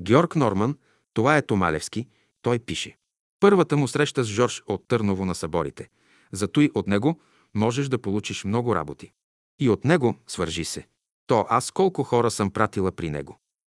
Георг 0.00 0.36
Норман, 0.36 0.78
това 1.14 1.36
е 1.36 1.46
Томалевски, 1.46 2.08
той 2.42 2.58
пише. 2.58 2.96
Първата 3.40 3.76
му 3.76 3.88
среща 3.88 4.24
с 4.24 4.26
Жорж 4.26 4.62
от 4.66 4.88
Търново 4.88 5.24
на 5.24 5.34
съборите. 5.34 5.88
Зато 6.32 6.60
и 6.60 6.70
от 6.74 6.86
него 6.86 7.20
можеш 7.54 7.88
да 7.88 7.98
получиш 7.98 8.44
много 8.44 8.74
работи. 8.74 9.12
И 9.60 9.68
от 9.68 9.84
него 9.84 10.16
свържи 10.26 10.64
се. 10.64 10.86
То 11.26 11.46
аз 11.48 11.70
колко 11.70 12.02
хора 12.02 12.30
съм 12.30 12.50
пратила 12.50 12.92
при 12.92 13.10
него. 13.10 13.38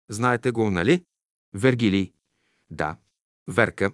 Знаете 0.08 0.50
го, 0.50 0.70
нали? 0.70 1.04
Вергилий. 1.54 2.12
Да. 2.70 2.96
Верка. 3.48 3.92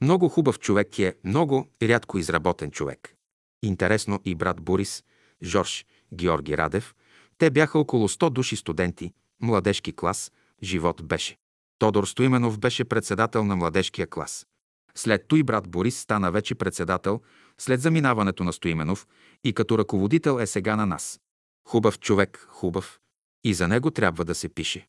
Много 0.00 0.28
хубав 0.28 0.58
човек 0.58 0.98
е, 0.98 1.14
много 1.24 1.68
рядко 1.82 2.18
изработен 2.18 2.70
човек. 2.70 3.14
Интересно 3.62 4.20
и 4.24 4.34
брат 4.34 4.60
Борис, 4.60 5.04
Жорж, 5.42 5.86
Георги 6.14 6.58
Радев. 6.58 6.94
Те 7.38 7.50
бяха 7.50 7.78
около 7.78 8.08
100 8.08 8.30
души 8.30 8.56
студенти, 8.56 9.12
младежки 9.40 9.92
клас, 9.96 10.32
живот 10.62 11.04
беше. 11.04 11.36
Тодор 11.78 12.04
Стоименов 12.04 12.58
беше 12.58 12.84
председател 12.84 13.44
на 13.44 13.56
младежкия 13.56 14.06
клас. 14.06 14.46
След 14.94 15.28
той 15.28 15.42
брат 15.42 15.68
Борис 15.68 15.98
стана 16.00 16.32
вече 16.32 16.54
председател, 16.54 17.20
след 17.58 17.80
заминаването 17.80 18.44
на 18.44 18.52
Стоименов 18.52 19.06
и 19.44 19.52
като 19.52 19.78
ръководител 19.78 20.38
е 20.40 20.46
сега 20.46 20.76
на 20.76 20.86
нас. 20.86 21.20
Хубав 21.68 21.98
човек, 21.98 22.46
хубав. 22.50 23.00
И 23.44 23.54
за 23.54 23.68
него 23.68 23.90
трябва 23.90 24.24
да 24.24 24.34
се 24.34 24.48
пише. 24.48 24.88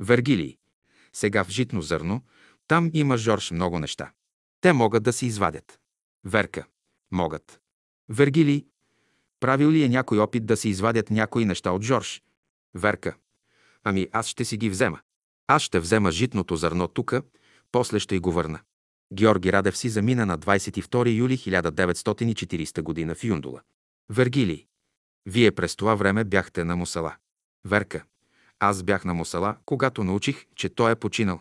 Вергилий. 0.00 0.56
Сега 1.12 1.44
в 1.44 1.48
житно 1.48 1.82
зърно, 1.82 2.22
там 2.68 2.90
има 2.92 3.16
Жорж 3.16 3.50
много 3.50 3.78
неща. 3.78 4.12
Те 4.60 4.72
могат 4.72 5.02
да 5.02 5.12
се 5.12 5.26
извадят. 5.26 5.78
Верка. 6.24 6.66
Могат. 7.10 7.60
Вергилий. 8.08 8.66
Правил 9.40 9.70
ли 9.70 9.82
е 9.82 9.88
някой 9.88 10.18
опит 10.18 10.46
да 10.46 10.56
се 10.56 10.68
извадят 10.68 11.10
някои 11.10 11.44
неща 11.44 11.70
от 11.70 11.82
Жорж? 11.82 12.22
Верка. 12.74 13.16
Ами 13.84 14.08
аз 14.12 14.28
ще 14.28 14.44
си 14.44 14.56
ги 14.56 14.70
взема. 14.70 15.00
Аз 15.46 15.62
ще 15.62 15.80
взема 15.80 16.10
житното 16.10 16.56
зърно 16.56 16.88
тука, 16.88 17.22
после 17.72 17.98
ще 18.00 18.14
й 18.14 18.18
го 18.18 18.32
върна. 18.32 18.60
Георги 19.12 19.52
Радев 19.52 19.76
си 19.76 19.88
замина 19.88 20.26
на 20.26 20.38
22 20.38 21.16
юли 21.16 21.38
1940 21.38 23.06
г. 23.06 23.14
в 23.14 23.24
Юндула. 23.24 23.62
Вергилий. 24.10 24.66
Вие 25.26 25.52
през 25.52 25.76
това 25.76 25.94
време 25.94 26.24
бяхте 26.24 26.64
на 26.64 26.76
Мусала. 26.76 27.16
Верка. 27.64 28.04
Аз 28.66 28.82
бях 28.82 29.04
на 29.04 29.14
Мусала, 29.14 29.56
когато 29.64 30.04
научих, 30.04 30.44
че 30.54 30.68
той 30.68 30.92
е 30.92 30.96
починал. 30.96 31.40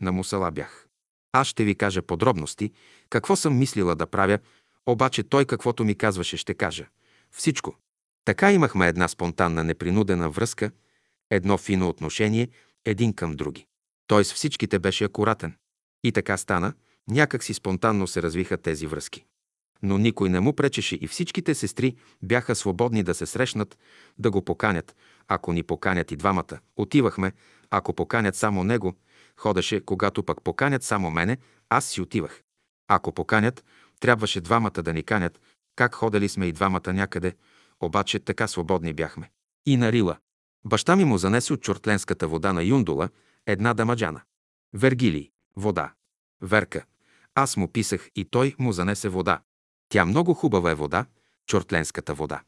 На 0.00 0.12
Мусала 0.12 0.50
бях. 0.50 0.86
Аз 1.32 1.46
ще 1.46 1.64
ви 1.64 1.74
кажа 1.74 2.02
подробности, 2.02 2.72
какво 3.10 3.36
съм 3.36 3.58
мислила 3.58 3.96
да 3.96 4.06
правя, 4.06 4.38
обаче 4.86 5.22
той 5.22 5.44
каквото 5.44 5.84
ми 5.84 5.94
казваше 5.94 6.36
ще 6.36 6.54
кажа. 6.54 6.86
Всичко. 7.30 7.76
Така 8.24 8.52
имахме 8.52 8.88
една 8.88 9.08
спонтанна, 9.08 9.64
непринудена 9.64 10.30
връзка, 10.30 10.70
едно 11.30 11.58
фино 11.58 11.88
отношение, 11.88 12.48
един 12.84 13.12
към 13.12 13.32
други. 13.32 13.66
Той 14.06 14.24
с 14.24 14.34
всичките 14.34 14.78
беше 14.78 15.04
акуратен. 15.04 15.54
И 16.04 16.12
така 16.12 16.36
стана, 16.36 16.74
някак 17.08 17.42
си 17.42 17.54
спонтанно 17.54 18.06
се 18.06 18.22
развиха 18.22 18.56
тези 18.56 18.86
връзки. 18.86 19.24
Но 19.82 19.98
никой 19.98 20.28
не 20.28 20.40
му 20.40 20.52
пречеше 20.52 20.98
и 21.00 21.06
всичките 21.06 21.54
сестри 21.54 21.96
бяха 22.22 22.54
свободни 22.54 23.02
да 23.02 23.14
се 23.14 23.26
срещнат, 23.26 23.78
да 24.18 24.30
го 24.30 24.42
поканят. 24.42 24.96
Ако 25.34 25.52
ни 25.52 25.62
поканят 25.62 26.10
и 26.10 26.16
двамата, 26.16 26.58
отивахме. 26.76 27.32
Ако 27.70 27.92
поканят 27.92 28.36
само 28.36 28.64
него, 28.64 28.94
ходеше, 29.36 29.84
когато 29.84 30.22
пък 30.22 30.42
поканят 30.42 30.82
само 30.82 31.10
мене, 31.10 31.38
аз 31.68 31.84
си 31.86 32.00
отивах. 32.00 32.42
Ако 32.88 33.12
поканят, 33.12 33.64
трябваше 34.00 34.40
двамата 34.40 34.70
да 34.70 34.92
ни 34.92 35.02
канят, 35.02 35.40
как 35.76 35.94
ходели 35.94 36.28
сме 36.28 36.46
и 36.46 36.52
двамата 36.52 36.92
някъде, 36.92 37.36
обаче 37.80 38.18
така 38.18 38.48
свободни 38.48 38.92
бяхме. 38.92 39.30
И 39.66 39.76
на 39.76 39.92
Рила. 39.92 40.16
Баща 40.64 40.96
ми 40.96 41.04
му 41.04 41.18
занесе 41.18 41.52
от 41.52 41.62
чортленската 41.62 42.28
вода 42.28 42.52
на 42.52 42.62
Юндула 42.62 43.08
една 43.46 43.74
дамаджана. 43.74 44.20
Вергилий. 44.74 45.30
Вода. 45.56 45.92
Верка. 46.42 46.84
Аз 47.34 47.56
му 47.56 47.68
писах 47.68 48.10
и 48.16 48.24
той 48.24 48.54
му 48.58 48.72
занесе 48.72 49.08
вода. 49.08 49.40
Тя 49.88 50.04
много 50.04 50.34
хубава 50.34 50.70
е 50.70 50.74
вода, 50.74 51.06
чортленската 51.46 52.14
вода. 52.14 52.42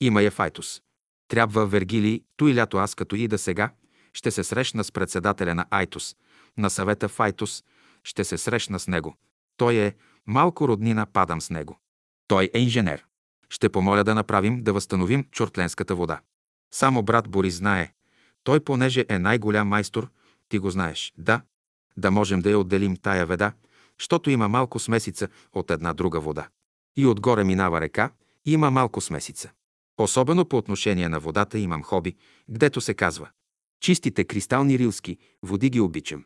Има 0.00 0.22
я 0.22 0.30
Файтус. 0.30 0.82
Трябва 1.30 1.66
Вергилий, 1.66 2.22
и 2.42 2.54
лято 2.54 2.76
аз 2.76 2.94
като 2.94 3.16
и 3.16 3.28
да 3.28 3.38
сега, 3.38 3.70
ще 4.12 4.30
се 4.30 4.44
срещна 4.44 4.84
с 4.84 4.92
председателя 4.92 5.54
на 5.54 5.66
Айтус, 5.70 6.16
на 6.58 6.70
съвета 6.70 7.08
Файтус, 7.08 7.64
ще 8.04 8.24
се 8.24 8.38
срещна 8.38 8.78
с 8.78 8.88
него. 8.88 9.16
Той 9.56 9.74
е 9.74 9.94
малко 10.26 10.68
роднина, 10.68 11.06
падам 11.06 11.40
с 11.40 11.50
него. 11.50 11.78
Той 12.28 12.50
е 12.54 12.58
инженер. 12.58 13.04
Ще 13.50 13.68
помоля 13.68 14.04
да 14.04 14.14
направим, 14.14 14.62
да 14.62 14.72
възстановим 14.72 15.24
чортленската 15.30 15.94
вода. 15.94 16.20
Само 16.74 17.02
брат 17.02 17.28
Борис 17.28 17.54
знае. 17.54 17.92
Той, 18.44 18.60
понеже 18.60 19.06
е 19.08 19.18
най-голям 19.18 19.68
майстор, 19.68 20.10
ти 20.48 20.58
го 20.58 20.70
знаеш. 20.70 21.12
Да, 21.18 21.42
да 21.96 22.10
можем 22.10 22.40
да 22.40 22.50
я 22.50 22.58
отделим 22.58 22.96
тая 22.96 23.26
веда, 23.26 23.52
защото 23.98 24.30
има 24.30 24.48
малко 24.48 24.78
смесица 24.78 25.28
от 25.52 25.70
една 25.70 25.92
друга 25.92 26.20
вода. 26.20 26.48
И 26.96 27.06
отгоре 27.06 27.44
минава 27.44 27.80
река, 27.80 28.10
има 28.44 28.70
малко 28.70 29.00
смесица. 29.00 29.50
Особено 30.00 30.44
по 30.44 30.56
отношение 30.56 31.08
на 31.08 31.20
водата 31.20 31.58
имам 31.58 31.82
хоби, 31.82 32.16
гдето 32.50 32.80
се 32.80 32.94
казва 32.94 33.28
Чистите 33.80 34.24
кристални 34.24 34.78
рилски 34.78 35.18
води 35.42 35.70
ги 35.70 35.80
обичам. 35.80 36.24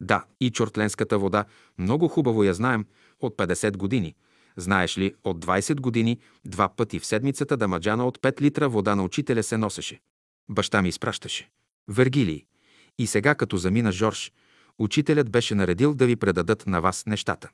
Да, 0.00 0.24
и 0.40 0.50
чортленската 0.50 1.18
вода, 1.18 1.44
много 1.78 2.08
хубаво 2.08 2.44
я 2.44 2.54
знаем, 2.54 2.86
от 3.20 3.36
50 3.36 3.76
години. 3.76 4.14
Знаеш 4.56 4.98
ли, 4.98 5.14
от 5.24 5.44
20 5.44 5.80
години, 5.80 6.18
два 6.44 6.68
пъти 6.68 6.98
в 6.98 7.06
седмицата 7.06 7.56
дамаджана 7.56 8.06
от 8.06 8.18
5 8.18 8.40
литра 8.40 8.68
вода 8.68 8.94
на 8.94 9.04
учителя 9.04 9.42
се 9.42 9.56
носеше. 9.56 10.00
Баща 10.48 10.82
ми 10.82 10.88
изпращаше. 10.88 11.50
Вергилий. 11.88 12.44
И 12.98 13.06
сега, 13.06 13.34
като 13.34 13.56
замина 13.56 13.92
Жорж, 13.92 14.32
учителят 14.78 15.30
беше 15.30 15.54
наредил 15.54 15.94
да 15.94 16.06
ви 16.06 16.16
предадат 16.16 16.66
на 16.66 16.80
вас 16.80 17.06
нещата. 17.06 17.50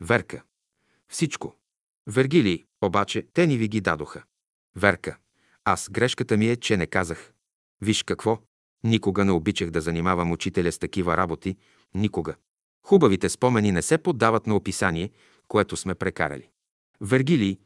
Верка. 0.00 0.42
Всичко. 1.08 1.56
Вергилий, 2.06 2.64
обаче, 2.82 3.26
те 3.34 3.46
ни 3.46 3.56
ви 3.56 3.68
ги 3.68 3.80
дадоха. 3.80 4.22
Верка. 4.76 5.18
Аз 5.64 5.90
грешката 5.90 6.36
ми 6.36 6.48
е, 6.48 6.56
че 6.56 6.76
не 6.76 6.86
казах. 6.86 7.32
Виж 7.80 8.02
какво. 8.02 8.38
Никога 8.84 9.24
не 9.24 9.32
обичах 9.32 9.70
да 9.70 9.80
занимавам 9.80 10.32
учителя 10.32 10.72
с 10.72 10.78
такива 10.78 11.16
работи. 11.16 11.56
Никога. 11.94 12.34
Хубавите 12.86 13.28
спомени 13.28 13.72
не 13.72 13.82
се 13.82 13.98
поддават 13.98 14.46
на 14.46 14.56
описание, 14.56 15.10
което 15.48 15.76
сме 15.76 15.94
прекарали. 15.94 16.48
Вергилий, 17.00 17.58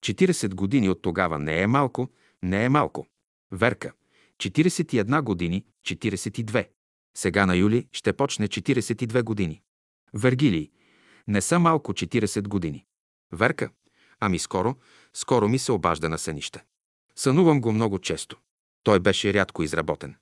40 0.00 0.54
години 0.54 0.88
от 0.88 1.02
тогава 1.02 1.38
не 1.38 1.62
е 1.62 1.66
малко, 1.66 2.08
не 2.42 2.64
е 2.64 2.68
малко. 2.68 3.06
Верка, 3.52 3.92
41 4.38 5.22
години, 5.22 5.64
42. 5.86 6.68
Сега 7.16 7.46
на 7.46 7.56
юли 7.56 7.88
ще 7.92 8.12
почне 8.12 8.48
42 8.48 9.22
години. 9.22 9.62
Вергилий, 10.14 10.70
не 11.28 11.40
са 11.40 11.58
малко 11.58 11.92
40 11.92 12.48
години. 12.48 12.84
Верка, 13.32 13.70
ами 14.20 14.38
скоро, 14.38 14.76
скоро 15.14 15.48
ми 15.48 15.58
се 15.58 15.72
обажда 15.72 16.08
на 16.08 16.18
сънища. 16.18 16.62
Сънувам 17.16 17.60
го 17.60 17.72
много 17.72 17.98
често. 17.98 18.36
Той 18.82 19.00
беше 19.00 19.34
рядко 19.34 19.62
изработен. 19.62 20.16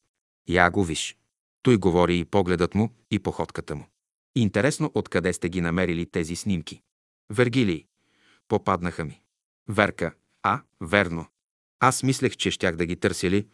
Я 0.48 0.70
го 0.70 0.84
виж. 0.84 1.16
Той 1.62 1.76
говори 1.76 2.18
и 2.18 2.24
погледът 2.24 2.74
му, 2.74 2.94
и 3.10 3.18
походката 3.18 3.76
му. 3.76 3.86
Интересно, 4.34 4.90
откъде 4.94 5.32
сте 5.32 5.48
ги 5.48 5.60
намерили 5.60 6.06
тези 6.06 6.36
снимки. 6.36 6.82
Вергилий. 7.30 7.86
Попаднаха 8.48 9.04
ми. 9.04 9.20
Верка. 9.68 10.14
А, 10.42 10.62
верно. 10.80 11.26
Аз 11.80 12.02
мислех, 12.02 12.36
че 12.36 12.50
щях 12.50 12.76
да 12.76 12.86
ги 12.86 12.96
търся 12.96 13.30
ли. 13.30 13.46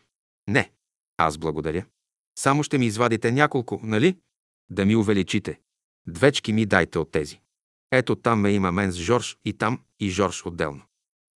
Не. 0.49 0.71
Аз 1.17 1.39
благодаря. 1.39 1.85
Само 2.39 2.63
ще 2.63 2.79
ми 2.79 2.87
извадите 2.87 3.33
няколко, 3.33 3.81
нали? 3.83 4.19
Да 4.71 4.85
ми 4.85 4.97
увеличите. 4.97 5.61
Двечки 6.07 6.53
ми 6.53 6.67
дайте 6.67 6.99
от 6.99 7.11
тези. 7.11 7.41
Ето 7.91 8.17
там 8.17 8.41
ме 8.41 8.53
има 8.53 8.73
мен 8.73 8.93
с 8.93 8.97
Жорж 8.97 9.39
и 9.45 9.53
там 9.53 9.81
и 10.03 10.11
Жорж 10.11 10.47
отделно. 10.47 10.83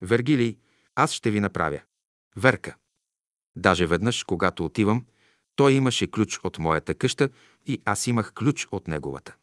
Вергилий, 0.02 0.58
аз 0.94 1.12
ще 1.12 1.30
ви 1.30 1.40
направя. 1.40 1.80
Верка. 2.36 2.76
Даже 3.56 3.86
веднъж, 3.86 4.24
когато 4.24 4.64
отивам, 4.64 5.04
той 5.56 5.72
имаше 5.72 6.10
ключ 6.10 6.40
от 6.44 6.58
моята 6.58 6.94
къща 6.94 7.28
и 7.66 7.82
аз 7.84 8.06
имах 8.06 8.32
ключ 8.32 8.68
от 8.70 8.88
неговата. 8.88 9.34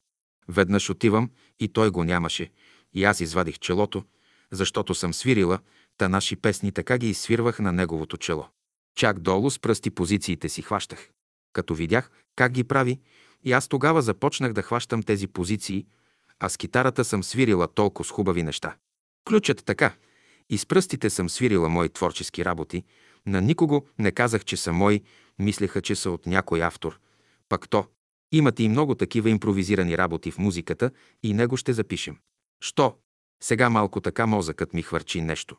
Веднъж 0.47 0.89
отивам 0.89 1.31
и 1.59 1.67
той 1.67 1.89
го 1.89 2.03
нямаше, 2.03 2.51
и 2.93 3.03
аз 3.03 3.19
извадих 3.19 3.59
челото, 3.59 4.03
защото 4.51 4.95
съм 4.95 5.13
свирила, 5.13 5.59
та 5.97 6.09
наши 6.09 6.35
песни 6.35 6.71
така 6.71 6.97
ги 6.97 7.09
изсвирвах 7.09 7.59
на 7.59 7.71
неговото 7.71 8.17
чело. 8.17 8.47
Чак 8.95 9.19
долу 9.19 9.49
с 9.49 9.59
пръсти 9.59 9.89
позициите 9.89 10.49
си 10.49 10.61
хващах. 10.61 11.09
Като 11.53 11.75
видях 11.75 12.11
как 12.35 12.51
ги 12.51 12.63
прави, 12.63 12.99
и 13.43 13.51
аз 13.51 13.67
тогава 13.67 14.01
започнах 14.01 14.53
да 14.53 14.61
хващам 14.61 15.03
тези 15.03 15.27
позиции, 15.27 15.85
а 16.39 16.49
с 16.49 16.57
китарата 16.57 17.05
съм 17.05 17.23
свирила 17.23 17.67
толкова 17.67 18.05
с 18.05 18.11
хубави 18.11 18.43
неща. 18.43 18.75
Ключът 19.25 19.65
така. 19.65 19.93
И 20.49 20.57
с 20.57 20.65
пръстите 20.65 21.09
съм 21.09 21.29
свирила 21.29 21.69
мои 21.69 21.89
творчески 21.89 22.45
работи. 22.45 22.83
На 23.25 23.41
никого 23.41 23.85
не 23.99 24.11
казах, 24.11 24.45
че 24.45 24.57
са 24.57 24.73
мои, 24.73 25.03
мислеха, 25.39 25.81
че 25.81 25.95
са 25.95 26.11
от 26.11 26.25
някой 26.25 26.63
автор. 26.63 26.99
Пак 27.49 27.69
то. 27.69 27.85
Имате 28.31 28.63
и 28.63 28.69
много 28.69 28.95
такива 28.95 29.29
импровизирани 29.29 29.97
работи 29.97 30.31
в 30.31 30.37
музиката 30.37 30.91
и 31.23 31.33
него 31.33 31.57
ще 31.57 31.73
запишем. 31.73 32.17
Що? 32.61 32.97
Сега 33.43 33.69
малко 33.69 34.01
така 34.01 34.25
мозъкът 34.25 34.73
ми 34.73 34.81
хвърчи 34.81 35.21
нещо. 35.21 35.57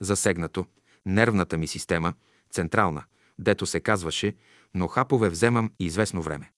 Засегнато, 0.00 0.66
нервната 1.06 1.58
ми 1.58 1.66
система, 1.66 2.14
централна, 2.50 3.04
дето 3.38 3.66
се 3.66 3.80
казваше, 3.80 4.34
но 4.74 4.88
хапове 4.88 5.28
вземам 5.28 5.72
известно 5.80 6.22
време. 6.22 6.52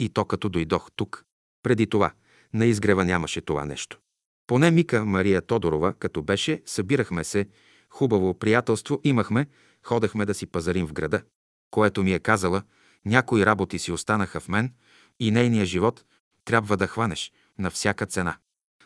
И 0.00 0.08
то 0.08 0.24
като 0.24 0.48
дойдох 0.48 0.90
тук. 0.96 1.24
Преди 1.62 1.86
това, 1.86 2.12
на 2.54 2.66
изгрева 2.66 3.04
нямаше 3.04 3.40
това 3.40 3.64
нещо. 3.64 4.00
Поне 4.46 4.70
Мика 4.70 5.04
Мария 5.04 5.42
Тодорова, 5.42 5.92
като 5.92 6.22
беше, 6.22 6.62
събирахме 6.66 7.24
се, 7.24 7.48
хубаво 7.90 8.38
приятелство 8.38 9.00
имахме, 9.04 9.46
ходехме 9.82 10.26
да 10.26 10.34
си 10.34 10.46
пазарим 10.46 10.86
в 10.86 10.92
града. 10.92 11.22
Което 11.70 12.02
ми 12.02 12.12
е 12.12 12.18
казала, 12.18 12.62
някои 13.04 13.46
работи 13.46 13.78
си 13.78 13.92
останаха 13.92 14.40
в 14.40 14.48
мен 14.48 14.72
и 15.20 15.30
нейния 15.30 15.66
живот 15.66 16.04
трябва 16.44 16.76
да 16.76 16.86
хванеш 16.86 17.32
на 17.58 17.70
всяка 17.70 18.06
цена. 18.06 18.36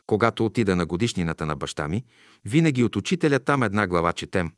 Когато 0.07 0.45
отида 0.45 0.77
на 0.77 0.87
годишнината 0.87 1.47
на 1.47 1.57
баща 1.57 1.89
ми, 1.89 2.05
винаги 2.45 2.85
от 2.85 2.97
учителя 2.97 3.39
там 3.39 3.63
една 3.63 3.87
глава 3.87 4.13
четем, 4.13 4.53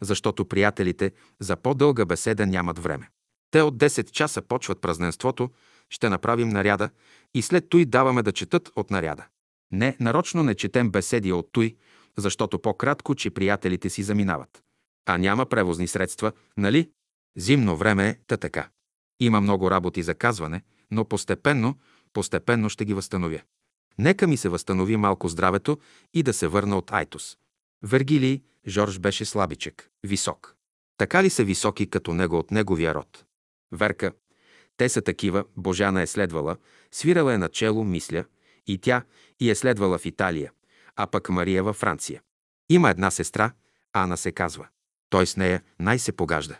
защото 0.00 0.44
приятелите 0.44 1.12
за 1.40 1.56
по-дълга 1.56 2.04
беседа 2.04 2.46
нямат 2.46 2.78
време. 2.78 3.08
Те 3.50 3.62
от 3.62 3.76
10 3.76 4.10
часа 4.10 4.42
почват 4.42 4.80
празненството, 4.80 5.50
ще 5.90 6.08
направим 6.08 6.48
наряда 6.48 6.90
и 7.34 7.42
след 7.42 7.68
той 7.68 7.84
даваме 7.84 8.22
да 8.22 8.32
четат 8.32 8.70
от 8.76 8.90
наряда. 8.90 9.26
Не, 9.74 9.96
нарочно 10.00 10.42
не 10.42 10.54
четем 10.54 10.90
беседи 10.90 11.32
от 11.32 11.48
той, 11.52 11.76
защото 12.16 12.58
по-кратко, 12.58 13.14
че 13.14 13.30
приятелите 13.30 13.90
си 13.90 14.02
заминават. 14.02 14.62
А 15.06 15.18
няма 15.18 15.46
превозни 15.46 15.86
средства, 15.86 16.32
нали? 16.56 16.90
Зимно 17.36 17.76
време 17.76 18.08
е 18.08 18.18
та 18.26 18.36
така. 18.36 18.68
Има 19.20 19.40
много 19.40 19.70
работи 19.70 20.02
за 20.02 20.14
казване, 20.14 20.62
но 20.90 21.04
постепенно, 21.04 21.78
постепенно 22.12 22.68
ще 22.68 22.84
ги 22.84 22.94
възстановя. 22.94 23.40
Нека 23.98 24.26
ми 24.26 24.36
се 24.36 24.48
възстанови 24.48 24.96
малко 24.96 25.28
здравето 25.28 25.78
и 26.14 26.22
да 26.22 26.32
се 26.32 26.48
върна 26.48 26.78
от 26.78 26.92
Айтос. 26.92 27.38
Вергилий, 27.82 28.42
Жорж 28.66 28.98
беше 28.98 29.24
слабичек, 29.24 29.90
висок. 30.04 30.56
Така 30.96 31.22
ли 31.22 31.30
са 31.30 31.44
високи 31.44 31.90
като 31.90 32.14
него 32.14 32.38
от 32.38 32.50
неговия 32.50 32.94
род? 32.94 33.24
Верка, 33.72 34.12
те 34.76 34.88
са 34.88 35.02
такива, 35.02 35.44
Божана 35.56 36.02
е 36.02 36.06
следвала, 36.06 36.56
свирала 36.92 37.34
е 37.34 37.38
начело, 37.38 37.84
мисля, 37.84 38.24
и 38.66 38.78
тя 38.78 39.02
и 39.40 39.50
е 39.50 39.54
следвала 39.54 39.98
в 39.98 40.06
Италия, 40.06 40.52
а 40.96 41.06
пък 41.06 41.28
Мария 41.28 41.64
във 41.64 41.76
Франция. 41.76 42.22
Има 42.68 42.90
една 42.90 43.10
сестра, 43.10 43.52
Ана 43.92 44.16
се 44.16 44.32
казва. 44.32 44.68
Той 45.10 45.26
с 45.26 45.36
нея 45.36 45.62
най-се 45.78 46.12
погажда. 46.12 46.58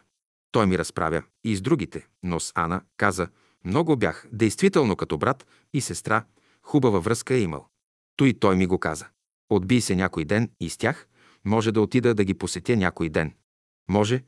Той 0.52 0.66
ми 0.66 0.78
разправя 0.78 1.22
и 1.44 1.56
с 1.56 1.60
другите, 1.60 2.06
но 2.22 2.40
с 2.40 2.52
Ана 2.54 2.82
каза, 2.96 3.28
много 3.64 3.96
бях, 3.96 4.26
действително 4.32 4.96
като 4.96 5.18
брат 5.18 5.46
и 5.72 5.80
сестра, 5.80 6.24
хубава 6.62 7.00
връзка 7.00 7.34
е 7.34 7.40
имал. 7.40 7.66
Той 8.16 8.34
той 8.40 8.56
ми 8.56 8.66
го 8.66 8.78
каза. 8.78 9.06
Отби 9.50 9.80
се 9.80 9.96
някой 9.96 10.24
ден 10.24 10.50
и 10.60 10.70
с 10.70 10.76
тях, 10.76 11.08
може 11.44 11.72
да 11.72 11.80
отида 11.80 12.14
да 12.14 12.24
ги 12.24 12.34
посетя 12.34 12.76
някой 12.76 13.08
ден. 13.08 13.34
Може, 13.88 14.24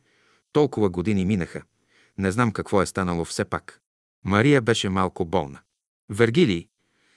толкова 0.52 0.90
години 0.90 1.24
минаха. 1.24 1.62
Не 2.18 2.30
знам 2.30 2.52
какво 2.52 2.82
е 2.82 2.86
станало 2.86 3.24
все 3.24 3.44
пак. 3.44 3.80
Мария 4.24 4.62
беше 4.62 4.88
малко 4.88 5.24
болна. 5.24 5.60
Вергилий, 6.10 6.68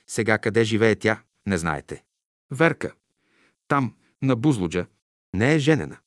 сега 0.09 0.37
къде 0.37 0.63
живее 0.63 0.95
тя, 0.95 1.23
не 1.45 1.57
знаете. 1.57 2.03
Верка, 2.51 2.93
там, 3.67 3.95
на 4.21 4.35
Бузлуджа, 4.35 4.85
не 5.33 5.55
е 5.55 5.59
женена. 5.59 5.97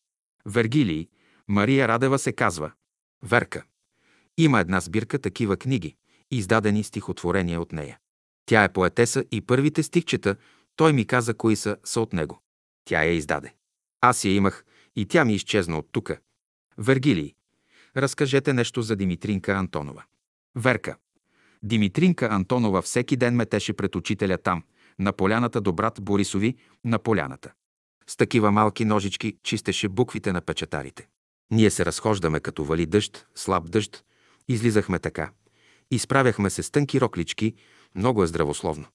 Вергилий, 0.47 1.09
Мария 1.49 1.89
Радева 1.89 2.19
се 2.19 2.33
казва. 2.33 2.73
Верка. 3.23 3.65
Има 4.39 4.61
една 4.61 4.81
сбирка 4.81 5.19
такива 5.19 5.57
книги, 5.57 5.97
издадени 6.31 6.85
стихотворения 6.85 7.61
от 7.61 7.73
нея. 7.73 7.99
Тя 8.47 8.65
е 8.65 8.73
поетеса 8.73 9.25
и 9.31 9.41
първите 9.41 9.83
стихчета, 9.83 10.37
той 10.77 10.93
ми 10.93 11.07
каза 11.07 11.35
кои 11.35 11.57
са, 11.57 11.77
са 11.85 12.01
от 12.01 12.13
него. 12.13 12.43
Тя 12.85 13.05
я 13.05 13.13
издаде. 13.13 13.55
Аз 14.01 14.25
я 14.25 14.35
имах 14.35 14.65
и 14.97 15.07
тя 15.07 15.25
ми 15.25 15.35
изчезна 15.35 15.79
от 15.79 15.89
тука. 15.93 16.19
Вергилий. 16.79 17.35
Разкажете 17.97 18.53
нещо 18.53 18.83
за 18.83 18.97
Димитринка 18.97 19.53
Антонова. 19.53 20.05
Верка. 20.57 20.97
Димитринка 21.63 22.29
Антонова 22.31 22.83
всеки 22.83 23.17
ден 23.17 23.35
метеше 23.35 23.73
пред 23.73 23.97
учителя 23.97 24.39
там, 24.39 24.63
на 24.99 25.13
поляната 25.13 25.61
до 25.61 25.73
брат 25.73 25.99
Борисови, 26.03 26.57
на 26.85 26.99
поляната. 26.99 27.53
С 28.07 28.17
такива 28.17 28.51
малки 28.51 28.85
ножички 28.85 29.37
чистеше 29.43 29.89
буквите 29.89 30.33
на 30.33 30.41
печатарите. 30.41 31.09
Ние 31.51 31.71
се 31.71 31.85
разхождаме 31.85 32.41
като 32.41 32.65
вали 32.65 32.87
дъжд, 32.87 33.27
слаб 33.35 33.71
дъжд. 33.71 34.05
Излизахме 34.49 34.99
така. 34.99 35.31
Изправяхме 35.91 36.51
се 36.51 36.63
с 36.63 36.71
тънки 36.71 37.01
роклички, 37.01 37.55
много 37.95 38.23
е 38.23 38.27
здравословно. 38.27 38.87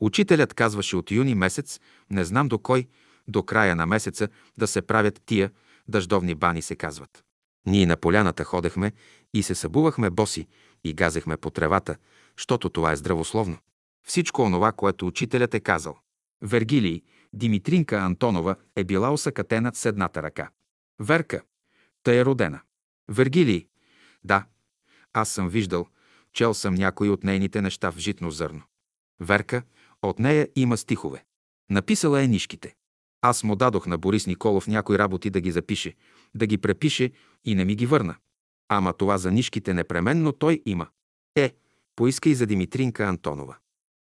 Учителят 0.00 0.54
казваше 0.54 0.96
от 0.96 1.10
юни 1.10 1.34
месец, 1.34 1.80
не 2.10 2.24
знам 2.24 2.48
до 2.48 2.58
кой, 2.58 2.86
До 3.28 3.42
края 3.42 3.76
на 3.76 3.86
месеца 3.86 4.28
да 4.58 4.66
се 4.66 4.82
правят 4.82 5.22
тия 5.26 5.50
дъждовни 5.88 6.34
бани 6.34 6.62
се 6.62 6.76
казват. 6.76 7.24
Ние 7.66 7.86
на 7.86 7.96
поляната 7.96 8.44
ходехме 8.44 8.92
и 9.34 9.42
се 9.42 9.54
събувахме 9.54 10.10
боси 10.10 10.46
и 10.84 10.94
газехме 10.94 11.36
по 11.36 11.50
тревата, 11.50 11.96
защото 12.36 12.68
това 12.68 12.92
е 12.92 12.96
здравословно. 12.96 13.58
Всичко 14.06 14.42
онова, 14.42 14.72
което 14.72 15.06
учителят 15.06 15.54
е 15.54 15.60
казал. 15.60 15.98
Вергилий, 16.42 17.02
Димитринка 17.32 17.96
Антонова 17.96 18.56
е 18.76 18.84
била 18.84 19.12
осъкатена 19.12 19.74
с 19.74 19.84
едната 19.84 20.22
ръка. 20.22 20.50
Верка, 21.00 21.42
тъй 22.02 22.18
е 22.20 22.24
родена. 22.24 22.60
Вергилий, 23.08 23.66
да, 24.24 24.46
аз 25.12 25.28
съм 25.28 25.48
виждал, 25.48 25.86
чел 26.32 26.54
съм 26.54 26.74
някои 26.74 27.08
от 27.08 27.24
нейните 27.24 27.62
неща 27.62 27.90
в 27.92 27.98
житно 27.98 28.30
зърно. 28.30 28.62
Верка, 29.20 29.62
от 30.02 30.18
нея 30.18 30.48
има 30.56 30.76
стихове. 30.76 31.24
Написала 31.70 32.22
е 32.22 32.28
нишките. 32.28 32.74
Аз 33.22 33.44
му 33.44 33.56
дадох 33.56 33.86
на 33.86 33.98
Борис 33.98 34.26
Николов 34.26 34.66
някои 34.66 34.98
работи 34.98 35.30
да 35.30 35.40
ги 35.40 35.50
запише, 35.50 35.94
да 36.34 36.46
ги 36.46 36.58
препише 36.58 37.12
и 37.44 37.54
не 37.54 37.64
ми 37.64 37.74
ги 37.74 37.86
върна. 37.86 38.16
Ама 38.68 38.92
това 38.92 39.18
за 39.18 39.30
нишките 39.30 39.74
непременно 39.74 40.32
той 40.32 40.62
има. 40.66 40.86
Е, 41.36 41.54
поиска 41.96 42.28
и 42.28 42.34
за 42.34 42.46
Димитринка 42.46 43.04
Антонова. 43.04 43.56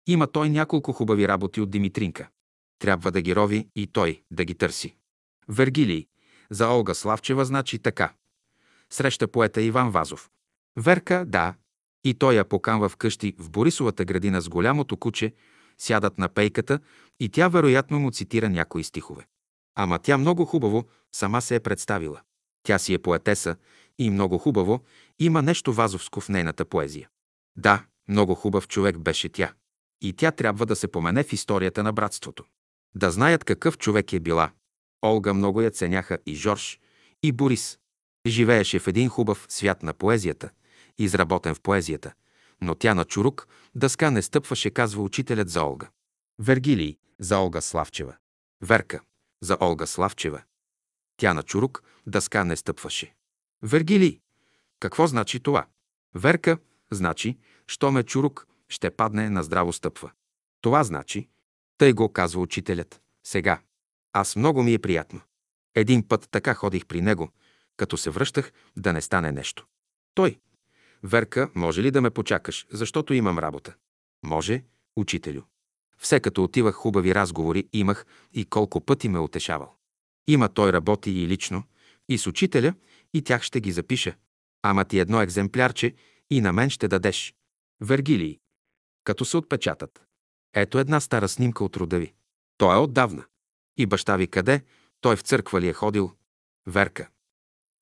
Има 0.07 0.27
той 0.27 0.49
няколко 0.49 0.93
хубави 0.93 1.27
работи 1.27 1.61
от 1.61 1.69
Димитринка. 1.69 2.29
Трябва 2.79 3.11
да 3.11 3.21
ги 3.21 3.35
рови 3.35 3.67
и 3.75 3.87
той 3.87 4.23
да 4.31 4.45
ги 4.45 4.55
търси. 4.55 4.95
Вергилий. 5.47 6.07
За 6.49 6.67
Олга 6.67 6.93
Славчева 6.93 7.45
значи 7.45 7.79
така. 7.79 8.13
Среща 8.89 9.27
поета 9.27 9.61
Иван 9.61 9.91
Вазов. 9.91 10.29
Верка, 10.77 11.25
да. 11.27 11.53
И 12.03 12.13
той 12.13 12.33
я 12.33 12.45
поканва 12.45 12.89
вкъщи 12.89 13.35
в 13.39 13.49
Борисовата 13.49 14.05
градина 14.05 14.41
с 14.41 14.49
голямото 14.49 14.97
куче, 14.97 15.33
сядат 15.77 16.17
на 16.17 16.29
пейката 16.29 16.79
и 17.19 17.29
тя 17.29 17.47
вероятно 17.47 17.99
му 17.99 18.11
цитира 18.11 18.49
някои 18.49 18.83
стихове. 18.83 19.27
Ама 19.75 19.99
тя 19.99 20.17
много 20.17 20.45
хубаво 20.45 20.85
сама 21.11 21.41
се 21.41 21.55
е 21.55 21.59
представила. 21.59 22.21
Тя 22.63 22.79
си 22.79 22.93
е 22.93 22.99
поетеса 22.99 23.55
и 23.97 24.09
много 24.09 24.37
хубаво 24.37 24.83
има 25.19 25.41
нещо 25.41 25.73
вазовско 25.73 26.21
в 26.21 26.29
нейната 26.29 26.65
поезия. 26.65 27.09
Да, 27.55 27.85
много 28.07 28.35
хубав 28.35 28.67
човек 28.67 28.97
беше 28.97 29.29
тя. 29.29 29.53
И 30.01 30.13
тя 30.13 30.31
трябва 30.31 30.65
да 30.65 30.75
се 30.75 30.87
помене 30.87 31.23
в 31.23 31.33
историята 31.33 31.83
на 31.83 31.93
братството. 31.93 32.43
Да 32.95 33.11
знаят 33.11 33.43
какъв 33.43 33.77
човек 33.77 34.13
е 34.13 34.19
била. 34.19 34.51
Олга 35.05 35.33
много 35.33 35.61
я 35.61 35.71
ценяха 35.71 36.17
и 36.25 36.35
Жорж, 36.35 36.79
и 37.23 37.31
Борис. 37.31 37.79
Живееше 38.27 38.79
в 38.79 38.87
един 38.87 39.09
хубав 39.09 39.45
свят 39.49 39.83
на 39.83 39.93
поезията, 39.93 40.49
изработен 40.97 41.55
в 41.55 41.61
поезията, 41.61 42.13
но 42.61 42.75
тя 42.75 42.93
на 42.93 43.05
чурук 43.05 43.47
дъска 43.75 44.11
не 44.11 44.21
стъпваше, 44.21 44.69
казва 44.69 45.03
учителят 45.03 45.49
за 45.49 45.63
Олга. 45.63 45.89
Вергилий 46.39 46.97
за 47.19 47.37
Олга 47.37 47.61
Славчева. 47.61 48.15
Верка 48.61 49.01
за 49.41 49.57
Олга 49.61 49.85
Славчева. 49.85 50.41
Тя 51.17 51.33
на 51.33 51.43
чурук 51.43 51.83
дъска 52.07 52.43
не 52.43 52.55
стъпваше. 52.55 53.13
Вергилий. 53.63 54.19
Какво 54.79 55.07
значи 55.07 55.39
това? 55.39 55.65
Верка 56.15 56.57
значи, 56.91 57.37
що 57.67 57.91
ме 57.91 58.03
чурук 58.03 58.47
ще 58.69 58.91
падне 58.91 59.29
на 59.29 59.43
здраво 59.43 59.73
стъпва. 59.73 60.11
Това 60.61 60.83
значи, 60.83 61.29
тъй 61.77 61.93
го 61.93 62.13
казва 62.13 62.41
учителят. 62.41 63.01
Сега. 63.23 63.61
Аз 64.13 64.35
много 64.35 64.63
ми 64.63 64.73
е 64.73 64.79
приятно. 64.79 65.21
Един 65.75 66.07
път 66.07 66.27
така 66.31 66.53
ходих 66.53 66.85
при 66.85 67.01
него, 67.01 67.29
като 67.77 67.97
се 67.97 68.09
връщах, 68.09 68.51
да 68.77 68.93
не 68.93 69.01
стане 69.01 69.31
нещо. 69.31 69.65
Той. 70.15 70.39
Верка, 71.03 71.49
може 71.55 71.83
ли 71.83 71.91
да 71.91 72.01
ме 72.01 72.09
почакаш, 72.09 72.67
защото 72.71 73.13
имам 73.13 73.39
работа? 73.39 73.73
Може, 74.23 74.63
учителю. 74.95 75.41
Все 75.97 76.19
като 76.19 76.43
отивах 76.43 76.75
хубави 76.75 77.15
разговори 77.15 77.67
имах 77.73 78.05
и 78.33 78.45
колко 78.45 78.81
пъти 78.81 79.09
ме 79.09 79.19
утешавал. 79.19 79.75
Има 80.27 80.49
той 80.49 80.73
работи 80.73 81.11
и 81.11 81.27
лично, 81.27 81.63
и 82.09 82.17
с 82.17 82.27
учителя, 82.27 82.73
и 83.13 83.21
тях 83.21 83.43
ще 83.43 83.61
ги 83.61 83.71
запиша. 83.71 84.15
Ама 84.61 84.85
ти 84.85 84.99
едно 84.99 85.21
екземплярче 85.21 85.95
и 86.29 86.41
на 86.41 86.53
мен 86.53 86.69
ще 86.69 86.87
дадеш. 86.87 87.35
Вергилий. 87.81 88.39
Като 89.03 89.25
се 89.25 89.37
отпечатат. 89.37 90.03
Ето 90.53 90.79
една 90.79 90.99
стара 90.99 91.29
снимка 91.29 91.63
от 91.63 91.77
рода 91.77 91.99
ви. 91.99 92.13
Той 92.57 92.75
е 92.75 92.79
отдавна. 92.79 93.25
И 93.77 93.85
баща 93.85 94.15
ви 94.17 94.27
къде? 94.27 94.63
Той 95.01 95.15
в 95.15 95.21
църква 95.21 95.61
ли 95.61 95.67
е 95.67 95.73
ходил? 95.73 96.11
Верка. 96.67 97.09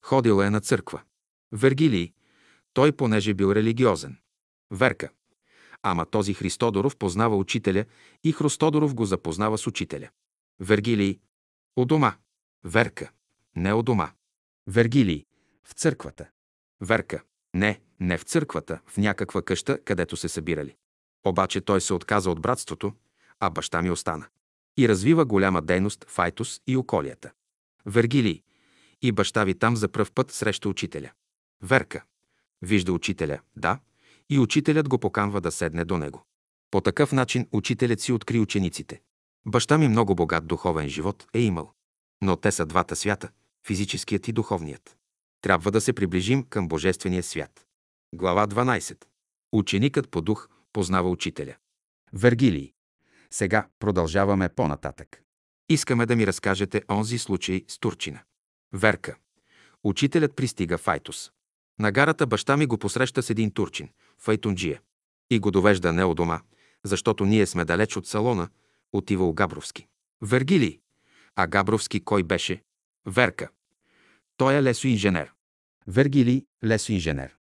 Ходил 0.06 0.41
е 0.41 0.49
на 0.49 0.62
църква. 0.62 1.02
Вергилий. 1.52 2.14
Той 2.74 2.91
понеже 2.91 3.34
бил 3.34 3.52
религиозен. 3.52 4.18
Верка. 4.72 5.10
Ама 5.84 6.06
този 6.06 6.34
Христодоров 6.34 6.98
познава 6.98 7.36
учителя 7.36 7.86
и 8.24 8.32
Христодоров 8.32 8.95
го 8.95 9.06
запознава 9.06 9.58
с 9.58 9.68
учителя. 9.68 10.10
Вергилий. 10.60 11.20
У 11.76 11.86
дома. 11.86 12.16
Верка. 12.64 13.12
Не 13.56 13.74
у 13.74 13.84
дома. 13.84 14.12
Вергилий. 14.72 15.26
В 15.64 15.73
църквата. 15.73 16.30
Верка. 16.81 17.23
Не, 17.53 17.81
не 17.99 18.18
в 18.18 18.23
църквата, 18.23 18.80
в 18.88 18.98
някаква 18.98 19.41
къща, 19.41 19.84
където 19.84 20.18
се 20.18 20.30
събирали. 20.30 20.76
Обаче 21.26 21.61
той 21.61 21.81
се 21.81 21.93
отказа 21.93 22.31
от 22.31 22.41
братството, 22.41 22.93
а 23.39 23.49
баща 23.49 23.81
ми 23.81 23.91
остана. 23.91 24.26
И 24.77 24.89
развива 24.89 25.26
голяма 25.26 25.61
дейност 25.61 26.06
в 26.07 26.19
Айтос 26.19 26.61
и 26.68 26.77
околията. 26.77 27.31
Вергилий. 27.85 28.43
И 29.02 29.11
баща 29.11 29.43
ви 29.43 29.60
там 29.60 29.76
за 29.76 29.88
пръв 29.88 30.11
път 30.11 30.31
среща 30.31 30.69
учителя. 30.69 31.11
Верка. 31.64 32.03
Вижда 32.61 32.93
учителя, 32.93 33.39
да, 33.56 33.80
и 34.30 34.39
учителят 34.39 34.89
го 34.89 34.98
поканва 34.98 35.41
да 35.41 35.52
седне 35.52 35.85
до 35.85 35.98
него. 35.98 36.26
По 36.72 36.81
такъв 36.81 37.11
начин 37.11 37.48
учителят 37.52 37.99
си 37.99 38.11
откри 38.11 38.39
учениците. 38.39 39.02
Баща 39.45 39.77
ми 39.77 39.88
много 39.88 40.15
богат 40.15 40.48
духовен 40.48 40.89
живот 40.89 41.27
е 41.34 41.39
имал. 41.39 41.73
Но 42.22 42.35
те 42.35 42.52
са 42.52 42.65
двата 42.65 42.95
свята– 42.95 43.30
физическият 43.68 44.28
и 44.28 44.32
духовният. 44.32 44.98
Трябва 45.42 45.72
да 45.72 45.82
се 45.82 45.94
приближим 45.94 46.44
към 46.44 46.68
Божествения 46.68 47.24
свят. 47.24 47.66
Глава 48.16 48.48
12. 48.48 49.06
Ученикът 49.52 50.10
по 50.10 50.22
дух 50.22 50.50
познава 50.74 51.10
учителя. 51.10 51.56
Вергилий. 52.14 52.74
Сега 53.32 53.68
продължаваме 53.80 54.50
по-нататък. 54.50 55.22
Искаме 55.70 56.06
да 56.06 56.16
ми 56.16 56.28
разкажете 56.28 56.84
онзи 56.92 57.18
случай 57.18 57.66
с 57.68 57.80
Турчина. 57.80 58.20
Верка. 58.74 59.16
Учителят 59.84 60.36
пристига 60.36 60.78
в 60.78 60.88
Айтос. 60.88 61.32
На 61.80 61.92
гарата 61.92 62.28
баща 62.28 62.58
ми 62.58 62.66
го 62.66 62.78
посреща 62.78 63.24
с 63.24 63.30
един 63.30 63.52
турчин, 63.52 63.90
Файтунджия. 64.18 64.82
И 65.30 65.40
го 65.40 65.52
довежда 65.52 65.94
не 65.94 66.04
у 66.04 66.14
дома, 66.14 66.42
защото 66.84 67.26
ние 67.26 67.46
сме 67.46 67.66
далеч 67.66 67.98
от 67.98 68.08
салона, 68.08 68.50
отива 68.94 69.26
у 69.26 69.34
Габровски. 69.34 69.88
Вергилий. 70.22 70.80
А 71.36 71.48
Габровски 71.48 72.04
кой 72.04 72.24
беше? 72.24 72.62
Верка. 73.06 73.49
Той 74.38 74.56
е 74.56 74.64
лесоинженер. 74.64 75.34
Вергилий– 75.88 76.45
лесоинженер. 76.64 77.36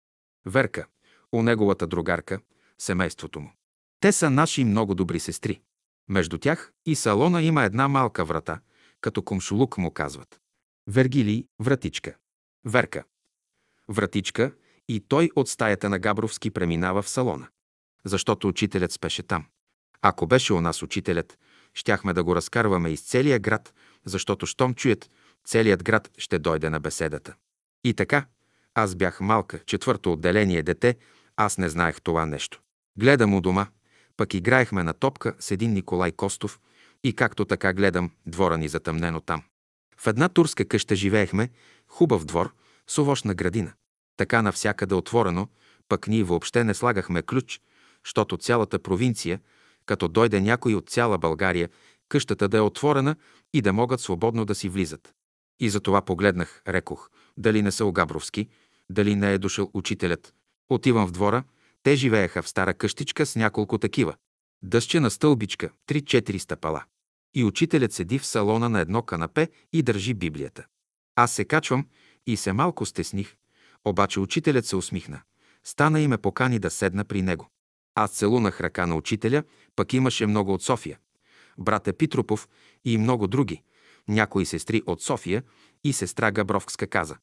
Верка. 0.47 0.87
У 1.32 1.43
неговата 1.43 1.87
другарка, 1.87 2.41
семейството 2.78 3.41
му. 3.41 3.53
Те 4.01 4.12
са 4.12 4.31
наши 4.31 4.65
много 4.65 4.95
добри 4.95 5.20
сестри. 5.20 5.61
Между 6.09 6.39
тях 6.39 6.73
и 6.87 6.95
салона 6.95 7.43
има 7.43 7.65
една 7.65 7.89
малка 7.89 8.24
врата, 8.24 8.61
като 9.01 9.23
комшулук 9.23 9.78
му 9.78 9.91
казват. 9.91 10.41
Вергилий– 10.87 11.47
вратичка. 11.59 12.16
Верка. 12.65 13.05
Вратичка 13.89 14.55
и 14.89 15.01
той 15.09 15.31
от 15.37 15.49
стаята 15.49 15.89
на 15.89 15.99
Габровски 15.99 16.51
преминава 16.51 17.03
в 17.03 17.09
салона. 17.09 17.49
Защото 18.05 18.49
учителят 18.49 18.93
спеше 18.93 19.23
там. 19.23 19.47
Ако 20.03 20.27
беше 20.27 20.53
у 20.53 20.61
нас 20.61 20.82
учителят, 20.82 21.39
щяхме 21.74 22.12
да 22.12 22.24
го 22.24 22.37
разкарваме 22.37 22.91
из 22.91 23.03
целия 23.03 23.39
град, 23.39 23.74
защото 24.05 24.47
щом 24.47 24.74
чуят, 24.74 25.11
целият 25.45 25.85
град 25.85 26.11
ще 26.19 26.39
дойде 26.39 26.71
на 26.71 26.81
беседата. 26.81 27.35
И 27.85 27.95
така, 27.95 28.27
аз 28.75 28.95
бях 28.95 29.21
малка, 29.21 29.59
четвърто 29.59 30.12
отделение 30.12 30.62
дете, 30.62 30.97
аз 31.37 31.59
не 31.59 31.69
знаех 31.69 32.01
това 32.03 32.27
нещо. 32.27 32.61
Гледам 32.99 33.35
у 33.35 33.41
дома, 33.41 33.67
пък 34.17 34.35
играехме 34.35 34.83
на 34.83 34.93
топка 34.93 35.35
с 35.41 35.51
един 35.51 35.73
Николай 35.73 36.12
Костов 36.12 36.61
и 37.05 37.12
както 37.12 37.45
така 37.45 37.73
гледам, 37.73 38.11
двора 38.27 38.59
ни 38.59 38.69
затъмнено 38.69 39.21
там. 39.21 39.43
В 39.97 40.07
една 40.07 40.29
турска 40.29 40.65
къща 40.65 40.97
живеехме, 40.97 41.51
хубав 41.87 42.25
двор, 42.25 42.55
с 42.87 42.99
овощна 42.99 43.35
градина. 43.35 43.73
Така 44.17 44.43
навсякъде 44.43 44.95
отворено, 44.95 45.49
пък 45.89 46.09
ние 46.09 46.25
въобще 46.25 46.65
не 46.65 46.75
слагахме 46.75 47.23
ключ, 47.23 47.61
защото 48.05 48.37
цялата 48.37 48.79
провинция, 48.79 49.41
като 49.87 50.09
дойде 50.09 50.41
някой 50.41 50.75
от 50.75 50.91
цяла 50.91 51.19
България, 51.19 51.69
къщата 52.09 52.49
да 52.49 52.57
е 52.57 52.61
отворена 52.61 53.17
и 53.55 53.62
да 53.62 53.73
могат 53.73 54.01
свободно 54.01 54.45
да 54.45 54.55
си 54.55 54.69
влизат. 54.69 55.15
И 55.61 55.70
за 55.70 55.81
това 55.81 56.03
погледнах, 56.03 56.62
рекох, 56.69 57.11
дали 57.37 57.62
не 57.62 57.70
са 57.70 57.85
Огабровски, 57.85 58.49
дали 58.91 59.16
не 59.16 59.32
е 59.32 59.39
дошъл 59.39 59.70
учителят. 59.74 60.35
Отивам 60.69 61.07
в 61.07 61.12
двора, 61.12 61.45
те 61.82 61.97
живееха 61.97 62.43
в 62.43 62.49
стара 62.49 62.74
къщичка 62.74 63.27
с 63.27 63.37
няколко 63.37 63.78
такива. 63.78 64.15
Дъсчена 64.62 65.11
стълбичка, 65.11 65.70
три-четири 65.87 66.39
стъпала. 66.39 66.85
И 67.35 67.45
учителят 67.45 67.93
седи 67.93 68.19
в 68.19 68.27
салона 68.27 68.69
на 68.69 68.81
едно 68.81 69.03
канапе 69.03 69.49
и 69.73 69.82
държи 69.82 70.15
Библията. 70.15 70.66
Аз 71.16 71.32
се 71.32 71.45
качвам 71.45 71.87
и 72.27 72.37
се 72.37 72.53
малко 72.53 72.87
стесних, 72.87 73.37
обаче 73.85 74.20
учителят 74.20 74.66
се 74.66 74.77
усмихна. 74.77 75.20
Стана 75.65 76.01
и 76.01 76.09
ме 76.09 76.19
покани 76.19 76.59
да 76.59 76.70
седна 76.70 77.05
при 77.05 77.23
него. 77.23 77.49
Аз 77.95 78.11
целунах 78.11 78.61
ръка 78.61 78.87
на 78.87 78.95
учителя, 78.95 79.43
пък 79.77 79.93
имаше 79.93 80.27
много 80.27 80.55
от 80.55 80.62
София. 80.62 80.99
Брат 81.59 81.89
Епитропов 81.89 82.49
и 82.85 82.99
много 82.99 83.27
други. 83.27 83.62
Някои 84.11 84.47
сестри 84.47 84.82
от 84.87 85.03
София 85.03 85.43
и 85.85 85.93
сестра 85.93 86.31
Габровска 86.31 86.87
каза. 86.87 87.16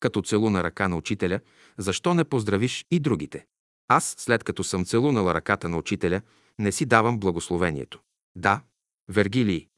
Като 0.00 0.22
целуна 0.22 0.64
ръка 0.64 0.88
на 0.88 0.96
учителя, 0.96 1.40
защо 1.78 2.14
не 2.14 2.24
поздравиш 2.24 2.86
и 2.90 3.00
другите? 3.00 3.46
Аз, 3.88 4.14
след 4.18 4.44
като 4.44 4.64
съм 4.64 4.84
целунала 4.84 5.34
ръката 5.34 5.68
на 5.68 5.76
учителя, 5.78 6.20
не 6.58 6.72
си 6.72 6.86
давам 6.86 7.18
благословението. 7.18 8.00
Да, 8.36 8.62
Вергилий. 9.08 9.68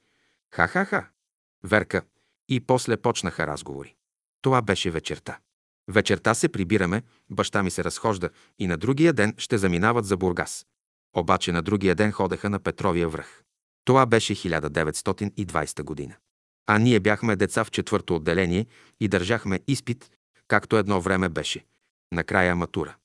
Ха-ха-ха. 0.51 1.07
Верка. 1.63 2.01
И 2.49 2.59
после 2.59 2.97
почнаха 2.97 3.47
разговори. 3.47 3.95
Това 4.41 4.61
беше 4.61 4.91
вечерта. 4.91 5.39
Вечерта 5.87 6.33
се 6.33 6.49
прибираме, 6.49 7.03
баща 7.29 7.63
ми 7.63 7.71
се 7.71 7.83
разхожда 7.83 8.29
и 8.59 8.67
на 8.67 8.77
другия 8.77 9.13
ден 9.13 9.33
ще 9.37 9.57
заминават 9.57 10.05
за 10.05 10.17
Бургас. 10.17 10.65
Обаче 11.15 11.51
на 11.51 11.61
другия 11.61 11.95
ден 11.95 12.11
ходеха 12.11 12.49
на 12.49 12.59
Петровия 12.59 13.09
връх. 13.09 13.43
Това 13.85 14.05
беше 14.05 14.35
1920 14.35 15.83
година. 15.83 16.15
А 16.67 16.77
ние 16.77 16.99
бяхме 16.99 17.35
деца 17.35 17.63
в 17.63 17.71
четвърто 17.71 18.15
отделение 18.15 18.65
и 18.99 19.07
държахме 19.07 19.59
изпит, 19.67 20.11
както 20.47 20.77
едно 20.77 21.01
време 21.01 21.29
беше. 21.29 21.65
Накрая 22.11 22.55
матура. 22.55 22.95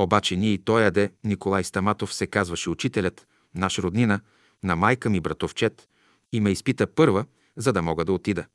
Обаче 0.00 0.36
ние 0.36 0.52
и 0.52 0.64
той 0.64 0.82
яде, 0.82 1.12
Николай 1.24 1.64
Стаматов 1.64 2.14
се 2.14 2.26
казваше 2.26 2.70
учителят, 2.70 3.26
наш 3.54 3.78
роднина, 3.78 4.20
на 4.64 4.76
майка 4.76 5.10
ми 5.10 5.20
братовчет, 5.20 5.88
и 6.32 6.40
ме 6.40 6.50
изпита 6.50 6.86
първа, 6.86 7.24
за 7.56 7.72
да 7.72 7.82
мога 7.82 8.04
да 8.04 8.12
отида. 8.12 8.46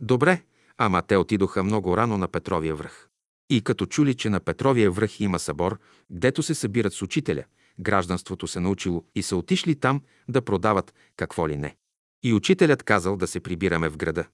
Добре, 0.00 0.42
ама 0.78 1.02
те 1.02 1.16
отидоха 1.16 1.64
много 1.64 1.96
рано 1.96 2.18
на 2.18 2.28
Петровия 2.28 2.74
връх. 2.74 3.08
И 3.50 3.62
като 3.62 3.86
чули, 3.86 4.14
че 4.14 4.30
на 4.30 4.40
Петровия 4.40 4.90
връх 4.90 5.20
има 5.20 5.38
събор, 5.38 5.78
гдето 6.10 6.42
се 6.42 6.54
събират 6.54 6.92
с 6.92 7.02
учителя, 7.02 7.44
гражданството 7.80 8.46
се 8.46 8.60
научило 8.60 9.04
и 9.14 9.22
са 9.22 9.36
отишли 9.36 9.74
там 9.74 10.02
да 10.28 10.42
продават 10.42 10.94
какво 11.16 11.48
ли 11.48 11.56
не. 11.56 11.76
И 12.22 12.32
учителят 12.32 12.82
казал 12.82 13.16
да 13.16 13.26
се 13.26 13.40
прибираме 13.40 13.88
в 13.88 13.96
града. 13.96 14.24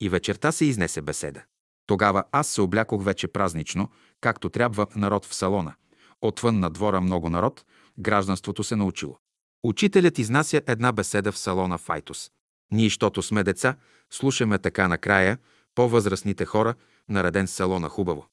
И 0.00 0.08
вечерта 0.08 0.52
се 0.52 0.64
изнесе 0.64 1.02
беседа. 1.02 1.42
Тогава 1.86 2.24
аз 2.32 2.48
се 2.48 2.60
облякох 2.60 3.04
вече 3.04 3.28
празнично, 3.28 3.90
както 4.20 4.48
трябва 4.48 4.86
народ 4.96 5.24
в 5.24 5.34
салона. 5.34 5.74
Отвън 6.20 6.58
на 6.58 6.70
двора 6.70 7.00
много 7.00 7.30
народ, 7.30 7.64
гражданството 7.98 8.64
се 8.64 8.76
научило. 8.76 9.18
Учителят 9.62 10.18
изнася 10.18 10.62
една 10.66 10.92
беседа 10.92 11.32
в 11.32 11.38
салона 11.38 11.78
Файтус. 11.78 12.30
Ние, 12.72 12.90
щото 12.90 13.22
сме 13.22 13.44
деца, 13.44 13.76
слушаме 14.10 14.58
така 14.58 14.88
накрая 14.88 15.38
по-възрастните 15.74 16.44
хора, 16.44 16.74
нареден 17.08 17.46
салона 17.46 17.88
хубаво. 17.88 18.26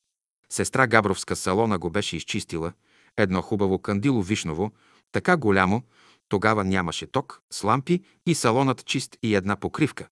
Сестра 0.49 0.87
Габровска 0.87 1.35
салона 1.35 1.77
го 1.77 1.89
беше 1.89 2.17
изчистила, 2.17 2.73
едно 3.17 3.41
хубаво 3.41 3.79
кандило 3.79 4.21
вишново, 4.21 4.71
така 5.11 5.37
голямо, 5.37 5.83
тогава 6.33 6.63
нямаше 6.63 7.07
ток, 7.07 7.41
с 7.51 7.63
лампи 7.63 8.03
и 8.25 8.35
салонът 8.35 8.85
чист 8.85 9.17
и 9.23 9.35
една 9.35 9.55
покривка. 9.55 10.07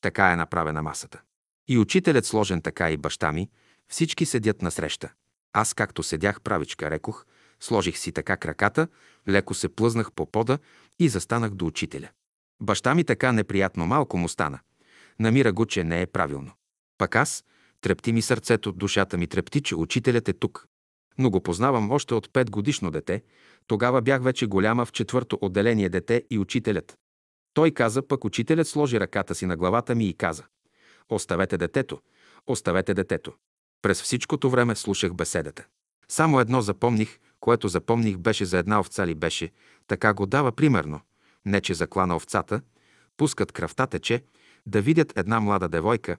Така 0.00 0.32
е 0.32 0.36
направена 0.36 0.82
масата. 0.82 1.20
И 1.68 1.78
учителят 1.78 2.26
сложен 2.26 2.62
така 2.62 2.90
и 2.90 2.96
баща 2.96 3.32
ми, 3.32 3.48
всички 3.88 4.26
седят 4.26 4.62
насреща. 4.62 5.12
Аз 5.52 5.74
както 5.74 6.02
седях 6.02 6.40
правичка, 6.40 6.90
рекох, 6.90 7.26
сложих 7.60 7.98
си 7.98 8.12
така 8.12 8.36
краката, 8.36 8.88
леко 9.28 9.54
се 9.54 9.68
плъзнах 9.68 10.12
по 10.12 10.30
пода 10.30 10.58
и 10.98 11.08
застанах 11.08 11.50
до 11.54 11.66
учителя. 11.66 12.08
Баща 12.62 12.94
ми 12.94 13.04
така 13.04 13.32
неприятно 13.32 13.86
малко 13.86 14.16
му 14.16 14.28
стана. 14.28 14.58
Намира 15.18 15.52
го, 15.52 15.66
че 15.66 15.84
не 15.84 16.02
е 16.02 16.06
правилно. 16.06 16.52
Пак 16.98 17.16
аз, 17.16 17.44
трепти 17.80 18.12
ми 18.12 18.22
сърцето, 18.22 18.72
душата 18.72 19.18
ми 19.18 19.26
трепти, 19.26 19.62
че 19.62 19.76
учителят 19.76 20.28
е 20.28 20.32
тук. 20.32 20.68
Но 21.18 21.30
го 21.30 21.40
познавам 21.40 21.90
още 21.90 22.14
от 22.14 22.32
пет 22.32 22.50
годишно 22.50 22.90
дете. 22.90 23.22
Тогава 23.66 24.02
бях 24.02 24.22
вече 24.22 24.46
голяма 24.46 24.84
в 24.84 24.92
четвърто 24.92 25.38
отделение 25.40 25.88
дете 25.88 26.24
и 26.30 26.38
учителят. 26.38 26.98
Той 27.54 27.70
каза, 27.70 28.08
пък 28.08 28.24
учителят 28.24 28.68
сложи 28.68 29.00
ръката 29.00 29.34
си 29.34 29.46
на 29.46 29.56
главата 29.56 29.94
ми 29.94 30.08
и 30.08 30.14
каза. 30.14 30.44
Оставете 31.08 31.58
детето, 31.58 32.00
оставете 32.46 32.94
детето. 32.94 33.32
През 33.82 34.02
всичкото 34.02 34.50
време 34.50 34.76
слушах 34.76 35.14
беседата. 35.14 35.66
Само 36.08 36.40
едно 36.40 36.60
запомних, 36.60 37.18
което 37.40 37.68
запомних 37.68 38.18
беше 38.18 38.44
за 38.44 38.58
една 38.58 38.80
овца 38.80 39.06
ли 39.06 39.14
беше, 39.14 39.52
така 39.86 40.14
го 40.14 40.26
дава 40.26 40.52
примерно. 40.52 41.00
Не, 41.46 41.60
че 41.60 41.74
заклана 41.74 42.16
овцата, 42.16 42.60
пускат 43.16 43.52
кръвта 43.52 43.86
тече, 43.86 44.24
да 44.66 44.82
видят 44.82 45.12
една 45.16 45.40
млада 45.40 45.68
девойка, 45.68 46.16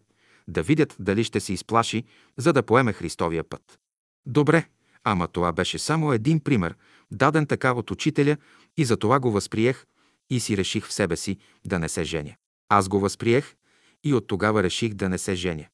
да 0.47 0.63
видят 0.63 0.95
дали 0.99 1.23
ще 1.23 1.39
се 1.39 1.53
изплаши, 1.53 2.03
за 2.37 2.53
да 2.53 2.63
поеме 2.63 2.93
Христовия 2.93 3.43
път. 3.43 3.79
Добре, 4.25 4.65
ама 5.11 5.27
това 5.27 5.51
беше 5.51 5.79
само 5.79 6.13
един 6.13 6.39
пример, 6.39 6.75
даден 7.11 7.45
така 7.45 7.73
от 7.73 7.91
учителя 7.91 8.37
и 8.77 8.85
за 8.85 8.97
това 8.97 9.19
го 9.19 9.31
възприех 9.31 9.85
и 10.29 10.39
си 10.39 10.57
реших 10.57 10.87
в 10.87 10.93
себе 10.93 11.15
си 11.15 11.37
да 11.65 11.79
не 11.79 11.89
се 11.89 12.03
женя. 12.03 12.35
Аз 12.69 12.87
го 12.87 12.99
възприех 12.99 13.55
и 14.03 14.13
от 14.13 14.27
тогава 14.27 14.63
реших 14.63 14.93
да 14.93 15.09
не 15.09 15.17
се 15.17 15.35
женя. 15.35 15.65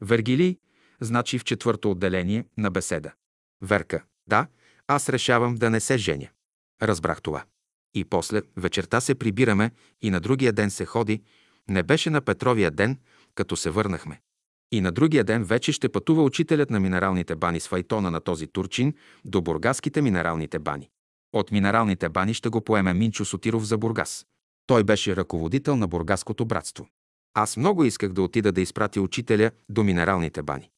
Вергилий, 0.00 0.58
значи 1.00 1.38
в 1.38 1.44
четвърто 1.44 1.90
отделение 1.90 2.44
на 2.58 2.70
беседа. 2.70 3.12
Верка, 3.62 4.02
да, 4.26 4.46
аз 4.88 5.08
решавам 5.08 5.54
да 5.54 5.70
не 5.70 5.80
се 5.80 5.98
женя. 5.98 6.28
Разбрах 6.82 7.22
това. 7.22 7.44
И 7.94 8.04
после 8.04 8.42
вечерта 8.56 9.00
се 9.00 9.14
прибираме 9.14 9.70
и 10.02 10.10
на 10.10 10.20
другия 10.20 10.52
ден 10.52 10.70
се 10.70 10.84
ходи. 10.84 11.22
Не 11.68 11.82
беше 11.82 12.10
на 12.10 12.20
Петровия 12.20 12.70
ден, 12.70 12.98
като 13.34 13.56
се 13.56 13.70
върнахме. 13.70 14.20
И 14.72 14.80
на 14.80 14.92
другия 14.92 15.24
ден 15.24 15.44
вече 15.44 15.72
ще 15.72 15.88
пътува 15.88 16.22
учителят 16.22 16.70
на 16.70 16.80
минералните 16.80 17.36
бани 17.36 17.60
с 17.60 17.68
файтона 17.68 18.10
на 18.10 18.20
този 18.20 18.46
турчин 18.46 18.94
до 19.24 19.42
бургаските 19.42 20.02
минералните 20.02 20.58
бани. 20.58 20.90
От 21.32 21.50
минералните 21.50 22.08
бани 22.08 22.34
ще 22.34 22.48
го 22.48 22.60
поеме 22.60 22.94
Минчо 22.94 23.24
Сотиров 23.24 23.64
за 23.64 23.78
Бургас. 23.78 24.26
Той 24.66 24.84
беше 24.84 25.16
ръководител 25.16 25.76
на 25.76 25.88
Бургаското 25.88 26.44
братство. 26.44 26.88
Аз 27.34 27.56
много 27.56 27.84
исках 27.84 28.12
да 28.12 28.22
отида 28.22 28.52
да 28.52 28.60
изпратя 28.60 29.00
учителя 29.00 29.50
до 29.68 29.84
минералните 29.84 30.42
бани. 30.42 30.70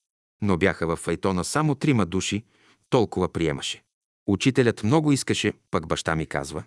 Но 0.42 0.56
бяха 0.56 0.86
в 0.86 0.96
файтона 0.96 1.44
само 1.44 1.74
трима 1.74 2.06
души, 2.06 2.44
толкова 2.90 3.32
приемаше. 3.32 3.82
Учителят 4.26 4.82
много 4.82 5.12
искаше, 5.12 5.52
пък 5.70 5.88
баща 5.88 6.16
ми 6.16 6.26
казва. 6.26 6.64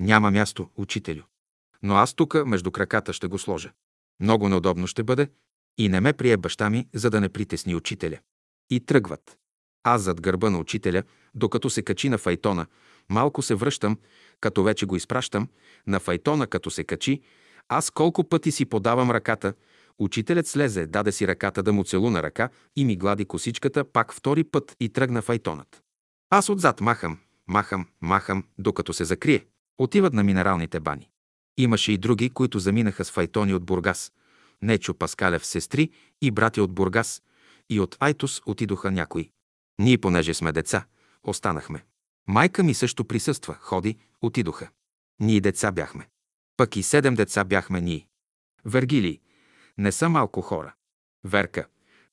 Няма 0.00 0.30
място, 0.30 0.68
учителю. 0.76 1.22
Но 1.82 1.94
аз 1.94 2.14
тука 2.14 2.46
между 2.46 2.70
краката 2.70 3.12
ще 3.12 3.26
го 3.26 3.38
сложа. 3.38 3.72
Много 4.20 4.48
неудобно 4.48 4.86
ще 4.86 5.02
бъде 5.02 5.28
и 5.78 5.88
не 5.88 6.00
ме 6.00 6.12
прие 6.12 6.36
баща 6.36 6.70
ми, 6.70 6.88
за 6.94 7.10
да 7.10 7.20
не 7.20 7.28
притесни 7.28 7.74
учителя. 7.74 8.18
И 8.70 8.80
тръгват. 8.80 9.36
Аз 9.84 10.02
зад 10.02 10.20
гърба 10.20 10.50
на 10.50 10.58
учителя, 10.58 11.02
докато 11.34 11.70
се 11.70 11.82
качи 11.82 12.08
на 12.08 12.18
файтона, 12.18 12.66
малко 13.08 13.42
се 13.42 13.54
връщам, 13.54 13.98
като 14.40 14.62
вече 14.62 14.86
го 14.86 14.96
изпращам, 14.96 15.48
на 15.86 16.00
файтона 16.00 16.46
като 16.46 16.70
се 16.70 16.84
качи, 16.84 17.20
аз 17.68 17.90
колко 17.90 18.28
пъти 18.28 18.52
си 18.52 18.64
подавам 18.64 19.10
ръката, 19.10 19.54
учителят 19.98 20.46
слезе, 20.46 20.86
даде 20.86 21.12
си 21.12 21.28
ръката 21.28 21.62
да 21.62 21.72
му 21.72 21.84
целуна 21.84 22.22
ръка 22.22 22.48
и 22.76 22.84
ми 22.84 22.96
глади 22.96 23.24
косичката 23.24 23.84
пак 23.84 24.14
втори 24.14 24.44
път 24.44 24.76
и 24.80 24.88
тръгна 24.88 25.22
файтонът. 25.22 25.82
Аз 26.30 26.48
отзад 26.48 26.80
махам, 26.80 27.18
махам, 27.46 27.86
махам, 28.00 28.44
докато 28.58 28.92
се 28.92 29.04
закрие. 29.04 29.46
Отиват 29.78 30.12
на 30.12 30.24
минералните 30.24 30.80
бани. 30.80 31.10
Имаше 31.56 31.92
и 31.92 31.98
други, 31.98 32.30
които 32.30 32.58
заминаха 32.58 33.04
с 33.04 33.10
файтони 33.10 33.54
от 33.54 33.64
Бургас. 33.64 34.12
Нечо 34.62 34.94
Паскалев 34.94 35.46
сестри 35.46 35.90
и 36.22 36.30
брати 36.30 36.60
от 36.60 36.72
Бургас. 36.72 37.22
И 37.70 37.80
от 37.80 37.96
Айтос 38.00 38.42
отидоха 38.46 38.90
някои. 38.90 39.30
Ние, 39.78 39.98
понеже 39.98 40.34
сме 40.34 40.52
деца, 40.52 40.84
останахме. 41.22 41.84
Майка 42.26 42.62
ми 42.62 42.74
също 42.74 43.04
присъства, 43.04 43.54
ходи, 43.60 43.98
отидоха. 44.22 44.68
Ние 45.20 45.40
деца 45.40 45.72
бяхме. 45.72 46.08
Пък 46.56 46.76
и 46.76 46.82
седем 46.82 47.14
деца 47.14 47.44
бяхме 47.44 47.80
ние. 47.80 48.08
Вергилий, 48.64 49.20
не 49.78 49.92
са 49.92 50.08
малко 50.08 50.40
хора. 50.40 50.74
Верка, 51.24 51.66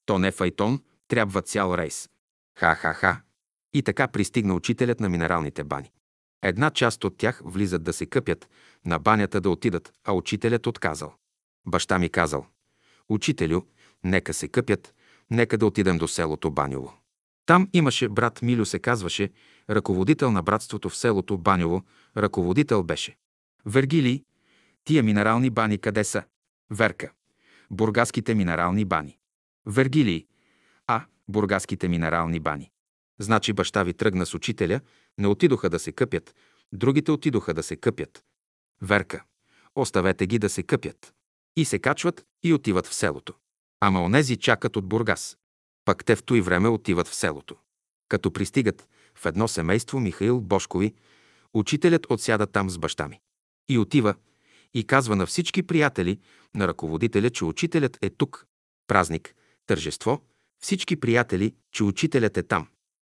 то 0.05 0.19
не 0.19 0.31
файтон, 0.31 0.83
трябва 1.07 1.41
цял 1.41 1.77
рейс. 1.77 2.09
Ха-ха-ха. 2.59 3.21
И 3.73 3.83
така 3.83 4.07
пристигна 4.07 4.53
учителят 4.53 4.99
на 4.99 5.09
минералните 5.09 5.63
бани. 5.63 5.91
Една 6.41 6.71
част 6.71 7.03
от 7.03 7.17
тях 7.17 7.41
влизат 7.45 7.83
да 7.83 7.93
се 7.93 8.05
къпят, 8.05 8.49
на 8.85 8.99
банята 8.99 9.41
да 9.41 9.49
отидат, 9.49 9.93
а 10.03 10.13
учителят 10.13 10.67
отказал. 10.67 11.15
Баща 11.67 11.99
ми 11.99 12.09
казал, 12.09 12.45
учителю, 13.09 13.61
нека 14.03 14.33
се 14.33 14.47
къпят, 14.47 14.93
нека 15.31 15.57
да 15.57 15.65
отидем 15.65 15.97
до 15.97 16.07
селото 16.07 16.51
Банило. 16.51 16.93
Там 17.45 17.69
имаше 17.73 18.09
брат 18.09 18.41
Милю 18.41 18.65
се 18.65 18.79
казваше, 18.79 19.31
ръководител 19.69 20.31
на 20.31 20.43
братството 20.43 20.89
в 20.89 20.97
селото 20.97 21.37
Банило, 21.37 21.81
ръководител 22.17 22.83
беше. 22.83 23.17
Вергилий, 23.65 24.23
тия 24.83 25.03
минерални 25.03 25.49
бани 25.49 25.77
къде 25.77 26.03
са? 26.03 26.23
Верка. 26.71 27.11
Бургаските 27.71 28.35
минерални 28.35 28.85
бани. 28.85 29.17
Вергилий. 29.65 30.25
А, 30.87 31.05
бургаските 31.27 31.87
минерални 31.87 32.39
бани. 32.39 32.71
Значи 33.19 33.53
баща 33.53 33.83
ви 33.83 33.93
тръгна 33.93 34.25
с 34.25 34.33
учителя, 34.33 34.81
не 35.17 35.27
отидоха 35.27 35.69
да 35.69 35.79
се 35.79 35.91
къпят, 35.91 36.35
другите 36.73 37.11
отидоха 37.11 37.53
да 37.53 37.63
се 37.63 37.75
къпят. 37.75 38.23
Верка. 38.81 39.23
Оставете 39.75 40.27
ги 40.27 40.39
да 40.39 40.49
се 40.49 40.63
къпят. 40.63 41.13
И 41.55 41.65
се 41.65 41.79
качват 41.79 42.25
и 42.43 42.53
отиват 42.53 42.87
в 42.87 42.93
селото. 42.93 43.33
Ама 43.79 44.03
онези 44.03 44.37
чакат 44.37 44.75
от 44.75 44.85
Бургас. 44.85 45.37
Пак 45.85 46.05
те 46.05 46.15
в 46.15 46.23
той 46.23 46.41
време 46.41 46.67
отиват 46.67 47.07
в 47.07 47.15
селото. 47.15 47.55
Като 48.09 48.33
пристигат 48.33 48.89
в 49.15 49.25
едно 49.25 49.47
семейство 49.47 49.99
Михаил 49.99 50.41
Бошкови, 50.41 50.93
учителят 51.53 52.07
отсяда 52.09 52.47
там 52.47 52.69
с 52.69 52.77
баща 52.77 53.07
ми. 53.07 53.19
И 53.69 53.77
отива, 53.77 54.15
и 54.73 54.83
казва 54.83 55.15
на 55.15 55.25
всички 55.25 55.63
приятели 55.63 56.19
на 56.55 56.67
ръководителя, 56.67 57.29
че 57.29 57.45
учителят 57.45 57.97
е 58.01 58.09
тук. 58.09 58.45
Празник, 58.87 59.35
тържество, 59.67 60.21
всички 60.59 60.99
приятели, 60.99 61.55
че 61.71 61.83
учителят 61.83 62.37
е 62.37 62.43
там. 62.43 62.67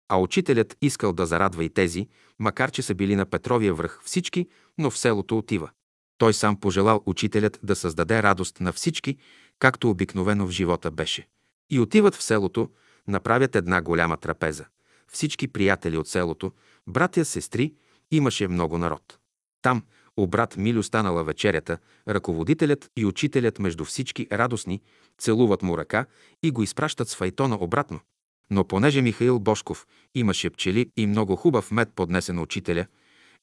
А 0.09 0.19
учителят 0.19 0.77
искал 0.83 1.13
да 1.13 1.27
зарадва 1.27 1.65
и 1.65 1.71
тези, 1.71 2.09
макар 2.39 2.71
че 2.71 2.83
са 2.83 2.95
били 2.95 3.17
на 3.17 3.27
Петровия 3.27 3.75
връх 3.75 4.01
всички, 4.05 4.49
но 4.79 4.91
в 4.91 4.99
селото 4.99 5.39
отива. 5.39 5.71
Той 6.19 6.35
сам 6.35 6.61
пожелал 6.61 7.03
учителят 7.07 7.61
да 7.63 7.77
създаде 7.77 8.23
радост 8.23 8.61
на 8.61 8.73
всички, 8.73 9.17
както 9.59 9.91
обикновено 9.91 10.47
в 10.47 10.51
живота 10.51 10.91
беше. 10.91 11.29
И 11.71 11.81
отиват 11.81 12.15
в 12.15 12.23
селото, 12.23 12.71
направят 13.09 13.57
една 13.57 13.83
голяма 13.83 14.17
трапеза. 14.17 14.65
Всички 15.09 15.49
приятели 15.49 15.97
от 15.97 16.09
селото, 16.09 16.53
братя, 16.87 17.25
сестри, 17.25 17.75
имаше 18.11 18.49
много 18.49 18.79
народ. 18.79 19.19
Там, 19.63 19.83
у 20.17 20.27
брат 20.27 20.57
Милю 20.57 20.83
станала 20.83 21.25
вечерята, 21.25 21.79
ръководителят 22.09 22.91
и 22.97 23.05
учителят 23.05 23.59
между 23.59 23.85
всички 23.85 24.27
радостни, 24.33 24.81
целуват 25.19 25.63
му 25.63 25.79
ръка 25.79 26.07
и 26.43 26.51
го 26.51 26.63
изпращат 26.63 27.09
с 27.09 27.17
файтона 27.17 27.57
обратно. 27.61 28.01
Но 28.51 28.65
понеже 28.65 29.03
Михаил 29.03 29.39
Бошков 29.39 29.87
имаше 30.15 30.51
пчели 30.51 30.91
и 30.97 31.07
много 31.07 31.37
хубав 31.37 31.71
мед 31.71 31.89
поднесен 31.95 32.39
учителя, 32.39 32.87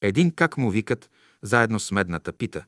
един 0.02 0.32
как 0.32 0.58
му 0.58 0.70
викат, 0.70 1.10
заедно 1.44 1.80
с 1.80 1.92
медната 1.92 2.34
пита, 2.34 2.66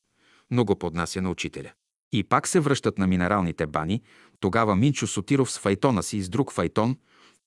но 0.51 0.65
го 0.65 0.75
поднася 0.75 1.21
на 1.21 1.29
учителя. 1.29 1.71
И 2.11 2.23
пак 2.23 2.47
се 2.47 2.59
връщат 2.59 2.97
на 2.97 3.07
минералните 3.07 3.67
бани, 3.67 4.01
тогава 4.39 4.75
Минчо 4.75 5.07
Сотиров 5.07 5.51
с 5.51 5.59
файтона 5.59 6.03
си 6.03 6.17
и 6.17 6.21
с 6.21 6.29
друг 6.29 6.53
файтон, 6.53 6.97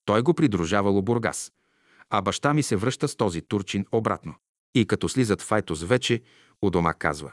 той 0.05 0.23
го 0.23 0.35
придружавало 0.35 1.03
Бургас. 1.03 1.53
А 2.11 2.23
баща 2.23 2.55
ми 2.55 2.63
се 2.63 2.77
връща 2.77 3.09
с 3.09 3.17
този 3.17 3.43
турчин 3.43 3.87
обратно. 3.93 4.35
И 4.75 4.87
като 4.87 5.09
слизат 5.09 5.43
в 5.43 5.53
Айтос 5.53 5.83
вече, 5.83 6.23
у 6.63 6.71
дома 6.71 6.95
казва. 6.95 7.33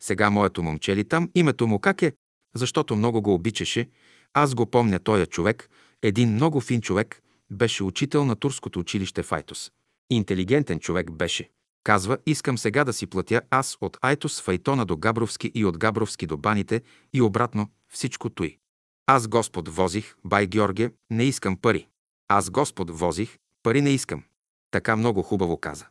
Сега 0.00 0.30
моето 0.30 0.62
момче 0.62 0.96
ли 0.96 1.04
там, 1.04 1.30
името 1.34 1.66
му 1.66 1.78
как 1.78 2.02
е? 2.02 2.12
Защото 2.54 2.96
много 2.96 3.22
го 3.22 3.34
обичаше. 3.34 3.88
Аз 4.34 4.54
го 4.54 4.66
помня 4.66 4.98
тоя 4.98 5.26
човек, 5.26 5.70
един 6.02 6.34
много 6.34 6.60
фин 6.60 6.80
човек, 6.80 7.22
беше 7.50 7.84
учител 7.84 8.24
на 8.24 8.36
турското 8.36 8.80
училище 8.80 9.22
в 9.22 9.32
Айтос. 9.32 9.72
Интелигентен 10.10 10.80
човек 10.80 11.10
беше. 11.10 11.50
Казва, 11.84 12.18
искам 12.26 12.58
сега 12.58 12.84
да 12.84 12.92
си 12.92 13.06
платя 13.06 13.42
аз 13.50 13.78
от 13.80 13.98
Айтос 14.00 14.42
Файтона 14.42 14.86
до 14.86 14.96
Габровски 14.96 15.52
и 15.54 15.64
от 15.64 15.78
Габровски 15.78 16.26
до 16.26 16.36
Баните 16.36 16.82
и 17.12 17.22
обратно 17.22 17.70
всичко 17.88 18.30
той. 18.30 18.58
Аз 19.06 19.28
Господ 19.28 19.68
возих, 19.68 20.14
бай 20.24 20.46
Георге, 20.46 20.92
не 21.10 21.24
искам 21.24 21.56
пари. 21.56 21.88
Аз 22.28 22.50
Господ 22.50 22.90
возих, 22.90 23.38
пари 23.62 23.80
не 23.80 23.90
искам. 23.90 24.24
Така 24.70 24.96
много 24.96 25.22
хубаво 25.22 25.56
каза. 25.56 25.86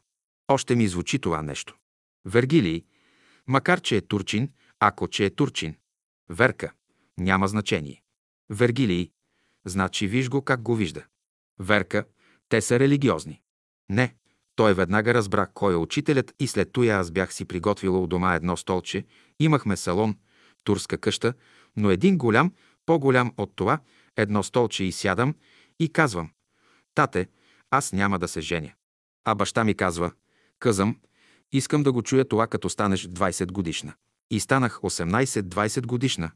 Още 0.48 0.76
ми 0.76 0.88
звучи 0.88 1.20
това 1.20 1.42
нещо. 1.42 1.78
Вергилий, 2.26 2.84
макар 3.48 3.82
че 3.82 3.98
е 3.98 4.02
турчин, 4.02 4.50
ако 4.80 5.08
че 5.08 5.26
е 5.26 5.30
турчин. 5.30 5.76
Верка, 6.30 6.72
няма 7.18 7.48
значение. 7.48 8.04
Вергилий, 8.50 9.12
значи 9.66 10.08
виж 10.08 10.30
го 10.30 10.42
как 10.42 10.62
го 10.62 10.76
вижда. 10.76 11.04
Верка, 11.60 12.06
те 12.50 12.62
са 12.62 12.80
религиозни. 12.80 13.42
Не, 13.90 14.16
той 14.62 14.74
веднага 14.74 15.14
разбра 15.14 15.48
кой 15.54 15.74
е 15.74 15.78
учителят 15.78 16.34
и 16.40 16.48
след 16.48 16.72
това 16.72 16.86
аз 16.86 17.12
бях 17.12 17.34
си 17.34 17.46
приготвила 17.46 18.00
у 18.00 18.08
дома 18.08 18.36
едно 18.36 18.58
столче, 18.58 19.06
имахме 19.40 19.78
салон, 19.78 20.16
турска 20.64 20.98
къща, 20.98 21.34
но 21.78 21.92
един 21.92 22.18
голям, 22.18 22.52
по-голям 22.86 23.34
от 23.38 23.52
това, 23.56 23.80
едно 24.18 24.44
столче 24.44 24.84
и 24.84 24.92
сядам 24.92 25.36
и 25.80 25.90
казвам, 25.90 26.30
тате, 26.96 27.28
аз 27.72 27.94
няма 27.94 28.20
да 28.20 28.28
се 28.28 28.42
женя. 28.42 28.72
А 29.26 29.36
баща 29.36 29.64
ми 29.64 29.74
казва, 29.74 30.12
Казам, 30.60 30.98
искам 31.52 31.84
да 31.84 31.92
го 31.92 32.02
чуя 32.02 32.26
това, 32.26 32.48
като 32.48 32.70
станеш 32.70 33.08
20 33.08 33.52
годишна. 33.52 33.94
И 34.32 34.40
станах 34.40 34.80
18-20 34.80 35.86
годишна. 35.86 36.32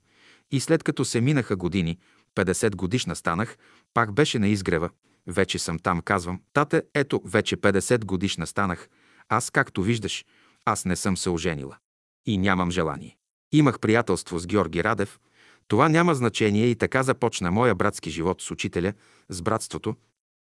И 0.52 0.60
след 0.60 0.84
като 0.84 1.06
се 1.06 1.22
минаха 1.22 1.56
години, 1.56 1.99
50 2.35 2.76
годишна 2.76 3.15
станах, 3.15 3.57
пак 3.93 4.14
беше 4.14 4.39
на 4.39 4.47
изгрева. 4.47 4.89
Вече 5.27 5.60
съм 5.60 5.80
там, 5.80 6.02
казвам. 6.02 6.41
Тате, 6.53 6.84
ето, 6.93 7.22
вече 7.26 7.57
50 7.57 8.06
годишна 8.06 8.47
станах. 8.47 8.89
Аз, 9.30 9.49
както 9.49 9.81
виждаш, 9.81 10.26
аз 10.65 10.85
не 10.85 10.95
съм 10.95 11.18
се 11.18 11.30
оженила. 11.30 11.77
И 12.26 12.38
нямам 12.38 12.72
желание. 12.72 13.18
Имах 13.52 13.80
приятелство 13.80 14.39
с 14.39 14.47
Георги 14.47 14.84
Радев. 14.84 15.19
Това 15.68 15.89
няма 15.89 16.15
значение 16.15 16.65
и 16.65 16.76
така 16.76 17.03
започна 17.03 17.52
моя 17.52 17.76
братски 17.76 18.10
живот 18.10 18.41
с 18.41 18.52
учителя, 18.52 18.93
с 19.30 19.41
братството. 19.41 19.95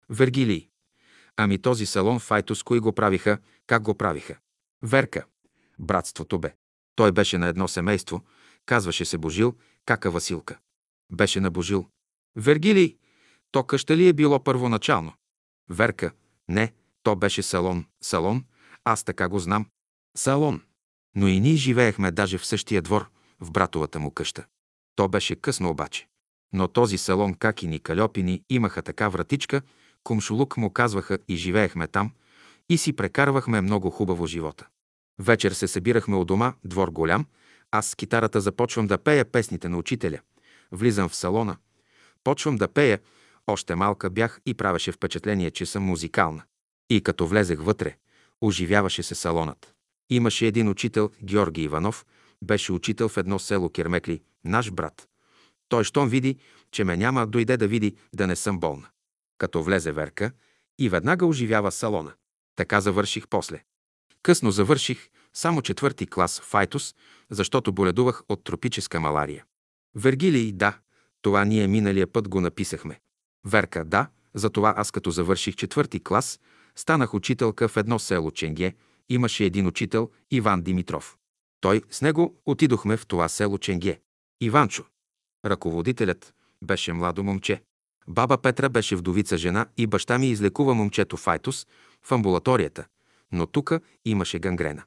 Вергилий. 0.10 0.70
Ами 1.38 1.62
този 1.62 1.86
салон 1.86 2.20
в 2.20 2.32
Айтос, 2.32 2.64
кои 2.64 2.80
го 2.80 2.94
правиха, 2.94 3.38
как 3.68 3.82
го 3.82 3.96
правиха? 3.96 4.38
Верка. 4.84 5.26
Братството 5.80 6.40
бе. 6.40 6.54
Той 6.96 7.12
беше 7.12 7.38
на 7.38 7.48
едно 7.48 7.68
семейство, 7.68 8.24
казваше 8.66 9.06
се 9.06 9.18
Божил, 9.18 9.56
кака 9.86 10.12
Василка. 10.12 10.58
Беше 11.12 11.40
на 11.40 11.52
Божил. 11.52 11.88
Вергилий, 12.36 12.98
то 13.52 13.64
къща 13.64 13.98
ли 13.98 14.08
е 14.08 14.14
било 14.14 14.44
първоначално? 14.44 15.14
Верка. 15.70 16.12
Не, 16.48 16.74
то 17.04 17.16
беше 17.16 17.44
салон. 17.44 17.86
Салон, 18.02 18.46
аз 18.86 19.04
така 19.04 19.30
го 19.30 19.40
знам. 19.40 19.66
Салон. 20.18 20.62
Но 21.16 21.28
и 21.28 21.40
ние 21.40 21.56
живеехме 21.56 22.12
даже 22.12 22.38
в 22.38 22.46
същия 22.46 22.82
двор, 22.82 23.10
в 23.40 23.52
братовата 23.52 24.00
му 24.00 24.12
къща. 24.12 24.46
То 24.96 25.08
беше 25.08 25.36
късно 25.36 25.70
обаче. 25.70 26.08
Но 26.54 26.68
този 26.68 26.98
салон, 26.98 27.34
как 27.34 27.64
и 27.64 27.68
ни 27.68 27.80
калепини, 27.80 28.44
имаха 28.50 28.82
така 28.82 29.10
вратичка, 29.10 29.62
Кумшулук 30.04 30.58
му 30.58 30.70
казваха 30.70 31.20
и 31.28 31.36
живеехме 31.36 31.88
там 31.88 32.12
и 32.70 32.78
си 32.78 32.94
прекарвахме 32.94 33.62
много 33.62 33.90
хубаво 33.90 34.28
живота. 34.28 34.68
Вечер 35.20 35.52
се 35.52 35.68
събирахме 35.68 36.16
у 36.16 36.26
дома, 36.26 36.54
двор 36.66 36.90
голям, 36.90 37.26
аз 37.72 37.88
с 37.88 37.96
китарата 37.96 38.42
започвам 38.42 38.88
да 38.88 38.98
пея 38.98 39.26
песните 39.26 39.70
на 39.70 39.78
учителя. 39.78 40.20
Влизам 40.72 41.10
в 41.10 41.16
салона, 41.16 41.58
почвам 42.24 42.56
да 42.56 42.68
пея, 42.68 43.00
още 43.52 43.76
малка 43.76 44.10
бях 44.10 44.40
и 44.46 44.54
правеше 44.54 44.92
впечатление, 44.92 45.52
че 45.52 45.66
съм 45.66 45.84
музикална. 45.84 46.44
И 46.90 47.02
като 47.02 47.28
влезех 47.28 47.60
вътре, 47.62 47.96
оживяваше 48.42 49.04
се 49.04 49.16
салонът. 49.16 49.74
Имаше 50.10 50.48
един 50.48 50.70
учител, 50.70 51.10
Георги 51.24 51.62
Иванов, 51.62 52.06
беше 52.44 52.72
учител 52.72 53.10
в 53.10 53.18
едно 53.18 53.40
село 53.40 53.70
Кермекли, 53.70 54.22
наш 54.46 54.72
брат. 54.72 55.08
Той, 55.70 55.84
щом 55.84 56.10
види, 56.10 56.38
че 56.72 56.84
ме 56.84 56.98
няма, 56.98 57.28
дойде 57.28 57.58
да 57.58 57.68
види 57.68 57.96
да 58.14 58.28
не 58.28 58.36
съм 58.36 58.60
болна 58.60 58.88
като 59.40 59.64
влезе 59.64 59.92
Верка 59.92 60.32
и 60.80 60.90
веднага 60.90 61.26
оживява 61.26 61.72
салона. 61.72 62.14
Така 62.56 62.82
завърших 62.82 63.28
после. 63.28 63.64
Късно 64.24 64.52
завърших, 64.52 65.10
само 65.34 65.62
четвърти 65.62 66.08
клас 66.08 66.40
в 66.40 66.56
Айтос, 66.56 66.96
защото 67.30 67.74
боледувах 67.74 68.24
от 68.30 68.44
тропическа 68.44 69.00
малария. 69.00 69.46
Вергилий, 69.96 70.52
да, 70.52 70.78
това 71.22 71.46
ние 71.46 71.68
миналия 71.68 72.08
път 72.08 72.30
го 72.30 72.42
написахме. 72.42 73.00
Верка, 73.46 73.86
да, 73.86 74.08
затова 74.34 74.74
аз 74.78 74.92
като 74.92 75.12
завърших 75.12 75.56
четвърти 75.56 76.04
клас, 76.04 76.40
станах 76.76 77.14
учителка 77.14 77.68
в 77.68 77.78
едно 77.78 78.00
село 78.00 78.32
Ченге, 78.32 78.76
имаше 79.10 79.46
един 79.46 79.68
учител, 79.68 80.10
Иван 80.32 80.62
Димитров. 80.62 81.18
Той, 81.62 81.82
с 81.90 82.02
него 82.02 82.36
отидохме 82.46 82.98
в 82.98 83.08
това 83.08 83.30
село 83.30 83.58
Ченге. 83.58 84.00
Иванчо, 84.42 84.86
ръководителят, 85.46 86.34
беше 86.64 86.94
младо 86.94 87.24
момче. 87.24 87.62
Баба 88.08 88.38
Петра 88.38 88.70
беше 88.70 88.96
вдовица 88.96 89.38
жена 89.38 89.66
и 89.78 89.88
баща 89.88 90.18
ми 90.18 90.30
излекува 90.30 90.74
момчето 90.74 91.18
Файтус 91.18 91.68
в 92.04 92.12
амбулаторията, 92.12 92.86
но 93.32 93.46
тука 93.46 93.80
имаше 94.06 94.40
гангрена. 94.40 94.84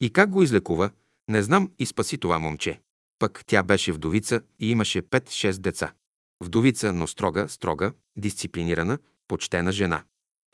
И 0.00 0.12
как 0.12 0.30
го 0.30 0.42
излекува, 0.42 0.90
не 1.28 1.42
знам 1.42 1.70
и 1.78 1.86
спаси 1.86 2.18
това 2.18 2.38
момче. 2.38 2.80
Пък 3.18 3.42
тя 3.46 3.62
беше 3.62 3.92
вдовица 3.92 4.40
и 4.58 4.70
имаше 4.70 5.02
5-6 5.02 5.58
деца. 5.58 5.92
Вдовица, 6.40 6.92
но 6.92 7.06
строга, 7.06 7.48
строга, 7.48 7.92
дисциплинирана, 8.16 8.98
почтена 9.28 9.72
жена. 9.72 10.04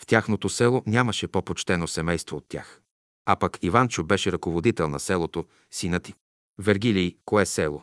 В 0.03 0.07
тяхното 0.07 0.49
село 0.49 0.83
нямаше 0.87 1.29
по-почтено 1.29 1.87
семейство 1.87 2.37
от 2.37 2.49
тях. 2.49 2.81
А 3.27 3.37
пък 3.37 3.59
Иванчо 3.63 4.05
беше 4.05 4.33
ръководител 4.33 4.89
на 4.89 5.01
селото, 5.01 5.47
синът 5.71 6.03
ти. 6.03 6.15
Вергилий, 6.59 7.17
кое 7.25 7.47
село? 7.47 7.83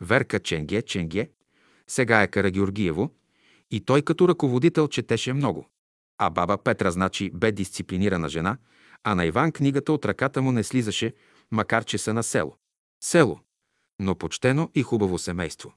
Верка 0.00 0.40
Ченге, 0.40 0.82
Ченге, 0.82 1.30
сега 1.86 2.22
е 2.22 2.28
Карагеоргиево, 2.28 3.10
и 3.70 3.80
той 3.80 4.02
като 4.02 4.28
ръководител 4.28 4.88
четеше 4.88 5.32
много. 5.32 5.68
А 6.18 6.30
баба 6.30 6.58
Петра, 6.58 6.90
значи, 6.90 7.30
бе 7.34 7.52
дисциплинирана 7.52 8.28
жена, 8.28 8.58
а 9.04 9.14
на 9.14 9.24
Иван 9.24 9.52
книгата 9.52 9.92
от 9.92 10.04
ръката 10.04 10.42
му 10.42 10.52
не 10.52 10.64
слизаше, 10.64 11.14
макар 11.50 11.84
че 11.84 11.98
са 11.98 12.14
на 12.14 12.22
село. 12.22 12.56
Село, 13.04 13.40
но 14.00 14.14
почтено 14.14 14.70
и 14.74 14.82
хубаво 14.82 15.18
семейство. 15.18 15.74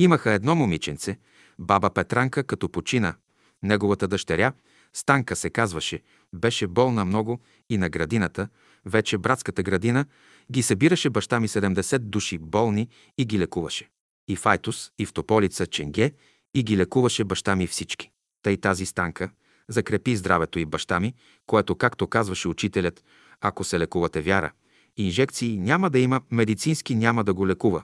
Имаха 0.00 0.32
едно 0.32 0.54
момиченце, 0.54 1.18
баба 1.58 1.90
Петранка, 1.90 2.44
като 2.44 2.68
почина. 2.68 3.14
Неговата 3.62 4.08
дъщеря, 4.08 4.52
Станка 4.92 5.36
се 5.36 5.50
казваше, 5.50 6.02
беше 6.32 6.66
болна 6.66 7.04
много 7.04 7.40
и 7.70 7.78
на 7.78 7.88
градината, 7.88 8.48
вече 8.86 9.18
братската 9.18 9.62
градина, 9.62 10.04
ги 10.52 10.62
събираше 10.62 11.10
баща 11.10 11.40
ми 11.40 11.48
70 11.48 11.98
души 11.98 12.38
болни 12.38 12.88
и 13.18 13.24
ги 13.24 13.38
лекуваше. 13.38 13.88
И 14.28 14.36
в 14.36 14.46
Айтос, 14.46 14.92
и 14.98 15.06
в 15.06 15.12
Тополица, 15.12 15.66
Ченге, 15.66 16.12
и 16.54 16.62
ги 16.62 16.76
лекуваше 16.76 17.24
баща 17.24 17.56
ми 17.56 17.66
всички. 17.66 18.10
Тъй 18.42 18.56
тази 18.56 18.86
станка 18.86 19.30
закрепи 19.68 20.16
здравето 20.16 20.58
и 20.58 20.64
баща 20.64 21.00
ми, 21.00 21.14
което, 21.46 21.76
както 21.76 22.06
казваше 22.06 22.48
учителят, 22.48 23.04
ако 23.40 23.64
се 23.64 23.78
лекувате 23.78 24.20
вяра, 24.20 24.52
инжекции 24.96 25.58
няма 25.58 25.90
да 25.90 25.98
има, 25.98 26.20
медицински 26.30 26.94
няма 26.94 27.24
да 27.24 27.34
го 27.34 27.46
лекува. 27.46 27.82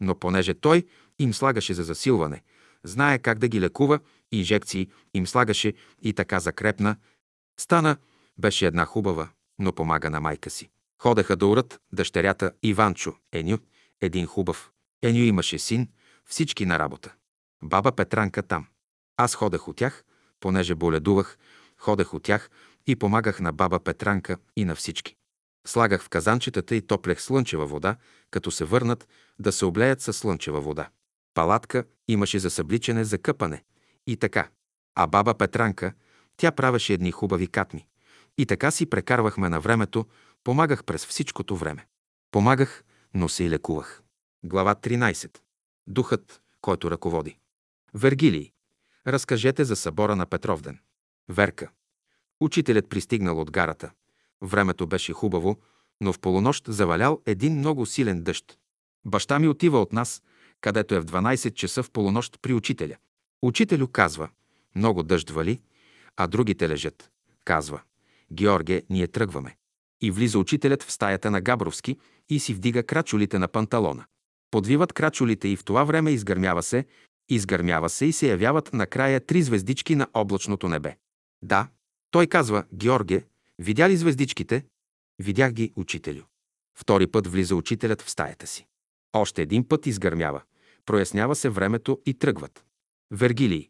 Но 0.00 0.14
понеже 0.14 0.54
той 0.54 0.84
им 1.18 1.34
слагаше 1.34 1.74
за 1.74 1.82
засилване, 1.82 2.42
знае 2.84 3.18
как 3.18 3.38
да 3.38 3.48
ги 3.48 3.60
лекува, 3.60 4.00
инжекции 4.32 4.88
им 5.14 5.26
слагаше 5.26 5.72
и 6.02 6.12
така 6.12 6.40
закрепна. 6.40 6.96
Стана, 7.60 7.96
беше 8.38 8.66
една 8.66 8.84
хубава, 8.84 9.28
но 9.58 9.72
помага 9.72 10.10
на 10.10 10.20
майка 10.20 10.50
си. 10.50 10.70
Ходеха 11.02 11.36
да 11.36 11.46
урат 11.46 11.80
дъщерята 11.92 12.52
Иванчо, 12.62 13.14
Еню, 13.32 13.58
един 14.00 14.26
хубав. 14.26 14.70
Еню 15.02 15.18
имаше 15.18 15.58
син, 15.58 15.88
всички 16.26 16.66
на 16.66 16.78
работа. 16.78 17.14
Баба 17.62 17.92
Петранка 17.92 18.42
там. 18.42 18.66
Аз 19.16 19.34
ходех 19.34 19.68
от 19.68 19.76
тях, 19.76 20.04
понеже 20.40 20.74
боледувах, 20.74 21.38
ходех 21.78 22.14
от 22.14 22.22
тях 22.22 22.50
и 22.86 22.96
помагах 22.96 23.40
на 23.40 23.52
баба 23.52 23.80
Петранка 23.80 24.36
и 24.56 24.64
на 24.64 24.74
всички. 24.74 25.16
Слагах 25.66 26.02
в 26.02 26.08
казанчетата 26.08 26.74
и 26.74 26.86
топлех 26.86 27.20
слънчева 27.20 27.66
вода, 27.66 27.96
като 28.30 28.50
се 28.50 28.64
върнат 28.64 29.08
да 29.38 29.52
се 29.52 29.64
облеят 29.64 30.00
със 30.00 30.16
слънчева 30.16 30.60
вода. 30.60 30.88
Палатка 31.38 31.84
имаше 32.08 32.38
за 32.38 32.50
събличане 32.50 33.04
за 33.04 33.18
къпане. 33.18 33.64
И 34.06 34.16
така. 34.16 34.48
А 34.94 35.06
баба 35.06 35.34
Петранка, 35.34 35.92
тя 36.36 36.52
правеше 36.52 36.92
едни 36.92 37.12
хубави 37.12 37.46
катми. 37.46 37.86
И 38.38 38.46
така 38.46 38.70
си 38.70 38.86
прекарвахме 38.86 39.48
на 39.48 39.60
времето, 39.60 40.06
помагах 40.44 40.84
през 40.84 41.06
всичкото 41.06 41.56
време. 41.56 41.86
Помагах, 42.30 42.84
но 43.14 43.28
се 43.28 43.44
и 43.44 43.50
лекувах. 43.50 44.02
Глава 44.44 44.74
13. 44.74 45.38
Духът, 45.86 46.42
който 46.60 46.90
ръководи. 46.90 47.38
Вергилий. 47.94 48.52
Разкажете 49.06 49.64
за 49.64 49.76
събора 49.76 50.16
на 50.16 50.26
Петровден. 50.26 50.78
Верка. 51.28 51.70
Учителят 52.40 52.88
пристигнал 52.88 53.40
от 53.40 53.50
гарата. 53.50 53.90
Времето 54.42 54.86
беше 54.86 55.12
хубаво, 55.12 55.58
но 56.00 56.12
в 56.12 56.18
полунощ 56.18 56.64
завалял 56.68 57.22
един 57.26 57.58
много 57.58 57.86
силен 57.86 58.22
дъжд. 58.22 58.58
Баща 59.04 59.38
ми 59.38 59.48
отива 59.48 59.80
от 59.80 59.92
нас, 59.92 60.22
където 60.60 60.94
е 60.94 61.00
в 61.00 61.04
12 61.04 61.54
часа 61.54 61.82
в 61.82 61.90
полунощ 61.90 62.38
при 62.42 62.52
учителя. 62.52 62.96
Учителю 63.42 63.86
казва, 63.86 64.28
много 64.74 65.02
дъжд 65.02 65.30
вали, 65.30 65.60
а 66.16 66.26
другите 66.26 66.68
лежат. 66.68 67.10
Казва, 67.44 67.80
Георге, 68.32 68.82
ние 68.90 69.08
тръгваме. 69.08 69.56
И 70.00 70.10
влиза 70.10 70.38
учителят 70.38 70.82
в 70.82 70.92
стаята 70.92 71.30
на 71.30 71.40
Габровски 71.40 71.98
и 72.28 72.40
си 72.40 72.54
вдига 72.54 72.82
крачулите 72.82 73.38
на 73.38 73.48
панталона. 73.48 74.04
Подвиват 74.50 74.92
крачулите 74.92 75.48
и 75.48 75.56
в 75.56 75.64
това 75.64 75.84
време 75.84 76.10
изгърмява 76.10 76.62
се, 76.62 76.86
изгърмява 77.28 77.88
се 77.88 78.06
и 78.06 78.12
се 78.12 78.28
явяват 78.28 78.72
накрая 78.72 79.26
три 79.26 79.42
звездички 79.42 79.94
на 79.94 80.06
облачното 80.14 80.68
небе. 80.68 80.96
Да, 81.42 81.68
той 82.10 82.26
казва, 82.26 82.64
Георге, 82.74 83.24
видя 83.58 83.88
ли 83.88 83.96
звездичките? 83.96 84.64
Видях 85.18 85.52
ги, 85.52 85.72
учителю. 85.76 86.22
Втори 86.78 87.06
път 87.06 87.26
влиза 87.26 87.56
учителят 87.56 88.02
в 88.02 88.10
стаята 88.10 88.46
си. 88.46 88.67
Още 89.12 89.42
един 89.42 89.68
път 89.68 89.86
изгърмява. 89.86 90.42
Прояснява 90.86 91.34
се 91.34 91.48
времето 91.48 92.00
и 92.06 92.14
тръгват. 92.14 92.64
Вергилий. 93.10 93.68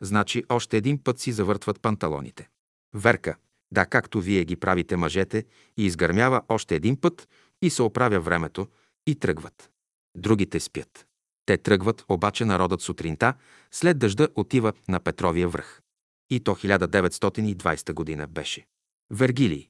Значи 0.00 0.44
още 0.48 0.76
един 0.76 1.02
път 1.04 1.18
си 1.18 1.32
завъртват 1.32 1.80
панталоните. 1.80 2.48
Верка. 2.94 3.36
Да, 3.70 3.86
както 3.86 4.20
вие 4.20 4.44
ги 4.44 4.56
правите 4.56 4.96
мъжете, 4.96 5.44
и 5.76 5.86
изгърмява 5.86 6.42
още 6.48 6.74
един 6.74 7.00
път 7.00 7.28
и 7.62 7.70
се 7.70 7.82
оправя 7.82 8.20
времето 8.20 8.68
и 9.06 9.14
тръгват. 9.14 9.70
Другите 10.16 10.60
спят. 10.60 11.06
Те 11.46 11.56
тръгват, 11.58 12.04
обаче 12.08 12.44
народът 12.44 12.80
сутринта, 12.80 13.34
след 13.70 13.98
дъжда 13.98 14.28
отива 14.34 14.72
на 14.88 15.00
Петровия 15.00 15.48
връх. 15.48 15.82
И 16.30 16.40
то 16.40 16.54
1920 16.54 17.92
година 17.92 18.26
беше. 18.26 18.66
Вергилий. 19.10 19.68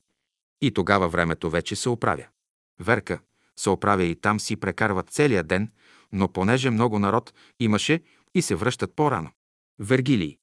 И 0.61 0.71
тогава 0.71 1.09
времето 1.09 1.51
вече 1.51 1.77
се 1.77 1.89
оправя. 1.89 2.27
Верка 2.81 3.21
се 3.59 3.71
оправя 3.71 4.05
и 4.05 4.15
там 4.15 4.41
си 4.41 4.57
прекарват 4.57 5.11
целия 5.11 5.45
ден, 5.45 5.71
но 6.13 6.33
понеже 6.33 6.71
много 6.71 6.99
народ 6.99 7.35
имаше 7.61 8.03
и 8.35 8.43
се 8.43 8.55
връщат 8.55 8.97
по-рано. 8.97 9.31
Вергилий. 9.79 10.39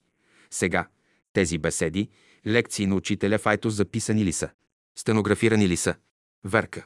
Сега 0.51 0.87
тези 1.33 1.57
беседи, 1.57 2.09
лекции 2.47 2.85
на 2.85 2.95
учителя 2.95 3.37
в 3.37 3.45
Айтос 3.45 3.73
записани 3.73 4.25
ли 4.25 4.31
са? 4.31 4.49
Стенографирани 4.95 5.69
ли 5.69 5.77
са? 5.77 5.95
Верка. 6.43 6.85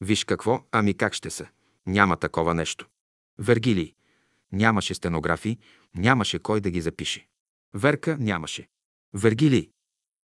Виж 0.00 0.24
какво, 0.24 0.64
ами 0.72 0.94
как 0.94 1.14
ще 1.14 1.30
са? 1.30 1.46
Няма 1.86 2.16
такова 2.16 2.54
нещо. 2.54 2.88
Вергилий. 3.38 3.94
Нямаше 4.52 4.94
стенографии, 4.94 5.58
нямаше 5.94 6.38
кой 6.38 6.60
да 6.60 6.70
ги 6.70 6.80
запише. 6.80 7.26
Верка 7.74 8.16
нямаше. 8.20 8.68
Вергилий. 9.14 9.70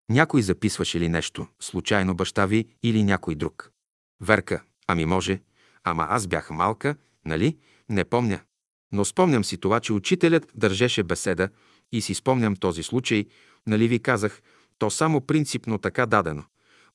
Някой 0.09 0.43
записваше 0.43 1.01
ли 1.01 1.09
нещо, 1.09 1.47
случайно 1.61 2.15
баща 2.17 2.47
ви 2.47 2.69
или 2.83 3.03
някой 3.03 3.35
друг? 3.35 3.73
Верка. 4.21 4.63
Ами 4.89 5.05
може. 5.05 5.41
Ама 5.85 6.07
аз 6.11 6.27
бях 6.27 6.51
малка, 6.51 6.97
нали? 7.25 7.59
Не 7.89 8.05
помня. 8.05 8.41
Но 8.93 9.05
спомням 9.05 9.45
си 9.45 9.59
това, 9.59 9.81
че 9.81 9.93
учителят 9.93 10.53
държеше 10.55 11.03
беседа 11.03 11.49
и 11.93 12.01
си 12.01 12.15
спомням 12.15 12.57
този 12.57 12.83
случай, 12.83 13.27
нали 13.67 13.89
ви 13.89 14.03
казах, 14.03 14.43
то 14.79 14.91
само 14.91 15.21
принципно 15.21 15.79
така 15.79 16.07
дадено. 16.07 16.45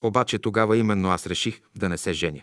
Обаче 0.02 0.40
тогава 0.40 0.78
именно 0.78 1.10
аз 1.10 1.28
реших 1.28 1.62
да 1.76 1.90
не 1.90 1.98
се 1.98 2.14
женя. 2.14 2.42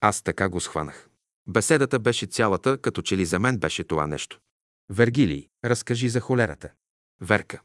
Аз 0.00 0.22
така 0.22 0.48
го 0.48 0.60
схванах. 0.60 1.08
Беседата 1.48 1.98
беше 1.98 2.26
цялата, 2.26 2.78
като 2.78 3.02
че 3.02 3.16
ли 3.16 3.24
за 3.24 3.38
мен 3.38 3.58
беше 3.58 3.84
това 3.84 4.06
нещо. 4.06 4.40
Вергилий, 4.90 5.48
разкажи 5.64 6.08
за 6.08 6.20
холерата. 6.20 6.68
Верка. 7.20 7.60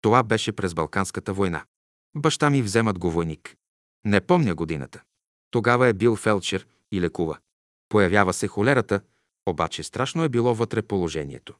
Това 0.00 0.22
беше 0.22 0.52
през 0.52 0.74
Балканската 0.74 1.32
война. 1.32 1.64
Баща 2.16 2.50
ми 2.50 2.62
вземат 2.62 2.98
го 2.98 3.10
войник. 3.10 3.56
Не 4.04 4.20
помня 4.20 4.54
годината. 4.54 5.02
Тогава 5.50 5.88
е 5.88 5.92
бил 5.92 6.16
фелчер 6.16 6.66
и 6.92 7.00
лекува. 7.00 7.38
Появява 7.88 8.32
се 8.32 8.48
холерата, 8.48 9.00
обаче 9.46 9.82
страшно 9.82 10.24
е 10.24 10.28
било 10.28 10.54
вътре 10.54 10.82
положението. 10.82 11.54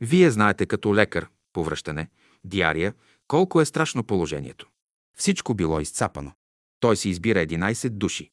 Вие 0.00 0.30
знаете 0.30 0.66
като 0.66 0.94
лекар, 0.94 1.28
повръщане, 1.52 2.08
диария, 2.44 2.94
колко 3.28 3.60
е 3.60 3.64
страшно 3.64 4.04
положението. 4.04 4.68
Всичко 5.16 5.54
било 5.54 5.80
изцапано. 5.80 6.32
Той 6.80 6.96
си 6.96 7.08
избира 7.08 7.38
11 7.38 7.88
души. 7.88 8.30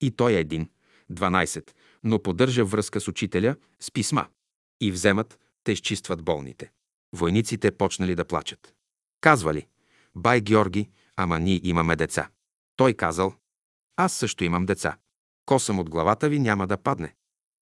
И 0.00 0.10
той 0.10 0.32
е 0.32 0.40
един, 0.40 0.68
12, 1.12 1.70
но 2.04 2.22
поддържа 2.22 2.64
връзка 2.64 3.00
с 3.00 3.08
учителя 3.08 3.56
с 3.80 3.90
писма. 3.90 4.26
И 4.80 4.92
вземат, 4.92 5.38
те 5.64 5.72
изчистват 5.72 6.22
болните. 6.22 6.70
Войниците 7.12 7.70
почнали 7.70 8.14
да 8.14 8.24
плачат. 8.24 8.74
Казвали, 9.20 9.66
бай 10.14 10.40
Георги, 10.40 10.90
ама 11.16 11.38
ние 11.38 11.60
имаме 11.62 11.96
деца. 11.96 12.28
Той 12.76 12.94
казал, 12.94 13.34
аз 13.98 14.12
също 14.12 14.44
имам 14.44 14.66
деца. 14.66 14.96
Косъм 15.46 15.78
от 15.78 15.90
главата 15.90 16.28
ви 16.28 16.38
няма 16.38 16.66
да 16.66 16.76
падне. 16.76 17.14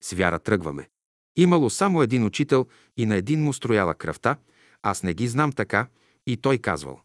С 0.02 0.12
вяра 0.12 0.38
тръгваме. 0.38 0.88
Имало 1.36 1.70
само 1.70 2.02
един 2.02 2.24
учител 2.24 2.66
и 2.96 3.06
на 3.06 3.16
един 3.16 3.44
му 3.44 3.52
строяла 3.52 3.94
кръвта, 3.94 4.36
аз 4.82 5.02
не 5.02 5.14
ги 5.14 5.28
знам 5.28 5.52
така, 5.52 5.88
и 6.26 6.36
той 6.36 6.58
казвал, 6.58 7.00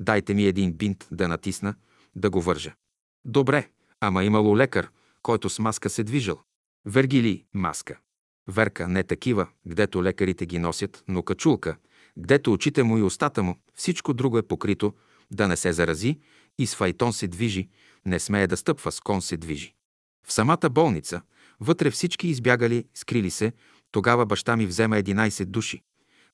дайте 0.00 0.34
ми 0.34 0.44
един 0.44 0.72
бинт 0.72 1.08
да 1.10 1.28
натисна, 1.28 1.74
да 2.16 2.30
го 2.30 2.40
вържа. 2.40 2.74
Добре, 3.24 3.68
ама 4.00 4.24
имало 4.24 4.56
лекар, 4.56 4.90
който 5.22 5.48
с 5.48 5.58
маска 5.58 5.90
се 5.90 6.04
движил. 6.04 6.38
Вергили 6.86 7.44
маска. 7.54 7.98
Верка 8.48 8.88
не 8.88 9.02
такива, 9.02 9.46
гдето 9.66 10.02
лекарите 10.02 10.46
ги 10.46 10.58
носят, 10.58 11.04
но 11.08 11.22
качулка, 11.22 11.76
гдето 12.18 12.52
очите 12.52 12.82
му 12.82 12.98
и 12.98 13.02
устата 13.02 13.42
му, 13.42 13.56
всичко 13.74 14.14
друго 14.14 14.38
е 14.38 14.42
покрито, 14.48 14.94
да 15.30 15.48
не 15.48 15.56
се 15.56 15.72
зарази 15.72 16.18
и 16.58 16.66
с 16.66 16.74
файтон 16.74 17.12
се 17.12 17.28
движи, 17.28 17.68
не 18.06 18.18
смее 18.18 18.46
да 18.46 18.56
стъпва, 18.56 18.92
с 18.92 19.00
кон 19.00 19.22
се 19.22 19.36
движи. 19.36 19.74
В 20.26 20.32
самата 20.32 20.70
болница, 20.70 21.20
вътре 21.60 21.90
всички 21.90 22.28
избягали, 22.28 22.84
скрили 22.94 23.30
се, 23.30 23.52
тогава 23.90 24.26
баща 24.26 24.56
ми 24.56 24.66
взема 24.66 24.96
11 24.96 25.44
души, 25.44 25.82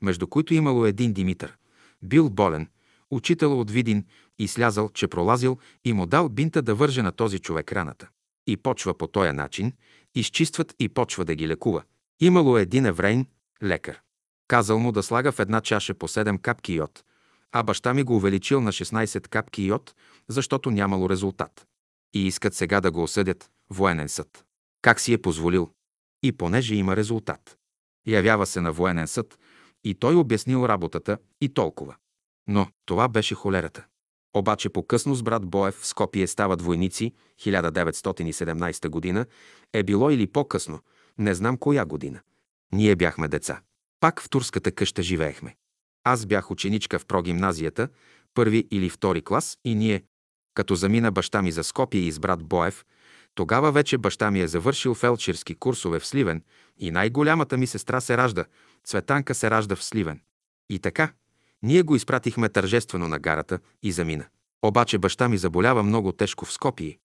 между 0.03 0.27
които 0.27 0.55
имало 0.55 0.87
един 0.87 1.13
Димитър. 1.13 1.57
Бил 2.03 2.31
болен, 2.31 2.69
учител 3.11 3.61
от 3.61 3.71
Видин 3.71 4.05
и 4.39 4.49
слязал, 4.49 4.89
че 4.89 5.09
пролазил 5.09 5.59
и 5.85 5.93
му 5.93 6.07
дал 6.07 6.29
бинта 6.29 6.63
да 6.63 6.75
върже 6.75 7.03
на 7.03 7.13
този 7.13 7.39
човек 7.39 7.73
раната. 7.73 8.09
И 8.47 8.57
почва 8.57 8.99
по 8.99 9.07
този 9.07 9.33
начин, 9.33 9.73
изчистват 10.15 10.75
и 10.79 10.89
почва 10.89 11.25
да 11.25 11.35
ги 11.35 11.49
лекува. 11.49 11.83
Имало 12.21 12.59
един 12.59 12.87
еврейн, 12.87 13.27
лекар. 13.63 14.01
Казал 14.49 14.79
му 14.79 14.93
да 14.93 15.03
слага 15.03 15.33
в 15.33 15.41
една 15.41 15.61
чаша 15.61 15.95
по 15.95 16.09
7 16.09 16.41
капки 16.41 16.73
йод, 16.73 17.05
а 17.53 17.63
баща 17.63 17.95
ми 17.95 18.03
го 18.03 18.17
увеличил 18.17 18.61
на 18.61 18.73
16 18.73 19.29
капки 19.29 19.63
йод, 19.63 19.95
защото 20.29 20.71
нямало 20.71 21.11
резултат. 21.11 21.67
И 22.15 22.27
искат 22.27 22.55
сега 22.55 22.81
да 22.81 22.91
го 22.91 23.03
осъдят 23.03 23.51
военен 23.71 24.09
съд. 24.09 24.45
Как 24.83 25.01
си 25.01 25.13
е 25.13 25.23
позволил? 25.23 25.71
И 26.23 26.33
понеже 26.33 26.75
има 26.75 26.97
резултат. 26.97 27.59
Явява 28.07 28.47
се 28.47 28.61
на 28.61 28.73
военен 28.73 29.07
съд 29.07 29.39
и 29.85 29.95
той 29.95 30.15
обяснил 30.15 30.67
работата 30.67 31.19
и 31.41 31.49
толкова. 31.55 31.97
Но 32.49 32.67
това 32.87 33.09
беше 33.09 33.35
холерата. 33.35 33.85
Обаче 34.35 34.69
по-късно 34.69 35.15
с 35.15 35.23
брат 35.23 35.47
Боев 35.47 35.75
в 35.75 35.87
Скопие 35.87 36.27
стават 36.27 36.63
войници, 36.63 37.15
1917 37.41 38.89
година, 38.89 39.27
е 39.73 39.83
било 39.83 40.11
или 40.11 40.27
по-късно, 40.27 40.81
не 41.19 41.35
знам 41.35 41.57
коя 41.57 41.85
година. 41.85 42.21
Ние 42.73 42.97
бяхме 42.97 43.29
деца. 43.29 43.61
Пак 44.01 44.23
в 44.23 44.31
турската 44.31 44.73
къща 44.73 45.03
живеехме. 45.03 45.57
Аз 46.05 46.27
бях 46.27 46.51
ученичка 46.51 46.99
в 46.99 47.07
прогимназията, 47.07 47.89
първи 48.35 48.69
или 48.71 48.91
втори 48.91 49.23
клас 49.23 49.59
и 49.65 49.75
ние, 49.75 50.03
като 50.55 50.75
замина 50.75 51.13
баща 51.13 51.43
ми 51.43 51.53
за 51.53 51.65
Скопие 51.65 52.01
и 52.01 52.13
с 52.13 52.19
брат 52.19 52.45
Боев, 52.45 52.85
Тогава 53.35 53.73
вече 53.73 53.99
баща 53.99 54.31
ми 54.31 54.41
е 54.41 54.49
завършил 54.49 54.95
фелчерски 54.95 55.55
курсове 55.55 55.99
в 55.99 56.07
Сливен 56.07 56.43
и 56.79 56.91
най-голямата 56.91 57.57
ми 57.57 57.67
сестра 57.67 58.01
се 58.01 58.17
ражда, 58.17 58.45
Цветанка 58.85 59.35
се 59.35 59.51
ражда 59.51 59.77
в 59.77 59.85
Сливен. 59.85 60.21
И 60.71 60.79
така, 60.79 61.13
ние 61.63 61.83
го 61.83 61.97
изпратихме 61.97 62.49
тържествено 62.49 63.09
на 63.09 63.19
гарата 63.19 63.59
и 63.83 63.93
замина. 63.93 64.25
Обаче 64.63 64.99
баща 64.99 65.29
ми 65.29 65.39
заболява 65.39 65.83
много 65.83 66.13
тежко 66.13 66.45
в 66.45 66.53
Скопие. 66.53 66.99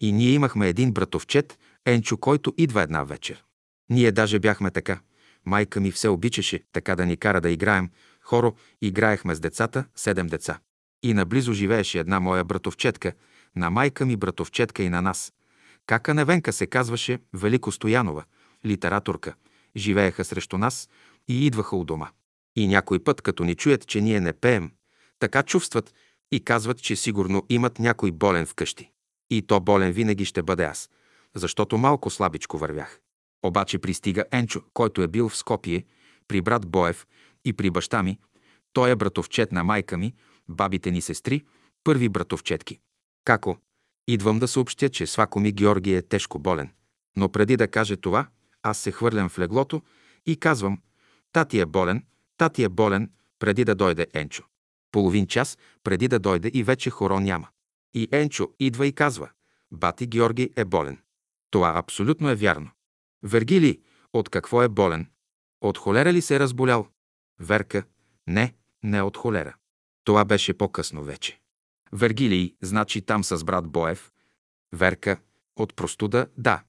И 0.00 0.12
ние 0.12 0.30
имахме 0.30 0.68
един 0.68 0.92
братовчет, 0.92 1.58
Енчо, 1.86 2.16
който 2.16 2.54
идва 2.58 2.82
една 2.82 3.04
вечер. 3.04 3.44
Ние 3.90 4.12
даже 4.12 4.38
бяхме 4.38 4.70
така. 4.70 5.00
Майка 5.46 5.80
ми 5.80 5.90
все 5.90 6.08
обичаше 6.08 6.62
така 6.72 6.96
да 6.96 7.06
ни 7.06 7.16
кара 7.16 7.40
да 7.40 7.50
играем. 7.50 7.90
Хоро 8.22 8.54
играехме 8.82 9.34
с 9.34 9.40
децата, 9.40 9.84
седем 9.96 10.26
деца. 10.26 10.58
И 11.02 11.14
наблизо 11.14 11.52
живееше 11.52 11.98
една 11.98 12.20
моя 12.20 12.44
братовчетка, 12.44 13.12
на 13.56 13.70
майка 13.70 14.06
ми 14.06 14.16
братовчетка 14.16 14.82
и 14.82 14.88
на 14.88 15.02
нас. 15.02 15.32
Кака 15.86 16.14
Невенка 16.14 16.52
се 16.52 16.66
казваше 16.66 17.18
Велико 17.34 17.72
Стоянова, 17.72 18.24
литераторка. 18.66 19.34
Живееха 19.76 20.24
срещу 20.24 20.58
нас 20.58 20.88
и 21.28 21.46
идваха 21.46 21.76
у 21.76 21.84
дома. 21.84 22.10
И 22.56 22.68
някой 22.68 22.98
път, 22.98 23.22
като 23.22 23.44
ни 23.44 23.54
чуят, 23.54 23.86
че 23.86 24.00
ние 24.00 24.20
не 24.20 24.32
пеем, 24.32 24.70
така 25.18 25.42
чувстват 25.42 25.94
и 26.32 26.44
казват, 26.44 26.82
че 26.82 26.96
сигурно 26.96 27.46
имат 27.48 27.78
някой 27.78 28.10
болен 28.10 28.46
вкъщи. 28.46 28.90
И 29.30 29.42
то 29.42 29.60
болен 29.60 29.92
винаги 29.92 30.24
ще 30.24 30.42
бъде 30.42 30.64
аз, 30.64 30.90
защото 31.34 31.78
малко 31.78 32.10
слабичко 32.10 32.58
вървях. 32.58 33.00
Обаче 33.42 33.78
пристига 33.78 34.24
Енчо, 34.32 34.62
който 34.74 35.02
е 35.02 35.08
бил 35.08 35.28
в 35.28 35.36
Скопие, 35.36 35.84
при 36.28 36.40
брат 36.40 36.66
Боев 36.66 37.06
и 37.44 37.52
при 37.52 37.70
баща 37.70 38.02
ми. 38.02 38.18
Той 38.72 38.90
е 38.90 38.96
братовчет 38.96 39.52
на 39.52 39.64
майка 39.64 39.98
ми, 39.98 40.14
бабите 40.48 40.90
ни 40.90 41.00
сестри, 41.00 41.44
първи 41.84 42.08
братовчетки. 42.08 42.78
Како? 43.24 43.58
Идвам 44.08 44.38
да 44.38 44.48
съобщя, 44.48 44.88
че 44.88 45.06
свако 45.06 45.40
ми 45.40 45.52
Георги 45.52 45.94
е 45.94 46.02
тежко 46.02 46.38
болен. 46.38 46.70
Но 47.16 47.28
преди 47.28 47.56
да 47.56 47.68
каже 47.68 47.96
това, 47.96 48.26
аз 48.62 48.78
се 48.78 48.92
хвърлям 48.92 49.28
в 49.28 49.38
леглото 49.38 49.82
и 50.26 50.36
казвам, 50.36 50.78
тати 51.32 51.60
е 51.60 51.66
болен, 51.66 52.04
тати 52.36 52.62
е 52.62 52.68
болен, 52.68 53.10
преди 53.38 53.64
да 53.64 53.74
дойде 53.74 54.06
Енчо. 54.14 54.44
Половин 54.92 55.26
час 55.26 55.58
преди 55.84 56.08
да 56.08 56.18
дойде 56.18 56.50
и 56.54 56.62
вече 56.62 56.90
хоро 56.90 57.20
няма. 57.20 57.48
И 57.94 58.08
Енчо 58.12 58.48
идва 58.60 58.86
и 58.86 58.92
казва, 58.92 59.30
бати 59.72 60.06
Георги 60.06 60.50
е 60.56 60.64
болен. 60.64 60.98
Това 61.50 61.72
абсолютно 61.76 62.30
е 62.30 62.34
вярно. 62.34 62.70
Вергили, 63.22 63.80
от 64.12 64.28
какво 64.28 64.62
е 64.62 64.68
болен? 64.68 65.06
От 65.60 65.78
холера 65.78 66.12
ли 66.12 66.22
се 66.22 66.36
е 66.36 66.40
разболял? 66.40 66.88
Верка, 67.42 67.84
не, 68.26 68.54
не 68.82 69.02
от 69.02 69.16
холера. 69.16 69.54
Това 70.04 70.24
беше 70.24 70.54
по-късно 70.54 71.02
вече. 71.02 71.40
Вергилий, 71.92 72.56
значи 72.62 73.02
там 73.02 73.24
с 73.24 73.44
брат 73.44 73.68
Боев. 73.68 74.12
Верка, 74.72 75.20
от 75.56 75.76
простуда, 75.76 76.26
да. 76.38 76.62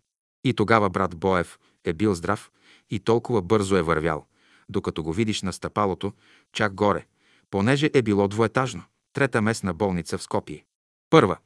И 0.43 0.53
тогава 0.53 0.89
брат 0.89 1.15
Боев 1.15 1.59
е 1.83 1.93
бил 1.93 2.13
здрав 2.13 2.51
и 2.89 2.99
толкова 2.99 3.41
бързо 3.41 3.75
е 3.75 3.81
вървял, 3.81 4.27
докато 4.69 5.03
го 5.03 5.13
видиш 5.13 5.41
на 5.41 5.53
стъпалото, 5.53 6.13
чак 6.53 6.73
горе, 6.73 7.05
понеже 7.49 7.91
е 7.93 8.01
било 8.01 8.27
двоетажно. 8.27 8.83
Трета 9.13 9.41
местна 9.41 9.73
болница 9.73 10.17
в 10.17 10.23
Скопие. 10.23 10.65
Първа, 11.09 11.37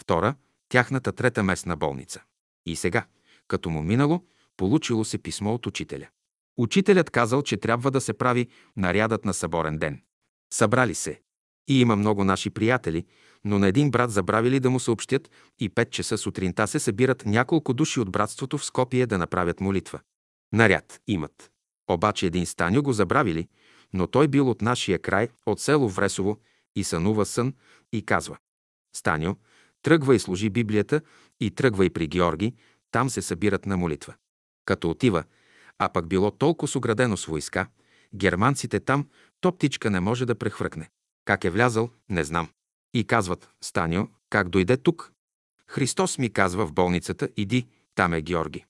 втора, 0.00 0.34
тяхната 0.68 1.12
трета 1.12 1.42
местна 1.42 1.76
болница. 1.76 2.22
И 2.66 2.76
сега, 2.76 3.06
като 3.48 3.70
му 3.70 3.82
минало, 3.82 4.24
получило 4.56 5.04
се 5.04 5.18
писмо 5.18 5.54
от 5.54 5.66
учителя. 5.66 6.08
Учителят 6.56 7.10
казал, 7.10 7.42
че 7.42 7.56
трябва 7.56 7.90
да 7.90 8.00
се 8.00 8.12
прави 8.12 8.48
нарядът 8.76 9.24
на 9.24 9.34
съборен 9.34 9.78
ден. 9.78 10.02
Събрали 10.52 10.94
се. 10.94 11.20
И 11.68 11.80
има 11.80 11.96
много 11.96 12.24
наши 12.24 12.50
приятели, 12.50 13.06
но 13.44 13.58
на 13.58 13.68
един 13.68 13.90
брат 13.90 14.10
забравили 14.10 14.60
да 14.60 14.70
му 14.70 14.80
съобщят 14.80 15.30
и 15.60 15.70
5 15.70 15.90
часа 15.90 16.18
сутринта 16.18 16.66
се 16.66 16.78
събират 16.78 17.26
няколко 17.26 17.74
души 17.74 18.00
от 18.00 18.12
братството 18.12 18.58
в 18.58 18.64
Скопие 18.64 19.06
да 19.06 19.18
направят 19.18 19.60
молитва. 19.60 20.00
Наряд 20.52 21.00
имат. 21.06 21.50
Обаче 21.90 22.26
един 22.26 22.46
Станю 22.46 22.82
го 22.82 22.92
забравили, 22.92 23.48
но 23.92 24.06
той 24.06 24.28
бил 24.28 24.50
от 24.50 24.62
нашия 24.62 24.98
край, 24.98 25.28
от 25.46 25.60
село 25.60 25.88
Вресово, 25.88 26.38
и 26.76 26.84
сънува 26.84 27.26
сън 27.26 27.54
и 27.92 28.04
казва 28.04 28.38
Станю, 28.96 29.36
тръгва 29.82 30.14
и 30.14 30.18
служи 30.18 30.50
Библията 30.50 31.00
и 31.40 31.50
тръгва 31.50 31.84
и 31.84 31.90
при 31.90 32.06
Георги, 32.06 32.54
там 32.90 33.10
се 33.10 33.22
събират 33.22 33.66
на 33.66 33.76
молитва. 33.76 34.14
Като 34.64 34.90
отива, 34.90 35.24
а 35.84 35.88
пък 35.88 36.06
било 36.06 36.30
толкова 36.30 36.68
соградено 36.68 37.16
с 37.16 37.26
войска, 37.26 37.66
германците 38.14 38.80
там, 38.80 39.08
то 39.40 39.52
птичка 39.52 39.90
не 39.90 40.00
може 40.00 40.26
да 40.26 40.34
прехвъркне. 40.34 40.90
Как 41.24 41.44
е 41.44 41.50
влязал, 41.50 41.90
не 42.08 42.24
знам. 42.24 42.48
И 42.94 43.04
казват, 43.04 43.48
Станио, 43.60 44.08
как 44.30 44.48
дойде 44.48 44.76
тук? 44.76 45.12
Христос 45.66 46.18
ми 46.18 46.32
казва 46.32 46.66
в 46.66 46.72
болницата, 46.72 47.28
иди, 47.36 47.66
там 47.94 48.12
е 48.14 48.22
Георги. 48.22 48.64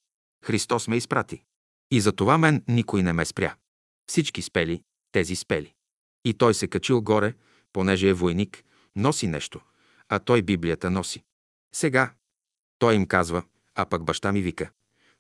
Христос 0.44 0.89
ме 0.89 0.97
изпрати. 0.97 1.43
И 1.90 2.01
за 2.01 2.12
това 2.12 2.39
мен 2.39 2.64
никой 2.68 3.02
не 3.02 3.12
ме 3.12 3.24
спря. 3.24 3.55
Всички 4.06 4.43
спели, 4.43 4.82
тези 5.12 5.36
спели. 5.36 5.74
И 6.24 6.34
той 6.34 6.55
се 6.55 6.68
качил 6.68 7.02
горе, 7.02 7.34
понеже 7.72 8.09
е 8.09 8.12
войник, 8.12 8.64
носи 8.97 9.26
нещо, 9.26 9.60
а 10.09 10.18
той 10.18 10.43
Библията 10.43 10.90
носи. 10.90 11.22
Сега 11.74 12.12
той 12.78 12.94
им 12.94 13.06
казва, 13.06 13.43
а 13.74 13.86
пък 13.86 14.05
баща 14.05 14.32
ми 14.32 14.43
вика. 14.43 14.70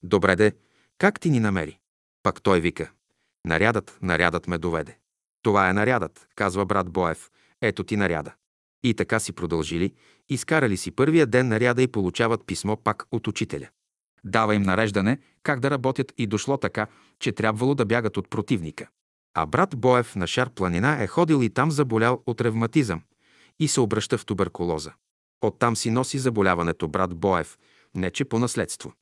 Добре 0.02 0.36
де, 0.36 0.52
как 0.98 1.20
ти 1.20 1.30
ни 1.30 1.40
намери? 1.40 1.78
Пак 2.22 2.42
той 2.42 2.60
вика. 2.60 2.90
Нарядът, 3.44 3.98
нарядът 4.02 4.48
ме 4.48 4.58
доведе. 4.58 4.98
Това 5.42 5.68
е 5.68 5.72
нарядът, 5.72 6.28
казва 6.34 6.66
брат 6.66 6.90
Боев. 6.90 7.30
Ето 7.60 7.84
ти 7.84 7.96
наряда. 7.96 8.34
И 8.82 8.94
така 8.94 9.20
си 9.20 9.32
продължили, 9.32 9.94
изкарали 10.28 10.76
си 10.76 10.90
първия 10.90 11.26
ден 11.26 11.48
наряда 11.48 11.82
и 11.82 11.88
получават 11.88 12.46
писмо 12.46 12.76
пак 12.76 13.04
от 13.12 13.26
учителя. 13.26 13.68
Дава 14.24 14.54
им 14.54 14.62
нареждане 14.62 15.18
как 15.42 15.60
да 15.60 15.70
работят 15.70 16.12
и 16.18 16.26
дошло 16.26 16.56
така, 16.56 16.86
че 17.18 17.32
трябвало 17.32 17.74
да 17.74 17.84
бягат 17.84 18.16
от 18.16 18.30
противника. 18.30 18.88
А 19.34 19.46
брат 19.46 19.76
Боев 19.76 20.16
на 20.16 20.26
Шар 20.26 20.50
планина 20.50 21.02
е 21.02 21.06
ходил 21.06 21.42
и 21.42 21.50
там 21.50 21.70
заболял 21.70 22.22
от 22.26 22.40
ревматизъм 22.40 23.02
и 23.60 23.68
се 23.68 23.80
обръща 23.80 24.18
в 24.18 24.26
туберкулоза. 24.26 24.92
Оттам 25.40 25.76
си 25.76 25.90
носи 25.90 26.18
заболяването 26.18 26.88
брат 26.88 27.14
Боев, 27.14 27.58
не 27.94 28.10
че 28.10 28.24
по 28.24 28.38
наследство. 28.38 28.92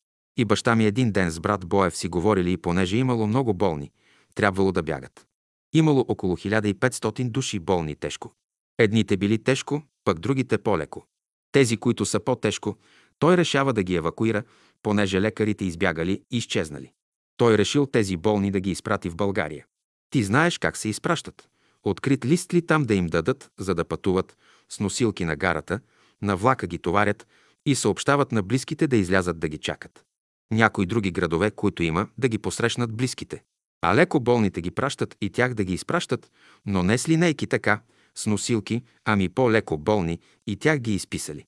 И 0.41 0.45
баща 0.45 0.77
ми 0.77 0.87
един 0.87 1.13
ден 1.13 1.31
с 1.31 1.41
брат 1.41 1.67
Боев 1.67 1.97
си 1.97 2.09
говорили 2.09 2.53
и 2.53 2.57
понеже 2.57 2.97
имало 2.97 3.27
много 3.27 3.55
болни, 3.55 3.91
трябвало 4.35 4.73
да 4.73 4.83
бягат. 4.83 5.27
Имало 5.73 6.05
около 6.09 6.37
1500 6.37 7.31
души 7.31 7.59
болни 7.59 7.97
тежко. 7.97 8.33
Едните 8.79 9.17
били 9.17 9.43
тежко, 9.43 9.83
пък 10.05 10.19
другите 10.19 10.59
по-леко. 10.59 11.07
Тези, 11.53 11.77
които 11.77 12.07
са 12.07 12.21
по-тежко, 12.21 12.77
той 13.19 13.37
решава 13.37 13.73
да 13.73 13.83
ги 13.83 13.95
евакуира, 13.95 14.43
понеже 14.83 15.21
лекарите 15.21 15.65
избягали 15.65 16.23
и 16.31 16.37
изчезнали. 16.37 16.93
Той 17.37 17.59
решил 17.59 17.87
тези 17.87 18.17
болни 18.17 18.51
да 18.51 18.61
ги 18.61 18.71
изпрати 18.71 19.09
в 19.09 19.17
България. 19.17 19.67
Ти 20.11 20.23
знаеш 20.23 20.59
как 20.59 20.77
се 20.77 20.89
изпращат. 20.89 21.49
Открит 21.83 22.25
лист 22.25 22.55
ли 22.55 22.67
там 22.67 22.85
да 22.85 22.95
им 22.95 23.07
дадат, 23.07 23.51
за 23.59 23.75
да 23.75 23.85
пътуват 23.85 24.37
с 24.69 24.81
носилки 24.81 25.25
на 25.25 25.37
гарата, 25.37 25.81
на 26.23 26.37
влака 26.37 26.67
ги 26.67 26.79
товарят 26.79 27.27
и 27.67 27.75
съобщават 27.75 28.33
на 28.33 28.43
близките 28.43 28.87
да 28.87 28.97
излязат 28.97 29.39
да 29.39 29.49
ги 29.49 29.59
чакат. 29.59 30.05
Някои 30.51 30.87
други 30.87 31.11
градове, 31.11 31.51
които 31.51 31.83
има, 31.83 32.09
да 32.19 32.29
ги 32.29 32.39
посрещнат 32.39 32.97
близките. 32.97 33.43
А 33.83 33.95
леко 33.95 34.21
болните 34.21 34.61
ги 34.61 34.71
пращат 34.71 35.17
и 35.21 35.31
тях 35.31 35.55
да 35.55 35.65
ги 35.65 35.73
изпращат, 35.73 36.31
но 36.67 36.83
не 36.83 36.99
с 36.99 37.09
линейки 37.09 37.47
така, 37.47 37.81
с 38.15 38.27
носилки, 38.27 38.83
ами 39.05 39.29
по-леко 39.29 39.79
болни 39.79 40.19
и 40.47 40.57
тях 40.57 40.79
ги 40.79 40.95
изписали. 40.95 41.45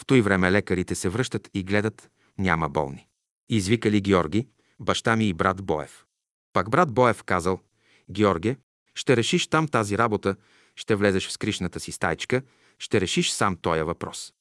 В 0.00 0.06
той 0.06 0.20
време 0.20 0.52
лекарите 0.52 0.94
се 0.94 1.08
връщат 1.08 1.50
и 1.54 1.62
гледат, 1.62 2.10
няма 2.38 2.68
болни. 2.68 3.06
Извикали 3.48 4.00
Георги, 4.00 4.48
баща 4.80 5.16
ми 5.16 5.28
и 5.28 5.32
брат 5.32 5.62
Боев. 5.62 6.04
Пак 6.52 6.70
брат 6.70 6.92
Боев 6.92 7.22
казал, 7.22 7.60
Георге, 8.10 8.56
ще 8.94 9.16
решиш 9.16 9.46
там 9.46 9.68
тази 9.68 9.98
работа, 9.98 10.36
ще 10.76 10.94
влезеш 10.94 11.28
в 11.28 11.32
скришната 11.32 11.80
си 11.80 11.92
стайчка, 11.92 12.42
ще 12.78 13.00
решиш 13.00 13.30
сам 13.30 13.56
тоя 13.56 13.84
въпрос. 13.84 14.32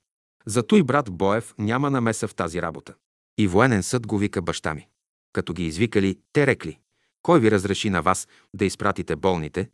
Зато 0.45 0.75
и 0.75 0.83
брат 0.83 1.11
Боев 1.11 1.53
няма 1.57 1.89
намеса 1.89 2.27
в 2.27 2.35
тази 2.35 2.61
работа. 2.61 2.93
И 3.37 3.47
военен 3.47 3.83
съд 3.83 4.07
го 4.07 4.17
вика 4.17 4.41
баща 4.41 4.73
ми. 4.73 4.87
Като 5.33 5.53
ги 5.53 5.65
извикали, 5.65 6.19
те 6.33 6.47
рекли, 6.47 6.79
кой 7.21 7.39
ви 7.39 7.51
разреши 7.51 7.89
на 7.89 8.01
вас 8.01 8.27
да 8.53 8.65
изпратите 8.65 9.15
болните? 9.15 9.69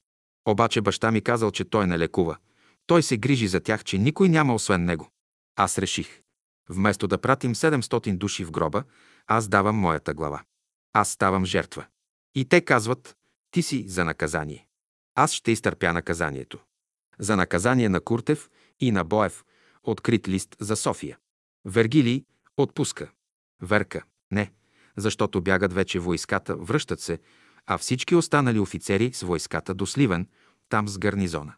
Обаче 0.45 0.81
баща 0.81 1.11
ми 1.11 1.21
казал, 1.21 1.51
че 1.51 1.65
той 1.65 1.87
не 1.87 1.99
лекува. 1.99 2.37
Той 2.85 3.03
се 3.03 3.17
грижи 3.17 3.47
за 3.47 3.59
тях, 3.59 3.83
че 3.83 3.97
никой 3.97 4.29
няма 4.29 4.53
освен 4.53 4.85
него. 4.85 5.09
Аз 5.55 5.77
реших. 5.77 6.21
Вместо 6.69 7.07
да 7.07 7.17
пратим 7.17 7.55
700 7.55 8.17
души 8.17 8.45
в 8.45 8.51
гроба, 8.51 8.83
аз 9.27 9.47
давам 9.47 9.75
моята 9.75 10.13
глава. 10.13 10.43
Аз 10.93 11.09
ставам 11.09 11.45
жертва. 11.45 11.85
И 12.35 12.45
те 12.45 12.61
казват, 12.61 13.17
ти 13.51 13.61
си 13.61 13.87
за 13.87 14.05
наказание. 14.05 14.67
Аз 15.15 15.33
ще 15.33 15.51
изтърпя 15.51 15.93
наказанието. 15.93 16.59
За 17.19 17.35
наказание 17.35 17.89
на 17.89 18.01
Куртев 18.01 18.49
и 18.79 18.91
на 18.91 19.03
Боев, 19.03 19.43
открит 19.83 20.27
лист 20.27 20.55
за 20.59 20.75
София. 20.75 21.17
Вергилий 21.65 22.25
отпуска. 22.57 23.11
Верка, 23.61 24.03
не, 24.31 24.51
защото 24.97 25.41
бягат 25.41 25.73
вече 25.73 25.99
войската, 25.99 26.55
връщат 26.55 26.99
се, 26.99 27.19
а 27.67 27.77
всички 27.77 28.15
останали 28.15 28.59
офицери 28.59 29.13
с 29.13 29.21
войската 29.21 29.73
до 29.73 29.85
Сливен, 29.85 30.27
там 30.69 30.87
с 30.87 30.97
гарнизона. 30.97 31.53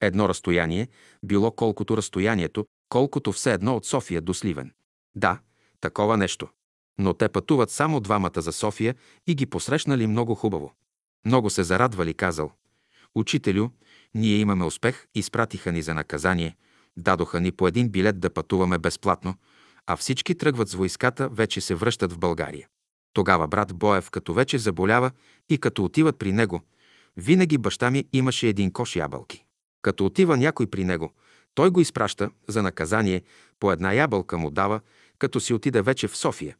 Едно 0.00 0.28
разстояние 0.28 0.88
било 1.22 1.50
колкото 1.50 1.96
разстоянието, 1.96 2.66
колкото 2.88 3.32
все 3.32 3.52
едно 3.52 3.76
от 3.76 3.86
София 3.86 4.20
до 4.20 4.34
Сливен. 4.34 4.72
Да, 5.14 5.38
Такова 5.82 6.16
нещо. 6.16 6.48
Но 6.98 7.14
те 7.14 7.28
пътуват 7.28 7.70
само 7.70 8.00
двамата 8.00 8.40
за 8.40 8.52
София 8.52 8.94
и 9.26 9.34
ги 9.34 9.46
посрещнали 9.46 10.06
много 10.06 10.34
хубаво. 10.34 10.74
Много 11.24 11.50
се 11.50 11.62
зарадвали, 11.62 12.14
казал. 12.14 12.52
Учителю, 13.14 13.68
ние 14.14 14.36
имаме 14.36 14.64
успех, 14.64 15.06
изпратиха 15.14 15.72
ни 15.72 15.82
за 15.82 15.94
наказание, 15.94 16.56
дадоха 16.96 17.40
ни 17.40 17.52
по 17.52 17.68
един 17.68 17.88
билет 17.88 18.20
да 18.20 18.30
пътуваме 18.30 18.78
безплатно, 18.78 19.34
а 19.86 19.96
всички 19.96 20.34
тръгват 20.34 20.68
с 20.68 20.74
войската, 20.74 21.28
вече 21.28 21.60
се 21.60 21.74
връщат 21.74 22.12
в 22.12 22.18
България. 22.18 22.68
Тогава 23.12 23.48
брат 23.48 23.74
Боев, 23.74 24.10
като 24.10 24.34
вече 24.34 24.58
заболява 24.58 25.10
и 25.48 25.58
като 25.58 25.84
отиват 25.84 26.18
при 26.18 26.32
него, 26.32 26.60
винаги 27.16 27.58
баща 27.58 27.90
ми 27.90 28.04
имаше 28.12 28.48
един 28.48 28.72
кош 28.72 28.96
ябълки. 28.96 29.44
Като 29.82 30.06
отива 30.06 30.36
някой 30.36 30.66
при 30.66 30.84
него, 30.84 31.12
той 31.54 31.70
го 31.70 31.80
изпраща 31.80 32.30
за 32.48 32.62
наказание, 32.62 33.22
по 33.60 33.72
една 33.72 33.92
ябълка 33.92 34.38
му 34.38 34.50
дава, 34.50 34.80
като 35.18 35.40
си 35.40 35.54
отиде 35.54 35.82
вече 35.82 36.08
в 36.08 36.16
София. 36.16 36.56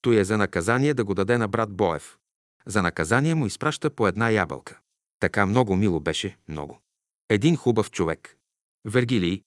Той 0.00 0.16
е 0.16 0.24
за 0.24 0.38
наказание 0.38 0.94
да 0.94 1.04
го 1.04 1.14
даде 1.14 1.38
на 1.38 1.48
брат 1.48 1.72
Боев. 1.72 2.18
За 2.66 2.82
наказание 2.82 3.34
му 3.34 3.46
изпраща 3.46 3.90
по 3.90 4.08
една 4.08 4.30
ябълка. 4.30 4.78
Така 5.20 5.46
много 5.46 5.76
мило 5.76 6.00
беше, 6.00 6.36
много. 6.48 6.80
Един 7.28 7.56
хубав 7.56 7.90
човек. 7.90 8.36
Вергилий, 8.84 9.42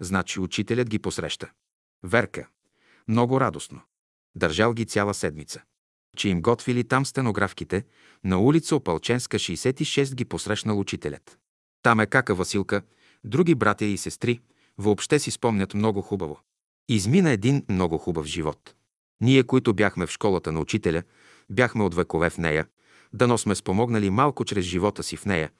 значи 0.00 0.40
учителят 0.40 0.88
ги 0.88 0.98
посреща. 0.98 1.50
Верка. 2.02 2.48
Много 3.08 3.40
радостно. 3.40 3.80
Държал 4.34 4.74
ги 4.74 4.86
цяла 4.86 5.14
седмица. 5.14 5.62
Че 6.16 6.28
им 6.28 6.42
готвили 6.42 6.84
там 6.84 7.06
стенографките, 7.06 7.84
на 8.24 8.38
улица 8.38 8.76
Опалченска 8.76 9.38
66 9.38 10.14
ги 10.14 10.24
посрещнал 10.24 10.80
учителят. 10.80 11.38
Там 11.82 12.00
е 12.00 12.06
кака 12.06 12.34
Василка, 12.34 12.82
други 13.24 13.54
братя 13.54 13.84
и 13.84 13.96
сестри, 13.96 14.40
въобще 14.78 15.18
си 15.18 15.30
спомнят 15.30 15.74
много 15.74 16.02
хубаво. 16.02 16.40
Измина 16.88 17.30
един 17.30 17.64
много 17.68 17.98
хубав 17.98 18.26
живот. 18.26 18.74
Ние, 19.20 19.42
които 19.42 19.74
бяхме 19.74 20.06
в 20.06 20.10
школата 20.10 20.52
на 20.52 20.60
учителя, 20.60 21.02
бяхме 21.50 21.84
от 21.84 21.94
векове 21.94 22.30
в 22.30 22.38
нея, 22.38 22.66
дано 23.12 23.38
сме 23.38 23.54
спомогнали 23.54 24.10
малко 24.10 24.44
чрез 24.44 24.64
живота 24.64 25.02
си 25.02 25.16
в 25.16 25.24
нея, 25.24 25.50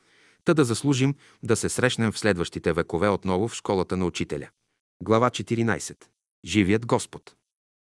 та 0.44 0.55
да 0.55 0.64
заслужим 0.64 1.14
да 1.43 1.56
се 1.56 1.68
срещнем 1.68 2.12
в 2.12 2.18
следващите 2.18 2.73
векове 2.73 3.09
отново 3.09 3.48
в 3.48 3.55
школата 3.55 3.97
на 3.97 4.06
учителя. 4.06 4.48
Глава 5.02 5.31
14. 5.31 5.97
Живият 6.47 6.86
Господ. 6.86 7.35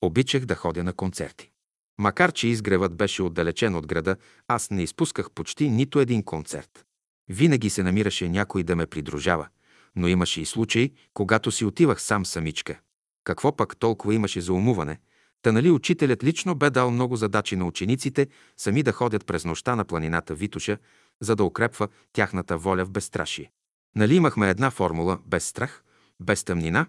Обичах 0.03 0.45
да 0.45 0.55
ходя 0.55 0.85
на 0.85 0.93
концерти. 0.93 1.51
Макар, 1.99 2.32
че 2.32 2.49
изгревът 2.49 2.97
беше 2.97 3.23
отдалечен 3.23 3.74
от 3.74 3.86
града, 3.86 4.16
аз 4.49 4.70
не 4.70 4.82
изпусках 4.82 5.31
почти 5.31 5.70
нито 5.70 6.01
един 6.01 6.23
концерт. 6.23 6.85
Винаги 7.28 7.70
се 7.70 7.82
намираше 7.82 8.28
някой 8.28 8.62
да 8.62 8.77
ме 8.77 8.86
придружава, 8.86 9.49
но 9.97 10.09
имаше 10.09 10.41
и 10.41 10.47
случаи, 10.47 10.93
когато 11.15 11.51
си 11.51 11.65
отивах 11.65 12.03
сам 12.03 12.27
самичка. 12.27 12.78
Какво 13.24 13.57
пък 13.57 13.77
толкова 13.77 14.15
имаше 14.15 14.41
за 14.41 14.53
умуване? 14.53 14.99
Та 15.43 15.53
нали 15.53 15.70
учителят 15.70 16.24
лично 16.24 16.55
бе 16.55 16.70
дал 16.70 16.91
много 16.91 17.16
задачи 17.16 17.57
на 17.57 17.66
учениците 17.66 18.28
сами 18.57 18.82
да 18.82 18.93
ходят 18.93 19.27
през 19.27 19.45
нощта 19.45 19.77
на 19.77 19.85
планината 19.85 20.35
Витуша, 20.35 20.78
за 21.20 21.36
да 21.36 21.45
укрепва 21.45 21.89
тяхната 22.12 22.59
воля 22.59 22.85
в 22.85 22.91
безстрашие. 22.91 23.51
Нали 23.97 24.15
имахме 24.15 24.51
една 24.51 24.70
формула 24.70 25.19
без 25.27 25.45
страх, 25.45 25.85
без 26.20 26.45
тъмнина, 26.45 26.86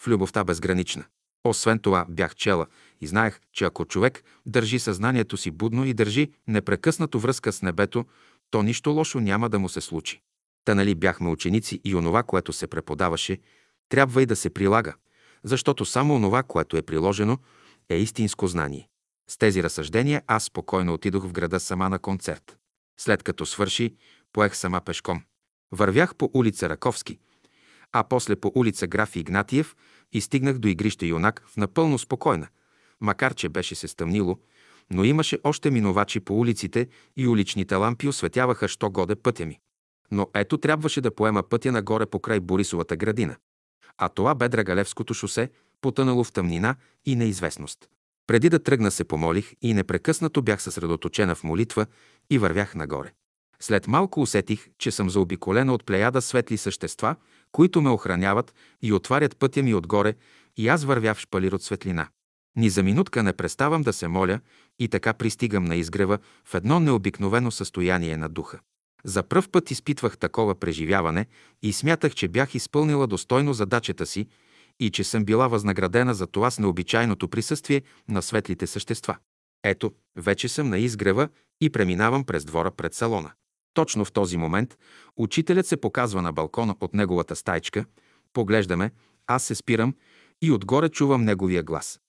в 0.00 0.08
любовта 0.08 0.44
безгранична. 0.44 1.04
Освен 1.44 1.78
това 1.78 2.06
бях 2.08 2.34
чела 2.34 2.66
и 3.00 3.06
знаех, 3.06 3.40
че 3.52 3.64
ако 3.64 3.84
човек 3.84 4.24
държи 4.46 4.78
съзнанието 4.78 5.36
си 5.36 5.50
будно 5.50 5.84
и 5.84 5.94
държи 5.94 6.32
непрекъснато 6.48 7.20
връзка 7.20 7.52
с 7.52 7.62
небето, 7.62 8.04
то 8.50 8.62
нищо 8.62 8.90
лошо 8.90 9.20
няма 9.20 9.48
да 9.48 9.58
му 9.58 9.68
се 9.68 9.80
случи. 9.80 10.20
Та 10.64 10.74
нали 10.74 10.94
бяхме 10.94 11.28
ученици 11.28 11.80
и 11.84 11.94
онова, 11.94 12.22
което 12.22 12.52
се 12.52 12.66
преподаваше, 12.66 13.38
трябва 13.88 14.22
и 14.22 14.26
да 14.26 14.36
се 14.36 14.50
прилага, 14.50 14.94
защото 15.44 15.84
само 15.84 16.14
онова, 16.14 16.42
което 16.42 16.76
е 16.76 16.82
приложено, 16.82 17.38
е 17.88 17.96
истинско 17.96 18.46
знание. 18.46 18.88
С 19.30 19.38
тези 19.38 19.62
разсъждения 19.62 20.22
аз 20.26 20.44
спокойно 20.44 20.94
отидох 20.94 21.26
в 21.26 21.32
града 21.32 21.60
сама 21.60 21.88
на 21.88 21.98
концерт. 21.98 22.56
След 23.00 23.22
като 23.22 23.46
свърши, 23.46 23.94
поех 24.32 24.56
сама 24.56 24.80
пешком. 24.80 25.22
Вървях 25.72 26.14
по 26.14 26.30
улица 26.34 26.68
Раковски, 26.68 27.18
а 27.92 28.04
после 28.04 28.36
по 28.36 28.52
улица 28.54 28.86
Граф 28.86 29.16
Игнатиев 29.16 29.76
и 30.12 30.20
стигнах 30.20 30.58
до 30.58 30.68
игрище 30.68 31.06
Юнак 31.06 31.42
в 31.46 31.56
напълно 31.56 31.98
спокойна, 31.98 32.48
макар 33.00 33.34
че 33.34 33.48
беше 33.48 33.74
се 33.74 33.88
стъмнило, 33.88 34.38
но 34.90 35.04
имаше 35.04 35.38
още 35.44 35.70
минувачи 35.70 36.20
по 36.20 36.38
улиците 36.38 36.88
и 37.16 37.28
уличните 37.28 37.74
лампи 37.74 38.08
осветяваха 38.08 38.68
що 38.68 38.90
годе 38.90 39.16
пътя 39.16 39.46
ми. 39.46 39.58
Но 40.10 40.28
ето 40.34 40.58
трябваше 40.58 41.00
да 41.00 41.14
поема 41.14 41.42
пътя 41.42 41.72
нагоре 41.72 42.06
покрай 42.06 42.40
Борисовата 42.40 42.96
градина. 42.96 43.36
А 43.98 44.08
това 44.08 44.34
бе 44.34 44.48
Драгалевското 44.48 45.14
шосе, 45.14 45.50
потънало 45.80 46.24
в 46.24 46.32
тъмнина 46.32 46.76
и 47.06 47.16
неизвестност. 47.16 47.88
Преди 48.26 48.48
да 48.48 48.62
тръгна 48.62 48.90
се 48.90 49.04
помолих 49.04 49.52
и 49.62 49.74
непрекъснато 49.74 50.42
бях 50.42 50.62
съсредоточена 50.62 51.34
в 51.34 51.44
молитва 51.44 51.86
и 52.30 52.38
вървях 52.38 52.74
нагоре. 52.74 53.12
След 53.60 53.86
малко 53.88 54.20
усетих, 54.20 54.68
че 54.78 54.90
съм 54.90 55.10
заобиколена 55.10 55.74
от 55.74 55.84
плеяда 55.84 56.22
светли 56.22 56.56
същества, 56.56 57.16
които 57.52 57.80
ме 57.80 57.90
охраняват 57.90 58.54
и 58.82 58.92
отварят 58.92 59.36
пътя 59.36 59.62
ми 59.62 59.74
отгоре, 59.74 60.14
и 60.56 60.68
аз 60.68 60.84
вървя 60.84 61.14
в 61.14 61.20
шпалир 61.20 61.52
от 61.52 61.62
светлина. 61.62 62.08
Ни 62.56 62.70
за 62.70 62.82
минутка 62.82 63.22
не 63.22 63.32
преставам 63.32 63.82
да 63.82 63.92
се 63.92 64.08
моля 64.08 64.40
и 64.78 64.88
така 64.88 65.12
пристигам 65.12 65.64
на 65.64 65.76
изгрева 65.76 66.18
в 66.44 66.54
едно 66.54 66.80
необикновено 66.80 67.50
състояние 67.50 68.16
на 68.16 68.28
духа. 68.28 68.60
За 69.04 69.22
пръв 69.22 69.48
път 69.48 69.70
изпитвах 69.70 70.18
такова 70.18 70.54
преживяване 70.54 71.26
и 71.62 71.72
смятах, 71.72 72.14
че 72.14 72.28
бях 72.28 72.54
изпълнила 72.54 73.06
достойно 73.06 73.52
задачата 73.52 74.06
си 74.06 74.26
и 74.80 74.90
че 74.90 75.04
съм 75.04 75.24
била 75.24 75.48
възнаградена 75.48 76.14
за 76.14 76.26
това 76.26 76.50
с 76.50 76.58
необичайното 76.58 77.28
присъствие 77.28 77.82
на 78.08 78.22
светлите 78.22 78.66
същества. 78.66 79.16
Ето, 79.64 79.92
вече 80.16 80.48
съм 80.48 80.68
на 80.68 80.78
изгрева 80.78 81.28
и 81.60 81.70
преминавам 81.70 82.24
през 82.24 82.44
двора 82.44 82.70
пред 82.70 82.94
салона. 82.94 83.32
Точно 83.74 84.04
в 84.04 84.12
този 84.12 84.36
момент 84.36 84.78
учителят 85.16 85.66
се 85.66 85.76
показва 85.76 86.22
на 86.22 86.32
балкона 86.32 86.76
от 86.80 86.94
неговата 86.94 87.36
стайчка, 87.36 87.84
поглеждаме, 88.32 88.90
аз 89.26 89.44
се 89.44 89.54
спирам 89.54 89.94
и 90.42 90.52
отгоре 90.52 90.88
чувам 90.88 91.24
неговия 91.24 91.62
глас. 91.62 92.00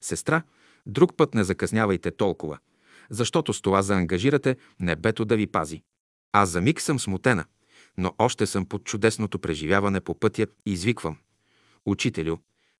Сестра, 0.00 0.42
друг 0.86 1.16
път 1.16 1.34
не 1.34 1.44
закъснявайте 1.44 2.10
толкова, 2.10 2.58
защото 3.10 3.52
с 3.52 3.62
това 3.62 3.82
заангажирате 3.82 4.56
небето 4.80 5.24
да 5.24 5.36
ви 5.36 5.46
пази. 5.46 5.82
Аз 6.32 6.48
за 6.48 6.60
миг 6.60 6.80
съм 6.80 6.98
смутена, 6.98 7.44
но 7.98 8.14
още 8.18 8.46
съм 8.46 8.66
под 8.66 8.84
чудесното 8.84 9.38
преживяване 9.38 10.00
по 10.00 10.14
пътя 10.14 10.46
и 10.66 10.72
извиквам. 10.72 11.16
Учителю, 11.86 12.36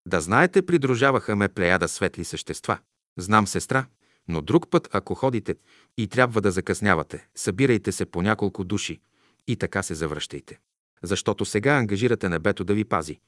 да 0.07 0.21
знаете, 0.21 0.67
придружаваха 0.67 1.37
ме 1.37 1.49
плеяда 1.49 1.89
светли 1.89 2.25
същества. 2.25 2.79
Знам, 3.17 3.47
сестра, 3.47 3.87
но 4.29 4.43
друг 4.43 4.71
път, 4.71 4.89
ако 4.93 5.15
ходите 5.15 5.55
и 5.99 6.07
трябва 6.09 6.41
да 6.41 6.51
закъснявате, 6.51 7.27
събирайте 7.35 7.93
се 7.93 8.07
по 8.07 8.23
няколко 8.23 8.65
души 8.65 9.01
и 9.47 9.57
така 9.57 9.83
се 9.83 9.95
завръщайте. 9.95 10.59
Защото 11.03 11.45
сега 11.45 11.73
ангажирате 11.75 12.29
небето 12.29 12.65
да 12.65 12.75
ви 12.75 12.85
пази, 12.85 13.21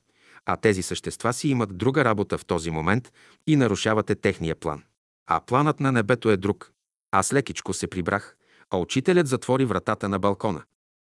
а 0.46 0.56
тези 0.56 0.82
същества 0.82 1.32
си 1.32 1.48
имат 1.48 1.78
друга 1.78 2.04
работа 2.04 2.38
в 2.38 2.44
този 2.44 2.70
момент 2.70 3.12
и 3.46 3.56
нарушавате 3.56 4.14
техния 4.14 4.56
план. 4.56 4.82
А 5.26 5.40
планът 5.40 5.80
на 5.80 5.92
небето 5.92 6.30
е 6.30 6.36
друг. 6.36 6.72
Аз 7.10 7.32
лекичко 7.32 7.72
се 7.72 7.86
прибрах, 7.86 8.36
а 8.70 8.76
учителят 8.76 9.26
затвори 9.26 9.64
вратата 9.64 10.08
на 10.08 10.18
балкона. 10.18 10.62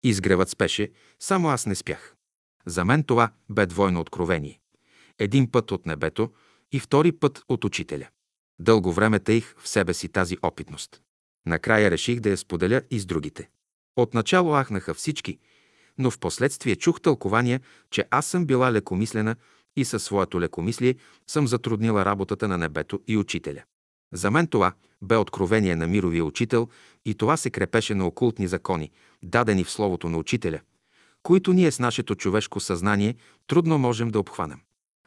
Изгревът 0.04 0.50
спеше, 0.50 0.92
само 1.20 1.50
аз 1.50 1.66
не 1.66 1.76
спях. 1.76 2.16
За 2.66 2.86
мен 2.86 3.04
това 3.04 3.32
бе 3.50 3.66
двойно 3.66 4.00
откровение. 4.00 4.60
Един 5.20 5.52
път 5.52 5.72
от 5.72 5.86
небето 5.86 6.32
и 6.72 6.80
втори 6.80 7.12
път 7.12 7.44
от 7.50 7.66
учителя. 7.66 8.08
Дълго 8.60 8.94
време 8.94 9.20
таих 9.20 9.56
в 9.58 9.68
себе 9.68 9.94
си 9.94 10.10
тази 10.10 10.38
опитност. 10.42 11.02
Накрая 11.46 11.92
реших 11.92 12.20
да 12.20 12.30
я 12.30 12.38
споделя 12.38 12.82
и 12.92 13.00
с 13.00 13.06
другите. 13.06 13.50
Отначало 13.96 14.54
ахнаха 14.54 14.94
всички, 14.94 15.40
но 15.98 16.12
в 16.12 16.20
последствие 16.20 16.76
чух 16.76 17.02
тълкования, 17.02 17.62
че 17.92 18.06
аз 18.12 18.26
съм 18.26 18.46
била 18.46 18.72
лекомислена 18.72 19.36
и 19.76 19.86
със 19.86 20.04
своето 20.04 20.42
лекомислие 20.42 20.96
съм 21.28 21.48
затруднила 21.48 22.06
работата 22.06 22.48
на 22.48 22.58
небето 22.58 23.00
и 23.08 23.18
учителя. 23.18 23.64
За 24.14 24.32
мен 24.32 24.48
това 24.48 24.74
бе 25.02 25.16
откровение 25.16 25.76
на 25.76 25.88
мировия 25.88 26.26
учител 26.26 26.70
и 27.06 27.16
това 27.16 27.38
се 27.38 27.50
крепеше 27.50 27.96
на 27.96 28.08
окултни 28.08 28.48
закони, 28.48 28.92
дадени 29.24 29.64
в 29.64 29.72
словото 29.72 30.10
на 30.10 30.18
учителя, 30.18 30.60
които 31.24 31.54
ние 31.54 31.72
с 31.72 31.80
нашето 31.80 32.16
човешко 32.16 32.60
съзнание 32.60 33.16
трудно 33.48 33.78
можем 33.78 34.10
да 34.10 34.20
обхванем. 34.20 34.60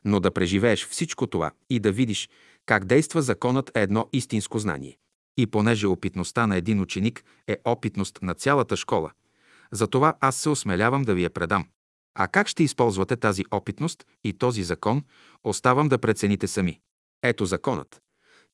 Но 0.05 0.21
да 0.21 0.31
преживееш 0.31 0.87
всичко 0.87 1.27
това 1.27 1.51
и 1.71 1.81
да 1.81 1.93
видиш 1.93 2.29
как 2.67 2.85
действа 2.85 3.23
законът 3.23 3.71
е 3.77 3.83
едно 3.83 4.09
истинско 4.13 4.59
знание. 4.59 4.99
И 5.37 5.47
понеже 5.47 5.87
опитността 5.87 6.47
на 6.47 6.57
един 6.57 6.81
ученик 6.81 7.25
е 7.49 7.59
опитност 7.65 8.19
на 8.23 8.35
цялата 8.35 8.77
школа, 8.77 9.11
затова 9.73 10.15
аз 10.21 10.37
се 10.37 10.49
осмелявам 10.49 11.03
да 11.03 11.15
ви 11.15 11.23
я 11.23 11.31
предам. 11.31 11.67
А 12.15 12.29
как 12.29 12.49
ще 12.49 12.63
използвате 12.63 13.17
тази 13.17 13.45
опитност 13.51 14.07
и 14.25 14.33
този 14.33 14.63
закон, 14.63 15.05
оставам 15.45 15.89
да 15.89 15.99
прецените 15.99 16.47
сами. 16.47 16.81
Ето 17.23 17.47
законът. 17.47 18.03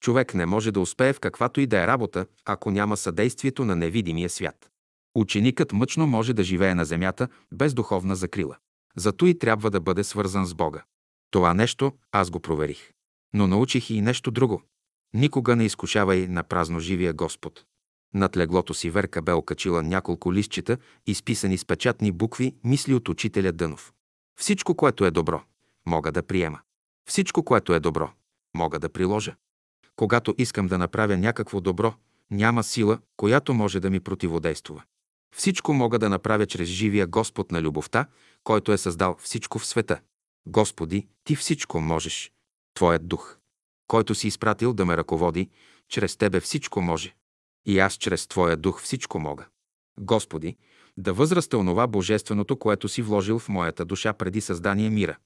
Човек 0.01 0.35
не 0.35 0.47
може 0.47 0.73
да 0.73 0.81
успее 0.81 1.13
в 1.13 1.21
каквато 1.21 1.61
и 1.61 1.67
да 1.67 1.83
е 1.83 1.87
работа, 1.87 2.27
ако 2.45 2.71
няма 2.71 2.97
съдействието 2.97 3.65
на 3.65 3.77
невидимия 3.77 4.31
свят. 4.31 4.71
Ученикът 5.15 5.73
мъчно 5.73 6.07
може 6.07 6.33
да 6.33 6.45
живее 6.45 6.75
на 6.75 6.85
земята 6.85 7.29
без 7.53 7.75
духовна 7.75 8.17
закрила. 8.17 8.57
Зато 8.97 9.27
и 9.27 9.39
трябва 9.39 9.71
да 9.71 9.81
бъде 9.81 10.05
свързан 10.05 10.47
с 10.47 10.55
Бога. 10.55 10.85
Това 11.31 11.55
нещо 11.55 11.93
аз 12.13 12.31
го 12.31 12.41
проверих. 12.41 12.93
Но 13.35 13.47
научих 13.47 13.91
и 13.91 14.01
нещо 14.01 14.31
друго. 14.31 14.63
Никога 15.15 15.57
не 15.57 15.65
изкушавай 15.65 16.29
на 16.29 16.43
празно 16.43 16.81
живия 16.81 17.13
Господ. 17.13 17.65
Над 18.15 18.37
леглото 18.37 18.75
си 18.75 18.91
Верка 18.91 19.23
бе 19.23 19.33
окачила 19.33 19.83
няколко 19.83 20.35
листчета, 20.35 20.79
изписани 21.07 21.59
с 21.59 21.65
печатни 21.65 22.13
букви, 22.13 22.55
мисли 22.65 22.95
от 22.95 23.09
учителя 23.09 23.53
Дънов. 23.53 23.93
Всичко, 24.41 24.75
което 24.75 25.05
е 25.05 25.11
добро, 25.11 25.43
мога 25.87 26.13
да 26.13 26.23
приема. 26.23 26.61
Всичко, 27.09 27.43
което 27.43 27.75
е 27.75 27.81
добро, 27.81 28.11
мога 28.55 28.79
да 28.79 28.89
приложа. 28.89 29.35
Когато 29.97 30.35
искам 30.39 30.67
да 30.67 30.79
направя 30.79 31.17
някакво 31.17 31.61
добро, 31.61 31.95
няма 32.31 32.63
сила, 32.63 32.99
която 33.17 33.55
може 33.55 33.81
да 33.81 33.91
ми 33.91 34.01
противодействува. 34.01 34.83
Всичко 35.37 35.73
мога 35.73 35.99
да 35.99 36.09
направя 36.09 36.47
чрез 36.47 36.69
живия 36.69 37.07
Господ 37.07 37.53
на 37.53 37.63
любовта, 37.63 38.07
който 38.45 38.73
е 38.73 38.79
създал 38.79 39.17
всичко 39.21 39.59
в 39.59 39.67
света. 39.67 40.01
Господи, 40.47 41.07
Ти 41.25 41.37
всичко 41.37 41.81
можеш. 41.81 42.33
Твоят 42.75 43.09
дух, 43.09 43.37
който 43.87 44.15
си 44.15 44.29
изпратил 44.29 44.73
да 44.73 44.87
ме 44.87 44.97
ръководи, 44.97 45.51
чрез 45.89 46.17
Тебе 46.17 46.41
всичко 46.41 46.81
може. 46.81 47.15
И 47.67 47.79
аз 47.79 47.95
чрез 47.95 48.27
Твоя 48.27 48.57
дух 48.57 48.83
всичко 48.83 49.19
мога. 49.19 49.47
Господи, 50.01 50.57
да 50.97 51.13
възрасте 51.13 51.57
онова 51.57 51.87
божественото, 51.87 52.57
което 52.57 52.89
си 52.89 53.03
вложил 53.03 53.39
в 53.39 53.49
моята 53.49 53.85
душа 53.85 54.13
преди 54.13 54.41
създание 54.41 54.91
мира. 54.91 55.17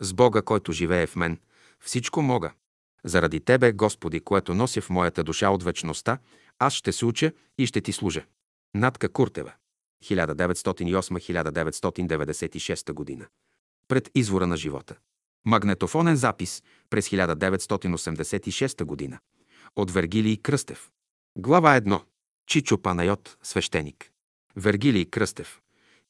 С 0.00 0.12
Бога, 0.12 0.42
който 0.42 0.72
живее 0.72 1.06
в 1.06 1.16
мен, 1.16 1.38
всичко 1.80 2.22
мога. 2.22 2.52
Заради 3.04 3.40
Тебе, 3.40 3.72
Господи, 3.72 4.20
което 4.20 4.54
нося 4.54 4.80
в 4.80 4.90
моята 4.90 5.24
душа 5.24 5.50
от 5.50 5.62
вечността, 5.62 6.18
аз 6.58 6.74
ще 6.74 6.92
се 6.92 7.04
уча 7.04 7.32
и 7.58 7.66
ще 7.66 7.80
Ти 7.80 7.92
служа. 7.92 8.24
Натка 8.74 9.08
Куртева 9.08 9.52
1908-1996 10.04 12.92
година. 12.92 13.26
Пред 13.88 14.10
извора 14.14 14.46
на 14.46 14.56
живота. 14.56 14.96
Магнетофонен 15.46 16.16
запис 16.16 16.62
през 16.90 17.08
1986 17.08 18.84
година. 18.84 19.18
От 19.76 19.90
Вергилий 19.90 20.36
Кръстев. 20.36 20.90
Глава 21.38 21.80
1. 21.80 22.02
Чичо 22.46 22.78
Панайот, 22.78 23.36
свещеник. 23.42 24.10
Вергилий 24.56 25.04
Кръстев. 25.04 25.60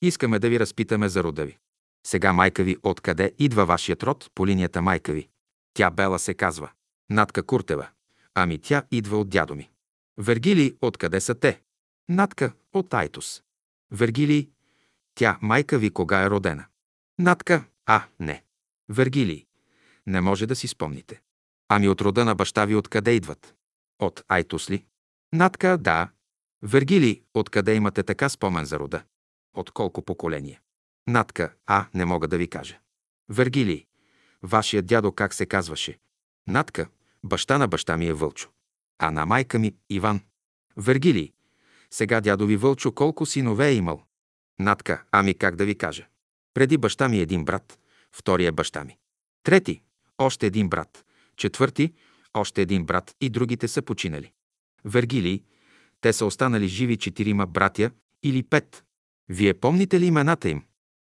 Искаме 0.02 0.38
да 0.38 0.48
ви 0.48 0.60
разпитаме 0.60 1.08
за 1.08 1.24
рода 1.24 1.44
ви. 1.44 1.58
Сега 2.06 2.32
майка 2.32 2.64
ви, 2.64 2.76
откъде 2.82 3.32
идва 3.38 3.66
вашият 3.66 4.02
род 4.02 4.30
по 4.34 4.46
линията 4.46 4.82
майка 4.82 5.12
ви? 5.12 5.28
Тя 5.74 5.90
Бела 5.90 6.18
се 6.18 6.34
казва. 6.34 6.70
Натка 7.10 7.42
Куртева. 7.42 7.88
Ами 8.34 8.58
тя 8.58 8.82
идва 8.90 9.18
от 9.18 9.28
дядо 9.28 9.54
ми. 9.54 9.70
Вергилий, 10.18 10.76
откъде 10.80 11.20
са 11.20 11.34
те? 11.34 11.60
Натка, 12.08 12.52
от 12.72 12.94
Айтос. 12.94 13.42
Вергилий, 13.90 14.50
тя 15.14 15.38
майка 15.42 15.78
ви 15.78 15.90
кога 15.90 16.22
е 16.22 16.30
родена? 16.30 16.64
Натка, 17.18 17.64
а, 17.86 18.02
не. 18.20 18.43
Вергилий, 18.88 19.46
не 20.06 20.20
може 20.20 20.46
да 20.46 20.56
си 20.56 20.68
спомните. 20.68 21.20
Ами 21.68 21.88
от 21.88 22.00
рода 22.00 22.24
на 22.24 22.34
баща 22.34 22.64
ви 22.64 22.74
откъде 22.74 23.12
идват? 23.12 23.54
От 23.98 24.24
Айтос 24.28 24.70
ли? 24.70 24.84
Натка, 25.32 25.78
да. 25.78 26.08
Вергилий, 26.62 27.22
откъде 27.34 27.74
имате 27.74 28.02
така 28.02 28.28
спомен 28.28 28.64
за 28.64 28.78
рода? 28.78 29.02
От 29.54 29.70
колко 29.70 30.02
поколение? 30.02 30.60
Натка, 31.06 31.52
а, 31.66 31.86
не 31.94 32.04
мога 32.04 32.28
да 32.28 32.38
ви 32.38 32.48
кажа. 32.48 32.78
Вергилий, 33.28 33.86
вашия 34.42 34.82
дядо 34.82 35.12
как 35.12 35.34
се 35.34 35.46
казваше? 35.46 35.98
Натка, 36.46 36.88
баща 37.24 37.58
на 37.58 37.68
баща 37.68 37.96
ми 37.96 38.06
е 38.06 38.12
Вълчо. 38.12 38.48
А 38.98 39.10
на 39.10 39.26
майка 39.26 39.58
ми 39.58 39.74
Иван. 39.90 40.20
Вергилий, 40.76 41.32
сега 41.90 42.20
дядо 42.20 42.46
ви 42.46 42.56
Вълчо 42.56 42.92
колко 42.92 43.26
синове 43.26 43.68
е 43.68 43.74
имал? 43.74 44.02
Натка, 44.58 45.02
ами 45.12 45.34
как 45.34 45.56
да 45.56 45.64
ви 45.64 45.78
кажа? 45.78 46.06
Преди 46.54 46.78
баща 46.78 47.08
ми 47.08 47.18
един 47.18 47.44
брат, 47.44 47.78
втория 48.14 48.52
баща 48.52 48.84
ми. 48.84 48.96
Трети, 49.42 49.80
още 50.18 50.46
един 50.46 50.68
брат. 50.68 51.04
Четвърти, 51.36 51.92
още 52.34 52.62
един 52.62 52.84
брат 52.84 53.14
и 53.20 53.28
другите 53.28 53.68
са 53.68 53.82
починали. 53.82 54.32
Вергилий, 54.84 55.42
те 56.00 56.12
са 56.12 56.26
останали 56.26 56.68
живи 56.68 56.96
четирима 56.96 57.46
братя 57.46 57.90
или 58.22 58.42
пет. 58.42 58.84
Вие 59.28 59.54
помните 59.54 60.00
ли 60.00 60.06
имената 60.06 60.48
им? 60.48 60.62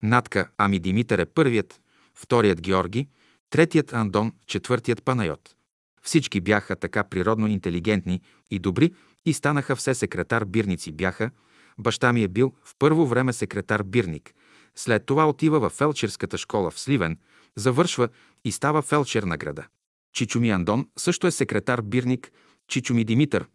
Натка, 0.02 0.50
ами 0.58 0.78
Димитър 0.78 1.18
е 1.18 1.26
първият, 1.26 1.80
вторият 2.14 2.60
Георги, 2.60 3.08
третият 3.50 3.92
Андон, 3.92 4.32
четвъртият 4.46 5.02
Панайот. 5.02 5.56
Всички 6.02 6.40
бяха 6.40 6.76
така 6.76 7.04
природно 7.04 7.46
интелигентни 7.46 8.20
и 8.50 8.58
добри 8.58 8.94
и 9.24 9.32
станаха 9.32 9.76
все 9.76 9.94
секретар 9.94 10.44
бирници 10.44 10.92
бяха. 10.92 11.30
Баща 11.78 12.12
ми 12.12 12.22
е 12.22 12.28
бил 12.28 12.52
в 12.64 12.74
първо 12.78 13.06
време 13.06 13.32
секретар 13.32 13.82
бирник. 13.82 14.34
След 14.76 15.06
това 15.06 15.28
отива 15.28 15.60
в 15.60 15.70
фелчерската 15.70 16.38
школа 16.38 16.70
в 16.70 16.80
Сливен, 16.80 17.18
завършва 17.56 18.08
и 18.44 18.52
става 18.52 18.82
фелчер 18.82 19.22
на 19.22 19.36
града. 19.36 19.66
Чичо 20.12 20.40
ми 20.40 20.50
Андон 20.50 20.88
също 20.98 21.26
е 21.26 21.30
секретар 21.30 21.82
бирник, 21.82 22.32
Чичо 22.68 22.94
ми 22.94 23.04
Димитър 23.04 23.46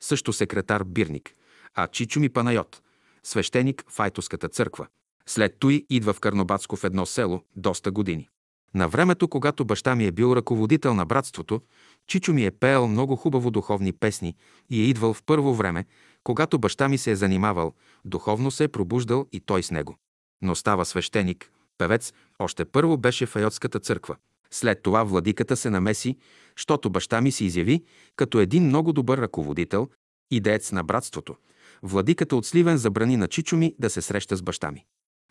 също 0.00 0.32
секретар 0.32 0.84
бирник, 0.84 1.34
а 1.74 1.86
Чичо 1.86 2.20
ми 2.20 2.28
Панайот 2.28 2.82
свещеник 3.22 3.84
в 3.88 4.00
Айтоската 4.00 4.48
църква. 4.48 4.86
След 5.26 5.58
той 5.58 5.86
идва 5.90 6.12
в 6.12 6.20
Карнобатско 6.20 6.76
в 6.76 6.84
едно 6.84 7.06
село 7.06 7.42
доста 7.56 7.90
години. 7.90 8.28
На 8.74 8.88
времето, 8.88 9.28
когато 9.28 9.64
баща 9.64 9.94
ми 9.94 10.06
е 10.06 10.12
бил 10.12 10.36
ръководител 10.36 10.94
на 10.94 11.06
братството, 11.06 11.60
Чичо 12.06 12.32
ми 12.32 12.46
е 12.46 12.50
пеел 12.50 12.88
много 12.88 13.16
хубаво 13.16 13.50
духовни 13.50 13.92
песни 13.92 14.36
и 14.70 14.82
е 14.82 14.84
идвал 14.84 15.14
в 15.14 15.22
първо 15.22 15.54
време, 15.54 15.84
когато 16.24 16.58
баща 16.58 16.88
ми 16.88 16.98
се 16.98 17.10
е 17.10 17.16
занимавал, 17.16 17.74
духовно 18.04 18.50
се 18.50 18.64
е 18.64 18.68
пробуждал 18.68 19.26
и 19.32 19.40
той 19.40 19.62
с 19.62 19.70
него. 19.70 19.96
Но 20.42 20.54
става 20.54 20.84
свещеник, 20.84 21.50
певец, 21.78 22.12
още 22.38 22.64
първо 22.64 22.96
беше 22.96 23.26
в 23.26 23.36
Айотската 23.36 23.80
църква. 23.80 24.16
След 24.50 24.82
това 24.82 25.04
владиката 25.04 25.56
се 25.56 25.70
намеси, 25.70 26.16
щото 26.56 26.90
баща 26.90 27.20
ми 27.20 27.32
се 27.32 27.44
изяви 27.44 27.84
като 28.16 28.40
един 28.40 28.66
много 28.66 28.92
добър 28.92 29.18
ръководител 29.18 29.88
и 30.30 30.40
деец 30.40 30.72
на 30.72 30.84
братството. 30.84 31.36
Владиката 31.82 32.36
от 32.36 32.46
Сливен 32.46 32.78
забрани 32.78 33.16
на 33.16 33.28
Чичо 33.28 33.56
ми 33.56 33.74
да 33.78 33.90
се 33.90 34.02
среща 34.02 34.36
с 34.36 34.42
баща 34.42 34.70
ми. 34.70 34.84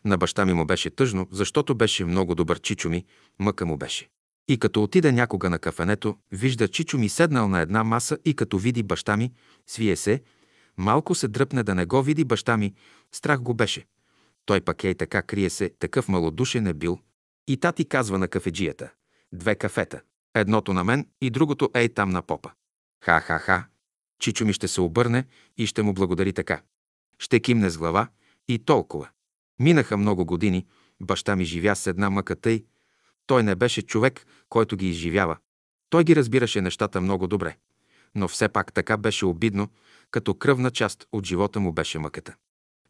На 0.06 0.18
баща 0.18 0.46
ми 0.46 0.54
му 0.54 0.66
беше 0.66 0.90
тъжно, 0.90 1.28
защото 1.32 1.76
беше 1.76 2.06
много 2.06 2.36
добър 2.36 2.60
Чичо 2.60 2.90
ми, 2.90 3.06
мъка 3.40 3.66
му 3.66 3.78
беше. 3.78 4.10
И 4.48 4.58
като 4.58 4.84
отида 4.84 5.12
някога 5.12 5.50
на 5.50 5.60
кафенето, 5.60 6.16
вижда 6.32 6.68
Чичо 6.68 6.98
ми 6.98 7.10
седнал 7.10 7.48
на 7.48 7.60
една 7.60 7.84
маса 7.84 8.18
и 8.26 8.34
като 8.34 8.58
види 8.58 8.84
баща 8.84 9.18
ми, 9.18 9.32
свие 9.68 9.96
се, 9.96 10.22
малко 10.78 11.16
се 11.16 11.28
дръпне 11.28 11.64
да 11.64 11.76
не 11.76 11.86
го 11.86 12.04
види 12.04 12.24
баща 12.24 12.58
ми, 12.58 12.74
страх 13.12 13.42
го 13.42 13.54
беше. 13.54 13.86
Той 14.46 14.62
пък 14.62 14.84
ей 14.84 14.96
така 14.96 15.22
крие 15.22 15.50
се, 15.50 15.70
такъв 15.80 16.08
малодушен 16.08 16.68
е 16.68 16.74
бил. 16.74 17.00
И 17.48 17.58
тати 17.58 17.86
казва 17.86 18.18
на 18.18 18.28
кафеджията. 18.28 18.92
Две 19.34 19.56
кафета. 19.56 20.02
Едното 20.36 20.74
на 20.74 20.84
мен 20.84 21.08
и 21.22 21.30
другото 21.30 21.70
ей 21.74 21.90
там 21.90 22.10
на 22.10 22.22
попа. 22.22 22.52
Ха-ха-ха. 23.04 23.66
Чичо 24.20 24.46
ми 24.46 24.54
ще 24.54 24.68
се 24.68 24.82
обърне 24.82 25.26
и 25.58 25.68
ще 25.68 25.82
му 25.82 25.94
благодари 25.94 26.34
така. 26.34 26.62
Ще 27.20 27.40
кимне 27.40 27.70
с 27.70 27.78
глава 27.78 28.08
и 28.48 28.60
толкова. 28.60 29.10
Минаха 29.60 29.98
много 29.98 30.26
години, 30.26 30.66
баща 31.02 31.36
ми 31.36 31.46
живя 31.46 31.76
с 31.76 31.88
една 31.88 32.10
мъка 32.10 32.36
тъй. 32.36 32.66
Той 33.28 33.44
не 33.44 33.56
беше 33.56 33.82
човек, 33.82 34.26
който 34.50 34.78
ги 34.78 34.90
изживява. 34.90 35.38
Той 35.90 36.04
ги 36.04 36.16
разбираше 36.16 36.62
нещата 36.62 37.02
много 37.02 37.28
добре. 37.28 37.58
Но 38.16 38.28
все 38.28 38.50
пак 38.50 38.74
така 38.74 38.98
беше 38.98 39.26
обидно, 39.26 39.70
като 40.12 40.34
кръвна 40.34 40.72
част 40.72 41.08
от 41.12 41.26
живота 41.26 41.60
му 41.60 41.74
беше 41.74 42.00
мъката. 42.00 42.36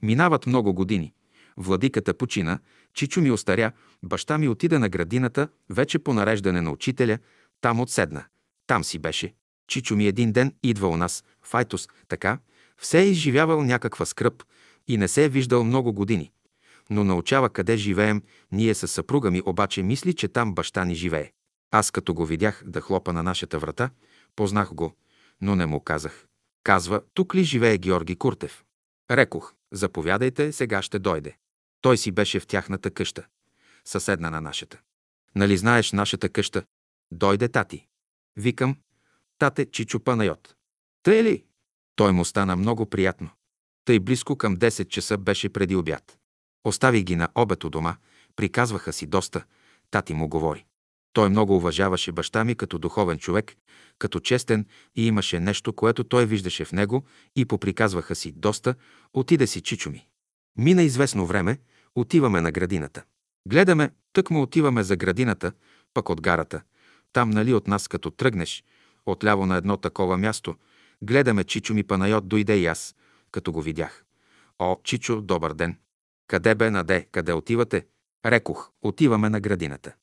Минават 0.02 0.46
много 0.46 0.74
години. 0.74 1.14
Владиката 1.58 2.14
почина, 2.14 2.60
Чичо 2.94 3.22
ми 3.22 3.32
остаря, 3.32 3.72
баща 4.04 4.38
ми 4.38 4.48
отида 4.48 4.80
на 4.80 4.90
градината, 4.90 5.48
вече 5.70 6.00
по 6.00 6.14
нареждане 6.14 6.62
на 6.62 6.72
учителя, 6.72 7.20
там 7.62 7.80
отседна. 7.80 8.26
Там 8.68 8.84
си 8.84 9.00
беше. 9.00 9.34
Чичо 9.68 9.96
ми 9.96 10.08
един 10.08 10.32
ден 10.32 10.54
идва 10.64 10.88
у 10.88 10.98
нас, 10.98 11.24
в 11.44 11.54
Айтос, 11.56 11.88
така, 12.08 12.40
все 12.78 13.00
е 13.00 13.10
изживявал 13.10 13.64
някаква 13.64 14.06
скръп 14.06 14.44
и 14.88 14.98
не 14.98 15.08
се 15.08 15.26
е 15.26 15.30
виждал 15.30 15.64
много 15.64 15.94
години 15.94 16.32
но 16.90 17.04
научава 17.04 17.50
къде 17.50 17.78
живеем, 17.78 18.24
ние 18.52 18.74
с 18.74 18.88
съпруга 18.88 19.32
ми 19.32 19.42
обаче 19.46 19.84
мисли, 19.84 20.14
че 20.14 20.28
там 20.28 20.54
баща 20.54 20.86
ни 20.86 20.96
живее. 20.96 21.32
Аз 21.72 21.92
като 21.92 22.14
го 22.14 22.26
видях 22.26 22.64
да 22.66 22.82
хлопа 22.82 23.14
на 23.14 23.24
нашата 23.24 23.60
врата, 23.60 23.90
познах 24.36 24.74
го, 24.74 24.94
но 25.42 25.56
не 25.56 25.66
му 25.66 25.80
казах. 25.80 26.26
Казва, 26.64 27.02
тук 27.14 27.36
ли 27.36 27.44
живее 27.44 27.78
Георги 27.78 28.16
Куртев? 28.16 28.64
Рекох, 29.12 29.54
заповядайте, 29.72 30.52
сега 30.52 30.82
ще 30.82 31.00
дойде. 31.00 31.38
Той 31.86 31.98
си 31.98 32.12
беше 32.12 32.40
в 32.40 32.48
тяхната 32.48 32.92
къща, 32.92 33.24
съседна 33.84 34.32
на 34.32 34.42
нашата. 34.42 34.80
Нали 35.36 35.58
знаеш 35.58 35.92
нашата 35.92 36.30
къща? 36.30 36.64
Дойде 37.12 37.48
тати. 37.48 37.88
Викам, 38.38 38.78
тате 39.40 39.66
Чичо 39.66 40.00
Панайот. 40.00 40.56
Тъй 41.04 41.24
ли? 41.24 41.44
Той 41.96 42.12
му 42.12 42.26
стана 42.26 42.56
много 42.56 42.86
приятно. 42.86 43.30
Тъй 43.86 44.00
близко 44.00 44.36
към 44.36 44.58
10 44.58 44.88
часа 44.88 45.18
беше 45.18 45.50
преди 45.50 45.76
обяд. 45.76 46.18
Оставих 46.64 47.04
ги 47.04 47.16
на 47.16 47.30
обед 47.36 47.64
у 47.64 47.70
дома, 47.70 47.98
приказваха 48.36 48.94
си 48.94 49.08
доста, 49.08 49.44
тати 49.92 50.14
му 50.14 50.30
говори. 50.30 50.66
Той 51.14 51.30
много 51.30 51.56
уважаваше 51.56 52.12
баща 52.12 52.44
ми 52.44 52.56
като 52.56 52.80
духовен 52.80 53.18
човек, 53.18 53.56
като 54.00 54.20
честен 54.20 54.66
и 54.96 55.08
имаше 55.08 55.40
нещо, 55.40 55.74
което 55.74 56.04
той 56.04 56.26
виждаше 56.26 56.66
в 56.66 56.72
него 56.72 57.06
и 57.36 57.46
поприказваха 57.46 58.16
си 58.16 58.32
доста, 58.32 58.76
отиде 59.14 59.48
си 59.48 59.62
чичо 59.62 59.90
ми. 59.90 60.08
Мина 60.58 60.84
известно 60.84 61.26
време, 61.26 61.58
отиваме 61.96 62.42
на 62.42 62.52
градината. 62.52 63.04
Гледаме, 63.48 63.92
тък 64.14 64.30
му 64.30 64.42
отиваме 64.42 64.84
за 64.84 64.96
градината, 64.96 65.52
пък 65.94 66.10
от 66.10 66.22
гарата. 66.22 66.62
Там, 67.14 67.30
нали, 67.30 67.54
от 67.54 67.68
нас, 67.68 67.88
като 67.88 68.12
тръгнеш, 68.12 68.64
отляво 69.06 69.46
на 69.46 69.56
едно 69.56 69.78
такова 69.78 70.18
място, 70.18 70.56
гледаме 71.02 71.44
Чичо 71.44 71.74
ми 71.74 71.84
Панайот, 71.84 72.28
дойде 72.28 72.58
и 72.58 72.66
аз, 72.66 72.96
като 73.32 73.52
го 73.52 73.62
видях. 73.62 74.06
О, 74.60 74.78
Чичо, 74.84 75.22
добър 75.22 75.54
ден! 75.54 75.78
Къде 76.28 76.56
бе, 76.56 76.72
наде, 76.72 77.08
къде 77.12 77.34
отивате? 77.34 77.86
Рекох, 78.26 78.72
отиваме 78.82 79.30
на 79.30 79.40
градината. 79.40 79.94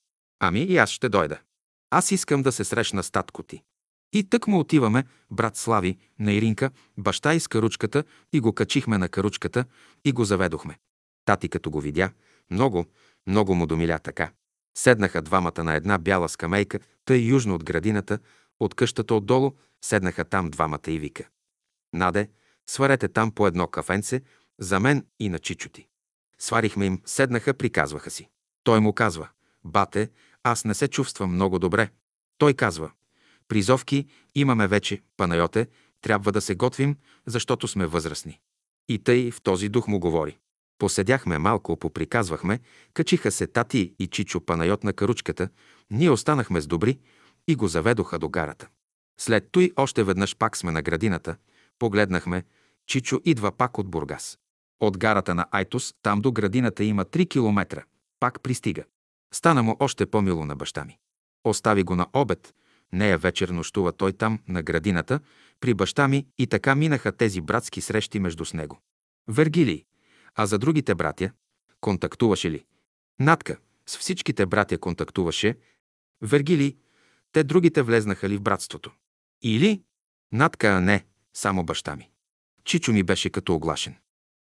Ами 0.40 0.60
и 0.62 0.77
аз 0.77 0.90
ще 0.90 1.09
дойда. 1.09 1.39
Аз 1.90 2.10
искам 2.10 2.43
да 2.43 2.52
се 2.52 2.64
срещна 2.64 3.02
с 3.02 3.10
татко 3.10 3.43
ти. 3.43 3.62
И 4.12 4.24
тък 4.24 4.47
му 4.47 4.59
отиваме, 4.59 5.05
брат 5.31 5.56
Слави, 5.56 5.98
на 6.19 6.32
Иринка, 6.32 6.70
баща 6.98 7.35
и 7.35 7.40
с 7.40 7.48
каручката 7.48 8.05
и 8.32 8.40
го 8.40 8.52
качихме 8.52 8.98
на 8.98 9.09
каручката 9.09 9.64
и 10.05 10.12
го 10.12 10.24
заведохме. 10.24 10.78
Тати 11.24 11.49
като 11.49 11.70
го 11.70 11.81
видя, 11.81 12.11
много, 12.51 12.86
много 13.27 13.55
му 13.55 13.66
домиля 13.66 13.99
така. 13.99 14.32
Седнаха 14.78 15.23
двамата 15.23 15.65
на 15.65 15.74
една 15.74 15.99
бяла 15.99 16.28
скамейка, 16.28 16.81
тъй 17.05 17.19
южно 17.19 17.55
от 17.55 17.65
градината, 17.65 18.19
от 18.61 18.74
къщата 18.74 19.15
отдолу, 19.15 19.53
седнаха 19.85 20.24
там 20.24 20.51
двамата 20.51 20.89
и 20.89 20.99
вика. 20.99 21.28
Наде, 21.93 22.31
сварете 22.66 23.09
там 23.09 23.31
по 23.31 23.47
едно 23.47 23.66
кафенце, 23.66 24.20
за 24.59 24.81
мен 24.81 25.07
и 25.20 25.28
на 25.28 25.39
чичоти. 25.39 25.89
Сварихме 26.39 26.86
им, 26.86 27.03
седнаха, 27.05 27.55
приказваха 27.55 28.11
си. 28.11 28.28
Той 28.65 28.81
му 28.81 28.93
казва, 28.93 29.28
бате, 29.65 30.11
аз 30.43 30.65
не 30.65 30.74
се 30.74 30.89
чувствам 30.89 31.35
много 31.35 31.59
добре. 31.59 31.90
Той 32.39 32.55
казва, 32.55 32.90
призовки 33.49 34.07
имаме 34.35 34.69
вече, 34.69 35.03
Панайоте, 35.16 35.69
трябва 36.01 36.32
да 36.32 36.40
се 36.40 36.55
готвим, 36.55 36.97
защото 37.27 37.69
сме 37.69 37.86
възрастни. 37.86 38.40
И 38.89 38.99
тъй 38.99 39.31
в 39.31 39.43
този 39.43 39.69
дух 39.69 39.89
му 39.89 40.01
говори. 40.01 40.39
Поседяхме 40.82 41.38
малко, 41.38 41.76
поприказвахме, 41.76 42.60
качиха 42.94 43.30
се 43.30 43.46
тати 43.46 43.94
и 43.98 44.06
Чичо 44.06 44.40
Панайот 44.40 44.84
на 44.84 44.92
каручката, 44.92 45.48
ние 45.90 46.10
останахме 46.10 46.60
с 46.60 46.66
добри 46.66 46.98
и 47.48 47.54
го 47.54 47.68
заведоха 47.68 48.18
до 48.18 48.28
гарата. 48.28 48.68
След 49.20 49.48
той 49.52 49.72
още 49.76 50.04
веднъж 50.04 50.36
пак 50.36 50.56
сме 50.56 50.72
на 50.72 50.82
градината, 50.82 51.36
погледнахме, 51.78 52.44
Чичо 52.86 53.20
идва 53.24 53.52
пак 53.52 53.78
от 53.78 53.90
Бургас. 53.90 54.38
От 54.80 54.98
гарата 54.98 55.34
на 55.34 55.46
Айтос, 55.50 55.94
там 56.02 56.20
до 56.20 56.32
градината 56.32 56.84
има 56.84 57.04
3 57.04 57.28
километра. 57.28 57.84
Пак 58.20 58.40
пристига. 58.40 58.84
Стана 59.34 59.62
му 59.62 59.76
още 59.80 60.06
по-мило 60.06 60.44
на 60.44 60.56
баща 60.56 60.84
ми. 60.84 60.98
Остави 61.44 61.82
го 61.82 61.96
на 61.96 62.06
обед. 62.12 62.54
Нея 62.92 63.18
вечер 63.18 63.48
нощува 63.48 63.92
той 63.92 64.12
там, 64.12 64.38
на 64.48 64.62
градината, 64.62 65.20
при 65.60 65.74
баща 65.74 66.09
ми 66.09 66.26
и 66.38 66.46
така 66.46 66.74
минаха 66.74 67.12
тези 67.12 67.40
братски 67.40 67.80
срещи 67.80 68.18
между 68.18 68.44
с 68.44 68.54
него. 68.54 68.80
Вергилий, 69.28 69.84
а 70.34 70.46
за 70.46 70.59
другите 70.59 70.94
братя, 70.94 71.30
контактуваше 71.80 72.50
ли? 72.50 72.64
Натка, 73.20 73.59
с 73.86 73.98
всичките 73.98 74.46
братя 74.46 74.78
контактуваше. 74.78 75.59
Вергилий, 76.22 76.76
те 77.32 77.44
другите 77.44 77.82
влезнаха 77.82 78.28
ли 78.28 78.36
в 78.36 78.42
братството? 78.42 78.92
Или? 79.42 79.82
Натка, 80.32 80.68
а 80.68 80.80
не, 80.80 81.04
само 81.34 81.64
баща 81.64 81.96
ми. 81.96 82.10
Чичо 82.64 82.92
ми 82.92 83.02
беше 83.02 83.30
като 83.30 83.54
оглашен. 83.54 83.96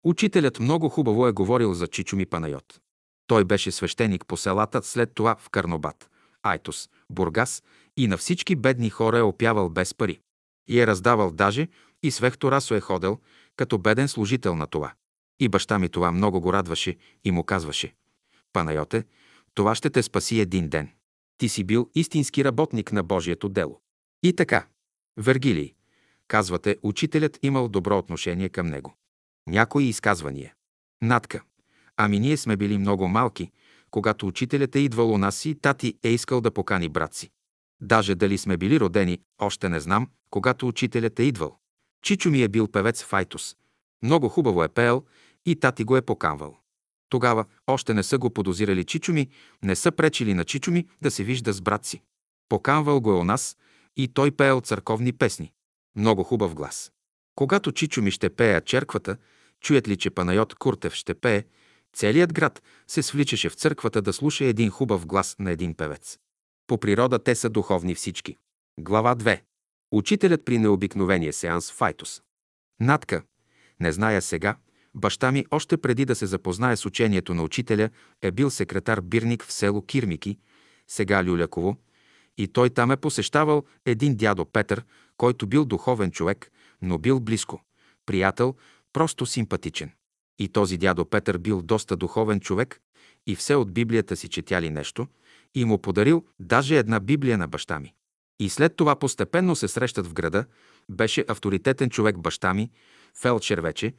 Учителят 0.04 0.58
много 0.58 0.88
хубаво 0.88 1.26
е 1.26 1.32
говорил 1.32 1.74
за 1.74 1.86
Чичо 1.86 2.16
ми 2.16 2.26
Панайот. 2.26 2.80
Той 3.26 3.44
беше 3.44 3.72
свещеник 3.72 4.26
по 4.26 4.36
селата, 4.36 4.82
след 4.82 5.14
това 5.14 5.36
в 5.36 5.50
Карнобат, 5.50 6.10
Айтос, 6.42 6.88
Бургас 7.10 7.62
и 7.96 8.08
на 8.08 8.16
всички 8.16 8.56
бедни 8.56 8.90
хора 8.90 9.18
е 9.18 9.22
опявал 9.22 9.70
без 9.70 9.94
пари. 9.94 10.20
И 10.68 10.80
е 10.80 10.86
раздавал 10.86 11.30
даже 11.30 11.68
и 12.02 12.10
с 12.10 12.18
Вехторасо 12.18 12.74
е 12.74 12.80
ходил, 12.80 13.18
като 13.56 13.78
беден 13.78 14.08
служител 14.08 14.54
на 14.54 14.66
това. 14.66 14.92
И 15.40 15.48
баща 15.48 15.78
ми 15.78 15.88
това 15.88 16.12
много 16.12 16.40
го 16.40 16.52
радваше 16.52 16.96
и 17.24 17.30
му 17.30 17.44
казваше 17.44 17.94
«Панайоте, 18.52 19.04
това 19.54 19.74
ще 19.74 19.90
те 19.90 20.02
спаси 20.02 20.40
един 20.40 20.68
ден. 20.68 20.88
Ти 21.38 21.48
си 21.48 21.64
бил 21.64 21.90
истински 21.94 22.44
работник 22.44 22.92
на 22.92 23.02
Божието 23.02 23.48
дело». 23.48 23.80
И 24.22 24.32
така, 24.32 24.66
Вергилий, 25.16 25.74
казвате, 26.28 26.76
учителят 26.82 27.38
имал 27.42 27.68
добро 27.68 27.98
отношение 27.98 28.48
към 28.48 28.66
него. 28.66 28.94
Някои 29.46 29.84
изказвания. 29.84 30.54
Натка. 31.02 31.42
Ами 31.96 32.20
ние 32.20 32.36
сме 32.36 32.56
били 32.56 32.78
много 32.78 33.08
малки, 33.08 33.50
когато 33.90 34.26
учителят 34.26 34.76
е 34.76 34.78
идвал 34.78 35.12
у 35.12 35.18
нас 35.18 35.44
и 35.44 35.54
тати 35.54 35.98
е 36.02 36.08
искал 36.08 36.40
да 36.40 36.50
покани 36.50 36.88
брат 36.88 37.14
си. 37.14 37.30
Даже 37.80 38.14
дали 38.14 38.38
сме 38.38 38.56
били 38.56 38.80
родени, 38.80 39.20
още 39.38 39.68
не 39.68 39.80
знам, 39.80 40.08
когато 40.30 40.68
учителят 40.68 41.20
е 41.20 41.22
идвал. 41.22 41.58
Чичо 42.02 42.30
ми 42.30 42.42
е 42.42 42.48
бил 42.48 42.68
певец 42.68 43.02
в 43.02 43.12
Айтос. 43.12 43.56
Много 44.02 44.28
хубаво 44.28 44.64
е 44.64 44.68
пеел 44.68 45.04
и 45.47 45.56
тати 45.56 45.85
го 45.85 45.97
е 45.97 46.02
поканвал. 46.02 46.59
Тогава 47.09 47.44
още 47.66 47.94
не 47.94 48.02
са 48.02 48.18
го 48.18 48.31
подозирали 48.31 48.85
Чичо 48.85 49.12
ми, 49.12 49.28
не 49.62 49.77
са 49.77 49.93
пречили 49.93 50.35
на 50.35 50.44
Чичо 50.44 50.70
ми 50.70 50.89
да 51.02 51.10
се 51.10 51.24
вижда 51.24 51.52
с 51.52 51.60
брат 51.60 51.85
си. 51.85 52.02
Поканвал 52.48 53.01
го 53.01 53.10
е 53.10 53.14
у 53.14 53.24
нас 53.24 53.56
и 53.97 54.09
той 54.09 54.31
пеел 54.31 54.60
църковни 54.60 55.12
песни. 55.12 55.52
Много 55.97 56.23
хубав 56.23 56.55
глас. 56.55 56.93
Когато 57.35 57.73
Чичо 57.73 58.02
ми 58.02 58.10
ще 58.10 58.31
пея 58.31 58.60
черквата, 58.60 59.16
чуят 59.60 59.89
ли, 59.89 59.97
че 59.97 60.10
Панайот 60.10 60.55
Куртев 60.55 60.94
ще 60.94 61.14
пее, 61.14 61.44
целият 61.93 62.32
град 62.32 62.62
се 62.86 63.02
свличаше 63.02 63.48
в 63.48 63.55
църквата 63.55 64.02
да 64.02 64.12
слуша 64.12 64.44
един 64.44 64.70
хубав 64.70 65.06
глас 65.06 65.36
на 65.39 65.51
един 65.51 65.74
певец. 65.74 66.18
По 66.66 66.78
природа 66.78 67.18
те 67.18 67.35
са 67.35 67.51
духовни 67.51 67.94
всички. 67.94 68.36
Глава 68.81 69.16
2. 69.16 69.40
Учителят 69.93 70.44
при 70.44 70.59
необикновения 70.59 71.32
сеанс 71.32 71.73
Файтус. 71.73 72.23
Натка. 72.81 73.23
Не 73.81 73.93
зная 73.93 74.23
сега, 74.23 74.56
Баща 74.97 75.32
ми, 75.32 75.47
още 75.51 75.77
преди 75.77 76.05
да 76.05 76.14
се 76.14 76.27
запознае 76.27 76.77
с 76.77 76.86
учението 76.86 77.35
на 77.35 77.43
учителя, 77.43 77.90
е 78.23 78.31
бил 78.31 78.51
секретар 78.51 79.01
Бирник 79.01 79.44
в 79.44 79.52
село 79.52 79.82
Кирмики, 79.82 80.39
сега 80.89 81.24
Люляково, 81.24 81.77
и 82.39 82.48
той 82.48 82.70
там 82.70 82.90
е 82.90 82.97
посещавал 82.97 83.64
един 83.86 84.16
дядо 84.16 84.44
Петър, 84.44 84.85
който 85.16 85.47
бил 85.47 85.64
духовен 85.64 86.10
човек, 86.10 86.51
но 86.82 86.98
бил 86.98 87.20
близко, 87.20 87.60
приятел, 88.06 88.55
просто 88.93 89.27
симпатичен. 89.27 89.90
И 90.39 90.48
този 90.48 90.78
дядо 90.78 91.05
Петър 91.05 91.39
бил 91.39 91.62
доста 91.62 91.97
духовен 91.97 92.40
човек 92.40 92.81
и 93.27 93.36
все 93.36 93.55
от 93.55 93.73
Библията 93.73 94.16
си 94.16 94.28
четяли 94.28 94.70
нещо 94.70 95.06
и 95.55 95.64
му 95.64 95.78
подарил 95.78 96.24
даже 96.40 96.78
една 96.78 97.01
Библия 97.01 97.39
на 97.39 97.48
баща 97.48 97.81
ми. 97.81 97.94
И 98.40 98.48
след 98.48 98.77
това 98.77 98.97
постепенно 98.97 99.56
се 99.56 99.68
срещат 99.68 100.06
в 100.06 100.12
града, 100.12 100.44
беше 100.89 101.24
авторитетен 101.28 101.90
човек 101.90 102.18
баща 102.18 102.55
ми, 102.55 102.70
фелчер 103.14 103.59
вече, 103.59 103.94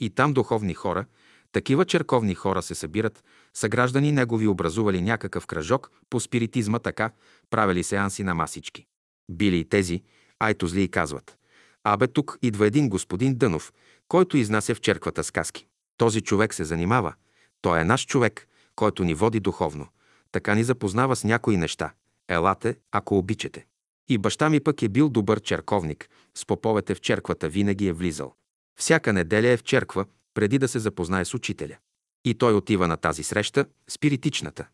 и 0.00 0.10
там 0.10 0.32
духовни 0.32 0.74
хора, 0.74 1.04
такива 1.52 1.84
черковни 1.84 2.34
хора 2.34 2.62
се 2.62 2.74
събират, 2.74 3.24
съграждани 3.54 4.12
негови 4.12 4.46
образували 4.46 5.02
някакъв 5.02 5.46
кръжок 5.46 5.90
по 6.10 6.20
спиритизма 6.20 6.78
така, 6.78 7.10
правили 7.50 7.82
сеанси 7.82 8.22
на 8.22 8.34
масички. 8.34 8.86
Били 9.30 9.58
и 9.58 9.64
тези, 9.64 10.02
айто 10.38 10.66
зли 10.66 10.82
и 10.82 10.88
казват. 10.88 11.36
Абе 11.84 12.06
тук 12.06 12.38
идва 12.42 12.66
един 12.66 12.88
господин 12.88 13.34
Дънов, 13.34 13.72
който 14.08 14.36
изнася 14.36 14.74
в 14.74 14.80
черквата 14.80 15.24
сказки. 15.24 15.66
Този 15.96 16.20
човек 16.20 16.54
се 16.54 16.64
занимава. 16.64 17.14
Той 17.60 17.80
е 17.80 17.84
наш 17.84 18.06
човек, 18.06 18.48
който 18.76 19.04
ни 19.04 19.14
води 19.14 19.40
духовно. 19.40 19.88
Така 20.32 20.54
ни 20.54 20.64
запознава 20.64 21.16
с 21.16 21.24
някои 21.24 21.56
неща. 21.56 21.92
Елате, 22.28 22.76
ако 22.92 23.18
обичате. 23.18 23.66
И 24.08 24.18
баща 24.18 24.50
ми 24.50 24.60
пък 24.60 24.82
е 24.82 24.88
бил 24.88 25.08
добър 25.08 25.40
черковник. 25.40 26.08
С 26.34 26.46
поповете 26.46 26.94
в 26.94 27.00
черквата 27.00 27.48
винаги 27.48 27.86
е 27.86 27.92
влизал. 27.92 28.34
Всяка 28.80 29.12
неделя 29.12 29.48
е 29.48 29.56
в 29.56 29.62
черква, 29.62 30.04
преди 30.34 30.58
да 30.58 30.68
се 30.68 30.78
запознае 30.78 31.24
с 31.24 31.34
учителя. 31.34 31.76
И 32.24 32.34
той 32.34 32.54
отива 32.54 32.88
на 32.88 32.96
тази 32.96 33.22
среща, 33.22 33.66
спиритичната. 33.90 34.68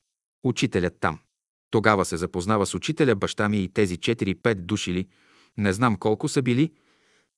Учителят 0.44 0.96
там. 1.00 1.18
Тогава 1.70 2.04
се 2.04 2.16
запознава 2.16 2.66
с 2.66 2.74
учителя, 2.74 3.14
баща 3.14 3.48
ми 3.48 3.64
и 3.64 3.68
тези 3.68 3.98
4-5 3.98 4.54
души 4.54 4.92
ли, 4.92 5.08
не 5.58 5.72
знам 5.72 5.96
колко 5.96 6.28
са 6.28 6.42
били, 6.42 6.72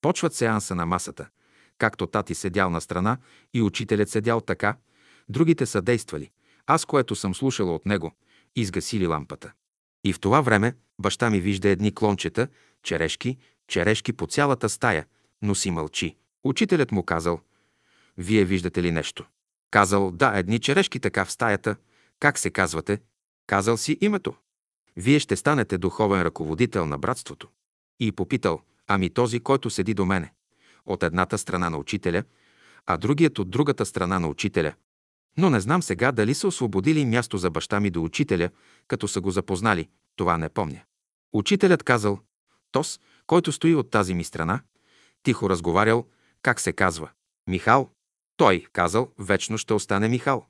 почват 0.01 0.35
сеанса 0.35 0.74
на 0.74 0.86
масата. 0.86 1.28
Както 1.78 2.07
тати 2.07 2.35
седял 2.35 2.70
на 2.70 2.81
страна 2.81 3.19
и 3.55 3.62
учителят 3.62 4.09
седял 4.09 4.40
така, 4.40 4.77
другите 5.28 5.66
са 5.66 5.82
действали. 5.82 6.31
Аз, 6.66 6.85
което 6.85 7.16
съм 7.16 7.35
слушала 7.35 7.74
от 7.74 7.86
него, 7.86 8.12
изгасили 8.57 9.07
лампата. 9.07 9.53
И 10.05 10.12
в 10.12 10.20
това 10.20 10.40
време 10.40 10.74
баща 11.01 11.31
ми 11.31 11.40
вижда 11.40 11.69
едни 11.69 11.95
клончета, 11.95 12.49
черешки, 12.82 13.39
черешки 13.69 14.12
по 14.12 14.27
цялата 14.27 14.69
стая, 14.69 15.07
но 15.43 15.55
си 15.55 15.70
мълчи. 15.70 16.16
Учителят 16.49 16.93
му 16.93 17.03
казал, 17.03 17.41
вие 18.19 18.45
виждате 18.45 18.83
ли 18.83 18.91
нещо? 18.91 19.27
Казал, 19.70 20.11
да, 20.11 20.39
едни 20.39 20.59
черешки 20.59 21.01
така 21.01 21.25
в 21.25 21.33
стаята. 21.33 21.77
Как 22.20 22.39
се 22.39 22.51
казвате? 22.51 23.01
Казал 23.47 23.77
си 23.77 23.99
името. 24.01 24.35
Вие 24.97 25.19
ще 25.19 25.37
станете 25.37 25.79
духовен 25.79 26.23
ръководител 26.23 26.87
на 26.87 26.99
братството. 26.99 27.49
И 28.01 28.12
попитал, 28.12 28.61
ами 28.87 29.11
този, 29.11 29.41
който 29.41 29.70
седи 29.70 29.95
до 29.95 30.05
мене. 30.05 30.33
От 30.87 31.03
едната 31.03 31.39
страна 31.39 31.70
на 31.70 31.79
учителя, 31.79 32.25
а 32.87 32.97
другият 32.97 33.39
от 33.39 33.51
другата 33.51 33.87
страна 33.87 34.19
на 34.19 34.29
учителя. 34.29 34.75
Но 35.39 35.51
не 35.51 35.61
знам 35.61 35.83
сега 35.83 36.12
дали 36.12 36.35
са 36.35 36.49
освободили 36.49 37.05
място 37.05 37.39
за 37.39 37.51
баща 37.51 37.81
ми 37.81 37.91
до 37.91 38.03
учителя, 38.03 38.51
като 38.87 39.09
са 39.09 39.20
го 39.20 39.31
запознали. 39.31 39.89
Това 40.16 40.39
не 40.39 40.49
помня. 40.49 40.81
Учителят 41.33 41.83
казал, 41.83 42.19
Тос, 42.73 43.01
който 43.27 43.53
стои 43.53 43.75
от 43.75 43.91
тази 43.91 44.15
ми 44.15 44.25
страна, 44.25 44.61
тихо 45.23 45.51
разговарял, 45.51 46.07
как 46.43 46.60
се 46.60 46.73
казва? 46.73 47.10
Михал? 47.48 47.90
Той 48.36 48.66
казал, 48.73 49.12
вечно 49.19 49.59
ще 49.59 49.74
остане 49.74 50.09
Михал. 50.09 50.47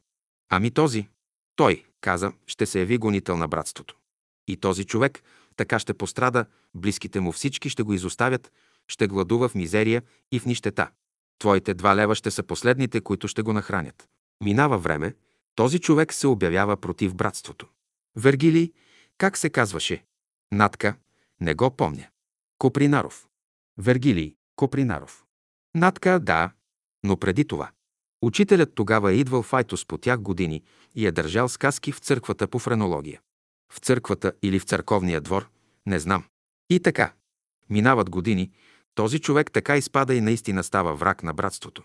Ами 0.49 0.71
този? 0.71 1.09
Той 1.57 1.85
каза, 2.01 2.33
ще 2.47 2.67
се 2.67 2.79
яви 2.79 2.99
гонител 2.99 3.37
на 3.37 3.49
братството. 3.49 3.97
И 4.49 4.57
този 4.57 4.85
човек 4.85 5.23
така 5.57 5.79
ще 5.79 5.95
пострада, 5.95 6.47
близките 6.75 7.21
му 7.21 7.33
всички 7.33 7.69
ще 7.69 7.83
го 7.83 7.93
изоставят, 7.93 8.53
ще 8.89 9.07
гладува 9.07 9.49
в 9.49 9.55
мизерия 9.55 10.03
и 10.33 10.41
в 10.41 10.47
нищета. 10.47 10.91
Твоите 11.39 11.75
два 11.75 11.97
лева 11.97 12.15
ще 12.15 12.31
са 12.31 12.43
последните, 12.43 13.01
които 13.01 13.29
ще 13.29 13.43
го 13.43 13.53
нахранят. 13.53 14.09
Минава 14.45 14.79
време, 14.79 15.15
този 15.55 15.79
човек 15.79 16.13
се 16.13 16.27
обявява 16.27 16.77
против 16.77 17.15
братството. 17.15 17.69
Вергилий, 18.17 18.73
как 19.19 19.37
се 19.37 19.51
казваше? 19.51 20.05
Натка, 20.53 20.97
не 21.41 21.55
го 21.55 21.71
помня. 21.71 22.09
Копринаров. 22.59 23.29
Вергилий, 23.79 24.37
Копринаров. 24.57 25.25
Натка, 25.75 26.21
да, 26.21 26.51
но 27.05 27.17
преди 27.17 27.45
това. 27.45 27.71
Учителят 28.23 28.75
тогава 28.75 29.13
е 29.13 29.17
идвал 29.17 29.43
в 29.43 29.55
Айтос 29.55 29.87
по 29.87 29.99
тях 29.99 30.21
години 30.21 30.63
и 30.95 31.07
е 31.07 31.13
държал 31.13 31.49
сказки 31.49 31.93
в 31.93 31.99
църквата 31.99 32.49
по 32.49 32.59
френология. 32.59 33.21
В 33.73 33.79
църквата 33.79 34.33
или 34.43 34.59
в 34.59 34.65
църковния 34.65 35.21
двор, 35.21 35.49
не 35.87 35.99
знам. 35.99 36.25
И 36.71 36.81
така. 36.81 37.13
Минават 37.71 38.11
години, 38.11 38.51
този 38.95 39.19
човек 39.19 39.53
така 39.53 39.77
изпада 39.77 40.15
и 40.15 40.21
наистина 40.21 40.65
става 40.65 40.95
враг 40.95 41.23
на 41.23 41.35
братството. 41.35 41.83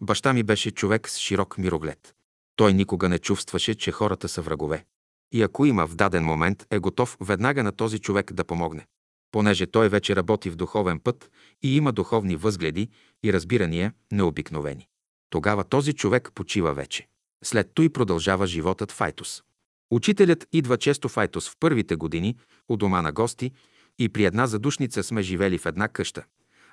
Баща 0.00 0.32
ми 0.32 0.42
беше 0.42 0.70
човек 0.70 1.08
с 1.08 1.18
широк 1.18 1.58
мироглед. 1.58 2.14
Той 2.56 2.72
никога 2.72 3.08
не 3.08 3.18
чувстваше, 3.18 3.74
че 3.74 3.92
хората 3.92 4.28
са 4.28 4.42
врагове. 4.42 4.84
И 5.32 5.42
ако 5.42 5.66
има 5.66 5.86
в 5.86 5.94
даден 5.94 6.24
момент, 6.24 6.66
е 6.70 6.78
готов 6.78 7.16
веднага 7.20 7.62
на 7.62 7.72
този 7.72 7.98
човек 7.98 8.32
да 8.32 8.44
помогне. 8.44 8.86
Понеже 9.34 9.66
той 9.66 9.88
вече 9.88 10.16
работи 10.16 10.50
в 10.50 10.56
духовен 10.56 11.00
път 11.00 11.30
и 11.62 11.76
има 11.76 11.92
духовни 11.92 12.36
възгледи 12.36 12.88
и 13.24 13.32
разбирания 13.32 13.92
необикновени. 14.12 14.88
Тогава 15.30 15.64
този 15.64 15.92
човек 15.92 16.30
почива 16.34 16.74
вече. 16.74 17.08
След 17.44 17.70
той 17.74 17.88
продължава 17.88 18.46
животът 18.46 18.92
в 18.92 19.00
Айтос. 19.00 19.42
Учителят 19.90 20.46
идва 20.52 20.76
често 20.76 21.08
в 21.08 21.16
в 21.16 21.52
първите 21.60 21.96
години, 21.96 22.36
у 22.68 22.76
дома 22.76 23.02
на 23.02 23.12
гости, 23.12 23.52
и 23.98 24.08
при 24.08 24.24
една 24.24 24.46
задушница 24.46 25.02
сме 25.02 25.22
живели 25.22 25.58
в 25.58 25.66
една 25.66 25.88
къща. 25.88 26.24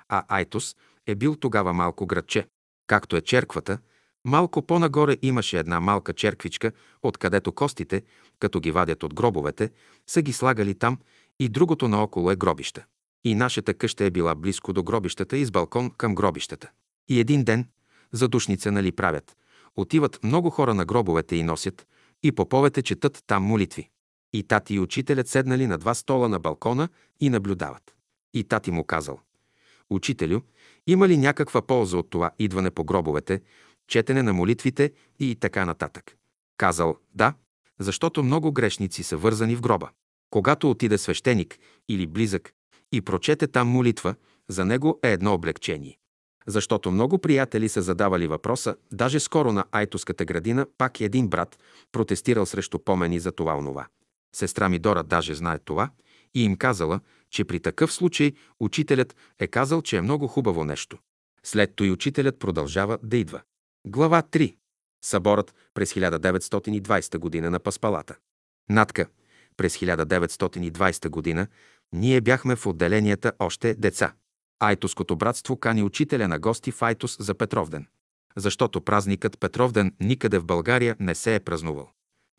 А 0.08 0.24
Айтос 0.28 0.76
е 1.06 1.14
бил 1.14 1.36
тогава 1.36 1.72
малко 1.72 2.06
градче. 2.06 2.46
Както 2.86 3.16
е 3.16 3.20
черквата, 3.20 3.78
малко 4.24 4.66
по-нагоре 4.66 5.16
имаше 5.22 5.58
една 5.58 5.80
малка 5.80 6.12
черквичка, 6.12 6.72
откъдето 7.02 7.52
костите, 7.52 8.02
като 8.38 8.60
ги 8.60 8.70
вадят 8.70 9.02
от 9.02 9.14
гробовете, 9.14 9.70
са 10.06 10.22
ги 10.22 10.32
слагали 10.32 10.74
там 10.74 10.98
и 11.42 11.48
другото 11.48 11.88
наоколо 11.88 12.30
е 12.30 12.36
гробища. 12.36 12.84
И 13.24 13.34
нашата 13.34 13.74
къща 13.74 14.04
е 14.04 14.10
била 14.10 14.34
близко 14.34 14.72
до 14.72 14.82
гробищата 14.82 15.36
и 15.36 15.44
с 15.44 15.50
балкон 15.50 15.90
към 15.90 16.14
гробищата. 16.14 16.70
И 17.08 17.20
един 17.20 17.44
ден, 17.44 17.68
задушница 18.12 18.72
нали 18.72 18.92
правят, 18.92 19.36
отиват 19.76 20.24
много 20.24 20.50
хора 20.50 20.74
на 20.74 20.84
гробовете 20.84 21.36
и 21.36 21.42
носят, 21.42 21.86
и 22.22 22.32
поповете 22.32 22.82
четат 22.82 23.24
там 23.26 23.42
молитви. 23.42 23.90
И 24.32 24.42
тати 24.42 24.74
и 24.74 24.80
учителят 24.80 25.28
седнали 25.28 25.66
на 25.66 25.78
два 25.78 25.94
стола 25.94 26.28
на 26.28 26.38
балкона 26.38 26.88
и 27.20 27.30
наблюдават. 27.30 27.94
И 28.34 28.44
тати 28.44 28.70
му 28.70 28.84
казал, 28.84 29.20
Учителю, 29.90 30.40
има 30.86 31.08
ли 31.08 31.16
някаква 31.16 31.62
полза 31.62 31.98
от 31.98 32.10
това 32.10 32.30
идване 32.38 32.70
по 32.70 32.84
гробовете, 32.84 33.40
четене 33.88 34.22
на 34.22 34.32
молитвите 34.32 34.92
и 35.18 35.36
така 35.36 35.64
нататък? 35.64 36.16
Казал, 36.56 36.96
да, 37.14 37.34
защото 37.78 38.22
много 38.22 38.52
грешници 38.52 39.02
са 39.02 39.16
вързани 39.16 39.56
в 39.56 39.60
гроба. 39.60 39.90
Когато 40.32 40.70
отиде 40.70 40.98
свещеник 40.98 41.58
или 41.88 42.06
близък 42.06 42.52
и 42.92 43.00
прочете 43.00 43.46
там 43.46 43.68
молитва, 43.68 44.14
за 44.48 44.64
него 44.64 44.98
е 45.02 45.12
едно 45.12 45.34
облегчение. 45.34 45.98
Защото 46.46 46.90
много 46.90 47.18
приятели 47.18 47.68
са 47.68 47.82
задавали 47.82 48.26
въпроса, 48.26 48.76
даже 48.92 49.20
скоро 49.20 49.52
на 49.52 49.64
Айтоската 49.72 50.24
градина 50.24 50.66
пак 50.78 51.00
един 51.00 51.28
брат 51.28 51.58
протестирал 51.92 52.46
срещу 52.46 52.78
помени 52.78 53.18
за 53.18 53.32
това 53.32 53.56
онова. 53.56 53.86
Сестра 54.34 54.68
ми 54.68 54.78
Дора 54.78 55.02
даже 55.02 55.34
знае 55.34 55.58
това 55.58 55.90
и 56.34 56.44
им 56.44 56.56
казала, 56.56 57.00
че 57.30 57.44
при 57.44 57.60
такъв 57.60 57.92
случай 57.92 58.32
учителят 58.60 59.16
е 59.38 59.46
казал, 59.46 59.82
че 59.82 59.96
е 59.96 60.02
много 60.02 60.28
хубаво 60.28 60.64
нещо. 60.64 60.98
След 61.44 61.76
той 61.76 61.90
учителят 61.90 62.38
продължава 62.38 62.98
да 63.02 63.16
идва. 63.16 63.40
Глава 63.86 64.22
3. 64.22 64.56
Съборът 65.04 65.54
през 65.74 65.94
1920 65.94 67.18
година 67.18 67.50
на 67.50 67.58
Паспалата. 67.58 68.16
Натка. 68.70 69.06
През 69.56 69.76
1920 69.76 71.08
година 71.08 71.46
ние 71.92 72.20
бяхме 72.20 72.56
в 72.56 72.66
отделенията 72.66 73.32
още 73.38 73.74
деца. 73.74 74.12
Айтоското 74.60 75.16
братство 75.16 75.56
кани 75.56 75.82
учителя 75.82 76.28
на 76.28 76.38
гости 76.38 76.70
в 76.70 76.82
Айтос 76.82 77.16
за 77.20 77.34
Петровден. 77.34 77.86
Защото 78.36 78.80
празникът 78.80 79.40
Петровден 79.40 79.94
никъде 80.00 80.38
в 80.38 80.44
България 80.44 80.96
не 81.00 81.14
се 81.14 81.34
е 81.34 81.40
празнувал. 81.40 81.90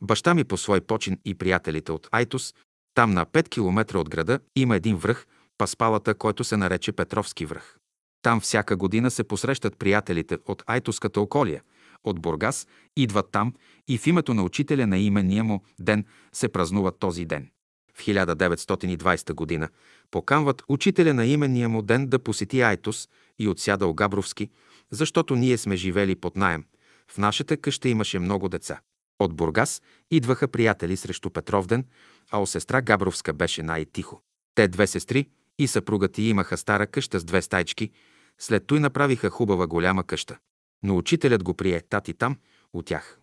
Баща 0.02 0.34
ми 0.34 0.44
по 0.44 0.56
свой 0.56 0.80
почин 0.80 1.18
и 1.24 1.34
приятелите 1.34 1.92
от 1.92 2.08
Айтос, 2.12 2.54
там 2.94 3.10
на 3.10 3.26
5 3.26 3.48
км 3.48 3.98
от 3.98 4.10
града 4.10 4.40
има 4.56 4.76
един 4.76 4.96
връх, 4.96 5.26
Паспалата, 5.58 6.14
който 6.14 6.44
се 6.44 6.56
нарече 6.56 6.92
Петровски 6.92 7.46
връх. 7.46 7.78
Там 8.22 8.40
всяка 8.40 8.76
година 8.76 9.10
се 9.10 9.24
посрещат 9.24 9.76
приятелите 9.76 10.38
от 10.46 10.62
Айтоската 10.66 11.20
околия, 11.20 11.62
от 12.04 12.20
Бургас, 12.20 12.66
идват 12.96 13.30
там 13.32 13.54
и 13.88 13.98
в 13.98 14.06
името 14.06 14.34
на 14.34 14.42
учителя 14.42 14.86
на 14.86 14.98
имения 14.98 15.44
му 15.44 15.62
ден 15.80 16.04
се 16.32 16.48
празнува 16.48 16.90
този 16.90 17.24
ден. 17.24 17.50
В 17.94 18.00
1920 18.00 19.32
година 19.32 19.68
поканват 20.10 20.62
учителя 20.68 21.14
на 21.14 21.26
имения 21.26 21.68
му 21.68 21.82
ден 21.82 22.06
да 22.06 22.18
посети 22.18 22.60
Айтос 22.60 23.08
и 23.38 23.48
отсяда 23.48 23.86
Огабровски, 23.86 24.50
защото 24.90 25.36
ние 25.36 25.58
сме 25.58 25.76
живели 25.76 26.14
под 26.14 26.36
наем. 26.36 26.64
В 27.10 27.18
нашата 27.18 27.56
къща 27.56 27.88
имаше 27.88 28.18
много 28.18 28.48
деца. 28.48 28.80
От 29.18 29.34
Бургас 29.34 29.82
идваха 30.10 30.48
приятели 30.48 30.96
срещу 30.96 31.30
Петровден, 31.30 31.84
а 32.30 32.42
о 32.42 32.46
сестра 32.46 32.82
Габровска 32.82 33.32
беше 33.32 33.62
най-тихо. 33.62 34.22
Те 34.54 34.68
две 34.68 34.86
сестри 34.86 35.28
и 35.58 35.66
съпругът 35.66 36.18
й 36.18 36.22
имаха 36.22 36.56
стара 36.56 36.86
къща 36.86 37.20
с 37.20 37.24
две 37.24 37.42
стайчки, 37.42 37.90
след 38.38 38.66
той 38.66 38.80
направиха 38.80 39.30
хубава 39.30 39.66
голяма 39.66 40.04
къща. 40.04 40.38
Но 40.84 40.96
учителят 40.96 41.44
го 41.44 41.54
прие 41.54 41.80
тати 41.80 42.14
там, 42.14 42.38
от 42.72 42.86
тях. 42.86 43.18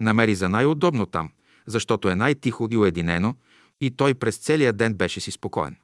Намери 0.00 0.34
за 0.34 0.48
най-удобно 0.48 1.06
там, 1.06 1.32
защото 1.66 2.08
е 2.08 2.14
най-тихо 2.14 2.68
и 2.70 2.76
уединено, 2.76 3.34
и 3.80 3.90
той 3.90 4.14
през 4.14 4.38
целия 4.38 4.72
ден 4.72 4.94
беше 4.94 5.20
си 5.20 5.30
спокоен. 5.30 5.76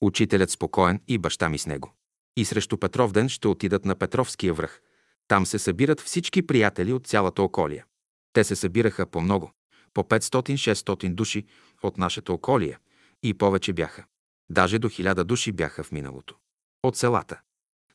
Учителят 0.00 0.50
спокоен 0.50 1.00
и 1.08 1.18
баща 1.18 1.48
ми 1.48 1.58
с 1.58 1.66
него. 1.66 1.94
И 2.36 2.44
срещу 2.44 2.78
Петров 2.78 3.12
ден 3.12 3.28
ще 3.28 3.48
отидат 3.48 3.84
на 3.84 3.94
Петровския 3.94 4.54
връх. 4.54 4.80
Там 5.28 5.46
се 5.46 5.58
събират 5.58 6.00
всички 6.00 6.46
приятели 6.46 6.92
от 6.92 7.06
цялата 7.06 7.42
околия. 7.42 7.84
Те 8.32 8.44
се 8.44 8.56
събираха 8.56 9.06
по 9.06 9.20
много, 9.20 9.52
по 9.94 10.02
500-600 10.02 11.14
души 11.14 11.46
от 11.82 11.98
нашата 11.98 12.32
околия 12.32 12.78
и 13.22 13.34
повече 13.34 13.72
бяха. 13.72 14.04
Даже 14.50 14.78
до 14.78 14.88
1000 14.88 15.24
души 15.24 15.52
бяха 15.52 15.84
в 15.84 15.92
миналото. 15.92 16.36
От 16.82 16.96
селата. 16.96 17.40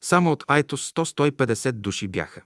Само 0.01 0.31
от 0.31 0.43
Айтос 0.47 0.91
100-150 0.91 1.71
души 1.71 2.07
бяха. 2.07 2.41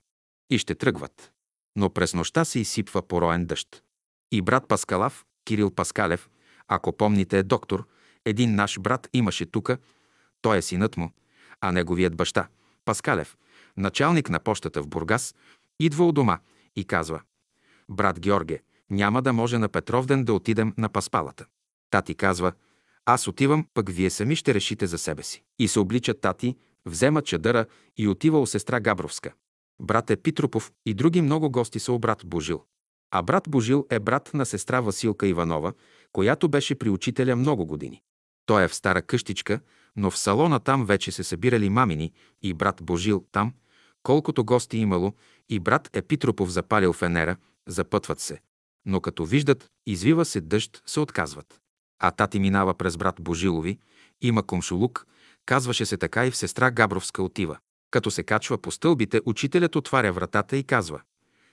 И 0.49 0.57
ще 0.57 0.75
тръгват. 0.75 1.31
Но 1.75 1.89
през 1.89 2.13
нощта 2.13 2.45
се 2.45 2.59
изсипва 2.59 3.07
пороен 3.07 3.45
дъжд. 3.45 3.83
И 4.31 4.41
брат 4.41 4.67
Паскалав, 4.67 5.25
Кирил 5.45 5.71
Паскалев, 5.71 6.29
ако 6.67 6.97
помните 6.97 7.39
е 7.39 7.43
доктор, 7.43 7.87
един 8.25 8.55
наш 8.55 8.79
брат 8.79 9.09
имаше 9.13 9.45
тука, 9.45 9.77
той 10.41 10.57
е 10.57 10.61
синът 10.61 10.97
му, 10.97 11.11
а 11.61 11.71
неговият 11.71 12.15
баща, 12.15 12.47
Паскалев, 12.85 13.37
началник 13.77 14.29
на 14.29 14.39
почтата 14.39 14.81
в 14.81 14.87
Бургас, 14.87 15.35
идва 15.79 16.07
у 16.07 16.11
дома 16.11 16.39
и 16.75 16.85
казва 16.85 17.21
«Брат 17.89 18.19
Георге, 18.19 18.61
няма 18.89 19.21
да 19.21 19.33
може 19.33 19.57
на 19.57 19.69
Петровден 19.69 20.23
да 20.23 20.33
отидем 20.33 20.73
на 20.77 20.89
Паспалата». 20.89 21.45
Тати 21.89 22.15
казва 22.15 22.53
«Аз 23.05 23.27
отивам, 23.27 23.67
пък 23.73 23.89
вие 23.89 24.09
сами 24.09 24.35
ще 24.35 24.53
решите 24.53 24.87
за 24.87 24.97
себе 24.97 25.23
си». 25.23 25.43
И 25.59 25.67
се 25.67 25.79
облича 25.79 26.13
тати, 26.13 26.57
взема 26.85 27.21
чадъра 27.21 27.65
и 27.97 28.07
отива 28.07 28.41
у 28.41 28.45
сестра 28.45 28.79
Габровска. 28.79 29.33
Брат 29.81 30.09
е 30.09 30.17
Питропов 30.17 30.71
и 30.85 30.93
други 30.93 31.21
много 31.21 31.49
гости 31.49 31.79
са 31.79 31.93
у 31.93 31.99
брат 31.99 32.21
Божил. 32.25 32.63
А 33.11 33.21
брат 33.21 33.43
Божил 33.49 33.87
е 33.89 33.99
брат 33.99 34.31
на 34.33 34.45
сестра 34.45 34.81
Василка 34.81 35.27
Иванова, 35.27 35.73
която 36.11 36.49
беше 36.49 36.75
при 36.75 36.89
учителя 36.89 37.35
много 37.35 37.65
години. 37.65 38.01
Той 38.45 38.63
е 38.63 38.67
в 38.67 38.75
стара 38.75 39.01
къщичка, 39.01 39.59
но 39.95 40.11
в 40.11 40.17
салона 40.17 40.59
там 40.59 40.85
вече 40.85 41.11
се 41.11 41.23
събирали 41.23 41.69
мамини 41.69 42.13
и 42.41 42.53
брат 42.53 42.79
Божил 42.83 43.25
там, 43.31 43.53
колкото 44.03 44.45
гости 44.45 44.77
имало, 44.77 45.13
и 45.49 45.59
брат 45.59 45.89
Епитропов 45.93 46.49
запалил 46.49 46.93
фенера, 46.93 47.37
запътват 47.67 48.19
се. 48.19 48.41
Но 48.85 49.01
като 49.01 49.25
виждат, 49.25 49.67
извива 49.85 50.25
се 50.25 50.41
дъжд, 50.41 50.83
се 50.85 50.99
отказват. 50.99 51.59
А 51.99 52.11
тати 52.11 52.39
минава 52.39 52.73
през 52.73 52.97
брат 52.97 53.15
Божилови, 53.21 53.79
има 54.21 54.43
комшулук, 54.43 55.07
казваше 55.45 55.85
се 55.85 55.97
така 55.97 56.25
и 56.25 56.31
в 56.31 56.37
сестра 56.37 56.71
Габровска 56.71 57.23
отива. 57.23 57.57
Като 57.91 58.11
се 58.11 58.23
качва 58.23 58.57
по 58.57 58.71
стълбите, 58.71 59.21
учителят 59.25 59.75
отваря 59.75 60.13
вратата 60.13 60.57
и 60.57 60.63
казва 60.63 61.01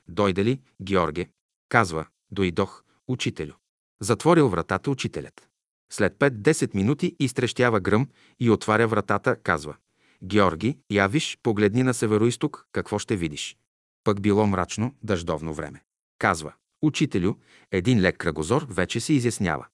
«Дойде 0.08 0.44
ли, 0.44 0.60
Георге?» 0.82 1.28
Казва 1.68 2.06
«Дойдох, 2.30 2.82
учителю». 3.08 3.52
Затворил 4.00 4.48
вратата 4.48 4.90
учителят. 4.90 5.48
След 5.92 6.14
5-10 6.14 6.74
минути 6.74 7.16
изтрещява 7.20 7.80
гръм 7.80 8.08
и 8.40 8.50
отваря 8.50 8.88
вратата, 8.88 9.36
казва 9.36 9.76
Георги, 10.24 10.78
явиш, 10.90 11.38
погледни 11.42 11.82
на 11.82 11.94
североисток, 11.94 12.66
какво 12.72 12.98
ще 12.98 13.16
видиш. 13.16 13.56
Пък 14.04 14.20
било 14.20 14.46
мрачно, 14.46 14.94
дъждовно 15.02 15.54
време. 15.54 15.82
Казва 16.18 16.52
Учителю, 16.82 17.34
един 17.72 18.00
лек 18.00 18.16
кръгозор 18.16 18.66
вече 18.70 19.00
се 19.00 19.12
изяснява. 19.12 19.66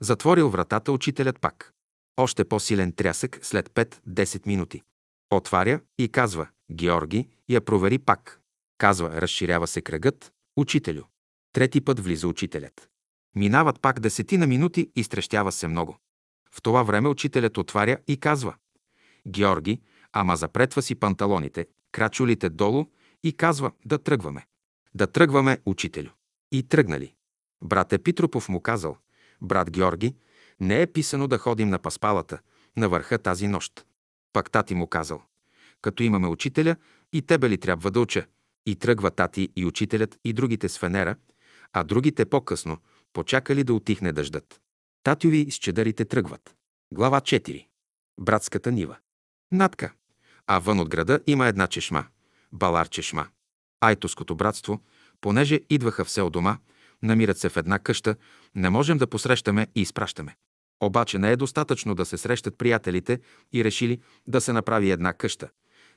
Затворил 0.00 0.48
вратата 0.48 0.92
учителят 0.92 1.40
пак. 1.40 1.72
Още 2.16 2.44
по-силен 2.44 2.92
трясък 2.92 3.38
след 3.42 3.68
5-10 3.68 4.46
минути. 4.46 4.82
Отваря 5.32 5.80
и 5.98 6.08
казва 6.08 6.48
Георги, 6.72 7.28
я 7.48 7.60
провери 7.60 7.98
пак. 7.98 8.40
Казва, 8.78 9.20
разширява 9.20 9.66
се 9.66 9.80
кръгът. 9.80 10.32
Учителю. 10.56 11.02
Трети 11.52 11.80
път 11.80 12.00
влиза 12.00 12.28
учителят. 12.28 12.88
Минават 13.36 13.80
пак 13.80 14.00
десетина 14.00 14.46
минути 14.46 14.90
и 14.96 15.04
стрещява 15.04 15.52
се 15.52 15.68
много. 15.68 15.98
В 16.52 16.62
това 16.62 16.82
време 16.82 17.08
учителят 17.08 17.58
отваря 17.58 17.98
и 18.08 18.16
казва 18.16 18.54
Георги, 19.28 19.80
ама 20.12 20.36
запретва 20.36 20.82
си 20.82 20.94
панталоните, 20.94 21.66
крачулите 21.92 22.48
долу 22.48 22.86
и 23.22 23.32
казва 23.32 23.72
да 23.84 23.98
тръгваме. 23.98 24.46
Да 24.94 25.06
тръгваме, 25.06 25.58
учителю. 25.66 26.10
И 26.52 26.62
тръгнали. 26.62 27.14
Брат 27.64 27.92
Епитропов 27.92 28.48
му 28.48 28.60
казал, 28.60 28.96
брат 29.42 29.70
Георги, 29.70 30.16
не 30.60 30.82
е 30.82 30.86
писано 30.86 31.28
да 31.28 31.38
ходим 31.38 31.68
на 31.68 31.78
паспалата, 31.78 32.38
на 32.76 32.88
върха 32.88 33.18
тази 33.18 33.48
нощ. 33.48 33.86
Пак 34.32 34.50
тати 34.50 34.74
му 34.74 34.86
казал, 34.86 35.22
като 35.82 36.02
имаме 36.02 36.28
учителя, 36.28 36.76
и 37.12 37.22
тебе 37.22 37.50
ли 37.50 37.58
трябва 37.58 37.90
да 37.90 38.00
уча? 38.00 38.26
И 38.66 38.76
тръгва 38.76 39.10
тати 39.10 39.48
и 39.56 39.66
учителят 39.66 40.18
и 40.24 40.32
другите 40.32 40.68
с 40.68 40.78
фенера, 40.78 41.16
а 41.72 41.84
другите 41.84 42.24
по-късно, 42.24 42.78
почакали 43.12 43.64
да 43.64 43.74
отихне 43.74 44.12
дъждът. 44.12 44.60
Татюви 45.02 45.50
с 45.50 45.54
чедарите 45.54 46.04
тръгват. 46.04 46.54
Глава 46.92 47.20
4. 47.20 47.66
Братската 48.20 48.72
нива. 48.72 48.96
Натка. 49.52 49.92
А 50.46 50.58
вън 50.58 50.80
от 50.80 50.88
града 50.88 51.20
има 51.26 51.46
една 51.46 51.66
чешма. 51.66 52.04
Балар 52.52 52.88
чешма. 52.88 53.26
Айтоското 53.80 54.34
братство, 54.34 54.80
понеже 55.20 55.60
идваха 55.70 56.04
все 56.04 56.22
от 56.22 56.32
дома, 56.32 56.58
намират 57.02 57.38
се 57.38 57.48
в 57.48 57.56
една 57.56 57.78
къща, 57.78 58.16
не 58.54 58.70
можем 58.70 58.98
да 58.98 59.06
посрещаме 59.06 59.66
и 59.74 59.80
изпращаме. 59.80 60.36
Обаче 60.80 61.18
не 61.18 61.32
е 61.32 61.36
достатъчно 61.36 61.94
да 61.94 62.04
се 62.04 62.18
срещат 62.18 62.58
приятелите 62.58 63.20
и 63.52 63.64
решили 63.64 64.00
да 64.26 64.40
се 64.40 64.52
направи 64.52 64.90
една 64.90 65.12
къща. 65.12 65.48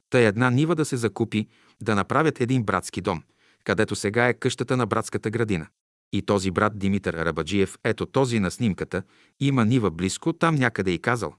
Та 0.09 0.19
една 0.19 0.49
нива 0.49 0.75
да 0.75 0.85
се 0.85 0.97
закупи, 0.97 1.47
да 1.81 1.95
направят 1.95 2.41
един 2.41 2.63
братски 2.63 3.01
дом, 3.01 3.23
където 3.63 3.95
сега 3.95 4.27
е 4.27 4.33
къщата 4.33 4.77
на 4.77 4.85
братската 4.85 5.29
градина. 5.29 5.67
И 6.13 6.21
този 6.21 6.51
брат 6.51 6.79
Димитър 6.79 7.13
Рабаджиев, 7.13 7.77
ето 7.83 8.05
този 8.05 8.39
на 8.39 8.51
снимката, 8.51 9.03
има 9.39 9.65
нива 9.65 9.91
близко, 9.91 10.33
там 10.33 10.55
някъде 10.55 10.91
и 10.91 10.99
казал. 10.99 11.35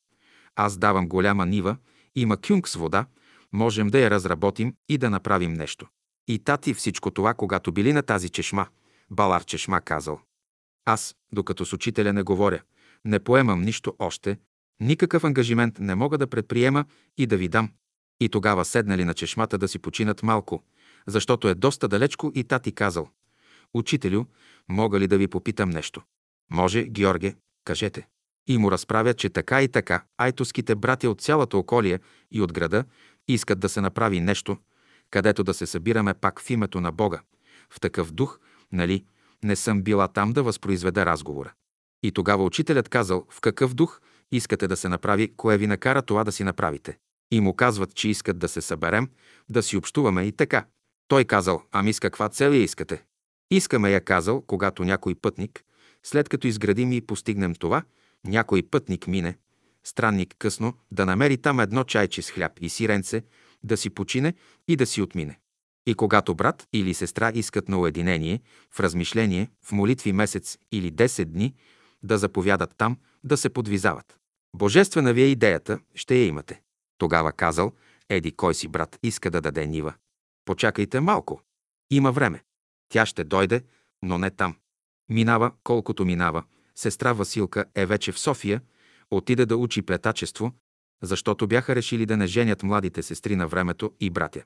Аз 0.57 0.77
давам 0.77 1.09
голяма 1.09 1.47
нива, 1.47 1.77
има 2.15 2.37
кюнг 2.37 2.69
с 2.69 2.75
вода, 2.75 3.07
можем 3.53 3.89
да 3.89 3.99
я 3.99 4.11
разработим 4.11 4.75
и 4.89 4.99
да 4.99 5.11
направим 5.11 5.53
нещо. 5.53 5.87
И 6.29 6.39
тати 6.39 6.75
всичко 6.75 7.11
това, 7.11 7.35
когато 7.35 7.73
били 7.73 7.93
на 7.93 8.03
тази 8.03 8.29
чешма, 8.29 8.67
Балар 9.11 9.45
чешма 9.45 9.81
казал. 9.81 10.21
Аз, 10.85 11.15
докато 11.33 11.65
с 11.65 11.73
учителя 11.73 12.13
не 12.13 12.23
говоря, 12.23 12.61
не 13.05 13.19
поемам 13.19 13.63
нищо 13.63 13.97
още, 13.99 14.39
никакъв 14.81 15.25
ангажимент 15.25 15.79
не 15.79 15.95
мога 15.95 16.19
да 16.19 16.27
предприема 16.27 16.85
и 17.19 17.27
да 17.27 17.37
ви 17.37 17.49
дам. 17.49 17.71
И 18.21 18.29
тогава 18.29 18.65
седнали 18.65 19.05
на 19.05 19.15
чешмата 19.15 19.59
да 19.59 19.69
си 19.69 19.79
починат 19.79 20.23
малко, 20.23 20.63
защото 21.07 21.49
е 21.49 21.55
доста 21.55 21.89
далечко 21.89 22.33
и 22.35 22.45
тати 22.45 22.73
казал. 22.73 23.09
Учителю, 23.75 24.25
мога 24.69 25.01
ли 25.01 25.07
да 25.07 25.19
ви 25.19 25.29
попитам 25.29 25.71
нещо? 25.71 26.03
Може, 26.51 26.85
Георге, 26.85 27.35
кажете. 27.65 28.09
И 28.47 28.59
му 28.59 28.71
разправя, 28.71 29.15
че 29.15 29.31
така 29.31 29.63
и 29.63 29.69
така 29.69 30.05
айтоските 30.19 30.75
братя 30.75 31.11
от 31.11 31.21
цялата 31.21 31.59
околия 31.59 32.01
и 32.31 32.41
от 32.41 32.53
града 32.53 32.85
искат 33.29 33.61
да 33.61 33.69
се 33.69 33.81
направи 33.81 34.21
нещо, 34.21 34.57
където 35.11 35.45
да 35.45 35.55
се 35.55 35.67
събираме 35.67 36.15
пак 36.15 36.41
в 36.41 36.51
името 36.51 36.81
на 36.81 36.93
Бога. 36.93 37.21
В 37.71 37.81
такъв 37.81 38.13
дух, 38.13 38.41
нали, 38.73 39.05
не 39.43 39.57
съм 39.57 39.83
била 39.83 40.09
там 40.09 40.33
да 40.33 40.43
възпроизведа 40.43 41.07
разговора. 41.07 41.53
И 42.05 42.13
тогава 42.13 42.45
учителят 42.45 42.89
казал, 42.89 43.27
в 43.31 43.41
какъв 43.41 43.75
дух 43.75 44.01
искате 44.33 44.69
да 44.69 44.77
се 44.77 44.89
направи, 44.89 45.33
кое 45.37 45.59
ви 45.59 45.67
накара 45.67 46.03
това 46.03 46.25
да 46.25 46.33
си 46.33 46.45
направите. 46.45 46.99
И 47.31 47.41
му 47.41 47.55
казват, 47.55 47.95
че 47.95 48.09
искат 48.09 48.39
да 48.39 48.49
се 48.49 48.61
съберем, 48.61 49.09
да 49.49 49.63
си 49.63 49.77
общуваме 49.77 50.23
и 50.23 50.33
така. 50.33 50.67
Той 51.09 51.25
казал, 51.25 51.63
ами 51.73 51.93
с 51.93 52.01
каква 52.01 52.29
цел 52.29 52.51
я 52.51 52.63
искате? 52.63 53.05
Искаме 53.51 53.91
я 53.91 54.01
казал, 54.01 54.43
когато 54.47 54.85
някой 54.85 55.15
пътник, 55.15 55.65
след 56.03 56.29
като 56.29 56.47
изградим 56.47 56.93
и 56.93 57.01
постигнем 57.01 57.55
това, 57.55 57.83
някой 58.25 58.63
пътник 58.63 59.07
мине, 59.07 59.39
странник 59.85 60.35
късно, 60.39 60.75
да 60.91 61.07
намери 61.07 61.37
там 61.37 61.61
едно 61.61 61.85
чайче 61.85 62.23
с 62.23 62.31
хляб 62.31 62.53
и 62.61 62.69
сиренце, 62.69 63.23
да 63.63 63.77
си 63.77 63.91
почине 63.91 64.35
и 64.69 64.77
да 64.77 64.87
си 64.87 65.03
отмине. 65.03 65.39
И 65.87 65.95
когато 65.95 66.35
брат 66.35 66.69
или 66.73 66.95
сестра 66.95 67.33
искат 67.35 67.69
на 67.69 67.79
уединение, 67.79 68.41
в 68.71 68.81
размишление, 68.81 69.51
в 69.63 69.73
молитви 69.73 70.13
месец 70.13 70.59
или 70.73 70.93
10 70.93 71.25
дни, 71.25 71.55
да 72.05 72.19
заповядат 72.19 72.75
там, 72.77 72.99
да 73.25 73.37
се 73.37 73.49
подвизават. 73.49 74.19
Божествена 74.57 75.13
ви 75.13 75.23
е 75.23 75.27
идеята, 75.27 75.79
ще 75.95 76.15
я 76.15 76.27
имате. 76.27 76.61
Тогава 76.99 77.33
казал, 77.33 77.73
еди 78.09 78.33
кой 78.33 78.55
си 78.55 78.69
брат 78.69 78.99
иска 79.03 79.31
да 79.31 79.41
даде 79.41 79.67
нива. 79.67 79.95
Почакайте 80.45 81.01
малко. 81.01 81.41
Има 81.91 82.13
време. 82.13 82.43
Тя 82.89 83.07
ще 83.07 83.25
дойде, 83.25 83.63
но 84.03 84.19
не 84.19 84.31
там. 84.31 84.57
Минава, 85.09 85.53
колкото 85.65 86.05
минава. 86.05 86.45
Сестра 86.75 87.13
Василка 87.13 87.65
е 87.75 87.87
вече 87.87 88.13
в 88.13 88.19
София, 88.19 88.61
отиде 89.11 89.47
да 89.47 89.57
учи 89.57 89.83
плетачество, 89.83 90.53
защото 91.03 91.47
бяха 91.47 91.77
решили 91.77 92.07
да 92.07 92.17
не 92.17 92.27
женят 92.27 92.63
младите 92.63 93.03
сестри 93.03 93.37
на 93.37 93.49
времето 93.49 93.93
и 94.01 94.11
братя. 94.11 94.43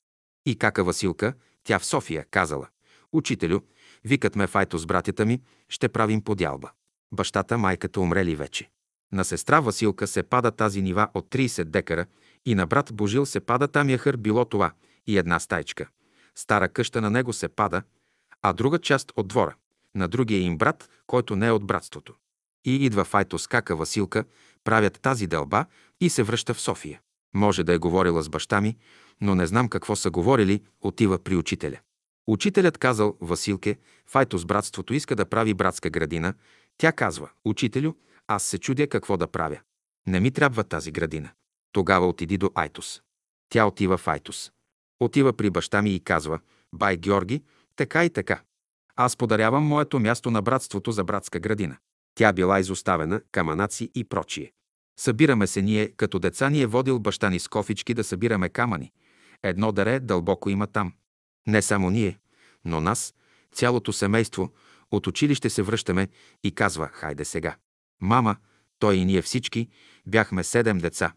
И 0.46 0.56
кака 0.58 0.84
Василка, 0.84 1.34
тя 1.64 1.78
в 1.78 1.84
София, 1.84 2.26
казала, 2.30 2.68
«Учителю, 3.12 3.60
викат 4.04 4.36
ме 4.36 4.46
файто 4.46 4.78
с 4.78 4.86
братята 4.86 5.26
ми, 5.26 5.42
ще 5.68 5.88
правим 5.88 6.22
подялба». 6.22 6.70
Бащата, 7.12 7.58
майката 7.58 8.00
умрели 8.00 8.36
вече. 8.36 8.70
На 9.12 9.24
сестра 9.24 9.60
Василка 9.60 10.06
се 10.06 10.22
пада 10.22 10.50
тази 10.50 10.82
нива 10.82 11.08
от 11.14 11.28
30 11.30 11.64
декара 11.64 12.06
и 12.46 12.54
на 12.54 12.66
брат 12.66 12.90
Божил 12.94 13.26
се 13.26 13.40
пада 13.40 13.68
там 13.68 13.90
яхър 13.90 14.16
било 14.16 14.44
това 14.44 14.72
и 15.06 15.18
една 15.18 15.38
стайчка. 15.38 15.88
Стара 16.34 16.68
къща 16.68 17.00
на 17.00 17.10
него 17.10 17.32
се 17.32 17.48
пада, 17.48 17.82
а 18.42 18.52
друга 18.52 18.78
част 18.78 19.12
от 19.16 19.28
двора. 19.28 19.54
На 19.94 20.08
другия 20.08 20.40
им 20.40 20.58
брат, 20.58 20.88
който 21.06 21.36
не 21.36 21.46
е 21.46 21.52
от 21.52 21.66
братството. 21.66 22.14
И 22.64 22.84
идва 22.84 23.04
Файто 23.04 23.38
скака 23.38 23.76
Василка, 23.76 24.24
правят 24.64 25.00
тази 25.02 25.26
дълба 25.26 25.66
и 26.00 26.10
се 26.10 26.22
връща 26.22 26.54
в 26.54 26.60
София. 26.60 27.00
Може 27.34 27.64
да 27.64 27.72
е 27.72 27.78
говорила 27.78 28.22
с 28.22 28.28
баща 28.28 28.60
ми, 28.60 28.76
но 29.20 29.34
не 29.34 29.46
знам 29.46 29.68
какво 29.68 29.96
са 29.96 30.10
говорили, 30.10 30.62
отива 30.80 31.18
при 31.18 31.36
учителя. 31.36 31.78
Учителят 32.26 32.78
казал, 32.78 33.16
Василке, 33.20 33.78
Файто 34.06 34.38
с 34.38 34.44
братството 34.44 34.94
иска 34.94 35.16
да 35.16 35.26
прави 35.26 35.54
братска 35.54 35.90
градина. 35.90 36.34
Тя 36.78 36.92
казва, 36.92 37.30
учителю, 37.44 37.92
аз 38.26 38.42
се 38.42 38.58
чудя 38.58 38.88
какво 38.88 39.16
да 39.16 39.26
правя. 39.28 39.60
Не 40.06 40.20
ми 40.20 40.30
трябва 40.30 40.64
тази 40.64 40.92
градина. 40.92 41.30
Тогава 41.72 42.06
отиди 42.06 42.38
до 42.38 42.50
Айтос. 42.54 43.02
Тя 43.48 43.66
отива 43.66 43.96
в 43.96 44.08
Айтос. 44.08 44.52
Отива 45.00 45.32
при 45.32 45.50
баща 45.50 45.82
ми 45.82 45.94
и 45.94 46.00
казва, 46.00 46.40
бай 46.74 46.96
Георги, 46.96 47.42
така 47.76 48.04
и 48.04 48.10
така. 48.10 48.40
Аз 48.96 49.16
подарявам 49.16 49.64
моето 49.64 49.98
място 49.98 50.30
на 50.30 50.42
братството 50.42 50.92
за 50.92 51.04
братска 51.04 51.40
градина. 51.40 51.76
Тя 52.14 52.32
била 52.32 52.60
изоставена, 52.60 53.20
каманаци 53.32 53.90
и 53.94 54.04
прочие. 54.04 54.52
Събираме 55.00 55.46
се 55.46 55.62
ние, 55.62 55.88
като 55.88 56.18
деца 56.18 56.50
ни 56.50 56.62
е 56.62 56.66
водил 56.66 56.98
баща 56.98 57.30
ни 57.30 57.40
с 57.40 57.48
кофички 57.48 57.94
да 57.94 58.04
събираме 58.04 58.48
камъни. 58.48 58.92
Едно 59.42 59.72
даре 59.72 60.00
дълбоко 60.00 60.50
има 60.50 60.66
там. 60.66 60.92
Не 61.46 61.62
само 61.62 61.90
ние, 61.90 62.18
но 62.64 62.80
нас, 62.80 63.14
цялото 63.52 63.92
семейство, 63.92 64.52
от 64.90 65.06
училище 65.06 65.50
се 65.50 65.62
връщаме 65.62 66.08
и 66.44 66.52
казва, 66.52 66.88
хайде 66.92 67.24
сега. 67.24 67.56
Мама, 68.00 68.36
той 68.78 68.96
и 68.96 69.04
ние 69.04 69.22
всички, 69.22 69.68
бяхме 70.06 70.44
седем 70.44 70.78
деца. 70.78 71.12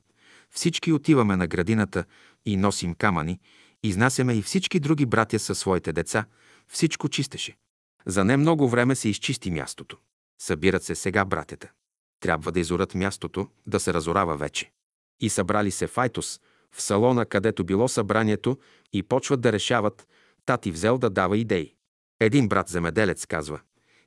Всички 0.51 0.93
отиваме 0.93 1.35
на 1.35 1.47
градината 1.47 2.05
и 2.45 2.57
носим 2.57 2.93
камъни, 2.93 3.39
изнасяме 3.83 4.33
и 4.33 4.41
всички 4.41 4.79
други 4.79 5.05
братя 5.05 5.39
със 5.39 5.59
своите 5.59 5.93
деца, 5.93 6.25
всичко 6.67 7.09
чистеше. 7.09 7.57
За 8.05 8.25
не 8.25 8.37
много 8.37 8.69
време 8.69 8.95
се 8.95 9.09
изчисти 9.09 9.51
мястото. 9.51 9.97
Събират 10.41 10.83
се 10.83 10.95
сега 10.95 11.25
братята. 11.25 11.71
Трябва 12.19 12.51
да 12.51 12.59
изорат 12.59 12.95
мястото, 12.95 13.47
да 13.67 13.79
се 13.79 13.93
разорава 13.93 14.37
вече. 14.37 14.71
И 15.19 15.29
събрали 15.29 15.71
се 15.71 15.87
Файтос, 15.87 16.39
в 16.71 16.81
салона, 16.81 17.25
където 17.25 17.63
било 17.63 17.87
събранието, 17.87 18.57
и 18.93 19.03
почват 19.03 19.41
да 19.41 19.51
решават, 19.51 20.07
тати 20.45 20.71
взел 20.71 20.97
да 20.97 21.09
дава 21.09 21.37
идеи. 21.37 21.73
Един 22.21 22.47
брат 22.47 22.69
земеделец 22.69 23.25
казва, 23.25 23.59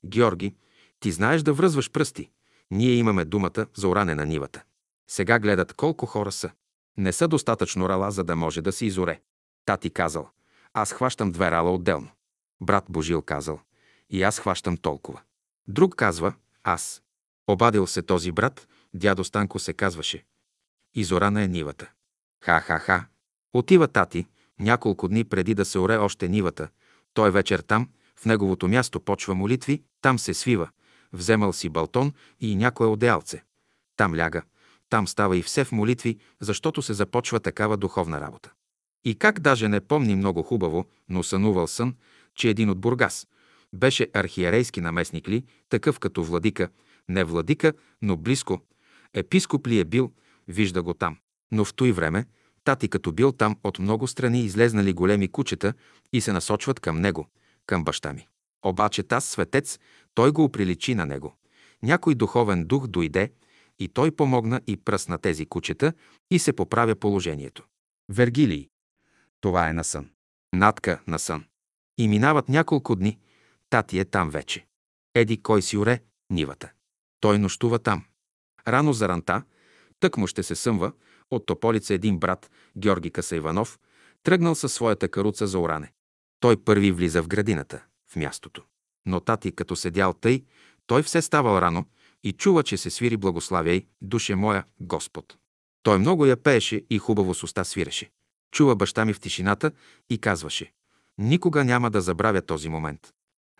Георги, 0.06 0.54
ти 1.00 1.12
знаеш 1.12 1.42
да 1.42 1.52
връзваш 1.52 1.90
пръсти. 1.90 2.30
Ние 2.70 2.92
имаме 2.94 3.24
думата 3.24 3.66
за 3.74 3.88
оране 3.88 4.14
на 4.14 4.26
нивата. 4.26 4.62
Сега 5.10 5.38
гледат 5.38 5.72
колко 5.72 6.06
хора 6.06 6.32
са. 6.32 6.50
Не 6.96 7.12
са 7.12 7.28
достатъчно 7.28 7.88
рала, 7.88 8.10
за 8.10 8.24
да 8.24 8.36
може 8.36 8.62
да 8.62 8.72
се 8.72 8.86
изоре. 8.86 9.20
Тати 9.66 9.90
казал, 9.90 10.28
аз 10.74 10.92
хващам 10.92 11.32
две 11.32 11.50
рала 11.50 11.74
отделно. 11.74 12.10
Брат 12.60 12.84
Божил 12.88 13.22
казал, 13.22 13.60
и 14.10 14.22
аз 14.22 14.40
хващам 14.40 14.76
толкова. 14.76 15.20
Друг 15.68 15.94
казва, 15.94 16.34
аз. 16.64 17.02
Обадил 17.46 17.86
се 17.86 18.02
този 18.02 18.32
брат, 18.32 18.68
дядо 18.94 19.24
Станко 19.24 19.58
се 19.58 19.72
казваше. 19.72 20.24
Изорана 20.94 21.42
е 21.42 21.48
нивата. 21.48 21.90
Ха-ха-ха. 22.44 23.06
Отива 23.52 23.88
тати, 23.88 24.26
няколко 24.60 25.08
дни 25.08 25.24
преди 25.24 25.54
да 25.54 25.64
се 25.64 25.78
оре 25.78 25.96
още 25.96 26.28
нивата. 26.28 26.68
Той 27.14 27.30
вечер 27.30 27.60
там, 27.60 27.88
в 28.20 28.24
неговото 28.24 28.68
място 28.68 29.00
почва 29.00 29.34
молитви, 29.34 29.82
там 30.00 30.18
се 30.18 30.34
свива. 30.34 30.68
Вземал 31.12 31.52
си 31.52 31.68
балтон 31.68 32.12
и 32.40 32.56
някое 32.56 32.86
одеялце. 32.86 33.44
Там 33.96 34.14
ляга, 34.14 34.42
Там 34.90 35.08
става 35.08 35.36
и 35.36 35.42
все 35.42 35.64
в 35.64 35.72
молитви, 35.72 36.18
защото 36.40 36.82
се 36.82 36.94
започва 36.94 37.40
такава 37.40 37.76
духовна 37.76 38.20
работа. 38.20 38.52
И 39.04 39.14
как 39.14 39.40
даже 39.40 39.68
не 39.68 39.80
помни 39.80 40.16
много 40.16 40.42
хубаво, 40.42 40.84
но 41.08 41.22
сънувал 41.22 41.66
сън, 41.66 41.94
че 42.34 42.48
един 42.48 42.70
от 42.70 42.80
Бургас 42.80 43.26
беше 43.72 44.08
архиерейски 44.14 44.80
наместник 44.80 45.28
ли, 45.28 45.44
такъв 45.68 45.98
като 45.98 46.24
владика, 46.24 46.68
не 47.08 47.24
владика, 47.24 47.72
но 48.02 48.16
близко, 48.16 48.60
епископ 49.14 49.66
ли 49.66 49.78
е 49.78 49.84
бил, 49.84 50.12
вижда 50.48 50.82
го 50.82 50.94
там. 50.94 51.16
Но 51.52 51.64
в 51.64 51.74
той 51.74 51.92
време, 51.92 52.26
тати 52.64 52.88
като 52.88 53.12
бил 53.12 53.32
там 53.32 53.56
от 53.64 53.78
много 53.78 54.06
страни 54.06 54.40
излезнали 54.40 54.92
големи 54.92 55.28
кучета 55.28 55.74
и 56.12 56.20
се 56.20 56.32
насочват 56.32 56.80
към 56.80 57.00
него, 57.00 57.28
към 57.66 57.84
баща 57.84 58.12
ми. 58.12 58.28
Обаче 58.64 59.02
таз 59.02 59.24
светец, 59.24 59.78
той 60.14 60.32
го 60.32 60.44
оприличи 60.44 60.94
на 60.94 61.06
него. 61.06 61.34
Някой 61.82 62.14
духовен 62.14 62.64
дух 62.64 62.86
дойде 62.86 63.32
и 63.78 63.88
той 63.88 64.10
помогна 64.10 64.60
и 64.66 64.76
пръсна 64.76 65.18
тези 65.18 65.46
кучета 65.46 65.92
и 66.30 66.38
се 66.38 66.52
поправя 66.52 66.94
положението. 66.94 67.64
Вергилий. 68.08 68.68
Това 69.40 69.68
е 69.68 69.72
на 69.72 69.84
сън. 69.84 70.10
Натка 70.52 71.00
на 71.06 71.18
сън. 71.18 71.44
И 71.98 72.08
минават 72.08 72.48
няколко 72.48 72.96
дни. 72.96 73.18
Тати 73.70 73.98
е 73.98 74.04
там 74.04 74.30
вече. 74.30 74.66
Еди 75.14 75.42
кой 75.42 75.62
си 75.62 75.76
оре 75.76 76.00
нивата. 76.30 76.72
Той 77.20 77.38
нощува 77.38 77.78
там. 77.78 78.04
Рано 78.68 78.92
заранта, 78.92 79.42
тък 80.00 80.16
му 80.16 80.26
ще 80.26 80.42
се 80.42 80.54
съмва, 80.54 80.92
от 81.30 81.46
Тополица 81.46 81.94
един 81.94 82.18
брат, 82.18 82.50
Георги 82.76 83.10
Каса 83.10 83.36
Иванов, 83.36 83.78
тръгнал 84.22 84.54
със 84.54 84.72
своята 84.72 85.08
каруца 85.08 85.46
за 85.46 85.58
оране. 85.58 85.92
Той 86.44 86.56
първи 86.56 86.92
влиза 86.92 87.22
в 87.22 87.28
градината, 87.28 87.84
в 88.10 88.16
мястото. 88.16 88.62
Но 89.06 89.20
тати, 89.20 89.52
като 89.52 89.76
седял 89.76 90.12
тъй, 90.12 90.44
той 90.86 91.02
все 91.02 91.22
ставал 91.22 91.58
рано 91.58 91.84
и 92.24 92.32
чува, 92.32 92.62
че 92.62 92.76
се 92.76 92.90
свири 92.90 93.16
благославяй, 93.16 93.86
душе 94.02 94.34
моя, 94.34 94.64
Господ. 94.80 95.36
Той 95.82 95.98
много 95.98 96.26
я 96.26 96.36
пееше 96.36 96.82
и 96.90 96.98
хубаво 96.98 97.34
с 97.34 97.42
уста 97.42 97.64
свиреше. 97.64 98.10
Чува 98.52 98.76
баща 98.76 99.04
ми 99.04 99.12
в 99.12 99.20
тишината 99.20 99.72
и 100.10 100.18
казваше 100.18 100.72
«Никога 101.18 101.64
няма 101.64 101.90
да 101.90 102.00
забравя 102.00 102.42
този 102.42 102.68
момент». 102.68 103.12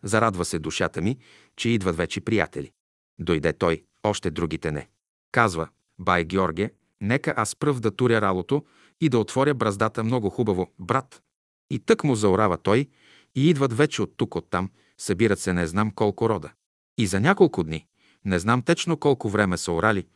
Зарадва 0.03 0.45
се 0.45 0.59
душата 0.59 1.01
ми, 1.01 1.19
че 1.57 1.69
идват 1.69 1.97
вече 1.97 2.21
приятели. 2.21 2.73
Дойде 3.19 3.53
той, 3.53 3.85
още 4.03 4.31
другите 4.31 4.73
не. 4.73 4.89
Казва, 5.33 5.69
бай 5.99 6.25
Георге, 6.25 6.71
нека 7.01 7.35
аз 7.37 7.57
пръв 7.57 7.81
да 7.81 7.91
туря 7.91 8.21
ралото 8.21 8.65
и 9.01 9.09
да 9.09 9.19
отворя 9.19 9.55
браздата 9.55 10.05
много 10.05 10.31
хубаво, 10.31 10.73
брат. 10.79 11.24
И 11.71 11.79
тък 11.79 12.05
му 12.05 12.15
заорава 12.15 12.59
той 12.59 12.89
и 13.35 13.51
идват 13.51 13.73
вече 13.73 14.03
от 14.03 14.17
тук, 14.17 14.37
от 14.37 14.51
там, 14.51 14.71
събират 14.99 15.39
се 15.39 15.53
не 15.53 15.67
знам 15.67 15.91
колко 15.91 16.29
рода. 16.29 16.53
И 16.99 17.07
за 17.07 17.21
няколко 17.21 17.65
дни, 17.65 17.87
не 18.25 18.39
знам 18.39 18.63
течно 18.63 18.97
колко 18.97 19.29
време 19.29 19.57
са 19.57 19.73
орали, 19.73 20.07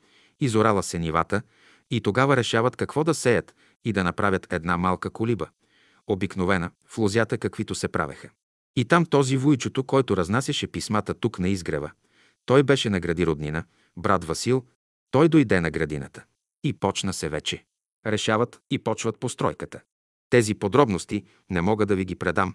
изорала 0.41 0.83
се 0.83 0.99
нивата 0.99 1.43
и 1.91 2.01
тогава 2.01 2.37
решават 2.37 2.77
какво 2.77 3.05
да 3.05 3.15
сеят 3.15 3.55
и 3.85 3.93
да 3.93 4.05
направят 4.05 4.53
една 4.53 4.77
малка 4.77 5.11
колиба, 5.11 5.49
обикновена, 6.07 6.71
в 6.89 6.99
лозята 6.99 7.39
каквито 7.39 7.75
се 7.75 7.89
правеха. 7.89 8.31
И 8.77 8.85
там 8.85 9.07
този 9.07 9.37
войчото, 9.37 9.85
който 9.85 10.17
разнасяше 10.17 10.67
писмата 10.67 11.15
тук 11.15 11.39
на 11.39 11.49
изгрева, 11.49 11.91
той 12.47 12.63
беше 12.63 12.91
на 12.91 13.01
гради 13.01 13.27
роднина, 13.27 13.65
брат 13.97 14.25
Васил, 14.25 14.65
той 15.11 15.29
дойде 15.29 15.61
на 15.61 15.71
градината. 15.71 16.25
И 16.65 16.73
почна 16.73 17.13
се 17.13 17.29
вече. 17.29 17.65
Решават 18.07 18.61
и 18.71 18.79
почват 18.79 19.19
постройката. 19.19 19.81
Тези 20.31 20.55
подробности 20.55 21.25
не 21.51 21.61
мога 21.61 21.87
да 21.87 21.97
ви 21.97 22.05
ги 22.05 22.15
предам, 22.15 22.55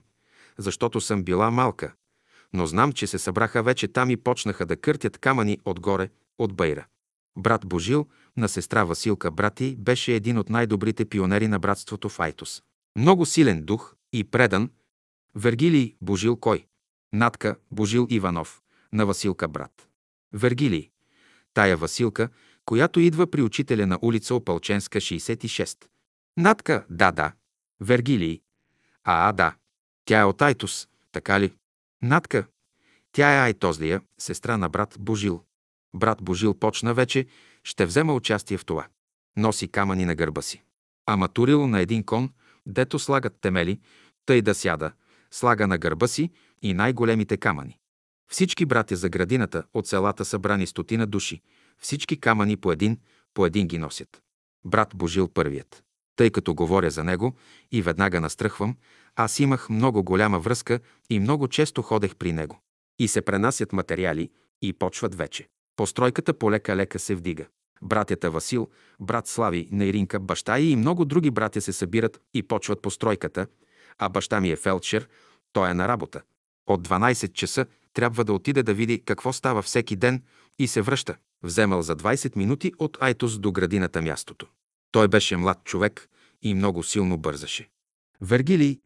защото 0.57 1.01
съм 1.01 1.23
била 1.23 1.51
малка, 1.51 1.93
но 2.53 2.65
знам, 2.65 2.91
че 2.91 3.07
се 3.07 3.19
събраха 3.19 3.63
вече 3.63 3.87
там 3.87 4.09
и 4.09 4.17
почнаха 4.17 4.65
да 4.65 4.77
къртят 4.77 5.17
камъни 5.17 5.59
отгоре, 5.65 6.09
от 6.37 6.53
Байра. 6.53 6.85
Брат 7.37 7.65
Божил, 7.65 8.07
на 8.37 8.49
сестра 8.49 8.83
Василка 8.83 9.31
брати, 9.31 9.75
беше 9.79 10.13
един 10.13 10.37
от 10.37 10.49
най-добрите 10.49 11.05
пионери 11.05 11.47
на 11.47 11.59
братството 11.59 12.09
в 12.09 12.19
Айтос. 12.19 12.63
Много 12.95 13.25
силен 13.25 13.63
дух 13.63 13.95
и 14.13 14.23
предан. 14.23 14.69
Вергилий 15.35 15.95
Божил 16.01 16.37
кой? 16.37 16.65
Натка 17.13 17.55
Божил 17.71 18.07
Иванов, 18.09 18.61
на 18.93 19.05
Василка 19.05 19.47
брат. 19.47 19.87
Вергилий. 20.33 20.89
Тая 21.53 21.77
Василка, 21.77 22.29
която 22.65 22.99
идва 22.99 23.27
при 23.27 23.41
учителя 23.41 23.87
на 23.87 23.99
улица 24.01 24.35
Опалченска, 24.35 24.99
66. 24.99 25.85
Натка, 26.37 26.85
да, 26.89 27.11
да. 27.11 27.31
Вергилий. 27.79 28.41
А, 29.03 29.29
а, 29.29 29.31
да. 29.31 29.55
Тя 30.05 30.19
е 30.19 30.23
от 30.23 30.41
Айтос, 30.41 30.87
така 31.11 31.39
ли? 31.39 31.53
Натка. 32.01 32.47
Тя 33.11 33.33
е 33.33 33.45
Айтозлия, 33.45 34.01
сестра 34.17 34.57
на 34.57 34.69
брат 34.69 34.95
Божил. 34.99 35.43
Брат 35.93 36.23
Божил 36.23 36.53
почна 36.53 36.93
вече, 36.93 37.25
ще 37.63 37.85
взема 37.85 38.13
участие 38.13 38.57
в 38.57 38.65
това. 38.65 38.87
Носи 39.37 39.67
камъни 39.67 40.05
на 40.05 40.15
гърба 40.15 40.41
си. 40.41 40.63
Ама 41.05 41.27
турил 41.27 41.67
на 41.67 41.79
един 41.79 42.03
кон, 42.03 42.29
дето 42.65 42.99
слагат 42.99 43.37
темели, 43.41 43.79
тъй 44.25 44.41
да 44.41 44.55
сяда, 44.55 44.91
слага 45.31 45.67
на 45.67 45.77
гърба 45.77 46.07
си 46.07 46.31
и 46.61 46.73
най-големите 46.73 47.37
камъни. 47.37 47.79
Всички 48.31 48.65
братя 48.65 48.95
за 48.95 49.09
градината 49.09 49.63
от 49.73 49.87
селата 49.87 50.25
събрани 50.25 50.67
стотина 50.67 51.07
души, 51.07 51.41
всички 51.79 52.19
камъни 52.19 52.57
по 52.57 52.71
един, 52.71 52.99
по 53.33 53.45
един 53.45 53.67
ги 53.67 53.77
носят. 53.77 54.21
Брат 54.65 54.91
Божил 54.95 55.27
първият. 55.27 55.83
Тъй 56.15 56.29
като 56.29 56.55
говоря 56.55 56.89
за 56.91 57.03
него 57.03 57.33
и 57.71 57.81
веднага 57.81 58.21
настръхвам, 58.21 58.75
аз 59.15 59.39
имах 59.39 59.69
много 59.69 60.03
голяма 60.03 60.39
връзка 60.39 60.79
и 61.09 61.19
много 61.19 61.47
често 61.47 61.81
ходех 61.81 62.15
при 62.15 62.33
него. 62.33 62.59
И 62.99 63.07
се 63.07 63.21
пренасят 63.21 63.73
материали 63.73 64.29
и 64.61 64.73
почват 64.73 65.15
вече. 65.15 65.47
Постройката 65.75 66.33
полека-лека 66.33 66.99
се 66.99 67.15
вдига. 67.15 67.45
Братята 67.81 68.31
Васил, 68.31 68.69
брат 68.99 69.27
Слави, 69.27 69.69
Нейринка, 69.71 70.19
баща 70.19 70.59
и 70.59 70.75
много 70.75 71.05
други 71.05 71.31
братя 71.31 71.61
се 71.61 71.73
събират 71.73 72.21
и 72.33 72.43
почват 72.43 72.81
постройката, 72.81 73.47
а 73.97 74.09
баща 74.09 74.41
ми 74.41 74.49
е 74.49 74.55
фелдшер, 74.55 75.09
той 75.53 75.69
е 75.69 75.73
на 75.73 75.87
работа. 75.87 76.21
От 76.67 76.87
12 76.87 77.33
часа 77.33 77.65
трябва 77.93 78.23
да 78.23 78.33
отиде 78.33 78.63
да 78.63 78.73
види 78.73 79.03
какво 79.05 79.33
става 79.33 79.61
всеки 79.61 79.95
ден 79.95 80.23
и 80.59 80.67
се 80.67 80.81
връща. 80.81 81.17
Вземал 81.43 81.81
за 81.81 81.95
20 81.95 82.35
минути 82.35 82.73
от 82.79 82.97
Айтос 83.01 83.39
до 83.39 83.51
градината 83.51 84.01
мястото. 84.01 84.47
Той 84.93 85.07
беше 85.07 85.37
млад 85.37 85.63
човек 85.63 86.09
и 86.41 86.53
много 86.53 86.83
силно 86.83 87.17
бързаше. 87.17 87.69
Вергилий, 88.21 88.79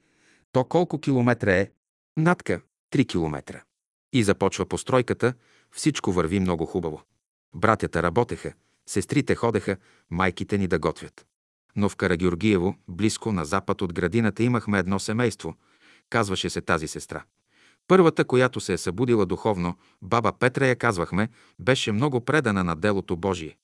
то 0.52 0.64
колко 0.64 1.00
километра 1.00 1.56
е? 1.56 1.72
Надка, 2.18 2.62
3 2.92 3.08
километра. 3.08 3.64
И 4.14 4.24
започва 4.24 4.66
постройката, 4.66 5.34
всичко 5.72 6.12
върви 6.12 6.40
много 6.40 6.66
хубаво. 6.66 7.04
Братята 7.56 8.04
работеха, 8.04 8.54
сестрите 8.90 9.36
ходеха, 9.36 9.78
майките 10.10 10.58
ни 10.58 10.68
да 10.68 10.80
готвят. 10.80 11.26
Но 11.76 11.90
в 11.90 11.96
Карагюргиево, 11.96 12.76
близко 12.88 13.32
на 13.32 13.46
запад 13.46 13.82
от 13.82 13.94
градината, 13.94 14.44
имахме 14.44 14.80
едно 14.80 15.00
семейство. 15.00 15.56
Казваше 16.10 16.50
се 16.50 16.62
тази 16.62 16.88
сестра. 16.88 17.24
Първата, 17.88 18.26
която 18.26 18.60
се 18.60 18.74
е 18.74 18.78
събудила 18.78 19.26
духовно, 19.26 19.78
баба 20.02 20.34
Петра 20.40 20.68
я 20.68 20.76
казвахме, 20.76 21.30
беше 21.60 21.92
много 21.92 22.22
предана 22.22 22.64
на 22.64 22.76
делото 22.76 23.18
Божие. 23.18 23.58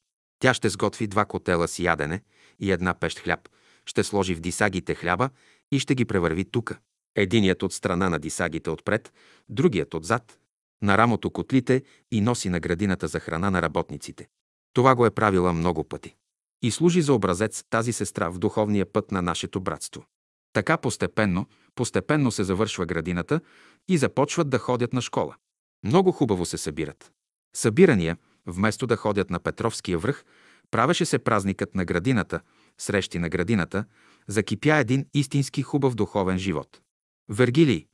Тя 0.44 0.54
ще 0.54 0.70
сготви 0.70 1.08
два 1.08 1.26
котела 1.26 1.68
с 1.68 1.80
ядене 1.80 2.22
и 2.60 2.72
една 2.72 2.94
пещ 2.94 3.20
хляб, 3.20 3.50
ще 3.86 4.04
сложи 4.04 4.36
в 4.36 4.40
дисагите 4.40 4.96
хляба 4.96 5.30
и 5.72 5.80
ще 5.80 5.96
ги 5.96 6.06
превърви 6.06 6.46
тука. 6.46 6.80
Единият 7.16 7.64
от 7.64 7.74
страна 7.74 8.10
на 8.10 8.20
дисагите 8.20 8.70
отпред, 8.70 9.14
другият 9.50 9.94
отзад, 9.94 10.40
на 10.82 10.98
рамото 10.98 11.32
котлите 11.32 11.84
и 12.12 12.22
носи 12.22 12.50
на 12.50 12.60
градината 12.60 13.08
за 13.08 13.20
храна 13.20 13.52
на 13.52 13.62
работниците. 13.62 14.28
Това 14.74 14.96
го 14.96 15.06
е 15.06 15.12
правила 15.12 15.54
много 15.54 15.84
пъти. 15.84 16.16
И 16.62 16.72
служи 16.72 17.02
за 17.02 17.14
образец 17.14 17.64
тази 17.70 17.94
сестра 17.94 18.30
в 18.30 18.40
духовния 18.40 18.94
път 18.94 19.12
на 19.12 19.22
нашето 19.22 19.62
братство. 19.62 20.06
Така 20.54 20.78
постепенно, 20.78 21.46
постепенно 21.76 22.32
се 22.32 22.44
завършва 22.44 22.86
градината 22.86 23.42
и 23.88 23.98
започват 23.98 24.50
да 24.50 24.58
ходят 24.58 24.94
на 24.94 25.02
школа. 25.02 25.36
Много 25.84 26.12
хубаво 26.12 26.46
се 26.46 26.58
събират. 26.58 27.12
Събирания, 27.56 28.18
вместо 28.46 28.88
да 28.88 28.96
ходят 28.96 29.30
на 29.30 29.40
Петровския 29.40 29.98
връх, 29.98 30.24
правеше 30.72 31.06
се 31.06 31.20
празникът 31.20 31.76
на 31.76 31.86
градината, 31.86 32.40
срещи 32.78 33.20
на 33.20 33.30
градината, 33.30 33.86
закипя 34.28 34.76
един 34.76 35.06
истински 35.14 35.62
хубав 35.62 35.96
духовен 35.96 36.38
живот. 36.38 36.82
Вергилий, 37.30 37.88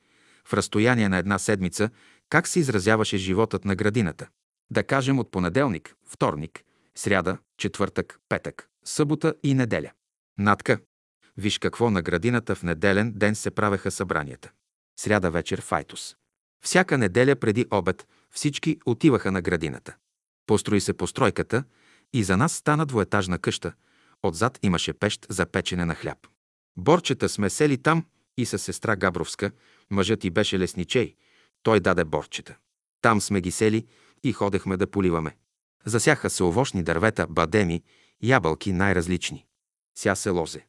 в 0.46 0.54
разстояние 0.54 1.10
на 1.10 1.18
една 1.18 1.40
седмица, 1.40 1.90
как 2.30 2.48
се 2.48 2.60
изразяваше 2.60 3.18
животът 3.18 3.66
на 3.66 3.76
градината? 3.76 4.28
Да 4.72 4.84
кажем 4.84 5.20
от 5.20 5.32
понеделник, 5.32 5.96
вторник, 6.08 6.64
сряда, 6.96 7.38
четвъртък, 7.58 8.20
петък, 8.30 8.70
събота 8.86 9.34
и 9.44 9.54
неделя. 9.54 9.92
Натка. 10.38 10.80
Виж 11.38 11.60
какво 11.60 11.90
на 11.90 12.02
градината 12.02 12.56
в 12.56 12.64
неделен 12.64 13.14
ден 13.16 13.36
се 13.36 13.52
правеха 13.52 13.92
събранията. 13.92 14.52
Сряда 15.00 15.32
вечер 15.32 15.62
в 15.62 15.72
Айтос. 15.72 16.16
Всяка 16.64 16.98
неделя 16.98 17.36
преди 17.36 17.66
обед 17.72 18.08
всички 18.32 18.80
отиваха 18.86 19.32
на 19.32 19.42
градината. 19.42 19.96
Построи 20.50 20.82
се 20.82 20.94
постройката 20.94 21.64
и 22.14 22.24
за 22.24 22.38
нас 22.38 22.54
стана 22.54 22.86
двоетажна 22.86 23.40
къща. 23.40 23.74
Отзад 24.24 24.60
имаше 24.64 24.94
пещ 24.94 25.26
за 25.30 25.46
печене 25.46 25.86
на 25.86 25.96
хляб. 25.96 26.18
Борчета 26.78 27.30
сме 27.30 27.50
сели 27.50 27.78
там 27.78 28.06
и 28.38 28.46
с 28.46 28.60
сестра 28.60 28.96
Габровска, 28.96 29.52
мъжът 29.92 30.24
и 30.24 30.30
беше 30.30 30.60
лесничей. 30.60 31.16
Той 31.64 31.80
даде 31.80 32.04
борчета. 32.04 32.56
Там 33.02 33.22
сме 33.22 33.42
ги 33.42 33.52
сели 33.52 33.88
и 34.24 34.34
ходехме 34.34 34.78
да 34.78 34.88
поливаме. 34.88 35.36
Засяха 35.86 36.30
се 36.30 36.44
овощни 36.44 36.84
дървета, 36.84 37.28
бадеми, 37.30 37.84
ябълки 38.24 38.72
най-различни. 38.72 39.46
Ся 39.98 40.16
се 40.16 40.30
лозе. 40.30 40.66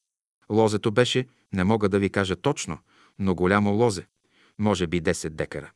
Лозето 0.51 0.93
беше, 0.93 1.29
не 1.53 1.65
мога 1.65 1.89
да 1.89 1.99
ви 1.99 2.11
кажа 2.11 2.37
точно, 2.37 2.79
но 3.19 3.35
голямо 3.35 3.71
лозе, 3.71 4.07
може 4.59 4.87
би 4.87 5.03
10 5.03 5.29
декара. 5.29 5.71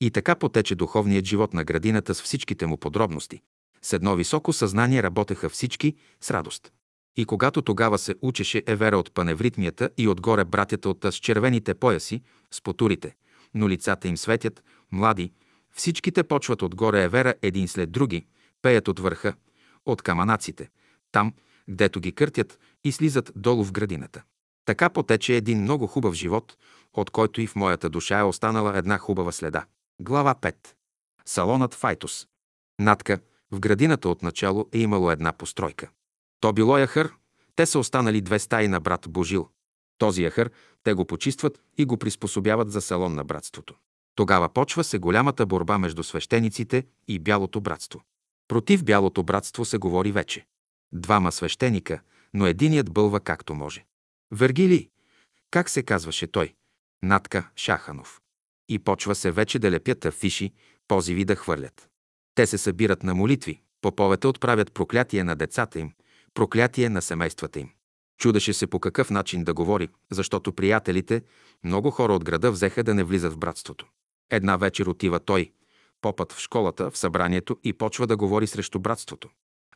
И 0.00 0.10
така 0.10 0.34
потече 0.34 0.74
духовният 0.74 1.24
живот 1.24 1.54
на 1.54 1.64
градината 1.64 2.14
с 2.14 2.22
всичките 2.22 2.66
му 2.66 2.76
подробности. 2.76 3.40
С 3.82 3.92
едно 3.92 4.16
високо 4.16 4.52
съзнание 4.52 5.02
работеха 5.02 5.48
всички 5.48 5.94
с 6.20 6.30
радост. 6.30 6.72
И 7.16 7.24
когато 7.24 7.62
тогава 7.62 7.98
се 7.98 8.14
учеше 8.22 8.62
Евера 8.66 8.98
от 8.98 9.14
паневритмията 9.14 9.90
и 9.96 10.08
отгоре 10.08 10.44
братята 10.44 10.88
от 10.88 11.04
с 11.10 11.14
червените 11.14 11.74
пояси, 11.74 12.22
с 12.50 12.62
потурите, 12.62 13.14
но 13.54 13.68
лицата 13.68 14.08
им 14.08 14.16
светят, 14.16 14.62
млади, 14.92 15.32
всичките 15.74 16.22
почват 16.22 16.62
отгоре 16.62 17.02
Евера 17.02 17.34
един 17.42 17.68
след 17.68 17.92
други, 17.92 18.26
пеят 18.62 18.88
от 18.88 19.00
върха, 19.00 19.34
от 19.86 20.02
каманаците, 20.02 20.70
там, 21.12 21.32
гдето 21.70 22.00
ги 22.00 22.12
къртят 22.12 22.58
и 22.84 22.92
слизат 22.92 23.32
долу 23.36 23.64
в 23.64 23.72
градината. 23.72 24.22
Така 24.64 24.88
потече 24.88 25.36
един 25.36 25.62
много 25.62 25.86
хубав 25.86 26.14
живот, 26.14 26.56
от 26.94 27.10
който 27.10 27.40
и 27.40 27.46
в 27.46 27.56
моята 27.56 27.90
душа 27.90 28.18
е 28.18 28.22
останала 28.22 28.78
една 28.78 28.98
хубава 28.98 29.32
следа. 29.32 29.64
Глава 30.00 30.34
5. 30.34 30.54
Салонът 31.24 31.74
Файтус. 31.74 32.26
Натка, 32.78 33.18
в 33.50 33.60
градината 33.60 34.08
отначало 34.08 34.68
е 34.72 34.78
имало 34.78 35.10
една 35.10 35.32
постройка. 35.32 35.90
То 36.40 36.52
било 36.52 36.78
яхър, 36.78 37.12
те 37.56 37.66
са 37.66 37.78
останали 37.78 38.20
две 38.20 38.38
стаи 38.38 38.68
на 38.68 38.80
брат 38.80 39.06
Божил. 39.08 39.48
Този 39.98 40.22
яхър 40.22 40.50
те 40.82 40.94
го 40.94 41.04
почистват 41.04 41.60
и 41.78 41.84
го 41.84 41.96
приспособяват 41.96 42.70
за 42.70 42.80
салон 42.80 43.14
на 43.14 43.24
братството. 43.24 43.74
Тогава 44.14 44.48
почва 44.48 44.84
се 44.84 44.98
голямата 44.98 45.46
борба 45.46 45.78
между 45.78 46.02
свещениците 46.02 46.86
и 47.08 47.18
Бялото 47.18 47.60
братство. 47.60 48.02
Против 48.48 48.84
Бялото 48.84 49.22
братство 49.22 49.64
се 49.64 49.78
говори 49.78 50.12
вече. 50.12 50.46
Двама 50.92 51.32
свещеника, 51.32 52.00
но 52.34 52.46
единият 52.46 52.92
бълва 52.92 53.20
както 53.20 53.54
може. 53.54 53.84
Вергили, 54.32 54.90
как 55.50 55.70
се 55.70 55.82
казваше 55.82 56.26
той? 56.26 56.54
Натка 57.02 57.50
Шаханов. 57.56 58.20
И 58.68 58.78
почва 58.78 59.14
се 59.14 59.30
вече 59.30 59.58
да 59.58 59.70
лепят 59.70 60.04
афиши, 60.04 60.52
позиви 60.88 61.24
да 61.24 61.36
хвърлят. 61.36 61.88
Те 62.34 62.46
се 62.46 62.58
събират 62.58 63.02
на 63.02 63.14
молитви, 63.14 63.62
поповете 63.80 64.26
отправят 64.26 64.72
проклятие 64.72 65.24
на 65.24 65.36
децата 65.36 65.80
им, 65.80 65.92
проклятие 66.34 66.88
на 66.88 67.02
семействата 67.02 67.60
им. 67.60 67.70
Чудеше 68.18 68.52
се 68.52 68.66
по 68.66 68.80
какъв 68.80 69.10
начин 69.10 69.44
да 69.44 69.54
говори, 69.54 69.88
защото 70.10 70.52
приятелите, 70.52 71.22
много 71.64 71.90
хора 71.90 72.12
от 72.12 72.24
града 72.24 72.50
взеха 72.50 72.84
да 72.84 72.94
не 72.94 73.04
влизат 73.04 73.32
в 73.32 73.38
братството. 73.38 73.86
Една 74.30 74.56
вечер 74.56 74.86
отива 74.86 75.20
той, 75.20 75.52
попът 76.00 76.32
в 76.32 76.40
школата, 76.40 76.90
в 76.90 76.98
събранието 76.98 77.58
и 77.64 77.72
почва 77.72 78.06
да 78.06 78.16
говори 78.16 78.46
срещу 78.46 78.78
братството. 78.78 79.28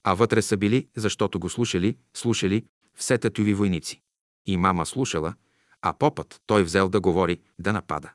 А 0.05 0.15
вътре 0.15 0.43
са 0.43 0.57
били, 0.57 0.89
защото 0.97 1.39
го 1.39 1.49
слушали, 1.49 1.97
слушали 2.15 2.65
все 2.95 3.19
татюви 3.19 3.55
войници. 3.55 4.03
И 4.47 4.57
мама 4.57 4.87
слушала, 4.87 5.35
а 5.83 5.93
попът 5.93 6.41
той 6.47 6.63
взел 6.63 6.89
да 6.89 7.01
говори, 7.01 7.41
да 7.59 7.73
напада. 7.73 8.13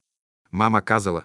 Мама 0.51 0.81
казала, 0.81 1.23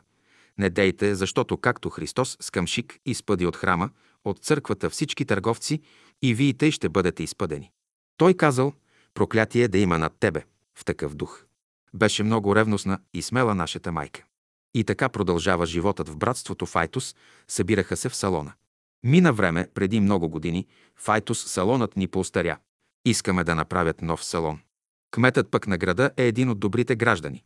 не 0.59 0.71
дейте, 0.71 1.15
защото 1.15 1.57
както 1.57 1.91
Христос 1.91 2.37
с 2.41 2.51
къмшик 2.51 2.99
изпъди 3.07 3.47
от 3.47 3.57
храма, 3.57 3.91
от 4.25 4.39
църквата 4.39 4.91
всички 4.91 5.25
търговци 5.25 5.81
и 6.23 6.35
вие 6.35 6.53
тъй 6.53 6.71
ще 6.71 6.89
бъдете 6.89 7.23
изпъдени. 7.23 7.71
Той 8.17 8.35
казал, 8.35 8.73
проклятие 9.15 9.69
да 9.69 9.79
има 9.79 9.99
над 9.99 10.13
тебе, 10.21 10.45
в 10.79 10.85
такъв 10.85 11.15
дух. 11.15 11.45
Беше 11.95 12.23
много 12.23 12.57
ревностна 12.57 12.99
и 13.15 13.23
смела 13.23 13.55
нашата 13.55 13.93
майка. 13.93 14.25
И 14.75 14.85
така 14.85 15.09
продължава 15.09 15.67
животът 15.67 16.09
в 16.09 16.17
братството 16.17 16.67
Файтус, 16.67 17.15
събираха 17.49 17.97
се 17.97 18.09
в 18.09 18.17
салона. 18.17 18.53
Мина 19.05 19.33
време, 19.33 19.69
преди 19.75 20.01
много 20.01 20.29
години, 20.29 20.67
Файтус 20.97 21.45
салонът 21.45 21.97
ни 21.97 22.09
поостаря. 22.09 22.59
Искаме 23.05 23.45
да 23.45 23.55
направят 23.55 24.03
нов 24.03 24.25
салон. 24.25 24.61
Кметът 25.11 25.51
пък 25.51 25.67
на 25.67 25.79
града 25.79 26.11
е 26.17 26.27
един 26.27 26.51
от 26.51 26.61
добрите 26.61 26.97
граждани. 26.97 27.45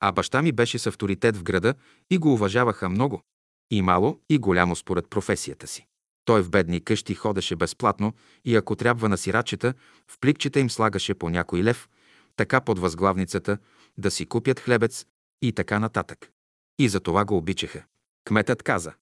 А 0.00 0.12
баща 0.12 0.42
ми 0.42 0.52
беше 0.52 0.78
с 0.78 0.86
авторитет 0.86 1.36
в 1.36 1.42
града 1.42 1.74
и 2.10 2.18
го 2.18 2.32
уважаваха 2.32 2.88
много. 2.88 3.22
И 3.70 3.82
мало, 3.82 4.20
и 4.28 4.38
голямо 4.38 4.76
според 4.76 5.10
професията 5.10 5.66
си. 5.66 5.86
Той 6.24 6.42
в 6.42 6.50
бедни 6.50 6.80
къщи 6.80 7.14
ходеше 7.14 7.56
безплатно 7.56 8.12
и 8.44 8.56
ако 8.56 8.76
трябва 8.76 9.08
на 9.08 9.16
сирачета, 9.16 9.74
в 10.08 10.18
пликчета 10.20 10.60
им 10.60 10.70
слагаше 10.70 11.14
по 11.14 11.30
някой 11.30 11.62
лев, 11.62 11.88
така 12.36 12.60
под 12.60 12.78
възглавницата, 12.78 13.58
да 13.98 14.10
си 14.10 14.26
купят 14.26 14.60
хлебец 14.60 15.06
и 15.42 15.52
така 15.52 15.78
нататък. 15.78 16.30
И 16.78 16.88
за 16.88 17.00
това 17.00 17.24
го 17.24 17.36
обичаха. 17.36 17.84
Кметът 18.24 18.62
каза, 18.62 18.92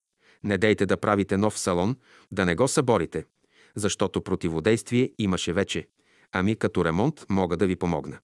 не 0.44 0.58
дейте 0.58 0.86
да 0.86 0.96
правите 0.96 1.36
нов 1.36 1.58
салон, 1.58 1.96
да 2.32 2.46
не 2.46 2.54
го 2.54 2.68
съборите, 2.68 3.24
защото 3.76 4.22
противодействие 4.22 5.10
имаше 5.18 5.52
вече, 5.52 5.88
ами 6.32 6.56
като 6.56 6.84
ремонт 6.84 7.26
мога 7.28 7.56
да 7.56 7.66
ви 7.66 7.76
помогна. 7.76 8.18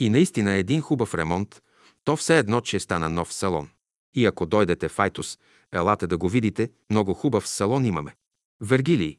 И 0.00 0.10
наистина 0.10 0.52
един 0.52 0.80
хубав 0.80 1.14
ремонт, 1.14 1.62
то 2.04 2.16
все 2.16 2.38
едно, 2.38 2.60
че 2.60 2.80
стана 2.80 3.08
нов 3.08 3.32
салон. 3.32 3.68
И 4.14 4.26
ако 4.26 4.46
дойдете 4.46 4.88
в 4.88 4.98
Айтос, 4.98 5.38
елате 5.72 6.06
да 6.06 6.18
го 6.18 6.28
видите, 6.28 6.70
много 6.90 7.14
хубав 7.14 7.48
салон 7.48 7.84
имаме. 7.84 8.16
Вергилий. 8.60 9.18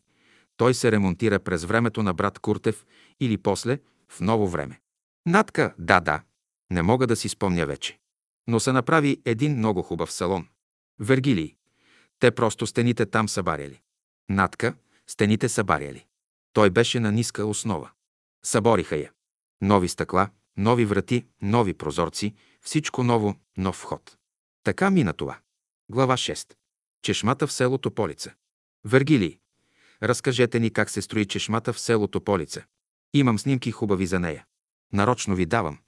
Той 0.58 0.74
се 0.74 0.92
ремонтира 0.92 1.40
през 1.40 1.64
времето 1.64 2.04
на 2.04 2.14
брат 2.14 2.40
Куртев 2.40 2.86
или 3.20 3.38
после, 3.38 3.80
в 4.10 4.22
ново 4.22 4.48
време. 4.48 4.80
Натка, 5.26 5.74
да, 5.78 6.00
да. 6.00 6.22
Не 6.72 6.82
мога 6.82 7.08
да 7.08 7.16
си 7.16 7.30
спомня 7.30 7.66
вече. 7.66 8.00
Но 8.48 8.60
се 8.60 8.72
направи 8.72 9.22
един 9.26 9.58
много 9.58 9.82
хубав 9.82 10.12
салон. 10.12 10.48
Вергилий. 11.00 11.56
Те 12.20 12.32
просто 12.32 12.68
стените 12.68 13.06
там 13.06 13.30
са 13.30 13.44
баряли. 13.44 13.82
Натка, 14.30 14.76
стените 15.08 15.50
са 15.50 15.64
баряли. 15.64 16.06
Той 16.54 16.70
беше 16.70 17.00
на 17.00 17.12
ниска 17.12 17.46
основа. 17.46 17.90
Събориха 18.46 18.96
я. 18.96 19.12
Нови 19.62 19.90
стъкла, 19.90 20.30
нови 20.58 20.86
врати, 20.86 21.26
нови 21.42 21.74
прозорци, 21.74 22.34
всичко 22.64 23.04
ново, 23.04 23.36
нов 23.58 23.76
вход. 23.76 24.18
Така 24.64 24.90
мина 24.90 25.14
това. 25.14 25.40
Глава 25.90 26.18
6. 26.18 26.54
Чешмата 27.02 27.48
в 27.48 27.54
селото 27.54 27.92
Полица. 27.92 28.34
Вергилий, 28.86 29.40
разкажете 30.04 30.60
ни 30.60 30.72
как 30.72 30.90
се 30.90 31.02
строи 31.02 31.26
чешмата 31.26 31.74
в 31.74 31.80
селото 31.80 32.22
Полица. 32.22 32.64
Имам 33.14 33.40
снимки 33.40 33.72
хубави 33.72 34.06
за 34.06 34.20
нея. 34.20 34.46
Нарочно 34.94 35.36
ви 35.36 35.46
давам. 35.46 35.80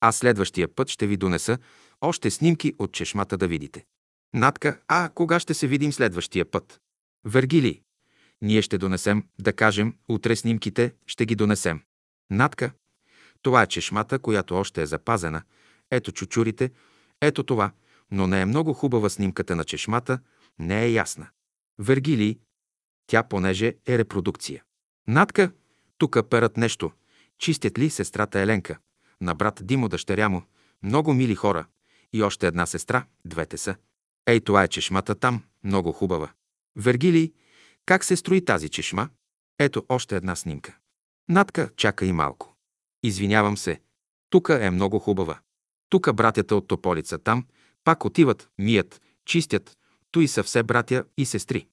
А 0.00 0.12
следващия 0.12 0.74
път 0.74 0.88
ще 0.88 1.06
ви 1.06 1.16
донеса 1.16 1.58
още 2.00 2.30
снимки 2.30 2.74
от 2.78 2.92
чешмата 2.92 3.36
да 3.36 3.48
видите. 3.48 3.84
Натка, 4.34 4.80
а 4.88 5.10
кога 5.14 5.40
ще 5.40 5.54
се 5.54 5.66
видим 5.66 5.92
следващия 5.92 6.50
път? 6.50 6.80
Вергилий, 7.24 7.82
ние 8.42 8.62
ще 8.62 8.78
донесем, 8.78 9.24
да 9.38 9.52
кажем, 9.52 9.96
утре 10.08 10.36
снимките 10.36 10.94
ще 11.06 11.26
ги 11.26 11.34
донесем. 11.34 11.82
Натка, 12.30 12.72
това 13.42 13.62
е 13.62 13.66
чешмата, 13.66 14.18
която 14.18 14.56
още 14.56 14.82
е 14.82 14.86
запазена. 14.86 15.42
Ето 15.94 16.12
чучурите, 16.12 16.70
ето 17.20 17.42
това, 17.42 17.72
но 18.10 18.26
не 18.26 18.40
е 18.40 18.44
много 18.44 18.72
хубава 18.72 19.08
снимката 19.08 19.56
на 19.56 19.64
чешмата, 19.64 20.18
не 20.58 20.84
е 20.84 20.92
ясна. 20.92 21.28
Вергилий, 21.78 22.38
тя 23.06 23.22
понеже 23.22 23.74
е 23.86 23.98
репродукция. 23.98 24.64
Натка, 25.08 25.52
тука 25.98 26.28
перат 26.28 26.56
нещо. 26.56 26.92
Чистят 27.38 27.78
ли 27.78 27.90
сестрата 27.90 28.40
Еленка? 28.40 28.78
На 29.20 29.34
брат 29.34 29.60
Димо 29.62 29.88
дъщеря 29.88 30.28
му. 30.28 30.42
Много 30.82 31.14
мили 31.14 31.34
хора. 31.34 31.66
И 32.12 32.22
още 32.22 32.46
една 32.46 32.66
сестра, 32.66 33.06
двете 33.24 33.56
са. 33.56 33.76
Ей, 34.26 34.40
това 34.40 34.62
е 34.62 34.68
чешмата 34.68 35.14
там, 35.14 35.42
много 35.64 35.92
хубава. 35.92 36.32
Вергилий, 36.76 37.32
как 37.86 38.04
се 38.04 38.16
строи 38.16 38.44
тази 38.44 38.68
чешма? 38.68 39.08
Ето 39.58 39.84
още 39.88 40.16
една 40.16 40.36
снимка. 40.36 40.76
Натка, 41.28 41.70
чака 41.76 42.06
и 42.06 42.12
малко. 42.12 42.56
Извинявам 43.02 43.56
се. 43.56 43.80
Тука 44.30 44.64
е 44.64 44.70
много 44.70 44.98
хубава. 44.98 45.38
Тука 45.88 46.12
братята 46.12 46.56
от 46.56 46.68
Тополица 46.68 47.18
там 47.18 47.46
пак 47.84 48.04
отиват, 48.04 48.48
мият, 48.58 49.02
чистят. 49.24 49.78
Той 50.10 50.28
са 50.28 50.42
все 50.42 50.62
братя 50.62 51.04
и 51.16 51.26
сестри. 51.26 51.66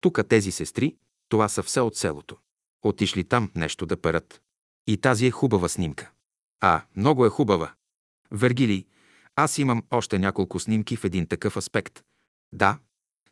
Тука 0.00 0.24
тези 0.24 0.50
сестри, 0.50 0.96
това 1.28 1.48
са 1.48 1.62
все 1.62 1.80
от 1.80 1.96
селото. 1.96 2.36
Отишли 2.82 3.24
там 3.24 3.50
нещо 3.54 3.86
да 3.86 3.96
перат. 3.96 4.40
И 4.86 4.96
тази 4.96 5.26
е 5.26 5.30
хубава 5.30 5.68
снимка. 5.68 6.10
А, 6.60 6.82
много 6.96 7.26
е 7.26 7.30
хубава. 7.30 7.72
Вергилий, 8.30 8.86
аз 9.36 9.58
имам 9.58 9.82
още 9.90 10.18
няколко 10.18 10.58
снимки 10.58 10.96
в 10.96 11.04
един 11.04 11.26
такъв 11.26 11.56
аспект. 11.56 12.02
Да, 12.52 12.78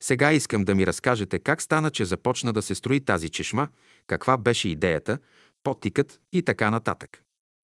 сега 0.01 0.33
искам 0.33 0.65
да 0.65 0.75
ми 0.75 0.87
разкажете 0.87 1.39
как 1.39 1.63
стана, 1.63 1.91
че 1.91 2.05
започна 2.05 2.53
да 2.53 2.63
се 2.63 2.75
строи 2.75 3.01
тази 3.01 3.29
чешма, 3.29 3.69
каква 4.07 4.37
беше 4.37 4.69
идеята, 4.69 5.19
потикът 5.63 6.21
и 6.33 6.43
така 6.43 6.71
нататък. 6.71 7.23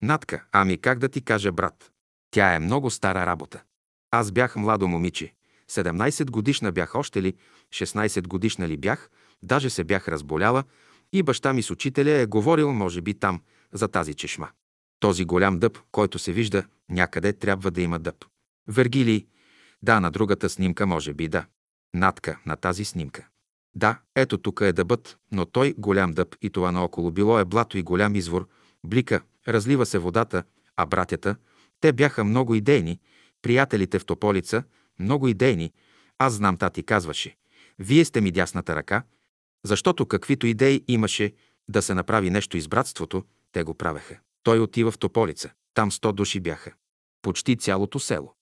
Натка, 0.03 0.45
ами 0.53 0.79
как 0.79 0.99
да 0.99 1.09
ти 1.09 1.21
кажа, 1.21 1.53
брат? 1.53 1.91
Тя 2.31 2.55
е 2.55 2.59
много 2.59 2.91
стара 2.91 3.27
работа. 3.27 3.63
Аз 4.11 4.33
бях 4.33 4.57
младо 4.57 4.89
момиче. 4.89 5.33
17 5.71 6.31
годишна 6.31 6.73
бях 6.73 6.95
още 6.95 7.23
ли, 7.23 7.35
16 7.71 8.27
годишна 8.27 8.69
ли 8.69 8.77
бях, 8.77 9.11
даже 9.43 9.71
се 9.71 9.85
бях 9.85 10.09
разболяла 10.09 10.65
и 11.13 11.23
баща 11.23 11.53
ми 11.53 11.63
с 11.63 11.71
учителя 11.71 12.11
е 12.11 12.27
говорил, 12.27 12.73
може 12.73 13.01
би 13.01 13.15
там, 13.15 13.43
за 13.73 13.89
тази 13.89 14.15
чешма. 14.15 14.49
Този 15.01 15.25
голям 15.25 15.59
дъб, 15.59 15.79
който 15.93 16.19
се 16.19 16.33
вижда, 16.33 16.65
някъде 16.89 17.33
трябва 17.33 17.71
да 17.71 17.83
има 17.83 17.99
дъб. 17.99 18.25
Вергилий, 18.69 19.27
да, 19.83 20.01
на 20.01 20.11
другата 20.11 20.49
снимка 20.49 20.87
може 20.87 21.15
би 21.15 21.29
да. 21.29 21.47
Натка 21.95 22.39
на 22.47 22.57
тази 22.57 22.85
снимка. 22.85 23.27
Да, 23.75 23.99
ето 24.15 24.39
тук 24.39 24.61
е 24.61 24.73
дъбът, 24.73 25.19
но 25.33 25.47
той 25.47 25.75
голям 25.79 26.13
дъб 26.13 26.37
и 26.43 26.51
това 26.51 26.73
наоколо 26.73 27.11
било 27.11 27.39
е 27.39 27.45
блато 27.45 27.79
и 27.79 27.83
голям 27.83 28.15
извор, 28.15 28.49
блика, 28.85 29.21
разлива 29.49 29.87
се 29.87 29.99
водата, 29.99 30.43
а 30.77 30.87
братята, 30.87 31.37
те 31.81 31.93
бяха 31.93 32.25
много 32.25 32.55
идейни, 32.55 33.01
приятелите 33.43 33.99
в 33.99 34.07
Тополица, 34.07 34.63
много 34.99 35.29
идейни. 35.29 35.73
Аз 36.19 36.33
знам, 36.33 36.57
тати 36.57 36.83
казваше, 36.83 37.37
вие 37.79 38.05
сте 38.05 38.21
ми 38.21 38.31
дясната 38.31 38.77
ръка, 38.77 39.03
защото 39.65 40.07
каквито 40.07 40.47
идеи 40.47 40.85
имаше 40.89 41.33
да 41.69 41.83
се 41.83 41.95
направи 41.95 42.31
нещо 42.31 42.57
из 42.57 42.69
братството, 42.69 43.25
те 43.53 43.63
го 43.63 43.75
правеха. 43.75 44.19
Той 44.43 44.61
отива 44.61 44.91
в 44.91 44.99
Тополица. 44.99 45.51
Там 45.75 45.93
сто 45.93 46.13
души 46.13 46.41
бяха. 46.41 46.73
Почти 47.23 47.57
цялото 47.57 47.99
село. 47.99 48.35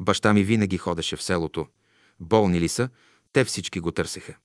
Баща 0.00 0.32
ми 0.32 0.44
винаги 0.44 0.78
ходеше 0.78 1.16
в 1.16 1.22
селото. 1.22 1.66
Болни 2.20 2.60
ли 2.60 2.68
са, 2.68 2.88
те 3.32 3.44
всички 3.44 3.80
го 3.80 3.92
търсеха. 3.92 4.36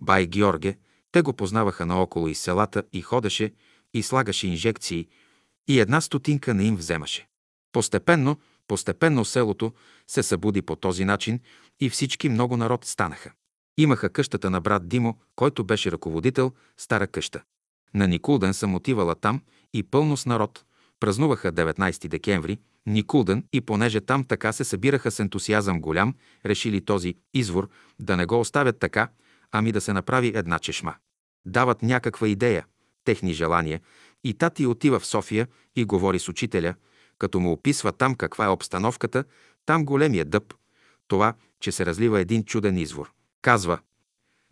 Бай 0.00 0.26
Георге, 0.26 0.76
те 1.12 1.22
го 1.22 1.32
познаваха 1.32 1.86
наоколо 1.86 2.28
из 2.28 2.40
селата 2.40 2.82
и 2.92 3.02
ходеше 3.02 3.52
и 3.94 4.02
слагаше 4.02 4.46
инжекции 4.46 5.08
и 5.68 5.80
една 5.80 6.00
стотинка 6.00 6.54
не 6.54 6.64
им 6.64 6.76
вземаше. 6.76 7.28
Постепенно, 7.76 8.36
постепенно 8.68 9.24
селото 9.24 9.72
се 10.06 10.22
събуди 10.22 10.62
по 10.62 10.76
този 10.76 11.04
начин 11.04 11.40
и 11.80 11.90
всички 11.90 12.28
много 12.28 12.56
народ 12.56 12.84
станаха. 12.84 13.32
Имаха 13.78 14.10
къщата 14.10 14.50
на 14.50 14.60
брат 14.60 14.88
Димо, 14.88 15.18
който 15.34 15.64
беше 15.64 15.92
ръководител, 15.92 16.52
стара 16.76 17.06
къща. 17.06 17.42
На 17.94 18.06
Никулден 18.06 18.54
съм 18.54 18.74
отивала 18.74 19.14
там 19.14 19.42
и 19.74 19.82
пълно 19.82 20.16
с 20.16 20.26
народ. 20.26 20.64
Празнуваха 21.00 21.52
19 21.52 22.08
декември, 22.08 22.58
Никулден 22.86 23.44
и 23.52 23.60
понеже 23.60 24.00
там 24.00 24.24
така 24.24 24.52
се 24.52 24.64
събираха 24.64 25.10
с 25.10 25.20
ентусиазъм 25.20 25.80
голям, 25.80 26.14
решили 26.46 26.84
този 26.84 27.14
извор 27.34 27.68
да 28.00 28.16
не 28.16 28.26
го 28.26 28.40
оставят 28.40 28.78
така, 28.78 29.08
ами 29.52 29.72
да 29.72 29.80
се 29.80 29.92
направи 29.92 30.32
една 30.34 30.58
чешма. 30.58 30.94
Дават 31.46 31.82
някаква 31.82 32.28
идея, 32.28 32.66
техни 33.04 33.32
желания 33.32 33.80
и 34.24 34.34
тати 34.34 34.66
отива 34.66 35.00
в 35.00 35.06
София 35.06 35.48
и 35.76 35.84
говори 35.84 36.18
с 36.18 36.28
учителя, 36.28 36.74
като 37.18 37.40
му 37.40 37.52
описва 37.52 37.92
там 37.92 38.14
каква 38.14 38.44
е 38.44 38.48
обстановката, 38.48 39.24
там 39.66 39.84
големия 39.84 40.24
дъб, 40.24 40.54
това, 41.08 41.34
че 41.60 41.72
се 41.72 41.86
разлива 41.86 42.20
един 42.20 42.44
чуден 42.44 42.78
извор. 42.78 43.12
Казва, 43.42 43.78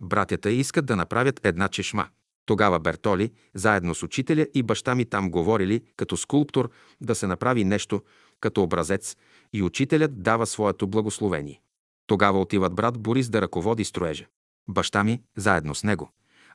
братята 0.01 0.51
искат 0.51 0.87
да 0.87 0.97
направят 0.97 1.41
една 1.45 1.69
чешма. 1.69 2.09
Тогава 2.47 2.81
Бертоли, 2.81 3.31
заедно 3.55 3.95
с 3.95 4.03
учителя 4.03 4.47
и 4.55 4.63
баща 4.63 4.95
ми 4.95 5.05
там 5.05 5.31
говорили 5.31 5.83
като 5.97 6.17
скулптор 6.17 6.71
да 7.01 7.15
се 7.15 7.27
направи 7.27 7.65
нещо 7.65 8.03
като 8.41 8.63
образец 8.63 9.17
и 9.53 9.63
учителят 9.63 10.23
дава 10.23 10.47
своето 10.47 10.87
благословение. 10.87 11.61
Тогава 12.07 12.41
отиват 12.41 12.75
брат 12.75 12.99
Борис 12.99 13.29
да 13.29 13.43
ръководи 13.43 13.85
строежа. 13.85 14.27
Баща 14.69 15.05
ми 15.05 15.23
заедно 15.37 15.75
с 15.75 15.85
него. 15.85 16.11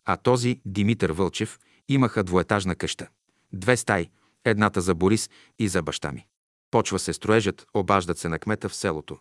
А 0.06 0.18
този 0.18 0.62
Димитър 0.66 1.12
Вълчев 1.12 1.60
имаха 1.88 2.24
двоетажна 2.24 2.76
къща. 2.76 3.08
Две 3.54 3.78
стаи, 3.78 4.10
едната 4.46 4.82
за 4.82 4.96
Борис 4.96 5.30
и 5.60 5.68
за 5.68 5.82
баща 5.82 6.12
ми. 6.12 6.28
Почва 6.72 7.00
се 7.00 7.14
строежът, 7.14 7.66
обаждат 7.74 8.18
се 8.18 8.30
на 8.30 8.40
кмета 8.40 8.70
в 8.70 8.76
селото. 8.76 9.18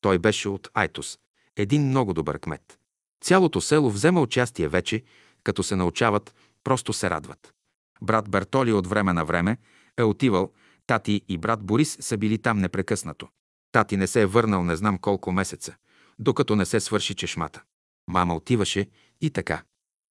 Той 0.00 0.18
беше 0.18 0.48
от 0.48 0.68
Айтос, 0.74 1.18
един 1.56 1.88
много 1.88 2.14
добър 2.14 2.38
кмет. 2.38 2.78
Цялото 3.24 3.60
село 3.60 3.90
взема 3.90 4.20
участие 4.20 4.68
вече, 4.68 5.02
като 5.44 5.62
се 5.62 5.76
научават, 5.76 6.34
просто 6.64 6.92
се 6.92 7.10
радват. 7.10 7.54
Брат 8.02 8.30
Бертоли 8.30 8.72
от 8.72 8.86
време 8.86 9.12
на 9.12 9.24
време 9.24 9.56
е 9.98 10.02
отивал, 10.02 10.52
тати 10.86 11.22
и 11.28 11.38
брат 11.38 11.62
Борис 11.62 11.98
са 12.00 12.16
били 12.16 12.38
там 12.38 12.58
непрекъснато. 12.58 13.28
Тати 13.72 13.96
не 13.96 14.06
се 14.06 14.22
е 14.22 14.26
върнал 14.26 14.64
не 14.64 14.76
знам 14.76 14.98
колко 14.98 15.32
месеца, 15.32 15.74
докато 16.18 16.56
не 16.56 16.66
се 16.66 16.80
свърши 16.80 17.14
чешмата. 17.14 17.62
Мама 18.08 18.36
отиваше 18.36 18.86
и 19.20 19.30
така. 19.30 19.62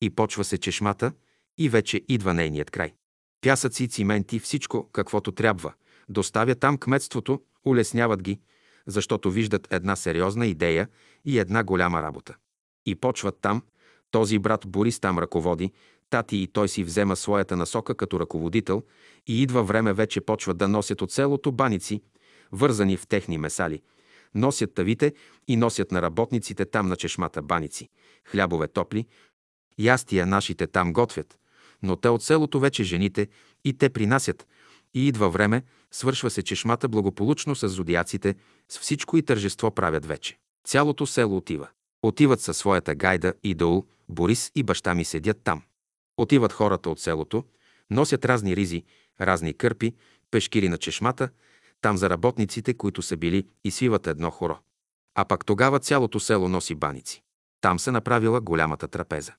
И 0.02 0.10
почва 0.10 0.44
се 0.44 0.58
чешмата 0.58 1.14
и 1.58 1.70
вече 1.70 2.02
идва 2.08 2.34
нейният 2.34 2.72
край. 2.72 2.94
Пясъци, 3.42 3.88
цименти, 3.88 4.40
всичко, 4.40 4.90
каквото 4.92 5.32
трябва. 5.32 5.74
Доставя 6.10 6.56
там 6.56 6.78
кметството, 6.78 7.42
улесняват 7.66 8.24
ги, 8.24 8.40
защото 8.88 9.32
виждат 9.32 9.68
една 9.72 9.96
сериозна 9.96 10.48
идея 10.48 10.88
и 11.26 11.40
една 11.40 11.64
голяма 11.64 12.02
работа. 12.02 12.36
И 12.86 12.96
почват 12.96 13.38
там, 13.42 13.62
този 14.12 14.40
брат 14.40 14.64
Борис 14.68 15.00
там 15.00 15.20
ръководи, 15.20 15.72
тати 16.10 16.38
и 16.38 16.48
той 16.48 16.70
си 16.70 16.84
взема 16.84 17.16
своята 17.16 17.58
насока 17.58 17.96
като 17.96 18.20
ръководител 18.20 18.84
и 19.28 19.42
идва 19.42 19.64
време 19.64 19.94
вече 19.94 20.22
почват 20.22 20.58
да 20.58 20.68
носят 20.68 21.02
от 21.02 21.12
селото 21.12 21.52
баници, 21.52 22.02
вързани 22.52 22.98
в 22.98 23.08
техни 23.08 23.38
месали. 23.38 23.82
Носят 24.36 24.74
тавите 24.74 25.14
и 25.48 25.56
носят 25.56 25.92
на 25.92 26.02
работниците 26.02 26.66
там 26.66 26.88
на 26.88 26.96
чешмата 26.96 27.42
баници, 27.42 27.90
хлябове 28.26 28.68
топли, 28.68 29.06
ястия 29.80 30.26
нашите 30.26 30.68
там 30.68 30.94
готвят, 30.94 31.38
но 31.84 31.96
те 31.96 32.10
от 32.10 32.24
селото 32.24 32.60
вече 32.60 32.84
жените 32.84 33.28
и 33.66 33.74
те 33.74 33.90
принасят, 33.90 34.48
и 34.94 35.08
идва 35.08 35.30
време, 35.30 35.64
свършва 35.92 36.30
се 36.30 36.44
чешмата 36.44 36.88
благополучно 36.88 37.56
с 37.56 37.70
зодиаците, 37.70 38.36
с 38.70 38.80
всичко 38.80 39.18
и 39.18 39.22
тържество 39.22 39.72
правят 39.72 40.06
вече. 40.06 40.38
Цялото 40.68 41.06
село 41.06 41.38
отива. 41.38 41.68
Отиват 42.04 42.42
със 42.42 42.58
своята 42.58 42.96
гайда 42.96 43.34
и 43.44 43.54
Доул, 43.54 43.86
Борис 44.10 44.52
и 44.56 44.64
баща 44.64 44.96
ми 44.96 45.06
седят 45.06 45.42
там. 45.44 45.62
Отиват 46.18 46.54
хората 46.54 46.90
от 46.90 47.00
селото, 47.00 47.44
носят 47.90 48.26
разни 48.26 48.56
ризи, 48.56 48.84
разни 49.22 49.54
кърпи, 49.54 49.94
пешкири 50.32 50.70
на 50.70 50.78
чешмата, 50.78 51.30
там 51.82 51.98
за 51.98 52.10
работниците, 52.10 52.74
които 52.74 53.02
са 53.02 53.18
били 53.18 53.48
и 53.64 53.72
свиват 53.72 54.08
едно 54.08 54.32
хоро. 54.32 54.58
А 55.16 55.26
пак 55.26 55.46
тогава 55.46 55.80
цялото 55.80 56.20
село 56.20 56.48
носи 56.48 56.76
баници. 56.76 57.22
Там 57.62 57.80
се 57.80 57.92
направила 57.92 58.42
голямата 58.42 58.88
трапеза. 58.88 59.34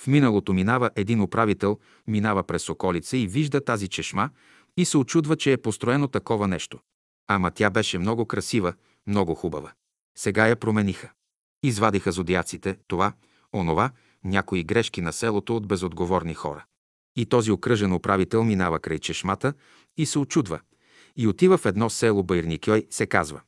В 0.00 0.06
миналото 0.06 0.52
минава 0.52 0.90
един 0.96 1.20
управител, 1.20 1.78
минава 2.06 2.42
през 2.42 2.68
околица 2.68 3.16
и 3.16 3.26
вижда 3.26 3.64
тази 3.64 3.88
чешма 3.88 4.30
и 4.76 4.84
се 4.84 4.98
очудва, 4.98 5.36
че 5.36 5.52
е 5.52 5.56
построено 5.56 6.08
такова 6.08 6.48
нещо. 6.48 6.78
Ама 7.28 7.50
тя 7.50 7.70
беше 7.70 7.98
много 7.98 8.26
красива, 8.26 8.74
много 9.06 9.34
хубава. 9.34 9.72
Сега 10.18 10.46
я 10.46 10.56
промениха. 10.56 11.10
Извадиха 11.62 12.12
зодиаците, 12.12 12.78
това, 12.88 13.12
онова, 13.52 13.90
някои 14.24 14.64
грешки 14.64 15.00
на 15.00 15.12
селото 15.12 15.56
от 15.56 15.66
безотговорни 15.66 16.34
хора. 16.34 16.64
И 17.16 17.26
този 17.26 17.50
окръжен 17.50 17.92
управител 17.92 18.44
минава 18.44 18.78
край 18.80 18.98
чешмата 18.98 19.54
и 19.96 20.06
се 20.06 20.18
очудва. 20.18 20.60
И 21.16 21.26
отива 21.26 21.58
в 21.58 21.66
едно 21.66 21.90
село 21.90 22.22
Байрникьой, 22.22 22.86
се 22.90 23.06
казва. 23.06 23.40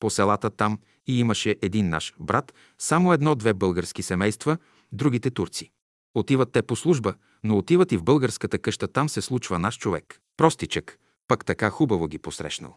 По 0.00 0.10
селата 0.10 0.50
там 0.50 0.78
и 1.06 1.20
имаше 1.20 1.56
един 1.62 1.88
наш 1.88 2.14
брат, 2.20 2.54
само 2.78 3.12
едно-две 3.12 3.54
български 3.54 4.02
семейства, 4.02 4.56
другите 4.92 5.30
турци. 5.30 5.70
Отиват 6.14 6.52
те 6.52 6.62
по 6.62 6.76
служба, 6.76 7.14
но 7.44 7.58
отиват 7.58 7.92
и 7.92 7.96
в 7.96 8.02
българската 8.02 8.58
къща, 8.58 8.88
там 8.88 9.08
се 9.08 9.22
случва 9.22 9.58
наш 9.58 9.78
човек. 9.78 10.20
Простичък, 10.36 10.98
пък 11.28 11.44
така 11.44 11.70
хубаво 11.70 12.08
ги 12.08 12.18
посрещнал. 12.18 12.76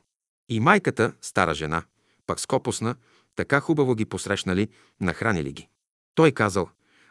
И 0.50 0.60
майката, 0.60 1.14
стара 1.22 1.54
жена, 1.54 1.84
пък 2.28 2.40
скопосна, 2.40 2.96
така 3.36 3.60
хубаво 3.60 3.96
ги 3.96 4.06
посрещнали, 4.06 4.68
нахранили 5.02 5.52
ги. 5.52 5.68
Той 6.16 6.32
казал, 6.32 6.70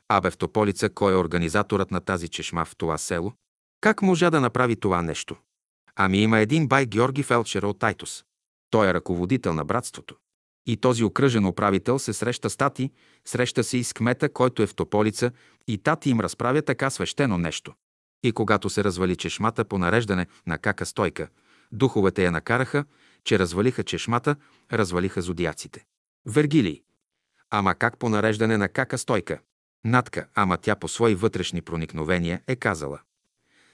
абе 0.09 0.31
в 0.31 0.37
Тополица, 0.37 0.91
кой 0.91 1.13
е 1.13 1.17
организаторът 1.17 1.91
на 1.91 2.01
тази 2.01 2.29
чешма 2.29 2.65
в 2.65 2.77
това 2.77 2.99
село? 2.99 3.33
Как 3.81 4.03
можа 4.03 4.31
да 4.31 4.41
направи 4.41 4.77
това 4.77 5.03
нещо? 5.03 5.37
Ами 5.97 6.19
има 6.19 6.39
един 6.39 6.69
бай 6.69 6.87
Георги 6.87 7.23
Фелчер 7.23 7.63
от 7.63 7.79
Тайтус. 7.79 8.25
Той 8.71 8.89
е 8.89 8.95
ръководител 8.95 9.55
на 9.55 9.65
братството. 9.65 10.17
И 10.67 10.77
този 10.77 11.05
окръжен 11.05 11.47
управител 11.47 11.99
се 11.99 12.13
среща 12.13 12.51
с 12.51 12.57
тати, 12.57 12.91
среща 13.25 13.65
се 13.65 13.79
и 13.79 13.85
с 13.85 13.93
кмета, 13.93 14.29
който 14.29 14.63
е 14.63 14.67
в 14.67 14.75
Тополица, 14.75 15.31
и 15.69 15.79
тати 15.79 16.11
им 16.11 16.21
разправя 16.21 16.63
така 16.63 16.91
свещено 16.91 17.39
нещо. 17.39 17.73
И 18.23 18.33
когато 18.33 18.71
се 18.71 18.85
развали 18.85 19.17
чешмата 19.17 19.65
по 19.65 19.79
нареждане 19.79 20.27
на 20.47 20.59
кака 20.59 20.87
стойка, 20.87 21.29
духовете 21.73 22.25
я 22.25 22.31
накараха, 22.31 22.85
че 23.25 23.39
развалиха 23.39 23.85
чешмата, 23.85 24.37
развалиха 24.73 25.23
зодиаците. 25.23 25.85
Вергилий. 26.27 26.83
Ама 27.51 27.75
как 27.75 27.99
по 27.99 28.09
нареждане 28.09 28.57
на 28.57 28.69
кака 28.69 28.99
стойка? 28.99 29.39
Натка, 29.85 30.27
ама 30.35 30.59
тя 30.59 30.77
по 30.77 30.89
свои 30.89 31.15
вътрешни 31.15 31.63
проникновения 31.63 32.43
е 32.47 32.57
казала. 32.57 33.01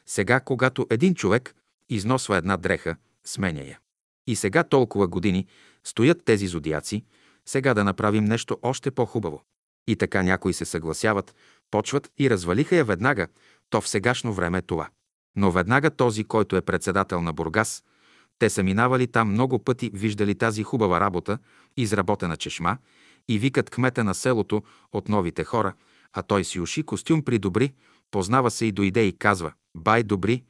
Сега, 0.06 0.40
когато 0.40 0.86
един 0.90 1.14
човек 1.14 1.54
износва 1.88 2.36
една 2.36 2.56
дреха, 2.56 2.96
сменя 3.24 3.60
я. 3.60 3.78
И 4.28 4.36
сега 4.36 4.64
толкова 4.64 5.06
години 5.06 5.46
стоят 5.84 6.24
тези 6.24 6.46
зодиаци, 6.46 7.04
сега 7.46 7.74
да 7.74 7.84
направим 7.84 8.24
нещо 8.24 8.58
още 8.62 8.90
по-хубаво. 8.90 9.42
И 9.86 9.96
така 9.96 10.22
някои 10.22 10.52
се 10.52 10.64
съгласяват, 10.64 11.34
почват 11.70 12.10
и 12.18 12.30
развалиха 12.30 12.76
я 12.76 12.84
веднага, 12.84 13.26
то 13.70 13.80
в 13.80 13.88
сегашно 13.88 14.32
време 14.32 14.58
е 14.58 14.62
това. 14.62 14.88
Но 15.36 15.50
веднага 15.50 15.90
този, 15.90 16.24
който 16.24 16.56
е 16.56 16.60
председател 16.60 17.22
на 17.22 17.32
Бургас, 17.32 17.84
те 18.38 18.50
са 18.50 18.62
минавали 18.62 19.06
там 19.06 19.30
много 19.30 19.58
пъти, 19.58 19.90
виждали 19.94 20.34
тази 20.34 20.62
хубава 20.62 21.00
работа, 21.00 21.38
изработена 21.76 22.36
чешма, 22.36 22.78
и 23.28 23.38
викат 23.38 23.70
кмета 23.70 24.04
на 24.04 24.14
селото 24.14 24.62
от 24.92 25.08
новите 25.08 25.44
хора, 25.44 25.74
а 26.12 26.22
той 26.22 26.44
си 26.44 26.60
уши 26.60 26.82
костюм 26.82 27.22
при 27.22 27.38
добри, 27.38 27.72
познава 28.10 28.50
се 28.50 28.66
и 28.66 28.72
дойде 28.72 29.04
и 29.04 29.18
казва 29.18 29.52
«Бай, 29.76 30.02
добри, 30.02 30.44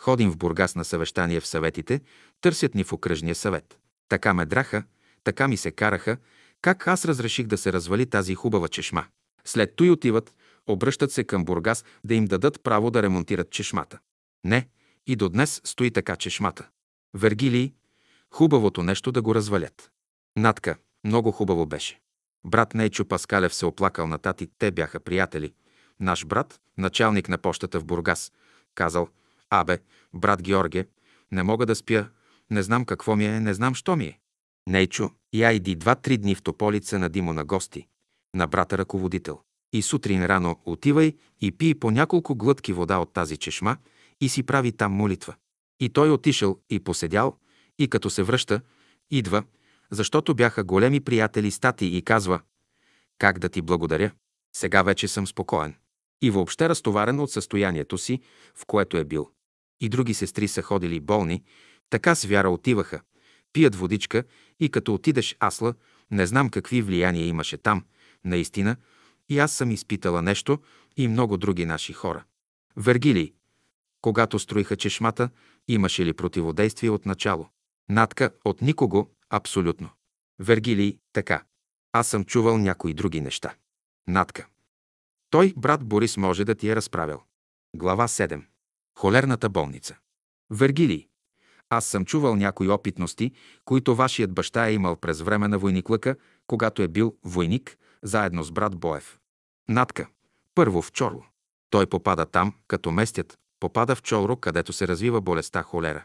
ходим 0.00 0.30
в 0.30 0.36
Бургас 0.36 0.74
на 0.74 0.84
съвещание 0.84 1.40
в 1.40 1.46
съветите, 1.46 2.00
търсят 2.40 2.74
ни 2.74 2.84
в 2.84 2.92
окръжния 2.92 3.34
съвет». 3.34 3.78
Така 4.08 4.34
ме 4.34 4.46
драха, 4.46 4.82
така 5.24 5.48
ми 5.48 5.56
се 5.56 5.70
караха, 5.70 6.16
как 6.62 6.86
аз 6.86 7.04
разреших 7.04 7.46
да 7.46 7.58
се 7.58 7.72
развали 7.72 8.06
тази 8.06 8.34
хубава 8.34 8.68
чешма. 8.68 9.04
След 9.44 9.76
той 9.76 9.90
отиват, 9.90 10.34
Обръщат 10.70 11.12
се 11.12 11.24
към 11.24 11.44
Бургас 11.44 11.84
да 12.04 12.14
им 12.14 12.24
дадат 12.24 12.62
право 12.62 12.90
да 12.90 13.02
ремонтират 13.02 13.50
чешмата. 13.50 13.98
Не, 14.44 14.68
и 15.06 15.16
до 15.16 15.28
днес 15.28 15.60
стои 15.64 15.90
така 15.90 16.16
чешмата. 16.16 16.68
Вергилий, 17.14 17.72
хубавото 18.30 18.82
нещо 18.82 19.12
да 19.12 19.22
го 19.22 19.34
развалят. 19.34 19.90
Натка, 20.36 20.76
много 21.04 21.32
хубаво 21.32 21.66
беше. 21.66 22.00
Брат 22.44 22.74
Нейчо 22.74 23.04
Паскалев 23.04 23.54
се 23.54 23.66
оплакал 23.66 24.06
на 24.06 24.18
тати, 24.18 24.48
те 24.58 24.70
бяха 24.70 25.00
приятели. 25.00 25.52
Наш 26.00 26.26
брат, 26.26 26.60
началник 26.78 27.28
на 27.28 27.38
почтата 27.38 27.80
в 27.80 27.84
Бургас, 27.84 28.32
казал, 28.74 29.08
абе, 29.50 29.78
брат 30.14 30.42
Георге, 30.42 30.86
не 31.32 31.42
мога 31.42 31.66
да 31.66 31.74
спя, 31.74 32.08
не 32.50 32.62
знам 32.62 32.84
какво 32.84 33.16
ми 33.16 33.24
е, 33.24 33.40
не 33.40 33.54
знам 33.54 33.74
що 33.74 33.96
ми 33.96 34.04
е. 34.04 34.18
Нейчо, 34.66 35.10
я 35.32 35.52
иди 35.52 35.74
два-три 35.74 36.18
дни 36.18 36.34
в 36.34 36.42
Тополица 36.42 36.98
на 36.98 37.08
Димо 37.08 37.32
на 37.32 37.44
гости, 37.44 37.86
на 38.34 38.46
брата 38.46 38.78
ръководител. 38.78 39.40
И 39.72 39.82
сутрин 39.82 40.26
рано 40.26 40.60
отивай 40.64 41.16
и 41.40 41.52
пий 41.52 41.74
по 41.74 41.90
няколко 41.90 42.34
глътки 42.34 42.72
вода 42.72 42.98
от 42.98 43.12
тази 43.12 43.36
чешма 43.36 43.76
и 44.20 44.28
си 44.28 44.42
прави 44.42 44.72
там 44.72 44.92
молитва. 44.92 45.34
И 45.80 45.88
той 45.88 46.10
отишъл 46.10 46.58
и 46.70 46.80
поседял, 46.80 47.36
и 47.78 47.88
като 47.88 48.10
се 48.10 48.22
връща, 48.22 48.60
идва, 49.10 49.44
защото 49.90 50.34
бяха 50.34 50.64
големи 50.64 51.00
приятели 51.00 51.50
стати 51.50 51.86
и 51.86 52.02
казва 52.02 52.40
«Как 53.18 53.38
да 53.38 53.48
ти 53.48 53.62
благодаря? 53.62 54.10
Сега 54.56 54.82
вече 54.82 55.08
съм 55.08 55.26
спокоен». 55.26 55.74
И 56.22 56.30
въобще 56.30 56.68
разтоварен 56.68 57.20
от 57.20 57.30
състоянието 57.30 57.98
си, 57.98 58.20
в 58.54 58.66
което 58.66 58.96
е 58.96 59.04
бил. 59.04 59.30
И 59.80 59.88
други 59.88 60.14
сестри 60.14 60.48
са 60.48 60.62
ходили 60.62 61.00
болни, 61.00 61.42
така 61.90 62.14
с 62.14 62.24
вяра 62.24 62.50
отиваха, 62.50 63.00
пият 63.52 63.74
водичка 63.74 64.24
и 64.60 64.68
като 64.68 64.94
отидеш 64.94 65.36
Асла, 65.40 65.74
не 66.10 66.26
знам 66.26 66.50
какви 66.50 66.82
влияния 66.82 67.26
имаше 67.26 67.56
там, 67.56 67.84
наистина, 68.24 68.76
и 69.28 69.38
аз 69.38 69.52
съм 69.52 69.70
изпитала 69.70 70.22
нещо 70.22 70.58
и 70.96 71.08
много 71.08 71.36
други 71.36 71.64
наши 71.64 71.92
хора. 71.92 72.24
Вергилий, 72.76 73.32
когато 74.00 74.38
строиха 74.38 74.76
чешмата, 74.76 75.30
имаше 75.68 76.04
ли 76.04 76.12
противодействие 76.12 76.90
от 76.90 77.06
начало? 77.06 77.48
Натка 77.88 78.30
от 78.44 78.62
никого, 78.62 79.10
абсолютно. 79.30 79.90
Вергилий, 80.38 80.98
така. 81.12 81.42
Аз 81.92 82.08
съм 82.08 82.24
чувал 82.24 82.58
някои 82.58 82.94
други 82.94 83.20
неща. 83.20 83.54
Натка. 84.08 84.46
Той, 85.30 85.54
брат 85.56 85.84
Борис, 85.84 86.16
може 86.16 86.44
да 86.44 86.54
ти 86.54 86.68
е 86.68 86.76
разправил. 86.76 87.22
Глава 87.76 88.08
7. 88.08 88.42
Холерната 88.98 89.48
болница. 89.48 89.96
Вергилий. 90.50 91.08
Аз 91.68 91.86
съм 91.86 92.04
чувал 92.04 92.36
някои 92.36 92.68
опитности, 92.68 93.32
които 93.64 93.94
вашият 93.94 94.32
баща 94.32 94.68
е 94.68 94.72
имал 94.72 94.96
през 94.96 95.20
време 95.20 95.48
на 95.48 95.58
войниклъка, 95.58 96.16
когато 96.46 96.82
е 96.82 96.88
бил 96.88 97.16
войник, 97.24 97.76
заедно 98.02 98.42
с 98.42 98.52
брат 98.52 98.76
Боев. 98.76 99.18
Натка. 99.68 100.08
Първо 100.54 100.82
в 100.82 100.92
Чорло. 100.92 101.24
Той 101.70 101.86
попада 101.86 102.26
там, 102.26 102.54
като 102.68 102.90
местят, 102.90 103.38
попада 103.60 103.94
в 103.94 104.02
Чорло, 104.02 104.36
където 104.36 104.72
се 104.72 104.88
развива 104.88 105.20
болестта 105.20 105.62
холера. 105.62 106.04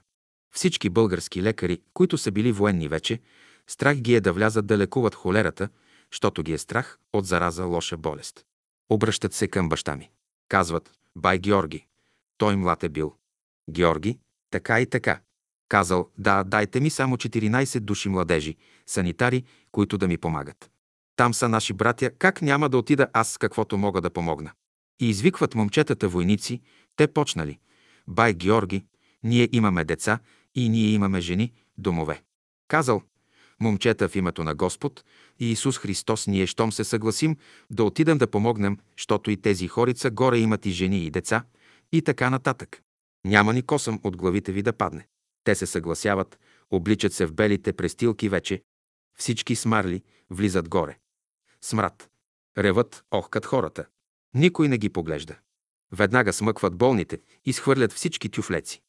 Всички 0.55 0.89
български 0.89 1.43
лекари, 1.43 1.81
които 1.93 2.17
са 2.17 2.31
били 2.31 2.51
военни 2.51 2.88
вече, 2.88 3.22
страх 3.67 3.97
ги 3.97 4.15
е 4.15 4.22
да 4.22 4.33
влязат 4.33 4.65
да 4.65 4.77
лекуват 4.77 5.15
холерата, 5.15 5.69
защото 6.11 6.43
ги 6.43 6.53
е 6.53 6.57
страх 6.57 6.99
от 7.14 7.25
зараза 7.25 7.65
лоша 7.65 7.97
болест. 7.97 8.45
Обръщат 8.89 9.33
се 9.33 9.47
към 9.47 9.69
баща 9.69 9.95
ми. 9.95 10.09
Казват, 10.49 10.91
бай 11.15 11.39
Георги. 11.39 11.88
Той 12.38 12.55
млад 12.55 12.83
е 12.83 12.89
бил. 12.89 13.15
Георги, 13.69 14.19
така 14.51 14.81
и 14.81 14.85
така. 14.85 15.19
Казал, 15.69 16.09
да, 16.17 16.43
дайте 16.43 16.80
ми 16.80 16.89
само 16.89 17.17
14 17.17 17.80
души 17.80 18.09
младежи, 18.09 18.55
санитари, 18.88 19.43
които 19.72 19.97
да 19.97 20.07
ми 20.07 20.17
помагат. 20.17 20.72
Там 21.15 21.33
са 21.33 21.49
наши 21.49 21.73
братя, 21.73 22.11
как 22.11 22.41
няма 22.41 22.69
да 22.69 22.77
отида 22.77 23.07
аз 23.14 23.30
с 23.30 23.38
каквото 23.38 23.77
мога 23.77 24.01
да 24.01 24.09
помогна. 24.09 24.51
И 24.99 25.09
извикват 25.09 25.55
момчетата 25.55 26.09
войници, 26.09 26.61
те 26.95 27.07
почнали. 27.07 27.59
Бай 28.07 28.33
Георги, 28.33 28.85
ние 29.23 29.49
имаме 29.51 29.85
деца 29.85 30.19
и 30.55 30.69
ние 30.69 30.89
имаме 30.89 31.22
жени, 31.22 31.53
домове. 31.77 32.22
Казал, 32.67 33.01
момчета 33.59 34.09
в 34.09 34.15
името 34.15 34.43
на 34.43 34.55
Господ 34.55 35.03
и 35.39 35.51
Исус 35.51 35.77
Христос, 35.77 36.27
ние 36.27 36.47
щом 36.47 36.72
се 36.72 36.83
съгласим 36.83 37.38
да 37.69 37.83
отидем 37.83 38.17
да 38.17 38.27
помогнем, 38.27 38.77
защото 38.97 39.31
и 39.31 39.41
тези 39.41 39.67
хорица 39.67 40.09
горе 40.09 40.38
имат 40.38 40.65
и 40.65 40.72
жени 40.72 41.05
и 41.05 41.11
деца, 41.11 41.43
и 41.98 42.01
така 42.01 42.30
нататък. 42.30 42.82
Няма 43.25 43.53
ни 43.53 43.61
косъм 43.61 43.99
от 44.03 44.17
главите 44.17 44.51
ви 44.51 44.61
да 44.61 44.74
падне. 44.74 45.07
Те 45.43 45.56
се 45.56 45.65
съгласяват, 45.65 46.40
обличат 46.72 47.14
се 47.14 47.25
в 47.25 47.33
белите 47.33 47.74
престилки 47.74 48.30
вече. 48.30 48.64
Всички 49.17 49.56
смарли 49.56 50.03
влизат 50.30 50.69
горе. 50.69 50.98
Смрад. 51.61 52.09
Реват, 52.57 53.03
охкат 53.11 53.45
хората. 53.45 53.85
Никой 54.33 54.67
не 54.67 54.77
ги 54.77 54.90
поглежда. 54.90 55.35
Веднага 55.91 56.33
смъкват 56.33 56.75
болните, 56.75 57.22
изхвърлят 57.45 57.91
всички 57.91 58.30
тюфлеци. 58.30 58.82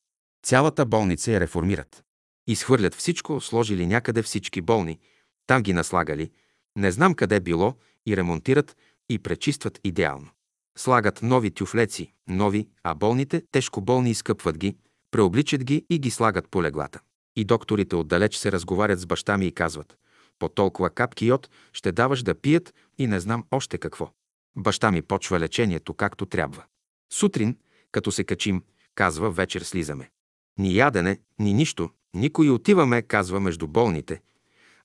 Цялата 0.43 0.87
болница 0.87 1.33
я 1.33 1.41
реформират. 1.41 2.05
Изхвърлят 2.47 2.95
всичко, 2.95 3.41
сложили 3.41 3.87
някъде 3.87 4.23
всички 4.23 4.61
болни, 4.61 4.99
там 5.47 5.63
ги 5.63 5.73
наслагали, 5.73 6.31
не 6.77 6.93
знам 6.93 7.15
къде 7.15 7.41
било, 7.41 7.75
и 8.07 8.17
ремонтират 8.17 8.77
и 9.09 9.19
пречистват 9.19 9.81
идеално. 9.85 10.29
Слагат 10.77 11.23
нови 11.23 11.51
тюфлеци, 11.51 12.13
нови, 12.29 12.69
а 12.83 12.95
болните, 12.95 13.43
тежко 13.53 13.81
болни, 13.81 14.11
изкъпват 14.11 14.59
ги, 14.59 14.77
преобличат 15.11 15.65
ги 15.65 15.85
и 15.91 15.99
ги 15.99 16.11
слагат 16.11 16.49
по 16.49 16.63
леглата. 16.63 17.01
И 17.37 17.45
докторите 17.45 17.97
отдалеч 17.97 18.37
се 18.37 18.53
разговарят 18.53 19.01
с 19.01 19.07
баща 19.07 19.39
ми 19.39 19.47
и 19.47 19.53
казват, 19.53 19.97
по 20.39 20.49
толкова 20.49 20.91
капки 20.91 21.27
йод 21.27 21.51
ще 21.73 21.93
даваш 21.93 22.23
да 22.23 22.35
пият 22.35 22.75
и 22.99 23.07
не 23.07 23.21
знам 23.21 23.45
още 23.51 23.79
какво. 23.79 24.11
Баща 24.57 24.91
ми 24.91 25.03
почва 25.03 25.41
лечението 25.41 25.95
както 25.95 26.27
трябва. 26.27 26.65
Сутрин, 27.13 27.57
като 27.93 28.13
се 28.13 28.25
качим, 28.25 28.63
казва, 28.95 29.31
вечер 29.31 29.61
слизаме. 29.61 30.11
Ни 30.59 30.77
ядене, 30.77 31.21
ни 31.39 31.55
нищо, 31.55 31.91
никой 32.15 32.51
отиваме, 32.51 33.03
казва 33.03 33.41
между 33.41 33.67
болните. 33.67 34.21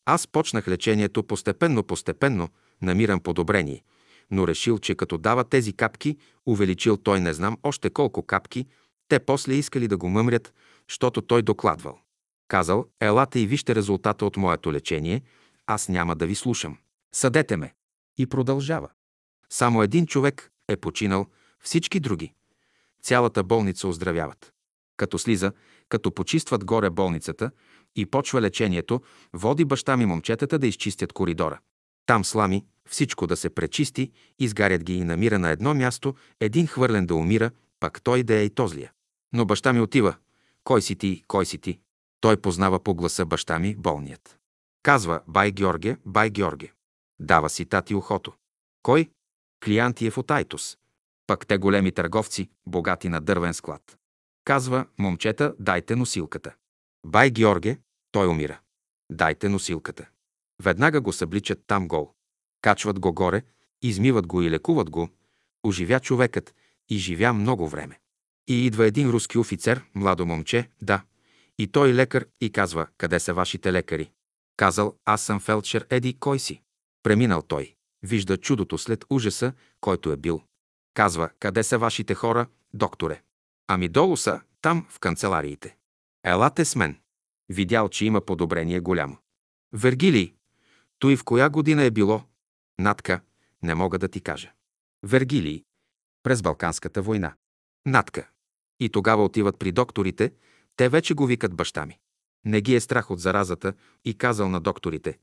Аз 0.05 0.27
почнах 0.27 0.67
лечението 0.67 1.23
постепенно-постепенно, 1.23 2.49
намирам 2.81 3.19
подобрение, 3.19 3.83
но 4.31 4.47
решил, 4.47 4.79
че 4.79 4.95
като 4.95 5.17
дава 5.17 5.43
тези 5.43 5.73
капки, 5.73 6.17
увеличил 6.45 6.97
той 6.97 7.19
не 7.19 7.33
знам 7.33 7.57
още 7.63 7.89
колко 7.89 8.23
капки, 8.23 8.65
те 9.07 9.19
после 9.19 9.53
искали 9.53 9.87
да 9.87 9.97
го 9.97 10.09
мъмрят, 10.09 10.53
защото 10.89 11.21
той 11.21 11.41
докладвал. 11.41 11.99
Казал, 12.47 12.85
елате 12.99 13.39
и 13.39 13.47
вижте 13.47 13.75
резултата 13.75 14.25
от 14.25 14.37
моето 14.37 14.73
лечение, 14.73 15.21
аз 15.67 15.89
няма 15.89 16.15
да 16.15 16.27
ви 16.27 16.35
слушам. 16.35 16.77
Съдете 17.15 17.57
ме. 17.57 17.73
И 18.17 18.27
продължава. 18.27 18.89
Само 19.49 19.83
един 19.83 20.07
човек 20.07 20.51
е 20.67 20.75
починал, 20.75 21.25
всички 21.59 21.99
други. 21.99 22.33
Цялата 23.01 23.43
болница 23.43 23.87
оздравяват. 23.87 24.53
Като 24.97 25.19
слиза, 25.19 25.51
като 25.89 26.11
почистват 26.11 26.65
горе 26.65 26.89
болницата 26.89 27.51
и 27.95 28.05
почва 28.05 28.41
лечението, 28.41 29.01
води 29.33 29.65
баща 29.65 29.97
ми 29.97 30.05
момчетата 30.05 30.59
да 30.59 30.67
изчистят 30.67 31.13
коридора. 31.13 31.59
Там 32.11 32.25
слами, 32.25 32.65
всичко 32.89 33.27
да 33.27 33.37
се 33.37 33.49
пречисти, 33.49 34.11
изгарят 34.39 34.83
ги 34.83 34.93
и 34.93 35.03
намира 35.03 35.39
на 35.39 35.49
едно 35.49 35.73
място, 35.73 36.15
един 36.39 36.67
хвърлен 36.67 37.05
да 37.05 37.15
умира, 37.15 37.51
пак 37.79 38.01
той 38.01 38.23
да 38.23 38.35
е 38.35 38.43
и 38.43 38.49
тозлия. 38.49 38.91
Но 39.33 39.45
баща 39.45 39.73
ми 39.73 39.79
отива. 39.79 40.15
Кой 40.63 40.81
си 40.81 40.95
ти, 40.95 41.23
кой 41.27 41.45
си 41.45 41.57
ти? 41.57 41.79
Той 42.21 42.37
познава 42.37 42.83
по 42.83 42.95
гласа 42.95 43.25
баща 43.25 43.59
ми 43.59 43.75
болният. 43.75 44.39
Казва, 44.83 45.21
бай 45.27 45.51
Георге, 45.51 45.97
бай 46.05 46.29
Георге. 46.29 46.71
Дава 47.19 47.49
си 47.49 47.65
тати 47.65 47.95
ухото. 47.95 48.33
Кой? 48.83 49.09
Клиантиев 49.65 50.17
от 50.17 50.31
Айтос. 50.31 50.77
Пък 51.27 51.47
те 51.47 51.57
големи 51.57 51.91
търговци, 51.91 52.49
богати 52.67 53.09
на 53.09 53.21
дървен 53.21 53.53
склад. 53.53 53.97
Казва, 54.45 54.85
момчета, 54.99 55.55
дайте 55.59 55.95
носилката. 55.95 56.53
Бай 57.05 57.31
Георге, 57.31 57.79
той 58.11 58.27
умира. 58.27 58.59
Дайте 59.11 59.49
носилката. 59.49 60.10
Веднага 60.61 61.01
го 61.01 61.13
събличат 61.13 61.59
там 61.67 61.87
гол. 61.87 62.11
Качват 62.61 62.99
го 62.99 63.13
горе, 63.13 63.43
измиват 63.81 64.27
го 64.27 64.41
и 64.41 64.51
лекуват 64.51 64.89
го. 64.89 65.09
Оживя 65.63 65.99
човекът 65.99 66.55
и 66.89 66.97
живя 66.97 67.33
много 67.33 67.67
време. 67.67 67.99
И 68.47 68.65
идва 68.65 68.85
един 68.85 69.09
руски 69.09 69.37
офицер, 69.37 69.83
младо 69.95 70.25
момче, 70.25 70.69
да. 70.81 71.03
И 71.57 71.67
той 71.67 71.93
лекар 71.93 72.25
и 72.41 72.51
казва, 72.51 72.87
къде 72.97 73.19
са 73.19 73.33
вашите 73.33 73.73
лекари? 73.73 74.11
Казал, 74.57 74.95
аз 75.05 75.21
съм 75.21 75.39
фелдшер 75.39 75.87
Еди, 75.89 76.13
кой 76.19 76.39
си? 76.39 76.61
Преминал 77.03 77.41
той. 77.41 77.75
Вижда 78.03 78.37
чудото 78.37 78.77
след 78.77 79.05
ужаса, 79.09 79.53
който 79.79 80.11
е 80.11 80.17
бил. 80.17 80.41
Казва, 80.93 81.29
къде 81.39 81.63
са 81.63 81.77
вашите 81.77 82.15
хора, 82.15 82.47
докторе? 82.73 83.21
Ами 83.67 83.89
долу 83.89 84.17
са, 84.17 84.41
там, 84.61 84.87
в 84.89 84.99
канцелариите. 84.99 85.75
Елате 86.23 86.65
с 86.65 86.75
мен. 86.75 86.99
Видял, 87.49 87.89
че 87.89 88.05
има 88.05 88.21
подобрение 88.21 88.79
голямо. 88.79 89.17
Вергилий. 89.73 90.33
Той 91.01 91.15
в 91.15 91.23
коя 91.23 91.49
година 91.49 91.83
е 91.83 91.91
било? 91.91 92.23
Натка. 92.79 93.21
Не 93.63 93.75
мога 93.75 93.99
да 93.99 94.07
ти 94.07 94.21
кажа. 94.21 94.51
Вергилий. 95.03 95.63
През 96.23 96.41
Балканската 96.41 97.01
война. 97.01 97.33
Натка. 97.85 98.29
И 98.79 98.89
тогава 98.89 99.23
отиват 99.23 99.59
при 99.59 99.71
докторите, 99.71 100.33
те 100.75 100.89
вече 100.89 101.13
го 101.13 101.25
викат 101.25 101.55
баща 101.55 101.85
ми. 101.85 101.99
Не 102.45 102.61
ги 102.61 102.75
е 102.75 102.79
страх 102.79 103.11
от 103.11 103.19
заразата 103.19 103.73
и 104.05 104.13
казал 104.13 104.49
на 104.49 104.59
докторите. 104.59 105.19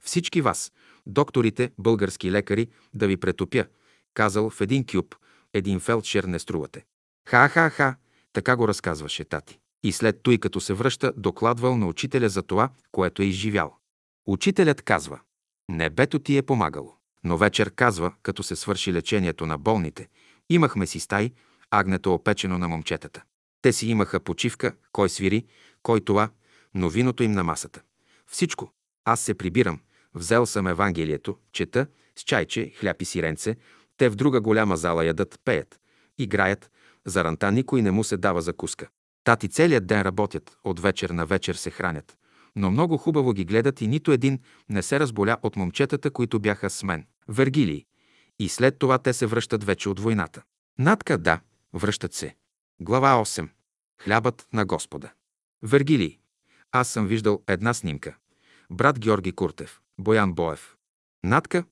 Всички 0.00 0.40
вас, 0.40 0.72
докторите, 1.06 1.72
български 1.78 2.32
лекари, 2.32 2.68
да 2.94 3.06
ви 3.06 3.16
претопя. 3.16 3.66
казал 4.14 4.50
в 4.50 4.60
един 4.60 4.86
кюб, 4.86 5.14
един 5.52 5.80
фелдшер 5.80 6.24
не 6.24 6.38
струвате. 6.38 6.84
Ха-ха-ха, 7.28 7.96
така 8.32 8.56
го 8.56 8.68
разказваше 8.68 9.24
тати. 9.24 9.58
И 9.82 9.92
след 9.92 10.22
той, 10.22 10.38
като 10.38 10.60
се 10.60 10.74
връща, 10.74 11.12
докладвал 11.16 11.76
на 11.76 11.86
учителя 11.86 12.28
за 12.28 12.42
това, 12.42 12.70
което 12.92 13.22
е 13.22 13.26
изживял. 13.26 13.76
Учителят 14.26 14.82
казва, 14.82 15.20
небето 15.68 16.18
ти 16.18 16.36
е 16.36 16.42
помагало. 16.42 16.96
Но 17.24 17.36
вечер 17.36 17.74
казва, 17.74 18.12
като 18.22 18.42
се 18.42 18.56
свърши 18.56 18.92
лечението 18.92 19.46
на 19.46 19.58
болните, 19.58 20.08
имахме 20.50 20.86
си 20.86 21.00
стаи, 21.00 21.32
агнето 21.70 22.14
опечено 22.14 22.58
на 22.58 22.68
момчетата. 22.68 23.22
Те 23.62 23.72
си 23.72 23.86
имаха 23.86 24.20
почивка, 24.20 24.74
кой 24.92 25.08
свири, 25.08 25.46
кой 25.82 26.00
това, 26.00 26.30
но 26.74 26.88
виното 26.88 27.22
им 27.22 27.32
на 27.32 27.44
масата. 27.44 27.82
Всичко. 28.26 28.72
Аз 29.04 29.20
се 29.20 29.34
прибирам, 29.34 29.80
взел 30.14 30.46
съм 30.46 30.66
Евангелието, 30.66 31.38
чета, 31.52 31.86
с 32.16 32.22
чайче, 32.22 32.72
хляб 32.80 33.02
и 33.02 33.04
сиренце, 33.04 33.56
те 33.96 34.08
в 34.08 34.16
друга 34.16 34.40
голяма 34.40 34.76
зала 34.76 35.04
ядат, 35.04 35.40
пеят, 35.44 35.80
играят, 36.18 36.70
за 37.04 37.24
ранта 37.24 37.52
никой 37.52 37.82
не 37.82 37.90
му 37.90 38.04
се 38.04 38.16
дава 38.16 38.42
закуска. 38.42 38.88
Тати 39.24 39.48
целият 39.48 39.86
ден 39.86 40.02
работят, 40.02 40.56
от 40.64 40.80
вечер 40.80 41.10
на 41.10 41.26
вечер 41.26 41.54
се 41.54 41.70
хранят. 41.70 42.18
Но 42.56 42.70
много 42.70 42.96
хубаво 42.96 43.32
ги 43.32 43.44
гледат 43.44 43.80
и 43.80 43.86
нито 43.86 44.12
един 44.12 44.38
не 44.68 44.82
се 44.82 45.00
разболя 45.00 45.36
от 45.42 45.56
момчетата, 45.56 46.10
които 46.10 46.40
бяха 46.40 46.70
с 46.70 46.82
мен. 46.82 47.06
Вергилии. 47.28 47.86
И 48.38 48.48
след 48.48 48.78
това 48.78 48.98
те 48.98 49.12
се 49.12 49.26
връщат 49.26 49.64
вече 49.64 49.88
от 49.88 50.00
войната. 50.00 50.42
Надка, 50.78 51.18
да, 51.18 51.40
връщат 51.72 52.14
се. 52.14 52.36
Глава 52.80 53.24
8. 53.24 53.48
Хлябът 54.02 54.48
на 54.52 54.64
Господа. 54.64 55.12
Вергилий. 55.62 56.18
Аз 56.72 56.88
съм 56.88 57.06
виждал 57.06 57.42
една 57.48 57.74
снимка. 57.74 58.16
Брат 58.70 58.98
Георги 58.98 59.32
Куртев, 59.32 59.80
Боян 59.98 60.32
Боев. 60.32 60.76
Надка. 61.24 61.64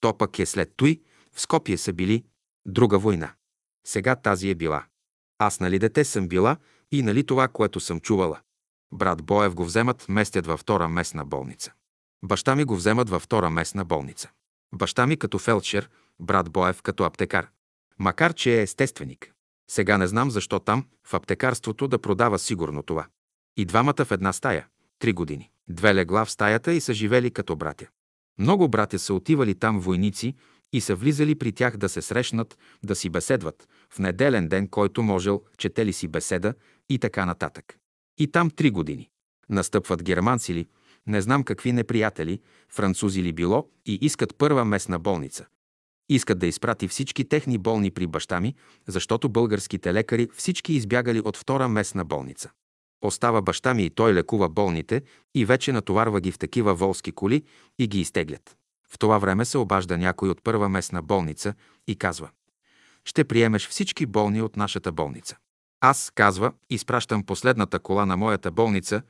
То 0.00 0.18
пък 0.18 0.38
е 0.38 0.46
след 0.46 0.72
той, 0.76 1.00
в 1.32 1.40
Скопие 1.40 1.76
са 1.76 1.92
били 1.92 2.24
друга 2.66 2.98
война. 2.98 3.34
Сега 3.86 4.16
тази 4.16 4.50
е 4.50 4.54
била. 4.54 4.84
Аз 5.38 5.60
нали 5.60 5.78
дете 5.78 6.04
съм 6.04 6.28
била 6.28 6.56
и 6.92 7.02
нали 7.02 7.26
това, 7.26 7.48
което 7.48 7.80
съм 7.80 8.00
чувала. 8.00 8.40
Брат 8.96 9.22
Боев 9.22 9.54
го 9.54 9.64
вземат, 9.64 10.06
местят 10.08 10.46
във 10.46 10.60
втора 10.60 10.88
местна 10.88 11.24
болница. 11.24 11.72
Баща 12.24 12.56
ми 12.56 12.64
го 12.64 12.76
вземат 12.76 13.10
във 13.10 13.22
втора 13.22 13.50
местна 13.50 13.84
болница. 13.84 14.30
Баща 14.74 15.06
ми 15.06 15.16
като 15.16 15.38
фелдшер, 15.38 15.90
брат 16.20 16.50
Боев 16.50 16.82
като 16.82 17.04
аптекар. 17.04 17.48
Макар, 17.98 18.34
че 18.34 18.58
е 18.58 18.62
естественик. 18.62 19.32
Сега 19.70 19.98
не 19.98 20.06
знам 20.06 20.30
защо 20.30 20.58
там, 20.58 20.86
в 21.04 21.14
аптекарството, 21.14 21.88
да 21.88 21.98
продава 21.98 22.38
сигурно 22.38 22.82
това. 22.82 23.06
И 23.56 23.64
двамата 23.64 24.04
в 24.04 24.12
една 24.12 24.32
стая. 24.32 24.66
Три 24.98 25.12
години. 25.12 25.50
Две 25.68 25.94
легла 25.94 26.24
в 26.24 26.30
стаята 26.30 26.72
и 26.72 26.80
са 26.80 26.94
живели 26.94 27.30
като 27.30 27.56
братя. 27.56 27.86
Много 28.38 28.68
братя 28.68 28.98
са 28.98 29.14
отивали 29.14 29.54
там 29.54 29.80
войници 29.80 30.34
и 30.72 30.80
са 30.80 30.94
влизали 30.94 31.34
при 31.34 31.52
тях 31.52 31.76
да 31.76 31.88
се 31.88 32.02
срещнат, 32.02 32.58
да 32.84 32.96
си 32.96 33.10
беседват, 33.10 33.68
в 33.90 33.98
неделен 33.98 34.48
ден, 34.48 34.68
който 34.68 35.02
можел, 35.02 35.42
четели 35.58 35.92
си 35.92 36.08
беседа 36.08 36.54
и 36.88 36.98
така 36.98 37.26
нататък. 37.26 37.78
И 38.18 38.26
там 38.32 38.50
три 38.50 38.70
години. 38.70 39.10
Настъпват 39.48 40.02
германци 40.02 40.54
ли, 40.54 40.66
не 41.06 41.22
знам 41.22 41.44
какви 41.44 41.72
неприятели, 41.72 42.40
французи 42.68 43.22
ли 43.22 43.32
било 43.32 43.68
и 43.86 43.98
искат 44.00 44.36
първа 44.38 44.64
местна 44.64 44.98
болница. 44.98 45.46
Искат 46.08 46.38
да 46.38 46.46
изпрати 46.46 46.88
всички 46.88 47.28
техни 47.28 47.58
болни 47.58 47.90
при 47.90 48.06
баща 48.06 48.40
ми, 48.40 48.54
защото 48.86 49.28
българските 49.28 49.94
лекари 49.94 50.28
всички 50.34 50.72
избягали 50.72 51.20
от 51.20 51.36
втора 51.36 51.68
местна 51.68 52.04
болница. 52.04 52.50
Остава 53.02 53.42
баща 53.42 53.74
ми 53.74 53.84
и 53.84 53.90
той 53.90 54.14
лекува 54.14 54.48
болните 54.48 55.02
и 55.34 55.44
вече 55.44 55.72
натоварва 55.72 56.20
ги 56.20 56.32
в 56.32 56.38
такива 56.38 56.74
волски 56.74 57.12
коли 57.12 57.42
и 57.78 57.86
ги 57.86 58.00
изтеглят. 58.00 58.56
В 58.88 58.98
това 58.98 59.18
време 59.18 59.44
се 59.44 59.58
обажда 59.58 59.98
някой 59.98 60.28
от 60.28 60.42
първа 60.42 60.68
местна 60.68 61.02
болница 61.02 61.54
и 61.86 61.96
казва 61.96 62.30
«Ще 63.04 63.24
приемеш 63.24 63.68
всички 63.68 64.06
болни 64.06 64.42
от 64.42 64.56
нашата 64.56 64.92
болница». 64.92 65.36
Аз, 65.80 66.12
казва, 66.14 66.52
изпращам 66.70 67.22
последната 67.22 67.78
кола 67.78 68.06
на 68.06 68.16
моята 68.16 68.50
болница, 68.50 69.02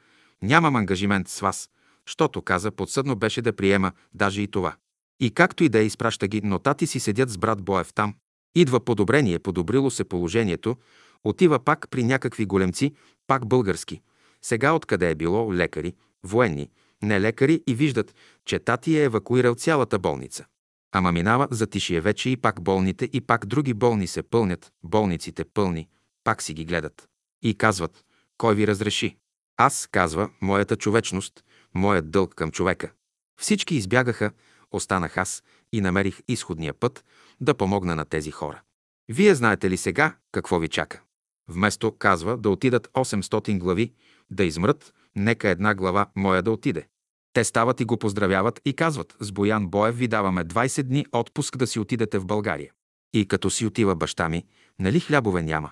нямам 0.42 0.76
ангажимент 0.76 1.28
с 1.28 1.40
вас, 1.40 1.70
щото, 2.06 2.42
каза, 2.42 2.70
подсъдно 2.70 3.16
беше 3.16 3.42
да 3.42 3.56
приема 3.56 3.92
даже 4.14 4.42
и 4.42 4.48
това. 4.48 4.74
И 5.20 5.30
както 5.30 5.64
и 5.64 5.68
да 5.68 5.78
е, 5.78 5.84
изпраща 5.84 6.28
ги, 6.28 6.40
но 6.44 6.58
тати 6.58 6.86
си 6.86 7.00
седят 7.00 7.30
с 7.30 7.38
брат 7.38 7.62
Боев 7.62 7.92
там. 7.94 8.14
Идва 8.54 8.84
подобрение, 8.84 9.38
подобрило 9.38 9.90
се 9.90 10.04
положението, 10.04 10.76
отива 11.24 11.58
пак 11.58 11.86
при 11.90 12.04
някакви 12.04 12.46
големци, 12.46 12.94
пак 13.26 13.46
български. 13.46 14.00
Сега 14.42 14.72
откъде 14.72 15.10
е 15.10 15.14
било 15.14 15.54
лекари, 15.54 15.94
военни, 16.24 16.70
не 17.02 17.20
лекари 17.20 17.62
и 17.66 17.74
виждат, 17.74 18.14
че 18.44 18.58
тати 18.58 18.98
е 18.98 19.04
евакуирал 19.04 19.54
цялата 19.54 19.98
болница. 19.98 20.44
Ама 20.92 21.12
минава 21.12 21.48
за 21.50 21.66
тишие 21.66 22.00
вече 22.00 22.30
и 22.30 22.36
пак 22.36 22.62
болните 22.62 23.10
и 23.12 23.20
пак 23.20 23.46
други 23.46 23.74
болни 23.74 24.06
се 24.06 24.22
пълнят, 24.22 24.72
болниците 24.82 25.44
пълни, 25.44 25.88
пак 26.26 26.42
си 26.42 26.55
ги 26.55 26.64
гледат. 26.64 27.08
И 27.42 27.55
казват, 27.55 28.05
кой 28.38 28.55
ви 28.55 28.66
разреши? 28.66 29.16
Аз, 29.56 29.88
казва, 29.92 30.30
моята 30.40 30.76
човечност, 30.76 31.44
моят 31.74 32.10
дълг 32.10 32.34
към 32.34 32.50
човека. 32.50 32.92
Всички 33.40 33.74
избягаха, 33.74 34.30
останах 34.72 35.16
аз 35.16 35.42
и 35.72 35.80
намерих 35.80 36.20
изходния 36.28 36.74
път 36.74 37.05
да 37.40 37.55
помогна 37.55 37.96
на 37.96 38.05
тези 38.05 38.30
хора. 38.30 38.60
Вие 39.08 39.34
знаете 39.34 39.70
ли 39.70 39.76
сега 39.76 40.16
какво 40.32 40.58
ви 40.58 40.68
чака? 40.68 41.02
Вместо, 41.48 41.92
казва, 41.92 42.36
да 42.36 42.50
отидат 42.50 42.88
800 42.88 43.58
глави, 43.58 43.92
да 44.30 44.44
измрат, 44.44 44.94
нека 45.16 45.48
една 45.48 45.74
глава 45.74 46.06
моя 46.16 46.42
да 46.42 46.50
отиде. 46.50 46.86
Те 47.32 47.44
стават 47.44 47.80
и 47.80 47.84
го 47.84 47.96
поздравяват 47.96 48.60
и 48.64 48.72
казват, 48.72 49.16
с 49.20 49.32
Боян 49.32 49.68
Боев 49.68 49.98
ви 49.98 50.08
даваме 50.08 50.44
20 50.44 50.82
дни 50.82 51.06
отпуск 51.12 51.56
да 51.56 51.66
си 51.66 51.78
отидете 51.78 52.18
в 52.18 52.26
България. 52.26 52.72
И 53.12 53.28
като 53.28 53.50
си 53.50 53.66
отива 53.66 53.96
баща 53.96 54.28
ми, 54.28 54.44
нали 54.78 55.00
хлябове 55.00 55.42
няма? 55.42 55.70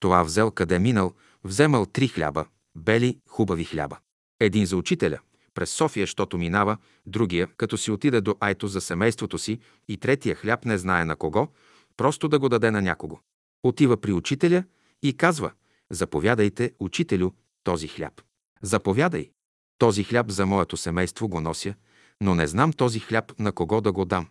Това 0.00 0.22
взел 0.22 0.50
къде 0.50 0.78
минал, 0.78 1.14
вземал 1.44 1.86
три 1.86 2.08
хляба, 2.08 2.46
бели, 2.76 3.18
хубави 3.28 3.64
хляба. 3.64 3.98
Един 4.40 4.66
за 4.66 4.76
учителя, 4.76 5.18
през 5.54 5.70
София, 5.70 6.06
щото 6.06 6.38
минава, 6.38 6.76
другия, 7.06 7.48
като 7.56 7.76
си 7.76 7.90
отиде 7.90 8.20
до 8.20 8.36
Айто 8.40 8.66
за 8.66 8.80
семейството 8.80 9.38
си 9.38 9.58
и 9.88 9.96
третия 9.96 10.34
хляб 10.34 10.64
не 10.64 10.78
знае 10.78 11.04
на 11.04 11.16
кого, 11.16 11.48
просто 11.96 12.28
да 12.28 12.38
го 12.38 12.48
даде 12.48 12.70
на 12.70 12.82
някого. 12.82 13.18
Отива 13.62 13.96
при 13.96 14.12
учителя 14.12 14.64
и 15.02 15.16
казва, 15.16 15.52
заповядайте, 15.90 16.72
учителю, 16.80 17.30
този 17.64 17.88
хляб. 17.88 18.22
Заповядай. 18.62 19.30
Този 19.78 20.04
хляб 20.04 20.30
за 20.30 20.46
моето 20.46 20.76
семейство 20.76 21.28
го 21.28 21.40
нося, 21.40 21.74
но 22.20 22.34
не 22.34 22.46
знам 22.46 22.72
този 22.72 23.00
хляб 23.00 23.38
на 23.38 23.52
кого 23.52 23.80
да 23.80 23.92
го 23.92 24.04
дам. 24.04 24.28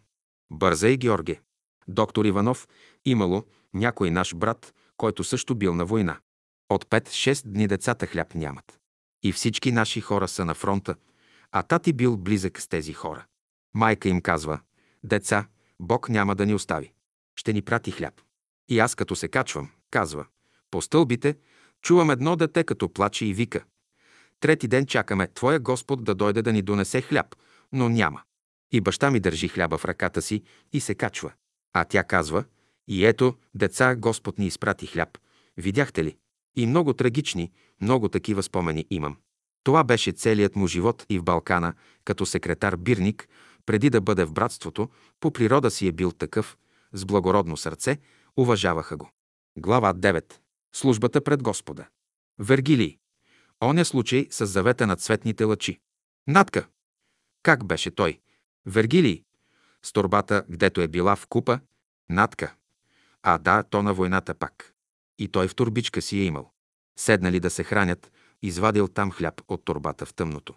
Бързай, 0.52 0.98
Георге. 0.98 1.42
Доктор 1.88 2.26
Иванов, 2.26 2.68
имало 3.06 3.44
някой 3.74 4.11
наш 4.11 4.35
брат, 4.35 4.74
който 4.98 5.24
също 5.24 5.56
бил 5.56 5.76
на 5.76 5.86
война. 5.86 6.18
От 6.70 6.86
5-6 6.86 7.48
дни 7.48 7.68
децата 7.68 8.08
хляб 8.08 8.36
нямат. 8.36 8.80
И 9.24 9.32
всички 9.32 9.72
наши 9.72 10.02
хора 10.02 10.28
са 10.28 10.46
на 10.46 10.54
фронта, 10.54 10.96
а 11.52 11.64
тати 11.64 11.94
бил 11.94 12.18
близък 12.18 12.62
с 12.62 12.68
тези 12.68 12.94
хора. 12.94 13.26
Майка 13.74 14.10
им 14.10 14.22
казва, 14.22 14.60
деца, 15.04 15.48
Бог 15.80 16.10
няма 16.10 16.36
да 16.36 16.46
ни 16.46 16.54
остави. 16.54 16.94
Ще 17.36 17.54
ни 17.54 17.62
прати 17.62 17.92
хляб. 17.92 18.22
И 18.70 18.80
аз 18.80 18.96
като 18.96 19.16
се 19.16 19.28
качвам, 19.28 19.70
казва, 19.92 20.26
по 20.72 20.82
стълбите 20.82 21.38
чувам 21.82 22.12
едно 22.12 22.36
дете, 22.36 22.64
като 22.64 22.94
плаче 22.94 23.26
и 23.26 23.34
вика. 23.34 23.64
Трети 24.40 24.68
ден 24.68 24.86
чакаме 24.86 25.28
Твоя 25.28 25.60
Господ 25.60 26.04
да 26.04 26.16
дойде 26.16 26.42
да 26.42 26.54
ни 26.54 26.62
донесе 26.62 27.02
хляб, 27.02 27.36
но 27.72 27.90
няма. 27.90 28.22
И 28.72 28.82
баща 28.82 29.12
ми 29.12 29.20
държи 29.20 29.48
хляба 29.48 29.78
в 29.78 29.86
ръката 29.86 30.22
си 30.22 30.44
и 30.74 30.80
се 30.80 30.96
качва. 30.96 31.32
А 31.74 31.86
тя 31.86 32.04
казва, 32.04 32.44
и 32.88 33.06
ето, 33.06 33.36
деца, 33.56 33.96
Господ 33.96 34.40
ни 34.40 34.48
изпрати 34.48 34.88
хляб. 34.88 35.18
Видяхте 35.58 36.04
ли? 36.04 36.18
И 36.56 36.66
много 36.68 36.94
трагични, 36.94 37.52
много 37.82 38.10
такива 38.10 38.44
спомени 38.44 38.86
имам. 38.90 39.18
Това 39.64 39.84
беше 39.84 40.12
целият 40.12 40.56
му 40.56 40.68
живот 40.68 41.06
и 41.10 41.20
в 41.20 41.24
Балкана, 41.24 41.74
като 42.04 42.26
секретар 42.26 42.76
бирник, 42.76 43.30
преди 43.66 43.90
да 43.90 44.02
бъде 44.02 44.26
в 44.26 44.34
братството, 44.34 44.90
по 45.20 45.32
природа 45.32 45.72
си 45.72 45.88
е 45.88 45.92
бил 45.92 46.12
такъв, 46.12 46.58
с 46.94 47.06
благородно 47.06 47.58
сърце, 47.58 48.00
уважаваха 48.38 48.98
го. 48.98 49.10
Глава 49.58 49.94
9. 49.94 50.34
Службата 50.76 51.22
пред 51.22 51.44
Господа. 51.44 51.88
Вергилий. 52.40 52.98
Оня 53.64 53.86
случай 53.86 54.28
с 54.32 54.46
завета 54.46 54.88
на 54.88 54.96
цветните 54.96 55.44
лъчи. 55.44 55.80
Натка. 56.28 56.68
Как 57.44 57.66
беше 57.66 57.92
той? 57.92 58.20
Вергилий. 58.66 59.24
С 59.84 59.92
турбата, 59.94 60.44
гдето 60.50 60.82
е 60.82 60.88
била 60.88 61.16
в 61.16 61.28
купа. 61.28 61.60
Натка. 62.10 62.56
А 63.28 63.38
да, 63.38 63.64
то 63.64 63.84
на 63.84 63.94
войната 63.94 64.34
пак. 64.34 64.74
И 65.20 65.28
той 65.28 65.48
в 65.48 65.56
турбичка 65.56 66.02
си 66.02 66.20
е 66.20 66.24
имал. 66.24 66.52
Седнали 67.00 67.40
да 67.40 67.50
се 67.50 67.64
хранят, 67.64 68.12
извадил 68.42 68.88
там 68.88 69.12
хляб 69.12 69.42
от 69.48 69.66
турбата 69.66 70.06
в 70.06 70.14
тъмното. 70.14 70.54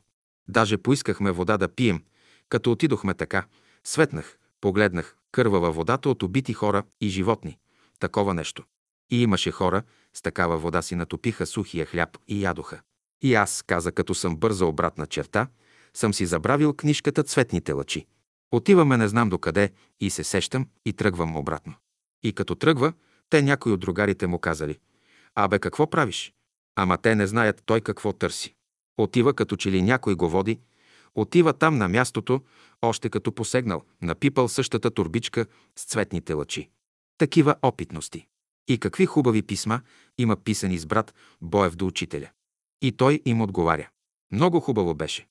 Даже 0.48 0.78
поискахме 0.78 1.30
вода 1.30 1.56
да 1.56 1.68
пием, 1.68 2.05
като 2.48 2.72
отидохме 2.72 3.14
така. 3.14 3.47
Светнах, 3.84 4.38
погледнах, 4.60 5.16
кървава 5.32 5.72
водата 5.72 6.10
от 6.10 6.22
убити 6.22 6.52
хора 6.52 6.82
и 7.00 7.08
животни. 7.08 7.58
Такова 7.98 8.34
нещо. 8.34 8.64
И 9.10 9.22
имаше 9.22 9.50
хора, 9.50 9.82
с 10.14 10.22
такава 10.22 10.58
вода 10.58 10.82
си 10.82 10.94
натопиха 10.94 11.47
сухия 11.47 11.86
хляб 11.86 12.18
и 12.28 12.44
ядоха. 12.44 12.80
И 13.22 13.34
аз, 13.34 13.62
каза, 13.66 13.92
като 13.92 14.14
съм 14.14 14.36
бърза 14.36 14.66
обратна 14.66 15.06
черта, 15.06 15.48
съм 15.94 16.14
си 16.14 16.26
забравил 16.26 16.74
книжката 16.74 17.22
«Цветните 17.22 17.72
лъчи». 17.72 18.06
Отиваме 18.52 18.97
не 18.97 19.08
знам 19.08 19.28
докъде 19.28 19.72
и 20.00 20.10
се 20.10 20.24
сещам 20.24 20.68
и 20.86 20.92
тръгвам 20.92 21.36
обратно. 21.36 21.74
И 22.22 22.32
като 22.32 22.55
тръгва, 22.55 22.92
те 23.30 23.42
някои 23.42 23.72
от 23.72 23.80
другарите 23.80 24.26
му 24.26 24.38
казали, 24.38 24.78
«Абе, 25.34 25.58
какво 25.58 25.90
правиш?» 25.90 26.32
Ама 26.76 26.98
те 26.98 27.14
не 27.14 27.26
знаят 27.26 27.62
той 27.66 27.80
какво 27.80 28.12
търси. 28.12 28.55
Отива 28.98 29.34
като 29.34 29.56
че 29.56 29.70
ли 29.70 29.82
някой 29.82 30.14
го 30.14 30.28
води, 30.28 30.60
отива 31.14 31.52
там 31.52 31.78
на 31.78 31.88
мястото, 31.88 32.40
още 32.82 33.10
като 33.10 33.32
посегнал, 33.32 33.82
напипал 34.02 34.48
същата 34.48 34.90
турбичка 34.90 35.47
с 35.76 35.84
цветните 35.84 36.32
лъчи. 36.32 36.68
Такива 37.18 37.55
опитности. 37.62 38.26
И 38.68 38.78
какви 38.78 39.06
хубави 39.06 39.42
писма 39.42 39.80
има 40.18 40.36
писани 40.36 40.78
с 40.78 40.86
брат 40.86 41.14
Боев 41.40 41.76
до 41.76 41.86
учителя. 41.86 42.30
И 42.82 42.92
той 42.92 43.22
им 43.24 43.40
отговаря. 43.40 43.88
Много 44.32 44.60
хубаво 44.60 44.94
беше. 44.94 45.26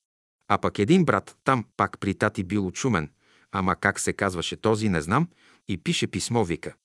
А 0.47 0.57
пък 0.57 0.79
един 0.79 1.05
брат 1.05 1.37
там 1.43 1.65
пак 1.77 1.99
при 1.99 2.13
тати 2.13 2.43
бил 2.43 2.67
очумен, 2.67 3.11
ама 3.51 3.75
как 3.75 3.99
се 3.99 4.13
казваше 4.13 4.55
този, 4.55 4.89
не 4.89 5.01
знам, 5.01 5.27
и 5.67 5.77
пише 5.77 6.07
писмо, 6.07 6.43
вика. 6.43 6.75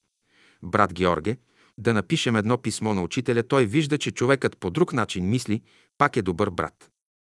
Брат 0.62 0.92
Георге, 0.92 1.36
да 1.78 1.94
напишем 1.94 2.36
едно 2.36 2.58
писмо 2.58 2.94
на 2.94 3.02
учителя, 3.02 3.42
той 3.42 3.66
вижда, 3.66 3.98
че 3.98 4.10
човекът 4.10 4.58
по 4.58 4.70
друг 4.70 4.92
начин 4.92 5.28
мисли, 5.28 5.62
пак 5.98 6.16
е 6.16 6.22
добър 6.22 6.50
брат. 6.50 6.90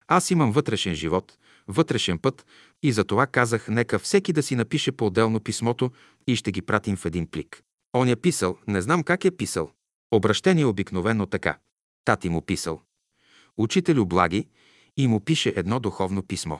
Аз 0.08 0.30
имам 0.30 0.52
вътрешен 0.52 0.94
живот, 0.94 1.38
вътрешен 1.68 2.18
път 2.18 2.46
и 2.82 2.92
за 2.92 3.04
това 3.04 3.26
казах, 3.26 3.68
нека 3.68 3.98
всеки 3.98 4.32
да 4.32 4.42
си 4.42 4.56
напише 4.56 4.92
по-отделно 4.92 5.40
писмото 5.40 5.90
и 6.26 6.36
ще 6.36 6.52
ги 6.52 6.62
пратим 6.62 6.96
в 6.96 7.06
един 7.06 7.26
плик. 7.26 7.62
Он 7.94 8.08
е 8.08 8.16
писал, 8.16 8.58
не 8.66 8.82
знам 8.82 9.02
как 9.02 9.24
е 9.24 9.30
писал. 9.30 9.70
Обращение 10.10 10.64
обикновено 10.64 11.26
така. 11.26 11.58
Тати 12.04 12.28
му 12.28 12.42
писал. 12.42 12.82
Учителю 13.56 14.06
благи 14.06 14.48
и 14.96 15.08
му 15.08 15.20
пише 15.20 15.52
едно 15.56 15.80
духовно 15.80 16.22
писмо. 16.22 16.58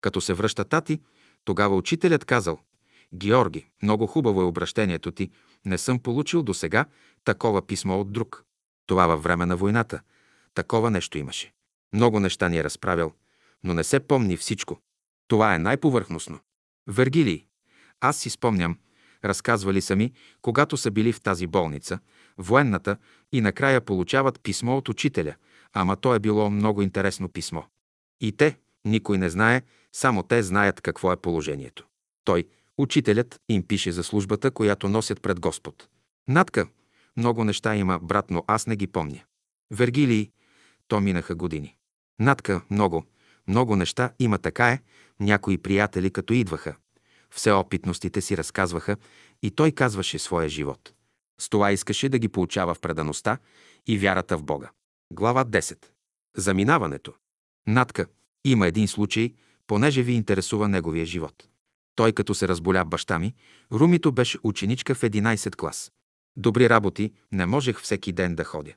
Като 0.00 0.20
се 0.20 0.34
връща 0.34 0.64
тати, 0.64 1.00
тогава 1.44 1.76
учителят 1.76 2.24
казал 2.24 2.58
Георги, 3.14 3.70
много 3.82 4.06
хубаво 4.06 4.40
е 4.40 4.44
обращението 4.44 5.12
ти, 5.12 5.30
не 5.64 5.78
съм 5.78 5.98
получил 5.98 6.42
до 6.42 6.54
сега 6.54 6.84
такова 7.24 7.66
писмо 7.66 8.00
от 8.00 8.12
друг. 8.12 8.44
Това 8.86 9.06
във 9.06 9.22
време 9.22 9.46
на 9.46 9.56
войната. 9.56 10.00
Такова 10.54 10.90
нещо 10.90 11.18
имаше. 11.18 11.52
Много 11.92 12.20
неща 12.20 12.48
ни 12.48 12.58
е 12.58 12.64
разправял, 12.64 13.12
но 13.64 13.74
не 13.74 13.84
се 13.84 14.00
помни 14.00 14.36
всичко. 14.36 14.80
Това 15.28 15.54
е 15.54 15.58
най-повърхностно. 15.58 16.38
Вергилий. 16.86 17.46
Аз 18.00 18.18
си 18.18 18.30
спомням, 18.30 18.78
разказвали 19.24 19.80
сами, 19.80 20.12
когато 20.42 20.76
са 20.76 20.90
били 20.90 21.12
в 21.12 21.20
тази 21.20 21.46
болница, 21.46 21.98
военната, 22.38 22.96
и 23.32 23.40
накрая 23.40 23.80
получават 23.80 24.40
писмо 24.42 24.76
от 24.76 24.88
учителя, 24.88 25.34
ама 25.72 25.96
то 25.96 26.14
е 26.14 26.18
било 26.18 26.50
много 26.50 26.82
интересно 26.82 27.28
писмо. 27.28 27.62
И 28.20 28.32
те, 28.32 28.58
никой 28.84 29.18
не 29.18 29.30
знае, 29.30 29.62
само 29.92 30.22
те 30.22 30.42
знаят 30.42 30.80
какво 30.80 31.12
е 31.12 31.16
положението. 31.16 31.86
Той, 32.24 32.44
учителят, 32.80 33.40
им 33.48 33.62
пише 33.62 33.92
за 33.92 34.04
службата, 34.04 34.50
която 34.50 34.88
носят 34.88 35.22
пред 35.22 35.40
Господ. 35.40 35.88
Надка, 36.28 36.68
много 37.16 37.44
неща 37.44 37.76
има, 37.76 37.98
брат, 37.98 38.30
но 38.30 38.44
аз 38.46 38.66
не 38.66 38.76
ги 38.76 38.86
помня. 38.86 39.20
Вергилий, 39.70 40.30
то 40.88 41.00
минаха 41.00 41.34
години. 41.34 41.76
Надка, 42.20 42.60
много, 42.70 43.04
много 43.48 43.76
неща 43.76 44.12
има 44.18 44.38
така 44.38 44.68
е, 44.68 44.82
някои 45.20 45.58
приятели 45.58 46.10
като 46.10 46.32
идваха. 46.32 46.76
Все 47.30 47.52
опитностите 47.52 48.20
си 48.20 48.36
разказваха 48.36 48.96
и 49.42 49.50
той 49.50 49.72
казваше 49.72 50.18
своя 50.18 50.48
живот. 50.48 50.92
С 51.40 51.48
това 51.48 51.72
искаше 51.72 52.08
да 52.08 52.18
ги 52.18 52.28
получава 52.28 52.74
в 52.74 52.80
предаността 52.80 53.38
и 53.86 53.98
вярата 53.98 54.38
в 54.38 54.42
Бога. 54.42 54.70
Глава 55.12 55.44
10. 55.44 55.86
Заминаването. 56.36 57.12
Надка. 57.66 58.06
Има 58.44 58.66
един 58.66 58.88
случай, 58.88 59.34
понеже 59.66 60.02
ви 60.02 60.12
интересува 60.12 60.68
неговия 60.68 61.06
живот. 61.06 61.48
Той 62.00 62.12
като 62.12 62.34
се 62.34 62.48
разболя 62.48 62.84
баща 62.84 63.18
ми, 63.18 63.34
Румито 63.72 64.12
беше 64.12 64.38
ученичка 64.42 64.94
в 64.94 65.00
11 65.00 65.56
клас. 65.56 65.92
Добри 66.36 66.68
работи, 66.68 67.12
не 67.32 67.46
можех 67.46 67.80
всеки 67.80 68.12
ден 68.12 68.34
да 68.34 68.44
ходя. 68.44 68.72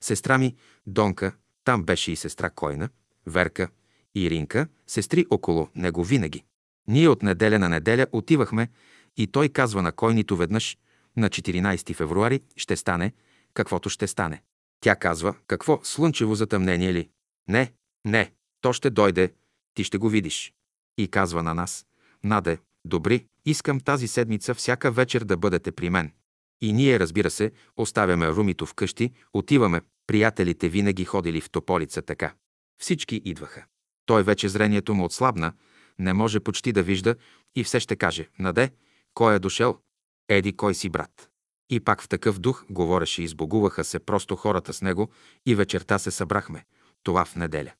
Сестра 0.00 0.38
ми, 0.38 0.56
Донка, 0.86 1.32
там 1.64 1.84
беше 1.84 2.12
и 2.12 2.16
сестра 2.16 2.50
Койна, 2.50 2.88
Верка, 3.26 3.68
и 4.14 4.24
Иринка, 4.24 4.68
сестри 4.86 5.26
около 5.30 5.68
него 5.74 6.04
винаги. 6.04 6.44
Ние 6.88 7.08
от 7.08 7.22
неделя 7.22 7.58
на 7.58 7.68
неделя 7.68 8.06
отивахме 8.12 8.68
и 9.16 9.26
той 9.26 9.48
казва 9.48 9.82
на 9.82 9.92
Койнито 9.92 10.36
веднъж, 10.36 10.78
на 11.16 11.30
14 11.30 11.94
февруари 11.94 12.40
ще 12.56 12.76
стане, 12.76 13.12
каквото 13.54 13.88
ще 13.88 14.06
стане. 14.06 14.42
Тя 14.80 14.96
казва, 14.96 15.34
какво, 15.46 15.80
слънчево 15.82 16.34
затъмнение 16.34 16.94
ли? 16.94 17.08
Не, 17.48 17.72
не, 18.04 18.32
то 18.60 18.72
ще 18.72 18.90
дойде, 18.90 19.32
ти 19.74 19.84
ще 19.84 19.98
го 19.98 20.08
видиш. 20.08 20.52
И 20.98 21.08
казва 21.08 21.42
на 21.42 21.54
нас, 21.54 21.86
Наде, 22.24 22.58
добри, 22.84 23.26
искам 23.44 23.80
тази 23.80 24.08
седмица 24.08 24.54
всяка 24.54 24.90
вечер 24.90 25.24
да 25.24 25.36
бъдете 25.36 25.72
при 25.72 25.90
мен. 25.90 26.12
И 26.60 26.72
ние, 26.72 27.00
разбира 27.00 27.30
се, 27.30 27.52
оставяме 27.76 28.28
Румито 28.28 28.66
вкъщи, 28.66 29.12
отиваме, 29.32 29.80
приятелите 30.06 30.68
винаги 30.68 31.04
ходили 31.04 31.40
в 31.40 31.50
Тополица 31.50 32.02
така. 32.02 32.34
Всички 32.82 33.22
идваха. 33.24 33.64
Той 34.06 34.22
вече 34.22 34.48
зрението 34.48 34.94
му 34.94 35.04
отслабна, 35.04 35.52
не 35.98 36.12
може 36.12 36.40
почти 36.40 36.72
да 36.72 36.82
вижда 36.82 37.16
и 37.54 37.64
все 37.64 37.80
ще 37.80 37.96
каже, 37.96 38.28
Наде, 38.38 38.70
кой 39.14 39.34
е 39.34 39.38
дошъл? 39.38 39.78
Еди, 40.28 40.56
кой 40.56 40.74
си 40.74 40.88
брат? 40.88 41.28
И 41.70 41.80
пак 41.80 42.02
в 42.02 42.08
такъв 42.08 42.38
дух 42.38 42.64
говореше 42.70 43.22
и 43.22 43.28
сбогуваха 43.28 43.84
се 43.84 43.98
просто 43.98 44.36
хората 44.36 44.72
с 44.72 44.82
него 44.82 45.10
и 45.46 45.54
вечерта 45.54 45.98
се 45.98 46.10
събрахме. 46.10 46.64
Това 47.02 47.24
в 47.24 47.36
неделя. 47.36 47.72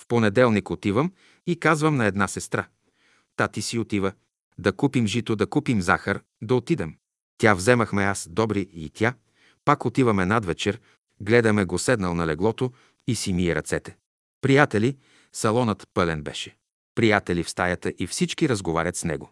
В 0.00 0.06
понеделник 0.06 0.70
отивам 0.70 1.12
и 1.46 1.60
казвам 1.60 1.96
на 1.96 2.06
една 2.06 2.28
сестра. 2.28 2.66
Тати 3.38 3.62
си 3.62 3.78
отива. 3.78 4.12
Да 4.58 4.72
купим 4.72 5.06
жито, 5.06 5.36
да 5.36 5.46
купим 5.46 5.80
захар, 5.80 6.22
да 6.42 6.54
отидем. 6.54 6.94
Тя 7.38 7.54
вземахме 7.54 8.02
аз, 8.02 8.28
добри 8.30 8.68
и 8.72 8.90
тя. 8.90 9.14
Пак 9.64 9.84
отиваме 9.84 10.26
над 10.26 10.44
вечер, 10.44 10.80
гледаме 11.20 11.64
го 11.64 11.78
седнал 11.78 12.14
на 12.14 12.26
леглото 12.26 12.72
и 13.06 13.14
си 13.14 13.32
мие 13.32 13.54
ръцете. 13.54 13.96
Приятели, 14.40 14.96
салонът 15.32 15.88
пълен 15.94 16.22
беше. 16.22 16.56
Приятели 16.94 17.42
в 17.42 17.50
стаята 17.50 17.92
и 17.98 18.06
всички 18.06 18.48
разговарят 18.48 18.96
с 18.96 19.04
него. 19.04 19.30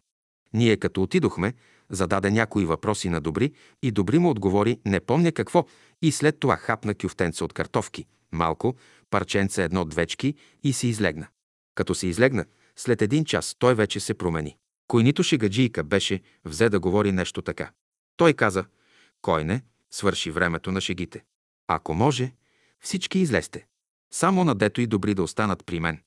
Ние 0.52 0.76
като 0.76 1.02
отидохме, 1.02 1.54
зададе 1.90 2.30
някои 2.30 2.64
въпроси 2.64 3.08
на 3.08 3.20
Добри 3.20 3.52
и 3.82 3.90
Добри 3.90 4.18
му 4.18 4.30
отговори 4.30 4.80
не 4.86 5.00
помня 5.00 5.32
какво 5.32 5.66
и 6.02 6.12
след 6.12 6.40
това 6.40 6.56
хапна 6.56 6.94
кюфтенца 6.94 7.44
от 7.44 7.52
картофки, 7.52 8.06
малко, 8.32 8.76
парченце 9.10 9.64
едно 9.64 9.84
двечки 9.84 10.34
и 10.62 10.72
си 10.72 10.88
излегна. 10.88 11.26
Като 11.74 11.94
се 11.94 12.06
излегна, 12.06 12.44
след 12.76 13.02
един 13.02 13.24
час 13.24 13.56
той 13.58 13.74
вече 13.74 14.00
се 14.00 14.14
промени. 14.14 14.56
Койнито 14.88 15.22
шегаджийка 15.22 15.84
беше, 15.84 16.22
взе 16.44 16.68
да 16.68 16.80
говори 16.80 17.12
нещо 17.12 17.42
така. 17.42 17.70
Той 18.16 18.32
каза, 18.32 18.64
кой 19.22 19.44
не, 19.44 19.62
свърши 19.90 20.30
времето 20.30 20.72
на 20.72 20.80
шегите. 20.80 21.24
Ако 21.68 21.94
може, 21.94 22.32
всички 22.80 23.18
излезте. 23.18 23.66
Само 24.12 24.44
на 24.44 24.55
дето 24.55 24.80
и 24.80 24.86
добри 24.86 25.14
да 25.14 25.22
останат 25.22 25.66
при 25.66 25.80
мен. 25.80 26.00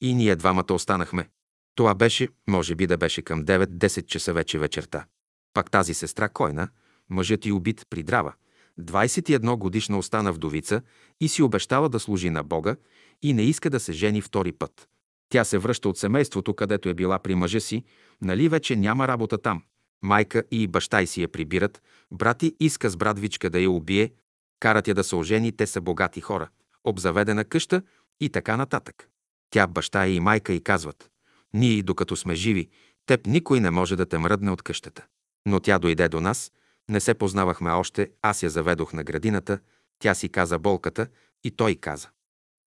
И 0.00 0.14
ние 0.14 0.36
двамата 0.36 0.72
останахме. 0.72 1.28
Това 1.74 1.94
беше, 1.94 2.28
може 2.48 2.74
би 2.74 2.86
да 2.86 2.96
беше 2.96 3.22
към 3.22 3.44
9-10 3.44 4.06
часа 4.06 4.32
вече 4.32 4.58
вечерта. 4.58 5.06
Пак 5.54 5.70
тази 5.70 5.94
сестра 5.94 6.28
Койна, 6.28 6.68
мъжът 7.10 7.46
и 7.46 7.52
убит 7.52 7.86
при 7.90 8.02
драва, 8.02 8.34
21 8.80 9.56
годишна 9.56 9.98
остана 9.98 10.32
вдовица 10.32 10.82
и 11.20 11.28
си 11.28 11.42
обещала 11.42 11.88
да 11.88 12.00
служи 12.00 12.30
на 12.30 12.42
Бога 12.42 12.76
и 13.22 13.32
не 13.32 13.42
иска 13.42 13.70
да 13.70 13.80
се 13.80 13.92
жени 13.92 14.20
втори 14.20 14.52
път. 14.52 14.88
Тя 15.28 15.44
се 15.44 15.58
връща 15.58 15.88
от 15.88 15.98
семейството, 15.98 16.54
където 16.54 16.88
е 16.88 16.94
била 16.94 17.18
при 17.18 17.34
мъжа 17.34 17.60
си, 17.60 17.84
нали 18.22 18.48
вече 18.48 18.76
няма 18.76 19.08
работа 19.08 19.38
там. 19.38 19.62
Майка 20.02 20.42
и 20.50 20.66
баща 20.66 21.00
й 21.00 21.06
си 21.06 21.22
я 21.22 21.28
прибират, 21.28 21.82
брати 22.10 22.56
иска 22.60 22.90
с 22.90 22.96
братвичка 22.96 23.50
да 23.50 23.60
я 23.60 23.70
убие, 23.70 24.12
карат 24.60 24.88
я 24.88 24.94
да 24.94 25.04
се 25.04 25.16
ожени, 25.16 25.52
те 25.52 25.66
са 25.66 25.80
богати 25.80 26.20
хора, 26.20 26.48
обзаведена 26.84 27.44
къща 27.44 27.82
и 28.20 28.28
така 28.28 28.56
нататък. 28.56 29.08
Тя, 29.50 29.66
баща 29.66 30.06
и 30.06 30.20
майка 30.20 30.52
й 30.52 30.60
казват, 30.60 31.10
ние, 31.54 31.82
докато 31.82 32.16
сме 32.16 32.34
живи, 32.34 32.68
теб 33.06 33.26
никой 33.26 33.60
не 33.60 33.70
може 33.70 33.96
да 33.96 34.06
те 34.06 34.18
мръдне 34.18 34.50
от 34.50 34.62
къщата. 34.62 35.06
Но 35.46 35.60
тя 35.60 35.78
дойде 35.78 36.08
до 36.08 36.20
нас, 36.20 36.52
не 36.88 37.00
се 37.00 37.14
познавахме 37.14 37.70
още, 37.70 38.10
аз 38.22 38.42
я 38.42 38.50
заведох 38.50 38.92
на 38.92 39.04
градината, 39.04 39.58
тя 39.98 40.14
си 40.14 40.28
каза 40.28 40.58
болката 40.58 41.06
и 41.44 41.50
той 41.50 41.74
каза. 41.74 42.08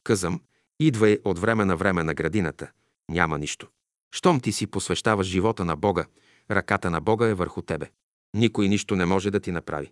Казам, 0.04 0.42
идвай 0.80 1.20
от 1.24 1.40
време 1.40 1.66
на 1.66 1.76
време 1.76 2.04
на 2.04 2.14
градината, 2.14 2.72
няма 3.10 3.38
нищо. 3.38 3.68
Щом 4.12 4.40
ти 4.40 4.52
си 4.52 4.68
посвещаваш 4.68 5.28
живота 5.28 5.66
на 5.66 5.76
Бога, 5.76 6.06
ръката 6.52 6.90
на 6.90 7.02
Бога 7.02 7.28
е 7.28 7.34
върху 7.34 7.62
тебе. 7.62 7.90
Никой 8.34 8.68
нищо 8.68 8.96
не 8.96 9.06
може 9.06 9.32
да 9.32 9.40
ти 9.40 9.52
направи. 9.52 9.92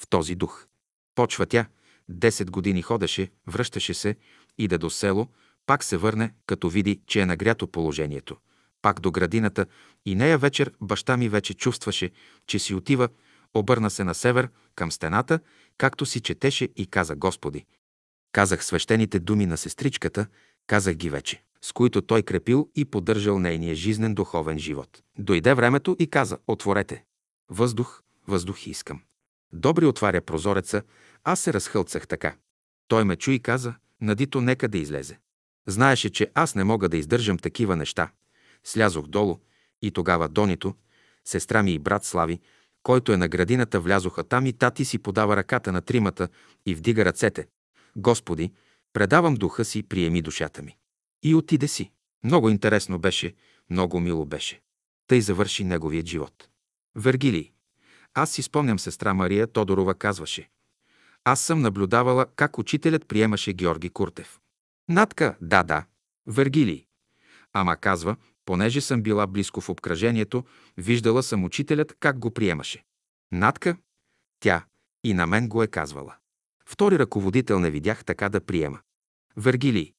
В 0.00 0.08
този 0.08 0.34
дух. 0.34 0.66
Почва 1.14 1.46
тя, 1.46 1.66
10 2.10 2.50
години 2.50 2.82
ходеше, 2.82 3.30
връщаше 3.46 3.94
се, 3.94 4.16
иде 4.58 4.78
до 4.78 4.90
село, 4.90 5.28
пак 5.66 5.84
се 5.84 5.96
върне, 5.96 6.34
като 6.46 6.68
види, 6.68 7.00
че 7.06 7.20
е 7.20 7.26
нагрято 7.26 7.66
положението. 7.68 8.36
Пак 8.82 9.00
до 9.00 9.10
градината 9.10 9.66
и 10.06 10.14
нея 10.14 10.38
вечер 10.38 10.72
баща 10.80 11.16
ми 11.16 11.28
вече 11.28 11.54
чувстваше, 11.54 12.10
че 12.46 12.58
си 12.58 12.74
отива, 12.74 13.08
обърна 13.54 13.90
се 13.90 14.04
на 14.04 14.14
север, 14.14 14.48
към 14.74 14.92
стената, 14.92 15.40
както 15.78 16.06
си 16.06 16.20
четеше 16.20 16.68
и 16.76 16.86
каза 16.86 17.16
Господи. 17.16 17.64
Казах 18.32 18.64
свещените 18.64 19.18
думи 19.18 19.46
на 19.46 19.56
сестричката, 19.56 20.26
казах 20.66 20.94
ги 20.94 21.10
вече. 21.10 21.42
с 21.62 21.72
които 21.72 22.02
той 22.02 22.22
крепил 22.22 22.70
и 22.74 22.84
поддържал 22.84 23.38
нейния 23.38 23.74
жизнен 23.74 24.14
духовен 24.14 24.58
живот. 24.58 25.02
Дойде 25.18 25.54
времето 25.54 25.96
и 25.98 26.06
каза 26.06 26.38
«Отворете». 26.46 27.04
Въздух, 27.50 28.02
въздух 28.28 28.66
искам. 28.66 29.00
Добри 29.52 29.86
отваря 29.86 30.20
прозореца, 30.20 30.82
аз 31.24 31.40
се 31.40 31.52
разхълцах 31.52 32.06
така. 32.08 32.36
Той 32.88 33.04
ме 33.04 33.16
чу 33.16 33.30
и 33.30 33.40
каза 33.40 33.74
«Надито 34.00 34.40
нека 34.40 34.68
да 34.68 34.78
излезе». 34.78 35.18
Знаеше, 35.66 36.10
че 36.10 36.30
аз 36.34 36.54
не 36.54 36.64
мога 36.64 36.88
да 36.88 36.96
издържам 36.96 37.38
такива 37.38 37.76
неща. 37.76 38.10
Слязох 38.64 39.06
долу 39.06 39.38
и 39.82 39.90
тогава 39.90 40.28
Донито, 40.28 40.74
сестра 41.24 41.62
ми 41.62 41.72
и 41.72 41.78
брат 41.78 42.04
Слави, 42.04 42.40
който 42.82 43.12
е 43.12 43.16
на 43.16 43.28
градината, 43.28 43.80
влязоха 43.80 44.24
там 44.24 44.46
и 44.46 44.52
тати 44.52 44.84
си 44.84 44.98
подава 44.98 45.36
ръката 45.36 45.72
на 45.72 45.82
тримата 45.82 46.28
и 46.66 46.74
вдига 46.74 47.04
ръцете. 47.04 47.46
Господи, 47.96 48.52
предавам 48.92 49.34
духа 49.34 49.64
си, 49.64 49.82
приеми 49.82 50.22
душата 50.22 50.62
ми. 50.62 50.76
И 51.22 51.34
отиде 51.34 51.68
си. 51.68 51.90
Много 52.24 52.48
интересно 52.48 52.98
беше, 52.98 53.34
много 53.70 54.00
мило 54.00 54.26
беше. 54.26 54.60
Тъй 55.06 55.20
завърши 55.20 55.64
неговият 55.64 56.06
живот. 56.06 56.48
Вергилий. 56.94 57.52
Аз 58.14 58.30
си 58.30 58.42
спомням 58.42 58.78
сестра 58.78 59.14
Мария 59.14 59.46
Тодорова 59.46 59.94
казваше. 59.94 60.50
Аз 61.24 61.40
съм 61.40 61.60
наблюдавала 61.60 62.26
как 62.36 62.58
учителят 62.58 63.08
приемаше 63.08 63.52
Георги 63.52 63.90
Куртев. 63.90 64.40
Натка, 64.88 65.36
да, 65.40 65.62
да. 65.62 65.84
Вергилий. 66.26 66.84
Ама 67.52 67.76
казва, 67.76 68.16
понеже 68.44 68.80
съм 68.80 69.02
била 69.02 69.26
близко 69.26 69.60
в 69.60 69.68
обкръжението, 69.68 70.44
виждала 70.76 71.22
съм 71.22 71.44
учителят 71.44 71.96
как 72.00 72.18
го 72.18 72.30
приемаше. 72.30 72.84
Натка, 73.32 73.76
тя 74.40 74.64
и 75.04 75.14
на 75.14 75.26
мен 75.26 75.48
го 75.48 75.62
е 75.62 75.66
казвала. 75.66 76.16
Втори 76.70 76.98
ръководител 76.98 77.58
не 77.60 77.70
видях 77.70 78.04
така 78.04 78.28
да 78.28 78.40
приема. 78.40 78.80
Вергилий. 79.36 79.92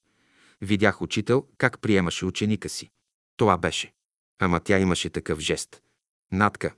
Видях 0.62 1.02
учител 1.02 1.48
как 1.58 1.82
приемаше 1.82 2.26
ученика 2.26 2.70
си. 2.70 2.90
Това 3.38 3.58
беше. 3.58 3.94
Ама 4.40 4.60
тя 4.60 4.80
имаше 4.80 5.10
такъв 5.10 5.40
жест. 5.40 5.82
Натка. 6.32 6.74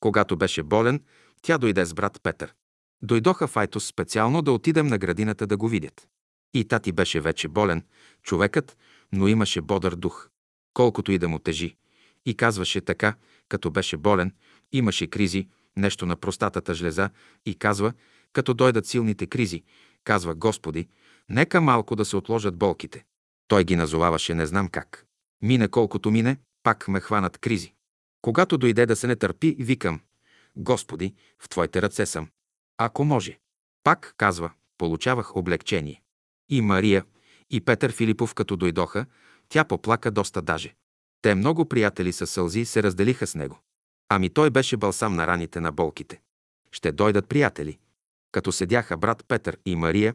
Когато 0.00 0.36
беше 0.36 0.62
болен, 0.62 1.04
тя 1.42 1.58
дойде 1.58 1.84
с 1.84 1.94
брат 1.94 2.20
Петър. 2.22 2.54
Дойдоха 3.02 3.46
в 3.46 3.56
Айтос 3.56 3.86
специално 3.86 4.42
да 4.42 4.52
отидем 4.52 4.86
на 4.86 4.98
градината 4.98 5.46
да 5.46 5.56
го 5.56 5.68
видят. 5.68 6.08
И 6.54 6.64
тати 6.64 6.92
беше 6.92 7.20
вече 7.20 7.48
болен, 7.48 7.84
човекът, 8.22 8.76
но 9.12 9.28
имаше 9.28 9.60
бодър 9.60 9.94
дух. 9.94 10.28
Колкото 10.74 11.12
и 11.12 11.18
да 11.18 11.28
му 11.28 11.38
тежи. 11.38 11.76
И 12.26 12.34
казваше 12.34 12.80
така, 12.80 13.14
като 13.48 13.70
беше 13.70 13.96
болен, 13.96 14.34
имаше 14.72 15.06
кризи, 15.06 15.48
нещо 15.76 16.06
на 16.06 16.16
простатата 16.16 16.74
жлеза 16.74 17.10
и 17.46 17.54
казва, 17.54 17.92
като 18.32 18.54
дойдат 18.54 18.86
силните 18.86 19.26
кризи, 19.26 19.62
казва 20.04 20.34
Господи, 20.34 20.88
нека 21.28 21.60
малко 21.60 21.96
да 21.96 22.04
се 22.04 22.16
отложат 22.16 22.56
болките. 22.56 23.04
Той 23.48 23.64
ги 23.64 23.76
назоваваше 23.76 24.34
не 24.34 24.46
знам 24.46 24.68
как. 24.68 25.06
Мине 25.42 25.68
колкото 25.68 26.10
мине, 26.10 26.36
пак 26.62 26.88
ме 26.88 27.00
хванат 27.00 27.38
кризи. 27.38 27.74
Когато 28.22 28.58
дойде 28.58 28.86
да 28.86 28.96
се 28.96 29.06
не 29.06 29.16
търпи, 29.16 29.56
викам, 29.58 30.00
Господи, 30.56 31.14
в 31.42 31.48
Твоите 31.48 31.82
ръце 31.82 32.06
съм. 32.06 32.28
Ако 32.78 33.04
може. 33.04 33.38
Пак, 33.84 34.14
казва, 34.16 34.50
получавах 34.78 35.36
облегчение. 35.36 36.02
И 36.48 36.60
Мария, 36.60 37.04
и 37.50 37.60
Петър 37.60 37.92
Филипов, 37.92 38.34
като 38.34 38.56
дойдоха, 38.56 39.06
тя 39.48 39.64
поплака 39.64 40.10
доста 40.10 40.42
даже. 40.42 40.74
Те 41.22 41.34
много 41.34 41.68
приятели 41.68 42.12
със 42.12 42.30
сълзи 42.30 42.64
се 42.64 42.82
разделиха 42.82 43.26
с 43.26 43.34
него. 43.34 43.58
Ами 44.08 44.30
той 44.30 44.50
беше 44.50 44.76
балсам 44.76 45.14
на 45.14 45.26
раните 45.26 45.60
на 45.60 45.72
болките. 45.72 46.20
Ще 46.72 46.92
дойдат 46.92 47.28
приятели. 47.28 47.78
Като 48.32 48.52
седяха 48.52 48.96
брат 48.96 49.24
Петър 49.28 49.58
и 49.66 49.76
Мария, 49.76 50.14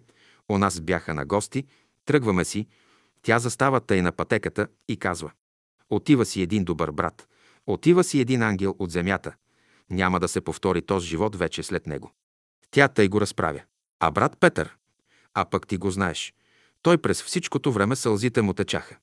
у 0.50 0.58
нас 0.58 0.82
бяха 0.82 1.14
на 1.14 1.26
гости, 1.26 1.66
тръгваме 2.06 2.46
си, 2.46 2.68
тя 3.22 3.40
застава 3.40 3.80
тъй 3.80 4.02
на 4.02 4.12
пътеката 4.12 4.68
и 4.88 4.98
казва 4.98 5.32
Отива 5.90 6.26
си 6.26 6.42
един 6.42 6.64
добър 6.64 6.92
брат, 6.92 7.28
отива 7.68 8.04
си 8.04 8.20
един 8.20 8.42
ангел 8.42 8.76
от 8.80 8.92
земята. 8.92 9.36
Няма 9.90 10.20
да 10.20 10.28
се 10.28 10.42
повтори 10.42 10.82
този 10.82 11.08
живот 11.08 11.36
вече 11.36 11.64
след 11.64 11.88
него. 11.88 12.12
Тя 12.72 12.88
тъй 12.88 13.08
го 13.08 13.22
разправя. 13.22 13.62
А 14.00 14.12
брат 14.12 14.38
Петър, 14.40 14.78
а 15.34 15.46
пък 15.46 15.68
ти 15.68 15.78
го 15.78 15.92
знаеш, 15.92 16.34
той 16.82 16.98
през 16.98 17.24
всичкото 17.24 17.72
време 17.72 17.96
сълзите 17.96 18.42
му 18.42 18.54
течаха. 18.54 18.98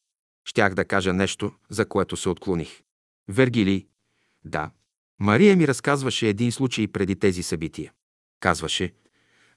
Щях 0.44 0.74
да 0.74 0.84
кажа 0.84 1.12
нещо, 1.12 1.52
за 1.68 1.86
което 1.86 2.16
се 2.16 2.28
отклоних. 2.28 2.82
Вергилий. 3.28 3.86
Да. 4.44 4.70
Мария 5.18 5.56
ми 5.56 5.68
разказваше 5.68 6.28
един 6.28 6.52
случай 6.52 6.88
преди 6.88 7.16
тези 7.16 7.42
събития. 7.42 7.92
Казваше, 8.40 8.92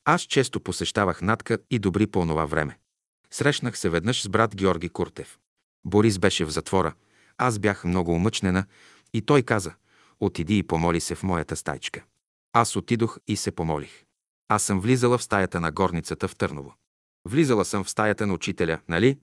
аз 0.05 0.21
често 0.21 0.59
посещавах 0.59 1.21
Натка 1.21 1.57
и 1.71 1.79
добри 1.79 2.07
по 2.07 2.19
онова 2.19 2.45
време. 2.45 2.77
Срещнах 3.31 3.77
се 3.77 3.89
веднъж 3.89 4.21
с 4.21 4.29
брат 4.29 4.55
Георги 4.55 4.89
Куртев. 4.89 5.39
Борис 5.85 6.19
беше 6.19 6.45
в 6.45 6.49
затвора. 6.49 6.93
Аз 7.37 7.59
бях 7.59 7.83
много 7.83 8.11
умъчнена 8.11 8.65
и 9.13 9.21
той 9.21 9.41
каза, 9.41 9.73
отиди 10.19 10.57
и 10.57 10.63
помоли 10.63 10.99
се 10.99 11.15
в 11.15 11.23
моята 11.23 11.55
стайчка. 11.55 12.03
Аз 12.53 12.75
отидох 12.75 13.17
и 13.27 13.35
се 13.35 13.51
помолих. 13.51 14.03
Аз 14.47 14.63
съм 14.63 14.79
влизала 14.79 15.17
в 15.17 15.23
стаята 15.23 15.59
на 15.59 15.71
горницата 15.71 16.27
в 16.27 16.35
Търново. 16.35 16.75
Влизала 17.25 17.65
съм 17.65 17.83
в 17.83 17.89
стаята 17.89 18.27
на 18.27 18.33
учителя, 18.33 18.79
нали? 18.89 19.19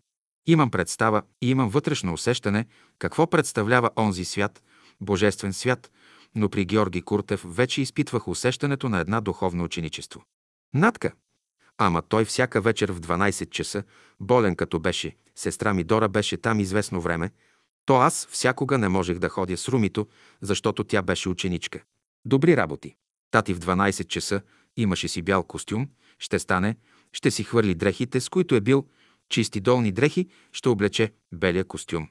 Имам 0.47 0.71
представа 0.71 1.23
и 1.43 1.51
имам 1.51 1.69
вътрешно 1.69 2.13
усещане 2.13 2.67
какво 2.99 3.27
представлява 3.27 3.91
онзи 3.99 4.25
свят, 4.25 4.63
божествен 5.01 5.53
свят, 5.53 5.91
но 6.35 6.49
при 6.49 6.65
Георги 6.65 7.03
Куртев 7.03 7.45
вече 7.47 7.83
изпитвах 7.83 8.29
усещането 8.29 8.89
на 8.89 9.01
една 9.01 9.21
духовно 9.21 9.65
ученичество. 9.65 10.25
Натка. 10.75 11.13
Ама 11.79 12.03
той 12.03 12.25
всяка 12.25 12.61
вечер 12.61 12.93
в 12.93 13.01
12 13.01 13.51
часа, 13.51 13.83
болен 14.21 14.57
като 14.57 14.81
беше, 14.81 15.17
сестра 15.37 15.75
ми 15.75 15.85
Дора 15.85 16.09
беше 16.09 16.37
там 16.37 16.61
известно 16.61 17.01
време, 17.01 17.31
то 17.87 17.97
аз 17.97 18.29
всякога 18.31 18.79
не 18.79 18.89
можех 18.89 19.19
да 19.19 19.29
ходя 19.29 19.57
с 19.57 19.69
Румито, 19.69 20.09
защото 20.41 20.85
тя 20.85 21.03
беше 21.03 21.29
ученичка. 21.29 21.83
Добри 22.25 22.57
работи. 22.57 22.95
Тати 23.31 23.55
в 23.55 23.61
12 23.61 24.07
часа 24.07 24.43
имаше 24.77 25.09
си 25.09 25.23
бял 25.23 25.43
костюм, 25.43 25.89
ще 26.19 26.39
стане, 26.39 26.77
ще 27.13 27.31
си 27.31 27.45
хвърли 27.45 27.75
дрехите, 27.75 28.21
с 28.21 28.29
които 28.29 28.55
е 28.55 28.61
бил, 28.61 28.87
чисти 29.29 29.61
долни 29.61 29.93
дрехи, 29.93 30.29
ще 30.53 30.69
облече 30.69 31.13
белия 31.33 31.65
костюм. 31.65 32.09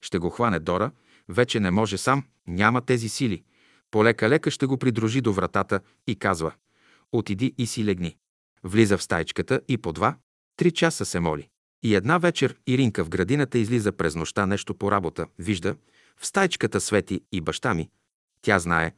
Ще 0.00 0.18
го 0.18 0.30
хване 0.30 0.58
Дора, 0.58 0.90
вече 1.28 1.60
не 1.60 1.70
може 1.70 1.98
сам, 1.98 2.24
няма 2.46 2.80
тези 2.80 3.08
сили. 3.08 3.44
Полека-лека 3.96 4.50
ще 4.50 4.66
го 4.66 4.76
придружи 4.76 5.20
до 5.20 5.32
вратата 5.32 5.80
и 6.06 6.16
казва 6.16 6.52
«Отиди 7.12 7.54
и 7.58 7.66
си 7.66 7.84
легни». 7.84 8.16
Влиза 8.64 8.98
в 8.98 9.02
стайчката 9.02 9.60
и 9.68 9.78
по 9.78 9.92
два, 9.92 10.16
три 10.56 10.70
часа 10.70 11.04
се 11.04 11.20
моли. 11.20 11.48
И 11.82 11.94
една 11.94 12.18
вечер 12.18 12.56
Иринка 12.66 13.04
в 13.04 13.08
градината 13.08 13.58
излиза 13.58 13.92
през 13.92 14.14
нощта 14.14 14.46
нещо 14.46 14.74
по 14.74 14.90
работа, 14.90 15.26
вижда, 15.38 15.76
в 16.16 16.26
стайчката 16.26 16.80
свети 16.80 17.20
и 17.32 17.40
баща 17.40 17.74
ми. 17.74 17.90
Тя 18.42 18.58
знае, 18.58 18.92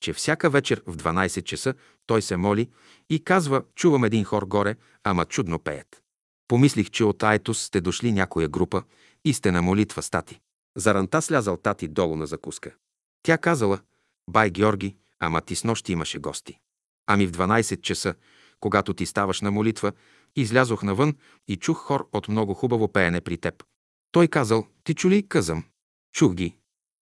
че 0.00 0.12
всяка 0.12 0.50
вечер 0.50 0.82
в 0.86 0.96
12 0.96 1.42
часа 1.42 1.74
той 2.06 2.22
се 2.22 2.36
моли 2.36 2.68
и 3.10 3.24
казва, 3.24 3.62
чувам 3.74 4.04
един 4.04 4.24
хор 4.24 4.42
горе, 4.42 4.76
ама 5.04 5.24
чудно 5.24 5.58
пеят. 5.58 6.02
Помислих, 6.48 6.90
че 6.90 7.04
от 7.04 7.22
Айтос 7.22 7.62
сте 7.62 7.80
дошли 7.80 8.12
някоя 8.12 8.48
група 8.48 8.82
и 9.24 9.34
сте 9.34 9.52
на 9.52 9.62
молитва 9.62 10.02
стати. 10.02 10.40
Заранта 10.76 11.22
слязал 11.22 11.56
тати 11.56 11.88
долу 11.88 12.16
на 12.16 12.26
закуска. 12.26 12.74
Тя 13.22 13.38
казала, 13.38 13.80
бай 14.28 14.50
Георги, 14.50 14.96
ама 15.18 15.40
ти 15.40 15.54
с 15.54 15.64
нощи 15.64 15.92
имаше 15.92 16.18
гости. 16.18 16.58
Ами 17.06 17.26
в 17.26 17.32
12 17.32 17.80
часа, 17.80 18.14
когато 18.60 18.94
ти 18.94 19.06
ставаш 19.06 19.40
на 19.40 19.50
молитва, 19.50 19.92
излязох 20.36 20.82
навън 20.82 21.16
и 21.48 21.56
чух 21.56 21.78
хор 21.78 22.08
от 22.12 22.28
много 22.28 22.54
хубаво 22.54 22.92
пеене 22.92 23.20
при 23.20 23.38
теб. 23.38 23.64
Той 24.12 24.28
казал, 24.28 24.66
ти 24.84 24.94
чули, 24.94 25.28
казам. 25.28 25.64
Чух 26.12 26.34
ги. 26.34 26.56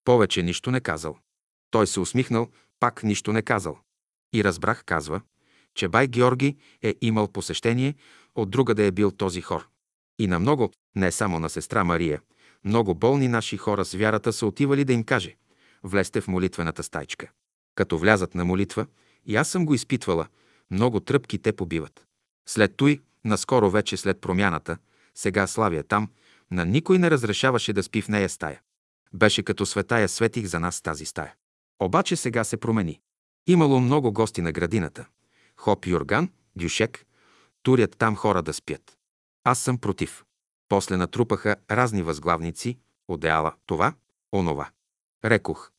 Повече 0.05 0.43
нищо 0.43 0.71
не 0.71 0.81
казал. 0.81 1.19
Той 1.71 1.87
се 1.87 2.01
усмихнал, 2.01 2.49
пак 2.81 3.03
нищо 3.03 3.33
не 3.33 3.43
казал. 3.43 3.79
И 4.35 4.45
разбрах, 4.45 4.85
казва, 4.85 5.21
че 5.75 5.89
бай 5.89 6.07
Георги 6.07 6.57
е 6.83 6.95
имал 7.01 7.29
посещение, 7.29 7.95
от 8.35 8.51
друга 8.51 8.75
да 8.75 8.83
е 8.83 8.91
бил 8.91 9.11
този 9.11 9.41
хор. 9.41 9.69
И 10.19 10.27
на 10.27 10.39
много, 10.39 10.73
не 10.95 11.13
само 11.13 11.39
на 11.39 11.51
сестра 11.51 11.85
Мария, 11.85 12.21
много 12.65 12.95
болни 12.95 13.29
наши 13.29 13.57
хора 13.57 13.85
с 13.85 13.95
вярата 13.95 14.33
са 14.33 14.47
отивали 14.47 14.85
да 14.85 14.93
им 14.93 15.05
каже 15.05 15.37
«Влезте 15.87 16.21
в 16.21 16.29
молитвената 16.29 16.83
стайчка». 16.83 17.31
Като 17.75 17.99
влязат 17.99 18.35
на 18.35 18.45
молитва, 18.45 18.87
и 19.27 19.37
аз 19.37 19.49
съм 19.49 19.67
го 19.67 19.75
изпитвала, 19.75 20.27
много 20.71 21.01
тръпки 21.01 21.39
те 21.39 21.53
побиват. 21.53 22.07
След 22.49 22.77
той, 22.77 23.01
наскоро 23.25 23.71
вече 23.71 23.97
след 23.97 24.21
промяната, 24.21 24.79
сега 25.15 25.47
Славия 25.47 25.85
там, 25.85 26.11
на 26.51 26.67
никой 26.67 26.99
не 26.99 27.11
разрешаваше 27.11 27.73
да 27.73 27.83
спи 27.83 28.03
в 28.03 28.09
нея 28.09 28.29
стая. 28.29 28.61
Беше 29.13 29.43
като 29.43 29.67
светая 29.67 30.09
светих 30.09 30.47
за 30.47 30.61
нас 30.61 30.81
тази 30.81 31.05
стая. 31.05 31.35
Обаче 31.81 32.17
сега 32.17 32.45
се 32.45 32.57
промени. 32.57 33.01
Имало 33.47 33.81
много 33.81 34.13
гости 34.13 34.43
на 34.43 34.53
градината. 34.53 35.07
Хоп 35.57 35.87
Юрган, 35.87 36.31
Дюшек, 36.57 37.07
турят 37.63 37.97
там 37.99 38.17
хора 38.17 38.43
да 38.43 38.53
спят. 38.53 38.97
Аз 39.45 39.59
съм 39.59 39.79
против. 39.79 40.25
После 40.69 40.97
натрупаха 40.97 41.57
разни 41.71 42.03
възглавници, 42.03 42.79
одеяла, 43.09 43.55
това, 43.67 43.95
онова. 44.33 44.71
Рекох, 45.25 45.71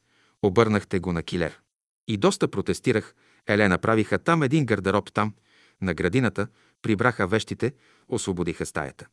обърнахте 0.48 1.00
го 1.00 1.14
на 1.14 1.24
килер. 1.24 1.60
И 2.08 2.18
доста 2.18 2.48
протестирах, 2.48 3.16
еле 3.48 3.68
направиха 3.68 4.20
там 4.20 4.44
един 4.44 4.66
гардероб 4.66 5.14
там, 5.14 5.34
на 5.82 5.94
градината, 5.94 6.48
прибраха 6.82 7.28
вещите, 7.28 7.74
освободиха 8.08 8.66
стаята. 8.66 9.08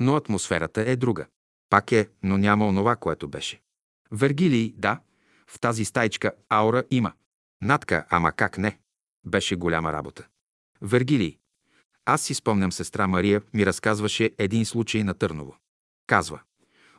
Но 0.00 0.16
атмосферата 0.16 0.90
е 0.90 0.96
друга. 0.96 1.26
Пак 1.70 1.92
е, 1.92 2.08
но 2.22 2.38
няма 2.38 2.66
онова, 2.66 2.96
което 2.96 3.28
беше. 3.28 3.60
Вергилий, 4.10 4.74
да, 4.76 5.00
в 5.46 5.60
тази 5.60 5.84
стайчка 5.84 6.32
аура 6.48 6.84
има. 6.90 7.12
Натка, 7.62 8.06
ама 8.10 8.32
как 8.32 8.58
не? 8.58 8.78
Беше 9.26 9.56
голяма 9.56 9.92
работа. 9.92 10.26
Вергилий. 10.82 11.38
Аз 12.04 12.22
си 12.22 12.34
спомням 12.34 12.72
сестра 12.72 13.06
Мария 13.06 13.42
ми 13.54 13.66
разказваше 13.66 14.30
един 14.38 14.64
случай 14.64 15.04
на 15.04 15.14
Търново. 15.14 15.56
Казва. 16.06 16.40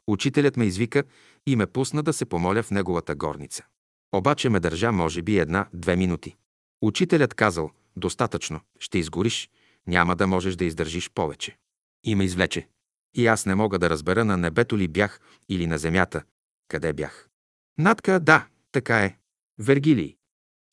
Учителят 0.08 0.58
ме 0.58 0.66
извика 0.66 1.04
и 1.48 1.56
ме 1.56 1.68
пусна 1.68 2.04
да 2.04 2.14
се 2.14 2.26
помоля 2.26 2.64
в 2.64 2.72
неговата 2.72 3.16
горница. 3.16 3.66
Обаче 4.12 4.50
ме 4.50 4.60
държа, 4.60 4.92
може 4.92 5.22
би, 5.22 5.40
една-две 5.40 5.96
минути. 5.96 6.36
Учителят 6.82 7.34
казал, 7.34 7.72
достатъчно, 7.96 8.62
ще 8.80 8.98
изгориш, 8.98 9.50
няма 9.88 10.16
да 10.16 10.28
можеш 10.28 10.56
да 10.56 10.66
издържиш 10.66 11.10
повече. 11.10 11.58
И 12.04 12.16
ме 12.16 12.24
извлече. 12.24 12.68
И 13.14 13.28
аз 13.28 13.46
не 13.46 13.56
мога 13.56 13.80
да 13.80 13.90
разбера 13.90 14.26
на 14.26 14.38
небето 14.38 14.78
ли 14.78 14.88
бях 14.88 15.20
или 15.50 15.68
на 15.68 15.78
земята. 15.78 16.24
Къде 16.68 16.94
бях? 16.94 17.30
Надка, 17.78 18.20
да, 18.20 18.48
така 18.72 19.00
е. 19.00 19.18
Вергилий. 19.60 20.16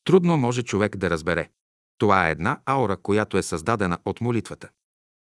Трудно 0.04 0.36
може 0.36 0.62
човек 0.62 0.96
да 0.96 1.10
разбере. 1.10 1.50
Това 1.98 2.28
е 2.28 2.30
една 2.30 2.60
аура, 2.64 2.96
която 2.96 3.38
е 3.38 3.42
създадена 3.42 3.98
от 4.04 4.20
молитвата. 4.20 4.68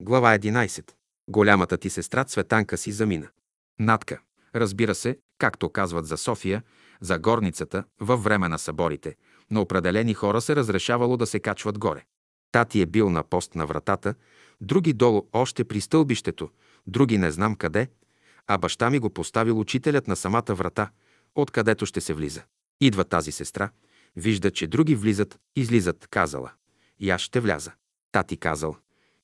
Глава 0.02 0.38
11. 0.38 0.92
Голямата 1.30 1.78
ти 1.78 1.90
сестра 1.90 2.24
Цветанка 2.24 2.78
си 2.78 2.92
замина. 2.92 3.28
Надка. 3.80 4.22
Разбира 4.56 4.96
се, 4.96 5.20
както 5.38 5.70
казват 5.70 6.08
за 6.08 6.18
София, 6.18 6.64
за 7.02 7.20
горницата, 7.20 7.84
във 8.00 8.24
време 8.24 8.50
на 8.50 8.60
съборите, 8.60 9.16
на 9.52 9.62
определени 9.62 10.14
хора 10.14 10.42
се 10.42 10.56
разрешавало 10.56 11.18
да 11.18 11.26
се 11.26 11.40
качват 11.40 11.80
горе. 11.80 12.06
Тати 12.52 12.82
е 12.82 12.86
бил 12.86 13.10
на 13.10 13.24
пост 13.24 13.56
на 13.56 13.66
вратата, 13.66 14.16
други 14.62 14.94
долу 14.94 15.28
още 15.34 15.64
при 15.64 15.82
стълбището, 15.82 16.50
други 16.88 17.18
не 17.18 17.32
знам 17.32 17.56
къде, 17.56 17.90
а 18.48 18.58
баща 18.58 18.90
ми 18.90 19.00
го 19.00 19.10
поставил 19.10 19.60
учителят 19.60 20.08
на 20.08 20.16
самата 20.16 20.54
врата, 20.54 20.90
откъдето 21.36 21.86
ще 21.86 22.02
се 22.02 22.14
влиза. 22.14 22.44
Идва 22.82 23.04
тази 23.04 23.32
сестра, 23.32 23.70
вижда, 24.16 24.52
че 24.52 24.68
други 24.68 24.96
влизат, 24.96 25.40
излизат, 25.56 26.08
казала. 26.08 26.52
И 27.00 27.10
аз 27.10 27.22
ще 27.22 27.40
вляза. 27.40 27.72
Тати 28.12 28.38
казал. 28.38 28.76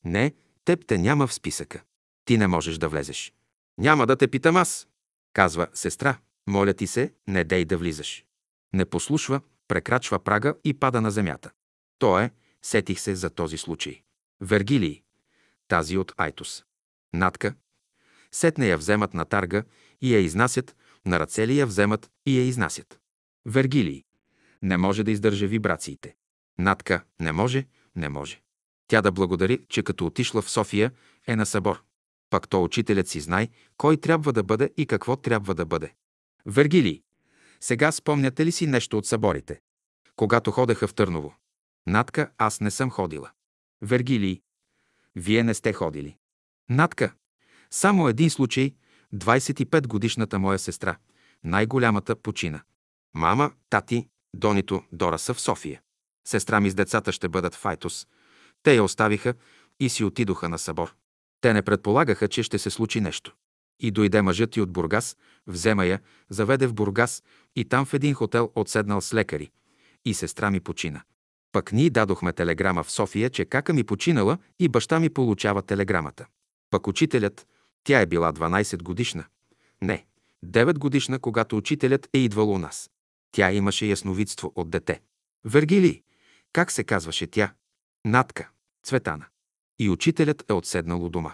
Не, 0.05 0.33
теб 0.65 0.85
те 0.87 0.97
няма 0.97 1.27
в 1.27 1.33
списъка. 1.33 1.81
Ти 2.25 2.37
не 2.37 2.47
можеш 2.47 2.77
да 2.77 2.89
влезеш. 2.89 3.33
Няма 3.77 4.07
да 4.07 4.15
те 4.15 4.27
питам 4.27 4.55
аз. 4.55 4.87
Казва, 5.33 5.67
сестра, 5.73 6.17
моля 6.47 6.73
ти 6.73 6.87
се, 6.87 7.13
не 7.27 7.43
дей 7.43 7.65
да 7.65 7.77
влизаш. 7.77 8.25
Не 8.73 8.85
послушва, 8.85 9.41
прекрачва 9.67 10.19
прага 10.19 10.55
и 10.63 10.73
пада 10.73 11.01
на 11.01 11.11
земята. 11.11 11.51
То 11.99 12.19
е, 12.19 12.31
сетих 12.61 12.99
се 12.99 13.15
за 13.15 13.29
този 13.29 13.57
случай. 13.57 14.01
Вергилий, 14.41 15.03
тази 15.67 15.97
от 15.97 16.13
Айтос. 16.17 16.65
Натка, 17.13 17.55
сетне 18.31 18.67
я 18.67 18.77
вземат 18.77 19.13
на 19.13 19.25
тарга 19.25 19.63
и 20.01 20.15
я 20.15 20.19
изнасят, 20.19 20.75
на 21.05 21.19
ръце 21.19 21.47
ли 21.47 21.59
я 21.59 21.65
вземат 21.65 22.11
и 22.25 22.37
я 22.39 22.45
изнасят. 22.45 22.99
Вергилий, 23.45 24.03
не 24.61 24.77
може 24.77 25.03
да 25.03 25.11
издържа 25.11 25.47
вибрациите. 25.47 26.15
Натка, 26.59 27.03
не 27.19 27.31
може, 27.31 27.65
не 27.95 28.09
може. 28.09 28.41
Тя 28.87 29.01
да 29.01 29.11
благодари, 29.11 29.65
че 29.69 29.83
като 29.83 30.05
отишла 30.05 30.41
в 30.41 30.49
София 30.49 30.91
е 31.27 31.35
на 31.35 31.45
събор. 31.45 31.83
Пак 32.29 32.47
то 32.47 32.63
учителят 32.63 33.07
си 33.07 33.19
знае 33.19 33.49
кой 33.77 33.97
трябва 33.97 34.33
да 34.33 34.43
бъде 34.43 34.69
и 34.77 34.85
какво 34.85 35.15
трябва 35.15 35.55
да 35.55 35.65
бъде. 35.65 35.93
Вергилий, 36.45 37.01
сега 37.59 37.91
спомняте 37.91 38.45
ли 38.45 38.51
си 38.51 38.67
нещо 38.67 38.97
от 38.97 39.05
съборите? 39.05 39.61
Когато 40.15 40.51
ходеха 40.51 40.87
в 40.87 40.93
Търново. 40.93 41.35
Натка, 41.87 42.31
аз 42.37 42.61
не 42.61 42.71
съм 42.71 42.89
ходила. 42.89 43.31
Вергилий, 43.81 44.41
вие 45.15 45.43
не 45.43 45.53
сте 45.53 45.73
ходили. 45.73 46.17
Натка, 46.69 47.13
само 47.71 48.07
един 48.07 48.29
случай, 48.29 48.75
25 49.13 49.87
годишната 49.87 50.39
моя 50.39 50.59
сестра, 50.59 50.97
най-голямата 51.43 52.15
почина. 52.15 52.63
Мама, 53.13 53.51
тати, 53.69 54.07
Донито, 54.33 54.83
Дора 54.91 55.19
са 55.19 55.33
в 55.33 55.41
София. 55.41 55.81
Сестра 56.27 56.59
ми 56.59 56.69
с 56.69 56.75
децата 56.75 57.11
ще 57.11 57.29
бъдат 57.29 57.55
в 57.55 57.65
Айтос. 57.65 58.07
Те 58.63 58.75
я 58.75 58.83
оставиха 58.83 59.33
и 59.79 59.89
си 59.89 60.03
отидоха 60.03 60.49
на 60.49 60.59
събор. 60.59 60.95
Те 61.41 61.53
не 61.53 61.61
предполагаха, 61.61 62.27
че 62.27 62.43
ще 62.43 62.59
се 62.59 62.69
случи 62.69 63.01
нещо. 63.01 63.35
И 63.81 63.91
дойде 63.91 64.21
мъжът 64.21 64.55
и 64.55 64.61
от 64.61 64.71
Бургас, 64.71 65.17
взема 65.47 65.85
я, 65.85 65.99
заведе 66.29 66.67
в 66.67 66.73
Бургас 66.73 67.23
и 67.55 67.65
там 67.65 67.85
в 67.85 67.93
един 67.93 68.13
хотел 68.13 68.51
отседнал 68.55 69.01
с 69.01 69.13
лекари. 69.13 69.51
И 70.05 70.13
сестра 70.13 70.51
ми 70.51 70.59
почина. 70.59 71.01
Пък 71.51 71.71
ние 71.71 71.89
дадохме 71.89 72.33
телеграма 72.33 72.83
в 72.83 72.91
София, 72.91 73.29
че 73.29 73.45
кака 73.45 73.73
ми 73.73 73.83
починала 73.83 74.37
и 74.59 74.69
баща 74.69 74.99
ми 74.99 75.09
получава 75.09 75.61
телеграмата. 75.61 76.25
Пък 76.69 76.87
учителят, 76.87 77.47
тя 77.83 78.01
е 78.01 78.05
била 78.05 78.33
12 78.33 78.83
годишна. 78.83 79.25
Не, 79.81 80.05
9 80.45 80.77
годишна, 80.77 81.19
когато 81.19 81.57
учителят 81.57 82.09
е 82.13 82.17
идвал 82.17 82.51
у 82.51 82.57
нас. 82.57 82.89
Тя 83.31 83.51
имаше 83.51 83.85
ясновидство 83.85 84.53
от 84.55 84.69
дете. 84.69 85.01
Вергили, 85.45 86.03
как 86.53 86.71
се 86.71 86.83
казваше 86.83 87.27
тя? 87.27 87.53
Натка, 88.05 88.49
Цветана. 88.83 89.25
И 89.79 89.89
учителят 89.89 90.45
е 90.49 90.53
отседнал 90.53 91.05
у 91.05 91.09
дома. 91.09 91.33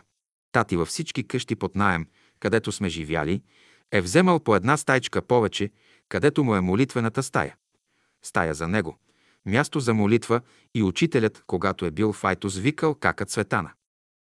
Тати 0.51 0.75
във 0.75 0.87
всички 0.87 1.27
къщи 1.27 1.55
под 1.55 1.75
наем, 1.75 2.07
където 2.39 2.71
сме 2.71 2.89
живяли, 2.89 3.41
е 3.91 4.01
вземал 4.01 4.39
по 4.39 4.55
една 4.55 4.77
стайчка 4.77 5.21
повече, 5.21 5.71
където 6.09 6.43
му 6.43 6.55
е 6.55 6.61
молитвената 6.61 7.23
стая. 7.23 7.55
Стая 8.23 8.53
за 8.53 8.67
него. 8.67 8.97
Място 9.45 9.79
за 9.79 9.93
молитва 9.93 10.41
и 10.75 10.83
учителят, 10.83 11.43
когато 11.47 11.85
е 11.85 11.91
бил 11.91 12.13
в 12.13 12.23
Айтос, 12.23 12.57
викал 12.57 12.95
кака 12.95 13.25
Цветана. 13.25 13.71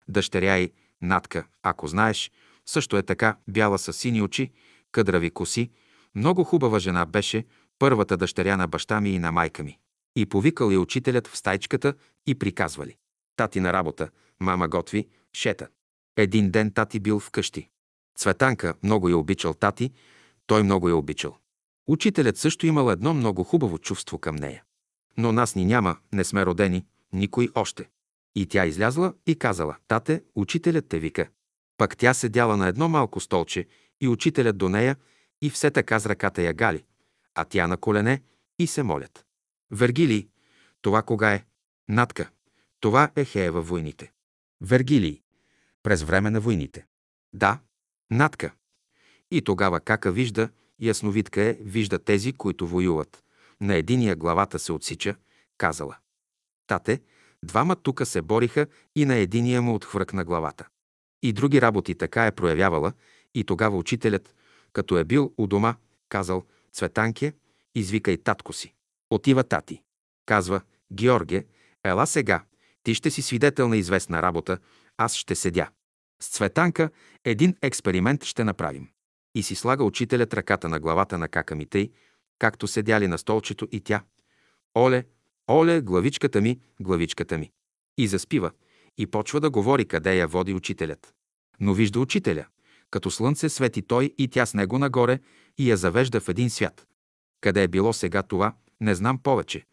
Дъщеря 0.09 0.57
й, 0.57 0.73
Натка, 1.03 1.47
ако 1.63 1.89
знаеш, 1.89 2.31
също 2.67 2.97
е 2.97 3.03
така, 3.03 3.37
бяла 3.49 3.79
с 3.79 3.93
сини 3.93 4.23
очи, 4.23 4.53
къдрави 4.93 5.31
коси, 5.31 5.71
много 6.15 6.45
хубава 6.45 6.79
жена 6.79 7.07
беше, 7.07 7.45
първата 7.79 8.17
дъщеря 8.17 8.57
на 8.57 8.69
баща 8.69 9.01
ми 9.01 9.11
и 9.11 9.19
на 9.19 9.33
майка 9.33 9.63
ми. 9.63 9.79
И 10.17 10.27
повикал 10.27 10.71
я 10.71 10.81
учителят 10.81 11.27
в 11.27 11.37
стайчката 11.37 11.95
и 12.27 12.35
приказвали. 12.35 12.97
Тати 13.37 13.61
на 13.61 13.73
работа, 13.73 14.09
мама 14.41 14.69
готви, 14.69 15.09
шета. 15.33 15.69
Един 16.17 16.51
ден 16.51 16.71
тати 16.71 17.01
бил 17.01 17.21
вкъщи. 17.21 17.69
Цветанка 18.17 18.75
много 18.83 19.09
я 19.09 19.17
обичал 19.17 19.55
тати, 19.55 19.93
той 20.47 20.63
много 20.63 20.89
я 20.89 20.97
обичал. 20.97 21.37
Учителят 21.87 22.37
също 22.37 22.67
имал 22.67 22.91
едно 22.91 23.15
много 23.15 23.45
хубаво 23.45 23.79
чувство 23.79 24.19
към 24.19 24.37
нея. 24.37 24.63
Но 25.17 25.33
нас 25.33 25.55
ни 25.55 25.65
няма, 25.65 25.97
не 26.13 26.25
сме 26.25 26.47
родени, 26.47 26.87
никой 27.13 27.49
още. 27.55 27.89
И 28.35 28.47
тя 28.47 28.67
излязла 28.67 29.15
и 29.27 29.39
казала, 29.39 29.77
тате, 29.89 30.23
учителят 30.35 30.89
те 30.89 30.99
вика. 30.99 31.29
Пък 31.77 31.97
тя 31.97 32.15
седяла 32.15 32.57
на 32.57 32.69
едно 32.69 32.89
малко 32.89 33.21
столче 33.21 33.67
и 34.01 34.09
учителят 34.09 34.59
до 34.59 34.69
нея 34.69 34.97
и 35.43 35.51
все 35.51 35.71
така 35.71 35.99
с 35.99 36.07
ръката 36.07 36.43
я 36.43 36.55
гали, 36.55 36.85
а 37.35 37.45
тя 37.45 37.67
на 37.67 37.77
колене 37.77 38.23
и 38.59 38.67
се 38.67 38.83
молят. 38.83 39.27
Вергилий, 39.71 40.29
това 40.83 41.03
кога 41.03 41.33
е? 41.33 41.45
Натка, 41.89 42.31
това 42.81 43.11
е 43.17 43.25
Хея 43.25 43.53
във 43.53 43.69
войните. 43.69 44.13
Вергилий, 44.61 45.23
през 45.83 46.03
време 46.03 46.31
на 46.31 46.41
войните. 46.41 46.87
Да, 47.33 47.59
Натка. 48.11 48.53
И 49.31 49.43
тогава 49.43 49.81
кака 49.81 50.13
вижда, 50.13 50.49
ясновидка 50.81 51.43
е, 51.43 51.53
вижда 51.61 51.99
тези, 51.99 52.33
които 52.33 52.67
воюват. 52.67 53.25
На 53.61 53.75
единия 53.75 54.17
главата 54.17 54.59
се 54.59 54.73
отсича, 54.73 55.17
казала. 55.59 55.97
Тате, 56.67 57.03
двама 57.45 57.77
тука 57.77 58.07
се 58.07 58.23
бориха 58.23 58.67
и 58.95 59.05
на 59.05 59.15
единия 59.15 59.63
му 59.63 59.75
отхвъркна 59.75 60.25
главата. 60.25 60.69
И 61.23 61.33
други 61.33 61.61
работи 61.61 61.95
така 61.95 62.27
е 62.27 62.35
проявявала, 62.35 62.93
и 63.35 63.45
тогава 63.45 63.77
учителят, 63.77 64.35
като 64.73 64.99
е 64.99 65.05
бил 65.05 65.35
у 65.39 65.47
дома, 65.47 65.75
казал 66.09 66.45
Цветанке, 66.73 67.33
извикай 67.75 68.17
татко 68.17 68.53
си. 68.53 68.75
Отива 69.11 69.45
тати. 69.45 69.83
Казва, 70.27 70.61
Георге, 70.93 71.47
ела 71.85 72.07
сега, 72.07 72.45
ти 72.83 72.95
ще 72.95 73.11
си 73.11 73.23
свидетел 73.23 73.69
на 73.69 73.77
известна 73.77 74.23
работа, 74.23 74.59
аз 74.97 75.15
ще 75.15 75.35
седя. 75.35 75.69
С 76.23 76.29
Цветанка 76.29 76.91
един 77.25 77.57
експеримент 77.63 78.25
ще 78.25 78.45
направим. 78.45 78.89
И 79.35 79.43
си 79.43 79.55
слага 79.55 79.85
учителят 79.85 80.35
ръката 80.35 80.69
на 80.69 80.81
главата 80.81 81.19
на 81.19 81.29
кака 81.29 81.55
ми 81.55 81.67
тъй, 81.67 81.91
както 82.39 82.67
седяли 82.67 83.09
на 83.09 83.19
столчето 83.19 83.69
и 83.73 83.81
тя. 83.81 84.03
Оле, 84.77 85.05
оле, 85.51 85.81
главичката 85.81 86.41
ми, 86.41 86.61
главичката 86.81 87.39
ми. 87.39 87.51
И 87.99 88.07
заспива, 88.07 88.51
и 88.99 89.07
почва 89.07 89.41
да 89.41 89.51
говори 89.51 89.85
къде 89.85 90.17
я 90.17 90.29
води 90.29 90.55
учителят. 90.55 91.15
Но 91.61 91.75
вижда 91.75 92.01
учителя. 92.01 92.47
Като 92.91 93.11
слънце 93.11 93.49
свети 93.49 93.83
той 93.83 94.15
и 94.19 94.29
тя 94.29 94.47
с 94.47 94.55
него 94.55 94.79
нагоре 94.79 95.19
и 95.59 95.71
я 95.71 95.77
завежда 95.77 96.21
в 96.21 96.29
един 96.29 96.51
свят. 96.51 96.87
Къде 97.41 97.63
е 97.63 97.69
било 97.69 97.93
сега 97.93 98.23
това, 98.23 98.55
не 98.81 98.95
знам 98.95 99.19
повече. 99.19 99.67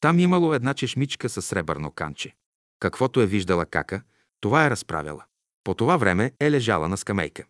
Там 0.00 0.18
имало 0.18 0.54
една 0.54 0.74
чешмичка 0.74 1.28
със 1.28 1.46
сребърно 1.46 1.90
канче. 1.90 2.34
Каквото 2.80 3.20
е 3.20 3.26
виждала 3.26 3.66
кака, 3.66 4.02
това 4.40 4.66
е 4.66 4.70
разправила. 4.70 5.24
По 5.64 5.74
това 5.74 5.96
време 5.96 6.32
е 6.40 6.50
лежала 6.50 6.88
на 6.88 6.96
скамейка. 6.96 7.44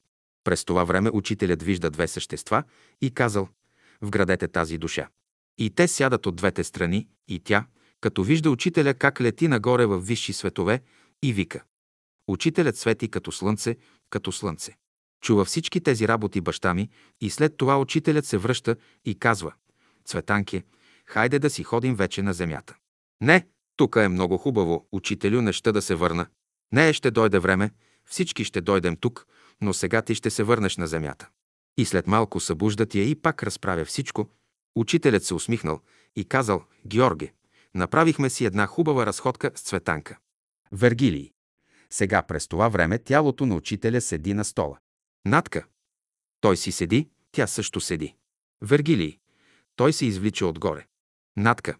През 0.44 0.64
това 0.64 0.84
време 0.84 1.10
учителят 1.12 1.62
вижда 1.62 1.90
две 1.90 2.08
същества 2.08 2.62
и 3.00 3.10
казал 3.10 3.48
«Вградете 4.02 4.48
тази 4.48 4.78
душа». 4.78 5.08
И 5.58 5.70
те 5.70 5.88
сядат 5.88 6.26
от 6.26 6.36
двете 6.36 6.64
страни 6.64 7.08
и 7.28 7.40
тя, 7.40 7.66
като 8.00 8.22
вижда 8.22 8.50
учителя 8.50 8.94
как 8.94 9.20
лети 9.20 9.48
нагоре 9.48 9.86
в 9.86 10.00
висши 10.00 10.32
светове 10.32 10.82
и 11.22 11.32
вика. 11.32 11.62
Учителят 12.28 12.76
свети 12.76 13.08
като 13.08 13.32
слънце, 13.32 13.76
като 14.10 14.32
слънце. 14.32 14.76
Чува 15.20 15.44
всички 15.44 15.80
тези 15.80 16.08
работи 16.08 16.40
баща 16.40 16.74
ми 16.74 16.88
и 17.20 17.30
след 17.30 17.56
това 17.56 17.80
учителят 17.80 18.26
се 18.26 18.38
връща 18.38 18.76
и 19.04 19.18
казва 19.18 19.52
«Цветанке, 20.04 20.64
хайде 21.06 21.38
да 21.38 21.50
си 21.50 21.62
ходим 21.62 21.94
вече 21.94 22.22
на 22.22 22.32
земята». 22.32 22.76
Не, 23.20 23.46
тук 23.76 23.96
е 23.96 24.08
много 24.08 24.38
хубаво, 24.38 24.88
учителю, 24.92 25.42
неща 25.42 25.72
да 25.72 25.82
се 25.82 25.94
върна. 25.94 26.26
Не, 26.72 26.92
ще 26.92 27.10
дойде 27.10 27.38
време, 27.38 27.70
всички 28.10 28.44
ще 28.44 28.60
дойдем 28.60 28.96
тук, 28.96 29.26
но 29.60 29.72
сега 29.72 30.02
ти 30.02 30.14
ще 30.14 30.30
се 30.30 30.42
върнеш 30.42 30.76
на 30.76 30.86
земята. 30.86 31.28
И 31.76 31.84
след 31.84 32.06
малко 32.06 32.40
събуждат 32.40 32.94
я 32.94 33.04
и 33.04 33.14
пак 33.14 33.42
разправя 33.42 33.84
всичко. 33.84 34.28
Учителят 34.76 35.24
се 35.24 35.34
усмихнал 35.34 35.80
и 36.16 36.24
казал, 36.24 36.64
Георге, 36.86 37.32
направихме 37.74 38.30
си 38.30 38.44
една 38.44 38.66
хубава 38.66 39.06
разходка 39.06 39.50
с 39.54 39.62
Цветанка. 39.62 40.18
Вергилий. 40.72 41.32
Сега 41.90 42.22
през 42.22 42.48
това 42.48 42.68
време 42.68 42.98
тялото 42.98 43.46
на 43.46 43.54
учителя 43.54 44.00
седи 44.00 44.34
на 44.34 44.44
стола. 44.44 44.78
Натка. 45.24 45.66
Той 46.40 46.56
си 46.56 46.72
седи, 46.72 47.08
тя 47.32 47.46
също 47.46 47.80
седи. 47.80 48.14
Вергилий. 48.62 49.18
Той 49.76 49.92
се 49.92 50.06
извлича 50.06 50.46
отгоре. 50.46 50.86
Натка. 51.36 51.76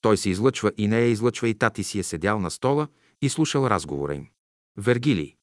Той 0.00 0.16
се 0.16 0.30
излъчва 0.30 0.72
и 0.76 0.88
нея 0.88 1.06
излъчва 1.06 1.48
и 1.48 1.54
тати 1.54 1.84
си 1.84 1.98
е 1.98 2.02
седял 2.02 2.40
на 2.40 2.50
стола 2.50 2.88
и 3.22 3.28
слушал 3.28 3.66
разговора 3.66 4.14
им. 4.14 4.28
Вергилий. 4.76 5.36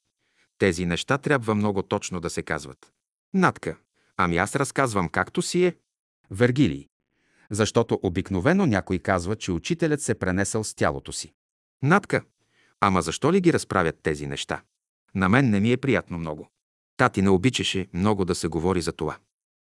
Тези 0.62 0.86
неща 0.86 1.18
трябва 1.18 1.56
много 1.56 1.84
точно 1.84 2.20
да 2.20 2.30
се 2.30 2.42
казват. 2.42 2.92
Натка. 3.34 3.78
Ами 4.18 4.38
аз 4.38 4.56
разказвам 4.56 5.10
както 5.10 5.42
си 5.42 5.66
е. 5.66 5.76
Вергилий. 6.32 6.88
Защото 7.52 8.00
обикновено 8.04 8.66
някой 8.66 9.00
казва, 9.00 9.36
че 9.36 9.52
учителят 9.52 10.02
се 10.02 10.16
пренесъл 10.16 10.64
с 10.64 10.74
тялото 10.74 11.12
си. 11.12 11.34
Натка. 11.84 12.22
Ама 12.80 13.02
защо 13.02 13.34
ли 13.34 13.42
ги 13.42 13.54
разправят 13.54 14.00
тези 14.04 14.28
неща? 14.28 14.62
На 15.16 15.30
мен 15.30 15.50
не 15.50 15.60
ми 15.60 15.72
е 15.72 15.78
приятно 15.78 16.18
много. 16.18 16.50
Тати 16.98 17.22
не 17.22 17.30
обичаше 17.30 17.88
много 17.94 18.26
да 18.26 18.36
се 18.36 18.48
говори 18.48 18.82
за 18.82 18.92
това. 18.92 19.18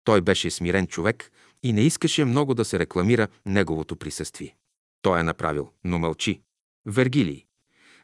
Той 0.04 0.20
беше 0.20 0.50
смирен 0.50 0.86
човек 0.86 1.30
и 1.62 1.72
не 1.72 1.80
искаше 1.80 2.24
много 2.24 2.54
да 2.54 2.64
се 2.64 2.78
рекламира 2.78 3.28
неговото 3.46 3.96
присъствие. 3.96 4.56
Той 5.02 5.20
е 5.20 5.22
направил, 5.22 5.72
но 5.84 5.98
мълчи. 5.98 6.40
Вергилий. 6.86 7.47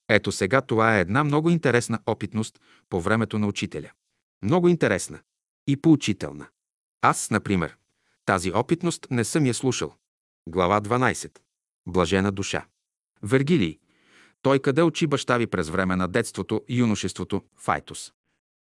Ето 0.09 0.33
сега 0.33 0.61
това 0.61 0.97
е 0.97 1.01
една 1.01 1.25
много 1.25 1.51
интересна 1.51 1.99
опитност 2.07 2.61
по 2.89 3.01
времето 3.01 3.39
на 3.39 3.47
учителя. 3.47 3.91
Много 4.43 4.69
интересна 4.69 5.21
и 5.67 5.77
поучителна. 5.77 6.47
Аз, 7.03 7.31
например, 7.31 7.77
тази 8.25 8.53
опитност 8.53 9.07
не 9.11 9.25
съм 9.25 9.47
я 9.47 9.55
слушал. 9.55 9.95
Глава 10.49 10.81
12. 10.81 11.39
Блажена 11.87 12.33
душа. 12.33 12.67
Вергилий. 13.23 13.79
Той 14.43 14.59
къде 14.59 14.83
учи 14.83 15.07
баща 15.07 15.37
ви 15.37 15.47
през 15.47 15.69
време 15.69 15.97
на 15.97 16.09
детството 16.09 16.63
и 16.69 16.79
юношеството? 16.79 17.43
Файтус. 17.57 18.13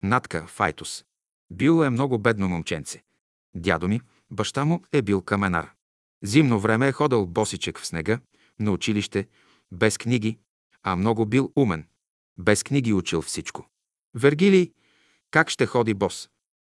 Натка 0.02 0.46
Файтус. 0.46 1.04
Бил 1.50 1.84
е 1.84 1.90
много 1.90 2.18
бедно 2.18 2.48
момченце. 2.48 3.02
Дядо 3.54 3.88
ми, 3.88 4.00
баща 4.30 4.64
му 4.64 4.82
е 4.92 5.02
бил 5.02 5.22
каменар. 5.22 5.70
Зимно 6.22 6.60
време 6.60 6.88
е 6.88 6.92
ходил 6.92 7.26
босичек 7.26 7.78
в 7.78 7.86
снега, 7.86 8.20
на 8.60 8.70
училище, 8.70 9.26
без 9.72 9.98
книги, 9.98 10.38
а 10.84 10.96
много 10.96 11.26
бил 11.26 11.52
умен. 11.56 11.86
Без 12.38 12.62
книги 12.62 12.92
учил 12.92 13.22
всичко. 13.22 13.68
Вергилий, 14.14 14.72
как 15.30 15.50
ще 15.50 15.66
ходи 15.66 15.94
бос? 15.94 16.28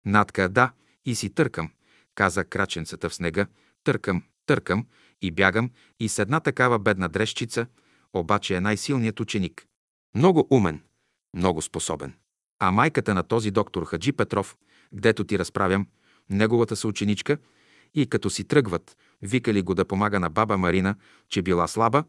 Натка, 0.06 0.50
да, 0.50 0.72
и 1.06 1.16
си 1.16 1.30
търкам, 1.30 1.72
каза 2.16 2.46
краченцата 2.46 3.10
в 3.10 3.16
снега. 3.16 3.48
Търкам, 3.84 4.24
търкам 4.46 4.88
и 5.22 5.32
бягам 5.32 5.72
и 6.00 6.10
с 6.10 6.20
една 6.20 6.40
такава 6.40 6.80
бедна 6.80 7.08
дрещица, 7.08 7.66
обаче 8.14 8.56
е 8.56 8.62
най-силният 8.62 9.20
ученик. 9.20 9.66
Много 10.16 10.48
умен, 10.50 10.82
много 11.34 11.62
способен. 11.62 12.14
А 12.60 12.72
майката 12.72 13.14
на 13.14 13.24
този 13.24 13.52
доктор 13.52 13.86
Хаджи 13.86 14.12
Петров, 14.12 14.58
гдето 14.94 15.24
ти 15.24 15.40
разправям, 15.40 15.88
неговата 16.30 16.76
съученичка, 16.76 17.38
и 17.94 18.08
като 18.08 18.30
си 18.30 18.44
тръгват, 18.44 18.98
викали 19.22 19.62
го 19.62 19.76
да 19.76 19.86
помага 19.86 20.20
на 20.20 20.30
баба 20.30 20.58
Марина, 20.58 20.96
че 21.30 21.42
била 21.42 21.68
слаба, 21.68 22.04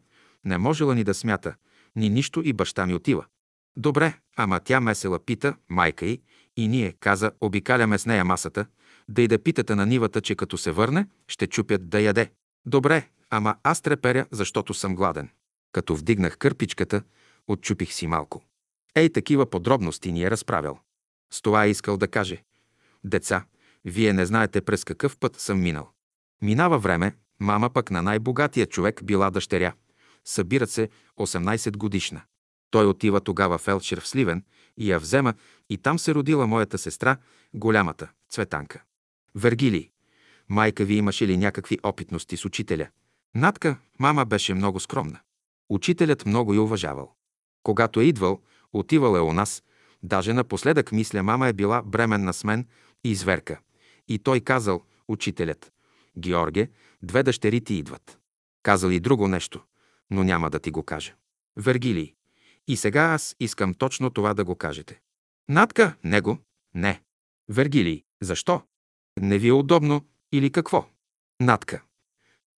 не 0.45 0.57
можела 0.57 0.95
ни 0.95 1.03
да 1.03 1.13
смята, 1.13 1.55
ни 1.95 2.09
нищо 2.09 2.41
и 2.45 2.53
баща 2.53 2.85
ми 2.85 2.93
отива. 2.93 3.25
Добре, 3.77 4.19
ама 4.35 4.59
тя 4.59 4.79
месела 4.79 5.19
пита, 5.19 5.55
майка 5.69 6.05
й, 6.05 6.21
и 6.57 6.67
ние, 6.67 6.93
каза, 6.99 7.31
обикаляме 7.41 7.97
с 7.97 8.05
нея 8.05 8.25
масата, 8.25 8.65
да 9.09 9.21
и 9.21 9.27
да 9.27 9.43
питате 9.43 9.75
на 9.75 9.85
нивата, 9.85 10.21
че 10.21 10.35
като 10.35 10.57
се 10.57 10.71
върне, 10.71 11.07
ще 11.27 11.47
чупят 11.47 11.89
да 11.89 11.99
яде. 11.99 12.31
Добре, 12.65 13.07
ама 13.29 13.55
аз 13.63 13.81
треперя, 13.81 14.25
защото 14.31 14.73
съм 14.73 14.95
гладен. 14.95 15.29
Като 15.71 15.95
вдигнах 15.95 16.37
кърпичката, 16.37 17.03
отчупих 17.47 17.93
си 17.93 18.07
малко. 18.07 18.43
Ей, 18.95 19.09
такива 19.09 19.49
подробности 19.49 20.11
ни 20.11 20.23
е 20.23 20.31
разправял. 20.31 20.79
С 21.33 21.41
това 21.41 21.65
е 21.65 21.69
искал 21.69 21.97
да 21.97 22.07
каже. 22.07 22.43
Деца, 23.03 23.45
вие 23.85 24.13
не 24.13 24.25
знаете 24.25 24.61
през 24.61 24.83
какъв 24.83 25.17
път 25.17 25.39
съм 25.39 25.61
минал. 25.61 25.89
Минава 26.41 26.79
време, 26.79 27.15
мама 27.39 27.69
пък 27.69 27.91
на 27.91 28.01
най-богатия 28.01 28.65
човек 28.65 29.03
била 29.03 29.31
дъщеря. 29.31 29.73
Събират 30.25 30.71
се 30.71 30.89
18 31.19 31.77
годишна. 31.77 32.21
Той 32.71 32.85
отива 32.85 33.21
тогава 33.21 33.57
в 33.57 33.67
Елчер 33.67 34.01
в 34.01 34.07
Сливен 34.07 34.43
и 34.77 34.91
я 34.91 34.99
взема 34.99 35.33
и 35.69 35.77
там 35.77 35.99
се 35.99 36.13
родила 36.13 36.47
моята 36.47 36.77
сестра, 36.77 37.17
голямата, 37.53 38.09
Цветанка. 38.29 38.83
Вергили, 39.35 39.89
майка 40.49 40.85
ви 40.85 40.95
имаше 40.95 41.27
ли 41.27 41.37
някакви 41.37 41.79
опитности 41.83 42.37
с 42.37 42.45
учителя? 42.45 42.87
Натка, 43.35 43.77
мама 43.99 44.25
беше 44.25 44.53
много 44.53 44.79
скромна. 44.79 45.19
Учителят 45.69 46.25
много 46.25 46.53
я 46.53 46.61
уважавал. 46.61 47.15
Когато 47.63 47.99
е 47.99 48.03
идвал, 48.03 48.41
отивал 48.73 49.15
е 49.17 49.19
у 49.19 49.33
нас, 49.33 49.63
даже 50.03 50.33
напоследък, 50.33 50.91
мисля, 50.91 51.23
мама 51.23 51.47
е 51.47 51.53
била 51.53 51.81
бременна 51.85 52.33
с 52.33 52.43
мен 52.43 52.67
и 53.03 53.15
зверка. 53.15 53.59
И 54.07 54.19
той 54.19 54.39
казал, 54.39 54.83
учителят, 55.07 55.71
Георге, 56.17 56.69
две 57.03 57.23
дъщери 57.23 57.61
ти 57.61 57.73
идват. 57.73 58.19
Казал 58.63 58.89
и 58.89 58.99
друго 58.99 59.27
нещо, 59.27 59.63
но 60.09 60.23
няма 60.23 60.49
да 60.49 60.59
ти 60.59 60.71
го 60.71 60.83
кажа. 60.83 61.13
Вергилий, 61.57 62.13
и 62.67 62.77
сега 62.77 63.01
аз 63.01 63.35
искам 63.39 63.73
точно 63.73 64.09
това 64.09 64.33
да 64.33 64.43
го 64.43 64.55
кажете. 64.55 65.01
Натка, 65.49 65.95
него? 66.03 66.37
Не. 66.73 67.01
Вергилий, 67.49 68.03
защо? 68.21 68.61
Не 69.19 69.37
ви 69.37 69.47
е 69.47 69.53
удобно 69.53 70.05
или 70.31 70.51
какво? 70.51 70.89
Натка. 71.39 71.83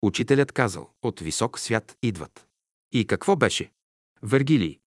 Учителят 0.01 0.51
казал, 0.51 0.89
от 1.01 1.19
висок 1.19 1.59
свят 1.59 1.97
идват. 2.01 2.47
И 2.91 3.07
какво 3.07 3.35
беше? 3.35 3.71
Вергилий. 4.23 4.79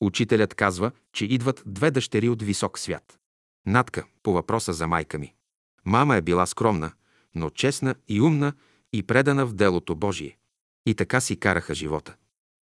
Учителят 0.00 0.54
казва, 0.54 0.92
че 1.12 1.24
идват 1.24 1.62
две 1.66 1.90
дъщери 1.90 2.28
от 2.28 2.42
висок 2.42 2.78
свят. 2.78 3.18
Натка, 3.66 4.06
по 4.22 4.32
въпроса 4.32 4.72
за 4.72 4.86
майка 4.86 5.18
ми. 5.18 5.34
Мама 5.84 6.16
е 6.16 6.22
била 6.22 6.46
скромна, 6.46 6.92
но 7.34 7.50
честна 7.50 7.94
и 8.08 8.20
умна 8.20 8.52
и 8.92 9.02
предана 9.02 9.46
в 9.46 9.52
делото 9.52 9.96
Божие. 9.96 10.37
И 10.88 10.94
така 10.94 11.20
си 11.20 11.36
караха 11.36 11.74
живота. 11.74 12.16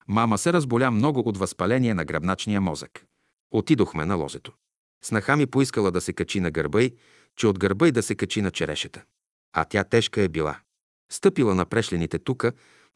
Мама 0.08 0.38
се 0.38 0.52
разболя 0.52 0.90
много 0.90 1.20
от 1.20 1.38
възпаление 1.38 1.94
на 1.94 2.05
гръбначния 2.05 2.60
мозък. 2.60 3.06
Отидохме 3.50 4.05
на 4.05 4.14
лозето. 4.14 4.52
Снаха 5.05 5.36
ми 5.36 5.46
поискала 5.46 5.90
да 5.90 6.00
се 6.00 6.12
качи 6.12 6.40
на 6.40 6.50
гърба 6.50 6.82
й, 6.82 6.94
че 7.36 7.46
от 7.46 7.58
гърба 7.58 7.86
й 7.86 7.92
да 7.92 8.02
се 8.02 8.14
качи 8.14 8.42
на 8.42 8.50
черешата. 8.50 9.02
А 9.52 9.64
тя 9.64 9.84
тежка 9.84 10.22
е 10.22 10.28
била. 10.28 10.58
Стъпила 11.12 11.55
на 11.55 11.66
прешлените 11.66 12.18
тука 12.18 12.52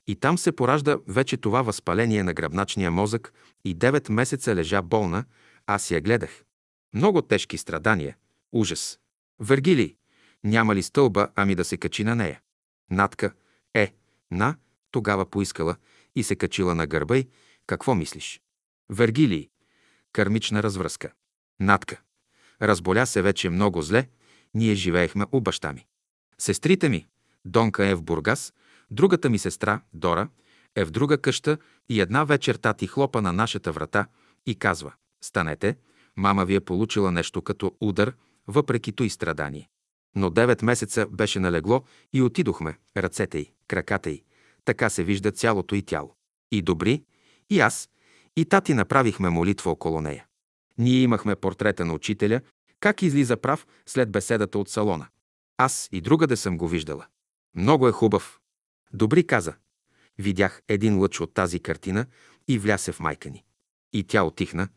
и 0.07 0.17
там 0.17 0.39
се 0.39 0.53
поражда 0.53 0.99
вече 1.09 1.37
това 1.37 1.63
възпаление 1.63 2.23
на 2.23 2.35
гръбначния 2.35 2.91
мозък 2.91 3.33
и 3.65 3.77
9 3.77 4.11
месеца 4.11 4.55
лежа 4.55 4.83
болна, 4.83 5.25
аз 5.67 5.91
я 5.91 6.01
гледах. 6.01 6.45
Много 6.95 7.23
тежки 7.23 7.59
страдания, 7.59 8.17
ужас. 8.53 8.99
Вергили, 9.41 9.97
няма 10.45 10.75
ли 10.75 10.83
стълба, 10.83 11.29
ами 11.35 11.55
да 11.55 11.65
се 11.65 11.77
качи 11.77 12.05
на 12.05 12.17
нея? 12.17 12.41
Натка, 12.91 13.33
е, 13.75 13.93
на, 14.31 14.57
тогава 14.91 15.27
поискала 15.27 15.77
и 16.17 16.23
се 16.23 16.37
качила 16.37 16.75
на 16.75 16.87
гърба 16.87 17.17
й. 17.17 17.29
Какво 17.67 17.95
мислиш? 17.95 18.41
Вергилий, 18.89 19.49
кърмична 20.13 20.63
развръзка. 20.63 21.13
Натка, 21.61 22.01
разболя 22.63 23.07
се 23.07 23.23
вече 23.23 23.51
много 23.51 23.83
зле, 23.83 24.09
ние 24.55 24.75
живеехме 24.75 25.27
у 25.33 25.41
баща 25.41 25.73
ми. 25.73 25.87
Сестрите 26.39 26.89
ми, 26.89 27.07
Донка 27.45 27.87
е 27.87 27.95
в 27.95 28.03
Бургас, 28.03 28.53
другата 28.91 29.31
ми 29.31 29.39
сестра, 29.39 29.81
Дора, 29.93 30.29
е 30.77 30.85
в 30.85 30.91
друга 30.91 31.19
къща 31.19 31.59
и 31.89 32.01
една 32.01 32.25
вечер 32.25 32.55
тати 32.55 32.87
хлопа 32.87 33.23
на 33.23 33.33
нашата 33.33 33.73
врата 33.73 34.07
и 34.47 34.55
казва 34.55 34.93
«Станете, 35.21 35.77
мама 36.17 36.45
ви 36.45 36.55
е 36.55 36.61
получила 36.61 37.13
нещо 37.13 37.43
като 37.43 37.77
удар, 37.81 38.15
въпреки 38.47 38.95
и 39.01 39.11
страдание». 39.11 39.69
Но 40.15 40.31
девет 40.31 40.63
месеца 40.63 41.07
беше 41.07 41.41
налегло 41.41 41.85
и 42.13 42.23
отидохме, 42.23 42.79
ръцете 42.97 43.39
й, 43.39 43.53
краката 43.69 44.11
й. 44.11 44.23
Така 44.65 44.91
се 44.91 45.05
вижда 45.05 45.33
цялото 45.33 45.75
и 45.75 45.83
тяло. 45.83 46.15
И 46.53 46.63
добри, 46.63 47.05
и 47.51 47.61
аз, 47.61 47.89
и 48.37 48.45
тати 48.45 48.75
направихме 48.75 49.31
молитва 49.31 49.71
около 49.71 50.01
нея. 50.01 50.27
Ние 50.79 51.01
имахме 51.01 51.37
портрета 51.37 51.85
на 51.85 51.95
учителя, 51.95 52.41
как 52.81 53.03
излиза 53.03 53.37
прав 53.37 53.67
след 53.87 54.11
беседата 54.11 54.59
от 54.59 54.69
салона. 54.69 55.09
Аз 55.57 55.89
и 55.93 56.01
другаде 56.01 56.37
съм 56.37 56.59
го 56.59 56.69
виждала. 56.69 57.07
Много 57.57 57.89
е 57.89 57.93
хубав. 57.93 58.41
Добри 58.93 59.27
каза. 59.27 59.55
Видях 60.19 60.63
един 60.69 60.99
лъч 60.99 61.21
от 61.21 61.35
тази 61.35 61.61
картина 61.61 62.07
и 62.49 62.59
влясе 62.59 62.93
в 62.93 63.01
майка 63.01 63.31
ни. 63.31 63.45
И 63.93 64.05
тя 64.05 64.23
отихна, 64.23 64.69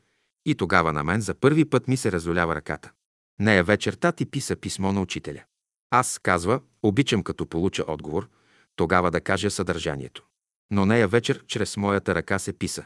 и 0.46 0.56
тогава 0.56 0.94
на 0.94 1.04
мен 1.04 1.22
за 1.22 1.34
първи 1.34 1.66
път 1.66 1.88
ми 1.88 1.98
се 1.98 2.12
разолява 2.12 2.56
ръката. 2.56 2.92
Нея 3.40 3.64
вечер 3.64 3.94
тати 3.94 4.26
писа 4.26 4.56
писмо 4.56 4.92
на 4.92 5.02
учителя. 5.02 5.44
Аз, 5.90 6.20
казва, 6.20 6.62
обичам 6.84 7.24
като 7.24 7.46
получа 7.46 7.84
отговор, 7.88 8.30
тогава 8.76 9.12
да 9.12 9.22
кажа 9.22 9.52
съдържанието. 9.52 10.24
Но 10.72 10.86
нея 10.86 11.08
вечер 11.08 11.44
чрез 11.48 11.78
моята 11.78 12.16
ръка 12.16 12.40
се 12.40 12.54
писа. 12.54 12.86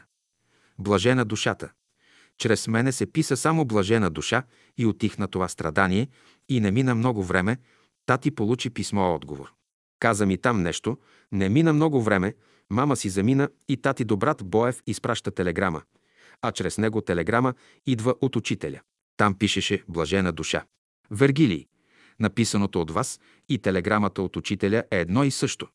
Блажена 0.78 1.24
душата. 1.24 1.70
Чрез 2.38 2.68
мене 2.68 2.92
се 2.92 3.12
писа 3.12 3.36
само 3.36 3.64
блажена 3.64 4.10
душа 4.10 4.42
и 4.76 4.86
отихна 4.86 5.28
това 5.28 5.48
страдание 5.48 6.08
и 6.48 6.60
не 6.60 6.70
мина 6.70 6.94
много 6.94 7.22
време, 7.22 7.58
тати 8.06 8.30
получи 8.30 8.70
писмо 8.70 9.14
отговор. 9.14 9.52
Каза 9.98 10.26
ми 10.26 10.38
там 10.38 10.62
нещо, 10.62 10.98
не 11.32 11.48
мина 11.48 11.72
много 11.72 12.02
време, 12.02 12.34
мама 12.70 12.96
си 12.96 13.08
замина 13.08 13.48
и 13.68 13.76
тати 13.76 14.04
до 14.04 14.16
брат 14.16 14.44
Боев 14.44 14.82
изпраща 14.86 15.30
телеграма, 15.30 15.82
а 16.42 16.52
чрез 16.52 16.78
него 16.78 17.00
телеграма 17.00 17.54
идва 17.86 18.14
от 18.20 18.36
учителя. 18.36 18.80
Там 19.16 19.38
пишеше 19.38 19.84
«Блажена 19.88 20.32
душа». 20.32 20.64
Вергилий, 21.10 21.66
написаното 22.20 22.80
от 22.80 22.90
вас 22.90 23.20
и 23.48 23.58
телеграмата 23.58 24.22
от 24.22 24.36
учителя 24.36 24.84
е 24.90 25.00
едно 25.00 25.24
и 25.24 25.30
също. 25.30 25.68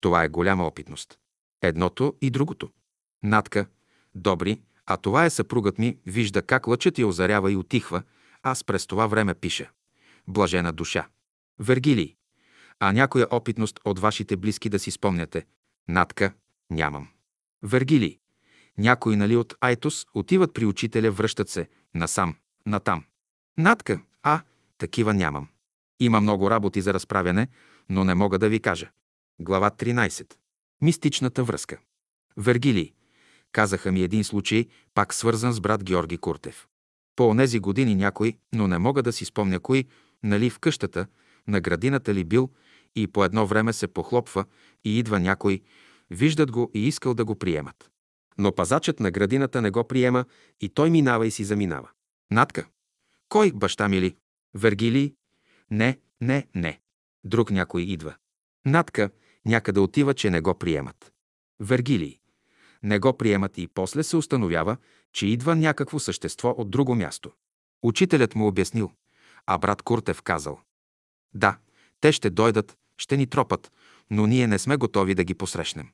Това 0.00 0.24
е 0.24 0.28
голяма 0.28 0.66
опитност. 0.66 1.18
Едното 1.62 2.14
и 2.20 2.30
другото. 2.30 2.70
Натка, 3.22 3.66
добри, 4.14 4.62
а 4.86 4.96
това 4.96 5.24
е 5.24 5.30
съпругът 5.30 5.78
ми, 5.78 5.98
вижда 6.06 6.42
как 6.42 6.66
лъчът 6.66 6.98
я 6.98 7.06
озарява 7.06 7.52
и 7.52 7.56
отихва, 7.56 8.02
аз 8.42 8.64
през 8.64 8.86
това 8.86 9.06
време 9.06 9.34
пиша. 9.34 9.70
Блажена 10.28 10.72
душа. 10.72 11.08
Вергилий, 11.58 12.16
а 12.80 12.92
някоя 12.92 13.26
опитност 13.30 13.80
от 13.84 13.98
вашите 13.98 14.36
близки 14.36 14.68
да 14.68 14.78
си 14.78 14.90
спомняте. 14.90 15.46
Натка, 15.88 16.32
нямам. 16.70 17.08
Вергилий, 17.62 18.18
някои 18.78 19.16
нали 19.16 19.36
от 19.36 19.54
Айтос 19.60 20.06
отиват 20.14 20.54
при 20.54 20.66
учителя, 20.66 21.10
връщат 21.10 21.48
се 21.48 21.68
насам, 21.94 22.36
натам. 22.66 23.04
Натка, 23.58 24.00
а, 24.22 24.40
такива 24.78 25.14
нямам. 25.14 25.48
Има 26.00 26.20
много 26.20 26.50
работи 26.50 26.80
за 26.80 26.94
разправяне, 26.94 27.48
но 27.88 28.04
не 28.04 28.14
мога 28.14 28.38
да 28.38 28.48
ви 28.48 28.60
кажа. 28.60 28.90
Глава 29.42 29.70
13. 29.70 30.34
Мистичната 30.82 31.44
връзка. 31.44 31.78
Вергилий. 32.36 32.92
Казаха 33.52 33.92
ми 33.92 34.02
един 34.02 34.24
случай, 34.24 34.66
пак 34.94 35.14
свързан 35.14 35.52
с 35.52 35.60
брат 35.60 35.84
Георги 35.84 36.18
Куртев. 36.18 36.68
По 37.16 37.28
онези 37.28 37.60
години 37.60 37.94
някой, 37.94 38.38
но 38.54 38.68
не 38.68 38.78
мога 38.78 39.02
да 39.02 39.12
си 39.12 39.24
спомня 39.24 39.60
кои, 39.60 39.84
нали 40.22 40.50
в 40.50 40.58
къщата, 40.58 41.06
на 41.48 41.60
градината 41.60 42.14
ли 42.14 42.24
бил 42.24 42.50
и 42.96 43.06
по 43.06 43.24
едно 43.24 43.46
време 43.46 43.72
се 43.72 43.88
похлопва 43.88 44.44
и 44.84 44.98
идва 44.98 45.20
някой, 45.20 45.60
виждат 46.10 46.50
го 46.50 46.70
и 46.74 46.88
искал 46.88 47.14
да 47.14 47.24
го 47.24 47.36
приемат. 47.36 47.90
Но 48.38 48.54
пазачът 48.54 49.00
на 49.00 49.10
градината 49.10 49.62
не 49.62 49.70
го 49.70 49.84
приема 49.84 50.24
и 50.60 50.68
той 50.68 50.90
минава 50.90 51.26
и 51.26 51.30
си 51.30 51.44
заминава. 51.44 51.88
Натка. 52.30 52.66
Кой, 53.28 53.52
баща 53.52 53.88
ми 53.88 54.00
ли? 54.00 54.16
Вергилий? 54.54 55.14
Не, 55.70 55.98
не, 56.20 56.46
не. 56.54 56.80
Друг 57.24 57.50
някой 57.50 57.82
идва. 57.82 58.14
Натка 58.66 59.10
някъде 59.46 59.80
отива, 59.80 60.14
че 60.14 60.30
не 60.30 60.40
го 60.40 60.54
приемат. 60.54 61.12
Вергилий. 61.60 62.18
Не 62.82 62.98
го 62.98 63.16
приемат 63.16 63.58
и 63.58 63.68
после 63.68 64.02
се 64.02 64.16
установява, 64.16 64.76
че 65.12 65.26
идва 65.26 65.56
някакво 65.56 65.98
същество 65.98 66.54
от 66.58 66.70
друго 66.70 66.94
място. 66.94 67.32
Учителят 67.82 68.34
му 68.34 68.46
обяснил, 68.46 68.90
а 69.46 69.58
брат 69.58 69.82
Куртев 69.82 70.22
казал. 70.22 70.60
Да, 71.34 71.58
те 72.00 72.12
ще 72.12 72.30
дойдат, 72.30 72.76
ще 72.96 73.16
ни 73.16 73.26
тропат, 73.26 73.72
но 74.10 74.26
ние 74.26 74.46
не 74.46 74.58
сме 74.58 74.76
готови 74.76 75.14
да 75.14 75.24
ги 75.24 75.34
посрещнем. 75.34 75.88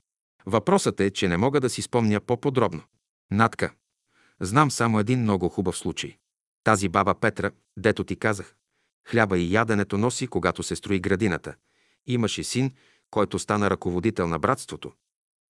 Въпросът 0.45 0.99
е, 0.99 1.11
че 1.11 1.27
не 1.27 1.37
мога 1.37 1.61
да 1.61 1.69
си 1.69 1.81
спомня 1.81 2.19
по-подробно. 2.19 2.81
Натка. 3.31 3.73
Знам 4.39 4.71
само 4.71 4.99
един 4.99 5.21
много 5.21 5.49
хубав 5.49 5.77
случай. 5.77 6.17
Тази 6.63 6.89
баба 6.89 7.15
Петра, 7.15 7.51
дето 7.77 8.03
ти 8.03 8.15
казах, 8.15 8.55
хляба 9.07 9.37
и 9.37 9.53
яденето 9.53 9.97
носи, 9.97 10.27
когато 10.27 10.63
се 10.63 10.75
строи 10.75 10.99
градината. 10.99 11.55
Имаше 12.07 12.43
син, 12.43 12.71
който 13.11 13.39
стана 13.39 13.69
ръководител 13.69 14.27
на 14.27 14.39
братството. 14.39 14.91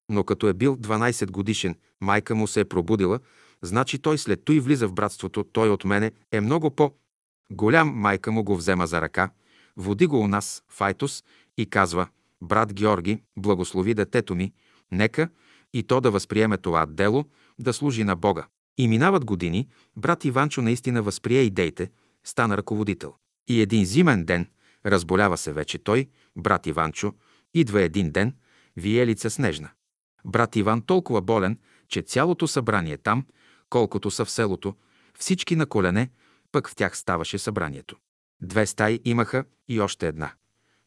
Но 0.10 0.24
като 0.24 0.48
е 0.48 0.54
бил 0.54 0.78
12 0.78 1.32
годишен, 1.32 1.76
майка 2.02 2.36
му 2.36 2.48
се 2.48 2.60
е 2.60 2.66
пробудила, 2.66 3.20
значи 3.62 4.00
той 4.00 4.18
след 4.18 4.46
той 4.46 4.60
влиза 4.60 4.88
в 4.88 4.94
братството, 4.94 5.44
той 5.44 5.70
от 5.70 5.86
мене 5.86 6.12
е 6.32 6.42
много 6.42 6.72
по... 6.72 6.92
Голям 7.52 7.90
майка 7.90 8.32
му 8.32 8.44
го 8.44 8.56
взема 8.56 8.88
за 8.88 9.02
ръка, 9.02 9.30
води 9.78 10.06
го 10.06 10.20
у 10.20 10.28
нас, 10.28 10.64
в 10.70 10.82
Айтос, 10.82 11.24
и 11.58 11.66
казва, 11.66 12.08
брат 12.42 12.74
Георги, 12.74 13.24
благослови 13.38 13.94
детето 13.94 14.36
ми, 14.36 14.54
нека 14.92 15.30
и 15.74 15.84
то 15.84 16.02
да 16.02 16.12
възприеме 16.12 16.58
това 16.58 16.86
дело, 16.86 17.26
да 17.60 17.74
служи 17.74 18.04
на 18.04 18.16
Бога. 18.16 18.48
И 18.78 18.88
минават 18.88 19.26
години, 19.26 19.68
брат 19.96 20.26
Иванчо 20.26 20.62
наистина 20.62 21.02
възприе 21.02 21.42
идеите, 21.42 21.90
стана 22.24 22.58
ръководител. 22.58 23.14
И 23.48 23.62
един 23.62 23.86
зимен 23.86 24.26
ден, 24.26 24.48
разболява 24.86 25.38
се 25.38 25.54
вече 25.54 25.78
той, 25.78 26.08
брат 26.36 26.68
Иванчо, 26.68 27.14
идва 27.60 27.82
един 27.82 28.12
ден, 28.12 28.36
виелица 28.78 29.30
снежна. 29.30 29.70
Брат 30.26 30.56
Иван 30.56 30.82
толкова 30.82 31.22
болен, 31.22 31.60
че 31.88 32.02
цялото 32.02 32.48
събрание 32.48 32.98
там, 32.98 33.26
колкото 33.70 34.12
са 34.12 34.26
в 34.26 34.32
селото, 34.32 34.76
всички 35.20 35.56
на 35.56 35.66
колене, 35.66 36.10
пък 36.52 36.70
в 36.70 36.76
тях 36.76 36.98
ставаше 36.98 37.38
събранието. 37.38 37.96
Две 38.42 38.66
стаи 38.66 39.00
имаха 39.06 39.46
и 39.68 39.80
още 39.80 40.08
една. 40.08 40.32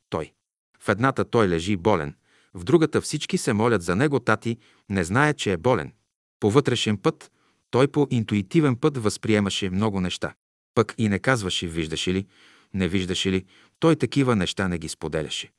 Той. 0.09 0.33
В 0.81 0.89
едната 0.89 1.25
той 1.25 1.49
лежи 1.49 1.77
болен, 1.77 2.15
в 2.55 2.65
другата 2.65 3.01
всички 3.01 3.39
се 3.39 3.53
молят 3.53 3.83
за 3.83 3.97
него, 3.97 4.21
тати 4.21 4.59
не 4.89 5.05
знае, 5.05 5.35
че 5.35 5.53
е 5.53 5.57
болен. 5.57 5.93
По 6.41 6.51
вътрешен 6.51 6.97
път, 6.99 7.33
той 7.71 7.89
по 7.89 8.07
интуитивен 8.11 8.77
път 8.77 8.99
възприемаше 8.99 9.71
много 9.71 10.01
неща. 10.01 10.35
Пък 10.75 10.95
и 10.99 11.09
не 11.09 11.19
казваше, 11.19 11.69
виждаше 11.69 12.15
ли, 12.15 12.27
не 12.75 12.89
виждаше 12.89 13.33
ли, 13.33 13.45
той 13.79 13.97
такива 13.97 14.37
неща 14.37 14.69
не 14.69 14.79
ги 14.79 14.89
споделяше. 14.89 15.51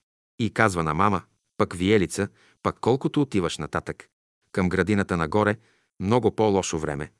И 0.41 0.49
казва 0.49 0.83
на 0.83 0.93
мама, 0.93 1.21
пък 1.57 1.73
виелица, 1.73 2.27
пък 2.63 2.77
колкото 2.81 3.21
отиваш 3.21 3.57
нататък, 3.57 4.09
към 4.51 4.69
градината 4.69 5.17
нагоре, 5.17 5.57
много 5.99 6.35
по-лошо 6.35 6.79
време. 6.79 7.11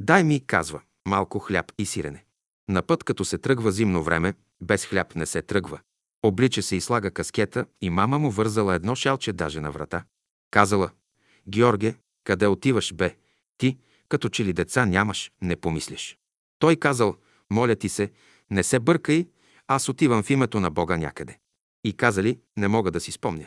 Дай 0.00 0.24
ми, 0.24 0.46
казва, 0.46 0.80
малко 1.08 1.38
хляб 1.38 1.72
и 1.78 1.86
сирене. 1.86 2.24
На 2.68 2.82
път, 2.82 3.04
като 3.04 3.24
се 3.24 3.38
тръгва 3.38 3.72
зимно 3.72 4.02
време, 4.02 4.34
без 4.60 4.86
хляб 4.86 5.14
не 5.14 5.26
се 5.26 5.42
тръгва. 5.42 5.80
Облича 6.22 6.62
се 6.62 6.76
и 6.76 6.80
слага 6.80 7.10
каскета 7.10 7.66
и 7.80 7.90
мама 7.90 8.18
му 8.18 8.30
вързала 8.30 8.74
едно 8.74 8.94
шалче 8.94 9.32
даже 9.32 9.60
на 9.60 9.70
врата. 9.70 10.04
Казала, 10.50 10.90
Георге, 11.48 11.94
къде 12.24 12.46
отиваш, 12.46 12.94
бе? 12.94 13.16
Ти, 13.58 13.78
като 14.08 14.28
че 14.28 14.44
ли 14.44 14.52
деца 14.52 14.86
нямаш, 14.86 15.32
не 15.42 15.56
помислиш. 15.56 16.18
Той 16.58 16.76
казал, 16.76 17.16
моля 17.50 17.76
ти 17.76 17.88
се, 17.88 18.12
не 18.50 18.62
се 18.62 18.80
бъркай, 18.80 19.28
аз 19.68 19.88
отивам 19.88 20.22
в 20.22 20.30
името 20.30 20.60
на 20.60 20.70
Бога 20.70 20.96
някъде. 20.96 21.38
И 21.84 21.92
казали, 21.92 22.40
не 22.56 22.68
мога 22.68 22.90
да 22.90 23.00
си 23.00 23.12
спомня. 23.12 23.46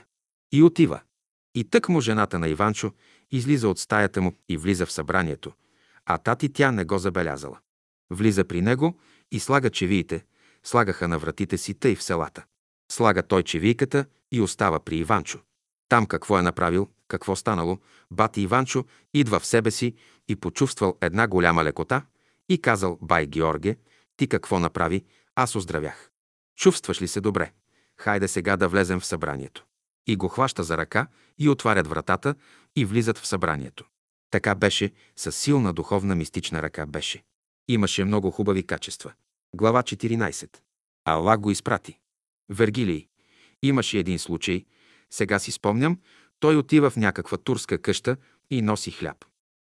И 0.52 0.64
отива. 0.64 1.02
И 1.56 1.64
тък 1.64 1.90
му 1.90 2.02
жената 2.02 2.40
на 2.40 2.48
Иванчо 2.48 2.92
излиза 3.32 3.70
от 3.70 3.80
стаята 3.80 4.22
му 4.22 4.34
и 4.50 4.58
влиза 4.58 4.86
в 4.86 4.92
събранието, 4.92 5.54
а 6.06 6.18
тати 6.18 6.54
тя 6.54 6.72
не 6.72 6.86
го 6.86 6.98
забелязала. 6.98 7.60
Влиза 8.10 8.44
при 8.44 8.62
него 8.62 9.00
и 9.32 9.40
слага 9.40 9.70
чевиите, 9.70 10.26
слагаха 10.64 11.08
на 11.08 11.20
вратите 11.20 11.58
си 11.58 11.74
тъй 11.74 11.96
в 11.96 12.04
селата. 12.04 12.46
Слага 12.92 13.24
той 13.24 13.44
чевийката 13.44 14.06
и 14.32 14.42
остава 14.42 14.80
при 14.80 14.98
Иванчо. 14.98 15.40
Там 15.90 16.06
какво 16.06 16.40
е 16.40 16.42
направил, 16.42 16.90
какво 17.08 17.36
станало, 17.36 17.78
бати 18.12 18.42
Иванчо 18.42 18.86
идва 19.14 19.40
в 19.40 19.46
себе 19.46 19.72
си 19.72 19.96
и 20.28 20.36
почувствал 20.36 20.98
една 21.02 21.28
голяма 21.28 21.64
лекота 21.64 22.06
и 22.50 22.62
казал, 22.62 22.98
бай 23.02 23.26
Георге, 23.26 23.78
ти 24.18 24.28
какво 24.28 24.60
направи, 24.60 25.06
аз 25.36 25.56
оздравях. 25.56 26.10
Чувстваш 26.56 27.02
ли 27.02 27.08
се 27.08 27.22
добре? 27.22 27.52
Хайде 28.04 28.28
сега 28.28 28.58
да 28.58 28.68
влезем 28.68 29.00
в 29.00 29.06
събранието. 29.06 29.66
И 30.08 30.16
го 30.16 30.28
хваща 30.28 30.64
за 30.64 30.78
ръка 30.78 31.08
и 31.40 31.50
отварят 31.50 31.88
вратата 31.88 32.36
и 32.76 32.86
влизат 32.86 33.18
в 33.18 33.28
събранието. 33.28 33.86
Така 34.32 34.56
беше, 34.56 34.92
с 35.16 35.32
силна 35.32 35.74
духовна 35.74 36.16
мистична 36.16 36.62
ръка 36.62 36.86
беше. 36.86 37.24
Имаше 37.68 38.04
много 38.04 38.32
хубави 38.32 38.64
качества. 38.64 39.14
Глава 39.56 39.84
14. 39.84 40.58
Аллах 41.06 41.40
го 41.40 41.52
изпрати. 41.52 42.00
Вергилий. 42.50 43.08
Имаше 43.62 43.98
един 43.98 44.20
случай, 44.20 44.66
сега 45.10 45.40
си 45.40 45.52
спомням, 45.52 46.00
той 46.40 46.56
отива 46.56 46.90
в 46.90 46.98
някаква 46.98 47.38
турска 47.38 47.82
къща 47.82 48.18
и 48.50 48.62
носи 48.62 48.92
хляб. 48.92 49.26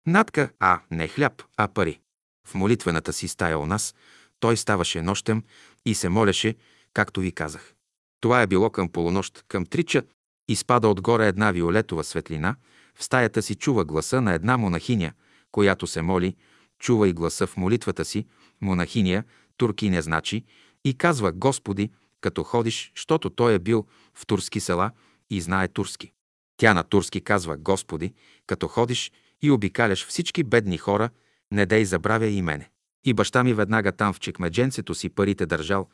Натка, 0.07 0.51
а 0.59 0.81
не 0.91 1.07
хляб, 1.07 1.43
а 1.57 1.67
пари. 1.67 1.99
В 2.47 2.55
молитвената 2.55 3.13
си 3.13 3.27
стая 3.27 3.59
у 3.59 3.65
нас, 3.65 3.95
той 4.39 4.57
ставаше 4.57 5.01
нощем 5.01 5.43
и 5.85 5.95
се 5.95 6.09
молеше, 6.09 6.55
както 6.93 7.19
ви 7.19 7.31
казах. 7.31 7.73
Това 8.21 8.41
е 8.41 8.47
било 8.47 8.69
към 8.69 8.89
полунощ, 8.89 9.43
към 9.47 9.65
трича, 9.65 10.03
изпада 10.49 10.87
отгоре 10.87 11.27
една 11.27 11.51
виолетова 11.51 12.03
светлина, 12.03 12.55
в 12.95 13.03
стаята 13.03 13.41
си 13.41 13.55
чува 13.55 13.85
гласа 13.85 14.21
на 14.21 14.33
една 14.33 14.57
монахиня, 14.57 15.13
която 15.51 15.87
се 15.87 16.01
моли, 16.01 16.35
чува 16.79 17.07
и 17.07 17.13
гласа 17.13 17.47
в 17.47 17.57
молитвата 17.57 18.05
си, 18.05 18.25
монахиня, 18.61 19.23
туркиня 19.57 20.01
значи, 20.01 20.43
и 20.85 20.93
казва 20.97 21.31
Господи, 21.31 21.91
като 22.21 22.43
ходиш, 22.43 22.91
щото 22.95 23.29
той 23.29 23.53
е 23.53 23.59
бил 23.59 23.85
в 24.13 24.25
турски 24.25 24.59
села 24.59 24.91
и 25.29 25.41
знае 25.41 25.67
турски. 25.67 26.11
Тя 26.57 26.73
на 26.73 26.83
турски 26.83 27.21
казва 27.21 27.57
Господи, 27.57 28.13
като 28.47 28.67
ходиш 28.67 29.11
и 29.41 29.51
обикаляш 29.51 30.07
всички 30.07 30.43
бедни 30.43 30.77
хора, 30.77 31.09
не 31.51 31.65
дей 31.65 31.85
забравя 31.85 32.27
и 32.27 32.41
мене. 32.41 32.69
И 33.03 33.13
баща 33.13 33.43
ми 33.43 33.53
веднага 33.53 33.91
там 33.91 34.13
в 34.13 34.19
чекмедженцето 34.19 34.95
си 34.95 35.09
парите 35.09 35.45
държал, 35.45 35.89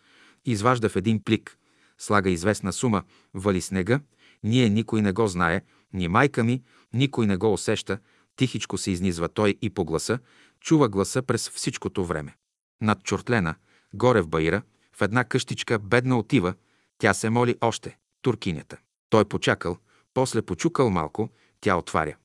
изважда 0.46 0.90
в 0.90 0.96
един 0.96 1.24
плик, 1.24 1.58
слага 1.98 2.30
известна 2.30 2.74
сума, 2.74 3.04
вали 3.34 3.62
снега, 3.62 4.00
ние 4.44 4.70
никой 4.70 5.02
не 5.02 5.12
го 5.12 5.28
знае, 5.28 5.62
ни 5.94 6.08
майка 6.08 6.44
ми, 6.44 6.64
никой 6.94 7.28
не 7.28 7.38
го 7.38 7.54
усеща, 7.54 8.00
тихичко 8.36 8.78
се 8.78 8.92
изнизва 8.92 9.30
той 9.30 9.58
и 9.62 9.70
по 9.70 9.86
гласа, 9.86 10.20
чува 10.60 10.90
гласа 10.90 11.22
през 11.22 11.50
всичкото 11.50 12.06
време. 12.06 12.36
Над 12.82 13.04
чортлена, 13.04 13.56
горе 13.94 14.22
в 14.22 14.28
Баира, 14.28 14.62
в 14.96 15.02
една 15.02 15.24
къщичка 15.24 15.80
бедна 15.80 16.18
отива, 16.18 16.54
тя 16.98 17.14
се 17.14 17.30
моли 17.30 17.56
още, 17.62 17.98
туркинята. 18.22 18.78
Той 19.10 19.26
почакал, 19.26 19.78
после 20.14 20.42
почукал 20.42 20.90
малко, 20.90 21.30
тя 21.62 21.76
отваря. 21.76 22.16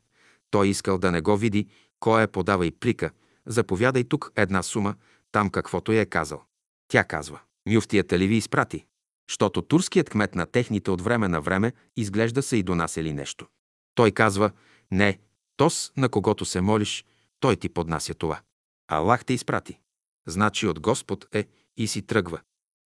Той 0.51 0.69
искал 0.69 0.99
да 0.99 1.11
не 1.11 1.21
го 1.21 1.37
види, 1.37 1.69
кой 2.01 2.23
е 2.23 2.27
подава 2.27 2.67
и 2.67 2.71
плика, 2.71 3.11
заповядай 3.47 4.05
тук 4.05 4.33
една 4.37 4.63
сума, 4.63 4.95
там 5.33 5.51
каквото 5.51 5.93
е 5.93 6.07
казал. 6.07 6.43
Тя 6.89 7.05
казва, 7.05 7.41
мюфтията 7.69 8.19
ли 8.19 8.27
ви 8.27 8.35
изпрати? 8.35 8.85
Щото 9.31 9.63
турският 9.63 10.11
кмет 10.11 10.35
на 10.35 10.47
техните 10.47 10.91
от 10.91 11.01
време 11.01 11.29
на 11.29 11.41
време 11.41 11.73
изглежда 11.97 12.43
са 12.43 12.57
и 12.57 12.63
донасели 12.63 13.13
нещо. 13.13 13.47
Той 13.95 14.11
казва, 14.11 14.51
не, 14.91 15.19
тос, 15.57 15.93
на 15.97 16.09
когото 16.09 16.45
се 16.45 16.61
молиш, 16.61 17.05
той 17.41 17.57
ти 17.57 17.69
поднася 17.69 18.15
това. 18.15 18.41
Аллах 18.89 19.25
те 19.25 19.33
изпрати. 19.33 19.79
Значи 20.27 20.67
от 20.67 20.81
Господ 20.81 21.27
е 21.35 21.47
и 21.77 21.87
си 21.87 22.03
тръгва. 22.03 22.41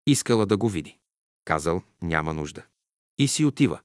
Искала 0.08 0.46
да 0.46 0.58
го 0.58 0.70
види. 0.70 0.98
Казал, 1.46 1.82
няма 2.02 2.34
нужда. 2.34 2.64
И 3.18 3.28
си 3.28 3.46
отива. 3.46 3.80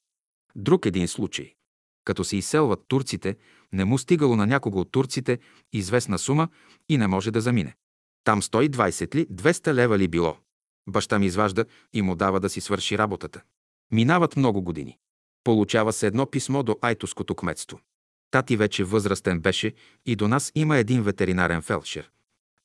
Друг 0.55 0.85
един 0.85 1.07
случай. 1.07 1.53
Като 2.05 2.23
се 2.23 2.37
изселват 2.37 2.87
турците, 2.87 3.37
не 3.73 3.85
му 3.85 3.97
стигало 3.97 4.35
на 4.35 4.47
някого 4.47 4.79
от 4.79 4.91
турците 4.91 5.39
известна 5.73 6.19
сума 6.19 6.49
и 6.89 6.97
не 6.97 7.07
може 7.07 7.31
да 7.31 7.41
замине. 7.41 7.75
Там 8.23 8.41
120 8.41 9.15
ли, 9.15 9.27
200 9.27 9.73
лева 9.73 9.97
ли 9.97 10.07
било. 10.07 10.37
Баща 10.87 11.19
ми 11.19 11.25
изважда 11.25 11.65
и 11.93 12.01
му 12.01 12.15
дава 12.15 12.39
да 12.39 12.49
си 12.49 12.61
свърши 12.61 12.97
работата. 12.97 13.41
Минават 13.91 14.35
много 14.35 14.61
години. 14.61 14.97
Получава 15.43 15.93
се 15.93 16.07
едно 16.07 16.25
писмо 16.25 16.63
до 16.63 16.77
Айтоското 16.81 17.35
кметство. 17.35 17.79
Тати 18.31 18.57
вече 18.57 18.83
възрастен 18.83 19.39
беше 19.39 19.73
и 20.05 20.15
до 20.15 20.27
нас 20.27 20.51
има 20.55 20.77
един 20.77 21.03
ветеринарен 21.03 21.61
фелшер. 21.61 22.11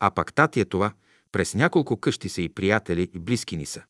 А 0.00 0.10
пак 0.10 0.34
тати 0.34 0.60
е 0.60 0.64
това, 0.64 0.92
през 1.32 1.54
няколко 1.54 1.96
къщи 1.96 2.28
са 2.28 2.42
и 2.42 2.48
приятели 2.48 3.10
и 3.14 3.18
близки 3.18 3.56
ни 3.56 3.66
са. 3.66 3.82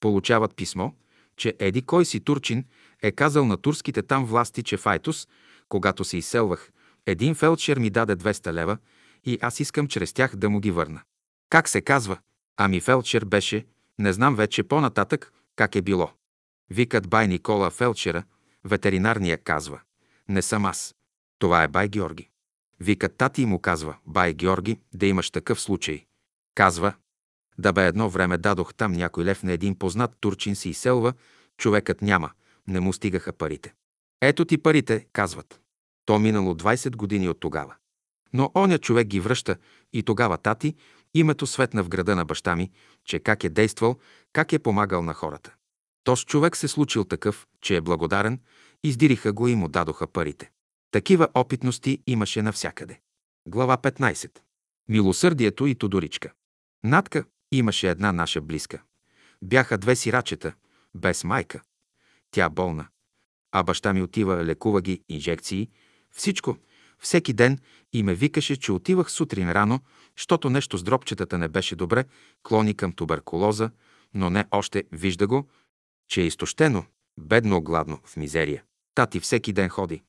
Получават 0.00 0.56
писмо, 0.56 0.90
че 1.36 1.54
еди 1.58 1.82
кой 1.82 2.04
си 2.04 2.20
турчин 2.20 2.64
е 3.02 3.12
казал 3.12 3.44
на 3.44 3.56
турските 3.56 4.02
там 4.02 4.26
власти, 4.26 4.62
че 4.62 4.76
в 4.76 4.86
Айтос, 4.86 5.28
когато 5.68 6.04
се 6.04 6.16
изселвах, 6.16 6.70
един 7.06 7.34
фелчер 7.34 7.78
ми 7.78 7.90
даде 7.90 8.16
200 8.16 8.52
лева 8.52 8.78
и 9.24 9.38
аз 9.42 9.60
искам 9.60 9.88
чрез 9.88 10.12
тях 10.12 10.36
да 10.36 10.50
му 10.50 10.60
ги 10.60 10.70
върна. 10.70 11.02
Как 11.50 11.68
се 11.68 11.80
казва? 11.80 12.18
Ами 12.56 12.80
фелчер 12.80 13.24
беше, 13.24 13.66
не 13.98 14.12
знам 14.12 14.36
вече 14.36 14.62
по-нататък 14.62 15.32
как 15.56 15.76
е 15.76 15.82
било. 15.82 16.12
Викат 16.70 17.08
бай 17.08 17.28
Никола 17.28 17.70
Фелчера, 17.70 18.24
ветеринарния 18.64 19.38
казва. 19.38 19.80
Не 20.28 20.42
съм 20.42 20.64
аз. 20.64 20.94
Това 21.38 21.62
е 21.62 21.68
бай 21.68 21.88
Георги. 21.88 22.28
Викат 22.80 23.16
тати 23.16 23.42
и 23.42 23.46
му 23.46 23.58
казва, 23.58 23.96
бай 24.06 24.34
Георги, 24.34 24.80
да 24.94 25.06
имаш 25.06 25.30
такъв 25.30 25.60
случай. 25.60 26.06
Казва, 26.54 26.94
да 27.58 27.72
бе 27.72 27.86
едно 27.86 28.10
време 28.10 28.38
дадох 28.38 28.74
там 28.74 28.92
някой 28.92 29.24
лев 29.24 29.42
на 29.42 29.52
един 29.52 29.78
познат 29.78 30.16
турчин 30.20 30.56
се 30.56 30.68
изселва, 30.68 31.12
човекът 31.56 32.02
няма, 32.02 32.30
не 32.68 32.80
му 32.80 32.92
стигаха 32.92 33.32
парите. 33.32 33.74
Ето 34.20 34.44
ти 34.44 34.58
парите, 34.58 35.06
казват. 35.12 35.60
То 36.04 36.18
минало 36.18 36.54
20 36.54 36.96
години 36.96 37.28
от 37.28 37.40
тогава. 37.40 37.74
Но 38.32 38.50
оня 38.54 38.78
човек 38.78 39.06
ги 39.06 39.20
връща 39.20 39.56
и 39.92 40.02
тогава 40.02 40.38
тати, 40.38 40.74
името 41.14 41.46
светна 41.46 41.84
в 41.84 41.88
града 41.88 42.16
на 42.16 42.24
баща 42.24 42.56
ми, 42.56 42.70
че 43.04 43.18
как 43.18 43.44
е 43.44 43.48
действал, 43.48 43.98
как 44.32 44.52
е 44.52 44.58
помагал 44.58 45.02
на 45.02 45.14
хората. 45.14 45.54
Тос 46.04 46.24
човек 46.24 46.56
се 46.56 46.68
случил 46.68 47.04
такъв, 47.04 47.46
че 47.60 47.76
е 47.76 47.80
благодарен, 47.80 48.40
издириха 48.84 49.32
го 49.32 49.48
и 49.48 49.54
му 49.54 49.68
дадоха 49.68 50.06
парите. 50.06 50.50
Такива 50.90 51.28
опитности 51.34 52.02
имаше 52.06 52.42
навсякъде. 52.42 53.00
Глава 53.48 53.76
15. 53.76 54.38
Милосърдието 54.88 55.66
и 55.66 55.74
Тодоричка. 55.74 56.32
Натка 56.84 57.24
имаше 57.52 57.90
една 57.90 58.12
наша 58.12 58.40
близка. 58.40 58.82
Бяха 59.42 59.78
две 59.78 59.96
сирачета, 59.96 60.54
без 60.94 61.24
майка. 61.24 61.62
Тя 62.30 62.50
болна. 62.50 62.86
А 63.52 63.62
баща 63.62 63.92
ми 63.92 64.02
отива, 64.02 64.44
лекува 64.44 64.82
ги, 64.82 65.02
инжекции, 65.08 65.70
всичко, 66.10 66.56
всеки 67.04 67.32
ден 67.32 67.58
и 67.92 68.02
ме 68.02 68.14
викаше, 68.14 68.56
че 68.56 68.72
отивах 68.72 69.10
сутрин 69.10 69.52
рано, 69.52 69.80
защото 70.16 70.50
нещо 70.50 70.78
с 70.78 70.82
дробчетата 70.82 71.38
не 71.38 71.48
беше 71.48 71.76
добре, 71.76 72.04
клони 72.42 72.74
към 72.74 72.92
туберкулоза, 72.92 73.70
но 74.14 74.30
не 74.30 74.44
още 74.50 74.84
вижда 74.92 75.26
го, 75.26 75.48
че 76.08 76.22
е 76.22 76.26
изтощено, 76.26 76.84
бедно 77.18 77.62
гладно, 77.62 77.98
в 78.04 78.16
мизерия. 78.16 78.62
Тати 78.94 79.20
всеки 79.20 79.52
ден 79.52 79.68
ходи. 79.68 80.02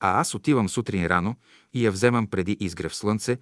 А 0.00 0.20
аз 0.20 0.34
отивам 0.34 0.68
сутрин 0.68 1.06
рано 1.06 1.36
и 1.74 1.84
я 1.84 1.92
вземам 1.92 2.26
преди 2.26 2.56
изгрев 2.60 2.96
слънце 2.96 3.38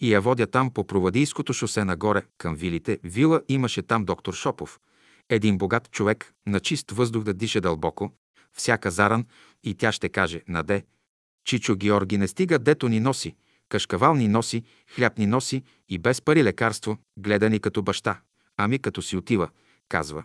и 0.00 0.12
я 0.12 0.20
водя 0.20 0.46
там 0.46 0.70
по 0.70 0.86
Провадийското 0.86 1.52
шосе 1.52 1.84
нагоре 1.84 2.22
към 2.38 2.54
вилите. 2.54 2.98
Вила 3.04 3.42
имаше 3.48 3.82
там 3.82 4.04
доктор 4.04 4.34
Шопов. 4.34 4.80
Един 5.28 5.58
богат 5.58 5.90
човек, 5.90 6.34
на 6.46 6.60
чист 6.60 6.90
въздух 6.90 7.24
да 7.24 7.34
диша 7.34 7.60
дълбоко, 7.60 8.12
всяка 8.52 8.90
заран 8.90 9.26
и 9.64 9.74
тя 9.74 9.92
ще 9.92 10.08
каже, 10.08 10.42
наде, 10.48 10.84
Чичо 11.44 11.76
Георги 11.76 12.18
не 12.18 12.28
стига, 12.28 12.58
дето 12.58 12.88
ни 12.88 13.00
носи, 13.00 13.34
кашкавал 13.68 14.14
ни 14.14 14.28
носи, 14.28 14.62
хляб 14.94 15.18
ни 15.18 15.26
носи 15.26 15.62
и 15.88 15.98
без 15.98 16.22
пари 16.22 16.44
лекарство, 16.44 16.98
гледа 17.16 17.50
ни 17.50 17.60
като 17.60 17.82
баща. 17.82 18.20
Ами 18.56 18.78
като 18.78 19.02
си 19.02 19.16
отива, 19.16 19.48
казва. 19.88 20.24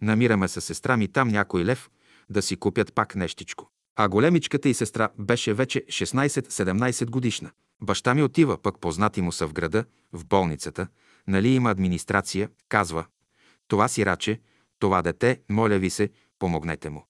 Намираме 0.00 0.48
се 0.48 0.60
сестра 0.60 0.96
ми 0.96 1.08
там 1.08 1.28
някой 1.28 1.64
лев, 1.64 1.90
да 2.30 2.42
си 2.42 2.56
купят 2.56 2.94
пак 2.94 3.14
нещичко. 3.14 3.70
А 3.96 4.08
големичката 4.08 4.68
и 4.68 4.74
сестра 4.74 5.08
беше 5.18 5.54
вече 5.54 5.80
16-17 5.80 7.10
годишна. 7.10 7.50
Баща 7.82 8.14
ми 8.14 8.22
отива, 8.22 8.62
пък 8.62 8.80
познати 8.80 9.22
му 9.22 9.32
са 9.32 9.46
в 9.46 9.52
града, 9.52 9.84
в 10.12 10.26
болницата, 10.26 10.86
нали 11.26 11.48
има 11.48 11.70
администрация, 11.70 12.48
казва. 12.68 13.06
Това 13.68 13.88
си 13.88 14.06
раче, 14.06 14.40
това 14.78 15.02
дете, 15.02 15.40
моля 15.50 15.78
ви 15.78 15.90
се, 15.90 16.10
помогнете 16.38 16.90
му. 16.90 17.06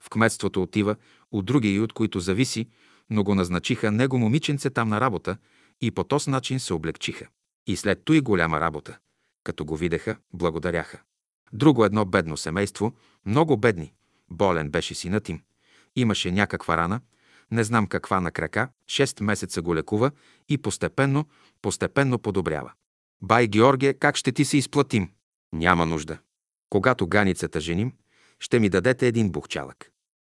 В 0.00 0.10
кметството 0.10 0.62
отива, 0.62 0.96
от 1.32 1.44
други 1.44 1.68
и 1.68 1.80
от 1.80 1.92
които 1.92 2.20
зависи, 2.20 2.68
но 3.10 3.24
го 3.24 3.34
назначиха 3.34 3.90
него 3.90 4.18
момиченце 4.18 4.70
там 4.70 4.88
на 4.88 5.00
работа 5.00 5.36
и 5.80 5.90
по 5.90 6.04
този 6.04 6.30
начин 6.30 6.60
се 6.60 6.74
облегчиха. 6.74 7.26
И 7.66 7.76
след 7.76 8.04
той 8.04 8.20
голяма 8.20 8.60
работа. 8.60 8.98
Като 9.44 9.64
го 9.64 9.76
видеха, 9.76 10.16
благодаряха. 10.32 11.00
Друго 11.52 11.84
едно 11.84 12.04
бедно 12.04 12.36
семейство, 12.36 12.92
много 13.26 13.56
бедни. 13.56 13.92
Болен 14.30 14.70
беше 14.70 14.94
синът 14.94 15.28
им. 15.28 15.42
Имаше 15.96 16.32
някаква 16.32 16.76
рана, 16.76 17.00
не 17.50 17.64
знам 17.64 17.86
каква 17.86 18.20
на 18.20 18.30
крака, 18.30 18.68
6 18.90 19.22
месеца 19.22 19.62
го 19.62 19.74
лекува 19.74 20.10
и 20.48 20.58
постепенно, 20.58 21.28
постепенно 21.62 22.18
подобрява. 22.18 22.72
Бай 23.22 23.46
Георгие, 23.46 23.94
как 23.94 24.16
ще 24.16 24.32
ти 24.32 24.44
се 24.44 24.56
изплатим? 24.56 25.10
Няма 25.52 25.86
нужда. 25.86 26.18
Когато 26.70 27.06
ганицата 27.06 27.60
женим, 27.60 27.92
ще 28.40 28.58
ми 28.58 28.68
дадете 28.68 29.06
един 29.06 29.30
бухчалък. 29.30 29.90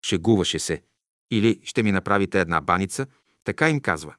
Шегуваше 0.07 0.58
се. 0.58 0.82
Или 1.31 1.60
ще 1.65 1.83
ми 1.83 1.92
направите 1.92 2.41
една 2.41 2.60
баница, 2.60 3.07
така 3.44 3.70
им 3.70 3.81
казва. 3.81 4.15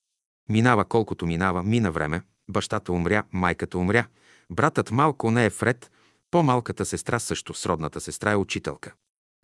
Минава 0.49 0.85
колкото 0.85 1.25
минава, 1.25 1.63
мина 1.63 1.91
време, 1.91 2.21
бащата 2.49 2.91
умря, 2.91 3.23
майката 3.31 3.77
умря, 3.77 4.07
братът 4.49 4.91
малко 4.91 5.31
не 5.31 5.45
е 5.45 5.49
вред, 5.49 5.91
по-малката 6.31 6.85
сестра 6.85 7.19
също, 7.19 7.53
сродната 7.53 8.01
сестра 8.01 8.31
е 8.31 8.35
учителка. 8.35 8.93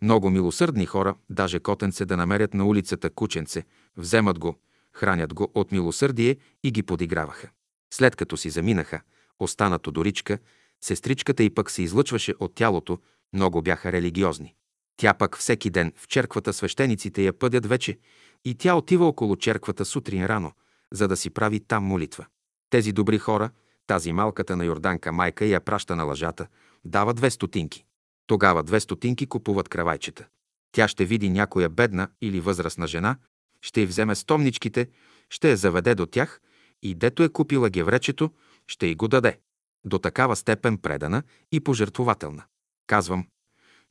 Много 0.02 0.30
милосърдни 0.30 0.86
хора, 0.86 1.14
даже 1.30 1.60
котенце 1.60 2.04
да 2.04 2.16
намерят 2.16 2.54
на 2.54 2.66
улицата 2.66 3.10
кученце, 3.10 3.64
вземат 3.96 4.38
го, 4.38 4.56
хранят 4.92 5.34
го 5.34 5.50
от 5.54 5.72
милосърдие 5.72 6.36
и 6.62 6.70
ги 6.70 6.82
подиграваха. 6.82 7.48
След 7.94 8.16
като 8.16 8.36
си 8.36 8.50
заминаха, 8.50 9.00
остана 9.38 9.78
Тодоричка, 9.78 10.38
сестричката 10.80 11.42
и 11.42 11.50
пък 11.50 11.70
се 11.70 11.82
излъчваше 11.82 12.34
от 12.40 12.54
тялото, 12.54 12.98
много 13.32 13.62
бяха 13.62 13.92
религиозни. 13.92 14.54
Тя 15.00 15.14
пък 15.14 15.36
всеки 15.36 15.70
ден 15.70 15.92
в 15.96 16.08
черквата 16.08 16.52
свещениците 16.52 17.22
я 17.22 17.32
пъдят 17.32 17.66
вече 17.66 17.98
и 18.44 18.54
тя 18.54 18.74
отива 18.74 19.06
около 19.06 19.36
черквата 19.36 19.84
сутрин 19.84 20.26
рано, 20.26 20.52
за 20.92 21.08
да 21.08 21.16
си 21.16 21.30
прави 21.30 21.60
там 21.60 21.84
молитва. 21.84 22.26
Тези 22.70 22.92
добри 22.92 23.18
хора, 23.18 23.50
тази 23.86 24.12
малката 24.12 24.56
на 24.56 24.64
Йорданка 24.64 25.12
майка 25.12 25.44
я 25.44 25.60
праща 25.60 25.96
на 25.96 26.04
лъжата, 26.04 26.46
дава 26.84 27.14
две 27.14 27.30
стотинки. 27.30 27.84
Тогава 28.26 28.62
две 28.62 28.80
стотинки 28.80 29.26
купуват 29.26 29.68
кравайчета. 29.68 30.26
Тя 30.72 30.88
ще 30.88 31.04
види 31.04 31.30
някоя 31.30 31.68
бедна 31.68 32.08
или 32.20 32.40
възрастна 32.40 32.86
жена, 32.86 33.16
ще 33.62 33.80
й 33.80 33.86
вземе 33.86 34.14
стомничките, 34.14 34.88
ще 35.30 35.50
я 35.50 35.56
заведе 35.56 35.94
до 35.94 36.06
тях 36.06 36.40
и 36.82 36.94
дето 36.94 37.22
е 37.22 37.28
купила 37.28 37.70
гевречето, 37.70 38.30
ще 38.66 38.86
й 38.86 38.94
го 38.94 39.08
даде. 39.08 39.38
До 39.84 39.98
такава 39.98 40.36
степен 40.36 40.78
предана 40.78 41.22
и 41.52 41.60
пожертвователна. 41.60 42.44
Казвам, 42.86 43.26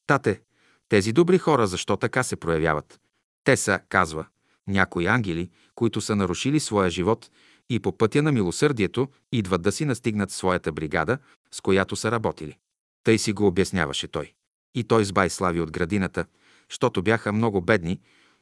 тате, 0.08 0.42
тези 0.90 1.14
добри 1.14 1.38
хора 1.38 1.68
защо 1.68 1.98
така 1.98 2.24
се 2.24 2.36
проявяват? 2.36 3.00
Те 3.44 3.58
са, 3.58 3.80
казва, 3.90 4.26
някои 4.68 5.08
ангели, 5.08 5.50
които 5.76 6.02
са 6.02 6.16
нарушили 6.16 6.60
своя 6.60 6.90
живот 6.90 7.30
и 7.70 7.80
по 7.80 7.98
пътя 7.98 8.24
на 8.24 8.32
милосърдието 8.32 9.08
идват 9.32 9.62
да 9.62 9.72
си 9.72 9.86
настигнат 9.86 10.32
своята 10.32 10.72
бригада, 10.72 11.18
с 11.52 11.62
която 11.62 11.96
са 11.96 12.12
работили. 12.12 12.58
Тъй 13.04 13.18
си 13.18 13.34
го 13.34 13.48
обясняваше 13.48 14.08
той. 14.08 14.34
И 14.76 14.84
той 14.84 15.06
с 15.06 15.12
бай 15.12 15.30
Слави 15.30 15.62
от 15.62 15.72
градината, 15.72 16.26
защото 16.70 17.04
бяха 17.04 17.34
много 17.34 17.62
бедни, 17.62 18.00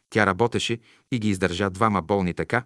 тя 0.10 0.26
работеше 0.26 0.80
и 1.12 1.20
ги 1.20 1.30
издържа 1.30 1.70
двама 1.70 2.02
болни 2.02 2.34
така. 2.34 2.64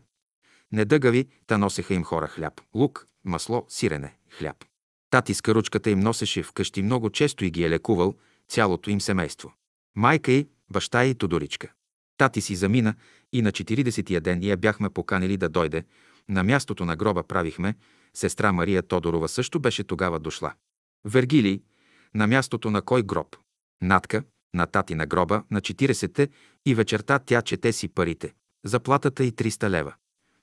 Недъгави, 0.72 1.28
та 1.48 1.58
носеха 1.58 1.94
им 1.94 2.04
хора 2.04 2.28
хляб, 2.28 2.62
лук, 2.76 3.08
масло, 3.26 3.66
сирене, 3.68 4.18
хляб. 4.38 4.66
Тати 5.10 5.34
с 5.34 5.42
каручката 5.42 5.90
им 5.90 6.00
носеше 6.00 6.44
вкъщи 6.44 6.82
много 6.82 7.10
често 7.10 7.46
и 7.46 7.52
ги 7.52 7.64
е 7.64 7.70
лекувал 7.70 8.16
цялото 8.48 8.90
им 8.90 9.02
семейство. 9.02 9.54
Майка 10.00 10.32
й, 10.32 10.48
баща 10.70 11.06
и 11.06 11.16
Тодоричка. 11.16 11.72
Тати 12.18 12.42
си 12.42 12.56
замина 12.56 12.96
и 13.34 13.42
на 13.42 13.52
40-тия 13.52 14.22
ден 14.22 14.44
я 14.44 14.58
бяхме 14.58 14.90
поканили 14.90 15.38
да 15.38 15.50
дойде. 15.50 15.84
На 16.30 16.44
мястото 16.44 16.86
на 16.86 16.96
гроба 16.96 17.24
правихме. 17.24 17.76
Сестра 18.14 18.52
Мария 18.52 18.84
Тодорова 18.84 19.28
също 19.28 19.60
беше 19.60 19.84
тогава 19.84 20.20
дошла. 20.20 20.54
Вергилий, 21.06 21.62
на 22.16 22.28
мястото 22.28 22.72
на 22.72 22.82
кой 22.82 23.04
гроб? 23.04 23.36
Натка, 23.82 24.24
на 24.54 24.66
тати 24.66 24.96
на 24.96 25.06
гроба, 25.06 25.44
на 25.52 25.62
40-те 25.62 26.30
и 26.66 26.76
вечерта 26.76 27.20
тя 27.20 27.42
чете 27.42 27.74
си 27.74 27.88
парите. 27.88 28.34
Заплатата 28.66 29.24
и 29.24 29.32
300 29.32 29.70
лева. 29.70 29.94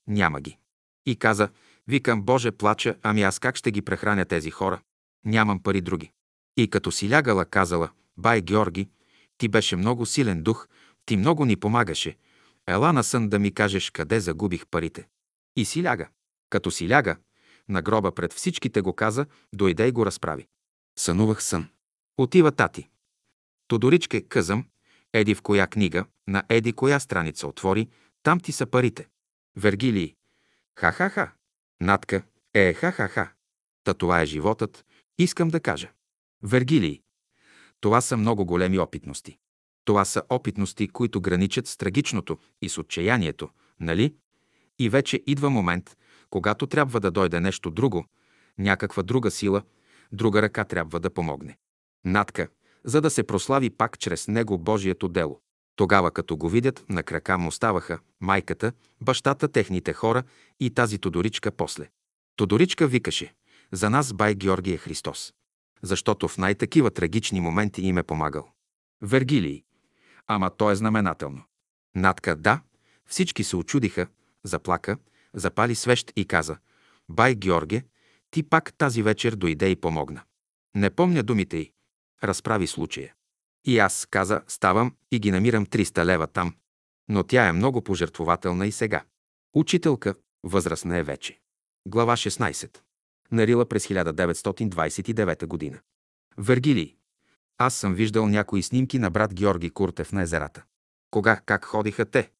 Няма 0.06 0.40
ги. 0.40 0.58
И 1.06 1.16
каза, 1.16 1.48
викам, 1.88 2.22
Боже, 2.22 2.50
плача, 2.50 2.94
ами 3.02 3.22
аз 3.22 3.38
как 3.38 3.56
ще 3.56 3.70
ги 3.70 3.82
прехраня 3.82 4.24
тези 4.24 4.50
хора? 4.50 4.80
Нямам 5.24 5.62
пари 5.62 5.80
други. 5.80 6.10
И 6.56 6.70
като 6.70 6.92
си 6.92 7.10
лягала, 7.10 7.44
казала, 7.44 7.90
бай 8.16 8.40
Георги, 8.40 8.88
ти 9.38 9.48
беше 9.48 9.76
много 9.76 10.06
силен 10.06 10.42
дух, 10.42 10.68
ти 11.06 11.16
много 11.16 11.44
ни 11.44 11.56
помагаше. 11.56 12.16
Ела 12.66 12.92
на 12.92 13.04
сън 13.04 13.28
да 13.28 13.38
ми 13.38 13.54
кажеш 13.54 13.90
къде 13.90 14.20
загубих 14.20 14.66
парите. 14.66 15.08
И 15.56 15.64
си 15.64 15.82
ляга. 15.82 16.08
Като 16.50 16.70
си 16.70 16.88
ляга, 16.88 17.16
на 17.68 17.82
гроба 17.82 18.14
пред 18.14 18.32
всичките 18.32 18.80
го 18.80 18.92
каза, 18.92 19.26
дойде 19.52 19.88
и 19.88 19.92
го 19.92 20.06
разправи. 20.06 20.46
Сънувах 20.98 21.42
сън. 21.42 21.68
Отива 22.18 22.52
тати. 22.52 22.88
Тодоричке, 23.68 24.20
казам, 24.20 24.66
еди 25.12 25.34
в 25.34 25.42
коя 25.42 25.66
книга, 25.66 26.04
на 26.28 26.42
еди 26.48 26.72
коя 26.72 27.00
страница 27.00 27.46
отвори, 27.48 27.88
там 28.22 28.40
ти 28.40 28.52
са 28.52 28.66
парите. 28.66 29.08
Вергилий. 29.56 30.14
Ха-ха-ха. 30.78 31.32
Натка. 31.80 32.22
Е, 32.54 32.72
ха-ха-ха. 32.72 33.32
Та 33.84 33.94
това 33.94 34.20
е 34.20 34.26
животът, 34.26 34.84
искам 35.18 35.48
да 35.48 35.60
кажа. 35.60 35.90
Вергилий. 36.42 37.02
Това 37.86 38.00
са 38.00 38.16
много 38.16 38.44
големи 38.44 38.78
опитности. 38.78 39.36
Това 39.84 40.04
са 40.04 40.22
опитности, 40.30 40.88
които 40.88 41.20
граничат 41.20 41.66
с 41.66 41.76
трагичното 41.76 42.38
и 42.62 42.68
с 42.68 42.78
отчаянието, 42.78 43.48
нали? 43.80 44.14
И 44.78 44.88
вече 44.88 45.22
идва 45.26 45.50
момент, 45.50 45.96
когато 46.30 46.66
трябва 46.66 47.00
да 47.00 47.10
дойде 47.10 47.40
нещо 47.40 47.70
друго, 47.70 48.04
някаква 48.58 49.02
друга 49.02 49.30
сила, 49.30 49.62
друга 50.12 50.42
ръка 50.42 50.64
трябва 50.64 51.00
да 51.00 51.10
помогне. 51.10 51.56
Натка, 52.04 52.48
за 52.84 53.00
да 53.00 53.10
се 53.10 53.22
прослави 53.22 53.70
пак 53.70 53.98
чрез 53.98 54.28
него 54.28 54.58
Божието 54.58 55.08
дело. 55.08 55.40
Тогава, 55.76 56.10
като 56.10 56.36
го 56.36 56.48
видят, 56.48 56.84
на 56.88 57.02
крака 57.02 57.38
му 57.38 57.52
ставаха 57.52 57.98
майката, 58.20 58.72
бащата, 59.00 59.48
техните 59.48 59.92
хора 59.92 60.22
и 60.60 60.70
тази 60.70 60.98
Тодоричка 60.98 61.50
после. 61.50 61.88
Тодоричка 62.36 62.86
викаше, 62.86 63.34
за 63.72 63.90
нас 63.90 64.12
бай 64.12 64.34
Георги 64.34 64.72
е 64.72 64.76
Христос, 64.76 65.32
защото 65.86 66.28
в 66.28 66.38
най-такива 66.38 66.90
трагични 66.90 67.40
моменти 67.40 67.82
им 67.82 67.98
е 67.98 68.02
помагал. 68.02 68.48
Вергилий. 69.02 69.64
Ама 70.26 70.50
то 70.50 70.70
е 70.70 70.76
знаменателно. 70.76 71.42
Натка, 71.94 72.36
да, 72.36 72.60
всички 73.06 73.44
се 73.44 73.56
очудиха, 73.56 74.06
заплака, 74.44 74.98
запали 75.34 75.74
свещ 75.74 76.12
и 76.16 76.24
каза, 76.24 76.58
бай 77.08 77.34
Георге, 77.34 77.84
ти 78.30 78.42
пак 78.42 78.74
тази 78.78 79.02
вечер 79.02 79.36
дойде 79.36 79.68
и 79.68 79.76
помогна. 79.76 80.22
Не 80.74 80.90
помня 80.90 81.22
думите 81.22 81.56
й. 81.56 81.72
Разправи 82.24 82.66
случая. 82.66 83.14
И 83.64 83.78
аз, 83.78 84.06
каза, 84.10 84.42
ставам 84.48 84.96
и 85.12 85.18
ги 85.18 85.30
намирам 85.30 85.66
300 85.66 86.04
лева 86.04 86.26
там. 86.26 86.54
Но 87.08 87.22
тя 87.22 87.48
е 87.48 87.52
много 87.52 87.82
пожертвователна 87.82 88.66
и 88.66 88.72
сега. 88.72 89.04
Учителка, 89.54 90.14
възрастна 90.42 90.96
е 90.96 91.02
вече. 91.02 91.40
Глава 91.86 92.16
16. 92.16 92.85
Нарила 93.32 93.68
през 93.68 93.86
1929 93.86 95.46
година. 95.46 95.78
Вергилий. 96.38 96.96
Аз 97.58 97.74
съм 97.74 97.94
виждал 97.94 98.28
някои 98.28 98.62
снимки 98.62 98.98
на 98.98 99.10
брат 99.10 99.34
Георги 99.34 99.70
Куртев 99.70 100.12
на 100.12 100.22
езерата. 100.22 100.64
Кога, 101.10 101.40
как 101.46 101.64
ходиха 101.64 102.04
те? 102.04 102.30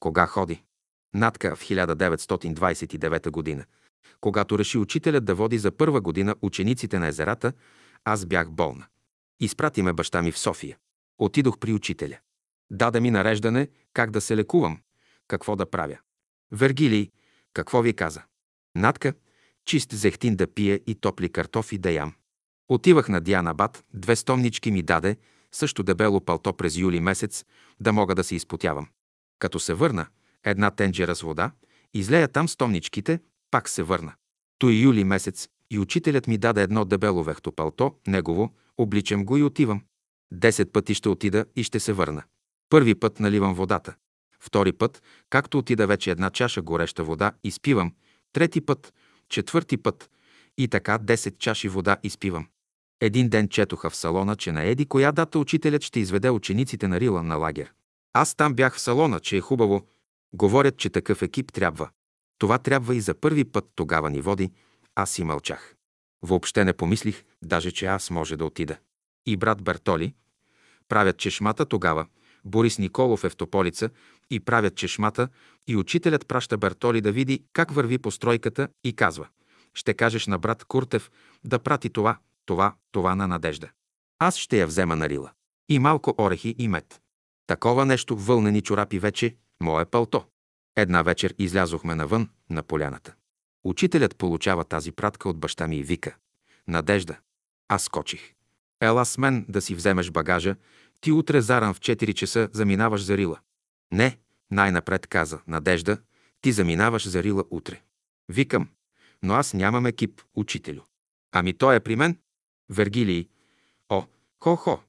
Кога 0.00 0.26
ходи? 0.26 0.62
Натка 1.14 1.56
в 1.56 1.60
1929 1.60 3.30
година. 3.30 3.64
Когато 4.20 4.58
реши 4.58 4.78
учителят 4.78 5.24
да 5.24 5.34
води 5.34 5.58
за 5.58 5.70
първа 5.70 6.00
година 6.00 6.34
учениците 6.42 6.98
на 6.98 7.06
езерата, 7.06 7.52
аз 8.04 8.26
бях 8.26 8.50
болна. 8.50 8.86
Изпрати 9.40 9.82
ме 9.82 9.92
баща 9.92 10.22
ми 10.22 10.32
в 10.32 10.38
София. 10.38 10.78
Отидох 11.18 11.58
при 11.58 11.72
учителя. 11.72 12.18
Даде 12.70 13.00
ми 13.00 13.10
нареждане 13.10 13.68
как 13.92 14.10
да 14.10 14.20
се 14.20 14.36
лекувам, 14.36 14.78
какво 15.28 15.56
да 15.56 15.70
правя. 15.70 15.98
Вергилий, 16.52 17.10
какво 17.54 17.82
ви 17.82 17.94
каза? 17.94 18.22
Натка, 18.74 19.14
чист 19.64 19.92
зехтин 19.92 20.36
да 20.36 20.46
пия 20.46 20.80
и 20.86 20.94
топли 20.94 21.28
картофи 21.28 21.78
да 21.78 21.90
ям. 21.90 22.14
Отивах 22.68 23.08
на 23.08 23.20
Диана 23.20 23.54
Бат, 23.54 23.84
две 23.94 24.16
стомнички 24.16 24.70
ми 24.70 24.82
даде, 24.82 25.16
също 25.52 25.82
дебело 25.82 26.20
палто 26.20 26.52
през 26.52 26.76
юли 26.76 27.00
месец, 27.00 27.44
да 27.80 27.92
мога 27.92 28.14
да 28.14 28.24
се 28.24 28.34
изпотявам. 28.34 28.88
Като 29.38 29.60
се 29.60 29.74
върна, 29.74 30.06
една 30.44 30.70
тенджера 30.70 31.16
с 31.16 31.20
вода, 31.20 31.50
излея 31.94 32.28
там 32.28 32.48
стомничките, 32.48 33.20
пак 33.50 33.68
се 33.68 33.82
върна. 33.82 34.12
Той 34.58 34.72
юли 34.72 35.04
месец 35.04 35.48
и 35.70 35.78
учителят 35.78 36.26
ми 36.26 36.38
даде 36.38 36.62
едно 36.62 36.84
дебело 36.84 37.22
вехто 37.22 37.52
палто, 37.52 37.94
негово, 38.06 38.54
обличам 38.78 39.24
го 39.24 39.36
и 39.36 39.42
отивам. 39.42 39.82
Десет 40.32 40.72
пъти 40.72 40.94
ще 40.94 41.08
отида 41.08 41.44
и 41.56 41.64
ще 41.64 41.80
се 41.80 41.92
върна. 41.92 42.22
Първи 42.68 42.94
път 42.94 43.20
наливам 43.20 43.54
водата. 43.54 43.94
Втори 44.40 44.72
път, 44.72 45.02
както 45.30 45.58
отида 45.58 45.86
вече 45.86 46.10
една 46.10 46.30
чаша 46.30 46.62
гореща 46.62 47.04
вода, 47.04 47.32
изпивам. 47.44 47.92
Трети 48.32 48.60
път, 48.60 48.94
четвърти 49.32 49.76
път 49.76 50.10
и 50.58 50.68
така 50.68 50.98
10 50.98 51.38
чаши 51.38 51.68
вода 51.68 51.96
изпивам. 52.02 52.46
Един 53.00 53.28
ден 53.28 53.48
четоха 53.48 53.90
в 53.90 53.96
салона, 53.96 54.36
че 54.36 54.52
на 54.52 54.62
Еди 54.62 54.86
коя 54.86 55.12
дата 55.12 55.38
учителят 55.38 55.82
ще 55.82 56.00
изведе 56.00 56.30
учениците 56.30 56.88
на 56.88 57.00
Рила 57.00 57.22
на 57.22 57.36
лагер. 57.36 57.72
Аз 58.12 58.34
там 58.34 58.54
бях 58.54 58.76
в 58.76 58.80
салона, 58.80 59.20
че 59.20 59.36
е 59.36 59.40
хубаво. 59.40 59.86
Говорят, 60.32 60.76
че 60.76 60.90
такъв 60.90 61.22
екип 61.22 61.52
трябва. 61.52 61.88
Това 62.38 62.58
трябва 62.58 62.94
и 62.94 63.00
за 63.00 63.14
първи 63.14 63.44
път 63.44 63.64
тогава 63.74 64.10
ни 64.10 64.20
води. 64.20 64.50
Аз 64.94 65.10
си 65.10 65.24
мълчах. 65.24 65.74
Въобще 66.22 66.64
не 66.64 66.72
помислих, 66.72 67.24
даже 67.42 67.70
че 67.70 67.86
аз 67.86 68.10
може 68.10 68.36
да 68.36 68.44
отида. 68.44 68.76
И 69.26 69.36
брат 69.36 69.62
Бертоли 69.62 70.14
правят 70.88 71.18
чешмата 71.18 71.66
тогава. 71.66 72.06
Борис 72.44 72.78
Николов 72.78 73.24
е 73.24 73.28
в 73.28 73.36
Тополица 73.36 73.90
и 74.34 74.40
правят 74.40 74.76
чешмата 74.76 75.28
и 75.66 75.76
учителят 75.76 76.26
праща 76.26 76.58
Бертоли 76.58 77.00
да 77.00 77.12
види 77.12 77.44
как 77.52 77.70
върви 77.70 77.98
постройката 77.98 78.68
и 78.84 78.96
казва 78.96 79.28
«Ще 79.74 79.94
кажеш 79.94 80.26
на 80.26 80.38
брат 80.38 80.64
Куртев 80.64 81.10
да 81.44 81.58
прати 81.58 81.90
това, 81.90 82.18
това, 82.46 82.74
това 82.92 83.14
на 83.14 83.28
Надежда. 83.28 83.68
Аз 84.18 84.36
ще 84.36 84.58
я 84.58 84.66
взема 84.66 84.96
на 84.96 85.08
Рила. 85.08 85.30
И 85.68 85.78
малко 85.78 86.14
орехи 86.18 86.54
и 86.58 86.68
мед. 86.68 87.00
Такова 87.46 87.86
нещо, 87.86 88.16
вълнени 88.16 88.62
чорапи 88.62 88.98
вече, 88.98 89.36
мое 89.60 89.84
пълто. 89.84 90.24
Една 90.76 91.02
вечер 91.02 91.34
излязохме 91.38 91.94
навън, 91.94 92.28
на 92.50 92.62
поляната. 92.62 93.14
Учителят 93.64 94.16
получава 94.16 94.64
тази 94.64 94.92
пратка 94.92 95.28
от 95.28 95.38
баща 95.38 95.68
ми 95.68 95.76
и 95.76 95.82
вика. 95.82 96.16
Надежда. 96.68 97.16
Аз 97.68 97.82
скочих. 97.82 98.34
Ела 98.80 99.06
с 99.06 99.18
мен 99.18 99.46
да 99.48 99.60
си 99.60 99.74
вземеш 99.74 100.10
багажа. 100.10 100.56
Ти 101.00 101.12
утре 101.12 101.40
заран 101.40 101.74
в 101.74 101.80
4 101.80 102.14
часа 102.14 102.48
заминаваш 102.52 103.04
за 103.04 103.16
Рила. 103.16 103.38
Не, 103.92 104.18
най-напред 104.50 105.06
каза. 105.06 105.40
Надежда, 105.46 105.98
ти 106.40 106.52
заминаваш 106.52 107.08
за 107.08 107.22
Рила 107.22 107.44
утре. 107.50 107.82
Викам, 108.28 108.68
но 109.22 109.34
аз 109.34 109.54
нямам 109.54 109.86
екип, 109.86 110.22
учителю. 110.34 110.80
Ами 111.32 111.52
той 111.52 111.76
е 111.76 111.80
при 111.80 111.96
мен? 111.96 112.18
Вергилий. 112.70 113.28
О, 113.88 114.04
хо-хо. 114.40 114.80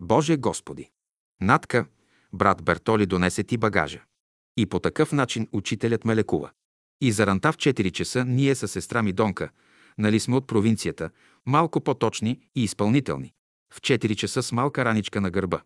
Боже 0.00 0.36
Господи! 0.36 0.90
Натка, 1.40 1.86
брат 2.32 2.62
Бертоли 2.62 3.06
донесе 3.06 3.44
ти 3.44 3.56
багажа. 3.56 4.04
И 4.56 4.66
по 4.66 4.80
такъв 4.80 5.12
начин 5.12 5.48
учителят 5.52 6.04
ме 6.04 6.16
лекува. 6.16 6.50
И 7.00 7.12
заранта 7.12 7.52
в 7.52 7.56
4 7.56 7.90
часа 7.90 8.24
ние 8.24 8.54
с 8.54 8.68
сестра 8.68 9.02
ми 9.02 9.12
Донка, 9.12 9.50
нали 9.98 10.20
сме 10.20 10.36
от 10.36 10.46
провинцията, 10.46 11.10
малко 11.46 11.80
по-точни 11.80 12.40
и 12.54 12.64
изпълнителни. 12.64 13.32
В 13.74 13.80
4 13.80 14.14
часа 14.14 14.42
с 14.42 14.52
малка 14.52 14.84
раничка 14.84 15.20
на 15.20 15.30
гърба. 15.30 15.62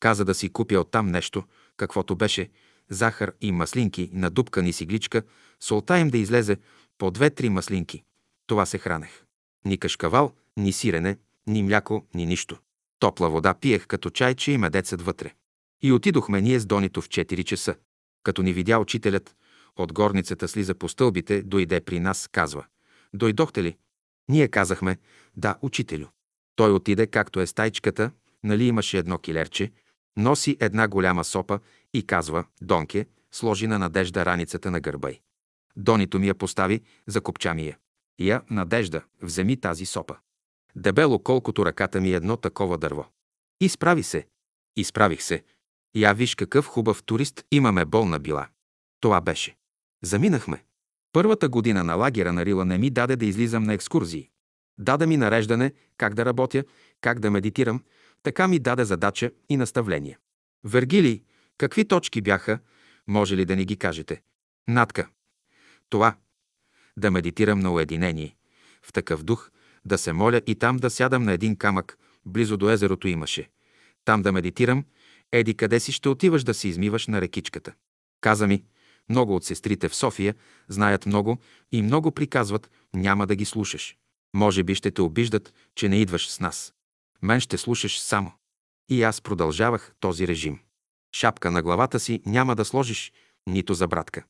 Каза 0.00 0.24
да 0.24 0.34
си 0.34 0.48
купя 0.48 0.80
оттам 0.80 1.06
нещо, 1.06 1.44
каквото 1.76 2.16
беше, 2.16 2.50
захар 2.90 3.32
и 3.40 3.52
маслинки, 3.52 4.10
надупкани 4.12 4.72
си 4.72 4.86
гличка, 4.86 5.22
солта 5.60 5.98
им 5.98 6.10
да 6.10 6.18
излезе 6.18 6.56
по 6.98 7.10
две-три 7.10 7.48
маслинки. 7.48 8.02
Това 8.46 8.66
се 8.66 8.78
хранех. 8.78 9.24
Ни 9.64 9.78
кашкавал, 9.78 10.32
ни 10.56 10.72
сирене, 10.72 11.16
ни 11.46 11.62
мляко, 11.62 12.06
ни 12.14 12.26
нищо. 12.26 12.58
Топла 12.98 13.30
вода 13.30 13.54
пиех 13.54 13.86
като 13.86 14.10
чайче 14.10 14.52
и 14.52 14.58
медецът 14.58 15.02
вътре. 15.02 15.32
И 15.82 15.92
отидохме 15.92 16.40
ние 16.40 16.60
с 16.60 16.66
Донито 16.66 17.00
в 17.00 17.08
4 17.08 17.44
часа. 17.44 17.74
Като 18.22 18.42
ни 18.42 18.52
видя 18.52 18.78
учителят, 18.78 19.36
От 19.76 19.92
горницата 19.92 20.48
слиза 20.48 20.74
по 20.74 20.88
стълбите, 20.88 21.42
дойде 21.42 21.80
при 21.80 22.00
нас, 22.00 22.28
казва. 22.32 22.64
Дойдохте 23.14 23.62
ли? 23.62 23.76
Ние 24.28 24.48
казахме, 24.48 24.98
да, 25.36 25.56
учителю. 25.62 26.06
Той 26.56 26.72
отиде, 26.72 27.06
както 27.06 27.40
е 27.40 27.46
стайчката, 27.46 28.10
нали 28.44 28.64
имаше 28.64 28.98
едно 28.98 29.18
килерче, 29.18 29.72
носи 30.16 30.56
една 30.60 30.88
голяма 30.88 31.24
сопа 31.24 31.60
и 31.94 32.06
казва, 32.06 32.44
Донке, 32.62 33.06
сложи 33.32 33.66
на 33.66 33.78
Надежда 33.78 34.26
раницата 34.26 34.70
на 34.70 34.80
гърба 34.80 35.10
й. 35.10 35.20
Донито 35.76 36.18
ми 36.18 36.28
я 36.28 36.34
постави, 36.34 36.80
закопча 37.06 37.54
ми 37.54 37.66
я. 37.66 37.78
Я, 38.18 38.42
Надежда, 38.50 39.02
вземи 39.22 39.56
тази 39.56 39.86
сопа. 39.86 40.16
Дебело 40.76 41.18
колкото 41.18 41.66
ръката 41.66 42.00
ми 42.00 42.10
е 42.10 42.14
едно 42.14 42.36
такова 42.36 42.78
дърво. 42.78 43.06
Изправи 43.60 44.02
се. 44.02 44.26
Изправих 44.76 45.22
се. 45.22 45.44
Я 45.94 46.12
виж 46.12 46.34
какъв 46.34 46.66
хубав 46.66 47.02
турист 47.02 47.44
имаме 47.50 47.84
болна 47.84 48.18
била. 48.18 48.48
Това 49.00 49.20
беше. 49.20 49.56
Заминахме. 50.02 50.64
Първата 51.12 51.48
година 51.48 51.84
на 51.84 51.94
лагера 51.94 52.32
на 52.32 52.46
Рила 52.46 52.64
не 52.64 52.78
ми 52.78 52.90
даде 52.90 53.16
да 53.16 53.26
излизам 53.26 53.64
на 53.64 53.74
екскурзии. 53.74 54.30
Даде 54.78 55.06
ми 55.06 55.16
нареждане 55.16 55.72
как 55.96 56.14
да 56.14 56.24
работя, 56.24 56.64
как 57.00 57.20
да 57.20 57.30
медитирам, 57.30 57.82
така 58.24 58.48
ми 58.48 58.58
даде 58.58 58.84
задача 58.84 59.30
и 59.48 59.56
наставление. 59.56 60.18
Вергилий, 60.64 61.22
какви 61.58 61.84
точки 61.84 62.20
бяха, 62.20 62.58
може 63.06 63.36
ли 63.36 63.44
да 63.44 63.56
ни 63.56 63.64
ги 63.64 63.76
кажете? 63.76 64.22
Натка. 64.68 65.08
Това. 65.88 66.16
Да 66.96 67.10
медитирам 67.10 67.60
на 67.60 67.72
уединение. 67.72 68.36
В 68.82 68.92
такъв 68.92 69.22
дух, 69.22 69.50
да 69.84 69.98
се 69.98 70.12
моля 70.12 70.40
и 70.46 70.54
там 70.54 70.76
да 70.76 70.90
сядам 70.90 71.24
на 71.24 71.32
един 71.32 71.56
камък, 71.56 71.98
близо 72.26 72.56
до 72.56 72.70
езерото 72.70 73.08
имаше. 73.08 73.50
Там 74.04 74.22
да 74.22 74.32
медитирам, 74.32 74.84
еди 75.32 75.54
къде 75.54 75.80
си 75.80 75.92
ще 75.92 76.08
отиваш 76.08 76.44
да 76.44 76.54
се 76.54 76.68
измиваш 76.68 77.06
на 77.06 77.20
рекичката. 77.20 77.72
Каза 78.20 78.46
ми, 78.46 78.64
много 79.08 79.36
от 79.36 79.44
сестрите 79.44 79.88
в 79.88 79.94
София 79.94 80.34
знаят 80.68 81.06
много 81.06 81.38
и 81.72 81.82
много 81.82 82.12
приказват, 82.12 82.70
няма 82.94 83.26
да 83.26 83.36
ги 83.36 83.44
слушаш. 83.44 83.96
Може 84.34 84.62
би 84.62 84.74
ще 84.74 84.90
те 84.90 85.02
обиждат, 85.02 85.54
че 85.74 85.88
не 85.88 86.00
идваш 86.00 86.28
с 86.30 86.40
нас. 86.40 86.73
Мен 87.24 87.40
ще 87.40 87.58
слушаш 87.58 88.00
само. 88.00 88.32
И 88.88 89.02
аз 89.02 89.20
продължавах 89.20 89.94
този 90.00 90.28
режим. 90.28 90.58
Шапка 91.16 91.50
на 91.50 91.62
главата 91.62 92.00
си 92.00 92.22
няма 92.26 92.56
да 92.56 92.64
сложиш, 92.64 93.12
нито 93.46 93.74
за 93.74 93.88
братка. 93.88 94.24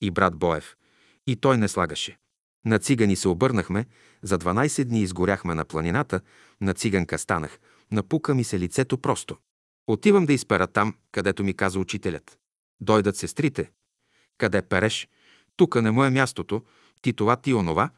И 0.00 0.10
брат 0.10 0.36
Боев. 0.36 0.76
И 1.26 1.36
той 1.36 1.58
не 1.58 1.68
слагаше. 1.68 2.18
На 2.64 2.78
цигани 2.78 3.16
се 3.16 3.28
обърнахме, 3.28 3.86
за 4.22 4.38
12 4.38 4.84
дни 4.84 5.00
изгоряхме 5.00 5.54
на 5.54 5.64
планината, 5.64 6.20
на 6.60 6.74
циганка 6.74 7.18
станах, 7.18 7.58
напука 7.90 8.34
ми 8.34 8.44
се 8.44 8.58
лицето 8.58 8.98
просто. 8.98 9.36
Отивам 9.86 10.26
да 10.26 10.32
изпера 10.32 10.66
там, 10.66 10.94
където 11.12 11.44
ми 11.44 11.54
каза 11.54 11.78
учителят. 11.78 12.38
Дойдат 12.80 13.16
сестрите. 13.16 13.70
Къде 14.38 14.62
переш? 14.62 15.08
Тука 15.56 15.82
не 15.82 15.90
му 15.90 16.04
е 16.04 16.10
мястото, 16.10 16.62
ти 17.02 17.12
това, 17.12 17.36
ти 17.36 17.54
онова, 17.54 17.90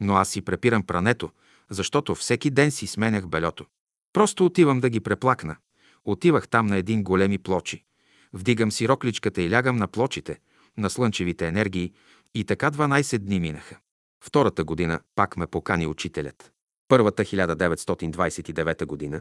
но 0.00 0.14
аз 0.14 0.28
си 0.28 0.42
препирам 0.42 0.82
прането, 0.82 1.30
защото 1.70 2.14
всеки 2.14 2.50
ден 2.50 2.70
си 2.70 2.86
сменях 2.86 3.28
белето. 3.28 3.66
Просто 4.12 4.46
отивам 4.46 4.80
да 4.80 4.90
ги 4.90 5.00
преплакна. 5.00 5.56
Отивах 6.04 6.48
там 6.48 6.66
на 6.66 6.76
един 6.76 7.02
големи 7.02 7.38
плочи. 7.38 7.84
Вдигам 8.32 8.72
си 8.72 8.88
рокличката 8.88 9.42
и 9.42 9.50
лягам 9.50 9.76
на 9.76 9.88
плочите, 9.88 10.38
на 10.76 10.90
слънчевите 10.90 11.46
енергии 11.46 11.92
и 12.34 12.44
така 12.44 12.70
12 12.70 13.18
дни 13.18 13.40
минаха. 13.40 13.78
Втората 14.24 14.64
година 14.64 15.00
пак 15.14 15.36
ме 15.36 15.46
покани 15.46 15.86
учителят. 15.86 16.52
Първата 16.88 17.24
1929 17.24 18.86
година, 18.86 19.20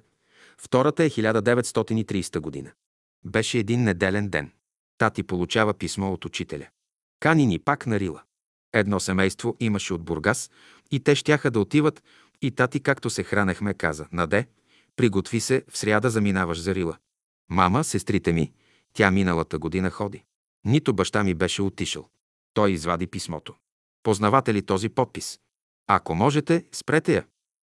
втората 0.58 1.04
е 1.04 1.10
1930 1.10 2.40
година. 2.40 2.72
Беше 3.26 3.60
един 3.60 3.84
неделен 3.84 4.30
ден. 4.30 4.52
Тати 4.98 5.24
получава 5.24 5.74
писмо 5.74 6.14
от 6.14 6.26
учителя. 6.26 6.68
Кани 7.20 7.46
ни 7.46 7.60
пак 7.60 7.88
на 7.88 8.00
Рила. 8.00 8.22
Едно 8.74 9.00
семейство 9.00 9.58
имаше 9.60 9.94
от 9.94 10.04
Бургас 10.04 10.52
и 10.92 11.00
те 11.00 11.16
щяха 11.16 11.52
да 11.52 11.60
отиват 11.60 12.04
и 12.42 12.52
тати, 12.52 12.80
както 12.80 13.10
се 13.10 13.24
хранехме, 13.24 13.74
каза, 13.74 14.08
Наде, 14.12 14.48
приготви 14.98 15.40
се, 15.40 15.64
в 15.70 15.78
сряда 15.78 16.10
заминаваш 16.10 16.62
за 16.62 16.76
Рила. 16.76 16.98
Мама, 17.50 17.84
сестрите 17.84 18.34
ми, 18.34 18.54
тя 18.94 19.12
миналата 19.12 19.60
година 19.60 19.90
ходи. 19.90 20.24
Нито 20.66 20.94
баща 20.94 21.24
ми 21.24 21.34
беше 21.34 21.62
отишъл. 21.62 22.10
Той 22.54 22.72
извади 22.72 23.08
писмото. 23.08 23.56
Познавате 24.04 24.54
ли 24.54 24.62
този 24.62 24.90
подпис? 24.90 25.40
Ако 25.88 26.16
можете, 26.16 26.66
спрете 26.72 27.14
я. 27.14 27.26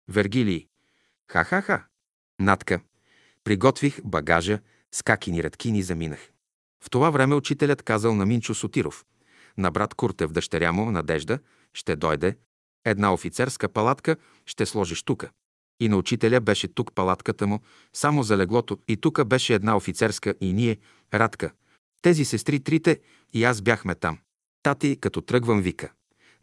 Вергилий. 0.09 0.67
Ха-ха-ха. 1.33 1.85
Натка. 2.41 2.81
Приготвих 3.45 4.01
багажа, 4.05 4.61
скакини 4.93 5.43
редкини 5.43 5.83
заминах. 5.83 6.31
В 6.85 6.91
това 6.91 7.11
време 7.11 7.35
учителят 7.35 7.83
казал 7.83 8.15
на 8.15 8.27
Минчо 8.27 8.55
Сотиров. 8.55 9.05
На 9.59 9.71
брат 9.71 9.95
Куртев, 9.95 10.33
дъщеря 10.33 10.73
му, 10.73 10.91
Надежда, 10.91 11.39
ще 11.75 11.97
дойде. 11.97 12.37
Една 12.85 13.13
офицерска 13.13 13.69
палатка 13.69 14.17
ще 14.47 14.67
сложиш 14.67 15.03
тука. 15.03 15.31
И 15.81 15.89
на 15.89 15.97
учителя 15.97 16.41
беше 16.41 16.69
тук 16.69 16.95
палатката 16.95 17.47
му, 17.47 17.61
само 17.93 18.23
за 18.23 18.37
леглото, 18.37 18.79
и 18.89 18.97
тука 18.97 19.25
беше 19.25 19.55
една 19.55 19.77
офицерска 19.77 20.35
и 20.41 20.53
ние, 20.53 20.79
Радка. 21.15 21.53
Тези 22.03 22.25
сестри 22.25 22.61
трите 22.61 23.01
и 23.33 23.45
аз 23.45 23.63
бяхме 23.63 23.95
там. 23.95 24.19
Тати, 24.63 24.97
като 25.01 25.21
тръгвам, 25.21 25.63
вика. 25.63 25.93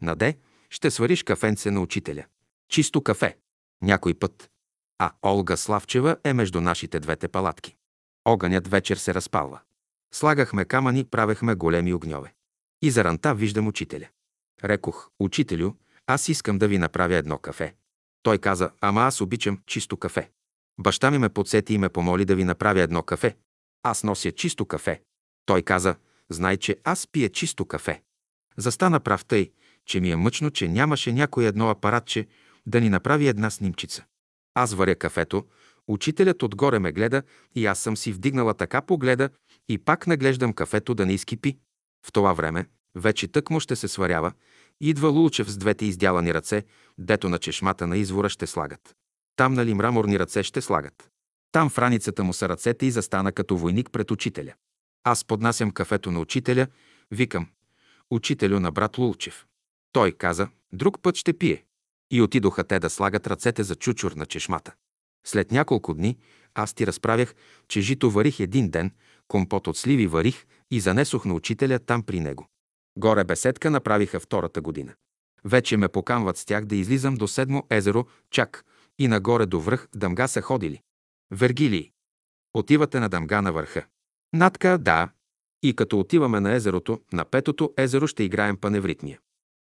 Наде, 0.02 0.38
ще 0.70 0.90
свариш 0.90 1.22
кафенце 1.22 1.70
на 1.70 1.80
учителя. 1.80 2.24
Чисто 2.68 3.02
кафе. 3.02 3.36
Някой 3.82 4.14
път. 4.14 4.50
А 4.98 5.12
Олга 5.26 5.56
Славчева 5.56 6.16
е 6.24 6.32
между 6.32 6.60
нашите 6.60 7.00
двете 7.00 7.28
палатки. 7.28 7.76
Огънят 8.24 8.68
вечер 8.68 8.96
се 8.96 9.14
разпалва. 9.14 9.60
Слагахме 10.14 10.64
камъни, 10.64 11.04
правехме 11.04 11.54
големи 11.54 11.94
огньове. 11.94 12.34
И 12.82 12.90
за 12.90 13.04
ранта 13.04 13.34
виждам 13.34 13.66
учителя. 13.66 14.08
Рекох, 14.64 15.10
учителю, 15.20 15.72
аз 16.06 16.28
искам 16.28 16.58
да 16.58 16.68
ви 16.68 16.78
направя 16.78 17.14
едно 17.14 17.38
кафе. 17.38 17.74
Той 18.22 18.38
каза, 18.38 18.70
ама 18.80 19.00
аз 19.00 19.20
обичам 19.20 19.58
чисто 19.66 19.96
кафе. 19.96 20.30
Баща 20.80 21.10
ми 21.10 21.18
ме 21.18 21.28
подсети 21.28 21.74
и 21.74 21.78
ме 21.78 21.88
помоли 21.88 22.24
да 22.24 22.34
ви 22.34 22.44
направя 22.44 22.80
едно 22.80 23.02
кафе. 23.02 23.36
Аз 23.82 24.04
нося 24.04 24.32
чисто 24.32 24.66
кафе. 24.66 25.02
Той 25.46 25.62
каза, 25.62 25.96
знай, 26.30 26.56
че 26.56 26.76
аз 26.84 27.06
пия 27.06 27.28
чисто 27.28 27.64
кафе. 27.64 28.02
Застана 28.56 29.00
прав 29.00 29.24
тъй, 29.24 29.50
че 29.86 30.00
ми 30.00 30.10
е 30.10 30.16
мъчно, 30.16 30.50
че 30.50 30.68
нямаше 30.68 31.12
някой 31.12 31.44
едно 31.44 31.70
апаратче 31.70 32.26
да 32.66 32.80
ни 32.80 32.88
направи 32.88 33.28
една 33.28 33.50
снимчица. 33.50 34.04
Аз 34.54 34.74
варя 34.74 34.94
кафето, 34.94 35.44
учителят 35.88 36.42
отгоре 36.42 36.78
ме 36.78 36.92
гледа 36.92 37.22
и 37.54 37.66
аз 37.66 37.78
съм 37.78 37.96
си 37.96 38.12
вдигнала 38.12 38.54
така 38.54 38.82
погледа 38.82 39.30
и 39.68 39.78
пак 39.78 40.06
наглеждам 40.06 40.52
кафето 40.52 40.94
да 40.94 41.06
не 41.06 41.12
изкипи. 41.12 41.58
В 42.06 42.12
това 42.12 42.32
време 42.32 42.66
вече 42.94 43.28
тъкмо 43.28 43.60
ще 43.60 43.76
се 43.76 43.88
сварява, 43.88 44.32
идва 44.80 45.08
Лулчев 45.08 45.50
с 45.50 45.56
двете 45.56 45.84
издялани 45.84 46.34
ръце, 46.34 46.64
дето 46.98 47.28
на 47.28 47.38
чешмата 47.38 47.86
на 47.86 47.96
извора 47.96 48.28
ще 48.28 48.46
слагат. 48.46 48.94
Там 49.36 49.54
нали 49.54 49.74
мраморни 49.74 50.18
ръце 50.18 50.42
ще 50.42 50.60
слагат. 50.60 51.10
Там 51.52 51.70
в 51.70 51.78
раницата 51.78 52.24
му 52.24 52.32
са 52.32 52.48
ръцете 52.48 52.86
и 52.86 52.90
застана 52.90 53.32
като 53.32 53.56
войник 53.56 53.90
пред 53.90 54.10
учителя. 54.10 54.54
Аз 55.04 55.24
поднасям 55.24 55.70
кафето 55.70 56.10
на 56.10 56.20
учителя, 56.20 56.66
викам, 57.10 57.48
учителю 58.10 58.60
на 58.60 58.72
брат 58.72 58.98
Лулчев. 58.98 59.46
Той 59.92 60.12
каза, 60.12 60.48
друг 60.72 61.02
път 61.02 61.16
ще 61.16 61.32
пие. 61.32 61.64
И 62.10 62.22
отидоха 62.22 62.64
те 62.64 62.78
да 62.78 62.90
слагат 62.90 63.26
ръцете 63.26 63.62
за 63.62 63.74
чучур 63.74 64.12
на 64.12 64.26
чешмата. 64.26 64.74
След 65.26 65.50
няколко 65.52 65.94
дни 65.94 66.18
аз 66.54 66.74
ти 66.74 66.86
разправях, 66.86 67.34
че 67.68 67.80
жито 67.80 68.10
варих 68.10 68.40
един 68.40 68.70
ден, 68.70 68.92
компот 69.28 69.66
от 69.66 69.76
сливи 69.76 70.06
варих 70.06 70.46
и 70.70 70.80
занесох 70.80 71.24
на 71.24 71.34
учителя 71.34 71.78
там 71.78 72.02
при 72.02 72.20
него. 72.20 72.48
Горе 72.98 73.24
беседка 73.24 73.70
направиха 73.70 74.20
втората 74.20 74.60
година. 74.60 74.94
Вече 75.44 75.76
ме 75.76 75.88
покамват 75.88 76.36
с 76.36 76.44
тях 76.44 76.64
да 76.64 76.76
излизам 76.76 77.14
до 77.14 77.28
седмо 77.28 77.62
езеро, 77.70 78.06
чак, 78.30 78.64
и 78.98 79.08
нагоре 79.08 79.46
до 79.46 79.60
връх 79.60 79.88
Дъмга 79.94 80.28
са 80.28 80.42
ходили. 80.42 80.80
Вергилий. 81.30 81.90
Отивате 82.54 83.00
на 83.00 83.08
Дъмга 83.08 83.42
на 83.42 83.52
върха. 83.52 83.86
Натка, 84.32 84.78
да. 84.78 85.08
И 85.62 85.76
като 85.76 86.00
отиваме 86.00 86.40
на 86.40 86.54
езерото, 86.54 87.00
на 87.12 87.24
петото 87.24 87.72
езеро 87.76 88.06
ще 88.06 88.22
играем 88.22 88.56
паневритмия. 88.56 89.18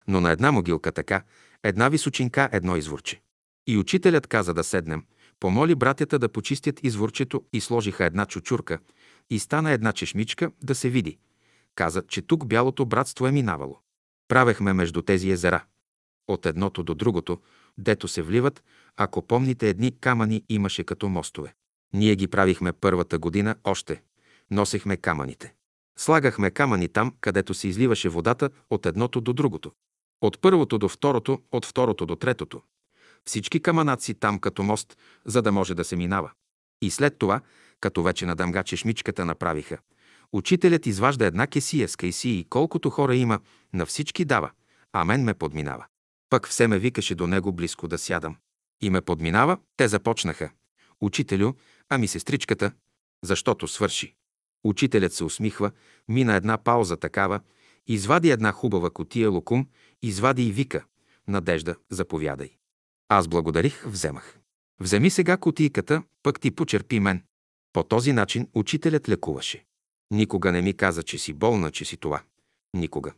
Но 0.07 0.21
на 0.21 0.31
една 0.31 0.51
могилка 0.51 0.91
така, 0.91 1.23
една 1.63 1.89
височинка, 1.89 2.49
едно 2.51 2.77
изворче. 2.77 3.21
И 3.67 3.77
учителят 3.77 4.27
каза 4.27 4.53
да 4.53 4.63
седнем, 4.63 5.05
помоли 5.39 5.75
братята 5.75 6.19
да 6.19 6.29
почистят 6.29 6.83
изворчето 6.83 7.43
и 7.53 7.61
сложиха 7.61 8.05
една 8.05 8.25
чучурка 8.25 8.79
и 9.29 9.39
стана 9.39 9.71
една 9.71 9.93
чешмичка 9.93 10.51
да 10.63 10.75
се 10.75 10.89
види. 10.89 11.17
Каза, 11.75 12.03
че 12.07 12.21
тук 12.21 12.45
бялото 12.45 12.85
братство 12.85 13.27
е 13.27 13.31
минавало. 13.31 13.79
Правехме 14.27 14.73
между 14.73 15.01
тези 15.01 15.31
езера. 15.31 15.63
От 16.27 16.45
едното 16.45 16.83
до 16.83 16.95
другото, 16.95 17.41
дето 17.77 18.07
се 18.07 18.21
вливат, 18.21 18.63
ако 18.97 19.27
помните, 19.27 19.69
едни 19.69 19.99
камъни 19.99 20.43
имаше 20.49 20.83
като 20.83 21.09
мостове. 21.09 21.53
Ние 21.93 22.15
ги 22.15 22.27
правихме 22.27 22.73
първата 22.73 23.19
година 23.19 23.55
още. 23.63 24.01
Носехме 24.51 24.97
камъните. 24.97 25.53
Слагахме 25.97 26.51
камъни 26.51 26.87
там, 26.87 27.15
където 27.21 27.53
се 27.53 27.67
изливаше 27.67 28.09
водата 28.09 28.49
от 28.69 28.85
едното 28.85 29.21
до 29.21 29.33
другото. 29.33 29.71
От 30.21 30.41
първото 30.41 30.77
до 30.77 30.89
второто, 30.89 31.41
от 31.51 31.65
второто 31.65 32.05
до 32.05 32.15
третото. 32.15 32.61
Всички 33.25 33.59
каманаци 33.59 34.13
там 34.13 34.39
като 34.39 34.63
мост, 34.63 34.97
за 35.25 35.41
да 35.41 35.51
може 35.51 35.75
да 35.75 35.83
се 35.83 35.95
минава. 35.95 36.31
И 36.81 36.91
след 36.91 37.17
това, 37.17 37.41
като 37.79 38.03
вече 38.03 38.25
на 38.25 38.35
дъмга 38.35 38.63
чешмичката 38.63 39.25
направиха, 39.25 39.77
Учителят 40.33 40.85
изважда 40.85 41.25
една 41.25 41.47
кесия 41.47 41.87
с 41.87 41.95
кайсии 41.95 42.39
и 42.39 42.45
колкото 42.49 42.89
хора 42.89 43.15
има, 43.15 43.39
на 43.73 43.85
всички 43.85 44.25
дава, 44.25 44.51
а 44.93 45.05
мен 45.05 45.23
ме 45.23 45.33
подминава. 45.33 45.85
Пък 46.29 46.47
все 46.47 46.67
ме 46.67 46.79
викаше 46.79 47.15
до 47.15 47.27
него 47.27 47.51
близко 47.51 47.87
да 47.87 47.97
сядам. 47.97 48.37
И 48.81 48.89
ме 48.89 49.01
подминава, 49.01 49.57
те 49.77 49.87
започнаха. 49.87 50.49
Учителю, 51.01 51.53
ами 51.89 52.07
сестричката, 52.07 52.71
защото 53.23 53.67
свърши. 53.67 54.15
Учителят 54.63 55.13
се 55.13 55.23
усмихва, 55.23 55.71
мина 56.07 56.35
една 56.35 56.57
пауза 56.57 56.97
такава, 56.97 57.39
извади 57.87 58.29
една 58.29 58.51
хубава 58.51 58.89
котия 58.89 59.29
лукум, 59.29 59.67
извади 60.01 60.47
и 60.47 60.51
вика. 60.51 60.85
Надежда, 61.27 61.75
заповядай. 61.89 62.49
Аз 63.09 63.27
благодарих, 63.27 63.85
вземах. 63.85 64.39
Вземи 64.79 65.09
сега 65.09 65.37
котийката, 65.37 66.03
пък 66.23 66.39
ти 66.39 66.51
почерпи 66.51 66.99
мен. 66.99 67.23
По 67.73 67.83
този 67.83 68.13
начин 68.13 68.47
учителят 68.53 69.09
лекуваше. 69.09 69.65
Никога 70.11 70.51
не 70.51 70.61
ми 70.61 70.73
каза, 70.73 71.03
че 71.03 71.17
си 71.17 71.33
болна, 71.33 71.71
че 71.71 71.85
си 71.85 71.97
това. 71.97 72.21
Никога. 72.73 73.13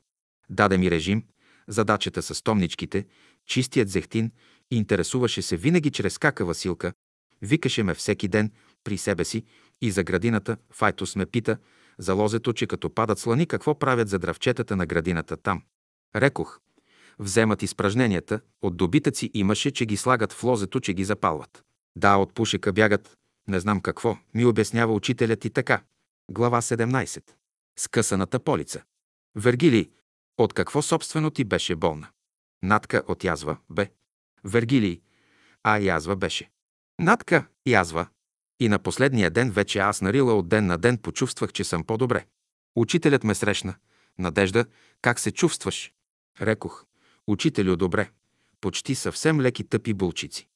Даде 0.49 0.77
ми 0.77 0.91
режим, 0.91 1.23
задачата 1.67 2.22
с 2.22 2.41
томничките, 2.41 3.05
чистият 3.45 3.89
зехтин, 3.89 4.31
интересуваше 4.72 5.41
се 5.41 5.57
винаги 5.57 5.91
чрез 5.91 6.17
кака 6.17 6.45
Василка, 6.45 6.93
викаше 7.41 7.83
ме 7.83 7.93
всеки 7.93 8.27
ден 8.27 8.51
при 8.83 8.97
себе 8.97 9.25
си 9.25 9.43
и 9.81 9.91
за 9.91 10.03
градината 10.03 10.57
Файтус 10.72 11.15
ме 11.15 11.25
пита 11.25 11.57
за 11.97 12.13
лозето, 12.13 12.53
че 12.53 12.67
като 12.67 12.89
падат 12.89 13.19
слани, 13.19 13.45
какво 13.45 13.80
правят 13.80 14.09
за 14.09 14.19
дравчетата 14.19 14.75
на 14.75 14.85
градината 14.85 15.38
там. 15.38 15.63
Рекох, 16.15 16.59
вземат 17.19 17.63
изпражненията, 17.63 18.39
от 18.61 18.77
добитъци 18.77 19.31
имаше, 19.33 19.72
че 19.72 19.85
ги 19.85 19.97
слагат 19.97 20.33
в 20.33 20.43
лозето, 20.43 20.80
че 20.80 20.93
ги 20.93 21.03
запалват. 21.03 21.63
Да, 21.95 22.15
от 22.15 22.33
пушека 22.33 22.73
бягат, 22.73 23.17
не 23.47 23.59
знам 23.59 23.81
какво, 23.81 24.17
ми 24.33 24.45
обяснява 24.45 24.93
учителят 24.93 25.45
и 25.45 25.49
така. 25.49 25.81
Глава 26.31 26.61
17. 26.61 27.23
Скъсаната 27.79 28.39
полица. 28.39 28.83
Вергили, 29.35 29.91
от 30.37 30.53
какво 30.53 30.81
собствено 30.81 31.31
ти 31.31 31.43
беше 31.43 31.75
болна? 31.75 32.07
Натка 32.63 33.03
от 33.07 33.23
язва, 33.23 33.57
бе. 33.69 33.91
Вергилий, 34.43 35.01
а 35.63 35.77
язва 35.77 36.15
беше. 36.15 36.49
Натка, 36.99 37.47
язва. 37.65 38.07
И 38.59 38.69
на 38.69 38.79
последния 38.79 39.31
ден 39.31 39.51
вече 39.51 39.79
аз 39.79 40.01
нарила 40.01 40.33
от 40.33 40.49
ден 40.49 40.65
на 40.65 40.77
ден 40.77 40.97
почувствах, 40.97 41.51
че 41.51 41.63
съм 41.63 41.83
по-добре. 41.83 42.25
Учителят 42.75 43.23
ме 43.23 43.35
срещна. 43.35 43.75
Надежда, 44.19 44.65
как 45.01 45.19
се 45.19 45.31
чувстваш? 45.31 45.93
Рекох. 46.41 46.85
Учителю, 47.27 47.75
добре. 47.75 48.11
Почти 48.61 48.95
съвсем 48.95 49.41
леки 49.41 49.63
тъпи 49.63 49.93
булчици. 49.93 50.47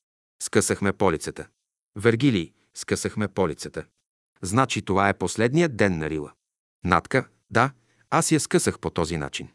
Скъсахме 0.44 0.94
полицата. 0.94 1.48
Вергилий, 1.96 2.54
скъсахме 2.74 3.28
полицата. 3.28 3.86
Значи 4.42 4.82
това 4.82 5.10
е 5.10 5.18
последният 5.18 5.78
ден 5.78 5.98
на 5.98 6.10
Рила. 6.10 6.32
Натка, 6.84 7.28
да, 7.50 7.72
аз 8.10 8.32
я 8.32 8.40
скъсах 8.40 8.80
по 8.80 8.90
този 8.90 9.18
начин. 9.18 9.50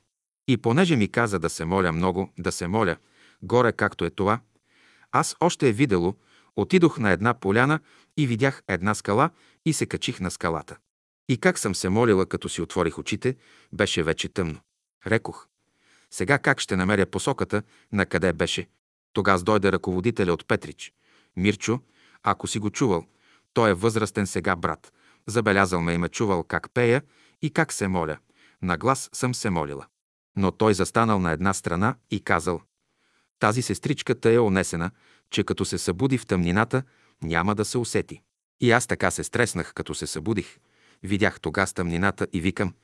И 0.48 0.56
понеже 0.56 0.96
ми 0.96 1.08
каза 1.08 1.38
да 1.38 1.50
се 1.50 1.64
моля 1.64 1.92
много, 1.92 2.32
да 2.38 2.52
се 2.52 2.66
моля, 2.66 2.96
горе 3.42 3.72
както 3.72 4.04
е 4.04 4.10
това, 4.10 4.40
аз 5.12 5.36
още 5.40 5.68
е 5.68 5.72
видело, 5.72 6.14
отидох 6.56 6.98
на 6.98 7.10
една 7.10 7.34
поляна 7.34 7.80
и 8.16 8.26
видях 8.26 8.62
една 8.68 8.94
скала 8.94 9.30
и 9.64 9.72
се 9.72 9.86
качих 9.86 10.20
на 10.20 10.30
скалата. 10.30 10.76
И 11.28 11.36
как 11.36 11.58
съм 11.58 11.74
се 11.74 11.88
молила, 11.88 12.26
като 12.26 12.48
си 12.48 12.62
отворих 12.62 12.98
очите, 12.98 13.36
беше 13.72 14.02
вече 14.02 14.28
тъмно. 14.28 14.60
Рекох, 15.06 15.48
сега 16.10 16.38
как 16.38 16.60
ще 16.60 16.76
намеря 16.76 17.06
посоката, 17.06 17.62
на 17.92 18.06
къде 18.06 18.32
беше? 18.32 18.68
Тогас 19.12 19.42
дойде 19.42 19.72
ръководителя 19.72 20.32
от 20.32 20.48
Петрич. 20.48 20.92
Мирчо, 21.36 21.80
ако 22.22 22.46
си 22.46 22.58
го 22.58 22.70
чувал, 22.70 23.06
той 23.54 23.70
е 23.70 23.74
възрастен 23.74 24.26
сега 24.26 24.56
брат. 24.56 24.92
Забелязал 25.26 25.80
ме 25.80 25.92
и 25.92 25.98
ме 25.98 26.08
чувал 26.08 26.42
как 26.42 26.70
пея 26.74 27.02
и 27.42 27.50
как 27.50 27.72
се 27.72 27.88
моля. 27.88 28.18
На 28.62 28.76
глас 28.76 29.10
съм 29.12 29.34
се 29.34 29.50
молила. 29.50 29.86
Но 30.36 30.50
той 30.50 30.74
застанал 30.74 31.18
на 31.18 31.32
една 31.32 31.52
страна 31.52 31.94
и 32.10 32.20
казал 32.20 32.60
Тази 33.38 33.62
сестричката 33.62 34.30
е 34.30 34.38
онесена, 34.38 34.90
че 35.30 35.44
като 35.44 35.64
се 35.64 35.78
събуди 35.78 36.18
в 36.18 36.26
тъмнината, 36.26 36.82
няма 37.22 37.54
да 37.54 37.64
се 37.64 37.78
усети. 37.78 38.22
И 38.60 38.70
аз 38.70 38.86
така 38.86 39.10
се 39.10 39.24
стреснах, 39.24 39.72
като 39.74 39.94
се 39.94 40.06
събудих. 40.06 40.58
Видях 41.02 41.40
тогас 41.40 41.72
тъмнината 41.72 42.26
и 42.32 42.40
викам 42.40 42.74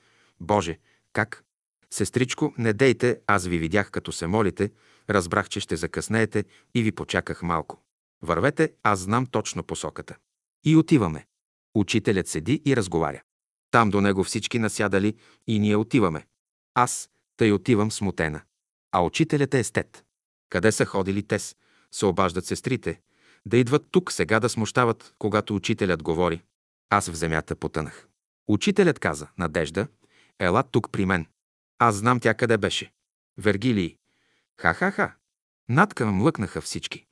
Боже, 0.41 0.79
как? 1.13 1.45
Сестричко, 1.91 2.55
не 2.59 2.73
дейте, 2.73 3.21
аз 3.27 3.47
ви 3.47 3.59
видях 3.59 3.91
като 3.91 4.13
се 4.13 4.27
молите, 4.27 4.71
разбрах, 5.11 5.49
че 5.49 5.61
ще 5.61 5.77
закъснеете 5.77 6.45
и 6.75 6.83
ви 6.83 6.93
почаках 6.93 7.43
малко. 7.43 7.83
Вървете, 8.23 8.73
аз 8.83 8.99
знам 8.99 9.27
точно 9.27 9.63
посоката. 9.63 10.17
И 10.65 10.77
отиваме. 10.77 11.27
Учителят 11.75 12.29
седи 12.29 12.63
и 12.67 12.77
разговаря. 12.77 13.23
Там 13.71 13.91
до 13.91 14.01
него 14.01 14.25
всички 14.25 14.59
насядали 14.59 15.17
и 15.47 15.59
ние 15.59 15.77
отиваме. 15.77 16.27
Аз, 16.75 17.11
тъй 17.37 17.53
отивам 17.53 17.93
смутена. 17.93 18.41
А 18.93 19.01
учителят 19.01 19.55
е 19.55 19.59
естет. 19.59 20.05
Къде 20.51 20.73
са 20.73 20.85
ходили 20.85 21.23
тес? 21.23 21.57
Се 21.93 22.07
обаждат 22.07 22.47
сестрите. 22.47 23.01
Да 23.47 23.57
идват 23.57 23.87
тук 23.91 24.13
сега 24.13 24.41
да 24.41 24.49
смущават, 24.49 25.15
когато 25.19 25.55
учителят 25.55 26.03
говори. 26.03 26.43
Аз 26.91 27.09
в 27.09 27.15
земята 27.15 27.57
потънах. 27.57 28.09
Учителят 28.49 28.99
каза, 28.99 29.29
Надежда, 29.39 29.89
ела 30.39 30.63
тук 30.63 30.93
при 30.93 31.07
мен. 31.07 31.27
Аз 31.79 31.95
знам 31.95 32.21
тя 32.21 32.35
къде 32.35 32.59
беше. 32.59 32.93
Вергилий. 33.39 33.97
Ха-ха-ха. 34.61 35.15
Надка 35.69 36.07
млъкнаха 36.07 36.61
всички. 36.61 37.07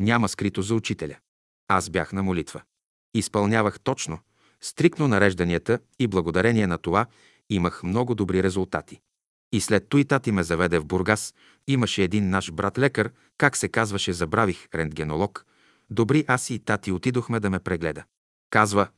Няма 0.00 0.28
скрито 0.28 0.62
за 0.62 0.74
учителя. 0.74 1.16
Аз 1.68 1.90
бях 1.90 2.12
на 2.12 2.22
молитва. 2.22 2.62
Изпълнявах 3.14 3.80
точно, 3.80 4.18
стрикно 4.60 5.08
нарежданията 5.08 5.78
и 5.98 6.06
благодарение 6.06 6.66
на 6.66 6.78
това 6.78 7.06
имах 7.50 7.82
много 7.82 8.14
добри 8.14 8.42
резултати. 8.42 9.00
И 9.52 9.60
след 9.60 9.88
той 9.88 10.04
тати 10.04 10.32
ме 10.32 10.42
заведе 10.42 10.78
в 10.78 10.84
Бургас. 10.84 11.34
Имаше 11.66 12.02
един 12.02 12.30
наш 12.30 12.52
брат 12.52 12.78
лекар, 12.78 13.10
как 13.38 13.56
се 13.56 13.68
казваше, 13.68 14.12
забравих, 14.12 14.68
рентгенолог. 14.74 15.46
Добри 15.90 16.24
аз 16.28 16.50
и 16.50 16.58
тати 16.58 16.92
отидохме 16.92 17.40
да 17.40 17.50
ме 17.50 17.58
прегледа. 17.58 18.04
Казва, 18.50 18.88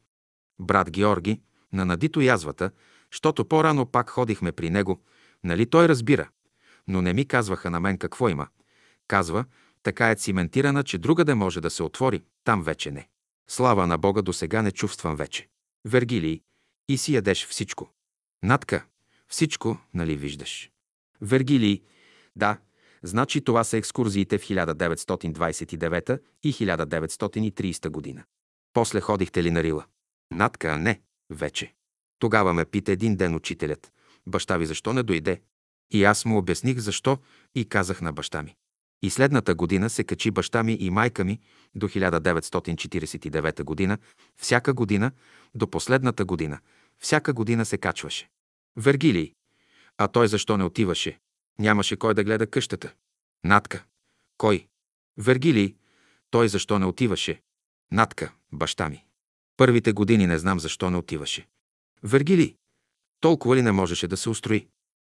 брат 0.58 0.90
Георги, 0.90 1.40
на 1.72 1.84
надито 1.84 2.20
язвата, 2.20 2.70
щото 3.10 3.44
по-рано 3.44 3.86
пак 3.86 4.10
ходихме 4.10 4.52
при 4.52 4.70
него, 4.70 5.02
нали 5.44 5.66
той 5.66 5.88
разбира. 5.88 6.28
Но 6.88 7.02
не 7.02 7.12
ми 7.12 7.24
казваха 7.24 7.70
на 7.70 7.80
мен 7.80 7.98
какво 7.98 8.28
има. 8.28 8.48
Казва, 9.08 9.44
така 9.82 10.10
е 10.10 10.16
циментирана, 10.16 10.82
че 10.82 10.98
другаде 10.98 11.34
може 11.34 11.60
да 11.60 11.70
се 11.70 11.82
отвори, 11.82 12.22
там 12.44 12.62
вече 12.62 12.90
не. 12.90 13.08
Слава 13.48 13.86
на 13.86 13.98
Бога 13.98 14.22
до 14.22 14.32
сега 14.32 14.62
не 14.62 14.70
чувствам 14.70 15.16
вече. 15.16 15.48
Вергилий, 15.84 16.40
и 16.88 16.98
си 16.98 17.14
ядеш 17.14 17.46
всичко. 17.46 17.90
Натка, 18.42 18.86
всичко, 19.28 19.78
нали 19.94 20.16
виждаш? 20.16 20.70
Вергилий, 21.20 21.82
да, 22.36 22.58
значи 23.02 23.40
това 23.40 23.64
са 23.64 23.76
екскурзиите 23.76 24.38
в 24.38 24.44
1929 24.44 26.20
и 26.42 26.52
1930 26.52 27.88
година. 27.88 28.24
После 28.72 29.00
ходихте 29.00 29.42
ли 29.42 29.50
на 29.50 29.62
Рила? 29.62 29.84
Натка, 30.30 30.78
не, 30.78 31.00
вече. 31.30 31.74
Тогава 32.18 32.54
ме 32.54 32.64
пита 32.64 32.92
един 32.92 33.16
ден 33.16 33.34
учителят. 33.34 33.92
Баща 34.26 34.56
ви 34.56 34.66
защо 34.66 34.92
не 34.92 35.02
дойде? 35.02 35.40
И 35.90 36.04
аз 36.04 36.24
му 36.24 36.38
обясних 36.38 36.78
защо 36.78 37.18
и 37.54 37.68
казах 37.68 38.00
на 38.00 38.12
баща 38.12 38.42
ми. 38.42 38.56
И 39.04 39.10
следната 39.10 39.54
година 39.54 39.90
се 39.90 40.04
качи 40.04 40.30
баща 40.30 40.62
ми 40.62 40.72
и 40.80 40.90
майка 40.90 41.24
ми 41.24 41.40
до 41.74 41.88
1949 41.88 43.62
година, 43.62 43.98
всяка 44.36 44.74
година, 44.74 45.12
до 45.54 45.70
последната 45.70 46.24
година, 46.24 46.60
всяка 46.98 47.32
година 47.32 47.64
се 47.64 47.78
качваше. 47.78 48.28
Вергилий. 48.76 49.32
А 49.98 50.08
той 50.08 50.28
защо 50.28 50.56
не 50.56 50.64
отиваше? 50.64 51.18
Нямаше 51.58 51.96
кой 51.96 52.14
да 52.14 52.24
гледа 52.24 52.46
къщата. 52.46 52.92
Натка. 53.44 53.84
Кой? 54.38 54.66
Вергилий. 55.18 55.76
Той 56.30 56.48
защо 56.48 56.78
не 56.78 56.86
отиваше? 56.86 57.42
Натка, 57.92 58.32
баща 58.52 58.88
ми. 58.88 59.04
Първите 59.56 59.92
години 59.92 60.26
не 60.26 60.38
знам 60.38 60.60
защо 60.60 60.90
не 60.90 60.96
отиваше. 60.96 61.46
Вергилий. 62.02 62.56
Толкова 63.20 63.56
ли 63.56 63.62
не 63.62 63.72
можеше 63.72 64.08
да 64.08 64.16
се 64.16 64.28
устрои? 64.28 64.68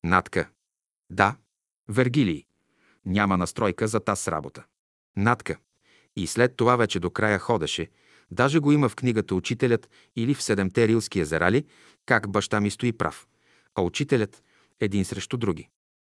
Натка. 0.05 0.49
Да. 1.11 1.37
Вергилий. 1.89 2.45
Няма 3.11 3.37
настройка 3.37 3.89
за 3.89 4.01
таз 4.01 4.29
работа. 4.29 4.65
Натка. 5.17 5.59
И 6.17 6.27
след 6.27 6.57
това 6.57 6.77
вече 6.77 7.01
до 7.01 7.11
края 7.11 7.39
ходеше. 7.39 7.91
Даже 8.31 8.59
го 8.59 8.73
има 8.73 8.89
в 8.89 8.97
книгата 8.97 9.35
Учителят 9.35 9.91
или 10.17 10.35
в 10.35 10.43
Седемте 10.43 10.89
рилски 10.89 11.21
езерали, 11.21 11.67
как 12.07 12.31
баща 12.31 12.61
ми 12.61 12.71
стои 12.71 12.93
прав. 12.93 13.29
А 13.75 13.83
учителят 13.83 14.45
един 14.81 15.05
срещу 15.05 15.37
други. 15.37 15.69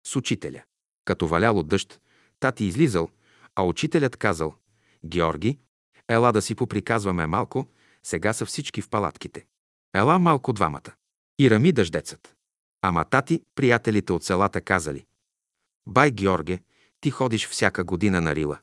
С 0.07 0.15
учителя. 0.15 0.63
Като 1.05 1.27
валяло 1.27 1.63
дъжд, 1.63 2.01
тати 2.39 2.65
излизал, 2.65 3.09
а 3.55 3.63
учителят 3.63 4.17
казал 4.17 4.55
«Георги, 5.05 5.59
ела 6.07 6.31
да 6.31 6.41
си 6.41 6.55
поприказваме 6.55 7.27
малко, 7.27 7.67
сега 8.03 8.33
са 8.33 8.45
всички 8.45 8.81
в 8.81 8.89
палатките. 8.89 9.45
Ела 9.93 10.19
малко 10.19 10.53
двамата». 10.53 10.91
И 11.39 11.49
рами 11.49 11.71
дъждецът. 11.71 12.35
Ама 12.81 13.05
тати, 13.05 13.43
приятелите 13.55 14.13
от 14.13 14.23
селата 14.23 14.61
казали 14.61 15.05
«Бай, 15.87 16.11
Георге, 16.11 16.59
ти 17.01 17.11
ходиш 17.11 17.47
всяка 17.47 17.83
година 17.83 18.21
на 18.21 18.35
Рила. 18.35 18.59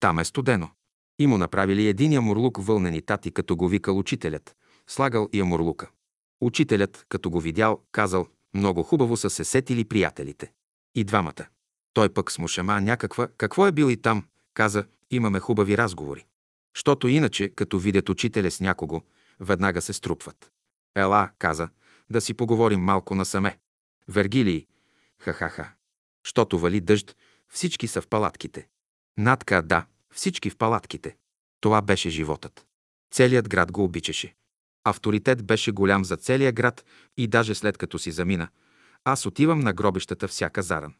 Там 0.00 0.18
е 0.18 0.24
студено. 0.24 0.70
И 1.18 1.26
му 1.26 1.38
направили 1.38 1.88
един 1.88 2.12
ямурлук 2.12 2.64
вълнени 2.64 3.02
тати, 3.02 3.30
като 3.30 3.56
го 3.56 3.68
викал 3.68 3.98
учителят. 3.98 4.56
Слагал 4.86 5.28
ямурлука. 5.32 5.90
Учителят, 6.40 7.06
като 7.08 7.30
го 7.30 7.40
видял, 7.40 7.82
казал, 7.92 8.26
много 8.54 8.82
хубаво 8.82 9.16
са 9.16 9.30
се 9.30 9.44
сетили 9.44 9.84
приятелите. 9.84 10.52
И 10.94 11.04
двамата. 11.04 11.46
Той 11.92 12.08
пък 12.08 12.32
с 12.32 12.38
мушама 12.38 12.80
някаква, 12.80 13.28
какво 13.36 13.66
е 13.66 13.72
бил 13.72 13.90
и 13.90 13.96
там, 13.96 14.24
каза, 14.54 14.84
имаме 15.10 15.40
хубави 15.40 15.78
разговори. 15.78 16.26
Щото 16.74 17.08
иначе, 17.08 17.48
като 17.48 17.78
видят 17.78 18.08
учителя 18.08 18.50
с 18.50 18.60
някого, 18.60 19.02
веднага 19.40 19.82
се 19.82 19.92
струпват. 19.92 20.52
Ела, 20.96 21.30
каза, 21.38 21.68
да 22.10 22.20
си 22.20 22.34
поговорим 22.34 22.80
малко 22.80 23.14
насаме. 23.14 23.58
Вергилий, 24.08 24.66
ха-ха-ха. 25.18 25.72
Щото 26.24 26.58
вали 26.58 26.80
дъжд, 26.80 27.16
всички 27.52 27.88
са 27.88 28.00
в 28.00 28.08
палатките. 28.08 28.68
Надка, 29.18 29.62
да, 29.62 29.86
всички 30.14 30.50
в 30.50 30.56
палатките. 30.56 31.16
Това 31.60 31.82
беше 31.82 32.10
животът. 32.10 32.66
Целият 33.10 33.48
град 33.48 33.72
го 33.72 33.84
обичаше. 33.84 34.34
Авторитет 34.84 35.44
беше 35.44 35.72
голям 35.72 36.04
за 36.04 36.16
целия 36.16 36.52
град 36.52 36.84
и 37.16 37.26
даже 37.26 37.54
след 37.54 37.78
като 37.78 37.98
си 37.98 38.10
замина, 38.10 38.48
аз 39.04 39.26
отивам 39.26 39.60
на 39.60 39.72
гробищата 39.72 40.28
всяка 40.28 40.62
заран. 40.62 40.94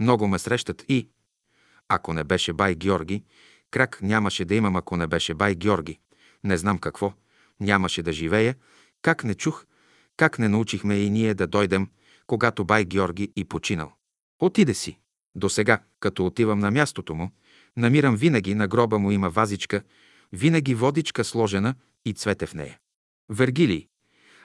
Много 0.00 0.28
ме 0.28 0.38
срещат 0.38 0.84
и, 0.88 1.08
ако 1.88 2.12
не 2.12 2.24
беше 2.24 2.52
бай 2.52 2.74
Георги, 2.74 3.24
крак 3.70 3.98
нямаше 4.02 4.44
да 4.44 4.54
имам, 4.54 4.76
ако 4.76 4.96
не 4.96 5.06
беше 5.06 5.34
бай 5.34 5.54
Георги. 5.54 5.98
Не 6.44 6.56
знам 6.56 6.78
какво, 6.78 7.12
нямаше 7.60 8.02
да 8.02 8.12
живея, 8.12 8.54
как 9.02 9.24
не 9.24 9.34
чух, 9.34 9.66
как 10.16 10.38
не 10.38 10.48
научихме 10.48 10.94
и 10.96 11.10
ние 11.10 11.34
да 11.34 11.46
дойдем, 11.46 11.88
когато 12.26 12.64
бай 12.64 12.84
Георги 12.84 13.32
и 13.36 13.44
починал. 13.44 13.92
Отиде 14.38 14.74
си. 14.74 14.98
До 15.34 15.48
сега, 15.48 15.82
като 16.00 16.26
отивам 16.26 16.58
на 16.58 16.70
мястото 16.70 17.14
му, 17.14 17.30
намирам 17.76 18.16
винаги 18.16 18.54
на 18.54 18.68
гроба 18.68 18.98
му 18.98 19.10
има 19.10 19.30
вазичка, 19.30 19.82
винаги 20.32 20.74
водичка 20.74 21.24
сложена 21.24 21.74
и 22.04 22.12
цвете 22.12 22.46
в 22.46 22.54
нея. 22.54 22.78
Вергилий. 23.28 23.88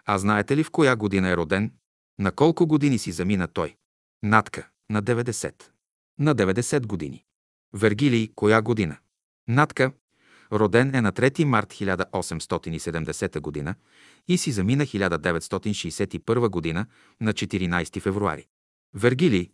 А 0.05 0.17
знаете 0.17 0.57
ли 0.57 0.63
в 0.63 0.71
коя 0.71 0.95
година 0.95 1.29
е 1.29 1.37
роден? 1.37 1.71
На 2.19 2.31
колко 2.31 2.67
години 2.67 2.97
си 2.97 3.11
замина 3.11 3.47
той? 3.47 3.75
Натка. 4.23 4.69
На 4.89 5.03
90. 5.03 5.63
На 6.19 6.35
90 6.35 6.85
години. 6.85 7.23
Вергилий. 7.73 8.31
Коя 8.35 8.61
година? 8.61 8.97
Натка. 9.47 9.91
Роден 10.51 10.95
е 10.95 11.01
на 11.01 11.11
3 11.11 11.43
март 11.43 11.73
1870 11.73 13.39
година 13.39 13.75
и 14.27 14.37
си 14.37 14.51
замина 14.51 14.85
1961 14.85 16.49
година 16.49 16.85
на 17.21 17.33
14 17.33 18.01
февруари. 18.01 18.47
Вергилий. 18.93 19.51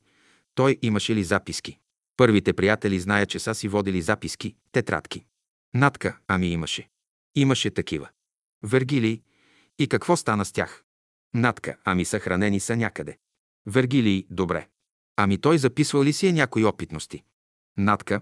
Той 0.56 0.78
имаше 0.82 1.16
ли 1.16 1.24
записки? 1.24 1.78
Първите 2.18 2.54
приятели 2.54 3.00
знаят, 3.00 3.30
че 3.30 3.40
са 3.40 3.56
си 3.56 3.68
водили 3.68 4.02
записки, 4.02 4.56
тетрадки. 4.72 5.26
Натка, 5.74 6.18
ами 6.28 6.48
имаше. 6.48 6.90
Имаше 7.36 7.70
такива. 7.72 8.10
Вергилий. 8.64 9.22
И 9.80 9.88
какво 9.88 10.18
стана 10.18 10.46
с 10.46 10.52
тях? 10.52 10.84
Натка, 11.34 11.78
ами 11.84 12.06
съхранени 12.06 12.60
са 12.60 12.76
някъде. 12.76 13.18
Вергилий, 13.66 14.26
добре. 14.30 14.68
Ами 15.16 15.38
той 15.38 15.58
записвал 15.58 16.04
ли 16.04 16.14
си 16.14 16.28
е 16.28 16.32
някои 16.32 16.66
опитности? 16.66 17.24
Натка, 17.78 18.22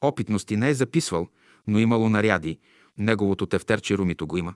опитности 0.00 0.56
не 0.56 0.68
е 0.68 0.74
записвал, 0.74 1.28
но 1.66 1.78
имало 1.78 2.08
наряди, 2.08 2.58
неговото 2.98 3.46
тефтерче 3.46 3.98
румито 3.98 4.26
го 4.26 4.36
има. 4.36 4.54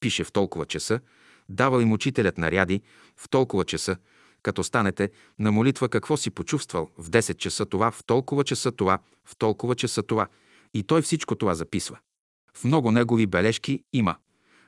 Пише 0.00 0.24
в 0.24 0.32
толкова 0.32 0.66
часа, 0.66 1.00
давал 1.48 1.80
им 1.80 1.92
учителят 1.92 2.38
наряди, 2.38 2.82
в 3.16 3.28
толкова 3.28 3.64
часа, 3.64 3.96
като 4.42 4.64
станете 4.64 5.10
на 5.38 5.52
молитва 5.52 5.88
какво 5.88 6.16
си 6.16 6.30
почувствал, 6.30 6.88
в 6.98 7.10
10 7.10 7.36
часа 7.36 7.66
това, 7.66 7.90
в 7.90 8.04
толкова 8.06 8.44
часа 8.44 8.72
това, 8.72 8.98
в 9.24 9.36
толкова 9.36 9.74
часа 9.74 10.02
това. 10.02 10.26
И 10.74 10.82
той 10.82 11.02
всичко 11.02 11.36
това 11.36 11.54
записва. 11.54 11.98
В 12.54 12.64
много 12.64 12.90
негови 12.90 13.26
бележки 13.26 13.84
има. 13.92 14.16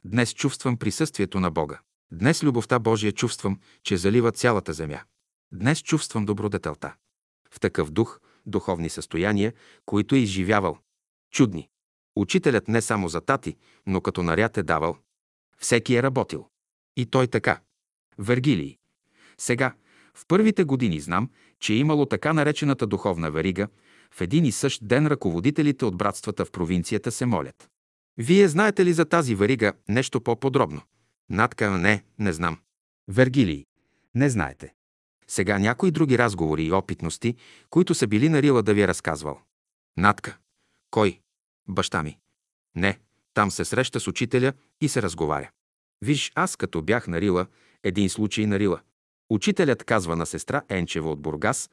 Днес 0.05 0.35
чувствам 0.35 0.77
присъствието 0.77 1.41
на 1.41 1.51
Бога. 1.51 1.81
Днес 2.13 2.45
любовта 2.45 2.79
Божия 2.79 3.13
чувствам, 3.13 3.61
че 3.83 3.97
залива 3.97 4.33
цялата 4.33 4.73
земя. 4.73 5.01
Днес 5.53 5.83
чувствам 5.83 6.27
добродетелта. 6.27 6.95
В 7.51 7.61
такъв 7.61 7.91
дух, 7.91 8.21
духовни 8.47 8.89
състояния, 8.89 9.53
които 9.87 10.15
е 10.15 10.19
изживявал. 10.19 10.79
Чудни. 11.31 11.69
Учителят 12.17 12.69
не 12.69 12.83
само 12.83 13.09
за 13.09 13.21
тати, 13.21 13.57
но 13.87 14.01
като 14.01 14.23
наряд 14.23 14.57
е 14.57 14.63
давал. 14.63 14.97
Всеки 15.59 15.95
е 15.95 16.03
работил. 16.03 16.49
И 16.97 17.07
той 17.07 17.27
така. 17.27 17.61
Вергилий. 18.19 18.79
Сега, 19.43 19.75
в 20.15 20.27
първите 20.29 20.65
години 20.65 21.01
знам, 21.01 21.31
че 21.61 21.73
е 21.73 21.77
имало 21.77 22.07
така 22.07 22.33
наречената 22.33 22.87
духовна 22.87 23.31
верига, 23.31 23.69
в 24.15 24.21
един 24.21 24.45
и 24.45 24.53
същ 24.53 24.87
ден 24.87 25.07
ръководителите 25.07 25.85
от 25.85 25.97
братствата 25.97 26.45
в 26.45 26.51
провинцията 26.51 27.13
се 27.13 27.27
молят. 27.27 27.71
Вие 28.19 28.49
знаете 28.49 28.85
ли 28.85 28.93
за 28.93 29.05
тази 29.05 29.35
верига 29.35 29.73
нещо 29.89 30.21
по-подробно? 30.21 30.83
Натка, 31.31 31.71
не, 31.71 32.05
не 32.19 32.33
знам. 32.33 32.59
Вергилий, 33.09 33.65
не 34.15 34.31
знаете. 34.31 34.75
Сега 35.29 35.59
някои 35.59 35.91
други 35.91 36.19
разговори 36.19 36.65
и 36.65 36.73
опитности, 36.73 37.37
които 37.71 37.95
са 37.95 38.07
били 38.07 38.29
на 38.29 38.43
Рила 38.43 38.63
да 38.63 38.75
ви 38.75 38.83
е 38.83 38.89
разказвал. 38.89 39.41
Натка. 39.97 40.39
Кой? 40.91 41.21
Баща 41.69 42.03
ми. 42.03 42.19
Не, 42.75 42.99
там 43.35 43.51
се 43.51 43.65
среща 43.65 44.01
с 44.01 44.07
учителя 44.07 44.53
и 44.81 44.89
се 44.89 45.03
разговаря. 45.03 45.51
Виж, 46.03 46.33
аз 46.35 46.57
като 46.57 46.83
бях 46.83 47.09
на 47.09 47.21
Рила, 47.21 47.47
един 47.83 48.09
случай 48.09 48.47
на 48.47 48.59
Рила. 48.59 48.81
Учителят 49.33 49.85
казва 49.85 50.17
на 50.17 50.27
сестра 50.27 50.63
Енчева 50.69 51.11
от 51.11 51.23
Бургас, 51.23 51.71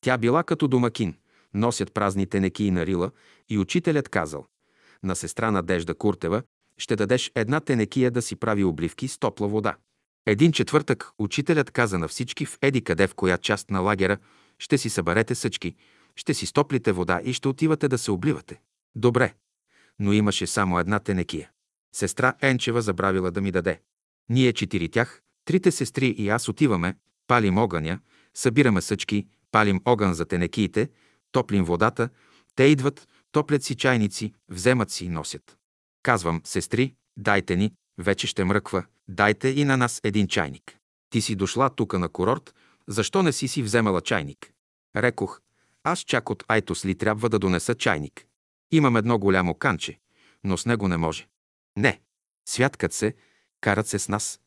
тя 0.00 0.18
била 0.18 0.44
като 0.44 0.68
домакин, 0.68 1.14
носят 1.54 1.94
празните 1.94 2.40
неки 2.40 2.70
на 2.70 2.86
Рила 2.86 3.10
и 3.48 3.58
учителят 3.58 4.08
казал, 4.08 4.46
на 5.02 5.16
сестра 5.16 5.50
Надежда 5.50 5.94
Куртева, 5.94 6.42
ще 6.78 6.96
дадеш 6.96 7.32
една 7.34 7.60
тенекия 7.60 8.10
да 8.10 8.22
си 8.22 8.36
прави 8.36 8.64
обливки 8.64 9.08
с 9.08 9.18
топла 9.18 9.48
вода. 9.48 9.76
Един 10.26 10.52
четвъртък 10.52 11.10
учителят 11.18 11.70
каза 11.70 11.98
на 11.98 12.08
всички 12.08 12.46
в 12.46 12.58
еди 12.62 12.84
къде 12.84 13.06
в 13.06 13.14
коя 13.14 13.38
част 13.38 13.70
на 13.70 13.80
лагера 13.80 14.18
ще 14.58 14.78
си 14.78 14.90
съберете 14.90 15.34
съчки, 15.34 15.74
ще 16.16 16.34
си 16.34 16.46
стоплите 16.46 16.92
вода 16.92 17.20
и 17.24 17.32
ще 17.32 17.48
отивате 17.48 17.88
да 17.88 17.98
се 17.98 18.10
обливате. 18.10 18.60
Добре, 18.94 19.34
но 19.98 20.12
имаше 20.12 20.46
само 20.46 20.78
една 20.78 20.98
тенекия. 20.98 21.50
Сестра 21.94 22.34
Енчева 22.40 22.82
забравила 22.82 23.30
да 23.30 23.40
ми 23.40 23.52
даде. 23.52 23.80
Ние 24.28 24.52
четири 24.52 24.88
тях, 24.88 25.21
трите 25.44 25.70
сестри 25.70 26.06
и 26.06 26.28
аз 26.28 26.48
отиваме, 26.48 26.96
палим 27.26 27.58
огъня, 27.58 27.98
събираме 28.34 28.80
съчки, 28.80 29.26
палим 29.50 29.80
огън 29.84 30.14
за 30.14 30.24
тенекиите, 30.24 30.90
топлим 31.32 31.64
водата, 31.64 32.08
те 32.54 32.64
идват, 32.64 33.08
топлят 33.32 33.62
си 33.62 33.74
чайници, 33.74 34.34
вземат 34.48 34.90
си 34.90 35.04
и 35.04 35.08
носят. 35.08 35.56
Казвам, 36.02 36.40
сестри, 36.44 36.94
дайте 37.16 37.56
ни, 37.56 37.72
вече 37.98 38.26
ще 38.26 38.44
мръква, 38.44 38.84
дайте 39.08 39.48
и 39.48 39.64
на 39.64 39.76
нас 39.76 40.00
един 40.04 40.28
чайник. 40.28 40.78
Ти 41.10 41.20
си 41.20 41.34
дошла 41.34 41.70
тука 41.70 41.98
на 41.98 42.08
курорт, 42.08 42.54
защо 42.88 43.22
не 43.22 43.32
си 43.32 43.48
си 43.48 43.62
вземала 43.62 44.00
чайник? 44.00 44.52
Рекох, 44.96 45.40
аз 45.84 46.00
чак 46.00 46.30
от 46.30 46.44
Айтос 46.48 46.84
ли 46.84 46.94
трябва 46.94 47.28
да 47.28 47.38
донеса 47.38 47.74
чайник? 47.74 48.26
Имам 48.70 48.96
едно 48.96 49.18
голямо 49.18 49.54
канче, 49.54 49.98
но 50.44 50.56
с 50.56 50.66
него 50.66 50.88
не 50.88 50.96
може. 50.96 51.28
Не, 51.76 52.00
святкат 52.48 52.92
се, 52.92 53.14
карат 53.60 53.86
се 53.86 53.98
с 53.98 54.08
нас. 54.08 54.40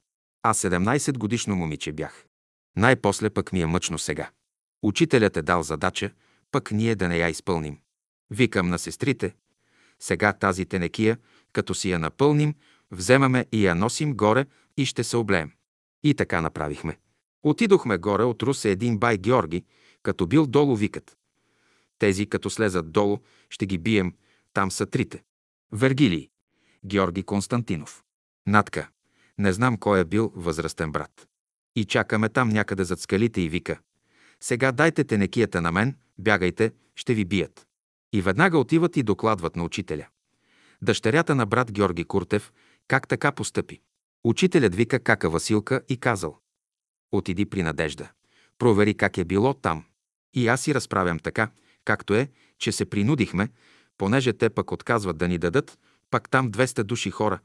Аз 0.47 0.61
17 0.61 1.17
годишно 1.17 1.55
момиче 1.55 1.91
бях. 1.91 2.25
Най-после 2.75 3.29
пък 3.29 3.53
ми 3.53 3.61
е 3.61 3.65
мъчно 3.65 3.97
сега. 3.99 4.29
Учителят 4.83 5.37
е 5.37 5.41
дал 5.41 5.63
задача, 5.63 6.11
пък 6.51 6.71
ние 6.71 6.95
да 6.95 7.07
не 7.07 7.17
я 7.17 7.29
изпълним. 7.29 7.79
Викам 8.31 8.69
на 8.69 8.79
сестрите, 8.79 9.35
сега 9.99 10.33
тази 10.33 10.65
тенекия, 10.65 11.17
като 11.53 11.73
си 11.73 11.91
я 11.91 11.99
напълним, 11.99 12.55
вземаме 12.91 13.45
и 13.51 13.65
я 13.65 13.75
носим 13.75 14.13
горе 14.13 14.45
и 14.77 14.85
ще 14.85 15.03
се 15.03 15.17
облеем. 15.17 15.51
И 16.03 16.13
така 16.13 16.41
направихме. 16.41 16.97
Отидохме 17.43 17.97
горе 17.97 18.23
от 18.23 18.43
Русе 18.43 18.71
един 18.71 18.97
бай 18.97 19.17
Георги, 19.17 19.65
като 20.03 20.27
бил 20.27 20.47
долу 20.47 20.75
викат. 20.75 21.17
Тези, 21.99 22.25
като 22.25 22.49
слезат 22.49 22.91
долу, 22.91 23.17
ще 23.49 23.65
ги 23.65 23.77
бием, 23.77 24.13
там 24.53 24.71
са 24.71 24.85
трите. 24.85 25.23
Вергилий, 25.71 26.29
Георги 26.85 27.23
Константинов. 27.23 28.03
Натка, 28.47 28.89
не 29.37 29.53
знам 29.53 29.77
кой 29.77 29.99
е 29.99 30.05
бил 30.05 30.31
възрастен 30.35 30.91
брат. 30.91 31.27
И 31.75 31.85
чакаме 31.85 32.29
там 32.29 32.49
някъде 32.49 32.83
зад 32.83 32.99
скалите 32.99 33.41
и 33.41 33.49
вика. 33.49 33.79
Сега 34.39 34.71
дайте 34.71 35.03
тенекията 35.03 35.61
на 35.61 35.71
мен, 35.71 35.95
бягайте, 36.17 36.71
ще 36.95 37.13
ви 37.13 37.25
бият. 37.25 37.67
И 38.13 38.21
веднага 38.21 38.57
отиват 38.57 38.97
и 38.97 39.03
докладват 39.03 39.55
на 39.55 39.63
учителя. 39.63 40.07
Дъщерята 40.81 41.35
на 41.35 41.45
брат 41.45 41.71
Георги 41.71 42.03
Куртев 42.03 42.51
как 42.87 43.07
така 43.07 43.31
постъпи. 43.31 43.81
Учителят 44.23 44.75
вика 44.75 44.99
кака 44.99 45.29
Василка 45.29 45.81
и 45.89 45.97
казал. 45.97 46.39
Отиди 47.11 47.45
при 47.45 47.63
Надежда. 47.63 48.09
Провери 48.57 48.93
как 48.93 49.17
е 49.17 49.25
било 49.25 49.53
там. 49.53 49.83
И 50.33 50.47
аз 50.47 50.61
си 50.61 50.75
разправям 50.75 51.19
така, 51.19 51.49
както 51.85 52.13
е, 52.13 52.29
че 52.57 52.71
се 52.71 52.85
принудихме, 52.85 53.49
понеже 53.97 54.33
те 54.33 54.49
пък 54.49 54.71
отказват 54.71 55.17
да 55.17 55.27
ни 55.27 55.37
дадат, 55.37 55.79
пак 56.11 56.29
там 56.29 56.51
200 56.51 56.83
души 56.83 57.11
хора. 57.11 57.39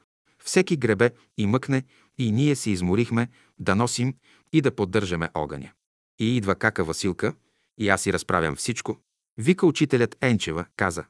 Всеки 0.44 0.76
гребе 0.76 1.10
и 1.38 1.46
мъкне 1.46 1.84
и 2.18 2.32
ние 2.32 2.56
се 2.56 2.70
изморихме 2.70 3.28
да 3.58 3.74
носим 3.74 4.14
и 4.52 4.60
да 4.60 4.74
поддържаме 4.74 5.28
огъня. 5.34 5.70
И 6.18 6.36
идва 6.36 6.54
кака 6.54 6.84
Василка, 6.84 7.34
и 7.78 7.88
аз 7.88 8.02
си 8.02 8.12
разправям 8.12 8.56
всичко. 8.56 8.98
Вика 9.38 9.66
учителят 9.66 10.16
Енчева, 10.20 10.64
каза. 10.76 11.04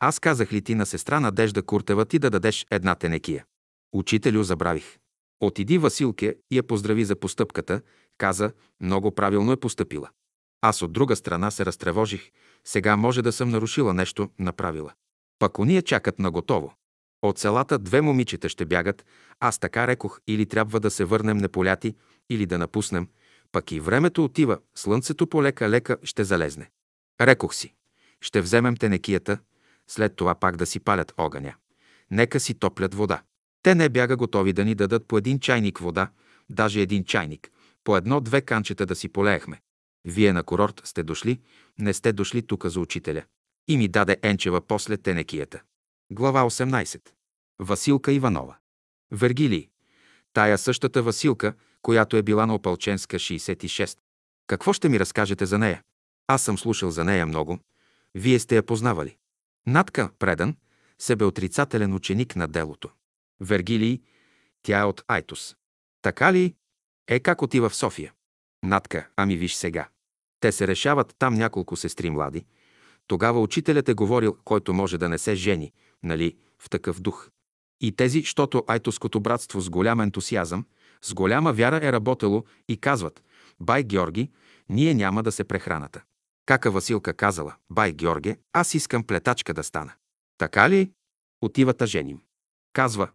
Аз 0.00 0.18
казах 0.18 0.52
ли 0.52 0.62
ти 0.62 0.74
на 0.74 0.86
сестра 0.86 1.20
Надежда 1.20 1.62
Куртева 1.62 2.04
ти 2.04 2.18
да 2.18 2.30
дадеш 2.30 2.66
една 2.70 2.94
тенекия? 2.94 3.44
Учителю 3.92 4.42
забравих. 4.42 4.98
Отиди 5.40 5.78
Василке 5.78 6.36
и 6.50 6.56
я 6.56 6.62
поздрави 6.62 7.04
за 7.04 7.16
постъпката, 7.16 7.80
каза, 8.18 8.52
много 8.80 9.14
правилно 9.14 9.52
е 9.52 9.56
постъпила. 9.60 10.10
Аз 10.60 10.82
от 10.82 10.92
друга 10.92 11.16
страна 11.16 11.50
се 11.50 11.66
разтревожих, 11.66 12.30
сега 12.64 12.96
може 12.96 13.22
да 13.22 13.32
съм 13.32 13.50
нарушила 13.50 13.94
нещо, 13.94 14.30
направила. 14.38 14.92
Пък 15.38 15.58
уния 15.58 15.82
чакат 15.82 16.18
на 16.18 16.30
готово. 16.30 16.74
От 17.22 17.38
селата 17.38 17.78
две 17.78 18.00
момичета 18.00 18.48
ще 18.48 18.64
бягат, 18.64 19.04
аз 19.40 19.58
така 19.58 19.86
рекох, 19.86 20.20
или 20.26 20.46
трябва 20.46 20.80
да 20.80 20.90
се 20.90 21.04
върнем 21.04 21.36
неполяти, 21.36 21.94
или 22.30 22.46
да 22.46 22.58
напуснем, 22.58 23.08
пък 23.52 23.72
и 23.72 23.80
времето 23.80 24.24
отива, 24.24 24.58
слънцето 24.74 25.26
полека-лека 25.26 25.96
ще 26.02 26.24
залезне. 26.24 26.70
Рекох 27.20 27.54
си, 27.54 27.74
ще 28.20 28.40
вземем 28.40 28.76
тенекията, 28.76 29.38
след 29.88 30.16
това 30.16 30.34
пак 30.34 30.56
да 30.56 30.66
си 30.66 30.80
палят 30.80 31.14
огъня. 31.18 31.54
Нека 32.10 32.40
си 32.40 32.54
топлят 32.54 32.94
вода. 32.94 33.22
Те 33.62 33.74
не 33.74 33.88
бяга 33.88 34.16
готови 34.16 34.52
да 34.52 34.64
ни 34.64 34.74
дадат 34.74 35.06
по 35.06 35.18
един 35.18 35.40
чайник 35.40 35.78
вода, 35.78 36.10
даже 36.50 36.80
един 36.80 37.04
чайник, 37.04 37.50
по 37.84 37.96
едно-две 37.96 38.40
канчета 38.40 38.86
да 38.86 38.94
си 38.94 39.08
полеехме. 39.08 39.60
Вие 40.04 40.32
на 40.32 40.42
курорт 40.42 40.80
сте 40.84 41.02
дошли, 41.02 41.40
не 41.78 41.92
сте 41.92 42.12
дошли 42.12 42.42
тука 42.42 42.70
за 42.70 42.80
учителя. 42.80 43.22
И 43.68 43.76
ми 43.76 43.88
даде 43.88 44.16
Енчева 44.22 44.60
после 44.60 44.96
тенекията. 44.96 45.62
Глава 46.14 46.44
18. 46.44 47.00
Василка 47.58 48.12
Иванова. 48.12 48.56
Вергилий. 49.10 49.68
Тая 50.32 50.58
същата 50.58 51.02
Василка, 51.02 51.54
която 51.82 52.16
е 52.16 52.22
била 52.22 52.46
на 52.46 52.54
Опалченска 52.54 53.16
66. 53.16 53.98
Какво 54.46 54.72
ще 54.72 54.88
ми 54.88 55.00
разкажете 55.00 55.46
за 55.46 55.58
нея? 55.58 55.82
Аз 56.26 56.42
съм 56.42 56.58
слушал 56.58 56.90
за 56.90 57.04
нея 57.04 57.26
много. 57.26 57.58
Вие 58.14 58.38
сте 58.38 58.56
я 58.56 58.62
познавали. 58.62 59.16
Натка, 59.66 60.10
предан, 60.18 60.56
себеотрицателен 60.98 61.94
ученик 61.94 62.36
на 62.36 62.48
делото. 62.48 62.90
Вергилий, 63.40 64.00
тя 64.62 64.80
е 64.80 64.84
от 64.84 65.04
Айтос. 65.08 65.56
Така 66.02 66.32
ли? 66.32 66.54
Е, 67.08 67.20
как 67.20 67.42
отива 67.42 67.68
в 67.68 67.76
София? 67.76 68.12
Натка, 68.62 69.08
ами 69.16 69.36
виж 69.36 69.54
сега. 69.54 69.88
Те 70.40 70.52
се 70.52 70.68
решават 70.68 71.14
там 71.18 71.34
няколко 71.34 71.76
сестри 71.76 72.10
млади. 72.10 72.44
Тогава 73.06 73.40
учителят 73.40 73.88
е 73.88 73.94
говорил, 73.94 74.36
който 74.44 74.74
може 74.74 74.98
да 74.98 75.08
не 75.08 75.18
се 75.18 75.34
жени, 75.34 75.72
нали, 76.02 76.36
в 76.58 76.70
такъв 76.70 77.00
дух. 77.00 77.30
И 77.80 77.92
тези, 77.92 78.22
щото 78.22 78.64
Айтоското 78.66 79.20
братство 79.20 79.60
с 79.60 79.70
голям 79.70 80.00
ентусиазъм, 80.00 80.66
с 81.02 81.14
голяма 81.14 81.52
вяра 81.52 81.86
е 81.86 81.92
работело 81.92 82.44
и 82.68 82.76
казват, 82.76 83.22
бай 83.60 83.82
Георги, 83.82 84.30
ние 84.68 84.94
няма 84.94 85.22
да 85.22 85.32
се 85.32 85.44
прехраната. 85.44 86.02
Кака 86.46 86.70
Василка 86.70 87.14
казала, 87.14 87.54
бай 87.70 87.92
Георге, 87.92 88.36
аз 88.52 88.74
искам 88.74 89.04
плетачка 89.04 89.54
да 89.54 89.62
стана. 89.62 89.92
Така 90.38 90.70
ли? 90.70 90.90
Отива 91.42 91.74
женим. 91.84 92.20
Казва, 92.72 93.08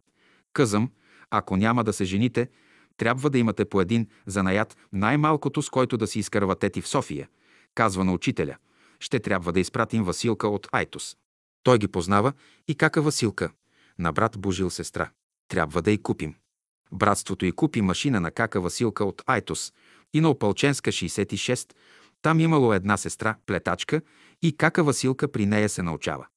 къзам, 0.54 0.92
ако 1.30 1.58
няма 1.58 1.84
да 1.84 1.94
се 1.94 2.06
жените, 2.06 2.50
трябва 2.98 3.30
да 3.30 3.38
имате 3.38 3.66
по 3.66 3.82
един 3.82 4.08
занаят, 4.26 4.78
най-малкото 4.94 5.62
с 5.62 5.70
който 5.70 5.98
да 5.98 6.08
си 6.08 6.20
изкърватети 6.20 6.82
в 6.82 6.88
София, 6.88 7.30
казва 7.76 8.04
на 8.04 8.14
учителя. 8.14 8.58
Ще 9.00 9.20
трябва 9.20 9.54
да 9.54 9.60
изпратим 9.60 10.04
Василка 10.04 10.48
от 10.48 10.68
Айтос. 10.72 11.18
Той 11.64 11.78
ги 11.78 11.88
познава 11.88 12.34
и 12.68 12.76
кака 12.76 13.02
Василка. 13.02 13.52
На 14.00 14.12
брат 14.12 14.40
Божил 14.40 14.70
сестра. 14.70 15.10
Трябва 15.48 15.82
да 15.82 15.92
й 15.92 15.98
купим. 15.98 16.36
Братството 16.92 17.46
й 17.46 17.52
купи 17.52 17.82
машина 17.82 18.20
на 18.20 18.32
кака 18.32 18.62
Василка 18.62 19.06
от 19.06 19.24
Айтос 19.26 19.74
и 20.14 20.22
на 20.22 20.30
Опалченска 20.30 20.92
66. 20.92 21.74
Там 22.22 22.40
имало 22.40 22.74
една 22.74 22.98
сестра, 22.98 23.36
плетачка, 23.46 24.02
и 24.42 24.58
кака 24.58 24.84
Василка 24.84 25.32
при 25.32 25.46
нея 25.46 25.70
се 25.70 25.84
научава. 25.84 26.28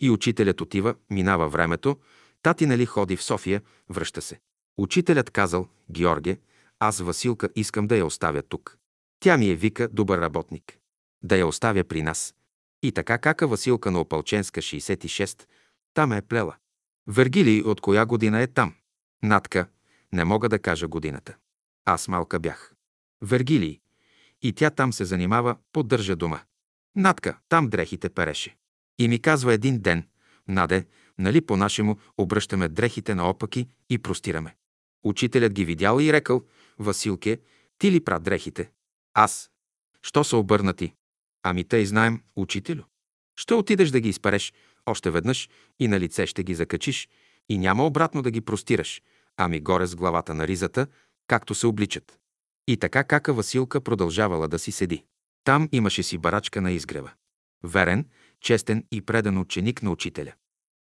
И 0.00 0.10
учителят 0.10 0.60
отива, 0.60 0.94
минава 1.10 1.48
времето, 1.48 1.98
тати 2.42 2.66
нали 2.66 2.86
ходи 2.86 3.16
в 3.16 3.22
София, 3.22 3.62
връща 3.88 4.22
се. 4.22 4.40
Учителят 4.78 5.30
казал, 5.30 5.68
Георге, 5.90 6.38
аз 6.78 7.00
Василка 7.00 7.48
искам 7.56 7.86
да 7.86 7.96
я 7.96 8.06
оставя 8.06 8.42
тук. 8.42 8.76
Тя 9.20 9.36
ми 9.36 9.50
е 9.50 9.54
вика 9.54 9.88
добър 9.88 10.20
работник. 10.20 10.78
Да 11.22 11.36
я 11.36 11.46
оставя 11.46 11.84
при 11.84 12.02
нас. 12.02 12.34
И 12.82 12.92
така 12.92 13.18
кака 13.18 13.46
Василка 13.46 13.90
на 13.90 14.00
Опалченска 14.00 14.60
66, 14.60 15.46
там 15.94 16.12
е 16.12 16.22
плела. 16.22 16.56
Вергилий 17.06 17.62
от 17.62 17.80
коя 17.80 18.06
година 18.06 18.40
е 18.40 18.46
там? 18.46 18.74
Натка, 19.22 19.66
не 20.12 20.24
мога 20.24 20.48
да 20.48 20.58
кажа 20.58 20.88
годината. 20.88 21.36
Аз 21.84 22.08
малка 22.08 22.40
бях. 22.40 22.74
Вергилий. 23.22 23.80
И 24.42 24.52
тя 24.52 24.70
там 24.70 24.92
се 24.92 25.04
занимава, 25.04 25.56
поддържа 25.72 26.16
дома. 26.16 26.40
Натка, 26.96 27.38
там 27.48 27.68
дрехите 27.68 28.08
переше. 28.10 28.56
И 28.98 29.08
ми 29.08 29.22
казва 29.22 29.52
един 29.54 29.80
ден, 29.80 30.04
Наде, 30.48 30.86
нали 31.18 31.40
по-нашему 31.40 31.98
обръщаме 32.18 32.68
дрехите 32.68 33.14
наопаки 33.14 33.68
и 33.90 33.98
простираме. 33.98 34.56
Учителят 35.04 35.52
ги 35.52 35.64
видял 35.64 36.00
и 36.00 36.12
рекал, 36.12 36.42
Василке, 36.78 37.40
ти 37.78 37.92
ли 37.92 38.04
пра 38.04 38.18
дрехите? 38.18 38.70
Аз. 39.14 39.50
Що 40.02 40.24
са 40.24 40.36
обърнати? 40.36 40.94
Ами 41.42 41.64
тъй 41.64 41.86
знаем, 41.86 42.22
учителю. 42.36 42.82
Ще 43.36 43.54
отидеш 43.54 43.90
да 43.90 44.00
ги 44.00 44.08
изпереш 44.08 44.52
още 44.86 45.10
веднъж 45.10 45.48
и 45.78 45.88
на 45.88 46.00
лице 46.00 46.26
ще 46.26 46.42
ги 46.42 46.54
закачиш 46.54 47.08
и 47.48 47.58
няма 47.58 47.86
обратно 47.86 48.22
да 48.22 48.30
ги 48.30 48.40
простираш, 48.40 49.02
ами 49.36 49.60
горе 49.60 49.86
с 49.86 49.94
главата 49.94 50.34
на 50.34 50.46
ризата, 50.46 50.86
както 51.26 51.54
се 51.54 51.66
обличат. 51.66 52.18
И 52.68 52.76
така 52.76 53.04
кака 53.04 53.34
Василка 53.34 53.80
продължавала 53.80 54.48
да 54.48 54.58
си 54.58 54.72
седи. 54.72 55.04
Там 55.44 55.68
имаше 55.72 56.02
си 56.02 56.18
барачка 56.18 56.60
на 56.60 56.72
изгрева. 56.72 57.10
Верен, 57.64 58.06
честен 58.40 58.84
и 58.92 59.02
предан 59.02 59.38
ученик 59.38 59.82
на 59.82 59.90
учителя. 59.90 60.32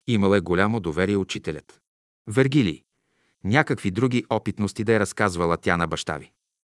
Имал 0.07 0.35
е 0.35 0.39
голямо 0.39 0.79
доверие 0.79 1.17
учителят. 1.17 1.81
Вергилий. 2.27 2.83
Някакви 3.43 3.91
други 3.91 4.25
опитности 4.29 4.83
да 4.83 4.93
е 4.93 4.99
разказвала 4.99 5.57
тя 5.57 5.77
на 5.77 5.87
баща 5.87 6.17
ви. 6.17 6.31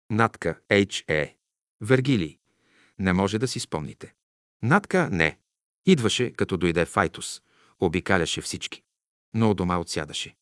Натка, 0.10 0.60
H.E. 0.70 1.34
Вергилий. 1.82 2.38
Не 3.00 3.14
може 3.14 3.40
да 3.40 3.48
си 3.48 3.60
спомните. 3.60 4.14
Натка 4.64 5.10
не. 5.12 5.38
Идваше, 5.86 6.32
като 6.32 6.58
дойде 6.58 6.86
Файтус. 6.86 7.42
Обикаляше 7.80 8.42
всички. 8.42 8.82
Но 9.34 9.52
у 9.52 9.54
дома 9.54 9.78
отсядаше. 9.78 10.36